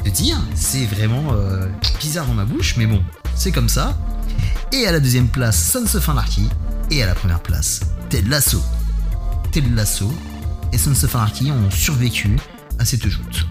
dire. 0.09 0.37
C'est 0.55 0.85
vraiment 0.85 1.33
euh, 1.33 1.67
bizarre 1.99 2.25
dans 2.25 2.33
ma 2.33 2.45
bouche, 2.45 2.75
mais 2.77 2.87
bon, 2.87 3.03
c'est 3.35 3.51
comme 3.51 3.69
ça. 3.69 3.97
Et 4.71 4.87
à 4.87 4.91
la 4.91 4.99
deuxième 4.99 5.27
place, 5.27 5.71
Sons 5.71 5.95
of. 5.95 6.09
Et 6.91 7.03
à 7.03 7.05
la 7.05 7.15
première 7.15 7.41
place, 7.41 7.81
Ted 8.09 8.27
Lasso. 8.27 8.61
Ted 9.51 9.69
Lasso 9.75 10.11
et 10.73 10.77
Sons 10.77 11.03
of 11.03 11.15
ont 11.15 11.71
survécu 11.71 12.37
à 12.79 12.85
cette 12.85 13.07
joute. 13.07 13.47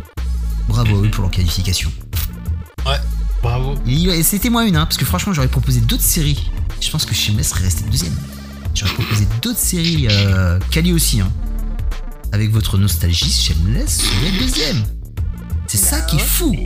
Bravo 0.68 0.96
à 0.96 1.06
eux 1.06 1.10
pour 1.10 1.22
leur 1.22 1.30
qualification. 1.30 1.92
Bravo. 3.42 3.76
Et 3.86 4.02
et 4.02 4.22
c'était 4.22 4.50
moi 4.50 4.66
une, 4.66 4.76
hein, 4.76 4.84
parce 4.84 4.96
que 4.96 5.04
franchement, 5.04 5.32
j'aurais 5.32 5.48
proposé 5.48 5.80
d'autres 5.80 6.02
séries. 6.02 6.50
Je 6.80 6.90
pense 6.90 7.04
que 7.04 7.14
Shameless 7.14 7.48
serait 7.48 7.64
resté 7.64 7.84
deuxième. 7.90 8.14
J'aurais 8.74 8.94
proposé 8.94 9.26
d'autres 9.42 9.58
séries 9.58 10.08
euh, 10.10 10.58
quali 10.70 10.92
aussi. 10.92 11.20
Hein. 11.20 11.30
Avec 12.32 12.50
votre 12.50 12.78
nostalgie, 12.78 13.30
Shameless 13.30 14.02
serait 14.02 14.38
deuxième. 14.38 14.82
C'est 15.66 15.78
ça 15.78 16.00
qui 16.00 16.16
est 16.16 16.20
ouais, 16.20 16.24
fou. 16.24 16.56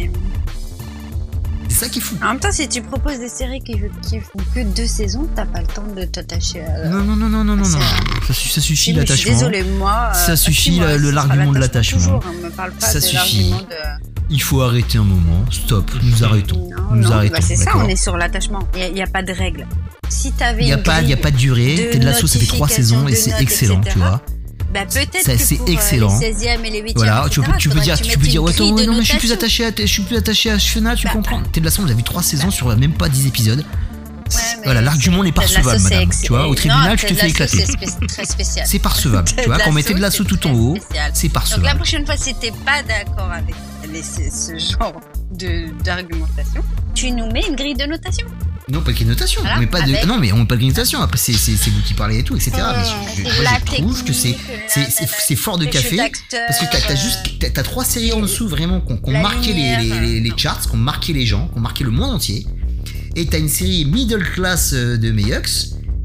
Ça 1.82 1.88
qui 1.88 1.98
est 1.98 2.02
fou. 2.02 2.16
En 2.22 2.28
même 2.28 2.40
temps, 2.40 2.52
si 2.52 2.68
tu 2.68 2.82
proposes 2.82 3.18
des 3.18 3.28
séries 3.28 3.60
qui, 3.60 3.74
qui 4.08 4.20
font 4.20 4.38
que 4.54 4.60
deux 4.64 4.86
saisons, 4.86 5.28
t'as 5.34 5.46
pas 5.46 5.60
le 5.60 5.66
temps 5.66 5.84
de 5.96 6.04
t'attacher 6.04 6.62
à. 6.64 6.88
Non, 6.88 7.02
non, 7.04 7.16
non, 7.16 7.28
non, 7.28 7.44
non, 7.44 7.56
non, 7.56 7.56
non. 7.56 7.64
Ça, 7.64 8.34
ça 8.34 8.60
suffit 8.60 8.92
l'attachement. 8.92 9.32
désolée, 9.32 9.62
moi. 9.64 10.12
Ça 10.14 10.32
bah, 10.32 10.36
suffit, 10.36 10.80
l'argument 10.80 11.52
de 11.52 11.58
l'attachement. 11.58 11.98
toujours, 11.98 12.24
me 12.42 12.50
parle 12.50 12.72
pas 12.72 12.86
Ça 12.86 13.00
de 13.00 13.04
suffit. 13.04 13.50
l'argument 13.50 13.68
de. 13.70 14.12
Il 14.30 14.40
faut 14.42 14.62
arrêter 14.62 14.98
un 14.98 15.04
moment. 15.04 15.44
Stop. 15.50 15.90
Nous 16.02 16.24
arrêtons. 16.24 16.70
Non, 16.70 16.94
Nous 16.96 17.02
non, 17.02 17.12
arrêtons. 17.12 17.34
bah, 17.34 17.40
c'est 17.42 17.56
ça, 17.56 17.72
on 17.76 17.88
est 17.88 17.96
sur 17.96 18.16
l'attachement. 18.16 18.60
Il 18.76 18.94
n'y 18.94 19.02
a, 19.02 19.06
pas 19.06 19.22
de 19.22 19.32
règle. 19.32 19.66
Si 20.08 20.32
t'avais 20.32 20.62
Il 20.62 20.66
n'y 20.66 20.72
a, 20.72 20.78
pas- 20.78 20.94
a 20.96 21.02
de 21.02 21.36
durée. 21.36 21.74
de 21.76 21.92
Ted 21.92 22.04
Lasso, 22.04 22.26
ça 22.26 22.38
fait 22.38 22.46
trois 22.46 22.68
saisons 22.68 23.08
et 23.08 23.14
c'est 23.14 23.40
excellent, 23.40 23.80
etc. 23.80 23.92
tu 23.94 23.98
vois. 23.98 24.22
Bah, 24.72 24.84
peut-être 24.86 25.24
que 25.24 25.36
c'est 25.36 25.60
excellent. 25.68 26.14
euh, 26.16 26.20
les 26.20 26.32
16e 26.34 26.64
et 26.64 26.70
les 26.70 26.82
8e, 26.82 26.92
Voilà, 26.96 27.26
tu 27.30 27.40
peux, 27.42 27.52
tu 27.58 27.68
peux 27.68 27.80
dire, 27.80 28.00
tu 28.00 28.18
peux 28.18 28.26
dire, 28.26 28.42
ouais, 28.42 28.58
ouais, 28.60 28.86
non, 28.86 28.94
mais 28.94 29.02
je 29.02 29.10
suis 29.10 29.18
plus 29.18 29.32
attaché 29.32 29.66
à, 29.66 29.70
je 29.76 29.84
suis 29.86 30.02
plus 30.02 30.16
attaché 30.16 30.50
à 30.50 30.58
Fiona, 30.58 30.96
tu 30.96 31.06
Bah, 31.06 31.12
comprends. 31.12 31.42
Ted 31.42 31.64
Lasso, 31.64 31.82
on 31.84 31.88
a 31.88 31.92
vu 31.94 32.02
trois 32.02 32.22
saisons 32.22 32.50
sur 32.50 32.74
même 32.76 32.94
pas 32.94 33.08
10 33.08 33.26
épisodes. 33.26 33.64
mais 34.28 34.64
voilà, 34.64 34.80
l'argument 34.80 35.22
n'est 35.24 35.32
pas 35.32 35.42
recevable, 35.42 35.78
c'est 35.78 35.94
madame. 35.94 36.10
Tu 36.22 36.28
vois, 36.28 36.48
au 36.48 36.54
tribunal, 36.54 36.96
tu 36.96 37.06
te 37.06 37.14
fais 37.14 37.28
éclater. 37.28 37.66
C'est 37.66 37.72
spé- 37.72 38.06
très 38.06 38.24
spécial. 38.24 38.66
C'est 38.66 38.78
parcevable. 38.78 39.28
tu 39.36 39.44
vois, 39.46 39.58
quand 39.58 39.70
on 39.70 39.72
met 39.72 39.82
Lasso, 39.82 39.88
Ted 39.92 40.00
Lasso 40.00 40.24
c'est 40.24 40.28
tout 40.36 40.46
en 40.46 40.52
haut, 40.54 40.76
c'est 41.12 41.28
Donc 41.32 41.62
la 41.62 41.74
prochaine 41.74 42.06
fois, 42.06 42.16
si 42.16 42.34
t'es 42.34 42.52
pas 42.64 42.82
d'accord 42.82 43.30
avec 43.30 43.54
ce 44.32 44.58
genre 44.58 45.00
de 45.32 45.70
d'argumentation, 45.82 46.62
tu 46.94 47.10
nous 47.10 47.30
mets 47.30 47.46
une 47.46 47.56
grille 47.56 47.74
de 47.74 47.84
notation. 47.84 48.26
Non, 48.70 48.80
pas 48.80 48.92
de 48.92 49.04
notation. 49.04 49.40
Voilà, 49.40 49.58
met 49.58 49.66
pas 49.66 49.80
de, 49.82 49.92
avec- 49.92 50.06
non, 50.06 50.18
mais 50.18 50.32
on 50.32 50.38
met 50.38 50.44
pas 50.46 50.56
de 50.56 50.64
notation. 50.64 51.00
Après, 51.00 51.18
c'est 51.18 51.32
c'est- 51.32 51.56
c'est 51.56 51.70
vous 51.70 51.80
qui 51.82 51.94
parlez 51.94 52.18
et 52.18 52.22
tout, 52.22 52.36
etc. 52.36 52.52
Mmh, 52.58 52.62
mais 52.76 52.84
je, 52.84 53.22
je- 53.22 53.42
moi, 53.42 53.52
je 53.66 53.74
trouve 53.82 54.04
que 54.04 54.12
c'est 54.12 54.36
technique, 54.72 54.86
c'est- 55.26 55.36
fort 55.36 55.58
de 55.58 55.64
café. 55.66 55.96
Parce 55.96 56.60
que 56.60 56.64
t'as 56.70 56.80
t'as 56.80 56.92
euh, 56.92 56.96
juste 56.96 57.38
t'as- 57.40 57.50
t'as 57.50 57.62
trois 57.64 57.84
séries 57.84 58.12
en 58.12 58.20
dessous 58.20 58.48
vraiment 58.48 58.80
qui 58.80 58.92
ont 58.92 58.96
qui 58.98 59.10
ont 59.10 59.12
La 59.12 59.20
marqué 59.20 59.52
les, 59.52 59.76
les, 59.78 60.00
les- 60.00 60.20
les 60.20 60.32
charts, 60.36 60.60
qui 60.60 60.72
ont 60.74 60.76
marqué 60.78 61.12
les 61.12 61.26
gens, 61.26 61.48
qui 61.48 61.58
ont 61.58 61.60
marqué 61.60 61.82
le 61.84 61.90
monde 61.90 62.10
entier. 62.14 62.46
Et 63.16 63.26
t'as 63.26 63.38
une 63.38 63.48
série 63.48 63.84
middle 63.84 64.22
class 64.32 64.70
euh, 64.74 64.96
de 64.96 65.10
Mayux 65.10 65.42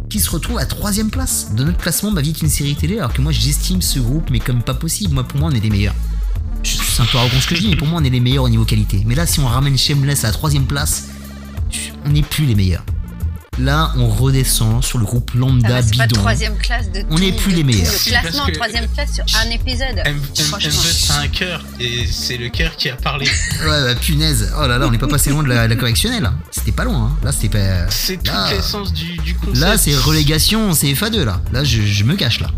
qui 0.09 0.19
se 0.19 0.29
retrouve 0.29 0.57
à 0.57 0.65
troisième 0.65 1.09
place. 1.11 1.49
De 1.53 1.63
notre 1.63 1.77
classement, 1.77 2.11
ma 2.11 2.21
vie 2.21 2.29
est 2.31 2.41
une 2.41 2.49
série 2.49 2.75
télé, 2.75 2.97
alors 2.97 3.13
que 3.13 3.21
moi 3.21 3.31
j'estime 3.31 3.81
ce 3.83 3.99
groupe, 3.99 4.29
mais 4.31 4.39
comme 4.39 4.63
pas 4.63 4.73
possible. 4.73 5.13
Moi, 5.13 5.23
pour 5.25 5.39
moi, 5.39 5.49
on 5.51 5.55
est 5.55 5.59
les 5.63 5.69
meilleurs. 5.69 5.95
C'est 6.63 7.01
un 7.01 7.05
peu 7.05 7.17
arrogant 7.19 7.39
ce 7.39 7.47
que 7.47 7.55
je 7.55 7.61
dis, 7.61 7.67
mais 7.69 7.75
pour 7.75 7.87
moi, 7.87 7.99
on 8.01 8.03
est 8.03 8.09
les 8.09 8.19
meilleurs 8.19 8.43
au 8.45 8.49
niveau 8.49 8.65
qualité. 8.65 9.03
Mais 9.05 9.13
là, 9.15 9.25
si 9.27 9.39
on 9.39 9.45
ramène 9.45 9.77
Shameless 9.77 10.23
à 10.23 10.27
la 10.27 10.33
troisième 10.33 10.65
place, 10.65 11.09
on 12.05 12.09
n'est 12.09 12.21
plus 12.21 12.45
les 12.45 12.55
meilleurs. 12.55 12.83
Là, 13.59 13.91
on 13.97 14.07
redescend 14.07 14.83
sur 14.83 14.99
le 14.99 15.05
groupe 15.05 15.31
Ah 15.33 15.37
lambda 15.39 15.67
bah, 15.67 15.81
c'est 15.81 15.97
pas 15.97 16.05
bidon. 16.05 16.19
troisième 16.19 16.55
classe 16.57 16.91
de 16.91 17.01
On 17.09 17.17
n'est 17.17 17.31
plus 17.31 17.53
de 17.53 17.57
les 17.57 17.63
meilleurs. 17.63 17.91
Le 17.91 18.09
classement 18.11 18.45
que- 18.45 18.51
troisième 18.51 18.87
place 18.89 19.15
sur 19.15 19.23
un 19.43 19.49
épisode. 19.49 19.97
M- 20.05 20.15
M- 20.15 20.21
Franchement. 20.45 20.69
MV, 20.69 20.91
c'est 20.91 21.13
un 21.13 21.27
cœur 21.27 21.65
et 21.79 22.05
c'est 22.05 22.37
le 22.37 22.49
cœur 22.49 22.75
qui 22.75 22.89
a 22.89 22.95
parlé. 22.95 23.25
Ouais, 23.61 23.83
bah, 23.83 23.95
punaise. 23.95 24.53
Oh 24.61 24.67
là 24.67 24.77
là, 24.77 24.85
on 24.87 24.91
n'est 24.91 24.99
pas 24.99 25.07
passé 25.07 25.31
loin 25.31 25.41
de 25.41 25.47
la, 25.49 25.67
la 25.67 25.75
correctionnelle. 25.75 26.29
C'était 26.51 26.71
pas 26.71 26.83
loin. 26.83 27.11
hein. 27.13 27.17
Là, 27.23 27.31
c'était 27.31 27.49
pas. 27.57 27.89
C'est 27.89 28.17
toute 28.17 28.31
l'essence 28.51 28.93
du, 28.93 29.17
du 29.17 29.33
concept. 29.33 29.57
Là, 29.57 29.75
c'est 29.79 29.95
relégation, 29.95 30.71
c'est 30.73 30.93
FA2 30.93 31.23
là. 31.23 31.41
Là, 31.51 31.63
je, 31.63 31.81
je 31.81 32.03
me 32.03 32.15
cache 32.15 32.39
là. 32.41 32.51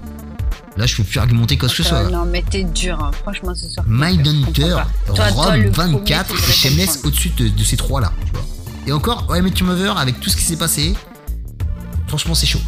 Là, 0.76 0.86
je 0.86 0.98
peux 0.98 1.04
plus 1.04 1.20
argumenter 1.20 1.58
quoi 1.58 1.70
que 1.70 1.76
ce 1.76 1.84
soit. 1.84 1.98
Euh, 2.00 2.04
là. 2.10 2.18
non, 2.18 2.26
mais 2.26 2.44
t'es 2.50 2.64
dur, 2.64 3.00
hein. 3.02 3.12
franchement, 3.22 3.56
ce 3.56 3.70
soir. 3.70 3.86
Mindhunter, 3.88 4.76
Rome 5.08 5.62
le 5.62 5.72
premier, 5.72 5.94
24 5.94 6.28
tu 6.36 6.50
et 6.50 6.54
Shameless 6.54 7.00
au-dessus 7.06 7.30
de, 7.38 7.48
de 7.48 7.64
ces 7.64 7.78
trois 7.78 8.02
là. 8.02 8.12
Tu 8.26 8.32
vois. 8.34 8.46
Et 8.90 8.92
encore, 8.92 9.28
ouais, 9.30 9.40
mais 9.44 9.52
tu 9.52 9.64
Mother, 9.64 10.00
avec 10.00 10.20
tout 10.20 10.32
ce 10.32 10.36
qui 10.36 10.42
s'est 10.42 10.56
passé, 10.58 10.96
franchement, 12.08 12.34
c'est 12.34 12.48
chaud. 12.48 12.60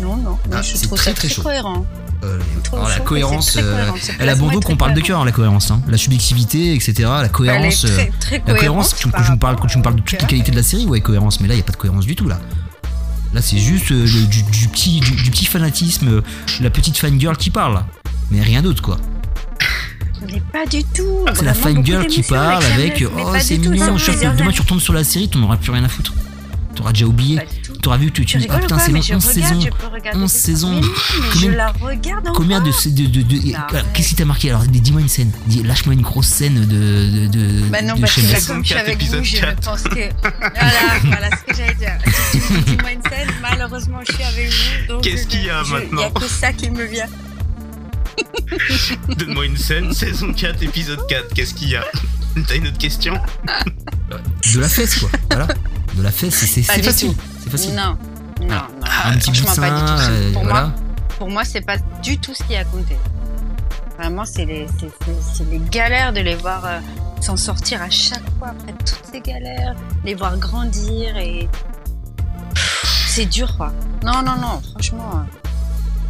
Non, 0.00 0.16
non, 0.18 0.38
Ah, 0.52 0.62
je 0.62 0.76
c'est 0.76 0.86
trouve 0.86 0.98
très, 1.00 1.10
ça 1.10 1.16
très 1.16 1.26
très, 1.26 1.34
chaud. 1.34 1.42
cohérent. 1.42 1.84
Euh, 2.22 2.38
alors, 2.72 2.88
la 2.88 3.00
cohérence, 3.00 3.56
euh, 3.60 3.90
elle 4.20 4.28
a 4.28 4.36
bon 4.36 4.52
dos 4.52 4.60
qu'on 4.60 4.76
parle 4.76 4.94
de 4.94 5.00
cœur, 5.00 5.24
la 5.24 5.32
cohérence. 5.32 5.72
Hein. 5.72 5.82
La 5.88 5.98
subjectivité, 5.98 6.74
etc. 6.76 6.92
La 7.22 7.28
cohérence. 7.28 7.84
Euh, 7.86 7.88
très, 8.20 8.38
très 8.38 8.42
La 8.46 8.54
cohérence, 8.54 8.94
tu- 8.94 9.08
par 9.08 9.18
quand 9.20 9.26
tu 9.26 9.32
me 9.32 9.36
parles, 9.38 9.56
quand 9.56 9.66
tu 9.66 9.78
me 9.78 9.82
parles 9.82 9.96
de 9.96 10.02
toutes 10.02 10.12
les 10.22 10.28
qualités 10.28 10.52
de 10.52 10.56
la 10.56 10.62
série, 10.62 10.86
ouais, 10.86 11.00
cohérence, 11.00 11.40
mais 11.40 11.48
là, 11.48 11.54
il 11.54 11.56
n'y 11.56 11.62
a 11.62 11.66
pas 11.66 11.72
de 11.72 11.76
cohérence 11.76 12.06
du 12.06 12.14
tout, 12.14 12.28
là. 12.28 12.38
Là, 13.34 13.42
c'est 13.42 13.58
juste 13.58 13.90
euh, 13.90 14.06
le- 14.06 14.26
du, 14.26 14.44
du 14.44 14.68
petit, 14.68 15.00
du, 15.00 15.10
du 15.10 15.30
petit 15.32 15.46
fanatisme, 15.46 16.22
la 16.60 16.70
petite 16.70 16.96
fangirl 16.98 17.36
qui 17.36 17.50
parle. 17.50 17.82
Mais 18.30 18.42
rien 18.42 18.62
d'autre, 18.62 18.80
quoi. 18.80 18.98
Mais 20.26 20.42
pas 20.52 20.66
du 20.66 20.82
tout. 20.84 21.24
C'est 21.34 21.44
la 21.44 21.52
beaucoup 21.52 21.68
fangirl 21.74 22.06
qui 22.06 22.22
parle 22.22 22.64
avec 22.64 23.04
Oh, 23.16 23.34
c'est 23.40 23.58
mignon, 23.58 23.96
je 23.98 24.10
que 24.12 24.36
demain 24.36 24.50
tu 24.52 24.60
retombes 24.62 24.80
sur 24.80 24.92
la 24.92 25.04
série, 25.04 25.28
t'en 25.28 25.42
auras 25.42 25.56
plus 25.56 25.70
rien 25.72 25.84
à 25.84 25.88
foutre. 25.88 26.12
T'auras 26.74 26.92
déjà 26.92 27.04
oublié. 27.04 27.38
Tout. 27.62 27.72
T'auras 27.82 27.98
vu, 27.98 28.10
tu, 28.12 28.24
tu 28.24 28.38
Tu 28.38 28.38
dis, 28.38 28.46
ah 28.48 28.58
putain, 28.58 28.78
c'est 28.78 28.92
Mais 28.92 29.00
long, 29.00 29.04
je 29.04 29.14
11 29.14 29.26
regarde, 29.26 29.48
saisons. 29.50 29.60
je 29.60 29.68
peux 29.68 29.86
regarder 29.92 30.20
11 30.22 30.30
ça. 30.32 30.38
saisons. 30.38 30.80
Combien- 31.32 31.50
je 31.50 31.56
la 31.56 31.66
regarde 31.72 32.20
encore. 32.20 32.32
Combien 32.34 32.60
de, 32.62 32.70
de, 32.70 33.06
de, 33.08 33.22
de- 33.22 33.34
Non, 33.52 33.58
alors, 33.58 33.72
ouais. 33.72 33.82
Qu'est-ce 33.92 34.08
qui 34.08 34.14
t'a 34.14 34.24
marqué 34.24 34.48
Alors, 34.48 34.62
dis- 34.62 34.80
dis-moi 34.80 35.02
une 35.02 35.08
scène. 35.08 35.30
Dis- 35.46 35.62
Lâche-moi 35.62 35.94
une 35.94 36.00
grosse 36.00 36.28
scène 36.28 36.60
de, 36.60 36.64
de, 36.64 37.26
de, 37.26 37.60
Bah 37.68 37.82
non, 37.82 37.94
de 37.96 38.00
parce 38.00 38.14
que 38.14 38.20
je 38.22 38.26
suis 38.26 38.62
4, 38.62 38.80
avec 38.80 39.02
vous, 39.02 39.22
je 39.22 39.36
4. 39.36 39.60
pense 39.60 39.82
que... 39.82 39.90
Voilà, 39.90 40.98
voilà 41.04 41.28
ce 41.36 41.44
que 41.52 41.56
j'allais 41.58 41.74
dire. 41.74 41.92
Tu 42.32 42.38
Dis-moi 42.70 42.92
une 42.92 43.02
scène, 43.02 43.28
malheureusement, 43.42 43.98
je 44.08 44.14
suis 44.14 44.24
avec 44.24 44.48
vous. 44.48 44.94
donc 44.94 45.02
Qu'est-ce 45.02 45.26
qu'il 45.26 45.44
y 45.44 45.50
a 45.50 45.62
je- 45.62 45.68
Il 45.68 45.72
maintenant 45.74 46.00
y 46.00 46.04
a 46.04 46.10
que 46.10 46.26
ça 46.26 46.52
qui 46.54 46.70
me 46.70 46.84
vient. 46.84 47.06
Donne-moi 49.16 49.46
une 49.46 49.56
scène, 49.56 49.92
saison 49.92 50.32
4, 50.32 50.62
épisode 50.62 51.06
4. 51.08 51.34
Qu'est-ce 51.34 51.54
qu'il 51.54 51.70
y 51.70 51.76
a 51.76 51.84
T'as 52.46 52.56
une 52.56 52.66
autre 52.68 52.78
question 52.78 53.14
De 54.54 54.60
la 54.60 54.68
fesse, 54.68 54.98
quoi. 55.00 55.10
Voilà. 55.30 55.46
De 55.94 56.02
la 56.02 56.10
fesse, 56.10 56.34
c'est- 56.34 56.62
facile. 56.62 57.14
C'est 57.42 57.50
facile. 57.50 57.74
Non, 57.74 57.96
non, 58.40 58.48
Ah, 58.50 58.68
non. 59.10 59.12
Un 59.12 59.18
petit 59.18 59.30
pas 59.42 59.70
du 59.70 59.84
tout. 59.84 60.10
euh, 60.10 60.32
Pour 60.32 60.42
voilà. 60.44 60.62
moi, 60.66 60.72
pour 61.18 61.30
moi, 61.30 61.44
c'est 61.44 61.60
pas 61.60 61.76
du 62.02 62.18
tout 62.18 62.34
ce 62.34 62.42
qui 62.44 62.56
a 62.56 62.64
compté. 62.64 62.96
Vraiment, 63.98 64.24
c'est 64.24 64.44
les, 64.46 64.66
galères 65.70 66.12
de 66.12 66.20
les 66.20 66.34
voir 66.34 66.64
euh, 66.64 66.80
s'en 67.20 67.36
sortir 67.36 67.82
à 67.82 67.90
chaque 67.90 68.24
fois 68.38 68.48
après 68.48 68.72
toutes 68.72 69.02
ces 69.12 69.20
galères, 69.20 69.74
les 70.04 70.14
voir 70.14 70.36
grandir 70.38 71.16
et 71.18 71.48
c'est 73.06 73.26
dur 73.26 73.54
quoi. 73.56 73.72
Non, 74.02 74.22
non, 74.22 74.36
non, 74.36 74.60
franchement, 74.72 75.10
euh, 75.14 75.41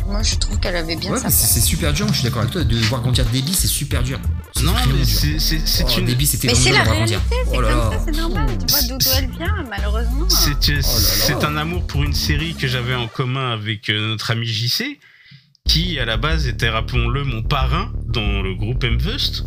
moi 0.06 0.22
je 0.22 0.34
trouve 0.36 0.58
qu'elle 0.60 0.76
avait 0.76 0.96
bien 0.96 1.12
Ouais, 1.12 1.18
sa 1.18 1.30
c'est 1.30 1.60
super 1.60 1.92
dur, 1.92 2.06
je 2.08 2.14
suis 2.14 2.24
d'accord 2.24 2.40
avec 2.42 2.52
toi. 2.52 2.64
De 2.64 2.76
voir 2.76 3.00
grandir 3.02 3.24
Déby, 3.26 3.52
c'est 3.54 3.66
super 3.68 4.02
dur. 4.02 4.18
Non, 4.62 4.72
mais 4.96 5.04
c'est 5.04 5.38
c'est- 5.38 5.66
c'est 5.66 5.84
Oh, 5.88 5.98
une. 5.98 6.04
Déby, 6.06 6.26
c'était 6.26 6.48
Mais 6.48 6.54
c'est 6.54 6.72
la 6.72 6.82
réalité, 6.82 7.16
c'est 7.30 7.56
Oh 7.56 7.60
comme 7.60 7.92
ça, 7.92 8.02
c'est 8.04 8.16
normal. 8.16 8.46
Tu 8.66 8.74
vois 8.74 8.82
d'où 8.82 8.98
elle 9.18 9.30
vient, 9.30 9.64
malheureusement. 9.68 10.28
C'est 10.28 10.68
là 10.68 10.76
là. 10.76 10.82
c'est 10.82 11.44
un 11.44 11.56
amour 11.56 11.86
pour 11.86 12.02
une 12.04 12.12
série 12.14 12.54
que 12.54 12.66
j'avais 12.68 12.94
en 12.94 13.08
commun 13.08 13.52
avec 13.52 13.88
euh, 13.88 14.08
notre 14.08 14.30
ami 14.30 14.46
JC, 14.46 14.98
qui 15.66 15.98
à 15.98 16.04
la 16.04 16.16
base 16.16 16.46
était, 16.46 16.68
rappelons-le, 16.68 17.24
mon 17.24 17.42
parrain 17.42 17.92
dans 18.08 18.42
le 18.42 18.54
groupe 18.54 18.84
Mvust. 18.84 19.44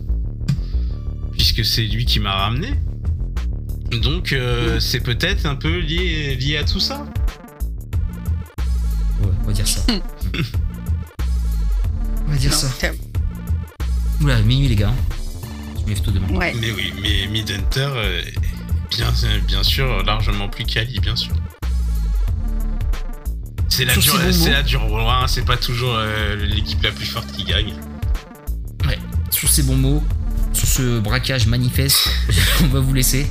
puisque 1.33 1.63
c'est 1.65 1.83
lui 1.83 2.05
qui 2.05 2.19
m'a 2.19 2.33
ramené. 2.33 2.73
Donc 4.01 4.33
euh, 4.33 4.79
c'est 4.79 4.99
peut-être 5.01 5.45
un 5.45 5.55
peu 5.55 5.77
lié, 5.79 6.35
lié 6.35 6.57
à 6.57 6.63
tout 6.63 6.79
ça. 6.79 7.05
Ouais, 9.21 9.29
on 9.43 9.47
va 9.47 9.53
dire 9.53 9.67
ça. 9.67 9.81
on 12.27 12.31
va 12.31 12.37
dire 12.37 12.51
Non, 12.51 12.57
ça. 12.57 12.91
Oula, 14.21 14.41
minuit 14.41 14.67
les 14.67 14.75
gars. 14.75 14.93
Je 15.77 15.83
me 15.83 15.89
lève 15.89 16.01
tôt 16.01 16.11
demain. 16.11 16.27
Ouais. 16.29 16.53
Mais 16.59 16.71
oui, 16.71 16.93
mais 17.01 17.27
Midhunter, 17.27 17.89
euh, 17.95 18.21
bien, 18.89 19.13
bien 19.47 19.63
sûr, 19.63 20.03
largement 20.03 20.47
plus 20.47 20.65
quali, 20.65 20.99
bien 20.99 21.15
sûr. 21.15 21.33
C'est 23.69 23.83
la, 23.83 23.93
dure, 23.93 24.19
c'est 24.31 24.51
la 24.51 24.63
dure 24.63 24.87
loin, 24.87 25.27
c'est 25.27 25.43
pas 25.43 25.57
toujours 25.57 25.95
euh, 25.95 26.35
l'équipe 26.37 26.81
la 26.81 26.91
plus 26.91 27.05
forte 27.05 27.29
qui 27.33 27.43
gagne. 27.43 27.73
Ouais, 28.87 28.97
sur 29.31 29.49
ces 29.49 29.63
bons 29.63 29.75
mots, 29.75 30.03
sur 30.53 30.67
ce 30.67 30.99
braquage 30.99 31.45
manifeste, 31.47 32.09
on 32.63 32.67
va 32.67 32.79
vous 32.79 32.93
laisser. 32.93 33.27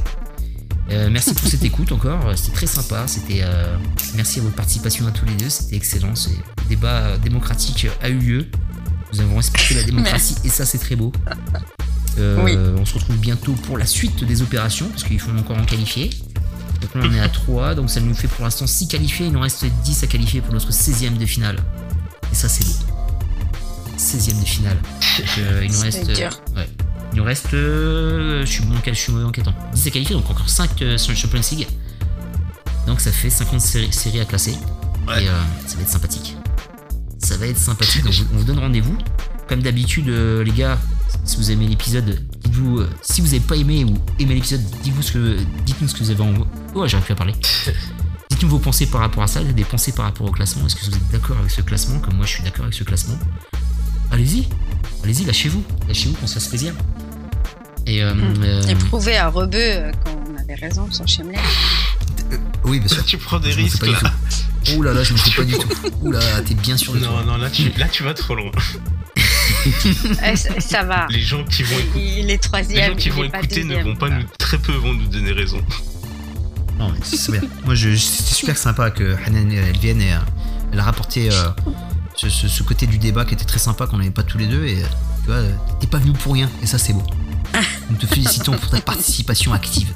Euh, 0.90 1.09
merci 1.11 1.32
pour 1.35 1.47
cette 1.48 1.65
écoute 1.65 1.93
encore, 1.93 2.32
c'était 2.36 2.52
très 2.55 2.66
sympa. 2.66 3.05
C'était 3.06 3.40
euh, 3.43 3.77
merci 4.15 4.40
à 4.40 4.43
votre 4.43 4.55
participation 4.55 5.06
à 5.06 5.11
tous 5.12 5.24
les 5.24 5.35
deux, 5.35 5.48
c'était 5.48 5.77
excellent. 5.77 6.12
Le 6.12 6.69
débat 6.69 6.89
euh, 6.89 7.19
démocratique 7.19 7.86
a 8.02 8.09
eu 8.11 8.19
lieu. 8.19 8.47
Nous 9.12 9.20
avons 9.20 9.36
respecté 9.36 9.74
la 9.74 9.82
démocratie 9.85 10.35
et 10.44 10.48
ça 10.48 10.66
c'est 10.66 10.78
très 10.78 10.97
beau. 10.97 11.12
Euh, 12.19 12.43
Oui. 12.44 12.56
On 12.81 12.85
se 12.85 12.94
retrouve 12.94 13.16
bientôt 13.16 13.52
pour 13.52 13.78
la 13.78 13.86
suite 13.86 14.24
des 14.24 14.43
opérations 14.43 14.89
parce 14.89 15.05
qu'il 15.05 15.19
faut 15.19 15.31
encore 15.36 15.56
en 15.56 15.65
qualifier. 15.65 16.11
Donc 16.81 16.94
là 16.97 17.09
on 17.11 17.15
est 17.15 17.20
à 17.20 17.28
3, 17.28 17.74
donc 17.77 17.89
ça 17.90 18.01
nous 18.01 18.15
fait 18.15 18.28
pour 18.28 18.44
l'instant 18.44 18.66
6 18.66 18.89
qualifiés. 18.89 19.27
Il 19.27 19.32
nous 19.32 19.40
reste 19.40 19.65
10 19.85 20.05
à 20.05 20.06
qualifier 20.06 20.40
pour 20.43 20.52
notre 20.52 20.70
16ème 20.70 21.16
de 21.16 21.27
finale. 21.27 21.56
Et 22.31 22.35
ça 22.35 22.48
c'est 22.48 22.65
beau. 22.65 22.73
16ème 23.97 24.40
de 24.40 24.44
finale. 24.47 24.77
Donc, 25.19 25.28
euh, 25.39 25.62
il 25.65 25.73
nous 25.73 25.81
reste. 25.81 26.06
ouais. 26.06 26.69
Il 27.14 27.18
nous 27.18 27.24
reste. 27.24 27.54
euh, 27.54 28.40
je 28.44 28.50
suis 28.50 28.64
bon, 28.64 28.74
je 28.84 28.92
suis 28.92 29.12
mauvais 29.12 29.24
enquêtant. 29.24 29.54
10 29.72 29.86
à 29.86 29.90
qualifier, 29.90 30.16
donc 30.16 30.28
encore 30.28 30.48
5 30.48 30.82
euh, 30.82 30.98
sur 30.98 31.12
le 31.12 31.16
Champions 31.16 31.40
League. 31.52 31.68
Donc 32.86 33.00
ça 33.00 33.12
fait 33.12 33.30
50 33.30 33.60
séries, 33.60 33.92
séries 33.92 34.20
à 34.20 34.24
classer. 34.24 34.56
Ouais. 35.06 35.22
Et 35.24 35.28
euh, 35.28 35.32
ça 35.66 35.76
va 35.76 35.82
être 35.82 35.88
sympathique. 35.88 36.36
Ça 37.18 37.36
va 37.36 37.46
être 37.46 37.58
sympathique. 37.58 38.04
Donc 38.04 38.14
on 38.34 38.38
vous 38.38 38.44
donne 38.44 38.58
rendez-vous. 38.58 38.98
Comme 39.48 39.62
d'habitude, 39.62 40.08
les 40.08 40.52
gars, 40.52 40.78
si 41.24 41.36
vous 41.36 41.50
aimez 41.50 41.66
l'épisode, 41.68 42.20
dites-vous. 42.42 42.80
euh, 42.80 42.90
si 43.02 43.20
vous 43.20 43.28
n'avez 43.28 43.40
pas 43.40 43.56
aimé 43.56 43.84
ou 43.84 43.94
aimé 44.18 44.34
l'épisode, 44.34 44.62
dites-vous 44.82 45.02
ce 45.02 45.12
que, 45.12 45.38
dites-nous 45.64 45.88
ce 45.88 45.94
que 45.94 46.00
vous 46.00 46.10
avez 46.10 46.22
en. 46.22 46.34
Oh, 46.74 46.86
j'arrive 46.86 47.04
plus 47.04 47.12
à 47.12 47.16
parler. 47.16 47.34
Dites-nous 48.30 48.48
vos 48.48 48.58
pensées 48.58 48.86
par 48.86 49.00
rapport 49.02 49.22
à 49.22 49.28
ça, 49.28 49.44
des 49.44 49.64
pensées 49.64 49.92
par 49.92 50.06
rapport 50.06 50.26
au 50.26 50.32
classement. 50.32 50.66
Est-ce 50.66 50.74
que 50.74 50.84
vous 50.86 50.96
êtes 50.96 51.08
d'accord 51.12 51.38
avec 51.38 51.52
ce 51.52 51.60
classement, 51.60 52.00
comme 52.00 52.16
moi 52.16 52.26
je 52.26 52.32
suis 52.32 52.42
d'accord 52.42 52.64
avec 52.64 52.74
ce 52.74 52.82
classement 52.82 53.16
Allez-y, 54.10 54.48
allez-y, 55.04 55.24
lâchez-vous, 55.24 55.62
lâchez-vous 55.86 56.14
qu'on 56.16 56.26
se 56.26 56.34
fasse 56.34 56.48
plaisir. 56.48 56.74
Et, 57.86 58.02
euh, 58.02 58.12
euh, 58.43 58.62
Et 58.69 58.74
prouver 58.74 59.16
à 59.16 59.28
Rebeu 59.28 59.59
euh, 59.59 59.93
qu'on 60.05 60.36
avait 60.39 60.55
raison 60.55 60.90
sur 60.90 61.06
Chemley. 61.06 61.39
oui, 62.65 62.78
bien 62.81 62.89
sûr. 62.89 63.05
Tu 63.06 63.19
prends 63.19 63.39
des 63.39 63.52
Je 63.52 63.59
risques 63.59 63.86
là. 63.86 63.98
Ouh 64.77 64.82
là 64.82 64.94
là, 64.94 65.02
je 65.02 65.12
me 65.12 65.19
fais 65.19 65.31
pas 65.36 65.44
du 65.44 65.52
tout. 65.52 65.69
Ouh 66.01 66.11
là, 66.12 66.20
t'es 66.47 66.55
bien 66.55 66.77
sûr 66.78 66.94
Non, 66.94 67.23
non, 67.24 67.36
là 67.36 67.51
tu, 67.51 67.70
là 67.77 67.86
tu 67.89 68.02
vas 68.02 68.15
trop 68.15 68.35
loin. 68.35 68.51
Euh, 70.23 70.36
ça, 70.36 70.61
ça 70.61 70.82
va. 70.85 71.06
Les 71.11 71.20
gens 71.20 71.43
qui 71.44 71.62
vont 71.62 71.78
écouter, 71.78 72.01
Il 72.19 72.31
est 72.31 72.69
les 72.69 72.86
gens 72.86 72.94
qui 72.97 73.09
vont 73.11 73.24
écouter 73.24 73.65
ne 73.65 73.77
vont 73.82 73.94
pas 73.97 74.09
nous, 74.11 74.24
très 74.39 74.59
peu 74.59 74.73
vont 74.73 74.93
nous 74.93 75.06
donner 75.06 75.32
raison. 75.32 75.59
Non, 76.78 76.90
mais 76.90 76.98
c'est 77.02 77.32
bien. 77.32 77.40
Moi, 77.65 77.74
je, 77.74 77.94
c'est 77.97 78.35
super 78.35 78.56
sympa 78.59 78.90
que 78.90 79.15
Hanan 79.27 79.51
elle 79.52 79.77
vienne 79.78 80.01
et 80.02 80.12
elle 80.73 80.78
a 80.81 80.82
rapporté 80.82 81.31
euh, 81.31 81.44
ce, 82.16 82.28
ce- 82.28 82.48
ce 82.48 82.62
côté 82.62 82.86
du 82.86 82.98
débat 82.98 83.24
qui 83.24 83.35
était 83.35 83.44
très 83.44 83.59
sympa 83.59 83.86
qu'on 83.86 83.98
n'avait 83.98 84.11
pas 84.11 84.23
tous 84.23 84.39
les 84.39 84.47
deux 84.47 84.65
et 84.66 84.77
tu 85.24 85.31
vois, 85.31 85.40
t'es 85.81 85.86
pas 85.86 85.98
venu 85.98 86.12
pour 86.12 86.35
rien 86.35 86.51
et 86.62 86.66
ça 86.66 86.78
c'est 86.78 86.93
beau. 86.93 87.02
Nous 87.90 87.96
te 87.96 88.06
félicitons 88.06 88.56
pour 88.56 88.70
ta 88.70 88.80
participation 88.80 89.52
active. 89.52 89.94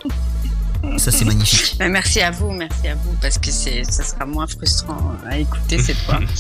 Ça 0.97 1.11
c'est 1.11 1.25
magnifique. 1.25 1.77
Merci 1.81 2.21
à 2.21 2.31
vous, 2.31 2.53
merci 2.53 2.89
à 2.89 2.95
vous, 2.95 3.15
parce 3.21 3.39
que 3.39 3.51
ça 3.51 4.03
sera 4.05 4.27
moins 4.27 4.47
frustrant 4.47 5.13
à 5.29 5.39
écouter 5.39 5.79
cette 5.83 5.99
fois 5.99 6.21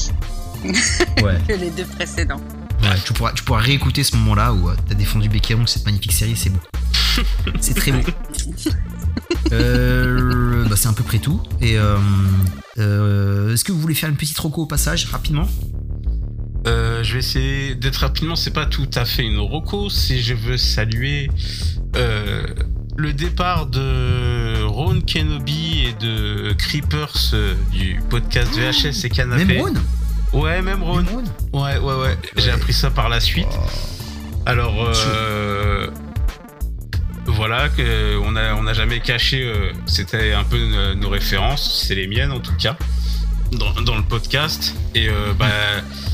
Ouais. 1.23 1.39
que 1.47 1.53
les 1.61 1.71
deux 1.71 1.85
précédents. 1.85 2.41
Ouais, 2.83 2.97
tu, 3.05 3.13
pourras, 3.13 3.33
tu 3.33 3.45
pourras 3.45 3.61
réécouter 3.61 4.03
ce 4.05 4.17
moment-là 4.17 4.53
où 4.53 4.69
euh, 4.69 4.77
t'as 4.89 4.95
défendu 4.95 5.29
Becquerel, 5.29 5.67
cette 5.67 5.85
magnifique 5.87 6.13
série, 6.13 6.37
c'est 6.37 6.51
beau. 6.51 6.61
c'est 7.61 7.75
très 7.75 7.93
beau. 7.93 8.01
Euh, 9.53 10.65
bah, 10.69 10.77
c'est 10.77 10.89
à 10.89 10.93
peu 10.93 11.03
près 11.03 11.19
tout. 11.19 11.41
Et 11.61 11.79
euh, 11.79 11.97
euh, 12.79 13.53
est-ce 13.55 13.65
que 13.65 13.73
vous 13.73 13.81
voulez 13.81 13.95
faire 13.95 14.09
une 14.09 14.17
petite 14.17 14.39
roco 14.39 14.63
au 14.63 14.67
passage, 14.67 15.07
rapidement? 15.07 15.49
Euh, 16.69 17.03
je 17.03 17.15
vais 17.15 17.19
essayer 17.21 17.75
d'être 17.75 17.97
rapidement. 17.97 18.37
C'est 18.37 18.53
pas 18.53 18.67
tout 18.67 18.91
à 18.95 19.05
fait 19.05 19.23
une 19.23 19.39
roco. 19.39 19.89
Si 19.89 20.23
je 20.23 20.35
veux 20.35 20.59
saluer 20.59 21.31
euh, 21.97 22.47
le 22.97 23.13
départ 23.13 23.67
de 23.67 24.63
Ron 24.65 25.01
Kenobi 25.01 25.87
et 25.87 25.93
de 25.95 26.53
Creepers 26.53 27.31
euh, 27.33 27.55
du 27.73 28.01
podcast 28.11 28.51
VHS 28.53 29.05
et 29.05 29.09
Canapé. 29.09 29.45
Même 29.47 29.61
Ron? 29.61 29.75
Ouais, 30.39 30.61
même 30.61 30.83
Ron. 30.83 30.97
Même 30.97 31.25
Ron? 31.53 31.63
Ouais, 31.65 31.79
ouais, 31.79 31.95
ouais. 31.95 32.19
J'ai 32.37 32.51
appris 32.51 32.75
ça 32.75 32.91
par 32.91 33.09
la 33.09 33.21
suite. 33.21 33.49
Alors, 34.45 34.91
voilà, 37.27 37.69
que 37.71 38.19
on 38.25 38.37
a, 38.37 38.55
on 38.55 38.65
n'a 38.65 38.75
jamais 38.75 39.01
caché. 39.01 39.51
C'était 39.87 40.35
un 40.35 40.45
peu 40.45 40.95
nos, 40.95 41.09
références. 41.09 41.85
C'est 41.87 41.95
les 41.95 42.07
miennes 42.07 42.33
en 42.33 42.41
tout 42.41 42.55
cas 42.59 42.77
dans, 43.53 43.73
dans 43.81 43.97
le 43.97 44.03
podcast. 44.03 44.75
Et 44.95 45.09
bah. 45.39 45.47
C'est 45.51 46.08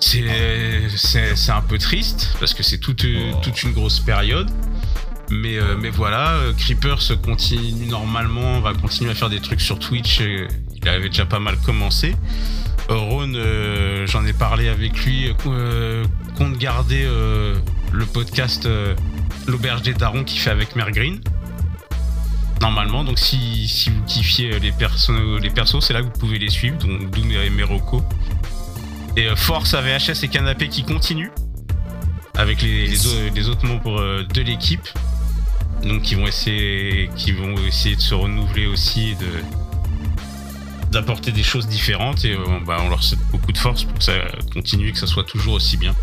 c'est- 0.00 1.50
un 1.50 1.60
peu 1.62 1.78
triste 1.78 2.34
parce 2.40 2.54
que 2.54 2.62
c'est 2.62 2.78
toute, 2.78 3.04
toute 3.42 3.62
une 3.62 3.72
grosse 3.72 4.00
période. 4.00 4.50
Mais, 5.30 5.58
euh, 5.58 5.76
mais 5.80 5.90
voilà, 5.90 6.30
euh, 6.32 6.52
Creeper 6.52 7.00
se 7.00 7.12
continue 7.12 7.86
normalement, 7.86 8.60
va 8.60 8.74
continuer 8.74 9.12
à 9.12 9.14
faire 9.14 9.30
des 9.30 9.40
trucs 9.40 9.60
sur 9.60 9.78
Twitch. 9.78 10.20
il 10.20 10.88
avait 10.88 11.08
déjà 11.08 11.24
pas 11.26 11.38
mal 11.38 11.56
commencé. 11.58 12.16
Euh, 12.90 12.96
Ron, 12.96 13.32
euh, 13.34 14.06
j'en 14.08 14.26
ai 14.26 14.32
parlé 14.32 14.68
avec 14.68 15.04
lui, 15.04 15.32
compte 16.36 16.58
garder 16.58 17.06
le 17.92 18.06
podcast 18.06 18.68
L'Auberge 19.46 19.82
des 19.82 19.94
Darons 19.94 20.24
qu'il 20.24 20.40
fait 20.40 20.50
avec 20.50 20.74
Mère 20.74 20.90
Green. 20.90 21.20
Normalement, 22.60 23.04
donc 23.04 23.18
si, 23.18 23.68
si 23.68 23.88
vous 23.90 24.02
kiffiez 24.06 24.58
les, 24.58 24.72
persos, 24.72 25.10
les 25.40 25.50
persos, 25.50 25.80
c'est 25.80 25.92
là 25.94 26.00
que 26.00 26.06
vous 26.06 26.18
pouvez 26.18 26.38
les 26.38 26.50
suivre, 26.50 26.76
donc 26.78 27.10
Doom 27.10 27.30
et 27.30 27.50
Meroko. 27.50 28.02
Et 29.16 29.26
euh, 29.26 29.36
Force 29.36 29.74
à 29.74 29.80
VHS 29.80 30.22
et 30.24 30.28
Canapé 30.28 30.68
qui 30.68 30.82
continue 30.84 31.30
avec 32.36 32.62
les, 32.62 32.86
les 32.86 33.06
au- 33.06 33.34
les 33.34 33.48
autres 33.48 33.66
membres 33.66 34.00
euh, 34.00 34.24
de 34.24 34.40
l'équipe. 34.42 34.88
Donc 35.84 36.02
qui 36.02 36.14
vont 36.14 36.26
essayer, 36.26 37.08
qui 37.16 37.32
vont 37.32 37.54
essayer 37.66 37.96
de 37.96 38.00
se 38.00 38.14
renouveler 38.14 38.66
aussi 38.66 39.10
et 39.10 39.14
de 39.14 39.26
d'apporter 40.90 41.30
des 41.30 41.44
choses 41.44 41.68
différentes 41.68 42.24
et 42.24 42.34
euh, 42.34 42.44
bah, 42.66 42.78
on 42.84 42.88
leur 42.88 43.02
souhaite 43.02 43.20
beaucoup 43.30 43.52
de 43.52 43.58
force 43.58 43.84
pour 43.84 43.96
que 43.98 44.02
ça 44.04 44.12
continue 44.52 44.88
et 44.88 44.92
que 44.92 44.98
ça 44.98 45.06
soit 45.06 45.22
toujours 45.24 45.54
aussi 45.54 45.76
bien. 45.76 45.94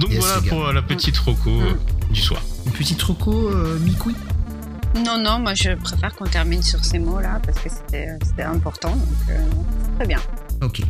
Donc 0.00 0.10
Yes, 0.10 0.18
voilà 0.24 0.40
pour 0.48 0.72
la 0.72 0.82
petite 0.82 1.16
roco 1.18 1.50
euh, 1.60 1.74
du 2.10 2.20
soir. 2.20 2.42
Une 2.66 2.72
petite 2.72 3.00
roco, 3.02 3.48
euh, 3.50 3.78
mi-couille 3.78 4.16
Non, 4.96 5.22
non, 5.22 5.38
moi 5.38 5.54
je 5.54 5.76
préfère 5.76 6.12
qu'on 6.16 6.24
termine 6.26 6.62
sur 6.62 6.84
ces 6.84 6.98
mots-là, 6.98 7.40
parce 7.46 7.58
que 7.60 7.68
c'était, 7.70 8.42
important, 8.42 8.90
donc 8.96 9.08
euh, 9.30 9.38
c'est 9.84 9.96
très 9.98 10.06
bien. 10.08 10.18
Ok, 10.60 10.80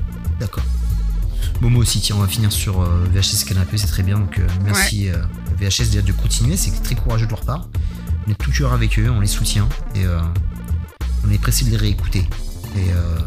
d'accord. 0.41 0.65
Bon, 1.61 1.71
moi 1.71 1.83
aussi, 1.83 2.01
tiens, 2.01 2.17
on 2.17 2.21
va 2.21 2.29
finir 2.29 2.53
sur 2.53 2.81
euh, 2.81 3.05
VHS 3.13 3.45
Canapé, 3.47 3.79
c'est 3.79 3.87
très 3.87 4.03
bien. 4.03 4.19
Donc, 4.19 4.39
euh, 4.39 4.47
merci 4.65 5.09
euh, 5.09 5.17
VHS 5.59 5.91
déjà 5.91 6.03
de 6.03 6.13
continuer, 6.13 6.57
c'est 6.57 6.71
très 6.83 6.95
courageux 6.95 7.27
de 7.27 7.31
leur 7.31 7.45
part. 7.45 7.69
On 8.27 8.31
est 8.31 8.35
tout 8.35 8.51
cœur 8.51 8.73
avec 8.73 8.99
eux, 8.99 9.11
on 9.11 9.21
les 9.21 9.27
soutient 9.27 9.69
et 9.95 10.05
euh, 10.05 10.21
on 11.27 11.31
est 11.31 11.39
pressé 11.39 11.65
de 11.65 11.71
les 11.71 11.77
réécouter. 11.77 12.27
Et 12.77 12.91
euh, 12.93 13.19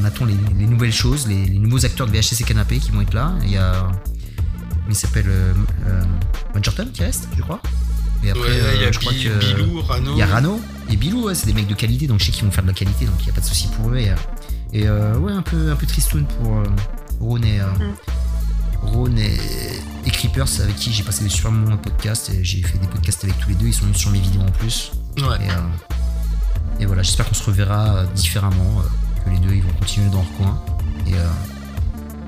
on 0.00 0.04
attend 0.04 0.24
les, 0.24 0.36
les 0.58 0.66
nouvelles 0.66 0.92
choses, 0.92 1.26
les, 1.26 1.46
les 1.46 1.58
nouveaux 1.58 1.84
acteurs 1.84 2.06
de 2.06 2.12
VHS 2.12 2.40
et 2.40 2.44
Canapé 2.44 2.78
qui 2.78 2.90
vont 2.90 3.00
être 3.00 3.14
là. 3.14 3.34
Il 3.42 3.50
y 3.50 3.56
a. 3.56 3.90
Il 4.88 4.94
s'appelle 4.94 5.26
euh, 5.28 5.54
euh, 5.86 6.02
Majorton 6.54 6.86
qui 6.92 7.02
reste, 7.02 7.26
je 7.36 7.42
crois. 7.42 7.60
Et 8.22 8.30
après, 8.30 8.50
euh, 8.50 8.92
je 8.92 8.98
crois 8.98 9.12
que. 9.12 9.56
Bilou, 9.56 9.80
Rano. 9.80 10.12
Il 10.12 10.18
y 10.18 10.22
a 10.22 10.26
Rano 10.26 10.60
et 10.90 10.96
Bilou, 10.96 11.24
ouais, 11.24 11.34
c'est 11.34 11.46
des 11.46 11.54
mecs 11.54 11.66
de 11.66 11.74
qualité, 11.74 12.06
donc 12.06 12.20
je 12.20 12.26
sais 12.26 12.32
qu'ils 12.32 12.44
vont 12.44 12.50
faire 12.50 12.62
de 12.64 12.68
la 12.68 12.74
qualité, 12.74 13.06
donc 13.06 13.14
il 13.20 13.24
n'y 13.24 13.30
a 13.30 13.34
pas 13.34 13.40
de 13.40 13.46
souci 13.46 13.68
pour 13.68 13.90
eux. 13.90 13.96
Et, 13.96 14.10
euh, 14.10 14.14
et, 14.72 14.86
euh, 14.86 15.16
ouais, 15.18 15.32
un 15.32 15.42
peu, 15.42 15.70
un 15.70 15.76
peu 15.76 15.86
tristoun 15.86 16.26
pour 16.26 16.62
Ron 17.24 17.42
et, 17.42 17.60
euh, 17.60 17.66
et, 19.16 20.08
et 20.08 20.10
Creepers, 20.10 20.60
avec 20.60 20.76
qui 20.76 20.92
j'ai 20.92 21.02
passé 21.02 21.24
des 21.24 21.30
super 21.30 21.50
moments 21.50 21.76
de 21.76 21.80
podcast. 21.80 22.30
Et 22.30 22.44
j'ai 22.44 22.62
fait 22.62 22.78
des 22.78 22.86
podcasts 22.86 23.24
avec 23.24 23.38
tous 23.38 23.48
les 23.48 23.54
deux, 23.54 23.66
ils 23.66 23.74
sont 23.74 23.84
venus 23.84 23.98
sur 23.98 24.10
mes 24.10 24.20
vidéos 24.20 24.42
en 24.42 24.50
plus. 24.50 24.92
Ouais. 25.18 25.24
Et, 25.44 25.50
euh, 25.50 26.80
et 26.80 26.86
voilà, 26.86 27.02
j'espère 27.02 27.26
qu'on 27.28 27.34
se 27.34 27.44
reverra 27.44 27.96
euh, 27.96 28.06
différemment, 28.14 28.80
euh, 28.80 29.24
que 29.24 29.30
les 29.30 29.38
deux 29.38 29.54
ils 29.54 29.62
vont 29.62 29.72
continuer 29.74 30.10
dans 30.10 30.18
leur 30.18 30.32
coin. 30.32 30.64
Et 31.06 31.14
euh, 31.14 31.26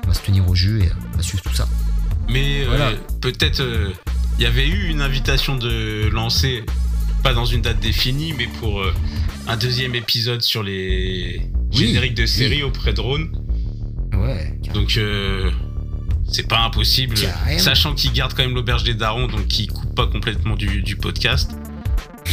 on 0.03 0.07
va 0.07 0.13
se 0.13 0.21
tenir 0.21 0.47
au 0.49 0.55
jeu 0.55 0.79
et 0.81 0.87
euh, 0.87 0.93
on 1.13 1.17
va 1.17 1.23
suivre 1.23 1.43
tout 1.43 1.53
ça. 1.53 1.67
Mais 2.29 2.61
euh, 2.63 2.67
Voilà. 2.69 2.91
peut-être 3.21 3.59
euh, 3.61 3.91
il 4.39 4.43
y 4.43 4.45
avait 4.45 4.67
eu 4.67 4.89
une 4.89 5.01
invitation 5.01 5.55
de 5.57 6.09
lancer, 6.11 6.63
pas 7.23 7.33
dans 7.33 7.45
une 7.45 7.61
date 7.61 7.79
définie, 7.79 8.33
mais 8.37 8.47
pour 8.59 8.81
euh, 8.81 8.93
un 9.47 9.57
deuxième 9.57 9.95
épisode 9.95 10.41
sur 10.41 10.63
les 10.63 11.41
Oui, 11.73 11.87
génériques 11.87 12.15
de 12.15 12.23
oui. 12.23 12.27
séries 12.27 12.63
auprès 12.63 12.93
de 12.93 13.01
Ron. 13.01 13.27
Ouais. 14.13 14.56
Donc 14.73 14.97
euh, 14.97 15.49
c'est 16.31 16.47
pas 16.47 16.59
impossible. 16.59 17.15
Carrément. 17.15 17.59
Sachant 17.59 17.93
qu'il 17.93 18.11
garde 18.13 18.33
quand 18.33 18.43
même 18.43 18.55
l'auberge 18.55 18.83
des 18.83 18.93
darons, 18.93 19.27
donc 19.27 19.47
qu'il 19.47 19.71
coupe 19.71 19.95
pas 19.95 20.07
complètement 20.07 20.55
du, 20.55 20.81
du 20.81 20.95
podcast. 20.95 21.51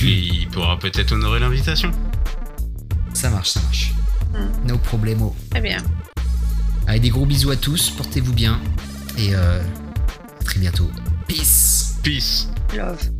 Et 0.02 0.08
il 0.08 0.48
pourra 0.48 0.78
peut-être 0.78 1.12
honorer 1.12 1.40
l'invitation. 1.40 1.90
Ça 3.14 3.30
marche, 3.30 3.50
ça 3.50 3.60
marche. 3.62 3.92
Hmm. 4.32 4.66
No 4.66 4.76
problemo. 4.78 5.34
Très 5.50 5.60
bien. 5.60 5.78
Allez, 6.86 7.00
des 7.00 7.10
gros 7.10 7.24
bisous 7.24 7.50
à 7.50 7.56
tous, 7.56 7.90
portez-vous 7.90 8.32
bien 8.32 8.60
et 9.16 9.34
euh, 9.34 9.62
à 10.40 10.44
très 10.44 10.58
bientôt. 10.58 10.90
Peace 11.28 11.98
Peace. 12.02 12.48
Love. 12.76 13.10